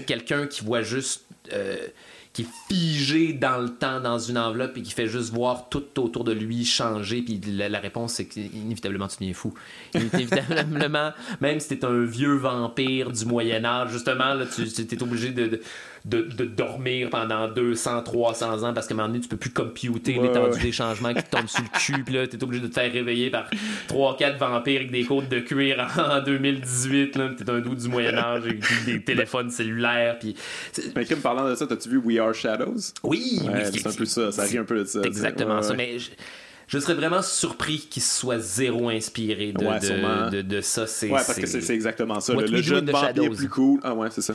quelqu'un 0.06 0.46
qui 0.46 0.64
voit 0.64 0.82
juste. 0.82 1.24
euh, 1.52 1.76
qui 2.38 2.42
est 2.42 2.72
figé 2.72 3.32
dans 3.32 3.58
le 3.58 3.68
temps, 3.68 4.00
dans 4.00 4.18
une 4.20 4.38
enveloppe, 4.38 4.76
et 4.76 4.82
qui 4.82 4.92
fait 4.92 5.08
juste 5.08 5.32
voir 5.32 5.68
tout 5.68 5.98
autour 5.98 6.22
de 6.22 6.30
lui 6.30 6.64
changer. 6.64 7.22
Puis 7.22 7.40
la, 7.48 7.80
réponse, 7.80 8.14
c'est 8.14 8.26
qu'inévitablement, 8.26 9.08
tu 9.08 9.16
deviens 9.18 9.34
fou. 9.34 9.52
Inévitablement, 9.92 11.10
même 11.40 11.58
si 11.58 11.68
t'es 11.68 11.84
un 11.84 12.04
vieux 12.04 12.36
vampire 12.36 13.10
du 13.10 13.24
Moyen-Âge, 13.24 13.90
justement, 13.90 14.34
là, 14.34 14.44
tu 14.46 14.62
es 14.62 15.02
obligé 15.02 15.30
de, 15.30 15.60
de, 16.08 16.22
de 16.22 16.44
dormir 16.44 17.10
pendant 17.10 17.48
200, 17.48 18.02
300 18.02 18.62
ans 18.62 18.72
parce 18.72 18.86
qu'à 18.86 18.94
un 18.94 18.96
moment 18.96 19.08
donné, 19.08 19.20
tu 19.20 19.28
peux 19.28 19.36
plus 19.36 19.50
computer 19.50 20.16
Ouais, 20.18 20.26
l'étendue 20.28 20.56
ouais. 20.56 20.62
des 20.62 20.72
changements 20.72 21.12
qui 21.12 21.22
te 21.22 21.30
tombent 21.30 21.48
sur 21.48 21.62
le 21.62 21.78
cul, 21.78 22.02
puis 22.04 22.14
là, 22.14 22.26
t'es 22.26 22.42
obligé 22.42 22.62
de 22.62 22.68
te 22.68 22.74
faire 22.74 22.90
réveiller 22.92 23.30
par 23.30 23.50
3-4 23.88 24.38
vampires 24.38 24.76
avec 24.80 24.90
des 24.90 25.04
côtes 25.04 25.28
de 25.28 25.40
cuir 25.40 25.86
en 25.98 26.22
2018, 26.22 27.16
là, 27.16 27.30
t'es 27.36 27.48
un 27.50 27.58
doux 27.60 27.74
du 27.74 27.88
Moyen-Âge 27.88 28.42
avec 28.44 28.62
des 28.86 29.02
téléphones 29.02 29.50
cellulaires, 29.50 30.18
puis. 30.18 30.34
Mais 30.96 31.04
Kim, 31.04 31.18
parlant 31.18 31.48
de 31.48 31.54
ça, 31.54 31.66
t'as-tu 31.66 31.88
vu 31.90 31.98
We 31.98 32.18
Are 32.18 32.34
Shadows? 32.34 32.92
Oui, 33.02 33.40
Ouais, 33.44 33.64
c'est 33.72 33.86
un 33.86 33.92
peu 33.92 34.04
ça, 34.04 34.32
ça 34.32 34.42
rit 34.44 34.58
un 34.58 34.64
peu 34.64 34.78
de 34.78 34.84
ça. 34.84 35.00
exactement 35.02 35.60
ça. 35.62 35.74
Mais 35.74 35.98
je, 35.98 36.10
je 36.68 36.78
serais 36.78 36.94
vraiment 36.94 37.22
surpris 37.22 37.78
qu'il 37.90 38.02
soit 38.02 38.38
zéro 38.38 38.88
inspiré 38.90 39.52
de, 39.52 39.64
Ouais, 39.64 39.80
de, 39.80 39.84
sûrement. 39.86 40.30
de, 40.30 40.42
de 40.42 40.60
ça. 40.60 40.86
C'est, 40.86 41.06
Ouais, 41.08 41.14
parce 41.26 41.34
que 41.34 41.46
c'est 41.46 41.74
exactement 41.74 42.20
ça. 42.20 42.34
What 42.34 42.42
Le, 42.42 42.48
le 42.48 42.62
jeu 42.62 42.80
de 42.82 42.92
vampire 42.92 43.24
est 43.24 43.30
plus 43.30 43.48
cool. 43.48 43.80
Ah 43.82 43.94
ouais, 43.94 44.08
c'est 44.10 44.20
ça. 44.22 44.34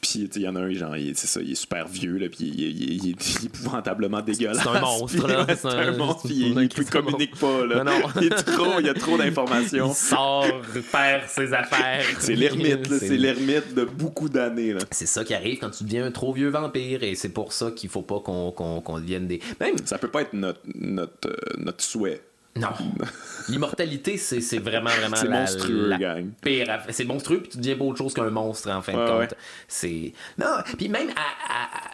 Puis 0.00 0.10
tu 0.10 0.18
sais, 0.26 0.30
il 0.36 0.42
y 0.42 0.48
en 0.48 0.56
a 0.56 0.60
un, 0.60 0.72
genre, 0.72 0.96
il, 0.96 1.14
ça, 1.16 1.40
il 1.42 1.52
est 1.52 1.54
super 1.56 1.86
vieux, 1.88 2.16
là, 2.18 2.28
puis 2.28 2.44
il, 2.46 2.60
il- 2.60 2.82
il- 2.94 3.04
il 3.06 3.10
est 3.10 3.44
épouvantablement 3.46 4.22
dégueulasse. 4.22 4.62
C'est 4.62 4.68
un 4.68 4.80
monstre, 4.80 5.18
Puis, 5.24 5.32
là. 5.32 5.40
ouais, 5.40 5.46
C'est 5.48 5.56
c'est 5.56 5.68
un- 5.68 5.92
un 5.92 5.96
monstre, 5.96 6.22
puis 6.26 6.34
il, 6.36 6.46
il 6.58 6.68
de 6.68 6.90
communique 6.90 7.36
pas, 7.38 7.66
là. 7.66 7.82
Non, 7.82 7.84
non. 7.84 8.06
Il 8.20 8.26
est 8.28 8.30
trop, 8.30 8.78
il 8.80 8.86
y 8.86 8.88
a 8.88 8.94
trop 8.94 9.16
Il 9.16 9.24
d'informations. 9.24 9.92
sort 9.92 10.46
faire 10.82 11.28
ses 11.28 11.52
affaires. 11.52 12.04
C'est 12.20 12.34
l'ermite, 12.36 12.88
là, 12.88 12.96
c'est 13.00 13.16
l'ermite 13.16 13.74
de 13.74 13.84
beaucoup 13.84 14.28
d'années, 14.28 14.72
là. 14.72 14.80
C'est 14.90 15.06
ça 15.06 15.24
qui 15.24 15.34
arrive 15.34 15.58
quand 15.58 15.70
tu 15.70 15.84
deviens 15.84 16.06
un 16.06 16.10
trop 16.10 16.32
vieux 16.32 16.48
vampire 16.48 17.02
et 17.02 17.14
c'est 17.14 17.28
pour 17.30 17.52
ça 17.52 17.70
qu'il 17.74 17.88
faut 17.90 18.02
pas 18.02 18.20
qu'on 18.20 18.50
qu'on 18.52 18.80
qu'on 18.80 18.98
devienne 19.00 19.26
des. 19.26 19.40
Même 19.60 19.74
Ça 19.84 19.98
peut 19.98 20.08
pas 20.08 20.22
être 20.22 20.32
notre, 20.32 20.60
notre, 20.74 21.28
euh, 21.28 21.36
notre 21.72 21.82
souhait. 21.84 22.22
non. 22.56 22.68
L'immortalité, 23.48 24.16
c'est 24.18 24.58
vraiment 24.58 24.90
vraiment 24.90 25.16
C'est 25.16 25.26
la, 25.26 25.40
monstrueux, 25.40 25.88
la 25.88 25.98
gang. 25.98 26.30
pire. 26.42 26.80
C'est 26.90 27.04
monstrueux 27.04 27.40
puis 27.40 27.50
tu 27.50 27.58
deviens 27.58 27.76
pas 27.76 27.84
autre 27.84 27.98
chose 27.98 28.14
qu'un 28.14 28.30
monstre 28.30 28.70
en 28.70 28.82
fin 28.82 28.92
de 28.92 28.98
compte. 28.98 29.18
ouais. 29.18 29.28
C'est 29.66 30.12
non. 30.38 30.46
Puis 30.78 30.88
même 30.88 31.08
à- 31.10 31.12
à- 31.52 31.88
à- 31.88 31.90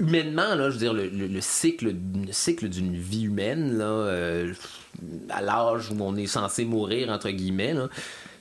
humainement 0.00 0.54
là, 0.56 0.70
je 0.70 0.74
veux 0.74 0.78
dire 0.80 0.92
le, 0.94 1.08
le- 1.08 1.28
le 1.28 1.40
cycle, 1.40 1.86
le 2.26 2.32
cycle 2.32 2.68
d'une 2.68 2.96
vie 2.96 3.24
humaine 3.26 3.78
là, 3.78 3.84
euh, 3.84 4.52
à 5.30 5.40
l'âge 5.40 5.90
où 5.90 5.96
on 6.00 6.16
est 6.16 6.26
censé 6.26 6.64
mourir 6.64 7.08
entre 7.10 7.30
guillemets 7.30 7.74
là. 7.74 7.88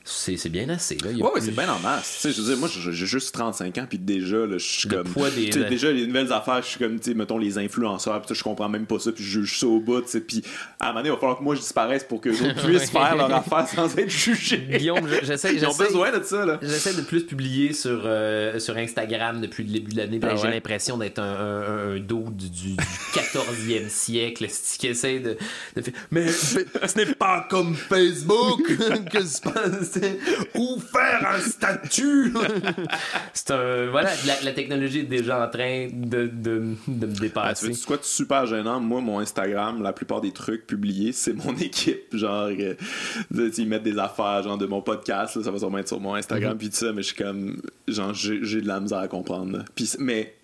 C'est 0.04 0.50
bien 0.50 0.68
assez. 0.70 0.96
Là. 0.98 1.12
Il 1.12 1.22
Ouais, 1.22 1.30
plus- 1.34 1.44
c'est 1.46 1.52
bien 1.52 1.70
en 1.72 1.80
masse. 1.80 2.22
Je 2.28 2.30
veux 2.42 2.48
dire, 2.50 2.58
moi, 2.58 2.68
j'ai 2.74 2.92
j'ai 2.92 3.06
juste 3.06 3.34
35 3.36 3.78
ans, 3.78 3.86
puis 3.88 4.00
déjà, 4.00 4.38
là, 4.48 4.58
je 4.58 4.66
suis 4.66 4.90
comme. 4.90 5.04
poids 5.04 5.30
des- 5.30 5.50
déjà, 5.50 5.92
les 5.92 6.08
nouvelles 6.08 6.34
affaires, 6.34 6.62
je 6.64 6.68
suis 6.70 6.80
comme, 6.80 7.00
tu 7.00 7.14
mettons, 7.14 7.38
les 7.38 7.58
influenceurs, 7.60 8.22
puis 8.24 8.34
je 8.36 8.44
comprends 8.44 8.68
même 8.68 8.86
pas 8.88 8.98
ça, 9.00 9.12
puis 9.12 9.24
je 9.24 9.42
juge 9.42 9.60
ça 9.60 9.68
au 9.68 9.80
bout, 9.80 10.02
tu 10.02 10.20
puis 10.22 10.44
à 10.80 10.86
un 10.86 10.88
moment 10.90 11.00
donné, 11.02 11.10
il 11.10 11.12
va 11.14 11.18
falloir 11.20 11.38
que 11.38 11.44
moi, 11.44 11.54
je 11.56 11.60
disparaisse 11.62 12.04
pour 12.04 12.20
que 12.20 12.30
d'autres 12.30 12.66
puissent 12.66 12.90
faire 12.90 13.16
leur 13.16 13.32
affaire 13.34 13.68
sans 13.68 13.96
être 13.98 14.10
jugés. 14.10 14.58
Guillaume, 14.78 15.08
je- 15.08 15.26
j'essaie. 15.26 15.54
Ils 15.56 15.66
ont 15.68 15.76
besoin 15.76 16.18
de 16.18 16.24
ça, 16.24 16.46
là. 16.46 16.60
J'essaie 16.62 16.94
de 16.96 17.02
plus 17.02 17.24
publier 17.26 17.74
sur, 17.74 18.02
euh, 18.06 18.58
sur 18.60 18.76
Instagram 18.78 19.40
depuis 19.40 19.64
le 19.64 19.72
début 19.72 19.92
de 19.92 19.98
l'année. 19.98 20.20
puis 20.20 20.30
Ah 20.32 20.36
J'ai 20.36 20.44
ouais? 20.48 20.52
l'impression 20.56 20.98
d'être 20.98 21.20
un, 21.20 21.24
un, 21.24 21.96
un 21.96 22.00
dude 22.00 22.36
du, 22.38 22.50
du, 22.50 22.70
du 22.72 22.84
14e 23.14 23.88
siècle 23.90 24.48
qui 24.80 24.88
essaie 24.88 25.20
de, 25.20 25.38
de 25.76 25.82
faire. 25.82 25.94
Mais 26.10 26.28
ce 26.28 26.60
ce 26.88 26.98
n'est 26.98 27.14
pas 27.14 27.46
comme 27.50 27.76
Facebook 27.76 28.62
que 29.12 29.24
se 29.26 29.42
passe? 29.42 29.91
Ou 30.56 30.80
faire 30.80 31.28
un 31.28 31.40
statut? 31.40 32.34
C'est 33.34 33.52
un. 33.52 33.90
Voilà, 33.92 34.10
la, 34.26 34.42
la 34.42 34.52
technologie 34.54 35.00
est 35.00 35.04
déjà 35.04 35.46
en 35.46 35.50
train 35.50 35.88
de, 35.92 36.28
de, 36.28 36.76
de 36.88 37.06
me 37.06 37.12
Ah, 37.12 37.16
tu 37.16 37.22
dépasser. 37.22 37.68
veux 37.70 37.74
quoi 37.86 37.98
de 37.98 38.04
super 38.04 38.46
gênant? 38.46 38.80
Moi, 38.80 39.02
mon 39.02 39.20
Instagram, 39.20 39.82
la 39.82 39.94
plupart 39.94 40.22
des 40.22 40.32
trucs 40.32 40.68
publiés, 40.68 41.12
c'est 41.12 41.34
mon 41.34 41.56
équipe. 41.58 42.16
Genre, 42.16 42.50
euh, 42.60 42.74
tu 43.34 43.52
ils 43.62 43.68
mettent 43.68 43.84
des 43.84 43.98
affaires, 44.00 44.44
genre 44.44 44.58
de 44.58 44.66
mon 44.66 44.82
podcast, 44.82 45.36
là, 45.36 45.44
ça 45.44 45.52
va 45.52 45.58
sûrement 45.60 45.78
être 45.80 45.88
sur 45.88 46.00
mon. 46.00 46.16
Instagram, 46.16 46.58
puis 46.58 46.70
tout 46.70 46.76
ça, 46.76 46.92
mais 46.94 47.02
je 47.02 47.08
suis 47.08 47.16
comme, 47.16 47.62
genre, 47.88 48.14
j'ai 48.14 48.62
de 48.62 48.68
la 48.68 48.80
misère 48.80 49.00
à 49.00 49.08
comprendre. 49.08 49.64
Puis, 49.76 49.90
mais 50.00 50.36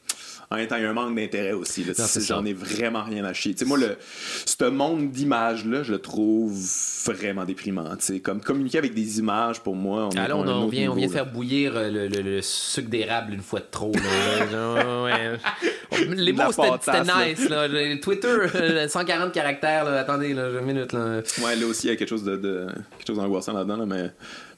en 0.50 0.56
même 0.56 0.68
temps, 0.68 0.78
il 0.78 0.84
y 0.84 0.86
a 0.86 0.90
un 0.90 0.94
manque 0.94 1.16
d'intérêt 1.16 1.52
aussi. 1.52 1.86
J'en 2.26 2.46
ai 2.46 2.54
vraiment 2.54 3.04
rien 3.04 3.26
à 3.26 3.34
chier. 3.34 3.54
Tu 3.54 3.60
sais, 3.60 3.66
moi, 3.66 3.78
le, 3.78 3.98
ce 4.46 4.64
monde 4.66 5.12
d'images-là, 5.12 5.84
je 5.84 5.92
le 5.92 6.00
trouve 6.00 6.58
vraiment 7.06 7.44
déprimant. 7.44 7.86
Comme 8.24 8.40
communiquer 8.42 8.78
avec 8.78 8.94
des 8.94 9.20
images, 9.20 9.60
pour 9.62 9.76
moi, 9.76 10.06
on 10.08 10.12
est 10.12 10.16
là, 10.16 10.24
à 10.34 10.36
on, 10.38 10.48
on 10.48 10.68
vient, 10.68 10.92
on 10.92 10.96
vient 10.96 11.10
faire 11.10 11.26
bouillir 11.32 11.74
euh, 11.76 11.90
le, 11.90 12.08
le- 12.08 12.22
le 12.22 12.42
sucre 12.42 12.90
d'érable 12.90 13.34
une 13.34 13.42
fois 13.42 13.60
de 13.60 13.66
trop. 13.70 13.92
là. 13.92 15.38
Les 16.16 16.34
mots, 16.34 16.44
c'était 16.52 17.02
nice. 17.02 17.50
Là. 17.50 17.68
Twitter, 18.02 18.28
euh, 18.56 18.88
140 18.88 19.32
caractères. 19.34 19.84
Là. 19.86 20.00
Attendez, 20.00 20.34
là, 20.34 20.50
une 20.60 20.66
minute. 20.66 20.94
Là. 20.94 21.22
Ouais, 21.44 21.56
là 21.56 21.66
aussi, 21.66 21.88
il 21.88 21.90
y 21.90 21.94
a 21.94 21.96
quelque 21.96 22.10
chose 22.10 22.24
de, 22.24 22.38
de- 22.38 22.68
quelque 22.98 23.08
chose 23.08 23.18
d'angoissant 23.18 23.54
là-dedans, 23.54 23.78
là, 23.78 23.86
mais, 23.86 24.12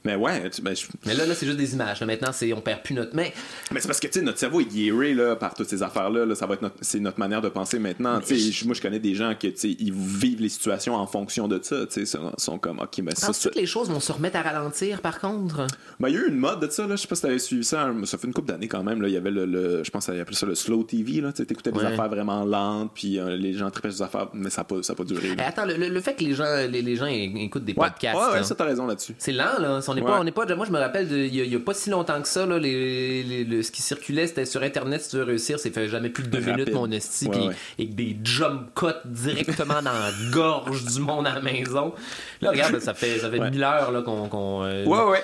mais 0.05 0.15
ouais, 0.15 0.49
tu- 0.49 0.61
ben, 0.61 0.75
je- 0.75 0.85
Mais 1.05 1.13
là, 1.13 1.25
là 1.25 1.35
c'est 1.35 1.45
juste 1.45 1.57
des 1.57 1.73
images. 1.73 1.99
là. 1.99 2.05
Maintenant, 2.05 2.31
c'est, 2.31 2.51
on 2.53 2.61
perd 2.61 2.81
plus 2.83 2.93
notre 2.95 3.15
main. 3.15 3.27
Mais 3.71 3.79
c'est 3.79 3.87
parce 3.87 3.99
que 3.99 4.07
tu 4.07 4.19
sais 4.19 4.25
notre 4.25 4.37
cerveau 4.39 4.61
est 4.61 4.65
guéré 4.65 5.13
là 5.13 5.35
par 5.35 5.53
toutes 5.53 5.67
ces 5.69 5.83
affaires 5.83 6.09
là, 6.09 6.33
ça 6.35 6.45
va 6.45 6.53
être 6.55 6.61
notre 6.61 6.75
c'est 6.81 6.99
notre 6.99 7.19
manière 7.19 7.41
de 7.41 7.49
penser 7.49 7.79
maintenant. 7.79 8.19
Tu 8.19 8.27
sais, 8.39 8.51
je- 8.51 8.65
moi 8.65 8.73
je 8.75 8.81
connais 8.81 8.99
des 8.99 9.13
gens 9.15 9.33
qui 9.35 9.51
tu 9.53 9.59
sais 9.59 9.75
ils 9.79 9.91
vivent 9.93 10.41
les 10.41 10.49
situations 10.49 10.95
en 10.95 11.05
fonction 11.07 11.47
de 11.47 11.59
ça, 11.61 11.85
tu 11.85 11.93
sais, 11.93 12.05
sont, 12.05 12.31
sont 12.37 12.57
comme 12.57 12.79
OK 12.79 12.99
mais 13.03 13.13
ça, 13.15 13.27
Penses-tu 13.27 13.43
ça- 13.43 13.49
que 13.49 13.59
les 13.59 13.65
choses 13.65 13.89
vont 13.89 13.99
se 13.99 14.11
remettre 14.11 14.37
à 14.37 14.41
ralentir, 14.41 15.01
par 15.01 15.19
contre? 15.19 15.67
Ben, 15.99 16.09
il 16.09 16.15
y 16.15 16.17
a 16.17 16.21
eu 16.21 16.27
une 16.29 16.37
mode 16.37 16.59
de 16.61 16.69
ça 16.71 16.87
là, 16.87 16.95
je 16.95 17.01
sais 17.01 17.07
pas 17.07 17.15
si 17.15 17.21
t'avais 17.23 17.39
suivi 17.39 17.63
ça, 17.63 17.83
hein, 17.83 17.95
ça 18.05 18.17
fait 18.17 18.27
une 18.27 18.33
couple 18.33 18.47
d'années 18.47 18.67
quand 18.67 18.83
même 18.83 19.01
là, 19.01 19.07
il 19.07 19.13
y 19.13 19.17
avait 19.17 19.31
le, 19.31 19.45
le- 19.45 19.83
je 19.83 19.91
pense 19.91 20.05
qu'ils 20.05 20.19
appelaient 20.19 20.35
ça 20.35 20.45
le 20.45 20.55
slow 20.55 20.83
TV 20.83 21.21
là, 21.21 21.31
t'écoutais 21.33 21.71
des 21.71 21.79
Ouais. 21.79 21.85
affaires 21.85 22.09
vraiment 22.09 22.45
lentes 22.45 22.91
puis 22.95 23.19
euh, 23.19 23.35
les 23.35 23.53
gens 23.53 23.69
tripaient 23.69 23.89
des 23.89 24.01
affaires 24.01 24.29
mais 24.33 24.49
ça 24.49 24.63
pas 24.63 24.81
ça 24.81 24.93
a 24.93 24.95
pas 24.95 25.03
duré. 25.03 25.31
Attends, 25.39 25.65
le, 25.65 25.75
le- 25.75 25.89
le 25.89 26.01
fait 26.01 26.13
que 26.15 26.23
les 26.23 26.33
gens, 26.33 26.45
les, 26.69 26.81
les 26.81 26.95
gens 26.95 27.05
écoutent 27.07 27.65
des 27.65 27.73
Ouais, 27.73 27.87
podcasts. 27.89 28.17
ouais, 28.17 28.25
ouais, 28.31 28.37
là. 28.37 28.43
ça 28.43 28.55
t'as 28.55 28.65
raison 28.65 28.85
là-dessus. 28.87 29.13
C'est 29.17 29.31
lent, 29.33 29.59
là. 29.59 29.81
On 29.89 29.95
n'est 29.95 30.01
Ouais. 30.01 30.07
pas, 30.07 30.19
on 30.19 30.23
n'est 30.23 30.31
pas. 30.31 30.45
Moi, 30.55 30.65
je 30.65 30.71
me 30.71 30.79
rappelle, 30.79 31.11
il 31.11 31.35
y, 31.35 31.55
a- 31.55 31.59
pas 31.59 31.73
si 31.73 31.89
longtemps 31.89 32.21
que 32.21 32.27
ça, 32.27 32.45
là, 32.45 32.57
les, 32.59 33.23
les- 33.23 33.43
le- 33.43 33.63
ce 33.63 33.71
qui 33.71 33.81
circulait, 33.81 34.27
c'était 34.27 34.45
sur 34.45 34.61
Internet. 34.63 35.01
Si 35.01 35.09
tu 35.09 35.17
veux 35.17 35.23
réussir, 35.23 35.59
c'est 35.59 35.71
fait 35.71 35.87
jamais 35.89 36.09
plus 36.09 36.23
de 36.23 36.29
deux 36.29 36.39
Rapide. 36.39 36.55
minutes, 36.57 36.73
mon 36.73 36.89
esti, 36.91 37.25
Ouais, 37.27 37.31
puis 37.37 37.47
ouais. 37.49 37.55
et 37.79 37.87
que 37.87 37.93
des 37.93 38.17
jump 38.23 38.69
cuts 38.75 38.85
directement 39.05 39.81
dans 39.81 39.91
la 39.93 40.11
gorge 40.31 40.85
du 40.85 40.99
monde 40.99 41.27
à 41.27 41.35
la 41.35 41.41
maison. 41.41 41.93
Là, 42.41 42.51
regarde, 42.51 42.79
ça 42.79 42.93
fait, 42.93 43.19
ça 43.19 43.29
fait 43.29 43.39
mille 43.39 43.63
heures 43.63 43.91
là, 43.91 44.01
qu'on, 44.01 44.27
qu'on, 44.29 44.63
euh, 44.63 44.85
Ouais 44.85 45.03
ouais. 45.03 45.23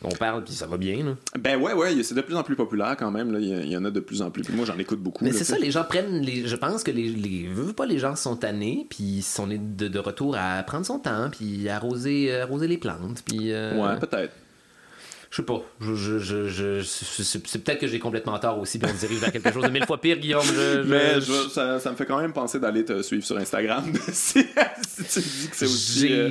Qu'on 0.00 0.10
parle, 0.10 0.44
puis 0.44 0.54
ça 0.54 0.66
va 0.66 0.76
bien. 0.76 1.04
Là. 1.04 1.16
Ben 1.38 1.60
ouais 1.60 1.72
ouais, 1.72 2.02
c'est 2.02 2.14
de 2.14 2.20
plus 2.20 2.36
en 2.36 2.42
plus 2.42 2.56
populaire 2.56 2.96
quand 2.98 3.10
même 3.10 3.32
là, 3.32 3.38
il 3.40 3.68
y, 3.70 3.76
en 3.76 3.84
a 3.84 3.90
de 3.90 4.00
plus 4.00 4.22
en 4.22 4.30
plus. 4.30 4.44
Moi 4.50 4.64
j'en 4.66 4.78
écoute 4.78 5.00
beaucoup. 5.00 5.24
Mais 5.24 5.32
c'est 5.32 5.44
ça, 5.44 5.58
les 5.58 5.70
gens 5.70 5.84
prennent. 5.84 6.20
Les, 6.20 6.46
je 6.46 6.56
pense 6.56 6.82
que 6.82 6.90
les, 6.90 7.08
les 7.08 7.48
veux, 7.48 7.64
veux 7.64 7.72
pas 7.72 7.86
les 7.86 7.98
gens 7.98 8.16
sont 8.16 8.36
tannés, 8.36 8.86
puis 8.90 9.24
on 9.38 9.50
est 9.50 9.58
de, 9.58 9.88
de 9.88 9.98
retour 9.98 10.36
à 10.38 10.62
prendre 10.62 10.84
son 10.86 10.98
temps, 10.98 11.28
puis 11.30 11.68
arroser, 11.68 12.34
arroser 12.34 12.68
les 12.68 12.78
plantes, 12.78 13.22
puis. 13.26 13.52
euh, 13.52 13.76
Ouais, 13.76 13.98
peut-être. 13.98 14.32
Je 15.30 15.36
sais 15.36 15.42
pas. 15.42 15.60
Je, 15.80 15.94
je, 15.94 16.18
je, 16.18 16.48
je- 16.48 16.82
c'est 16.82 17.62
peut-être 17.64 17.80
que 17.80 17.86
j'ai 17.88 17.98
complètement 17.98 18.38
tort 18.38 18.58
aussi, 18.58 18.78
puis 18.78 18.88
on 18.90 18.94
se 18.94 19.00
dirige 19.06 19.18
vers 19.20 19.32
quelque 19.32 19.52
chose 19.52 19.64
de 19.64 19.68
mille 19.70 19.84
fois 19.84 20.00
pire, 20.00 20.18
Guillaume. 20.18 20.42
Mais 20.86 21.20
je- 21.20 21.48
ça, 21.50 21.80
ça 21.80 21.90
me 21.90 21.96
fait 21.96 22.06
quand 22.06 22.18
même 22.20 22.32
penser 22.32 22.58
d'aller 22.60 22.84
te 22.84 23.02
suivre 23.02 23.24
sur 23.24 23.36
Instagram. 23.36 23.84
si, 24.12 24.44
si 24.98 25.20
tu 25.20 25.28
dis 25.28 25.48
que 25.48 25.56
c'est 25.56 25.64
aussi. 25.66 26.12
euh, 26.12 26.28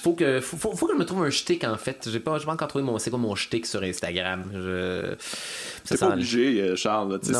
faut 0.00 0.12
que, 0.14 0.40
faut, 0.40 0.56
faut- 0.56 0.76
faut 0.76 0.86
que 0.86 0.92
je 0.94 0.98
me 0.98 1.04
trouve 1.04 1.24
un 1.24 1.30
shtick 1.30 1.64
en 1.64 1.76
fait. 1.76 2.08
J'ai 2.10 2.20
pas, 2.20 2.38
pas 2.38 2.52
encore 2.52 2.68
trouvé 2.68 2.84
mon, 2.84 2.98
c'est 2.98 3.10
quoi 3.10 3.18
mon 3.18 3.34
shtick 3.34 3.66
sur 3.66 3.82
Instagram. 3.82 4.44
Je, 4.54 5.14
T'es 5.84 5.96
pas 5.98 6.06
obligé, 6.14 6.76
Charles. 6.76 7.18
Non, 7.32 7.38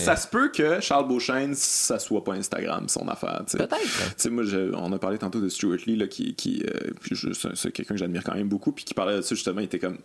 ça, 0.00 0.16
se 0.16 0.26
peut 0.28 0.48
que 0.50 0.80
Charles 0.80 1.06
Beauchesne, 1.08 1.54
ça 1.54 1.98
soit 1.98 2.24
pas 2.24 2.32
Instagram, 2.32 2.88
son 2.88 3.06
affaire. 3.08 3.42
Peut-être. 3.58 4.30
Moi, 4.30 4.44
on 4.74 4.92
a 4.92 4.98
parlé 4.98 5.18
tantôt 5.18 5.40
de 5.40 5.48
Stuart 5.48 5.78
Lee, 5.86 5.96
là, 5.96 6.06
qui, 6.06 6.34
qui 6.34 6.64
euh, 6.66 6.90
c'est 7.54 7.70
quelqu'un 7.72 7.94
que 7.94 8.00
j'admire 8.00 8.22
quand 8.24 8.34
même 8.34 8.48
beaucoup, 8.48 8.72
puis 8.72 8.84
qui 8.84 8.94
parlait 8.94 9.16
de 9.16 9.22
ça 9.22 9.34
justement, 9.34 9.60
il 9.60 9.64
était 9.64 9.78
comme. 9.78 9.98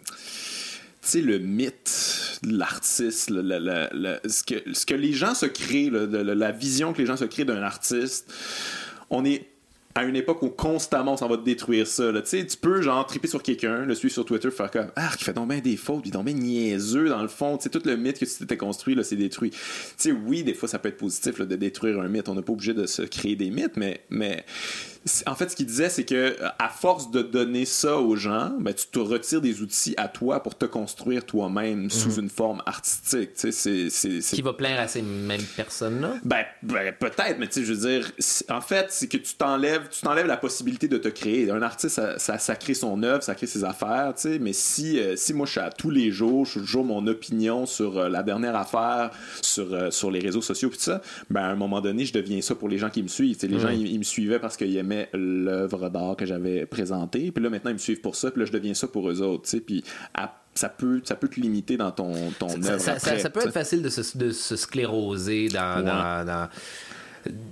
Tu 1.09 1.21
le 1.21 1.39
mythe 1.39 2.39
de 2.43 2.57
l'artiste, 2.57 3.29
ce, 3.29 4.85
que, 4.85 4.93
les 4.93 5.13
gens 5.13 5.35
se 5.35 5.45
créent, 5.45 5.89
la 5.89 6.51
vision 6.51 6.91
que 6.93 6.99
les 6.99 7.05
gens 7.05 7.17
se 7.17 7.25
créent 7.25 7.45
d'un 7.45 7.61
artiste, 7.61 8.33
on 9.09 9.23
est 9.23 9.47
à 9.97 10.03
une 10.03 10.15
époque 10.15 10.43
où 10.43 10.49
constamment 10.49 11.13
on 11.13 11.17
s'en 11.17 11.27
va 11.27 11.37
détruire 11.37 11.87
ça. 11.87 12.11
là. 12.11 12.21
Tu 12.21 12.45
peux 12.61 12.81
genre 12.81 13.05
triper 13.05 13.27
sur 13.27 13.41
quelqu'un, 13.41 13.83
le 13.83 13.95
suivre 13.95 14.13
sur 14.13 14.25
Twitter, 14.25 14.51
faire 14.51 14.69
comme 14.69 14.91
Ah, 14.95 15.09
qui 15.17 15.23
fait 15.23 15.33
donc 15.33 15.49
des 15.61 15.75
fautes, 15.75 16.03
bien 16.03 16.21
niaiseux 16.33 17.09
dans 17.09 17.21
le 17.21 17.27
fond. 17.27 17.59
Sais, 17.59 17.69
tout 17.69 17.81
le 17.83 17.97
mythe 17.97 18.19
que 18.19 18.25
tu 18.25 18.37
t'étais 18.37 18.57
construit, 18.57 18.93
là, 18.93 19.03
c'est 19.03 19.15
détruit. 19.15 19.51
Sais, 19.97 20.11
oui, 20.11 20.43
des 20.43 20.53
fois 20.53 20.69
ça 20.69 20.77
peut 20.77 20.89
être 20.89 20.97
positif 20.97 21.41
de 21.41 21.55
détruire 21.55 21.99
un 21.99 22.07
mythe. 22.09 22.29
On 22.29 22.35
n'est 22.35 22.43
pas 22.43 22.53
obligé 22.53 22.75
de 22.75 22.85
se 22.85 23.01
créer 23.01 23.35
des 23.35 23.49
mythes, 23.49 23.75
mais, 23.75 24.45
en 25.25 25.35
fait, 25.35 25.49
ce 25.49 25.55
qu'il 25.55 25.65
disait, 25.65 25.89
c'est 25.89 26.05
que 26.05 26.35
à 26.59 26.69
force 26.69 27.11
de 27.11 27.21
donner 27.21 27.65
ça 27.65 27.97
aux 27.97 28.15
gens, 28.15 28.51
ben, 28.59 28.73
tu 28.73 28.87
te 28.87 28.99
retires 28.99 29.41
des 29.41 29.61
outils 29.61 29.93
à 29.97 30.07
toi 30.07 30.41
pour 30.41 30.57
te 30.57 30.65
construire 30.65 31.25
toi-même 31.25 31.89
sous 31.89 32.15
une 32.19 32.29
forme 32.29 32.61
artistique. 32.65 33.33
Tu 33.33 33.41
sais, 33.41 33.51
c'est- 33.51 33.89
c'est- 33.89 34.21
c'est 34.21 34.35
Qui 34.35 34.41
va 34.41 34.53
plaire 34.53 34.79
à 34.79 34.87
ces 34.87 35.01
mêmes 35.01 35.41
personnes-là? 35.55 36.13
ben, 36.23 36.43
ben, 36.63 36.93
peut-être, 36.99 37.37
mais 37.39 37.47
tu 37.47 37.53
sais, 37.61 37.63
je 37.65 37.73
veux 37.73 37.89
dire, 37.89 38.11
en 38.49 38.61
fait, 38.61 38.87
c'est 38.89 39.07
que 39.07 39.17
tu 39.17 39.33
t'enlèves, 39.35 39.87
tu 39.89 40.01
t'enlèves 40.01 40.27
la 40.27 40.37
possibilité 40.37 40.87
de 40.87 40.97
te 40.97 41.07
créer. 41.07 41.49
Un 41.51 41.61
artiste, 41.61 41.95
ça, 41.95 42.19
ça, 42.19 42.37
ça 42.39 42.55
crée 42.55 42.73
son 42.73 43.01
œuvre, 43.03 43.23
ça 43.23 43.35
crée 43.35 43.47
ses 43.47 43.63
affaires, 43.63 44.13
tu 44.15 44.21
sais, 44.23 44.39
mais 44.39 44.53
si, 44.53 44.99
euh, 44.99 45.15
si 45.15 45.33
moi 45.33 45.45
je 45.45 45.51
suis 45.51 45.59
à 45.61 45.69
tous 45.69 45.89
les 45.89 46.11
jours, 46.11 46.45
je 46.45 46.51
suis 46.51 46.59
toujours 46.61 46.83
mon 46.85 47.05
opinion 47.07 47.65
sur 47.65 47.97
euh, 47.97 48.09
la 48.09 48.23
dernière 48.23 48.55
affaire, 48.55 49.11
sur, 49.41 49.73
euh, 49.73 49.91
sur 49.91 50.11
les 50.11 50.19
réseaux 50.19 50.41
sociaux, 50.41 50.69
tout 50.69 50.75
ça, 50.79 51.01
ben, 51.29 51.41
à 51.41 51.47
un 51.47 51.55
moment 51.55 51.81
donné, 51.81 52.05
je 52.05 52.13
deviens 52.13 52.41
ça 52.41 52.55
pour 52.55 52.69
les 52.69 52.77
gens 52.77 52.89
qui 52.89 53.03
me 53.03 53.07
suivent. 53.07 53.35
Tu 53.35 53.41
sais, 53.41 53.47
les 53.47 53.59
gens, 53.59 53.69
ils, 53.69 53.87
ils 53.91 53.99
me 53.99 54.03
suivaient 54.03 54.39
parce 54.39 54.57
qu'ils 54.57 54.75
aimaient 54.77 54.96
l'œuvre 55.13 55.89
d'art 55.89 56.15
que 56.15 56.25
j'avais 56.25 56.65
présentée, 56.65 57.31
puis 57.31 57.43
là, 57.43 57.49
maintenant, 57.49 57.71
ils 57.71 57.75
me 57.75 57.79
suivent 57.79 58.01
pour 58.01 58.15
ça, 58.15 58.31
puis 58.31 58.39
là, 58.41 58.45
je 58.45 58.51
deviens 58.51 58.73
ça 58.73 58.87
pour 58.87 59.09
eux 59.09 59.21
autres, 59.21 59.43
tu 59.43 59.49
sais, 59.51 59.59
puis 59.61 59.83
à 60.13 60.33
ça 60.55 60.69
peut, 60.69 61.01
ça 61.03 61.13
peut 61.15 61.27
te 61.27 61.39
limiter 61.39 61.77
dans 61.77 61.91
ton, 61.91 62.13
ton 62.39 62.49
ça, 62.49 62.71
œuvre. 62.73 62.81
ça- 62.81 62.93
après, 62.93 63.19
ça 63.19 63.29
peut 63.29 63.41
être 63.41 63.51
facile 63.51 63.83
de 63.83 63.89
se, 63.89 64.17
de 64.17 64.31
se 64.31 64.55
scléroser 64.55 65.49
dans, 65.49 65.77
Ouais. 65.77 65.83
dans, 65.83 66.25
dans, 66.25 66.49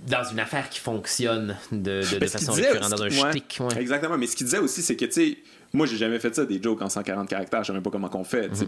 dans 0.07 0.23
une 0.31 0.39
affaire 0.39 0.69
qui 0.69 0.79
fonctionne 0.79 1.55
de, 1.71 2.01
de, 2.01 2.01
qu'il 2.01 2.27
façon 2.29 2.53
disait 2.53 2.71
récurrente, 2.71 2.91
dans 2.91 3.03
un 3.03 3.09
ouais, 3.09 3.29
shtick. 3.31 3.57
ouais. 3.59 3.79
Exactement. 3.81 4.17
Mais 4.17 4.25
ce 4.27 4.35
qu'il 4.35 4.45
disait 4.45 4.57
aussi, 4.59 4.81
c'est 4.81 4.95
que, 4.95 5.05
tu 5.05 5.11
sais, 5.11 5.37
moi, 5.73 5.85
j'ai 5.85 5.97
jamais 5.97 6.19
fait 6.19 6.33
ça, 6.33 6.45
des 6.45 6.61
jokes 6.63 6.81
en 6.81 6.87
140 6.89 7.27
caractères. 7.27 7.61
Je 7.63 7.67
sais 7.67 7.73
même 7.73 7.83
pas 7.83 7.89
comment 7.89 8.07
qu'on 8.07 8.23
fait. 8.23 8.47
Mhm. 8.47 8.67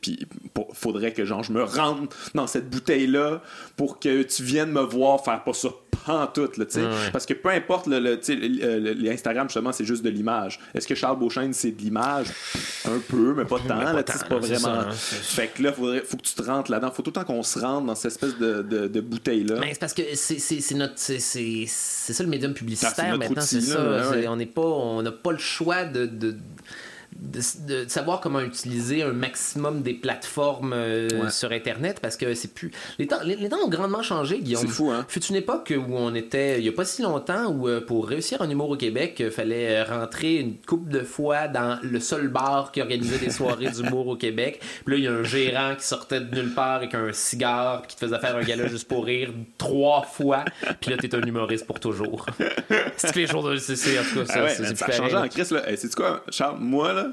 Puis, 0.00 0.26
pour- 0.52 0.68
faudrait 0.76 1.12
que, 1.12 1.24
genre, 1.24 1.42
je 1.42 1.52
me 1.52 1.62
rende 1.64 2.08
dans 2.34 2.46
cette 2.46 2.68
bouteille-là 2.68 3.40
pour 3.76 3.98
que 3.98 4.22
tu 4.22 4.42
viennes 4.42 4.70
me 4.70 4.82
voir 4.82 5.24
faire 5.24 5.42
pas 5.42 5.54
ça 5.54 5.70
pantoute, 6.06 6.56
là, 6.56 6.64
tu 6.66 6.72
sais. 6.72 6.82
Ouais. 6.82 7.10
Parce 7.12 7.26
que 7.26 7.34
peu 7.34 7.50
importe, 7.50 7.86
le, 7.86 9.10
Instagram, 9.10 9.48
justement, 9.48 9.72
c'est 9.72 9.84
juste 9.84 10.02
de 10.04 10.10
l'image. 10.10 10.58
Est-ce 10.74 10.86
que 10.86 10.94
Charles 10.94 11.18
Beauchesne, 11.18 11.52
c'est 11.52 11.70
de 11.72 11.80
l'image? 11.82 12.26
Un 12.86 12.98
peu, 13.08 13.34
mais 13.34 13.44
pas 13.44 13.58
tant, 13.58 13.68
pas 13.78 13.92
là, 13.92 14.02
tant, 14.02 14.12
c'est 14.16 14.28
pas 14.28 14.34
là, 14.34 14.40
vraiment... 14.40 14.58
ça, 14.58 14.88
hein, 14.88 14.92
fait 14.92 15.48
que 15.48 15.62
là, 15.62 15.72
faudrait, 15.72 16.00
faut 16.00 16.16
que 16.16 16.22
tu 16.22 16.34
te 16.34 16.42
rentres 16.42 16.70
là-dedans. 16.70 16.90
Faut 16.90 17.02
tout 17.02 17.10
le 17.10 17.14
temps 17.14 17.24
qu'on 17.24 17.42
se 17.42 17.58
rentre 17.58 17.86
dans 17.86 17.94
cette 17.94 18.12
espèce 18.12 18.36
de, 18.38 18.62
de, 18.62 18.88
de 18.88 19.00
bouteille-là. 19.00 19.56
Mais 19.60 19.72
c'est 19.72 19.80
parce 19.80 19.94
que 19.94 20.02
c'est 20.14 20.38
c'est- 20.38 20.60
c'est 20.60 20.74
notre 20.74 20.94
c'est 20.96 21.18
c'est- 21.18 21.64
c'est 21.66 22.12
ça 22.12 22.22
le 22.22 22.28
médium 22.28 22.52
Ah, 22.54 22.58
publicitaire 22.58 23.18
maintenant 23.18 23.42
outil, 23.42 23.60
c'est 23.62 23.74
là, 23.74 24.04
ça 24.04 24.10
ouais. 24.10 24.26
on 24.28 24.36
pas 24.46 25.02
n'a 25.02 25.12
pas 25.12 25.32
le 25.32 25.38
choix 25.38 25.84
de, 25.84 26.06
de 26.06 26.36
de, 27.20 27.40
de 27.68 27.88
savoir 27.88 28.20
comment 28.20 28.40
utiliser 28.40 29.02
un 29.02 29.12
maximum 29.12 29.82
des 29.82 29.94
plateformes 29.94 30.72
euh, 30.74 31.08
Ouais. 31.14 31.30
sur 31.30 31.52
internet 31.52 32.00
parce 32.00 32.16
que 32.16 32.34
c'est 32.34 32.52
plus 32.54 32.70
les 32.98 33.06
temps 33.06 33.18
les, 33.24 33.36
les 33.36 33.48
temps 33.48 33.58
ont 33.64 33.68
grandement 33.68 34.02
changé 34.02 34.40
Guillaume 34.40 34.62
C'est 34.62 34.68
fou, 34.68 34.90
hein? 34.90 35.04
fut 35.08 35.24
une 35.26 35.36
époque 35.36 35.72
où 35.76 35.94
on 35.96 36.14
était 36.14 36.58
il 36.58 36.64
y 36.64 36.68
a 36.68 36.72
pas 36.72 36.84
si 36.84 37.02
longtemps 37.02 37.46
où 37.52 37.68
euh, 37.68 37.80
pour 37.80 38.08
réussir 38.08 38.42
un 38.42 38.50
humour 38.50 38.70
au 38.70 38.76
Québec 38.76 39.16
il 39.20 39.30
fallait 39.30 39.76
euh, 39.80 39.84
rentrer 39.84 40.36
une 40.36 40.56
couple 40.56 40.90
de 40.90 41.00
fois 41.00 41.46
dans 41.48 41.78
le 41.82 42.00
seul 42.00 42.28
bar 42.28 42.72
qui 42.72 42.80
organisait 42.80 43.18
des 43.18 43.30
soirées 43.30 43.70
d'humour 43.70 44.08
au 44.08 44.16
Québec? 44.16 44.60
Puis 44.84 44.94
là 44.94 44.98
il 44.98 45.04
y 45.04 45.08
a 45.08 45.12
un 45.12 45.22
gérant 45.24 45.74
qui 45.76 45.84
sortait 45.86 46.20
de 46.20 46.34
nulle 46.34 46.52
part 46.54 46.76
avec 46.76 46.94
un 46.94 47.12
cigare 47.12 47.82
puis 47.82 47.90
qui 47.90 47.96
te 47.96 48.06
faisait 48.06 48.18
faire 48.18 48.36
un 48.36 48.42
gala 48.42 48.66
juste 48.66 48.88
pour 48.88 49.04
rire 49.04 49.30
trois 49.58 50.02
fois 50.02 50.44
puis 50.80 50.90
là 50.90 50.96
t'es 50.96 51.14
un 51.14 51.22
humoriste 51.22 51.66
pour 51.66 51.78
toujours 51.80 52.26
c'est 52.96 53.12
que 53.12 53.18
les 53.20 53.26
jours 53.26 53.48
de 53.48 53.56
c'est 53.56 53.76
c'est- 53.76 53.98
en 53.98 54.02
tout 54.02 54.20
cas 54.20 54.26
ça, 54.26 54.32
Ah 54.36 54.42
ouais, 54.44 54.48
c'est- 54.50 54.64
c'est 54.64 54.76
ça 54.76 54.84
a 54.86 54.88
plus 54.88 54.96
changé 54.96 55.16
en 55.16 55.28
Christ. 55.28 55.52
Là. 55.52 55.70
Hey, 55.70 55.76
sais-tu 55.76 55.94
quoi, 55.94 56.22
Charles? 56.30 56.56
Moi, 56.58 56.92
là, 56.92 57.03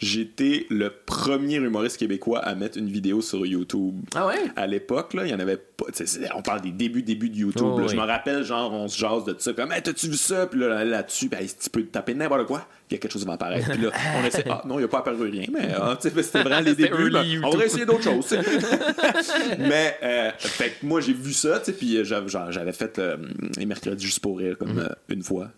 j'étais 0.00 0.66
le 0.70 0.90
premier 0.90 1.56
humoriste 1.56 1.96
québécois 1.98 2.40
à 2.40 2.54
mettre 2.54 2.78
une 2.78 2.88
vidéo 2.88 3.20
sur 3.20 3.44
YouTube. 3.46 3.94
ah 4.14 4.26
ouais? 4.26 4.50
À 4.56 4.66
l'époque, 4.66 5.14
là, 5.14 5.26
il 5.26 5.30
y 5.30 5.34
en 5.34 5.40
avait 5.40 5.56
pas. 5.56 5.86
On 6.34 6.42
parle 6.42 6.60
des 6.60 6.72
débuts, 6.72 7.02
débuts 7.02 7.30
de 7.30 7.36
YouTube. 7.36 7.62
Oh, 7.64 7.78
là. 7.78 7.84
oui. 7.86 7.92
Je 7.92 7.96
me 7.96 8.06
rappelle, 8.06 8.44
genre, 8.44 8.72
on 8.72 8.88
se 8.88 8.98
jase 8.98 9.24
de 9.24 9.34
ça. 9.38 9.52
Comme, 9.52 9.72
hey, 9.72 9.82
t'as-tu 9.82 10.08
vu 10.08 10.16
ça? 10.16 10.46
Puis 10.46 10.60
là, 10.60 10.84
là-dessus, 10.84 11.28
ben, 11.28 11.40
tu 11.40 11.70
peux 11.70 11.84
taper 11.84 12.14
n'importe 12.14 12.46
quoi. 12.46 12.66
Il 12.90 12.94
y 12.94 12.96
a 12.96 12.98
quelque 12.98 13.12
chose 13.12 13.22
qui 13.22 13.28
va 13.28 13.34
apparaître. 13.34 13.70
Puis 13.70 13.82
là, 13.82 13.90
on 14.20 14.26
essaie. 14.26 14.44
Ah, 14.48 14.62
non, 14.66 14.74
il 14.76 14.78
n'y 14.78 14.84
a 14.84 14.88
pas 14.88 14.98
apparu 14.98 15.30
rien. 15.30 15.44
Mais 15.52 15.68
ah, 15.76 15.96
c'était 16.00 16.42
vraiment 16.42 16.60
les 16.60 16.74
débuts. 16.74 17.40
on 17.44 17.50
va 17.50 17.64
essayer 17.64 17.86
d'autres 17.86 18.02
choses. 18.02 18.36
mais, 19.58 19.96
euh, 20.02 20.30
fait 20.38 20.70
que 20.70 20.86
moi, 20.86 21.00
j'ai 21.00 21.12
vu 21.12 21.32
ça, 21.32 21.60
puis 21.60 21.96
euh, 21.96 22.04
j'avais 22.04 22.72
fait 22.72 22.98
euh, 22.98 23.16
les 23.56 23.66
mercredis 23.66 24.04
juste 24.04 24.20
pour 24.20 24.38
rire, 24.38 24.56
comme 24.58 24.78
euh, 24.78 24.88
une 25.08 25.22
fois. 25.22 25.50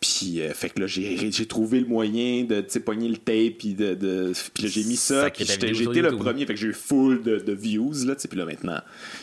Puis, 0.00 0.40
euh, 0.40 0.52
fait 0.52 0.70
que 0.70 0.80
là, 0.80 0.86
j'ai 0.86 1.30
j'ai 1.30 1.46
trouvé 1.46 1.80
le 1.80 1.86
moyen 1.86 2.44
de, 2.44 2.60
tu 2.60 2.80
pogner 2.80 3.08
le 3.08 3.16
tape, 3.16 3.58
puis 3.58 3.74
de, 3.74 3.94
de- 3.94 4.32
puis 4.54 4.64
là, 4.64 4.68
j'ai 4.68 4.84
mis 4.84 4.96
ça, 4.96 5.22
puis 5.30 5.44
j'étais- 5.52 5.74
sur 5.82 5.92
le 6.10 6.16
premier, 6.24 6.46
fait 6.46 6.54
que 6.54 6.60
j'ai 6.60 6.68
eu 6.68 6.72
full 6.72 7.22
de, 7.22 7.38
de 7.38 7.52
views, 7.52 7.92
là, 8.06 8.14
tu 8.14 8.22
sais, 8.22 8.28
puis 8.28 8.38
là, 8.38 8.44
maintenant, 8.44 8.78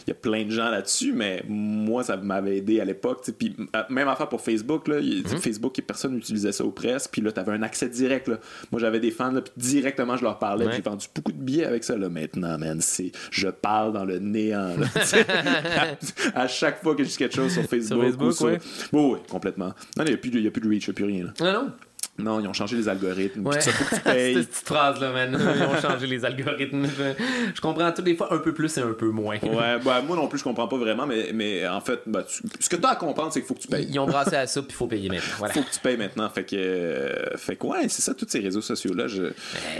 il 0.05 0.09
y 0.09 0.11
a 0.11 0.15
plein 0.15 0.43
de 0.45 0.51
gens 0.51 0.69
là-dessus, 0.69 1.13
mais 1.13 1.43
moi, 1.47 2.03
ça 2.03 2.17
m'avait 2.17 2.57
aidé 2.57 2.79
à 2.79 2.85
l'époque, 2.85 3.21
tu 3.23 3.31
sais, 3.31 3.37
puis 3.37 3.55
euh, 3.75 3.81
même 3.89 4.07
affaire 4.07 4.29
pour 4.29 4.41
Facebook, 4.41 4.87
là, 4.87 4.99
il- 4.99 5.23
Mhm. 5.23 5.37
Facebook, 5.39 5.79
personne 5.85 6.13
n'utilisait 6.15 6.51
ça 6.51 6.63
aux 6.65 6.71
presse, 6.71 7.07
puis 7.07 7.21
là, 7.21 7.31
t'avais 7.31 7.51
un 7.53 7.61
accès 7.63 7.89
direct, 7.89 8.27
là. 8.27 8.39
Moi, 8.71 8.79
j'avais 8.81 8.99
des 8.99 9.11
fans, 9.11 9.31
là, 9.31 9.41
puis 9.41 9.53
directement, 9.57 10.17
je 10.17 10.23
leur 10.23 10.39
parlais, 10.39 10.65
Ouais. 10.65 10.73
j'ai 10.75 10.81
vendu 10.81 11.07
beaucoup 11.13 11.31
de 11.31 11.37
billets 11.41 11.65
avec 11.65 11.83
ça, 11.83 11.97
là, 11.97 12.09
maintenant, 12.09 12.57
man, 12.57 12.79
c'est, 12.81 13.11
je 13.31 13.47
parle 13.47 13.93
dans 13.93 14.05
le 14.05 14.19
néant, 14.19 14.75
là, 14.77 14.87
à, 14.95 15.97
à 16.43 16.47
chaque 16.47 16.81
fois 16.81 16.95
que 16.95 17.03
je 17.03 17.09
dis 17.09 17.17
quelque 17.17 17.35
chose 17.35 17.51
sur 17.53 17.63
Facebook, 17.63 18.01
Facebook, 18.03 18.27
ou 18.27 18.31
sur- 18.31 18.45
ouais. 18.47 18.59
Oui, 18.93 19.01
oui, 19.13 19.19
complètement. 19.29 19.73
Non, 19.97 20.03
il 20.07 20.13
n'y 20.13 20.15
a, 20.15 20.17
plus 20.17 20.29
de- 20.31 20.37
il 20.39 20.43
y 20.45 20.47
a 20.47 20.51
plus 20.51 20.61
de 20.61 20.69
reach, 20.69 20.87
il 20.87 20.89
n'y 20.89 20.91
a 20.91 20.95
plus 20.95 21.05
rien, 21.05 21.25
là. 21.25 21.33
non 21.39 21.53
non? 21.63 21.71
Non, 22.17 22.39
ils 22.39 22.47
ont 22.47 22.53
changé 22.53 22.77
les 22.77 22.87
algorithmes. 22.87 23.45
Ouais. 23.45 23.55
Tout 23.57 23.61
ça, 23.63 23.71
faut 23.71 23.83
que 23.93 23.95
tu 23.95 24.01
payes. 24.05 24.35
Cette 24.35 24.47
petite 24.49 24.67
phrase-là, 24.67 25.11
man. 25.11 25.37
Ils 25.37 25.63
ont 25.63 25.81
changé 25.81 26.07
les 26.07 26.23
algorithmes. 26.23 26.85
Je, 26.85 27.23
je 27.53 27.59
comprends 27.59 27.91
toutes 27.91 28.05
les 28.05 28.15
fois 28.15 28.33
un 28.33 28.37
peu 28.37 28.53
plus 28.53 28.77
et 28.77 28.81
un 28.81 28.93
peu 28.93 29.09
moins. 29.09 29.35
Ouais, 29.43 29.79
bah, 29.83 30.01
moi 30.01 30.15
non 30.15 30.29
plus, 30.29 30.39
je 30.39 30.45
comprends 30.45 30.65
pas 30.69 30.77
vraiment, 30.77 31.05
mais, 31.05 31.31
mais 31.33 31.67
en 31.67 31.81
fait, 31.81 31.99
bah, 32.05 32.23
tu- 32.23 32.41
ce 32.57 32.69
que 32.69 32.77
tu 32.77 32.85
as 32.85 32.91
à 32.91 32.95
comprendre, 32.95 33.33
c'est 33.33 33.41
qu'il 33.41 33.47
faut 33.49 33.53
que 33.55 33.59
tu 33.59 33.67
payes. 33.67 33.87
Ils 33.91 33.99
ont 33.99 34.05
brassé 34.05 34.33
à 34.37 34.47
ça, 34.47 34.61
puis 34.61 34.69
il 34.71 34.75
faut 34.75 34.87
payer 34.87 35.09
maintenant. 35.09 35.23
Voilà. 35.39 35.53
faut 35.55 35.61
que 35.63 35.69
tu 35.73 35.79
payes 35.81 35.97
maintenant. 35.97 36.29
Fait 36.29 36.45
que, 36.45 36.55
euh, 36.55 37.35
fait 37.35 37.57
que 37.57 37.65
ouais, 37.67 37.89
c'est 37.89 38.01
ça, 38.01 38.13
tous 38.13 38.27
ces 38.29 38.39
réseaux 38.39 38.61
sociaux-là. 38.61 39.07
Je... 39.09 39.23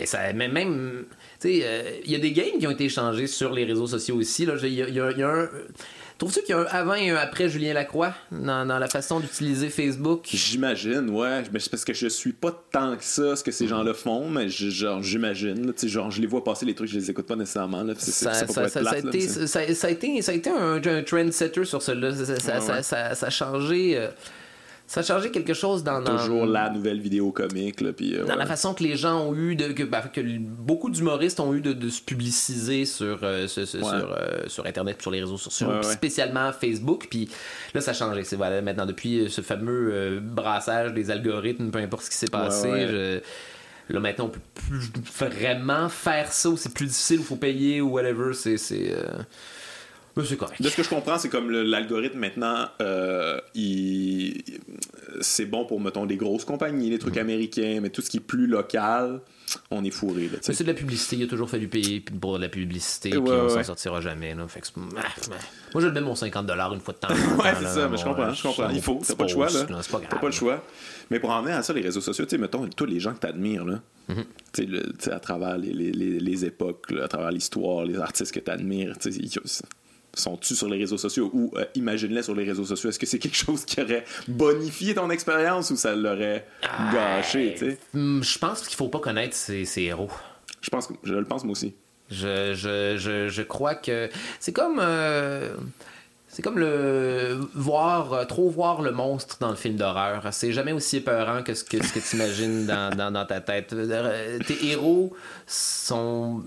Eh, 0.02 0.06
ça, 0.06 0.34
mais 0.34 0.49
même, 0.49 1.06
tu 1.39 1.47
sais, 1.47 1.61
euh, 1.64 1.84
il 2.03 2.11
y 2.11 2.15
a 2.15 2.19
des 2.19 2.34
games 2.34 2.60
qui 2.60 2.68
ont 2.68 2.72
été 2.72 2.84
échangés 2.84 3.27
sur 3.27 3.53
les 3.53 3.64
réseaux 3.64 3.88
sociaux 3.88 4.18
aussi. 4.18 4.45
là. 4.45 4.56
Y, 4.61 4.68
y 4.68 4.80
il 4.89 4.93
y 4.95 4.99
a 4.99 5.30
un. 5.30 5.47
Trouves-tu 6.18 6.42
qu'il 6.44 6.52
y 6.52 6.54
a 6.54 6.60
un 6.62 6.66
avant 6.66 6.94
et 6.94 7.10
un 7.10 7.18
après 7.18 7.50
Julien 7.50 7.74
Lacroix 7.74 8.14
dans, 8.32 8.66
dans 8.66 8.80
la 8.80 8.88
façon 8.88 9.20
d'utiliser 9.20 9.70
Facebook? 9.70 10.22
J'imagine, 10.32 11.10
ouais. 11.10 11.44
Mais 11.52 11.60
c'est 11.60 11.70
parce 11.70 11.84
que 11.84 11.94
je 11.94 12.08
suis 12.08 12.32
pas 12.32 12.58
tant 12.72 12.96
que 12.96 13.04
ça, 13.04 13.36
ce 13.36 13.44
que 13.44 13.52
ces 13.52 13.68
gens-là 13.68 13.94
font, 13.94 14.30
mais 14.30 14.48
je- 14.48 14.70
genre, 14.70 15.04
j'imagine. 15.04 15.68
là, 15.68 15.74
Genre, 15.86 16.10
je 16.12 16.22
les 16.22 16.28
vois 16.28 16.42
passer 16.44 16.66
les 16.66 16.74
trucs, 16.74 16.90
je 16.90 16.96
les 16.96 17.12
écoute 17.12 17.26
pas 17.28 17.36
nécessairement. 17.36 17.84
Là, 17.84 17.94
Ça, 17.98 18.30
a 18.32 18.34
été, 20.32 20.50
un, 20.50 20.80
trendsetter 21.04 21.66
sur 21.66 21.82
cela. 21.82 22.14
Ça, 22.16 22.26
ça- 22.26 22.40
ça- 22.40 22.54
Ouais, 22.56 22.62
ça- 22.62 22.74
ouais. 22.76 22.84
ça- 22.84 23.16
ça 23.16 23.26
a 23.28 23.30
changé. 23.30 23.98
euh, 23.98 24.08
ça 24.88 24.99
a 24.99 25.03
changé 25.03 25.32
quelque 25.32 25.53
chose 25.56 25.84
dans, 25.84 25.99
dans- 26.02 26.16
Toujours 26.18 26.45
la 26.45 26.70
nouvelle 26.70 26.99
vidéo 26.99 27.32
comique. 27.32 27.82
Là, 27.82 27.91
puis, 27.91 28.16
euh, 28.16 28.24
dans 28.24 28.34
ouais. 28.34 28.36
la 28.38 28.45
façon 28.45 28.74
que 28.76 28.84
les 28.84 28.95
gens 28.95 29.20
ont 29.20 29.36
eu 29.36 29.56
de 29.56 29.70
que, 29.74 29.82
bah, 29.84 30.02
que 30.02 30.22
beaucoup 30.40 30.90
d'humoristes 30.91 31.40
ont 31.40 31.53
eu 31.56 31.62
de, 31.62 31.74
de 31.74 31.90
se 31.90 32.02
publiciser 32.02 32.86
sur 32.86 33.20
euh, 33.24 33.48
ce- 33.48 33.66
ce- 33.66 33.78
Ouais. 33.78 33.84
sur, 33.84 34.12
euh, 34.14 34.44
sur 34.48 34.66
internet 34.68 35.02
sur 35.02 35.10
les 35.12 35.22
réseaux 35.22 35.38
sociaux 35.40 35.68
Ouais, 35.68 35.84
spécialement 35.84 36.52
Facebook 36.53 37.07
puis 37.10 37.30
là 37.74 37.82
ça 37.82 37.91
a 37.91 37.94
changé 37.95 38.24
c'est 38.24 38.36
voilà 38.36 38.62
maintenant 38.62 38.86
depuis 38.86 39.22
euh, 39.22 39.28
ce 39.30 39.41
fameux 39.41 40.20
brassage 40.22 40.94
des 40.94 41.10
algorithmes 41.10 41.72
peu 41.72 41.80
importe 41.80 42.03
ce 42.03 42.10
qui 42.12 42.18
s'est 42.18 42.28
passé 42.28 42.70
je- 42.88 43.20
là 43.94 43.99
maintenant 43.99 44.26
on 44.26 44.30
peut 44.30 44.40
plus 44.68 44.91
vraiment 45.20 45.90
faire 45.90 46.32
ça 46.32 46.49
ou 46.49 46.57
c'est 46.57 46.74
plus 46.74 46.86
difficile 46.88 47.20
ou 47.20 47.24
faut 47.24 47.36
payer 47.36 47.82
ou 47.82 47.90
whatever 47.90 48.34
c'est 48.34 48.57
mais 50.16 50.24
c'est 50.26 50.38
correct 50.38 50.62
De 50.62 50.70
ce 50.70 50.76
que 50.76 50.84
je 50.84 50.90
comprends, 50.90 51.18
c'est 51.18 51.30
comme 51.30 51.50
l'algorithme 51.52 52.20
maintenant, 52.20 52.68
euh, 52.82 53.40
il- 53.54 54.44
c'est 55.22 55.46
bon 55.46 55.66
pour, 55.66 55.80
mettons, 55.80 56.06
des 56.06 56.18
grosses 56.18 56.46
compagnies, 56.46 56.90
les 56.90 56.96
Mm. 56.98 57.00
trucs 57.00 57.18
américains, 57.18 57.80
mais 57.82 57.90
tout 57.90 58.02
ce 58.02 58.10
qui 58.10 58.18
est 58.18 58.22
plus 58.22 58.48
local, 58.48 59.22
on 59.72 59.84
est 59.84 59.92
fourré. 59.92 60.24
Là. 60.24 60.40
Mais 60.48 60.54
c'est 60.54 60.64
de 60.64 60.70
la 60.70 60.74
publicité, 60.74 61.16
il 61.18 61.24
a 61.24 61.28
toujours 61.28 61.50
fallu 61.50 61.68
payer 61.68 62.00
pour 62.20 62.38
de 62.38 62.42
la 62.44 62.50
publicité, 62.50 63.16
Ouais, 63.16 63.24
puis 63.24 63.32
on 63.34 63.44
ouais. 63.46 63.50
s'en 63.50 63.64
sortira 63.64 64.02
jamais. 64.02 64.34
Là. 64.36 64.48
Fait 64.48 64.62
que. 64.62 64.68
Moi, 64.80 65.82
je 65.82 65.88
le 65.88 65.92
mets 65.94 66.02
mon 66.02 66.16
50$ 66.16 66.74
une 66.74 66.80
fois 66.82 66.94
de 66.94 67.00
temps. 67.00 67.08
en 67.08 67.16
temps, 67.38 67.44
Ouais, 67.44 67.54
c'est 67.60 67.68
ça, 67.68 67.88
mais 67.88 67.98
je 67.98 68.04
comprends, 68.04 68.24
euh, 68.24 68.34
je 68.34 68.42
comprends. 68.44 68.70
Il 68.70 68.82
faut, 68.82 69.02
t'as 69.06 69.16
pas 69.16 69.24
le 69.24 69.30
choix, 69.30 69.46
là. 69.50 69.52
C'est 69.52 69.68
pas 69.92 69.98
grave. 70.00 70.08
T'as 70.10 70.18
pas 70.20 70.26
le 70.28 70.32
choix. 70.34 70.64
Mais 71.12 71.20
pour 71.20 71.30
en 71.30 71.42
venir 71.42 71.58
à 71.58 71.64
ça, 71.64 71.72
les 71.74 71.82
réseaux 71.82 72.02
sociaux, 72.02 72.26
tu 72.26 72.32
sais, 72.32 72.38
mettons, 72.38 72.68
tous 72.68 72.86
les 72.86 73.00
gens 73.00 73.14
que 73.14 73.20
t'admires, 73.20 73.66
là, 73.66 73.82
Mm-hmm. 74.10 74.68
le- 74.68 74.84
sais, 75.00 75.12
à 75.12 75.20
travers 75.20 75.58
les, 75.58 75.74
les, 75.74 75.92
les, 75.92 76.20
les 76.20 76.46
époques, 76.46 76.92
là, 76.92 77.06
à 77.06 77.08
travers 77.08 77.32
l'histoire, 77.32 77.86
les 77.86 77.98
artistes 77.98 78.32
que 78.32 78.40
tu 78.40 79.10
ils- 79.10 79.40
sont-tu 80.16 80.56
sur 80.56 80.68
les 80.70 80.78
réseaux 80.78 80.98
sociaux 80.98 81.30
ou 81.34 81.52
euh, 81.56 81.66
imagine-les 81.76 82.24
sur 82.24 82.36
les 82.36 82.44
réseaux 82.44 82.66
sociaux? 82.66 82.90
Est-ce 82.90 83.00
que 83.00 83.06
c'est 83.06 83.20
quelque 83.20 83.38
chose 83.38 83.66
qui 83.66 83.82
aurait 83.82 84.04
bonifié 84.28 84.96
ton 84.96 85.10
expérience 85.10 85.70
ou 85.72 85.76
ça 85.76 85.96
l'aurait 85.96 86.46
gâché, 86.94 87.54
tu 87.58 87.66
sais? 87.72 87.78
Hum, 87.94 88.24
Je 88.24 88.38
pense 88.40 88.62
qu'il 88.68 88.76
faut 88.76 88.88
pas 88.90 89.00
connaître 89.00 89.36
ces, 89.36 89.66
ces 89.66 89.84
héros. 89.84 90.10
Je 90.62 90.70
pense 90.70 90.90
je 91.04 91.14
le 91.14 91.26
pense 91.26 91.44
moi 91.44 91.52
aussi. 91.52 91.74
Je, 92.10 92.54
je, 92.54 92.98
je, 92.98 93.28
je 93.30 93.42
crois 93.42 93.76
que 93.76 94.10
c'est 94.40 94.54
comme 94.54 94.80
euh, 94.80 95.56
c'est 96.28 96.42
comme 96.44 96.60
le 96.60 97.40
voir 97.56 98.14
euh, 98.14 98.26
trop 98.26 98.50
voir 98.50 98.82
le 98.82 98.92
monstre 98.92 99.38
dans 99.40 99.50
le 99.50 99.56
film 99.56 99.76
d'horreur. 99.76 100.28
C'est 100.32 100.52
jamais 100.52 100.72
aussi 100.72 100.98
épeurant 100.98 101.42
que 101.44 101.54
ce 101.54 101.64
que, 101.64 101.84
ce 101.84 101.94
que 101.94 102.00
tu 102.00 102.16
imagines 102.18 102.66
dans, 102.68 102.96
dans, 102.98 103.10
dans 103.12 103.26
ta 103.26 103.42
tête. 103.42 103.74
Euh, 103.74 104.38
Tes 104.46 104.68
héros 104.68 105.16
sont 105.48 106.44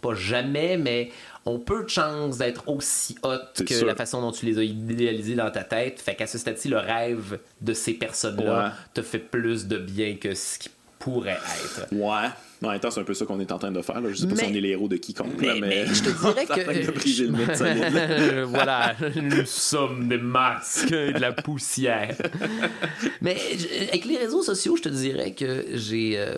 pas 0.00 0.14
jamais, 0.14 0.76
mais 0.76 1.10
ont 1.46 1.58
peu 1.58 1.84
de 1.84 1.88
chances 1.88 2.38
d'être 2.38 2.68
aussi 2.68 3.16
hot 3.22 3.38
que 3.64 3.74
sûr. 3.74 3.86
la 3.86 3.94
façon 3.94 4.20
dont 4.20 4.32
tu 4.32 4.46
les 4.46 4.58
as 4.58 4.64
idéalisés 4.64 5.34
dans 5.34 5.50
ta 5.50 5.64
tête. 5.64 6.00
Fait 6.00 6.14
qu'à 6.14 6.26
ce 6.26 6.36
stade-ci, 6.38 6.68
le 6.68 6.78
rêve 6.78 7.38
de 7.60 7.72
ces 7.72 7.94
personnes-là 7.94 8.64
Ouais. 8.66 8.70
te 8.94 9.02
fait 9.02 9.18
plus 9.18 9.66
de 9.66 9.78
bien 9.78 10.16
que 10.16 10.34
ce 10.34 10.58
qui 10.58 10.68
pourrait 10.98 11.38
être. 11.38 11.86
Ouais. 11.92 12.28
En 12.60 12.70
même 12.72 12.80
temps, 12.80 12.90
c'est 12.90 12.98
un 13.00 13.04
peu 13.04 13.14
ça 13.14 13.24
qu'on 13.24 13.38
est 13.38 13.52
en 13.52 13.58
train 13.60 13.70
de 13.70 13.80
faire. 13.82 14.00
Là. 14.00 14.08
Je 14.10 14.16
sais 14.16 14.26
pas 14.26 14.34
Mais- 14.34 14.42
si 14.46 14.50
on 14.50 14.54
est 14.56 14.60
les 14.60 14.70
héros 14.70 14.88
de 14.88 14.96
quiconque, 14.96 15.40
là, 15.40 15.54
Mais, 15.60 15.60
mais... 15.60 15.86
je 15.86 16.02
te 16.02 16.10
dirais 16.10 16.44
de 16.84 16.90
que. 16.90 17.22
le 17.22 18.38
là. 18.40 18.44
voilà, 18.46 18.96
nous 19.14 19.46
sommes 19.46 20.08
des 20.08 20.18
masques 20.18 20.90
et 20.90 21.12
de 21.12 21.20
la 21.20 21.30
poussière. 21.32 22.16
Mais 23.22 23.36
avec 23.88 24.04
les 24.06 24.16
réseaux 24.18 24.42
sociaux, 24.42 24.76
je 24.76 24.82
te 24.82 24.88
dirais 24.88 25.30
que 25.34 25.66
j'ai. 25.74 26.18
euh, 26.18 26.34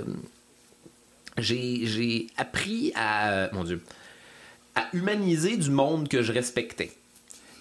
j'ai, 1.38 1.86
j'ai 1.86 2.26
appris 2.36 2.92
à. 2.94 3.48
Mon 3.52 3.64
Dieu. 3.64 3.80
À 4.74 4.88
humaniser 4.92 5.56
du 5.56 5.70
monde 5.70 6.08
que 6.08 6.22
je 6.22 6.32
respectais. 6.32 6.92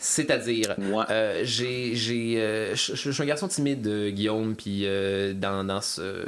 C'est-à-dire, 0.01 0.75
Ouais. 0.77 1.03
euh, 1.09 1.41
j'ai, 1.43 1.93
j'ai, 1.93 2.35
euh, 2.41 2.73
je 2.73 3.11
suis 3.11 3.21
un 3.21 3.25
garçon 3.25 3.49
timide, 3.49 3.85
euh, 3.85 4.09
Guillaume, 4.11 4.55
puis 4.55 4.85
dans, 5.35 5.63
dans 5.65 5.81
ce 5.81 6.25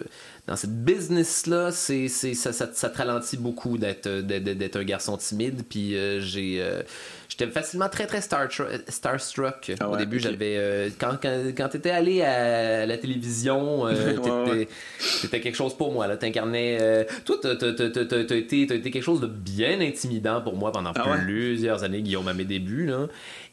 dans 0.47 0.55
cette 0.57 0.83
business-là, 0.83 1.71
c'est, 1.71 2.07
c'est, 2.09 2.33
ça, 2.33 2.51
ça, 2.51 2.67
ça 2.73 2.89
te 2.89 2.97
ralentit 2.97 3.37
beaucoup 3.37 3.77
d'être, 3.77 4.09
d'être, 4.09 4.43
d'être 4.43 4.75
un 4.75 4.83
garçon 4.83 5.15
timide. 5.15 5.63
Puis 5.69 5.95
j'ai, 6.19 6.61
j'étais 7.41 7.51
facilement 7.51 7.89
très, 7.89 8.05
très 8.07 8.21
star 8.21 8.47
starstruck. 8.87 9.71
Ah 9.79 9.89
Au 9.89 9.91
ouais, 9.93 9.97
début, 9.99 10.19
j'avais. 10.19 10.55
euh, 10.57 10.89
quand 10.99 11.17
quand, 11.21 11.37
quand 11.55 11.69
tu 11.69 11.77
étais 11.77 11.89
allé 11.89 12.21
à 12.21 12.85
la 12.85 12.97
télévision, 12.97 13.87
euh, 13.87 13.91
Ouais, 14.11 14.15
t'étais, 14.15 14.29
ouais. 14.59 14.67
t'étais 15.21 15.41
quelque 15.41 15.55
chose 15.55 15.75
pour 15.75 15.91
moi. 15.91 16.07
Là. 16.07 16.17
T'incarnais. 16.17 16.77
euh, 16.81 17.03
toi, 17.25 17.37
t'as, 17.41 17.53
été, 17.53 18.67
t'as 18.67 18.75
été 18.75 18.91
quelque 18.91 19.03
chose 19.03 19.21
de 19.21 19.27
bien 19.27 19.79
intimidant 19.81 20.41
pour 20.41 20.55
moi 20.55 20.71
pendant 20.71 20.91
Ah 20.95 21.09
ouais? 21.11 21.17
plusieurs 21.23 21.83
années, 21.83 22.01
Guillaume, 22.01 22.27
à 22.27 22.33
mes 22.33 22.45
débuts. 22.45 22.85
Là. 22.87 23.07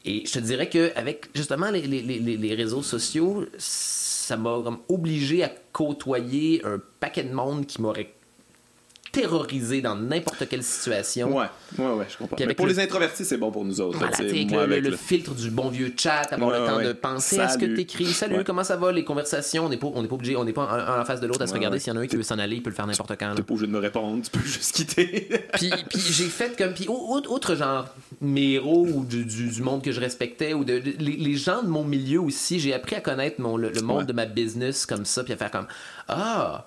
Et 0.04 0.24
je 0.26 0.32
te 0.32 0.38
dirais 0.38 0.68
qu'avec 0.68 1.26
justement 1.34 1.70
les, 1.70 1.82
les, 1.82 2.02
les, 2.02 2.18
les 2.36 2.54
réseaux 2.54 2.82
sociaux, 2.82 3.44
ça 3.58 4.36
m'a 4.36 4.56
obligé 4.88 5.42
à 5.44 5.50
côtoyer 5.72 6.62
un 6.64 6.80
paquet 7.00 7.24
de 7.24 7.32
monde 7.32 7.66
qui 7.66 7.80
m'aurait 7.82 8.12
terrorisé 9.20 9.80
dans 9.82 9.96
n'importe 9.96 10.48
quelle 10.48 10.62
situation. 10.62 11.36
Ouais, 11.36 11.46
ouais, 11.78 11.84
ouais, 11.94 12.06
je 12.08 12.16
comprends. 12.16 12.36
Mais 12.46 12.54
pour 12.54 12.66
le- 12.66 12.72
les 12.72 12.80
introvertis, 12.80 13.24
c'est 13.24 13.36
bon 13.36 13.50
pour 13.50 13.64
nous 13.64 13.80
autres. 13.80 13.98
Voilà, 13.98 14.16
moi, 14.18 14.66
le, 14.66 14.72
avec 14.72 14.84
le 14.84 14.90
le- 14.90 14.96
filtre 14.96 15.34
du 15.34 15.50
bon 15.50 15.68
vieux 15.68 15.92
chat, 15.96 16.22
avoir 16.32 16.50
Ouais, 16.52 16.60
le 16.60 16.66
temps 16.66 16.76
ouais, 16.76 16.84
de 16.86 16.92
penser 16.92 17.38
à 17.40 17.48
ce 17.48 17.54
que 17.58 17.62
Salut. 17.62 17.74
t'écris. 17.74 18.06
Salut, 18.06 18.44
comment 18.44 18.64
ça 18.64 18.76
va, 18.76 18.92
les 18.92 19.04
conversations? 19.04 19.66
On 19.66 19.68
n'est 19.68 19.76
pas, 19.76 19.88
on 19.92 20.04
pas 20.06 20.14
obligé, 20.14 20.36
on 20.36 20.44
n'est 20.44 20.52
pas 20.52 20.62
en, 20.96 21.00
en 21.00 21.04
face 21.04 21.20
de 21.20 21.26
l'autre 21.26 21.42
à 21.42 21.46
se 21.46 21.52
regarder. 21.54 21.78
S'il 21.78 21.92
y 21.92 21.96
en 21.96 22.00
a 22.00 22.02
un 22.02 22.06
qui 22.06 22.16
veut 22.16 22.22
s'en 22.22 22.38
aller, 22.38 22.56
il 22.56 22.62
peut 22.62 22.70
le 22.70 22.76
faire 22.76 22.86
n'importe 22.86 23.12
quand. 23.18 23.34
T'es 23.34 23.42
pas 23.42 23.52
obligé 23.54 23.66
de 23.66 23.72
me 23.72 23.78
répondre, 23.78 24.22
tu 24.22 24.30
peux 24.30 24.44
juste 24.46 24.74
quitter. 24.76 25.28
puis, 25.54 25.70
puis 25.90 26.00
j'ai 26.00 26.24
fait 26.28 26.56
comme 26.56 26.72
puis 26.74 26.86
au- 26.88 26.92
au- 26.92 27.32
autre 27.34 27.54
genre 27.56 27.86
mes 28.20 28.52
héros 28.52 28.86
ou 28.92 29.04
du, 29.04 29.24
du- 29.24 29.48
du 29.48 29.62
monde 29.62 29.82
que 29.82 29.92
je 29.92 30.00
respectais 30.00 30.52
ou 30.54 30.64
de, 30.64 30.78
de- 30.78 30.94
les, 30.98 31.16
les 31.16 31.34
gens 31.36 31.62
de 31.62 31.68
mon 31.68 31.84
milieu 31.84 32.20
aussi 32.20 32.58
j'ai 32.58 32.72
appris 32.74 32.96
à 32.96 33.00
connaître 33.00 33.40
mon, 33.40 33.56
le, 33.56 33.70
monde 33.82 34.06
de 34.06 34.12
ma 34.12 34.26
business 34.26 34.86
comme 34.86 35.04
ça 35.04 35.22
puis 35.24 35.32
à 35.32 35.36
faire 35.36 35.50
comme 35.50 35.66
ah 36.08 36.66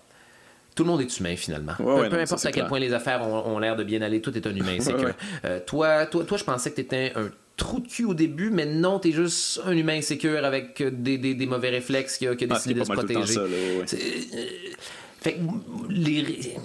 tout 0.75 0.83
le 0.83 0.89
monde 0.89 1.01
est 1.01 1.19
humain 1.19 1.35
finalement. 1.35 1.73
Ouais, 1.79 1.85
peu 1.85 2.01
ouais, 2.01 2.09
peu 2.09 2.17
non, 2.19 2.25
ça, 2.25 2.33
importe 2.35 2.45
à 2.45 2.49
quel 2.49 2.53
clair. 2.61 2.67
point 2.67 2.79
les 2.79 2.93
affaires 2.93 3.21
ont, 3.27 3.45
ont 3.55 3.59
l'air 3.59 3.75
de 3.75 3.83
bien 3.83 4.01
aller, 4.01 4.21
tout 4.21 4.35
est 4.37 4.45
un 4.47 4.55
humain. 4.55 4.77
C'est 4.79 4.93
Ouais, 4.93 5.01
que 5.01 5.05
ouais. 5.07 5.13
euh, 5.45 5.59
toi, 5.65 6.05
toi, 6.05 6.23
toi, 6.23 6.37
je 6.37 6.43
pensais 6.43 6.71
que 6.71 6.75
t'étais 6.77 7.11
un 7.15 7.29
trou 7.57 7.79
de 7.79 7.87
cul 7.87 8.05
au 8.05 8.13
début, 8.13 8.49
mais 8.49 8.65
non, 8.65 8.97
t'es 8.99 9.11
juste 9.11 9.61
un 9.65 9.73
humain 9.73 9.97
insécure 9.97 10.43
avec 10.45 10.81
euh, 10.81 10.89
des, 10.91 11.17
des, 11.17 11.35
des 11.35 11.45
mauvais 11.45 11.69
réflexes 11.69 12.17
qui 12.17 12.27
a, 12.27 12.35
qui 12.35 12.45
a 12.45 12.47
Ah, 12.49 12.53
décidé 12.55 12.73
de 12.73 12.79
pas 12.79 12.85
se 12.85 12.89
mal 12.93 12.99
tout 12.99 13.07
le 13.07 13.13
temps 13.13 13.19
protéger. 13.19 13.33
ça, 13.35 13.41
là, 13.41 13.47
ouais, 13.47 13.85
euh, 13.93 14.73
fait 15.21 15.33
que 15.33 15.39
les. 15.89 16.55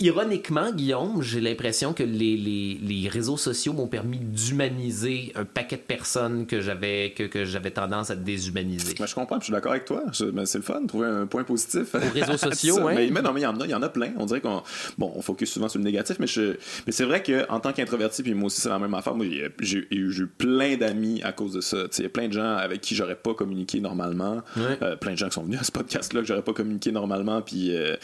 Ironiquement, 0.00 0.72
Guillaume, 0.72 1.22
j'ai 1.22 1.40
l'impression 1.40 1.92
que 1.92 2.02
les, 2.02 2.36
les, 2.36 2.78
les 2.82 3.08
réseaux 3.08 3.36
sociaux 3.36 3.72
m'ont 3.72 3.86
permis 3.86 4.18
d'humaniser 4.18 5.32
un 5.34 5.44
paquet 5.44 5.76
de 5.76 5.80
personnes 5.82 6.46
que 6.46 6.60
j'avais 6.60 7.12
que, 7.16 7.24
que 7.24 7.44
j'avais 7.44 7.70
tendance 7.70 8.10
à 8.10 8.16
déshumaniser. 8.16 8.94
Ben, 8.98 9.06
je 9.06 9.14
comprends, 9.14 9.38
je 9.38 9.44
suis 9.44 9.52
d'accord 9.52 9.72
avec 9.72 9.84
toi. 9.84 10.02
Je- 10.12 10.26
ben, 10.26 10.44
c'est 10.46 10.58
le 10.58 10.64
fun 10.64 10.80
de 10.82 10.86
trouver 10.86 11.06
un 11.06 11.26
point 11.26 11.44
positif. 11.44 11.94
Aux 11.94 11.98
réseaux 12.12 12.36
sociaux, 12.52 12.80
ouais. 12.80 12.94
Mais, 12.94 13.10
mais 13.10 13.22
non, 13.22 13.32
mais 13.32 13.40
il 13.40 13.44
y 13.44 13.46
en 13.46 13.58
a, 13.60 13.64
il 13.64 13.70
y 13.70 13.74
en 13.74 13.82
a 13.82 13.88
plein. 13.88 14.10
On 14.18 14.26
dirait 14.26 14.40
qu'on, 14.40 14.62
bon, 14.98 15.12
on 15.14 15.22
focus 15.22 15.50
souvent 15.52 15.68
sur 15.68 15.78
le 15.78 15.84
négatif, 15.84 16.16
mais 16.18 16.26
je, 16.26 16.56
mais 16.86 16.92
c'est 16.92 17.04
vrai 17.04 17.22
que 17.22 17.48
en 17.50 17.60
tant 17.60 17.72
qu'introverti, 17.72 18.22
puis 18.22 18.34
moi 18.34 18.46
aussi 18.46 18.60
c'est 18.60 18.68
la 18.68 18.78
même 18.78 18.94
affaire. 18.94 19.14
Moi, 19.14 19.26
j'ai, 19.30 19.48
j'ai 19.60 19.86
eu 19.94 20.12
j'ai 20.12 20.22
eu 20.24 20.26
plein 20.26 20.76
d'amis 20.76 21.22
à 21.22 21.32
cause 21.32 21.52
de 21.54 21.60
ça. 21.60 21.84
Tu 21.88 21.96
sais, 21.96 22.02
Il 22.02 22.04
y 22.04 22.06
a 22.06 22.10
plein 22.10 22.28
de 22.28 22.32
gens 22.32 22.56
avec 22.56 22.80
qui 22.80 22.94
j'aurais 22.94 23.16
pas 23.16 23.34
communiqué 23.34 23.80
normalement. 23.80 24.42
Ouais. 24.56 24.78
Euh, 24.82 24.96
plein 24.96 25.12
de 25.12 25.18
gens 25.18 25.28
qui 25.28 25.34
sont 25.34 25.44
venus 25.44 25.60
à 25.60 25.64
ce 25.64 25.72
podcast-là 25.72 26.20
que 26.20 26.26
j'aurais 26.26 26.42
pas 26.42 26.52
communiqué 26.52 26.92
normalement, 26.92 27.40
puis, 27.42 27.74
euh, 27.74 27.96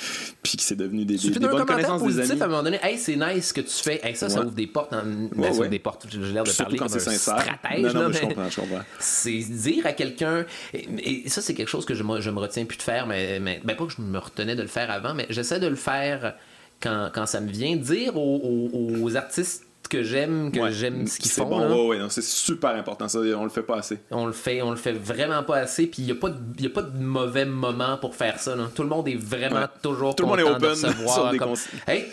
puis 0.43 0.56
qui 0.56 0.64
c'est 0.64 0.77
devenu 0.77 1.05
des, 1.05 1.16
des, 1.16 1.31
des 1.31 1.39
bonnes 1.40 1.66
à 1.84 2.44
un 2.44 2.48
moment 2.48 2.62
donné, 2.62 2.78
hey, 2.82 2.98
c'est 2.98 3.16
nice 3.16 3.48
ce 3.48 3.52
que 3.52 3.60
tu 3.60 3.74
fais. 3.74 4.00
Hey, 4.02 4.14
ça, 4.16 4.26
ouvre 4.26 4.50
des 4.52 4.66
portes. 4.66 4.90
Ben, 4.92 5.28
Ouais, 5.36 5.52
ça 5.52 5.59
ouvre 5.60 5.66
des 5.68 5.78
portes. 5.78 6.06
J'ai 6.10 6.18
l'air 6.32 6.44
de 6.44 6.48
Surtout 6.48 6.62
parler 6.64 6.78
quand 6.78 6.88
comme 6.88 6.98
c'est 7.00 7.18
stratège. 7.18 7.82
non, 7.82 7.92
non, 7.92 8.00
là, 8.02 8.09
mais 8.09 8.14
je 8.14 8.22
mais- 8.22 8.28
comprends, 8.34 8.50
je 8.50 8.60
comprends. 8.60 8.80
c'est 8.98 9.38
dire 9.38 9.86
à 9.86 9.92
quelqu'un 9.92 10.44
et, 10.74 11.24
et 11.24 11.28
ça 11.28 11.40
c'est 11.42 11.54
quelque 11.54 11.68
chose 11.68 11.84
que 11.84 11.94
je, 11.94 12.02
je 12.20 12.30
me 12.30 12.38
retiens 12.38 12.64
plus 12.64 12.78
de 12.78 12.82
faire 12.82 13.06
mais, 13.06 13.38
mais 13.40 13.60
ben 13.64 13.76
pas 13.76 13.86
que 13.86 13.92
je 13.92 14.00
me 14.02 14.18
retenais 14.18 14.54
de 14.56 14.62
le 14.62 14.68
faire 14.68 14.90
avant 14.90 15.14
mais 15.14 15.26
j'essaie 15.30 15.60
de 15.60 15.66
le 15.66 15.76
faire 15.76 16.34
quand, 16.80 17.10
quand 17.14 17.26
ça 17.26 17.40
me 17.40 17.50
vient 17.50 17.76
dire 17.76 18.16
aux, 18.16 18.70
aux- 18.72 19.02
aux 19.02 19.16
artistes 19.16 19.64
que 19.93 20.02
j'aime 20.02 20.51
que 20.51 20.59
Ouais. 20.60 20.73
j'aime 20.73 21.06
ce 21.06 21.19
qu'ils 21.19 21.31
font 21.31 21.44
bon, 21.47 21.59
là. 21.60 21.69
ouais, 21.74 22.01
ouais, 22.01 22.06
c'est 22.09 22.23
super 22.24 22.70
important. 22.77 23.09
Ça, 23.09 23.19
on 23.36 23.44
le 23.44 23.51
fait 23.51 23.62
pas 23.62 23.77
assez. 23.78 23.98
on 24.10 24.27
le 24.27 24.32
fait 24.32 24.62
on 24.62 24.70
le 24.70 24.77
fait 24.77 24.93
vraiment 24.93 25.43
pas 25.43 25.59
assez 25.59 25.86
puis 25.86 26.02
il 26.02 26.09
y 26.09 26.12
a 26.12 26.14
pas 26.14 26.31
de, 26.31 26.36
y 26.62 26.66
a 26.66 26.70
pas 26.70 26.82
de 26.82 26.98
mauvais 26.98 27.44
moment 27.44 27.98
pour 27.98 28.14
faire 28.14 28.39
ça 28.40 28.56
là. 28.56 28.64
tout 28.74 28.82
le 28.82 28.89
monde 28.89 29.06
est 29.09 29.16
vraiment 29.16 29.66
toujours 29.82 30.14
Tout 30.14 30.23
le 30.24 30.28
monde 30.31 30.40
est 30.40 30.43
content 30.44 30.59
de 30.59 30.66
open 30.66 30.90
recevoir 31.06 31.31
des 31.32 31.39
comme, 31.39 31.55
hey 31.86 32.05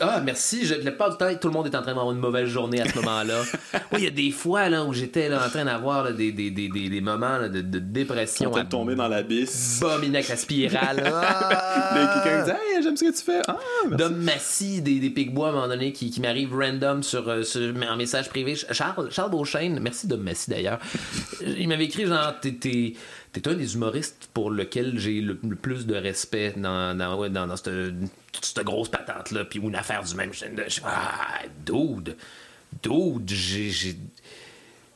ah 0.00 0.20
merci 0.24 0.64
je, 0.66 0.74
la 0.74 0.80
plupart 0.90 1.10
du 1.10 1.16
temps 1.16 1.34
tout 1.40 1.48
le 1.48 1.54
monde 1.54 1.66
est 1.66 1.74
en 1.76 1.82
train 1.82 1.92
d'avoir 1.92 2.10
une 2.12 2.18
mauvaise 2.18 2.48
journée 2.48 2.80
à 2.80 2.88
ce 2.88 2.94
moment-là 2.96 3.42
oui 3.92 3.98
il 3.98 4.04
y 4.04 4.06
a 4.06 4.10
des 4.10 4.30
fois 4.30 4.68
là 4.68 4.84
où 4.84 4.92
j'étais 4.92 5.28
là, 5.28 5.44
en 5.46 5.50
train 5.50 5.64
d'avoir 5.64 6.12
des, 6.14 6.32
des, 6.32 6.50
des, 6.50 6.68
des, 6.68 6.88
des 6.88 7.00
moments 7.00 7.38
là, 7.38 7.48
de, 7.48 7.60
de 7.60 7.78
dépression 7.78 8.50
On 8.52 8.56
à 8.56 8.64
tombé 8.64 8.94
dans 8.94 9.08
l'abysse. 9.08 9.78
bominer 9.80 10.18
avec 10.18 10.28
la 10.28 10.36
spirale. 10.36 10.96
Là, 11.02 12.20
quelqu'un 12.24 12.44
dit 12.44 12.50
Hey, 12.50 12.82
j'aime 12.82 12.96
ce 12.96 13.04
que 13.04 13.16
tu 13.16 13.22
fais. 13.24 13.42
Ah, 13.48 13.56
merci. 13.88 13.96
Dom 14.04 14.16
Massy 14.16 14.82
des, 14.82 14.98
des 15.00 15.10
Picbois 15.10 15.48
à 15.48 15.50
un 15.50 15.54
moment 15.54 15.68
donné 15.68 15.92
qui, 15.92 16.10
qui 16.10 16.20
m'arrive 16.20 16.54
random 16.54 17.02
sur, 17.10 17.28
euh, 17.28 17.42
sur- 17.42 17.74
en 17.90 17.96
message 17.96 18.28
privé. 18.28 18.54
Charles, 18.70 19.10
Charles 19.10 19.30
Beauchesne, 19.30 19.78
merci 19.80 20.06
Dom 20.06 20.20
Massy 20.22 20.48
d'ailleurs. 20.50 20.78
Il 21.44 21.68
m'avait 21.68 21.84
écrit 21.84 22.06
genre 22.06 22.34
t'es, 22.40 22.52
t'es- 22.52 22.94
un 23.46 23.54
des 23.54 23.74
humoristes 23.74 24.28
pour 24.32 24.50
lequel 24.50 24.98
j'ai 24.98 25.20
le, 25.20 25.38
le 25.48 25.56
plus 25.56 25.86
de 25.86 25.94
respect 25.94 26.54
dans, 26.56 26.96
dans, 26.96 27.18
ouais, 27.18 27.30
dans, 27.30 27.46
dans 27.46 27.56
cette, 27.56 27.70
toute 28.32 28.44
cette 28.44 28.64
grosse 28.64 28.88
patente 28.88 29.30
là, 29.32 29.44
puis 29.44 29.58
une 29.60 29.74
affaire 29.76 30.02
du 30.04 30.14
même. 30.14 30.30
Ah, 30.84 31.40
dude, 31.66 32.16
dude, 32.82 33.28
j'ai. 33.28 33.96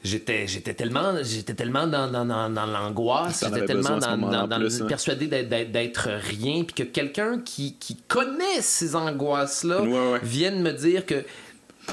J'étais, 0.06 0.46
j'étais 0.46 0.74
tellement, 0.74 1.14
j'étais 1.22 1.54
tellement 1.54 1.86
dans, 1.86 2.06
dans, 2.10 2.66
l'angoisse, 2.66 3.42
j'étais 3.42 3.64
tellement 3.64 3.96
dans, 3.96 4.46
plus, 4.58 4.82
hein. 4.82 4.86
persuadé 4.86 5.26
d'être, 5.28 6.10
rien, 6.10 6.62
puis 6.64 6.74
que 6.74 6.82
quelqu'un 6.82 7.38
qui, 7.40 7.76
qui 7.78 7.96
connaît 8.06 8.60
ces 8.60 8.96
angoisses-là 8.96 9.80
Ouais, 9.80 10.12
ouais. 10.12 10.20
vienne 10.22 10.60
me 10.60 10.72
dire 10.72 11.06
que 11.06 11.24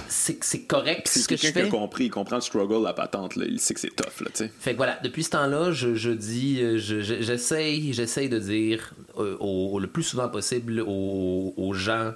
c'est, 0.07 0.61
correct 0.67 1.07
C'est 1.07 1.19
ce 1.19 1.27
que 1.27 1.35
je 1.35 1.41
quelqu'un 1.41 1.61
qui 1.65 1.69
fais. 1.69 1.75
a 1.75 1.79
compris, 1.79 2.05
il 2.05 2.09
comprend 2.09 2.35
le 2.35 2.41
struggle, 2.41 2.83
la 2.83 2.93
patente, 2.93 3.35
là. 3.35 3.45
il 3.47 3.59
sait 3.59 3.73
que 3.73 3.79
c'est 3.79 3.95
tough, 3.95 4.21
là. 4.21 4.47
Fait 4.59 4.71
que 4.71 4.77
voilà, 4.77 4.99
depuis 5.03 5.23
ce 5.23 5.31
temps-là, 5.31 5.71
je, 5.71 5.95
je 5.95 6.11
dis, 6.11 6.59
euh, 6.61 6.77
je- 6.77 7.01
je- 7.01 7.21
j'essaye, 7.21 7.93
j'essaye 7.93 8.29
de 8.29 8.39
dire 8.39 8.93
euh, 9.17 9.35
au, 9.39 9.79
le 9.79 9.87
plus 9.87 10.03
souvent 10.03 10.29
possible 10.29 10.81
aux, 10.85 11.53
aux 11.57 11.73
gens 11.73 12.13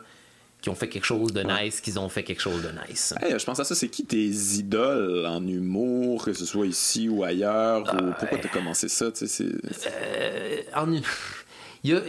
qui 0.62 0.70
ont 0.70 0.76
fait 0.76 0.90
quelque 0.90 1.06
chose 1.06 1.32
de 1.32 1.44
nice, 1.44 1.80
qu'ils 1.80 2.00
ont 2.00 2.10
fait 2.10 2.24
quelque 2.24 2.42
chose 2.42 2.64
de 2.64 2.70
nice. 2.90 3.14
Hey, 3.22 3.38
je 3.38 3.46
pense 3.46 3.60
à 3.60 3.64
ça, 3.64 3.76
c'est 3.76 3.88
qui 3.90 4.04
tes 4.04 4.26
idoles 4.26 5.26
en 5.28 5.46
humour, 5.48 6.26
que 6.26 6.34
ce 6.34 6.44
soit 6.46 6.66
ici 6.66 7.08
ou 7.08 7.24
ailleurs, 7.24 7.82
ou 7.94 8.12
pourquoi 8.18 8.40
t'as 8.40 8.48
commencé 8.50 8.88
ça, 8.88 9.12
tu 9.12 9.28
sais, 9.28 9.28
c'est... 9.28 9.88
Euh, 9.88 10.62
en- 10.76 10.92
il 11.84 11.92
y 11.92 11.94
a, 11.94 12.02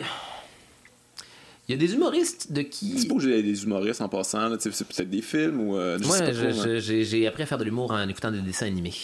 il 1.69 1.73
y 1.73 1.75
a 1.75 1.79
des 1.79 1.95
humoristes 1.95 2.53
de 2.53 2.63
qui. 2.63 2.99
C'est 2.99 3.09
pas 3.09 3.15
obligé 3.15 3.31
d'être 3.37 3.45
des 3.45 3.63
humoristes 3.65 4.01
en 4.01 4.09
passant, 4.09 4.49
là, 4.49 4.57
c'est 4.59 4.71
peut-être 4.71 5.11
des 5.11 5.23
films 5.23 5.61
ou... 5.61 5.77
euh, 5.77 5.99
Moi, 6.05 6.17
hein. 6.23 6.79
j'ai 6.79 7.05
j'ai 7.05 7.27
appris 7.27 7.43
à 7.43 7.47
faire 7.47 7.59
de 7.59 7.65
l'humour 7.65 7.91
en 7.91 8.09
écoutant 8.09 8.31
des 8.31 8.41
dessins 8.41 8.67
animés. 8.67 8.95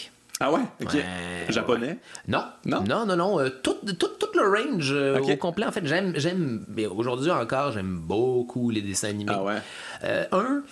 Ah 0.40 0.51
ouais? 0.51 0.60
Ok. 0.82 0.94
Ouais, 0.94 1.05
Japonais? 1.51 1.98
Non, 2.26 2.43
Non? 2.64 2.82
non, 2.82 3.06
non, 3.06 3.16
non. 3.16 3.39
euh, 3.40 3.48
tout, 3.62 3.76
tout, 3.98 4.09
tout 4.18 4.26
le 4.34 4.48
range 4.48 4.90
euh, 4.93 5.18
au 5.20 5.36
complet. 5.36 5.66
En 5.66 5.72
fait, 5.72 5.86
j'aime, 5.86 6.14
j'aime. 6.16 6.64
mais 6.68 6.86
Aujourd'hui 6.86 7.30
encore, 7.30 7.70
j'aime 7.72 7.98
beaucoup 8.01 8.70
les 8.70 8.80
dessins 8.82 9.09
animés. 9.10 9.32
Ah 9.32 9.44
ouais? 9.44 9.59
Euh, 10.02 10.24
un, 10.32 10.62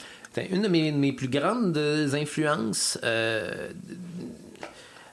une 0.50 0.62
de 0.62 0.68
mes, 0.68 0.90
mes 0.90 1.12
plus 1.12 1.28
grandes 1.28 1.76
influences 1.78 2.98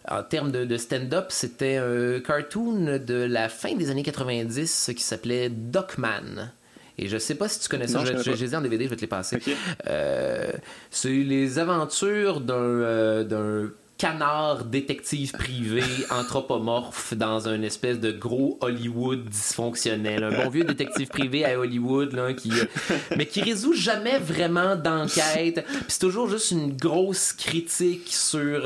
en 0.09 0.23
termes 0.23 0.51
de, 0.51 0.63
de 0.65 0.77
stand-up, 0.77 1.25
c'était 1.29 1.75
un 1.77 2.19
cartoon 2.21 2.97
de 3.05 3.13
la 3.29 3.49
fin 3.49 3.75
des 3.75 3.89
années 3.89 4.03
90 4.03 4.91
qui 4.95 5.03
s'appelait 5.03 5.49
Duckman. 5.49 6.51
Et 6.97 7.07
je 7.07 7.17
sais 7.17 7.35
pas 7.35 7.47
si 7.47 7.59
tu 7.59 7.69
connais 7.69 7.87
ça, 7.87 8.03
je 8.05 8.31
les 8.31 8.55
en 8.55 8.61
DVD, 8.61 8.85
je 8.85 8.89
vais 8.89 8.95
te 8.95 9.01
les 9.01 9.07
passer. 9.07 9.39
Euh, 9.87 10.51
c'est 10.89 11.09
les 11.09 11.59
aventures 11.59 12.41
d'un 12.41 12.53
euh, 12.55 13.67
canard 13.97 14.65
détective 14.65 15.31
privé 15.33 15.83
anthropomorphe 16.09 17.13
dans 17.13 17.47
un 17.47 17.61
espèce 17.61 17.99
de 17.99 18.11
gros 18.11 18.57
Hollywood 18.61 19.25
dysfonctionnel. 19.25 20.23
Un 20.23 20.43
bon 20.43 20.49
vieux 20.49 20.63
détective 20.63 21.07
privé 21.07 21.45
à 21.45 21.59
Hollywood, 21.59 22.13
là, 22.13 22.33
qui, 22.33 22.51
euh, 22.51 22.95
mais 23.15 23.25
qui 23.25 23.41
résout 23.41 23.73
jamais 23.73 24.17
vraiment 24.17 24.75
d'enquête. 24.75 25.63
Puis 25.65 25.85
c'est 25.87 25.99
toujours 25.99 26.29
juste 26.29 26.51
une 26.51 26.75
grosse 26.75 27.33
critique 27.33 28.07
sur... 28.09 28.65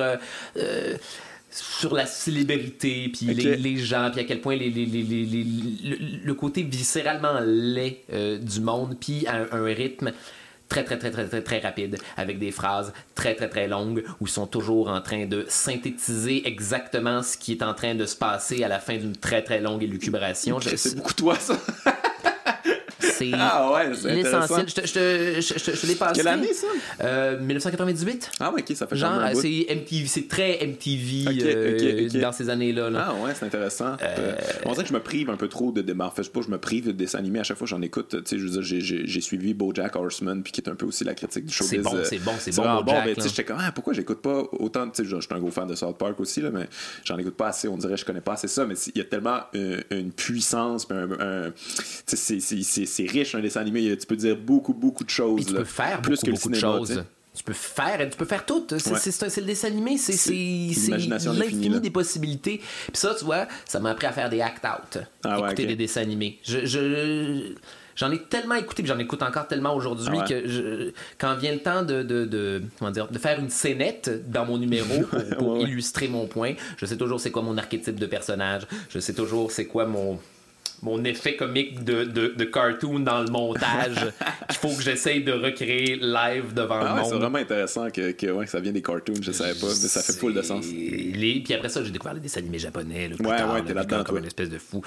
euh, 0.57 0.95
sur 1.51 1.93
la 1.93 2.05
célébrité, 2.05 3.09
puis 3.13 3.27
les, 3.33 3.57
les 3.57 3.77
gens, 3.77 4.09
puis 4.11 4.21
à 4.21 4.23
quel 4.23 4.41
point 4.41 4.55
les, 4.55 4.69
le, 4.69 6.25
le 6.25 6.33
côté 6.33 6.63
viscéralement 6.63 7.39
laid 7.45 7.97
euh, 8.13 8.37
du 8.37 8.61
monde, 8.61 8.95
puis 8.99 9.25
à 9.27 9.35
un, 9.35 9.47
un 9.51 9.65
rythme 9.65 10.11
très 10.69 10.85
très 10.85 10.97
très 10.97 11.11
très 11.11 11.27
très 11.27 11.41
très 11.41 11.59
rapide, 11.59 11.97
avec 12.15 12.39
des 12.39 12.51
phrases 12.51 12.93
très 13.15 13.35
très 13.35 13.49
très 13.49 13.67
longues, 13.67 14.03
où 14.21 14.25
ils 14.27 14.31
sont 14.31 14.47
toujours 14.47 14.87
en 14.89 15.01
train 15.01 15.25
de 15.25 15.45
synthétiser 15.49 16.47
exactement 16.47 17.21
ce 17.23 17.37
qui 17.37 17.51
est 17.51 17.63
en 17.63 17.73
train 17.73 17.93
de 17.95 18.05
se 18.05 18.15
passer 18.15 18.63
à 18.63 18.69
la 18.69 18.79
fin 18.79 18.95
d'une 18.97 19.15
très 19.17 19.43
très 19.43 19.59
longue 19.59 19.83
élucubration. 19.83 20.59
Je- 20.61 20.75
C'est 20.77 20.95
beaucoup 20.95 21.13
toi, 21.13 21.35
ça. 21.35 21.59
C'est 23.21 23.31
Ah 23.33 23.71
ouais, 23.73 23.91
c'est 23.95 24.09
intéressant. 24.11 24.39
l'essentiel. 24.57 24.69
Je 24.69 24.73
te- 24.75 24.87
je 24.87 24.93
te- 25.53 25.59
je 25.59 25.71
te- 25.71 25.77
je 25.77 25.87
l'ai 25.87 25.95
passé. 25.95 26.13
Quelle 26.15 26.27
année, 26.27 26.53
ça? 26.53 26.67
Euh, 27.03 27.39
1998. 27.39 28.31
Ah 28.39 28.51
ouais, 28.51 28.61
ok, 28.61 28.75
ça 28.75 28.87
fait 28.87 28.95
Genre, 28.95 29.11
c'est 29.35 29.65
MTV, 29.69 30.07
c'est 30.07 30.27
très 30.27 30.63
MTV 30.65 31.25
euh, 31.43 32.09
dans 32.21 32.31
ces 32.31 32.49
années-là. 32.49 32.89
là. 32.89 33.07
Ah 33.09 33.23
ouais, 33.23 33.31
c'est 33.35 33.45
intéressant. 33.45 33.95
Euh, 34.01 34.35
On 34.65 34.71
dirait 34.71 34.83
que 34.83 34.89
je 34.89 34.93
me 34.93 34.99
prive 35.01 35.29
un 35.29 35.35
peu 35.37 35.47
trop 35.47 35.71
de 35.71 35.81
démarches. 35.81 36.13
En 36.13 36.15
fait, 36.15 36.23
je 36.23 36.27
sais 36.27 36.33
pas, 36.33 36.41
je 36.41 36.49
me 36.49 36.57
prive 36.57 36.87
de 36.87 36.91
dessins 36.91 37.19
animés 37.19 37.39
à 37.39 37.43
chaque 37.43 37.57
fois 37.57 37.65
que 37.65 37.69
j'en 37.71 37.81
écoute. 37.81 38.09
Tu 38.09 38.17
sais, 38.25 38.37
je 38.39 38.43
veux 38.47 38.61
dire, 38.61 38.63
j'ai- 39.05 39.21
suivi 39.21 39.53
BoJack 39.53 39.95
Horseman, 39.95 40.41
puis 40.43 40.51
qui 40.51 40.61
est 40.61 40.69
un 40.69 40.75
peu 40.75 40.85
aussi 40.87 41.03
la 41.03 41.13
critique 41.13 41.45
du 41.45 41.53
showbiz. 41.53 41.69
C'est 41.71 41.77
bon, 41.83 41.95
euh, 41.95 42.03
c'est 42.03 42.17
bon, 42.19 42.31
c'est 42.39 42.55
bon, 42.55 42.81
BoJack, 42.81 43.05
mais 43.05 43.15
tu 43.15 43.21
sais, 43.21 43.29
j'étais 43.29 43.43
comme, 43.43 43.57
ah, 43.61 43.71
pourquoi 43.71 43.93
j'écoute 43.93 44.21
pas 44.21 44.43
autant? 44.53 44.89
Tu 44.89 45.03
sais, 45.03 45.09
je 45.09 45.15
suis 45.19 45.27
un 45.33 45.39
gros 45.39 45.51
fan 45.51 45.67
de 45.67 45.75
South 45.75 45.97
Park 45.97 46.19
aussi, 46.19 46.41
là, 46.41 46.49
mais 46.51 46.67
j'en 47.05 47.17
écoute 47.19 47.35
pas 47.35 47.49
assez. 47.49 47.67
On 47.67 47.77
dirait, 47.77 47.97
je 47.97 48.03
connais 48.05 48.21
pas 48.21 48.33
assez 48.33 48.47
ça, 48.47 48.65
mais 48.65 48.73
il 48.95 48.97
y 48.97 49.01
a 49.01 49.05
tellement 49.05 49.39
euh, 49.55 49.79
une 49.91 50.11
puissance, 50.11 50.87
c'est 52.07 53.05
riche 53.11 53.35
un 53.35 53.39
dessin 53.39 53.61
animé. 53.61 53.95
Tu 53.97 54.05
peux 54.07 54.15
dire 54.15 54.35
beaucoup, 54.37 54.73
beaucoup 54.73 55.03
de 55.03 55.09
choses. 55.09 55.35
Puis 55.37 55.45
tu 55.45 55.53
là. 55.53 55.59
peux 55.59 55.65
faire 55.65 56.01
plus 56.01 56.11
beaucoup, 56.15 56.21
que 56.25 56.31
le 56.31 56.35
beaucoup 56.37 56.49
de 56.49 56.55
cinéma, 56.55 56.77
choses. 56.77 57.03
tu 57.35 57.43
peux 57.43 57.53
faire, 57.53 58.09
tu 58.09 58.17
peux 58.17 58.25
faire 58.25 58.45
tout. 58.45 58.65
C'est 58.69 58.91
Ouais. 58.91 59.29
le 59.37 59.45
dessin 59.45 59.67
animé, 59.67 59.97
c'est 59.97 60.13
l'infini 60.33 61.79
des 61.79 61.89
possibilités. 61.89 62.57
Puis 62.57 62.91
ça, 62.93 63.15
tu 63.17 63.25
vois, 63.25 63.47
ça 63.65 63.79
m'a 63.79 63.91
appris 63.91 64.07
à 64.07 64.11
faire 64.11 64.29
des 64.29 64.41
act-out. 64.41 65.03
Ah 65.23 65.39
ouais, 65.39 65.47
écouter 65.47 65.65
des 65.65 65.75
dessins 65.75 66.01
animés. 66.01 66.39
Je, 66.43 66.65
je- 66.65 67.53
J'en 67.93 68.09
ai 68.09 68.19
tellement 68.23 68.55
écouté, 68.55 68.81
puis 68.83 68.87
j'en 68.91 68.97
écoute 68.99 69.21
encore 69.21 69.47
tellement 69.47 69.75
aujourd'hui 69.75 70.17
Ah 70.17 70.21
ouais. 70.23 70.27
que 70.43 70.47
je- 70.47 70.91
quand 71.19 71.35
vient 71.35 71.51
le 71.51 71.59
temps 71.59 71.83
de, 71.83 72.01
de, 72.03 72.23
de- 72.23 72.61
comment 72.79 72.89
dire, 72.89 73.09
de 73.09 73.19
faire 73.19 73.37
une 73.37 73.49
scénette 73.49 74.31
dans 74.31 74.45
mon 74.45 74.57
numéro 74.57 75.01
pour, 75.11 75.37
pour 75.37 75.47
Ouais, 75.49 75.59
ouais. 75.59 75.69
illustrer 75.69 76.07
mon 76.07 76.25
point, 76.25 76.53
je 76.77 76.85
sais 76.85 76.95
toujours 76.95 77.19
c'est 77.19 77.31
quoi 77.31 77.41
mon 77.41 77.57
archétype 77.57 77.99
de 77.99 78.05
personnage, 78.05 78.63
je 78.89 78.97
sais 78.99 79.13
toujours 79.13 79.51
c'est 79.51 79.65
quoi 79.65 79.85
mon, 79.85 80.17
mon 80.81 81.03
effet 81.03 81.35
comique 81.35 81.83
de, 81.83 82.03
de, 82.03 82.33
de 82.35 82.43
cartoon 82.43 82.99
dans 83.01 83.21
le 83.21 83.29
montage 83.29 84.11
qu'il 84.49 84.57
faut 84.57 84.75
que 84.75 84.81
j'essaye 84.81 85.23
de 85.23 85.31
recréer 85.31 85.97
live 86.01 86.53
devant 86.53 86.79
Ah 86.81 86.95
ouais, 86.95 87.01
le 87.01 87.07
c'est 87.07 87.15
vraiment 87.15 87.37
intéressant 87.37 87.89
que, 87.91 88.11
que, 88.11 88.27
ouais, 88.27 88.45
que 88.45 88.51
ça 88.51 88.59
vient 88.59 88.71
des 88.71 88.81
cartoons, 88.81 89.13
je 89.21 89.31
savais 89.31 89.53
pas, 89.53 89.67
mais 89.67 89.73
ça 89.87 90.01
fait 90.01 90.13
full 90.13 90.33
de 90.33 90.41
sens. 90.41 90.65
Les... 90.65 91.41
Puis 91.43 91.53
après 91.53 91.69
ça, 91.69 91.83
j'ai 91.83 91.91
découvert 91.91 92.13
les 92.15 92.19
dessins 92.19 92.39
animés 92.39 92.59
japonais. 92.59 93.07
Là, 93.09 93.15
plus 93.15 93.25
Ouais, 93.27 93.37
tard, 93.37 93.53
ouais, 93.53 93.63
t'es 93.63 93.73
là-dedans, 93.73 94.03
comme, 94.03 94.17
une 94.17 94.25
espèce 94.25 94.49
de 94.49 94.57
fou. 94.57 94.81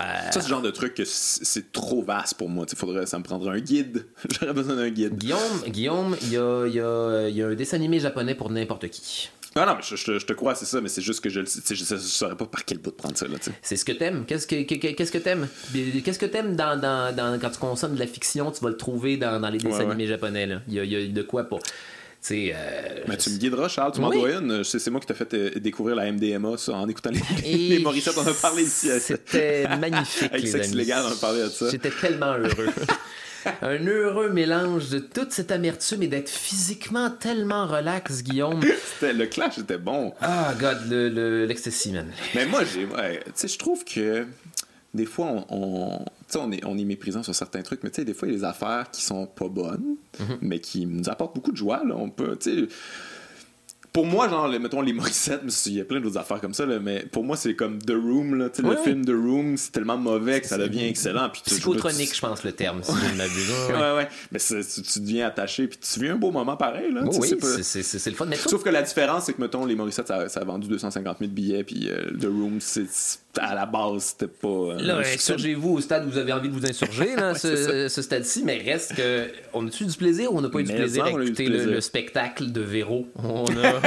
Euh, 0.00 0.04
Ça, 0.30 0.32
c'est 0.32 0.42
le 0.42 0.48
genre 0.48 0.62
de 0.62 0.70
truc 0.70 0.94
que 0.94 1.04
c'est 1.04 1.72
trop 1.72 2.02
vaste 2.02 2.34
pour 2.34 2.48
moi. 2.48 2.66
Faudrait, 2.76 3.06
ça 3.06 3.18
me 3.18 3.24
prendrait 3.24 3.56
un 3.56 3.60
guide. 3.60 4.04
J'aurais 4.40 4.52
besoin 4.52 4.76
d'un 4.76 4.90
guide. 4.90 5.16
Guillaume, 5.16 5.40
Guillaume, 5.68 6.16
il 6.22 6.32
y 6.32 6.36
a, 6.36 6.66
il 6.66 6.74
y 6.74 6.80
a- 6.80 7.28
il 7.28 7.36
y 7.36 7.42
a 7.42 7.46
un 7.48 7.54
dessin 7.54 7.76
animé 7.76 7.98
japonais 8.00 8.34
pour 8.34 8.50
n'importe 8.50 8.88
qui. 8.88 9.30
Ah 9.56 9.66
non, 9.66 9.74
mais 9.76 9.82
je, 9.82 9.96
je 9.96 10.04
te- 10.04 10.18
je 10.18 10.26
te 10.26 10.32
crois, 10.32 10.54
c'est 10.54 10.64
ça, 10.64 10.80
mais 10.80 10.88
c'est 10.88 11.02
juste 11.02 11.20
que 11.20 11.28
je 11.28 11.40
je 11.40 11.96
saurais 11.96 12.36
pas 12.36 12.46
par 12.46 12.64
quel 12.64 12.78
bout 12.78 12.90
de 12.90 12.94
prendre 12.96 13.16
ça. 13.16 13.26
C'est 13.62 13.76
ce 13.76 13.84
que 13.84 13.92
t'aimes. 13.92 14.24
Qu'est-ce 14.26 14.46
que 14.46 14.62
qu'est-ce 14.62 15.18
t'aimes? 15.18 15.48
Qu'est-ce 16.04 16.18
que 16.20 16.26
t'aimes 16.26 16.54
dans, 16.54 16.78
dans, 16.80 17.14
dans- 17.14 17.38
quand 17.40 17.50
tu 17.50 17.58
consommes 17.58 17.94
de 17.94 17.98
la 18.00 18.06
fiction 18.06 18.50
Tu 18.52 18.62
vas 18.62 18.70
le 18.70 18.76
trouver 18.76 19.16
dans, 19.16 19.40
dans 19.40 19.50
les 19.50 19.58
dessins 19.58 19.78
Ouais, 19.78 19.84
ouais. 19.86 19.90
animés 19.92 20.06
japonais. 20.06 20.46
Là. 20.46 20.62
Il, 20.68 20.74
y 20.74 20.78
a, 20.80 20.84
il 20.84 20.92
y 20.92 20.96
a 20.96 21.06
de 21.08 21.22
quoi 21.22 21.44
pas. 21.44 21.58
Euh, 22.32 22.52
Mais 23.08 23.16
tu 23.16 23.30
me 23.30 23.38
guideras, 23.38 23.68
Charles, 23.68 23.92
tu 23.92 24.00
m'en 24.00 24.08
Oui. 24.10 24.18
dois 24.18 24.30
une. 24.32 24.62
C'est 24.62 24.88
moi 24.90 25.00
qui 25.00 25.06
t'ai 25.06 25.14
fait 25.14 25.32
euh, 25.34 25.50
découvrir 25.58 25.96
la 25.96 26.12
MDMA 26.12 26.56
ça, 26.58 26.74
en 26.74 26.86
écoutant 26.88 27.10
les, 27.10 27.52
les 27.56 27.78
Morissette. 27.80 28.14
On 28.18 28.26
a 28.26 28.34
parlé 28.34 28.62
ici. 28.64 28.88
C'était 29.00 29.66
magnifique, 29.80 30.28
Avec 30.30 30.42
les 30.42 30.50
Sexe. 30.50 30.74
Légal, 30.74 31.02
on 31.08 31.12
a 31.12 31.16
parlé 31.16 31.42
de 31.44 31.48
ça. 31.48 31.70
J'étais 31.70 31.90
tellement 31.90 32.34
heureux. 32.34 32.68
Un 33.62 33.86
heureux 33.86 34.30
mélange 34.30 34.90
de 34.90 34.98
toute 34.98 35.32
cette 35.32 35.50
amertume 35.50 36.02
et 36.02 36.08
d'être 36.08 36.28
physiquement 36.28 37.10
tellement 37.10 37.66
relax, 37.66 38.22
Guillaume. 38.22 38.60
Le 39.02 39.24
clash 39.26 39.58
était 39.58 39.78
bon. 39.78 40.12
Ah, 40.20 40.54
God, 40.58 40.78
le, 40.88 41.08
le, 41.08 41.46
l'ecstasy, 41.46 41.92
man. 41.92 42.10
Mais 42.34 42.46
moi, 42.46 42.62
j'ai. 42.64 42.84
ouais, 42.86 43.20
tu 43.26 43.30
sais, 43.34 43.48
je 43.48 43.58
trouve 43.58 43.84
que 43.84 44.26
des 44.92 45.06
fois, 45.06 45.46
on, 45.50 46.04
on, 46.36 46.52
est, 46.52 46.64
on 46.64 46.76
est 46.76 46.84
méprisant 46.84 47.22
sur 47.22 47.34
certains 47.34 47.62
trucs, 47.62 47.82
mais 47.84 47.90
tu 47.90 47.96
sais, 47.96 48.04
des 48.04 48.12
fois, 48.14 48.28
il 48.28 48.32
y 48.32 48.34
a 48.34 48.38
des 48.40 48.44
affaires 48.44 48.90
qui 48.90 49.02
sont 49.02 49.26
pas 49.26 49.48
bonnes, 49.48 49.96
Mhm. 50.18 50.38
mais 50.42 50.58
qui 50.58 50.84
nous 50.86 51.08
apportent 51.08 51.34
beaucoup 51.34 51.52
de 51.52 51.56
joie. 51.56 51.82
Là. 51.86 51.94
On 51.96 52.10
peut, 52.10 52.36
tu 52.36 52.66
sais. 52.66 52.68
Pour 53.92 54.06
moi, 54.06 54.28
genre, 54.28 54.46
le- 54.46 54.58
mettons 54.60 54.80
les 54.82 54.92
Morissette, 54.92 55.40
mais 55.44 55.50
il 55.66 55.72
y 55.74 55.80
a 55.80 55.84
plein 55.84 56.00
d'autres 56.00 56.18
affaires 56.18 56.40
comme 56.40 56.54
ça, 56.54 56.64
là, 56.64 56.78
mais 56.78 57.04
pour 57.10 57.24
moi, 57.24 57.36
c'est 57.36 57.54
comme 57.54 57.78
The 57.82 57.90
Room. 57.90 58.36
Là, 58.36 58.48
le 58.58 58.76
film 58.76 59.04
The 59.04 59.10
Room, 59.10 59.56
c'est 59.56 59.72
tellement 59.72 59.96
mauvais 59.98 60.40
que 60.40 60.46
ça 60.46 60.56
devient 60.58 60.84
excellent. 60.84 61.28
Puis 61.30 61.42
Psychotronique, 61.44 62.14
je 62.14 62.20
pense, 62.20 62.44
le 62.44 62.52
terme, 62.52 62.82
si 62.84 62.92
je 62.92 63.12
ne 63.12 63.16
m'abuse. 63.16 63.50
Ouais, 63.70 63.96
Ouais. 63.96 64.08
Mais 64.30 64.38
tu, 64.38 64.82
tu 64.82 65.00
deviens 65.00 65.26
attaché, 65.26 65.66
puis 65.66 65.78
tu 65.78 66.00
vis 66.00 66.08
un 66.08 66.16
beau 66.16 66.30
moment 66.30 66.56
pareil. 66.56 66.92
Là, 66.92 67.02
Oh 67.04 67.10
oui, 67.20 67.28
c'est 67.28 68.10
le 68.10 68.16
fun. 68.16 68.26
Mais 68.26 68.36
Sauf 68.36 68.62
que 68.62 68.70
la 68.70 68.82
différence, 68.82 69.24
c'est 69.24 69.32
que, 69.32 69.40
mettons, 69.40 69.66
les 69.66 69.74
Morissette, 69.74 70.06
ça, 70.06 70.28
ça 70.28 70.40
a 70.40 70.44
vendu 70.44 70.68
250 70.68 71.18
000 71.18 71.30
billets, 71.32 71.64
puis 71.64 71.88
euh, 71.90 72.10
The 72.20 72.26
Room, 72.26 72.58
c'est- 72.60 73.18
à 73.38 73.54
la 73.54 73.66
base, 73.66 74.02
c'était 74.18 74.26
pas. 74.26 74.48
euh, 74.48 74.80
Là, 74.80 74.98
insurgez-vous 75.14 75.70
au 75.74 75.80
stade 75.80 76.06
où 76.06 76.10
vous 76.10 76.18
avez 76.18 76.32
envie 76.32 76.48
de 76.48 76.54
vous 76.54 76.66
insurger, 76.66 77.14
là, 77.16 77.34
ce, 77.38 77.88
ce 77.88 78.02
stade-ci, 78.02 78.42
mais 78.44 78.58
reste 78.58 78.94
que. 78.96 79.28
On 79.52 79.66
a-tu 79.66 79.84
du 79.84 79.96
plaisir 79.96 80.32
ou 80.32 80.38
on 80.38 80.40
n'a 80.40 80.48
pas 80.48 80.60
eu 80.60 80.64
du 80.64 80.72
plaisir 80.72 81.04
à 81.04 81.10
écouter 81.10 81.44
le, 81.46 81.50
plaisir. 81.50 81.70
le 81.70 81.80
spectacle 81.80 82.50
de 82.52 82.60
Véro? 82.60 83.08
On 83.16 83.44
a... 83.46 83.80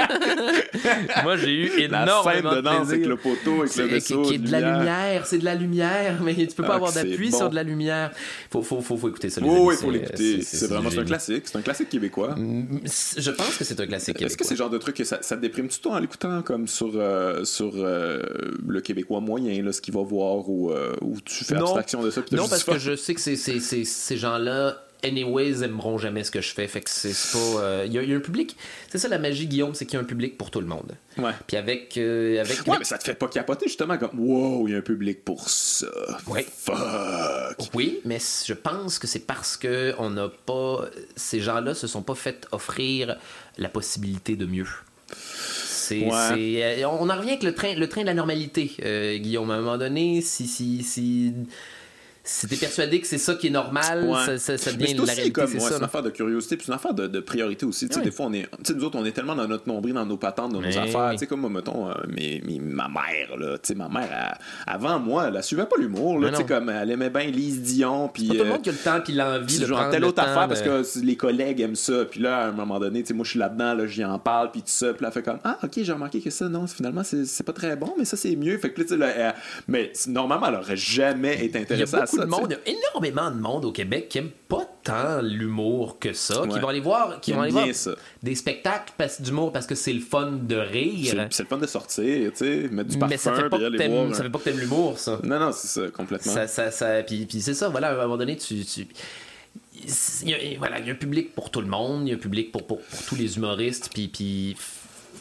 Moi, 1.24 1.36
j'ai 1.36 1.52
eu 1.52 1.68
La 1.88 2.02
énormément 2.02 2.22
scène 2.32 2.50
de 2.50 2.56
de 2.56 2.60
danse 2.60 2.74
avec 2.88 2.88
plaisir. 3.02 3.08
le 3.08 3.16
poteau, 3.16 3.60
avec 3.60 3.72
C'est- 3.72 3.82
le 3.82 3.88
vaisseau. 3.88 4.22
qui 4.22 4.34
est 4.34 4.38
de 4.38 4.50
la 4.50 4.60
lumière, 4.78 5.26
c'est 5.26 5.38
de 5.38 5.44
la 5.44 5.54
lumière, 5.54 6.20
mais 6.22 6.34
tu 6.34 6.46
peux 6.54 6.62
pas 6.62 6.72
Ah, 6.72 6.76
avoir 6.76 6.92
d'appui 6.92 7.30
bon. 7.30 7.36
sur 7.38 7.50
de 7.50 7.54
la 7.54 7.62
lumière. 7.62 8.10
Faut, 8.50 8.62
faut, 8.62 8.80
faut, 8.80 8.96
faut 8.96 9.08
écouter 9.08 9.30
ça, 9.30 9.40
les 9.40 9.48
Oui, 9.48 9.74
faut 9.80 9.90
l'écouter. 9.90 10.42
c'est- 10.42 10.66
vraiment 10.66 10.88
un 10.90 11.04
classique. 11.04 11.44
C'est 11.46 11.56
un 11.58 11.62
classique 11.62 11.88
québécois. 11.88 12.34
Je 12.36 13.30
pense 13.30 13.56
que 13.56 13.64
c'est 13.64 13.80
un 13.80 13.86
classique 13.86 14.20
Est-ce 14.22 14.36
que 14.36 14.44
c'est 14.44 14.50
québécois. 14.50 14.50
le 14.50 14.56
genre 14.56 14.70
de 14.70 14.78
truc 14.78 14.96
que 14.96 15.04
ça, 15.04 15.18
te 15.18 15.34
déprime-tu 15.34 15.80
toi 15.80 15.94
en 15.94 15.98
l'écoutant 15.98 16.42
comme 16.42 16.66
sur, 16.68 16.92
euh, 16.94 17.44
sur 17.44 17.72
euh, 17.76 18.22
le 18.66 18.80
Québécois 18.80 19.20
moyen, 19.20 19.62
là, 19.62 19.72
ce 19.72 19.80
qu'il 19.80 19.94
va 19.94 20.02
voir 20.02 20.48
ou, 20.48 20.70
euh, 20.70 20.94
ou 21.02 21.20
tu 21.20 21.44
fais 21.44 21.54
Non. 21.54 21.62
abstraction 21.62 22.02
de 22.02 22.10
ça? 22.10 22.22
Non, 22.32 22.48
parce 22.48 22.64
que 22.64 22.78
je 22.78 22.96
sais 22.96 23.14
que 23.14 23.20
ces 23.20 24.16
gens-là, 24.16 24.84
anyways, 25.02 25.62
aimeront 25.64 25.96
jamais 25.96 26.24
ce 26.24 26.30
que 26.30 26.40
je 26.42 26.52
fais. 26.52 26.68
Fait 26.68 26.82
que 26.82 26.90
c'est 26.90 27.14
pas. 27.32 27.60
euh, 27.62 27.84
Il 27.86 27.92
y, 27.94 27.98
a- 27.98 28.02
il 28.02 28.10
y 28.10 28.12
a 28.12 28.16
un 28.16 28.20
public. 28.20 28.54
C'est 28.90 28.98
ça 28.98 29.08
la 29.08 29.18
magie, 29.18 29.46
Guillaume, 29.46 29.74
c'est 29.74 29.86
qu'il 29.86 29.94
y 29.94 29.96
a 29.96 30.00
un 30.00 30.04
public 30.06 30.36
pour 30.36 30.50
tout 30.50 30.60
le 30.60 30.66
monde. 30.66 30.92
Ouais. 31.16 31.30
Puis 31.46 31.56
avec. 31.56 31.96
euh, 31.96 32.38
avec 32.40 32.66
Ouais, 32.66 32.76
mais 32.78 32.84
ça 32.84 32.98
te 32.98 33.04
fait 33.04 33.14
pas 33.14 33.28
capoter 33.28 33.66
justement 33.66 33.96
comme 33.96 34.18
wow, 34.18 34.68
il 34.68 34.72
y 34.72 34.74
a 34.74 34.78
un 34.78 34.82
public 34.82 35.24
pour 35.24 35.48
ça. 35.48 35.86
Ouais. 36.26 36.46
Fuck. 36.54 36.76
Oui, 37.74 38.00
mais 38.04 38.18
je 38.46 38.52
pense 38.52 38.98
que 38.98 39.06
c'est 39.06 39.20
parce 39.26 39.56
que 39.56 39.94
on 39.98 40.10
n'a 40.10 40.28
pas. 40.28 40.84
Ces 41.16 41.40
gens-là 41.40 41.74
se 41.74 41.86
sont 41.86 42.02
pas 42.02 42.14
fait 42.14 42.46
offrir 42.52 43.16
la 43.58 43.68
possibilité 43.70 44.36
de 44.36 44.44
mieux. 44.46 44.66
C'est, 45.90 46.06
Ouais. 46.06 46.82
euh, 46.84 46.88
on 46.88 47.08
en 47.10 47.16
revient 47.16 47.30
avec 47.30 47.42
le 47.42 47.52
train, 47.54 47.74
le 47.74 47.88
train 47.88 48.02
de 48.02 48.06
la 48.06 48.14
normalité, 48.14 48.72
euh, 48.84 49.16
Guillaume. 49.18 49.50
À 49.50 49.54
un 49.54 49.60
moment 49.60 49.78
donné, 49.78 50.20
si, 50.20 50.46
si, 50.46 50.82
si, 50.84 51.32
si 52.22 52.46
t'es 52.46 52.56
persuadé 52.56 53.00
que 53.00 53.06
c'est 53.06 53.18
ça 53.18 53.34
qui 53.34 53.46
est 53.48 53.50
normal, 53.50 54.04
Ouais. 54.06 54.24
ça, 54.26 54.38
ça, 54.38 54.58
ça 54.58 54.70
Mais 54.72 54.76
devient 54.78 54.88
c'est 54.90 55.06
la 55.06 55.12
réalité, 55.14 55.40
c'est 55.46 55.58
ouais, 55.72 55.76
une 55.78 55.84
affaire 55.84 56.02
de 56.02 56.10
curiosité, 56.10 56.56
puis 56.56 56.66
c'est 56.66 56.72
une 56.72 56.76
affaire 56.76 56.94
de, 56.94 57.06
de 57.06 57.20
priorité 57.20 57.64
aussi. 57.66 57.88
Tu 57.88 57.94
sais, 57.94 57.98
Ouais. 58.00 58.04
Des 58.04 58.10
fois, 58.10 58.26
on 58.26 58.32
est, 58.32 58.42
tu 58.42 58.48
sais, 58.64 58.74
nous 58.74 58.84
autres, 58.84 58.98
on 58.98 59.04
est 59.04 59.12
tellement 59.12 59.34
dans 59.34 59.48
notre 59.48 59.66
nombril, 59.68 59.94
dans 59.94 60.06
nos 60.06 60.16
patentes, 60.16 60.52
dans 60.52 60.60
nos 60.60 60.78
affaires. 60.78 61.18
sais, 61.18 61.26
comme 61.26 61.50
mettons, 61.52 61.88
euh, 61.90 61.94
mes- 62.08 62.42
ma 62.60 62.88
mère, 62.88 63.36
là, 63.38 63.54
tu 63.58 63.68
sais, 63.68 63.74
ma 63.74 63.88
mère, 63.88 64.08
elle- 64.10 64.38
avant 64.66 64.98
moi, 64.98 65.28
elle, 65.28 65.36
elle 65.36 65.42
suivait 65.42 65.66
pas 65.66 65.76
l'humour. 65.78 66.18
Mais 66.20 66.30
comme 66.44 66.68
Elle 66.70 66.90
aimait 66.90 67.10
bien 67.10 67.24
Lise 67.24 67.62
Dion, 67.62 68.08
puis. 68.08 68.28
Tout 68.28 68.34
le 68.34 68.40
euh, 68.40 68.44
monde 68.44 68.62
qui 68.62 68.68
a 68.68 68.72
le 68.72 68.78
temps 68.78 69.00
puis 69.04 69.12
l'envie 69.14 69.58
de 69.58 69.66
genre 69.66 69.88
telle 69.90 70.02
le 70.02 70.08
autre 70.08 70.22
affaire 70.22 70.44
de- 70.48 70.54
parce 70.54 70.62
que 70.62 71.04
les 71.04 71.16
collègues 71.16 71.60
aiment 71.60 71.74
ça 71.74 72.04
puis 72.04 72.20
là 72.20 72.38
à 72.38 72.46
un 72.48 72.52
moment 72.52 72.78
donné 72.78 73.02
tu 73.02 73.08
sais 73.08 73.14
moi 73.14 73.24
je 73.24 73.30
suis 73.30 73.38
là-dedans 73.38 73.74
là 73.74 73.86
j'y 73.86 74.04
en 74.04 74.18
parle 74.18 74.50
puis 74.50 74.60
tout 74.62 74.68
ça 74.68 74.92
puis 74.92 75.02
là 75.02 75.08
elle 75.08 75.14
fait 75.14 75.22
comme 75.22 75.38
ah 75.44 75.58
ok 75.62 75.70
j'ai 75.82 75.92
remarqué 75.92 76.20
que 76.20 76.30
ça 76.30 76.48
non 76.48 76.66
finalement 76.66 77.02
c'est 77.04 77.42
pas 77.44 77.52
très 77.52 77.76
bon 77.76 77.94
mais 77.98 78.04
ça 78.04 78.16
c'est 78.16 78.34
mieux 78.36 78.56
fait 78.58 78.70
que 78.72 78.80
là, 78.80 78.84
tu 78.86 78.92
sais 78.94 78.96
là, 78.98 79.08
elle- 79.08 79.34
mais 79.68 79.92
normalement 80.08 80.46
elle 80.48 80.54
aurait 80.56 80.76
jamais 80.76 81.44
été 81.44 81.58
intéressée 81.58 81.96
à 81.96 82.06
beaucoup 82.10 82.16
ça 82.18 82.24
de 82.24 82.30
monde, 82.30 82.56
il 82.66 82.72
y 82.72 82.76
a 82.76 82.78
énormément 82.78 83.30
de 83.30 83.40
monde 83.40 83.64
au 83.64 83.72
Québec 83.72 84.08
qui 84.08 84.18
aime 84.18 84.30
pas 84.48 84.66
tant 84.82 85.20
l'humour 85.22 85.98
que 85.98 86.12
ça, 86.12 86.42
qui 86.50 86.58
vont 86.58 86.68
aller 86.68 86.80
voir, 86.80 87.20
qui 87.20 87.32
vont 87.32 87.42
aller 87.42 87.52
voir 87.52 87.66
des 88.22 88.34
spectacles 88.34 88.92
d'humour 89.20 89.52
parce 89.52 89.66
que 89.66 89.74
c'est 89.74 89.92
le 89.92 90.00
fun 90.00 90.32
de 90.42 90.56
rire. 90.56 91.26
c'est 91.30 91.42
le 91.44 91.48
fun 91.48 91.58
de 91.58 91.66
sortir 91.66 92.30
tu 92.32 92.36
sais 92.38 92.68
mettre 92.70 92.90
du 92.90 92.98
parfum 92.98 93.10
Mais 93.10 93.16
ça 93.16 93.34
fait 93.34 93.48
pas 93.48 93.58
puis 93.58 93.76
que 93.78 93.88
voir 93.88 94.14
ça 94.14 94.20
un- 94.20 94.24
fait 94.24 94.30
pas 94.30 94.38
que 94.38 94.44
t'aimes 94.44 94.58
l'humour, 94.58 94.98
ça. 94.98 95.18
non 95.22 95.38
non 95.38 95.52
c'est 95.52 95.68
ça 95.68 95.88
complètement 95.90 96.32
Ça, 96.32 96.46
ça, 96.46 96.70
ça- 96.70 97.02
puis, 97.02 97.26
puis 97.26 97.40
c'est 97.40 97.54
ça, 97.54 97.68
voilà, 97.68 97.88
à 97.88 97.92
un 97.92 98.02
moment 98.02 98.16
donné, 98.16 98.36
tu. 98.36 98.64
tu- 98.64 98.86
il 100.22 100.28
y, 100.28 100.34
a, 100.34 100.58
voilà, 100.58 100.78
il 100.78 100.86
y 100.86 100.90
a 100.90 100.92
un 100.92 100.96
public 100.96 101.34
pour 101.34 101.50
tout 101.50 101.60
le 101.62 101.66
monde, 101.66 102.06
il 102.06 102.10
y 102.10 102.12
a 102.12 102.16
un 102.16 102.18
public 102.20 102.52
pour, 102.52 102.66
pour, 102.66 102.80
pour 102.82 103.02
tous 103.06 103.14
les 103.16 103.36
humoristes, 103.36 103.88
puis, 103.94 104.08
puis 104.08 104.56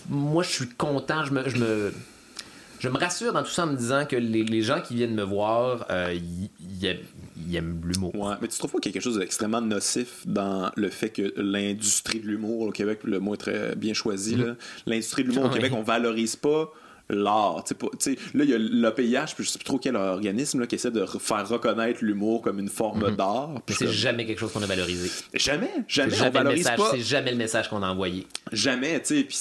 moi, 0.09 0.43
je 0.43 0.49
suis 0.49 0.67
content, 0.69 1.23
je 1.23 1.31
me, 1.31 1.47
je 1.47 1.55
me, 1.57 1.93
je 2.79 2.89
me 2.89 2.97
rassure 2.97 3.33
dans 3.33 3.43
tout 3.43 3.49
ça 3.49 3.63
en 3.63 3.67
me 3.67 3.75
disant 3.75 4.05
que 4.05 4.15
les, 4.15 4.43
les 4.43 4.61
gens 4.61 4.81
qui 4.81 4.95
viennent 4.95 5.13
me 5.13 5.23
voir, 5.23 5.85
euh, 5.89 6.15
ils, 6.15 6.85
aiment, 7.55 7.81
l'humour. 7.83 8.15
Ouais, 8.15 8.35
mais 8.41 8.47
tu 8.47 8.57
trouves 8.57 8.71
pas 8.71 8.79
qu'il 8.79 8.91
y 8.91 8.93
a 8.93 8.93
quelque 8.93 9.03
chose 9.03 9.19
d'extrêmement 9.19 9.61
nocif 9.61 10.25
dans 10.25 10.71
le 10.75 10.89
fait 10.89 11.09
que 11.09 11.33
l'industrie 11.35 12.19
de 12.19 12.27
l'humour 12.27 12.61
au 12.61 12.71
Québec, 12.71 12.99
le 13.03 13.19
mot 13.19 13.33
est 13.33 13.37
très 13.37 13.75
bien 13.75 13.93
choisi, 13.93 14.35
là, 14.35 14.55
l'industrie 14.85 15.23
de 15.23 15.29
l'humour 15.29 15.45
au. 15.45 15.49
Québec, 15.49 15.73
on 15.75 15.83
valorise 15.83 16.35
pas 16.35 16.71
l'art. 17.09 17.63
Là, 18.33 18.43
il 18.43 18.49
y 18.49 18.53
a 18.53 18.57
l'OPIH, 18.57 19.33
puis 19.35 19.43
je 19.43 19.49
sais 19.49 19.57
plus 19.59 19.65
trop 19.65 19.79
quel 19.79 19.95
organisme 19.95 20.59
là, 20.59 20.67
qui 20.67 20.75
essaie 20.75 20.91
de 20.91 21.01
re- 21.01 21.19
faire 21.19 21.47
reconnaître 21.47 22.03
l'humour 22.03 22.41
comme 22.41 22.59
une 22.59 22.69
forme 22.69 23.15
d'art. 23.15 23.49
Mais 23.53 23.59
Puis 23.65 23.75
c'est 23.79 23.87
jamais 23.87 24.25
quelque 24.25 24.39
chose 24.39 24.51
qu'on 24.51 24.61
a 24.61 24.67
valorisé. 24.67 25.09
Jamais, 25.33 25.69
jamais, 25.87 26.13
on 26.13 26.15
jamais, 26.15 26.29
le 26.29 26.33
valorise 26.33 26.57
message, 26.65 26.77
pas. 26.77 26.91
c'est 26.91 27.01
jamais 27.01 27.31
le 27.31 27.37
message 27.37 27.69
qu'on 27.69 27.83
a 27.83 27.87
envoyé. 27.87 28.27
Jamais, 28.51 28.99
tu 29.01 29.17
sais, 29.17 29.23
puis 29.23 29.35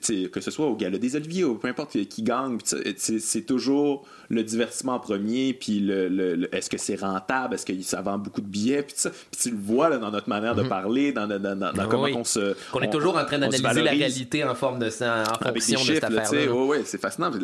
c'est, 0.00 0.28
que 0.30 0.40
ce 0.40 0.50
soit 0.50 0.66
au 0.66 0.76
gala 0.76 0.98
des 0.98 1.16
Oliviers 1.16 1.44
ou 1.44 1.56
peu 1.56 1.68
importe 1.68 1.90
qui, 1.90 2.22
gagne, 2.22 2.58
c'est 2.64 3.46
toujours 3.46 4.06
le 4.30 4.42
divertissement 4.44 4.94
en 4.94 5.00
premier, 5.00 5.52
puis 5.52 5.80
le, 5.80 6.08
le- 6.08 6.34
le- 6.36 6.54
est-ce 6.54 6.70
que 6.70 6.78
c'est 6.78 6.94
rentable, 6.94 7.54
est-ce 7.54 7.66
que 7.66 7.72
ça 7.82 8.00
vend 8.00 8.16
beaucoup 8.16 8.40
de 8.40 8.46
billets, 8.46 8.82
puis 8.82 8.94
ça. 8.96 9.10
Puis 9.10 9.40
tu 9.42 9.50
le 9.50 9.56
vois 9.56 9.88
là, 9.88 9.98
dans 9.98 10.10
notre 10.10 10.28
manière 10.28 10.54
de 10.54 10.62
parler, 10.62 11.12
dans, 11.12 11.26
dans, 11.26 11.40
dans- 11.42 11.56
dans 11.58 11.72
Ah 11.76 11.86
comment 11.90 12.04
oui. 12.04 12.14
on 12.16 12.22
se... 12.24 12.54
Qu'on 12.70 12.80
est 12.80 12.90
toujours 12.90 13.16
en 13.18 13.24
train 13.24 13.38
d'analyser 13.38 13.82
la 13.82 13.90
réalité 13.90 14.44
en 14.44 14.54
forme 14.54 14.78
de 14.78 14.88
ça, 14.88 15.24
en 15.28 15.44
avec 15.46 15.62
fonction 15.62 15.80
de 15.80 15.94
cette 15.94 16.04
affaire-là. 16.04 16.52
ouais, 16.54 16.66
ouais, 16.68 16.82
c'est 16.84 17.00
fascinant. 17.00 17.30
Tu 17.30 17.38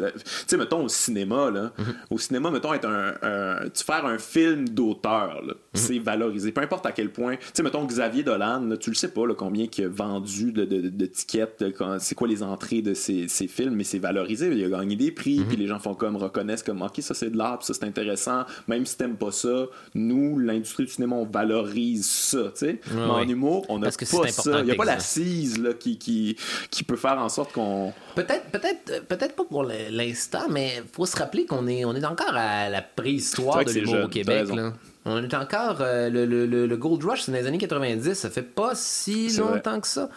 sais, 0.46 0.56
mettons 0.56 0.84
au 0.84 0.88
cinéma, 0.88 1.50
là, 1.50 1.72
Mhm. 1.76 1.94
au 2.10 2.18
cinéma, 2.18 2.50
mettons, 2.50 2.72
être 2.72 2.86
un, 2.88 3.14
un- 3.22 3.68
tu 3.68 3.82
faire 3.84 4.06
un 4.06 4.18
film 4.18 4.68
d'auteur, 4.68 5.42
Mhm. 5.44 5.54
c'est 5.74 5.98
valorisé. 5.98 6.52
Peu 6.52 6.60
importe 6.62 6.86
à 6.86 6.92
quel 6.92 7.10
point. 7.10 7.34
Tu 7.36 7.42
sais, 7.54 7.62
mettons 7.64 7.84
Xavier 7.84 8.22
Dolan, 8.22 8.60
là, 8.60 8.76
tu 8.76 8.90
le 8.90 8.96
sais 8.96 9.08
pas, 9.08 9.26
là, 9.26 9.34
combien 9.36 9.66
il 9.76 9.84
a 9.84 9.88
vendu 9.88 10.52
de, 10.52 10.64
de, 10.64 10.88
de 10.88 11.06
tickets, 11.06 11.60
de- 11.60 11.74
c'est 11.98 12.14
quoi 12.14 12.28
les 12.28 12.42
entrées 12.44 12.80
de 12.82 12.94
ses, 12.94 13.26
ses 13.28 13.48
films, 13.48 13.74
mais 13.74 13.84
c'est 13.84 13.98
valorisé. 13.98 14.48
Il 14.52 14.64
a 14.64 14.68
gagné 14.78 14.94
des 14.96 15.10
prix, 15.10 15.40
Mhm. 15.40 15.46
puis 15.46 15.56
les 15.56 15.66
gens 15.66 15.78
font 15.80 15.94
comme 15.94 16.16
reconnaissent 16.16 16.62
comme, 16.62 16.75
ok, 16.82 16.94
ça 17.00 17.14
c'est 17.14 17.30
de 17.30 17.36
l'art, 17.38 17.62
ça 17.62 17.74
c'est 17.74 17.84
intéressant. 17.84 18.44
Même 18.68 18.84
si 18.86 18.96
t'aimes 18.96 19.16
pas 19.16 19.32
ça, 19.32 19.66
nous, 19.94 20.38
l'industrie 20.38 20.84
du 20.84 20.90
cinéma, 20.92 21.16
on 21.16 21.24
valorise 21.26 22.06
ça, 22.08 22.38
tu 22.44 22.50
sais. 22.66 22.80
mais 22.92 23.00
en 23.02 23.16
ouais. 23.18 23.24
humour, 23.26 23.64
on 23.68 23.78
n'a 23.78 23.84
Parce 23.86 23.96
que 23.96 24.04
c'est 24.04 24.16
pas 24.16 24.22
important 24.24 24.42
ça. 24.42 24.60
Il 24.60 24.66
y 24.66 24.70
a 24.70 24.74
pas 24.74 24.84
l'assise 24.84 25.58
là, 25.58 25.72
qui, 25.74 25.98
qui, 25.98 26.36
qui 26.70 26.84
peut 26.84 26.96
faire 26.96 27.18
en 27.18 27.28
sorte 27.28 27.52
qu'on. 27.52 27.92
Peut-être, 28.14 28.46
peut-être, 28.50 29.06
peut-être 29.06 29.34
pas 29.36 29.44
pour 29.44 29.64
l'instant, 29.64 30.46
mais 30.50 30.82
faut 30.92 31.06
se 31.06 31.16
rappeler 31.16 31.46
qu'on 31.46 31.66
est, 31.66 31.84
on 31.84 31.94
est 31.94 32.04
encore 32.04 32.34
à 32.34 32.68
la 32.68 32.82
préhistoire 32.82 33.64
de 33.64 33.70
l'humour 33.72 34.04
au 34.04 34.08
Québec. 34.08 34.48
Là. 34.54 34.72
On 35.04 35.22
est 35.22 35.34
encore 35.34 35.78
euh, 35.82 36.10
le, 36.10 36.26
le- 36.26 36.46
le- 36.46 36.66
le 36.66 36.76
Gold 36.76 37.04
Rush, 37.04 37.22
c'est 37.22 37.32
dans 37.32 37.38
les 37.38 37.46
années 37.46 37.58
90, 37.58 38.14
ça 38.14 38.28
fait 38.30 38.42
pas 38.42 38.72
si 38.74 39.28
vrai. 39.28 39.54
longtemps 39.54 39.80
que 39.80 39.86
ça. 39.86 40.08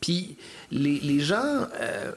Puis 0.00 0.36
les, 0.72 0.98
les 0.98 1.20
gens, 1.20 1.66
euh, 1.80 2.10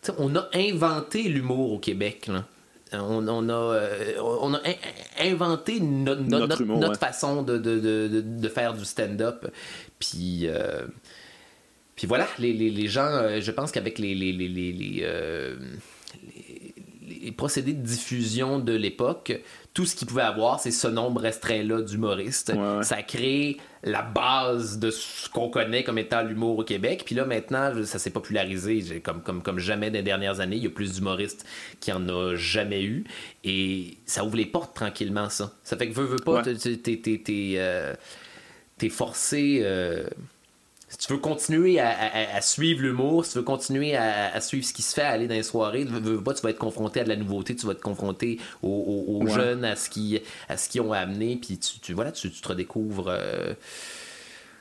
tu 0.00 0.12
sais, 0.12 0.14
on 0.18 0.36
a 0.36 0.48
inventé 0.54 1.24
l'humour 1.24 1.72
au 1.72 1.78
Québec. 1.78 2.28
Là. 2.28 2.44
On, 2.92 3.26
on 3.28 3.48
a, 3.48 3.80
on 4.20 4.54
a 4.54 4.58
in- 4.58 5.30
inventé 5.32 5.80
no- 5.80 6.14
no- 6.16 6.22
Notre 6.22 6.46
notre, 6.48 6.60
humour, 6.62 6.78
notre 6.80 6.92
ouais. 6.92 6.98
façon 6.98 7.42
de, 7.42 7.56
de, 7.58 7.78
de, 7.78 8.08
de- 8.08 8.20
de 8.20 8.48
faire 8.48 8.74
du 8.74 8.84
stand-up. 8.84 9.46
Puis, 9.98 10.40
euh, 10.44 10.86
puis 11.96 12.06
voilà, 12.06 12.26
les, 12.38 12.52
les, 12.52 12.70
les 12.70 12.88
gens, 12.88 13.06
euh, 13.06 13.40
je 13.40 13.50
pense 13.52 13.70
qu'avec 13.70 13.98
les, 13.98 14.14
les, 14.14 14.32
les, 14.32 14.48
les, 14.48 14.72
les, 14.72 15.00
euh, 15.04 15.56
les- 16.22 16.74
les 17.24 17.32
procédés 17.32 17.74
de 17.74 17.82
diffusion 17.84 18.58
de 18.58 18.72
l'époque, 18.72 19.32
tout 19.74 19.84
ce 19.86 19.94
qu'ils 19.94 20.08
pouvaient 20.08 20.22
avoir, 20.22 20.58
c'est 20.60 20.70
ce 20.70 20.88
nombre 20.88 21.20
restreint-là 21.20 21.82
d'humoristes. 21.82 22.52
Ouais, 22.54 22.76
ouais. 22.78 22.82
Ça 22.82 22.96
a 22.96 23.02
créé 23.02 23.58
la 23.82 24.02
base 24.02 24.78
de 24.78 24.90
ce 24.90 25.28
qu'on 25.30 25.48
connaît 25.48 25.82
comme 25.84 25.96
étant 25.98 26.22
l'humour 26.22 26.58
au 26.58 26.64
Québec. 26.64 27.02
Puis 27.06 27.14
là, 27.14 27.24
maintenant, 27.24 27.72
ça 27.84 27.98
s'est 27.98 28.10
popularisé 28.10 29.00
comme, 29.00 29.22
comme, 29.22 29.42
comme 29.42 29.58
jamais 29.58 29.90
des 29.90 30.02
dernières 30.02 30.40
années. 30.40 30.56
Il 30.56 30.62
y 30.64 30.66
a 30.66 30.70
plus 30.70 30.94
d'humoristes 30.94 31.46
qu'il 31.80 31.94
n'y 31.94 32.00
en 32.00 32.08
a 32.08 32.34
jamais 32.36 32.82
eu. 32.84 33.04
Et 33.44 33.96
ça 34.04 34.22
ouvre 34.24 34.36
les 34.36 34.44
portes 34.46 34.74
tranquillement, 34.76 35.30
ça. 35.30 35.52
Ça 35.64 35.76
fait 35.78 35.88
que 35.88 35.94
veux, 35.94 36.04
veux 36.04 36.16
pas, 36.16 36.42
Ouais. 36.42 36.54
t'es- 36.54 36.76
t'es- 36.76 37.18
t'es- 37.24 37.54
euh, 37.56 37.94
forcé. 38.90 39.60
euh, 39.62 40.04
tu 41.00 41.12
veux 41.12 41.18
continuer 41.18 41.80
à, 41.80 41.88
à- 41.90 42.36
à 42.36 42.40
suivre 42.42 42.82
l'humour, 42.82 43.24
si 43.24 43.32
tu 43.32 43.38
veux 43.38 43.44
continuer 43.44 43.96
à, 43.96 44.32
à 44.34 44.40
suivre 44.40 44.66
ce 44.66 44.72
qui 44.72 44.82
se 44.82 44.94
fait, 44.94 45.02
à 45.02 45.08
aller 45.10 45.26
dans 45.26 45.34
les 45.34 45.42
soirées, 45.42 45.84
veux, 45.84 45.98
veux 45.98 46.22
pas, 46.22 46.34
tu 46.34 46.42
vas 46.42 46.50
être 46.50 46.58
confronté 46.58 47.00
à 47.00 47.04
de 47.04 47.08
la 47.08 47.16
nouveauté, 47.16 47.56
tu 47.56 47.66
vas 47.66 47.72
être 47.72 47.80
confronté 47.80 48.38
aux, 48.62 48.68
aux- 48.68 49.16
aux 49.16 49.24
Ouais. 49.24 49.30
jeunes, 49.32 49.64
à 49.64 49.76
ce 49.76 49.88
qu'ils 49.88 50.20
ont 50.80 50.92
amené, 50.92 51.36
puis 51.40 51.58
tu, 51.58 51.78
tu- 51.80 51.92
voilà, 51.94 52.12
tu, 52.12 52.30
tu 52.30 52.40
te 52.40 52.48
redécouvres. 52.48 53.06
euh, 53.08 53.54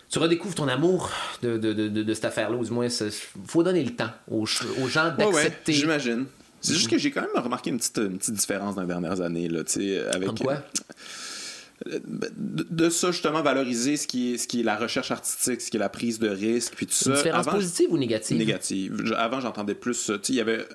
tu 0.09 0.17
redécouvres 0.17 0.55
ton 0.55 0.67
amour 0.67 1.11
de, 1.43 1.57
de, 1.57 1.71
de, 1.73 1.87
de- 1.87 2.01
de 2.03 2.13
cette 2.15 2.25
affaire-là, 2.25 2.57
ou 2.57 2.63
du 2.65 2.71
moins, 2.71 2.87
il 2.87 3.11
faut 3.45 3.61
donner 3.61 3.83
le 3.83 3.91
temps 3.95 4.09
aux, 4.31 4.45
gens 4.47 4.63
Ouais, 5.17 5.25
ouais, 5.25 5.31
d'accepter. 5.33 5.73
j'imagine. 5.73 6.25
C'est 6.61 6.73
juste 6.73 6.89
que 6.89 6.97
j'ai 6.97 7.11
quand 7.11 7.21
même 7.21 7.29
remarqué 7.43 7.69
une 7.69 7.77
petite, 7.77 7.97
une 7.99 8.17
petite 8.17 8.33
différence 8.33 8.75
dans 8.75 8.81
les 8.81 8.87
dernières 8.87 9.21
années. 9.21 9.47
Là, 9.47 9.63
avec, 10.13 10.25
Comme 10.27 10.37
quoi? 10.39 10.63
De, 11.85 12.65
de 12.69 12.89
ça, 12.89 13.11
justement, 13.11 13.41
valoriser 13.41 13.95
ce 13.97 14.05
qui, 14.07 14.33
est, 14.33 14.37
ce 14.37 14.47
qui 14.47 14.59
est 14.59 14.63
la 14.63 14.75
recherche 14.75 15.11
artistique, 15.11 15.61
ce 15.61 15.71
qui 15.71 15.77
est 15.77 15.79
la 15.79 15.87
prise 15.89 16.19
de 16.19 16.27
risque, 16.27 16.73
puis 16.75 16.85
tout 16.85 16.93
ça. 16.93 17.09
Une 17.11 17.15
différence 17.15 17.47
Avant, 17.47 17.57
positive 17.57 17.87
ou 17.91 17.97
négative? 17.97 18.37
négative. 18.37 19.13
Avant, 19.17 19.39
j'entendais 19.39 19.75
plus 19.75 19.93
ça. 19.93 20.17
Tu 20.17 20.19
sais, 20.25 20.33
Il 20.33 20.35
y 20.35 20.41
avait, 20.41 20.65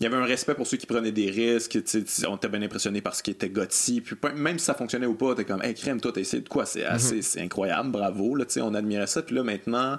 il 0.00 0.04
y 0.04 0.06
avait 0.06 0.16
un 0.16 0.24
respect 0.24 0.54
pour 0.54 0.66
ceux 0.66 0.76
qui 0.78 0.86
prenaient 0.86 1.12
des 1.12 1.30
risques. 1.30 1.72
tu 1.72 1.82
sais, 1.84 2.02
tu- 2.02 2.26
On 2.26 2.36
était 2.36 2.48
bien 2.48 2.62
impressionné 2.62 3.00
par 3.02 3.14
ce 3.14 3.22
qui 3.22 3.30
était 3.30 3.50
Gotti. 3.50 4.00
Puis 4.00 4.16
même 4.36 4.58
si 4.58 4.64
ça 4.64 4.74
fonctionnait 4.74 5.06
ou 5.06 5.14
pas, 5.14 5.34
t'es 5.34 5.44
comme, 5.44 5.62
hey, 5.62 5.74
crème, 5.74 6.00
toi, 6.00 6.12
t'as 6.12 6.20
essayé 6.22 6.42
de 6.42 6.48
quoi? 6.48 6.64
C'est 6.66 6.84
assez, 6.84 7.20
c'est 7.22 7.40
incroyable, 7.42 7.90
bravo. 7.90 8.34
Là, 8.34 8.44
on 8.62 8.74
admirait 8.74 9.06
ça. 9.06 9.22
Puis 9.22 9.34
là, 9.36 9.42
maintenant, 9.42 9.98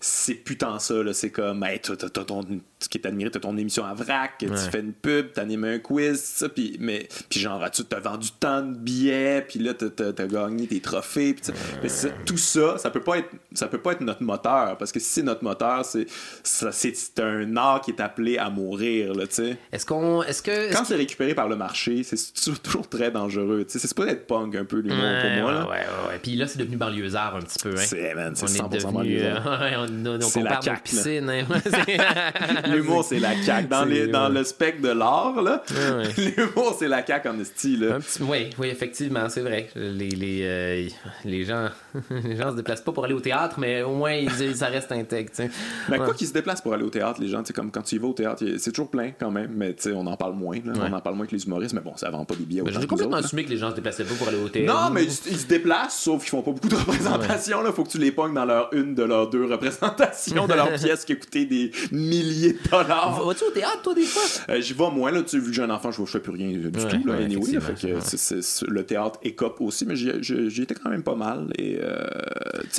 c'est 0.00 0.34
putain 0.34 0.78
ça. 0.78 1.02
là. 1.02 1.12
C'est 1.12 1.30
comme, 1.30 1.62
hey, 1.64 1.80
t'as 1.80 1.96
ton, 1.96 2.44
ce 2.80 2.88
qui 2.88 2.98
est 2.98 3.06
admiré, 3.06 3.30
t'as 3.30 3.40
ton 3.40 3.56
émission 3.56 3.84
à 3.84 3.92
vrac, 3.94 4.32
tu 4.38 4.48
fais 4.70 4.80
une 4.80 4.92
pub, 4.92 5.32
t'animes 5.32 5.64
un 5.64 5.78
quiz, 5.78 6.20
ça. 6.22 6.48
Puis, 6.48 6.76
mais, 6.80 7.08
puis 7.28 7.40
genre, 7.40 7.70
tu 7.70 7.84
t'as 7.84 8.00
vendu 8.00 8.28
tant 8.40 8.62
de 8.62 8.74
billets, 8.74 9.42
puis 9.48 9.58
là, 9.58 9.74
t'as, 9.74 10.26
gagné 10.26 10.66
tes 10.66 10.80
trophées. 10.80 11.36
Sais. 11.42 11.52
mais 11.82 11.88
tout 12.24 12.36
ça, 12.38 12.78
ça 12.78 12.90
peut 12.90 13.00
pas 13.02 13.18
être, 13.18 13.28
ça 13.52 13.66
peut 13.68 13.78
pas 13.78 13.92
être 13.92 14.00
notre 14.00 14.22
moteur. 14.22 14.76
Parce 14.78 14.92
que 14.92 14.98
si 15.00 15.06
c'est 15.06 15.22
notre 15.22 15.44
moteur, 15.44 15.84
c'est, 15.84 16.06
ça, 16.42 16.72
c'est, 16.72 16.96
c'est 16.96 17.20
un 17.20 17.56
art 17.56 17.80
qui 17.82 17.90
est 17.90 18.00
appelé 18.00 18.38
à 18.38 18.48
mourir, 18.50 19.12
là, 19.14 19.26
tu 19.26 19.34
sais. 19.34 19.56
Est-ce 19.72 19.84
qu'on. 19.86 20.22
Est-ce 20.22 20.42
que. 20.42 20.50
est-ce 20.50 20.76
Quand 20.76 20.84
c'est 20.84 20.96
récupéré 20.96 21.34
par 21.34 21.48
le 21.48 21.56
marché, 21.56 22.02
c'est 22.02 22.16
toujours- 22.62 22.88
très 22.88 23.10
dangereux. 23.10 23.64
Tu 23.66 23.72
sais, 23.72 23.78
c'est 23.78 23.88
supposé 23.88 24.10
être 24.10 24.26
punk 24.26 24.54
un 24.56 24.64
peu 24.64 24.78
l'humour 24.78 24.96
pour 24.98 25.04
Ouais, 25.30 25.40
moi. 25.42 25.50
ouais, 25.52 25.58
là. 25.58 25.66
ouais, 25.68 26.08
ouais. 26.12 26.18
Puis 26.22 26.34
là, 26.36 26.46
c'est 26.46 26.58
devenu 26.58 26.76
banlieusard 26.76 27.36
un 27.36 27.40
petit 27.40 27.58
peu. 27.62 27.70
Hein. 27.70 27.84
C'est, 27.84 28.14
man, 28.14 28.32
c'est 28.34 28.44
on 28.60 28.68
100% 28.68 28.74
est 28.74 28.78
devenu. 28.78 29.20
euh, 29.22 29.36
on, 30.06 30.06
on, 30.06 30.16
on 30.16 30.20
C'est 30.20 30.42
la 30.42 30.56
compare 30.56 30.64
nos 30.64 30.72
là. 30.72 30.80
piscines. 30.82 31.30
hein. 31.30 31.44
L'humour, 32.76 33.04
c'est 33.04 33.18
la 33.18 33.34
caque. 33.34 33.68
Dans, 33.68 33.84
les, 33.84 34.06
le 34.06 34.44
spectre 34.44 34.82
de 34.82 34.88
l'art, 34.90 35.40
là, 35.42 35.62
l'humour, 36.16 36.76
c'est 36.78 36.88
la 36.88 37.02
caque 37.02 37.26
en 37.26 37.38
esti. 37.40 37.76
Là. 37.76 37.96
Un 37.96 38.00
petit- 38.00 38.22
oui, 38.22 38.50
oui, 38.58 38.68
effectivement, 38.68 39.28
c'est 39.28 39.40
vrai. 39.40 39.68
Les, 39.74 40.08
les, 40.10 40.40
euh, 40.44 40.88
les, 41.24 41.44
gens, 41.44 41.68
les 42.10 42.36
gens 42.36 42.50
se 42.52 42.56
déplacent 42.56 42.80
pas 42.82 42.92
pour 42.92 43.04
aller 43.04 43.14
au 43.14 43.20
théâtre, 43.20 43.58
mais 43.58 43.82
au 43.82 43.94
moins, 43.94 44.12
ils, 44.12 44.56
ça 44.56 44.66
reste 44.66 44.92
intègre. 44.92 45.30
Mais 45.38 45.98
Ouais. 45.98 46.04
quoi 46.04 46.14
qu'ils 46.14 46.26
se 46.28 46.32
déplacent 46.32 46.60
pour 46.62 46.72
aller 46.74 46.84
au 46.84 46.90
théâtre, 46.90 47.20
les 47.20 47.28
gens, 47.28 47.42
comme 47.54 47.70
quand 47.70 47.82
tu 47.82 47.96
y 47.96 47.98
vas 47.98 48.08
au 48.08 48.12
théâtre, 48.12 48.42
il 48.42 48.58
c'est 48.60 48.70
toujours 48.72 48.90
plein 48.90 49.10
quand 49.18 49.30
même, 49.30 49.52
mais 49.54 49.74
tu 49.74 49.82
sais, 49.84 49.92
on 49.92 50.06
en 50.06 50.16
parle 50.16 50.34
moins. 50.34 50.56
là. 50.64 50.72
Ouais. 50.72 50.88
On 50.90 50.92
en 50.92 51.00
parle 51.00 51.16
moins 51.16 51.26
que 51.26 51.34
les 51.34 51.44
humoristes, 51.44 51.74
mais 51.74 51.80
bon, 51.80 51.96
ça 51.96 52.10
vend 52.10 52.24
pas 52.24 52.34
des 52.34 52.44
billets 52.44 52.62
J'ai 52.66 52.86
complètement 52.86 53.16
autres, 53.16 53.26
assumé 53.26 53.44
que 53.44 53.50
les 53.50 53.56
gens 53.56 53.70
se 53.70 53.74
déplaçaient 53.76 54.04
pas 54.04 54.14
pour 54.14 54.28
aller 54.28 54.38
au 54.42 54.48
théâtre. 54.48 54.72
Non, 54.72 54.90
mais 54.90 55.04
ils, 55.04 55.08
ils 55.30 55.38
se 55.38 55.46
déplacent, 55.46 55.98
sauf 55.98 56.20
qu'ils 56.22 56.30
font 56.30 56.42
pas 56.42 56.52
beaucoup 56.52 56.68
de 56.68 56.74
représentations. 56.76 57.62
Là, 57.62 57.72
faut 57.72 57.84
que 57.84 57.90
tu 57.90 57.98
les 57.98 58.12
pognes 58.12 58.34
dans 58.34 58.44
leur 58.44 58.72
une 58.72 58.94
de 58.94 59.02
leurs 59.02 59.28
deux 59.30 59.44
représentations 59.44 60.46
de 60.46 60.54
leur 60.54 60.72
pièce 60.74 61.04
qui 61.04 61.16
coûté 61.18 61.44
des 61.44 61.70
milliers 61.92 62.56
dollars. 62.70 63.24
Vas-tu 63.24 63.44
au 63.44 63.50
théâtre, 63.50 63.82
toi, 63.82 63.94
des 63.94 64.02
fois? 64.02 64.22
Euh, 64.48 64.60
J'y 64.60 64.72
vais 64.74 64.90
moins, 64.90 65.10
là, 65.10 65.22
tu 65.22 65.28
sais, 65.30 65.38
vu 65.38 65.46
que 65.46 65.52
j'ai 65.52 65.62
un 65.62 65.70
enfant, 65.70 65.90
je, 65.90 65.98
je 66.00 66.10
fais 66.10 66.20
plus 66.20 66.32
rien 66.32 66.48
du 66.48 66.66
Ouais, 66.66 66.70
tout, 66.70 67.06
là, 67.06 67.14
ouais, 67.18 67.24
anyway, 67.24 67.52
là, 67.52 67.58
effectivement, 67.58 67.60
fait 67.60 67.88
que 67.88 67.94
ouais. 67.94 68.00
c'est- 68.02 68.16
c'est- 68.16 68.42
c'est- 68.42 68.66
le 68.66 68.84
théâtre 68.84 69.18
écope 69.22 69.60
aussi, 69.60 69.86
mais 69.86 69.96
j'y 69.96 70.62
étais 70.62 70.74
quand 70.74 70.90
même 70.90 71.02
pas 71.02 71.14
mal. 71.14 71.52
Et 71.58 71.78
euh, 71.80 72.04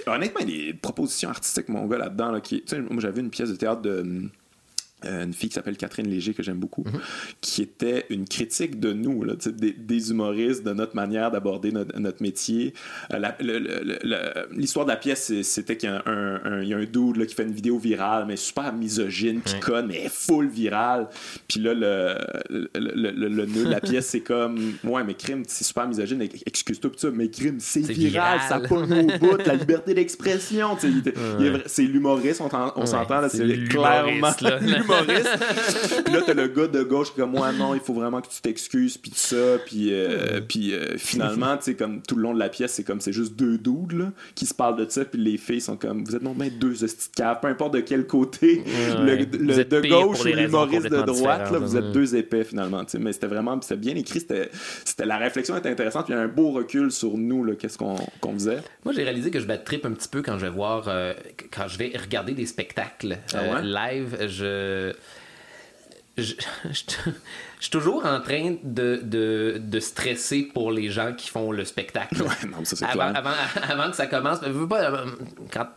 honnêtement, 0.08 0.42
il 0.42 0.50
y 0.50 0.70
a 0.70 0.72
des 0.72 0.78
propositions 0.78 1.30
artistiques, 1.30 1.70
mon 1.70 1.86
gars, 1.86 1.98
là-dedans, 1.98 2.32
là, 2.32 2.42
qui, 2.42 2.62
tu 2.62 2.76
sais, 2.76 2.82
moi, 2.82 3.00
j'avais 3.00 3.22
une 3.22 3.30
pièce 3.30 3.50
de 3.50 3.56
théâtre 3.56 3.82
de. 3.82 4.06
Euh, 5.06 5.24
une 5.24 5.34
fille 5.34 5.50
qui 5.50 5.56
s'appelle 5.56 5.78
Catherine 5.78 6.08
Léger, 6.08 6.34
que 6.34 6.44
j'aime 6.44 6.58
beaucoup, 6.60 6.84
Mhm. 6.86 7.00
qui 7.42 7.62
était 7.62 8.06
une 8.10 8.28
critique 8.28 8.80
de 8.80 8.94
nous, 8.94 9.24
là, 9.24 9.34
des, 9.46 9.72
des 9.74 10.12
humoristes, 10.12 10.64
de 10.66 10.74
notre 10.74 10.96
manière 10.96 11.32
d'aborder 11.32 11.72
notre, 11.72 11.98
notre 12.00 12.22
métier. 12.22 12.74
Euh, 13.14 13.20
L'histoire 14.52 14.86
de 14.86 14.92
la 14.92 14.98
pièce, 14.98 15.32
c'était 15.44 15.78
qu'il 15.78 15.90
y 15.90 15.92
a 15.92 16.04
un, 16.06 16.42
un- 16.44 16.62
il 16.62 16.70
y 16.70 16.74
a 16.74 16.78
un 16.78 16.86
dude 16.86 17.18
là, 17.18 17.26
qui 17.26 17.36
fait 17.36 17.44
une 17.44 17.52
vidéo 17.52 17.78
virale, 17.78 18.26
mais 18.28 18.36
super 18.36 18.74
misogyne, 18.74 19.42
Ouais. 19.46 19.60
conne, 19.60 19.88
mais 19.88 20.08
full 20.10 20.48
virale. 20.48 21.08
Puis 21.48 21.60
là, 21.62 21.74
le, 21.74 22.16
le, 22.50 22.70
le, 22.76 23.12
le- 23.12 23.28
le 23.30 23.46
nœud 23.46 23.66
de 23.66 23.70
la 23.70 23.80
pièce, 23.82 24.08
c'est 24.08 24.22
comme, 24.22 24.74
ouais, 24.84 25.04
mais 25.04 25.14
crime, 25.14 25.44
c'est 25.48 25.64
super 25.64 25.88
misogyne, 25.88 26.22
excuse-toi, 26.46 26.92
ça, 26.98 27.10
mais 27.14 27.30
crime, 27.30 27.58
c'est 27.60 27.80
viral, 27.82 28.40
viral. 28.40 28.40
ça 28.48 28.60
pogne 28.60 28.94
au 28.94 29.18
bout, 29.20 29.38
la 29.46 29.56
liberté 29.56 29.94
d'expression, 29.94 30.78
c'est 31.66 31.84
l'humoriste, 31.84 32.42
on, 32.42 32.50
t'en- 32.50 32.74
on 32.76 32.82
Ouais, 32.82 32.86
s'entend, 32.88 33.22
là, 33.22 33.30
c'est 33.30 33.46
clairement 33.68 34.32
là. 34.42 34.60
puis 36.06 36.14
là, 36.14 36.22
t'as 36.26 36.34
le 36.34 36.48
gars 36.48 36.68
de 36.68 36.84
gauche 36.84 37.12
comme, 37.16 37.32
moi, 37.32 37.52
non, 37.52 37.74
il 37.74 37.80
faut 37.82 37.94
vraiment 37.94 38.22
que 38.22 38.28
tu 38.30 38.42
t'excuses, 38.42 38.98
puis 38.98 39.12
tout 39.12 39.18
ça, 39.18 39.58
puis 39.66 39.90
euh, 39.94 40.42
puis 40.48 40.74
euh, 40.74 40.98
finalement, 40.98 41.58
tu 41.58 41.64
sais, 41.66 41.74
comme 41.76 42.02
tout 42.02 42.16
le 42.16 42.24
long 42.24 42.34
de 42.34 42.40
la 42.40 42.50
pièce, 42.50 42.74
c'est 42.74 42.84
comme, 42.84 43.02
c'est 43.02 43.14
juste 43.14 43.36
deux 43.36 43.58
dudes, 43.58 43.94
là, 43.94 44.12
qui 44.36 44.46
se 44.46 44.54
parlent 44.54 44.78
de 44.78 44.90
ça, 44.90 45.06
puis 45.06 45.20
les 45.22 45.38
filles 45.38 45.62
sont 45.62 45.78
comme, 45.78 46.04
vous 46.04 46.16
êtes 46.16 46.22
non, 46.22 46.34
ben 46.34 46.50
deux 46.60 46.84
hosties 46.84 47.10
de 47.18 47.42
peu 47.42 47.48
importe 47.48 47.74
de 47.74 47.80
quel 47.82 48.06
côté, 48.08 48.64
Ouais. 49.02 49.26
le, 49.32 49.64
de 49.64 49.88
gauche 49.88 50.22
ou 50.22 50.28
l'humoriste 50.28 50.90
de 50.90 51.02
droite, 51.02 51.52
là, 51.52 51.60
vous 51.60 51.78
êtes 51.78 51.92
deux 51.92 52.16
épais, 52.16 52.44
finalement, 52.44 52.84
tu 52.86 52.92
sais, 52.92 53.00
mais 53.00 53.14
c'était 53.14 53.28
vraiment, 53.28 53.60
c'était 53.62 53.76
bien 53.80 53.96
écrit, 53.96 54.20
c'était, 54.20 54.50
c'était, 54.86 55.06
la 55.06 55.18
réflexion 55.18 55.56
était 55.58 55.70
intéressante, 55.70 56.06
puis 56.06 56.14
il 56.14 56.18
y 56.18 56.20
a 56.20 56.24
un 56.24 56.28
beau 56.28 56.52
recul 56.52 56.92
sur 56.92 57.18
nous, 57.18 57.44
là, 57.44 57.54
qu'est-ce 57.56 57.78
qu'on, 57.78 57.96
qu'on 58.20 58.34
faisait. 58.34 58.60
Moi, 58.86 58.94
j'ai 58.94 59.04
réalisé 59.04 59.32
que 59.32 59.40
je 59.40 59.46
bad 59.46 59.64
trip 59.64 59.86
un 59.86 59.92
petit 59.92 60.08
peu 60.08 60.22
quand 60.22 60.38
je 60.38 60.46
vais 60.46 60.52
voir, 60.52 60.86
euh, 60.88 61.14
quand 61.52 61.68
je 61.68 61.78
vais 61.78 61.92
regarder 62.02 62.34
des 62.34 62.46
spectacles 62.46 63.18
Ah 63.34 63.56
ouais? 63.56 63.62
live. 63.64 64.18
Je 64.28 64.81
je, 66.18 66.34
je- 66.72 67.12
je 67.60 67.66
suis 67.66 67.72
toujours 67.72 68.06
en 68.06 68.20
train 68.22 68.56
de, 68.64 69.00
de, 69.04 69.62
de 69.64 69.80
stresser 69.80 70.50
pour 70.54 70.72
les 70.72 70.90
gens 70.90 71.14
qui 71.14 71.30
font 71.30 71.52
le 71.52 71.64
spectacle. 71.66 72.22
Ouais, 72.24 72.50
non, 72.50 72.66
ça 72.66 72.76
c'est 72.76 72.86
avant, 72.86 73.12
clair. 73.12 73.18
avant, 73.18 73.34
avant 73.70 73.90
que 73.92 73.96
ça 73.96 74.08
commence, 74.08 74.40
pas, 74.40 74.82
euh, 74.92 75.06
quand, 75.54 75.68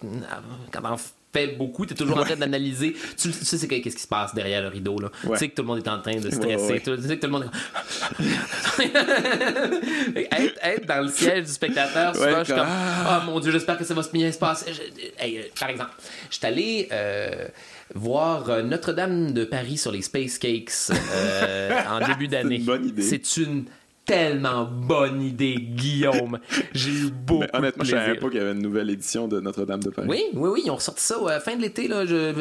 quand 0.73 0.81
t'en 0.83 0.97
fais 1.33 1.49
beaucoup, 1.49 1.85
t'es 1.85 1.95
toujours 1.95 2.19
en 2.19 2.25
train 2.25 2.37
d'analyser. 2.37 2.97
Tu, 3.19 3.31
tu 3.31 3.45
sais 3.45 3.67
qu'est-ce 3.69 3.97
qui 3.97 4.03
se 4.03 4.09
passe 4.09 4.35
derrière 4.35 4.63
le 4.63 4.69
rideau. 4.69 4.99
Là? 5.01 5.11
Ouais. 5.25 5.33
Tu 5.33 5.39
sais 5.41 5.49
que 5.51 5.55
tout 5.57 5.63
le 5.63 5.69
monde 5.69 5.79
est 5.85 5.89
en 5.91 6.01
train 6.01 6.17
de 6.17 6.31
stresser. 6.31 6.81
Tu 6.83 7.03
sais 7.03 7.17
que 7.19 7.21
tout 7.21 7.27
le 7.27 7.33
monde 7.33 7.51
est... 7.51 8.85
être, 10.33 10.59
être 10.63 10.87
dans 10.87 11.03
le 11.03 11.09
siège 11.09 11.45
du 11.45 11.53
spectateur, 11.53 12.15
souvent, 12.15 12.39
je 12.39 12.45
suis 12.45 12.55
comme 12.55 12.67
Oh 12.69 13.25
mon 13.27 13.41
Dieu, 13.41 13.53
j'espère 13.53 13.77
que 13.79 13.85
ça 13.85 13.95
va 13.95 14.03
se 14.03 14.11
bien 14.11 14.31
se 14.31 14.39
passer. 14.39 14.71
Hey, 15.19 15.39
euh, 15.39 15.43
par 15.59 15.69
exemple, 15.71 15.91
je 16.31 16.37
suis 16.37 16.47
allé 16.47 16.89
euh, 16.93 17.49
voir 17.95 18.51
euh, 18.51 18.63
Notre-Dame 18.63 19.33
de 19.33 19.45
Paris 19.45 19.77
sur 19.79 19.93
les 19.93 20.03
Space 20.03 20.39
Cakes 20.39 20.91
euh, 20.91 21.81
en 21.89 22.07
début 22.09 22.29
d'année. 22.29 22.57
une 22.57 22.65
bonne 22.65 22.87
idée. 22.87 23.03
C'est 23.03 23.37
une 23.37 23.65
tellement 24.07 24.65
bonne 24.65 25.23
idée, 25.23 25.55
Guillaume. 25.57 26.39
J'ai 26.75 26.91
eu 26.91 27.11
beaucoup 27.11 27.41
Mais 27.41 27.57
honnêtement, 27.57 27.83
de 27.83 27.89
je 27.89 27.91
savais 27.93 28.05
plaisir. 28.05 28.21
pas 28.23 28.29
qu'il 28.31 28.39
y 28.39 28.43
avait 28.43 28.53
une 28.53 28.63
nouvelle 28.63 28.91
édition 28.91 29.29
de 29.29 29.41
Notre-Dame 29.41 29.83
de 29.83 29.91
Paris. 29.91 30.07
Oui, 30.11 30.23
oui, 30.35 30.51
oui, 30.53 30.63
ils 30.67 30.71
ont 30.71 30.77
ressorti 30.77 31.03
ça 31.03 31.17
à 31.27 31.31
la 31.31 31.41
fin 31.41 31.57
de 31.57 31.63
l'été, 31.63 31.89
là, 31.89 32.05
je- 32.05 32.33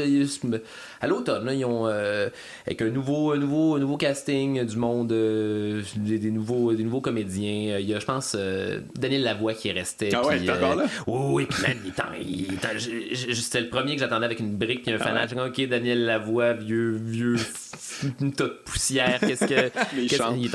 à 1.02 1.07
l'automne. 1.07 1.49
Ils 1.53 1.65
ont 1.65 1.88
euh, 1.88 2.30
avec 2.65 2.81
un 2.81 2.90
nouveau, 2.90 3.31
un 3.31 3.38
nouveau, 3.38 3.76
un 3.76 3.80
nouveau 3.80 3.98
casting 3.98 4.64
du 4.65 4.76
monde, 4.77 5.11
euh, 5.11 5.81
des, 5.95 6.19
des 6.19 6.31
nouveaux, 6.31 6.73
des 6.73 6.84
nouveaux 6.84 7.02
comédiens. 7.02 7.77
Il 7.80 7.85
y 7.88 7.94
a, 7.94 7.99
je 7.99 8.06
pense, 8.06 8.35
euh, 8.38 8.80
Daniel 8.95 9.23
Lavoie 9.23 9.53
qui 9.53 9.69
est 9.69 9.73
resté. 9.73 10.10
Ah 10.14 10.26
ouais, 10.26 10.38
il 10.41 10.49
est 10.49 10.52
encore 10.52 10.76
là? 10.76 10.85
Oui, 11.07 11.19
oui, 11.34 11.45
puis 11.49 11.61
man, 11.64 11.77
il 12.22 13.35
C'était 13.35 13.61
le 13.61 13.69
premier 13.69 13.95
que 13.95 14.02
j'attendais 14.02 14.26
avec 14.26 14.40
une 14.40 14.56
brique 14.56 14.84
puis 14.84 14.91
un. 14.94 14.98
Ah 15.02 15.14
ouais? 15.14 15.27
Dit, 15.27 15.64
ok, 15.64 15.69
Daniel 15.69 16.06
Lavoie, 16.06 16.53
vieux, 16.53 16.99
vieux, 17.03 17.35
une 18.22 18.34
tas 18.34 18.45
de 18.45 18.57
poussière. 18.65 19.19
Qu'est-ce 19.19 19.45
que. 19.45 19.69
Qu'est-ce- 20.07 20.23
il 20.38 20.45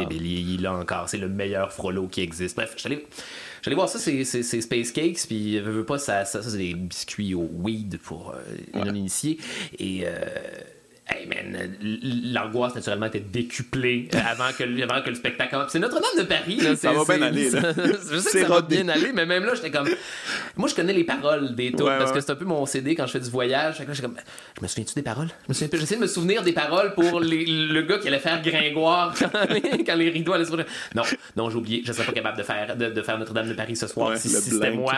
est 0.00 0.05
Ah, 0.10 0.14
est 0.14 0.60
là 0.60 0.74
encore. 0.74 1.08
C'est 1.08 1.18
le 1.18 1.28
meilleur 1.28 1.72
frollo 1.72 2.08
qui 2.08 2.20
existe. 2.20 2.56
Bref, 2.56 2.74
J'allais 3.62 3.74
voir 3.74 3.88
ça, 3.88 3.98
c'est, 3.98 4.24
Space 4.24 4.92
Cakes, 4.92 5.26
puis 5.26 5.58
veux, 5.58 5.72
veux 5.72 5.84
pas, 5.84 5.98
ça, 5.98 6.24
ça, 6.24 6.42
ça, 6.42 6.50
c'est 6.50 6.58
des 6.58 6.74
biscuits 6.74 7.34
au 7.34 7.50
weed 7.52 7.98
pour 7.98 8.32
euh, 8.32 8.84
non-initiés. 8.84 9.38
Et, 9.78 10.02
euh, 10.04 10.10
hey 11.08 11.26
man, 11.26 11.54
l- 11.80 12.32
l'angoisse 12.32 12.74
naturellement 12.74 13.06
était 13.06 13.20
décuplée 13.20 14.08
euh, 14.14 14.18
avant 14.28 14.52
que, 14.56 14.64
le- 14.64 14.82
avant 14.82 15.02
que 15.02 15.08
le 15.10 15.14
spectacle 15.14 15.50
commence. 15.52 15.70
C'est 15.70 15.78
Notre-Dame 15.78 16.18
de 16.18 16.22
Paris, 16.28 16.56
là. 16.56 16.74
Ça 16.76 16.90
c'est- 16.90 16.92
va 16.94 17.16
bien 17.16 17.26
aller, 17.26 17.50
là. 17.50 17.60
je 17.76 18.18
sais 18.18 18.40
que 18.40 18.46
ça 18.46 18.48
va 18.52 18.60
bien 18.62 18.88
aller, 18.88 19.12
mais 19.14 19.24
même 19.26 19.44
là, 19.44 19.54
j'étais 19.54 19.70
comme. 19.70 19.88
Moi, 20.56 20.68
je 20.68 20.74
connais 20.74 20.92
les 20.92 21.04
paroles 21.04 21.54
des 21.54 21.70
Ouais, 21.70 21.98
parce 21.98 22.12
que 22.12 22.20
c'est 22.20 22.30
un 22.32 22.36
peu 22.36 22.44
mon 22.44 22.64
CD 22.66 22.94
quand 22.94 23.06
je 23.06 23.12
fais 23.12 23.20
du 23.20 23.30
voyage. 23.30 23.78
Là, 23.78 23.84
comme. 24.00 24.16
Je 24.56 24.62
me 24.62 24.66
souviens-tu 24.68 24.94
des 24.94 25.02
paroles? 25.02 25.28
J'essaie 25.48 25.96
de 25.96 26.00
me 26.00 26.06
souvenir 26.06 26.42
des 26.42 26.52
paroles 26.52 26.94
pour 26.94 27.20
les- 27.20 27.44
le 27.46 27.82
gars 27.82 27.98
qui 27.98 28.08
allait 28.08 28.18
faire 28.18 28.42
Gringoire 28.42 29.14
quand, 29.18 29.30
quand 29.86 29.94
les 29.94 30.10
rideaux 30.10 30.32
allaient 30.32 30.44
se. 30.44 30.52
Non, 30.94 31.02
non, 31.36 31.50
j'ai 31.50 31.56
oublié. 31.56 31.82
Je 31.86 31.92
serais 31.92 32.06
pas 32.06 32.12
capable 32.12 32.38
de 32.38 32.42
faire, 32.42 32.76
de, 32.76 32.90
de 32.90 33.02
faire 33.02 33.18
Notre-Dame 33.18 33.48
de 33.48 33.54
Paris 33.54 33.76
ce 33.76 33.86
soir 33.86 34.10
Ouais, 34.10 34.16
si, 34.16 34.28
c'était 34.28 34.70
moi. 34.72 34.94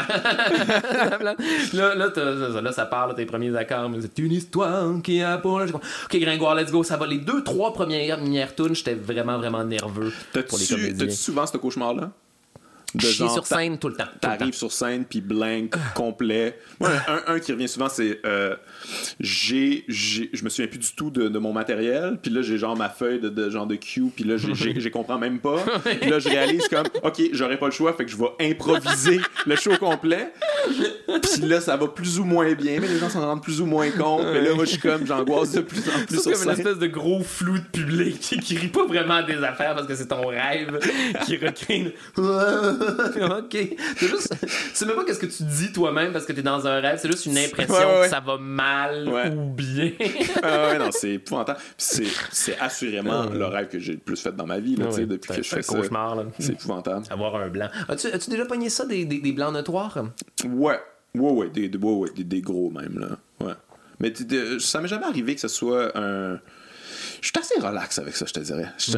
là, 1.73 1.95
là, 1.95 2.09
ça, 2.15 2.61
là, 2.61 2.73
ça 2.73 2.87
parle, 2.87 3.15
tes 3.15 3.27
premiers 3.27 3.55
accords. 3.57 3.89
mais 3.91 3.99
C'est 4.01 4.19
une 4.19 4.33
histoire 4.33 4.87
qui 5.03 5.23
a 5.23 5.39
pour. 5.39 5.61
Ok, 6.05 6.17
Gringoire, 6.21 6.55
let's 6.55 6.71
go. 6.71 6.83
Ça 6.83 6.97
va. 6.97 7.07
Les 7.07 7.19
deux, 7.19 7.43
trois 7.45 7.73
premières, 7.73 8.19
premières 8.19 8.55
tunes, 8.55 8.75
j'étais 8.75 8.95
vraiment, 8.95 9.39
vraiment 9.39 9.65
nerveux 9.65 10.13
pour 10.33 10.59
les 10.59 10.65
T'as-tu 10.65 10.75
comédiens. 10.75 11.07
t'as-tu 11.07 11.17
souvent 11.19 11.47
ce 11.47 11.57
cauchemar-là? 11.57 12.11
De 12.95 13.01
Chier 13.01 13.13
genre, 13.13 13.33
sur 13.33 13.47
scène 13.47 13.79
tout 13.79 13.89
le 13.89 13.95
temps. 13.95 14.05
T'arrives 14.21 14.55
sur 14.55 14.73
scène, 14.73 15.05
puis 15.05 15.21
blank, 15.21 15.75
complet. 15.95 16.59
Moi, 16.81 16.91
un, 17.07 17.35
un 17.35 17.39
qui 17.39 17.53
revient 17.53 17.69
souvent, 17.69 17.89
c'est 17.89 18.21
euh, 18.25 18.57
j'ai, 19.21 19.85
je 19.89 20.43
me 20.43 20.49
souviens 20.49 20.69
plus 20.69 20.79
du 20.79 20.93
tout 20.95 21.11
de, 21.11 21.29
de 21.29 21.39
mon 21.39 21.53
matériel, 21.53 22.19
puis 22.23 22.31
là, 22.31 22.41
j'ai 22.43 22.57
genre 22.57 22.77
ma 22.77 22.89
feuille 22.89 23.21
de, 23.21 23.29
de 23.29 23.51
genre 23.51 23.67
de 23.67 23.75
cue, 23.77 24.11
puis 24.15 24.25
là, 24.25 24.37
j'ai 24.39 24.91
comprends 24.91 25.19
même 25.19 25.39
pas. 25.39 25.57
Puis 26.01 26.11
là, 26.11 26.19
je 26.19 26.29
réalise 26.29 26.67
comme, 26.69 26.87
OK, 27.03 27.21
j'aurais 27.33 27.59
pas 27.59 27.67
le 27.67 27.73
choix, 27.73 27.93
fait 27.93 28.05
que 28.05 28.11
je 28.11 28.17
vais 28.17 28.51
improviser 28.51 29.21
le 29.47 29.57
show 29.57 29.77
complet. 29.79 30.33
Puis 31.23 31.43
là, 31.43 31.61
ça 31.61 31.77
va 31.77 31.87
plus 31.89 32.19
ou 32.19 32.25
moins 32.25 32.53
bien, 32.55 32.81
mais 32.81 32.89
les 32.89 32.99
gens 32.99 33.09
s'en 33.09 33.21
rendent 33.21 33.43
plus 33.43 33.61
ou 33.61 33.67
moins 33.67 33.91
compte. 33.91 34.25
Mais 34.25 34.41
là, 34.41 34.55
moi, 34.55 34.65
je 34.65 34.71
suis 34.71 34.79
comme, 34.79 35.07
j'angoisse 35.07 35.53
de 35.53 35.61
plus 35.61 35.81
en 35.89 36.05
plus 36.07 36.17
C'est 36.17 36.23
sur 36.23 36.33
comme 36.33 36.43
une 36.45 36.59
espèce 36.59 36.79
de 36.79 36.87
gros 36.87 37.23
flou 37.23 37.59
de 37.59 37.65
public 37.65 38.19
qui, 38.21 38.39
qui 38.39 38.57
rit 38.57 38.69
pas 38.69 38.87
vraiment 38.87 39.23
des 39.23 39.43
affaires 39.45 39.75
parce 39.75 39.87
que 39.87 39.95
c'est 39.95 40.09
ton 40.09 40.27
rêve 40.27 40.79
qui 41.25 41.37
recrée 41.37 41.77
une... 41.77 41.93
ok. 43.39 43.57
C'est 43.97 44.09
juste... 44.09 44.35
Tu 44.41 44.49
sais 44.75 44.87
même 44.87 44.97
pas 44.97 45.05
qu'est-ce 45.05 45.19
que 45.19 45.27
tu 45.27 45.43
dis 45.43 45.73
toi-même 45.73 46.13
parce 46.13 46.25
que 46.25 46.33
t'es 46.33 46.43
dans 46.43 46.67
un 46.67 46.81
rêve. 46.81 46.99
C'est 47.01 47.11
juste 47.11 47.27
une 47.27 47.39
impression 47.39 47.75
Ouais, 47.75 47.85
ouais, 47.85 47.97
ouais. 47.99 48.05
que 48.05 48.11
ça 48.11 48.21
va 48.21 48.39
mal 48.39 49.09
Ouais. 49.09 49.29
ou 49.31 49.51
bien. 49.53 49.93
Ah 50.43 50.69
ouais, 50.69 50.79
non, 50.79 50.91
c'est 50.91 51.15
épouvantable. 51.15 51.59
C'est, 51.77 52.07
assurément 52.61 53.25
le 53.27 53.45
rêve 53.47 53.69
que 53.69 53.79
j'ai 53.79 53.93
le 53.93 53.99
plus 53.99 54.21
fait 54.21 54.35
dans 54.35 54.47
ma 54.47 54.59
vie, 54.61 54.77
là, 54.77 54.87
depuis 54.87 55.29
que 55.29 55.43
je 55.43 55.49
C'est 55.49 55.55
un 55.55 55.57
fais 55.59 55.63
ça. 55.63 55.75
cauchemar, 55.77 56.17
là. 56.17 56.25
C'est 56.39 56.53
épouvantable. 56.53 57.05
Avoir 57.11 57.37
un 57.37 57.49
blanc. 57.49 57.69
As-tu, 57.89 58.31
déjà 58.31 58.45
pogné 58.47 58.69
ça, 58.71 58.87
des, 58.87 59.05
des, 59.05 59.19
des 59.21 59.33
blancs 59.33 59.53
notoires? 59.53 59.97
Ouais, 60.47 60.79
ouais, 61.15 61.31
ouais, 61.33 61.49
des, 61.51 61.69
des, 61.69 61.79
ouais, 61.79 61.93
ouais, 61.95 62.11
des, 62.17 62.41
gros 62.41 62.71
même, 62.71 62.99
là. 62.99 63.47
Ouais. 63.47 63.55
Mais 64.01 64.13
ça 64.61 64.81
m'est 64.81 64.89
jamais 64.89 65.07
arrivé 65.07 65.35
que 65.35 65.41
ce 65.41 65.49
soit 65.49 65.97
un. 65.99 66.39
Je 67.21 67.29
suis 67.29 67.39
assez 67.39 67.61
relax 67.61 67.99
avec 67.99 68.15
ça, 68.17 68.27
je 68.27 68.33
te 68.33 68.41
dirais. 68.41 68.67
Je- 68.79 68.93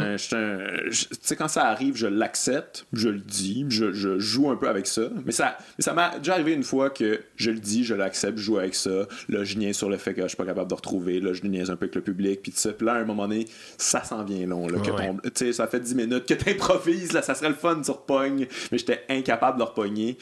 Tu 0.91 1.17
sais, 1.23 1.37
quand 1.37 1.49
ça 1.49 1.67
arrive, 1.67 1.97
je 1.97 2.07
l'accepte, 2.07 2.87
je 2.93 3.09
le 3.09 3.19
dis, 3.21 3.65
je, 3.69 3.93
je 3.93 4.19
joue 4.19 4.51
un 4.51 4.57
peu 4.57 4.69
avec 4.69 4.87
ça. 4.87 5.03
Mais 5.25 5.33
ça 5.33 5.57
mais 5.79 5.83
ça 5.85 5.93
m'a 5.95 6.19
déjà 6.19 6.35
arrivé 6.35 6.53
une 6.53 6.63
fois 6.63 6.91
que 6.91 7.21
je 7.37 7.51
le 7.51 7.59
dis, 7.59 7.85
je 7.85 7.95
l'accepte, 7.95 8.39
je 8.39 8.43
joue 8.43 8.59
avec 8.59 8.75
ça. 8.75 9.07
Là, 9.29 9.45
je 9.45 9.57
niaise 9.57 9.77
sur 9.77 9.89
le 9.89 9.97
fait 9.97 10.15
que 10.15 10.23
je 10.23 10.29
suis 10.29 10.37
pas 10.37 10.45
capable 10.47 10.69
de 10.69 10.75
retrouver. 10.75 11.21
Là, 11.21 11.33
je 11.33 11.43
niaise 11.47 11.71
un 11.71 11.77
peu 11.77 11.85
avec 11.85 11.95
le 11.95 12.03
public. 12.03 12.41
Puis 12.43 12.53
tout 12.53 12.59
ça. 12.59 12.73
Puis 12.73 12.87
là, 12.87 12.95
à 12.95 12.99
un 12.99 13.05
moment 13.05 13.27
donné, 13.29 13.47
ça 13.79 14.05
s'en 14.05 14.25
vient 14.25 14.47
long. 14.47 14.67
Là, 14.69 14.79
que 14.81 14.91
Ouais. 14.91 15.07
ton- 15.09 15.17
tu 15.23 15.31
sais, 15.35 15.53
ça 15.53 15.67
fait 15.67 15.81
10 15.81 15.95
minutes 15.95 16.27
que 16.27 16.35
t'improvises, 16.35 17.13
là, 17.13 17.23
ça 17.23 17.35
serait 17.35 17.49
le 17.49 17.55
fun, 17.55 17.81
tu 17.85 17.91
repognes. 17.91 18.47
Mais 18.73 18.79
j'étais 18.79 19.03
incapable 19.09 19.59
de 19.59 19.63
repogner. 19.65 20.19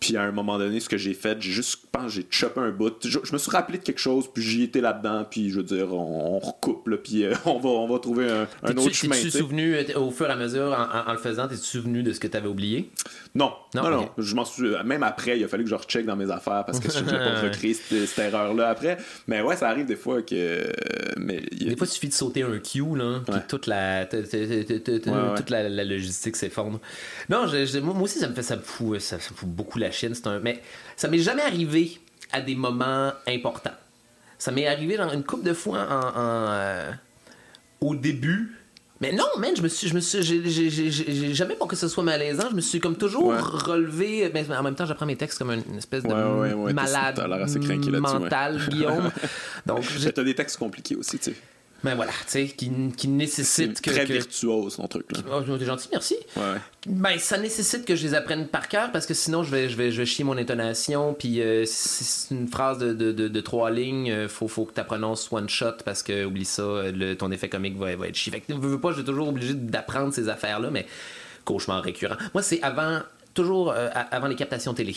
Puis 0.00 0.16
à 0.16 0.22
un 0.22 0.30
moment 0.32 0.58
donné, 0.58 0.78
ce 0.80 0.88
que 0.88 0.96
j'ai 0.96 1.14
fait, 1.14 1.40
j'ai 1.40 1.50
juste, 1.50 1.78
je 1.82 1.86
pense, 1.90 2.12
j'ai 2.12 2.26
chopé 2.30 2.60
un 2.60 2.70
bout. 2.70 2.94
Je, 3.04 3.18
je 3.22 3.32
me 3.32 3.38
suis 3.38 3.50
rappelé 3.50 3.78
de 3.78 3.82
quelque 3.84 3.98
chose, 4.00 4.26
puis 4.32 4.42
j'y 4.42 4.62
étais 4.64 4.80
là-dedans, 4.80 5.26
puis 5.28 5.50
je 5.50 5.56
veux 5.56 5.62
dire, 5.64 5.92
on, 5.92 6.36
on 6.36 6.38
recoupe, 6.38 6.86
là, 6.88 6.96
puis 6.96 7.24
euh, 7.24 7.32
on, 7.46 7.58
va, 7.58 7.68
on 7.68 7.88
va 7.88 7.98
trouver 7.98 8.30
un, 8.30 8.46
un 8.62 8.76
autre 8.76 8.92
chemin. 8.94 9.14
t'es-tu 9.16 9.30
souvenu, 9.30 9.74
euh, 9.76 9.84
au 9.98 10.10
fur 10.10 10.26
et 10.28 10.32
à 10.32 10.36
mesure, 10.36 10.72
en, 10.72 10.98
en- 10.98 11.08
en 11.10 11.12
le 11.12 11.18
faisant, 11.18 11.48
t'es-tu 11.48 11.62
souvenu 11.64 12.02
de 12.02 12.12
ce 12.12 12.20
que 12.20 12.26
t'avais 12.26 12.48
oublié? 12.48 12.90
Non, 13.34 13.52
Non, 13.74 13.88
non. 13.90 14.08
Je 14.18 14.34
m'en 14.34 14.44
suis. 14.44 14.70
Même 14.84 15.02
après, 15.02 15.38
il 15.38 15.44
a 15.44 15.48
fallu 15.48 15.64
que 15.64 15.70
je 15.70 15.74
recheck 15.74 16.06
dans 16.06 16.16
mes 16.16 16.30
affaires 16.30 16.64
parce 16.64 16.80
que 16.80 16.90
je 16.90 16.98
n'ai 17.00 17.12
pas 17.12 17.40
recréé 17.42 17.74
cette, 17.74 18.06
cette 18.06 18.18
erreur-là 18.32 18.68
après. 18.68 18.98
Mais 19.26 19.40
ouais, 19.42 19.56
ça 19.56 19.68
arrive 19.68 19.86
des 19.86 19.96
fois 19.96 20.22
que. 20.22 20.70
Mais 21.16 21.38
a- 21.38 21.64
Des 21.64 21.76
fois, 21.76 21.86
il 21.86 21.90
suffit 21.90 22.08
de 22.08 22.12
sauter 22.14 22.42
un 22.42 22.58
cue, 22.58 22.82
là, 22.96 23.20
puis 23.24 23.34
Ouais. 23.34 23.40
toute 23.48 23.66
la, 23.66 24.06
t- 24.06 24.22
t- 24.24 24.64
t- 24.64 24.80
t- 24.80 25.00
t- 25.00 25.10
Ouais, 25.10 25.16
ouais. 25.16 25.34
toute 25.36 25.50
la, 25.50 25.68
la 25.68 25.84
logistique 25.84 26.36
s'effondre. 26.36 26.80
Non, 27.28 27.46
je- 27.46 27.66
je- 27.66 27.78
moi 27.78 27.94
aussi, 28.02 28.18
ça 28.18 28.28
me 28.28 28.34
fait, 28.34 28.42
ça 28.42 28.56
me 28.56 28.62
fout, 28.62 29.00
ça, 29.00 29.18
ça 29.20 29.30
me 29.30 29.36
fout 29.36 29.48
beaucoup 29.48 29.78
la 29.78 29.90
chienne. 29.90 30.14
Un, 30.24 30.40
mais 30.40 30.60
ça 30.96 31.08
m'est 31.08 31.18
jamais 31.18 31.42
arrivé 31.42 31.98
à 32.32 32.40
des 32.40 32.54
moments 32.56 33.12
importants. 33.26 33.70
Ça 34.38 34.52
m'est 34.52 34.66
arrivé 34.66 34.96
dans 34.96 35.10
une 35.10 35.24
couple 35.24 35.44
de 35.44 35.52
fois 35.52 35.80
en, 35.90 36.00
en, 36.18 36.46
euh, 36.50 36.90
au 37.80 37.94
début. 37.94 38.54
Mais 39.00 39.12
non, 39.12 39.26
man, 39.38 39.54
je 39.56 39.62
me 39.62 39.68
suis, 39.68 39.88
je 39.88 39.94
me 39.94 40.00
suis, 40.00 40.22
j'ai- 40.24 41.32
jamais 41.34 41.54
pour 41.54 41.68
que 41.68 41.76
ce 41.76 41.86
soit 41.86 42.02
malaisant. 42.02 42.48
Je 42.50 42.56
me 42.56 42.60
suis 42.60 42.80
comme 42.80 42.96
toujours 42.96 43.26
Ouais. 43.26 43.36
relevé. 43.38 44.28
Mais 44.34 44.44
en 44.56 44.62
même 44.64 44.74
temps, 44.74 44.86
j'apprends 44.86 45.06
mes 45.06 45.14
textes 45.14 45.38
comme 45.38 45.52
une 45.52 45.76
espèce 45.78 46.02
de 46.02 46.08
Ouais, 46.08 46.52
ouais, 46.52 46.72
malade 46.72 47.20
mental, 48.00 48.60
Guillaume. 48.68 49.10
Donc, 49.66 49.84
t'as 50.14 50.24
des 50.24 50.34
textes 50.34 50.56
compliqués 50.58 50.96
aussi, 50.96 51.18
tu 51.18 51.30
sais. 51.30 51.36
Mais 51.84 51.94
voilà, 51.94 52.10
tu 52.12 52.18
sais, 52.26 52.46
qui, 52.46 52.70
qui 52.96 53.08
nécessite 53.08 53.80
que. 53.80 53.90
très 53.90 54.04
que- 54.06 54.12
virtuose, 54.12 54.76
ton 54.76 54.88
truc, 54.88 55.12
là. 55.12 55.20
Oh, 55.32 55.56
t'es 55.58 55.64
gentil, 55.64 55.88
merci. 55.92 56.16
Ouais, 56.36 56.42
ouais. 56.42 56.58
Ben, 56.86 57.18
ça 57.18 57.38
nécessite 57.38 57.84
que 57.84 57.94
je 57.94 58.02
les 58.06 58.14
apprenne 58.14 58.48
par 58.48 58.68
cœur 58.68 58.90
parce 58.92 59.06
que 59.06 59.14
sinon, 59.14 59.42
je 59.44 59.50
vais, 59.50 59.68
je 59.68 59.76
vais, 59.76 59.90
je 59.90 59.98
vais 59.98 60.06
chier 60.06 60.24
mon 60.24 60.36
intonation. 60.36 61.14
Puis, 61.14 61.40
euh, 61.40 61.64
si 61.66 62.04
c'est 62.04 62.34
une 62.34 62.48
phrase 62.48 62.78
de, 62.78 62.92
de, 62.92 63.12
de, 63.12 63.28
de 63.28 63.40
trois 63.40 63.70
lignes, 63.70 64.10
euh, 64.10 64.28
faut, 64.28 64.48
faut 64.48 64.64
que 64.64 64.78
tu 64.78 64.84
prononces 64.86 65.30
one 65.32 65.48
shot 65.48 65.78
parce 65.84 66.02
que, 66.02 66.24
oublie 66.24 66.44
ça, 66.44 66.62
euh, 66.62 66.92
le- 66.92 67.16
ton 67.16 67.30
effet 67.30 67.48
comique 67.48 67.76
va, 67.76 67.94
va 67.96 68.08
être 68.08 68.14
chier. 68.16 68.32
Fait 68.32 68.40
que, 68.40 68.52
veux, 68.52 68.68
veux 68.68 68.80
pas, 68.80 68.90
je 68.90 68.96
suis 68.96 69.04
toujours 69.04 69.28
obligé 69.28 69.54
d'apprendre 69.54 70.12
ces 70.12 70.28
affaires-là, 70.28 70.70
mais 70.70 70.86
cauchemar 71.44 71.82
récurrent. 71.82 72.16
Moi, 72.34 72.42
c'est 72.42 72.60
avant, 72.62 73.00
toujours 73.34 73.70
euh, 73.72 73.88
avant 74.10 74.26
les 74.28 74.36
captations 74.36 74.74
télé. 74.74 74.96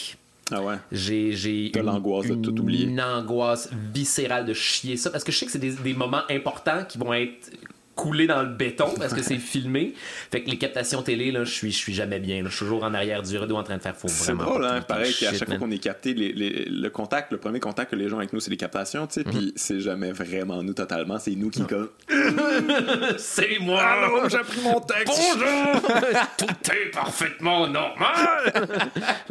Ah 0.51 0.61
ouais. 0.61 0.75
J'ai, 0.91 1.31
j'ai 1.33 1.77
une- 1.77 1.85
l'angoisse 1.85 2.27
de 2.27 2.35
tout 2.35 2.59
oublier. 2.59 2.85
Une 2.85 3.01
angoisse 3.01 3.69
viscérale 3.93 4.45
de 4.45 4.53
chier 4.53 4.97
ça 4.97 5.09
parce 5.09 5.23
que 5.23 5.31
je 5.31 5.37
sais 5.37 5.45
que 5.45 5.51
c'est 5.51 5.59
des, 5.59 5.71
des 5.71 5.93
moments 5.93 6.23
importants 6.29 6.83
qui 6.87 6.97
vont 6.97 7.13
être 7.13 7.49
coulé 7.95 8.25
dans 8.27 8.41
le 8.41 8.49
béton 8.49 8.93
parce 8.97 9.13
que 9.13 9.21
c'est 9.21 9.37
filmé. 9.37 9.93
Fait 10.31 10.41
que 10.43 10.49
les 10.49 10.57
captations 10.57 11.01
télé, 11.03 11.31
là, 11.31 11.43
je 11.43 11.51
suis, 11.51 11.71
je 11.71 11.77
suis 11.77 11.93
jamais 11.93 12.19
bien. 12.19 12.41
là. 12.43 12.49
Je 12.49 12.55
suis 12.55 12.65
toujours 12.65 12.83
en 12.83 12.93
arrière 12.93 13.21
du 13.21 13.37
rideau 13.37 13.57
en 13.57 13.63
train 13.63 13.77
de 13.77 13.81
faire 13.81 13.95
faux 13.95 14.07
C'est 14.07 14.31
vraiment. 14.33 14.43
drôle, 14.49 14.65
hein? 14.65 14.81
Pareil 14.81 15.13
qu'à 15.13 15.33
chaque 15.33 15.47
fois 15.49 15.57
qu'on 15.57 15.71
est 15.71 15.77
capté, 15.77 16.13
les- 16.13 16.31
les- 16.33 16.65
le 16.65 16.89
contact, 16.89 17.31
le 17.31 17.37
premier 17.37 17.59
contact 17.59 17.91
que 17.91 17.95
les 17.95 18.07
gens 18.09 18.15
ont 18.15 18.19
avec 18.19 18.33
nous, 18.33 18.39
c'est 18.39 18.49
les 18.51 18.57
captations, 18.57 19.05
tu 19.07 19.15
sais, 19.15 19.23
Mhm. 19.27 19.31
puis 19.33 19.53
c'est 19.55 19.79
jamais 19.79 20.11
vraiment 20.11 20.63
nous 20.63 20.73
totalement, 20.73 21.19
c'est 21.19 21.31
nous 21.35 21.49
qui 21.49 21.63
comme. 21.65 21.89
C'est 23.17 23.59
moi! 23.59 24.27
j'ai 24.29 24.37
pris 24.39 24.61
mon 24.63 24.79
texte. 24.79 25.07
Bonjour! 25.07 25.81
Tout 26.37 26.71
est 26.71 26.91
parfaitement 26.91 27.67
normal! 27.67 28.53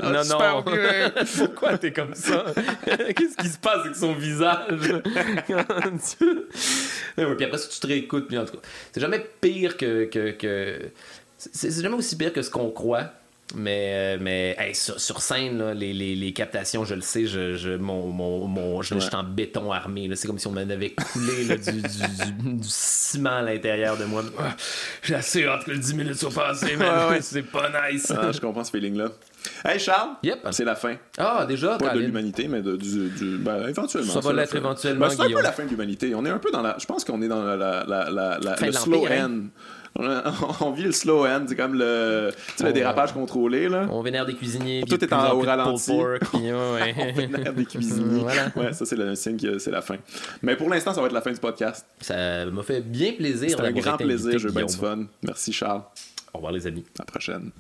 non, 0.03 0.23
super 0.23 0.55
non. 0.57 0.63
bien. 0.63 1.13
Pourquoi 1.39 1.79
t'es 1.79 1.93
comme 1.93 2.15
ça? 2.15 2.45
Qu'est-ce 2.85 3.37
qui 3.37 3.49
se 3.49 3.59
passe 3.59 3.81
avec 3.85 3.97
son 3.97 4.13
visage? 4.15 4.93
Ouais, 7.19 7.35
puis 7.37 7.45
après, 7.45 7.59
si 7.59 7.69
tu 7.69 7.81
te 7.81 7.87
réécoutes, 7.87 8.29
puis 8.29 8.39
en 8.39 8.45
tout 8.45 8.50
cas, 8.50 8.50
c'est 8.93 9.01
jamais 9.01 9.25
pire 9.41 9.77
que. 9.77 10.05
que, 10.05 10.31
que- 10.33 10.91
c'est 11.39 11.71
jamais 11.83 11.97
aussi 11.97 12.17
pire 12.17 12.33
que 12.33 12.43
ce 12.43 12.51
qu'on 12.51 12.71
croit. 12.71 13.13
Mais, 13.57 13.93
euh, 13.95 14.19
mais 14.21 14.55
hey, 14.61 14.77
sur, 14.77 15.01
sur 15.01 15.21
scène, 15.21 15.59
là, 15.59 15.75
les, 15.75 15.93
les, 15.93 16.15
les 16.15 16.33
captations, 16.33 16.85
je 16.85 16.95
le 16.95 17.01
sais, 17.01 17.27
je, 17.27 17.57
je, 17.57 17.71
mon, 17.71 18.07
mon, 18.07 18.47
mon, 18.47 18.81
je, 18.81 18.95
je 18.95 19.01
suis 19.01 19.15
en 19.17 19.25
béton 19.25 19.73
armé. 19.73 20.09
C'est 20.15 20.29
comme 20.29 20.39
si 20.39 20.47
on 20.47 20.53
m'en 20.53 20.61
avait 20.61 20.91
coulé 20.91 21.45
là, 21.47 21.57
du, 21.57 21.73
du, 21.73 21.81
du- 21.83 22.53
du 22.59 22.69
ciment 22.69 23.39
à 23.39 23.43
l'intérieur 23.43 23.97
de 23.97 24.05
moi. 24.05 24.23
Ah, 24.39 24.55
J'ai 25.03 25.17
assez 25.17 25.45
hâte 25.47 25.65
que 25.65 25.73
le 25.73 25.79
10 25.79 25.95
minutes 25.95 26.15
soit 26.15 26.31
passées, 26.31 26.77
mais 26.79 26.85
Ouais, 26.89 27.09
ouais. 27.09 27.21
c'est 27.23 27.43
pas 27.43 27.91
nice. 27.91 28.13
Ah, 28.17 28.31
je 28.31 28.39
comprends 28.39 28.63
ce 28.63 28.71
feeling-là. 28.71 29.09
Hey 29.65 29.79
Charles! 29.79 30.11
Yep. 30.23 30.47
C'est 30.51 30.65
la 30.65 30.75
fin. 30.75 30.97
Ah, 31.19 31.45
déjà, 31.47 31.77
Pas 31.79 31.95
de 31.95 32.01
l'humanité, 32.01 32.49
mais 32.49 32.63
de, 32.63 32.77
du, 32.77 33.09
du- 33.11 33.39
ben, 33.39 33.69
éventuellement. 33.69 34.13
Ça 34.13 34.21
va 34.21 34.33
l'être 34.33 34.57
éventuellement, 34.57 35.07
Ben, 35.07 35.15
c'est 35.15 35.23
un 35.23 35.29
peu 35.31 35.43
la 35.43 35.53
fin 35.53 35.65
de 35.65 35.71
l'humanité. 35.71 36.15
On 36.15 36.25
est 36.25 36.31
un 36.31 36.39
peu 36.39 36.51
dans 36.51 36.63
la. 36.63 36.77
Je 36.79 36.87
pense 36.87 37.05
qu'on 37.05 37.21
est 37.23 37.29
dans 37.29 37.43
la, 37.43 37.57
la, 37.57 37.85
la, 37.87 38.11
la- 38.11 38.39
la- 38.39 38.57
Fin 38.57 38.67
le 38.67 38.73
slow 38.73 39.07
hein. 39.11 39.27
end. 39.27 39.41
On, 39.97 40.07
a- 40.09 40.33
on 40.61 40.71
vit 40.71 40.85
le 40.85 40.93
slow 40.93 41.27
end. 41.27 41.45
C'est 41.49 41.57
comme 41.57 41.75
le, 41.75 42.31
dérapage 42.73 43.13
contrôlé, 43.13 43.69
là. 43.69 43.87
On 43.91 44.03
vénère 44.03 44.25
des 44.25 44.35
cuisiniers. 44.35 44.85
Tout 44.89 45.03
est 45.03 45.13
en- 45.13 45.33
au 45.33 45.41
ralenti. 45.41 45.91
pork, 45.91 46.21
puis 46.33 46.41
ouais, 46.43 46.53
ouais. 46.53 46.95
On 46.99 47.13
vénère 47.13 47.53
des 47.53 47.65
cuisiniers. 47.65 48.21
Voilà. 48.23 48.53
Ouais, 48.57 48.73
ça, 48.73 48.85
c'est 48.85 48.97
le 48.97 49.15
signe 49.15 49.37
que 49.39 49.59
c'est 49.59 49.71
la 49.73 49.83
fin. 49.83 49.97
Mais 50.43 50.55
pour 50.57 50.69
l'instant, 50.69 50.93
ça 50.95 51.01
va 51.01 51.07
être 51.09 51.13
la 51.13 51.23
fin 51.23 51.33
du 51.33 51.41
podcast. 51.41 51.87
Ça 52.01 52.47
m'a 52.47 52.63
fait 52.63 52.81
bien 52.83 53.13
plaisir. 53.15 53.51
C'était 53.51 53.63
un 53.63 53.73
grand 53.73 53.97
plaisir. 53.97 54.39
J'ai 54.39 54.49
eu 54.49 54.53
bien 54.53 54.65
du 54.67 54.77
fun. 54.77 55.05
Merci, 55.23 55.53
Charles. 55.53 55.83
Au 56.33 56.39
revoir, 56.39 56.53
les 56.53 56.67
amis. 56.67 56.85
À 56.99 57.03
la 57.03 57.05
prochaine. 57.07 57.51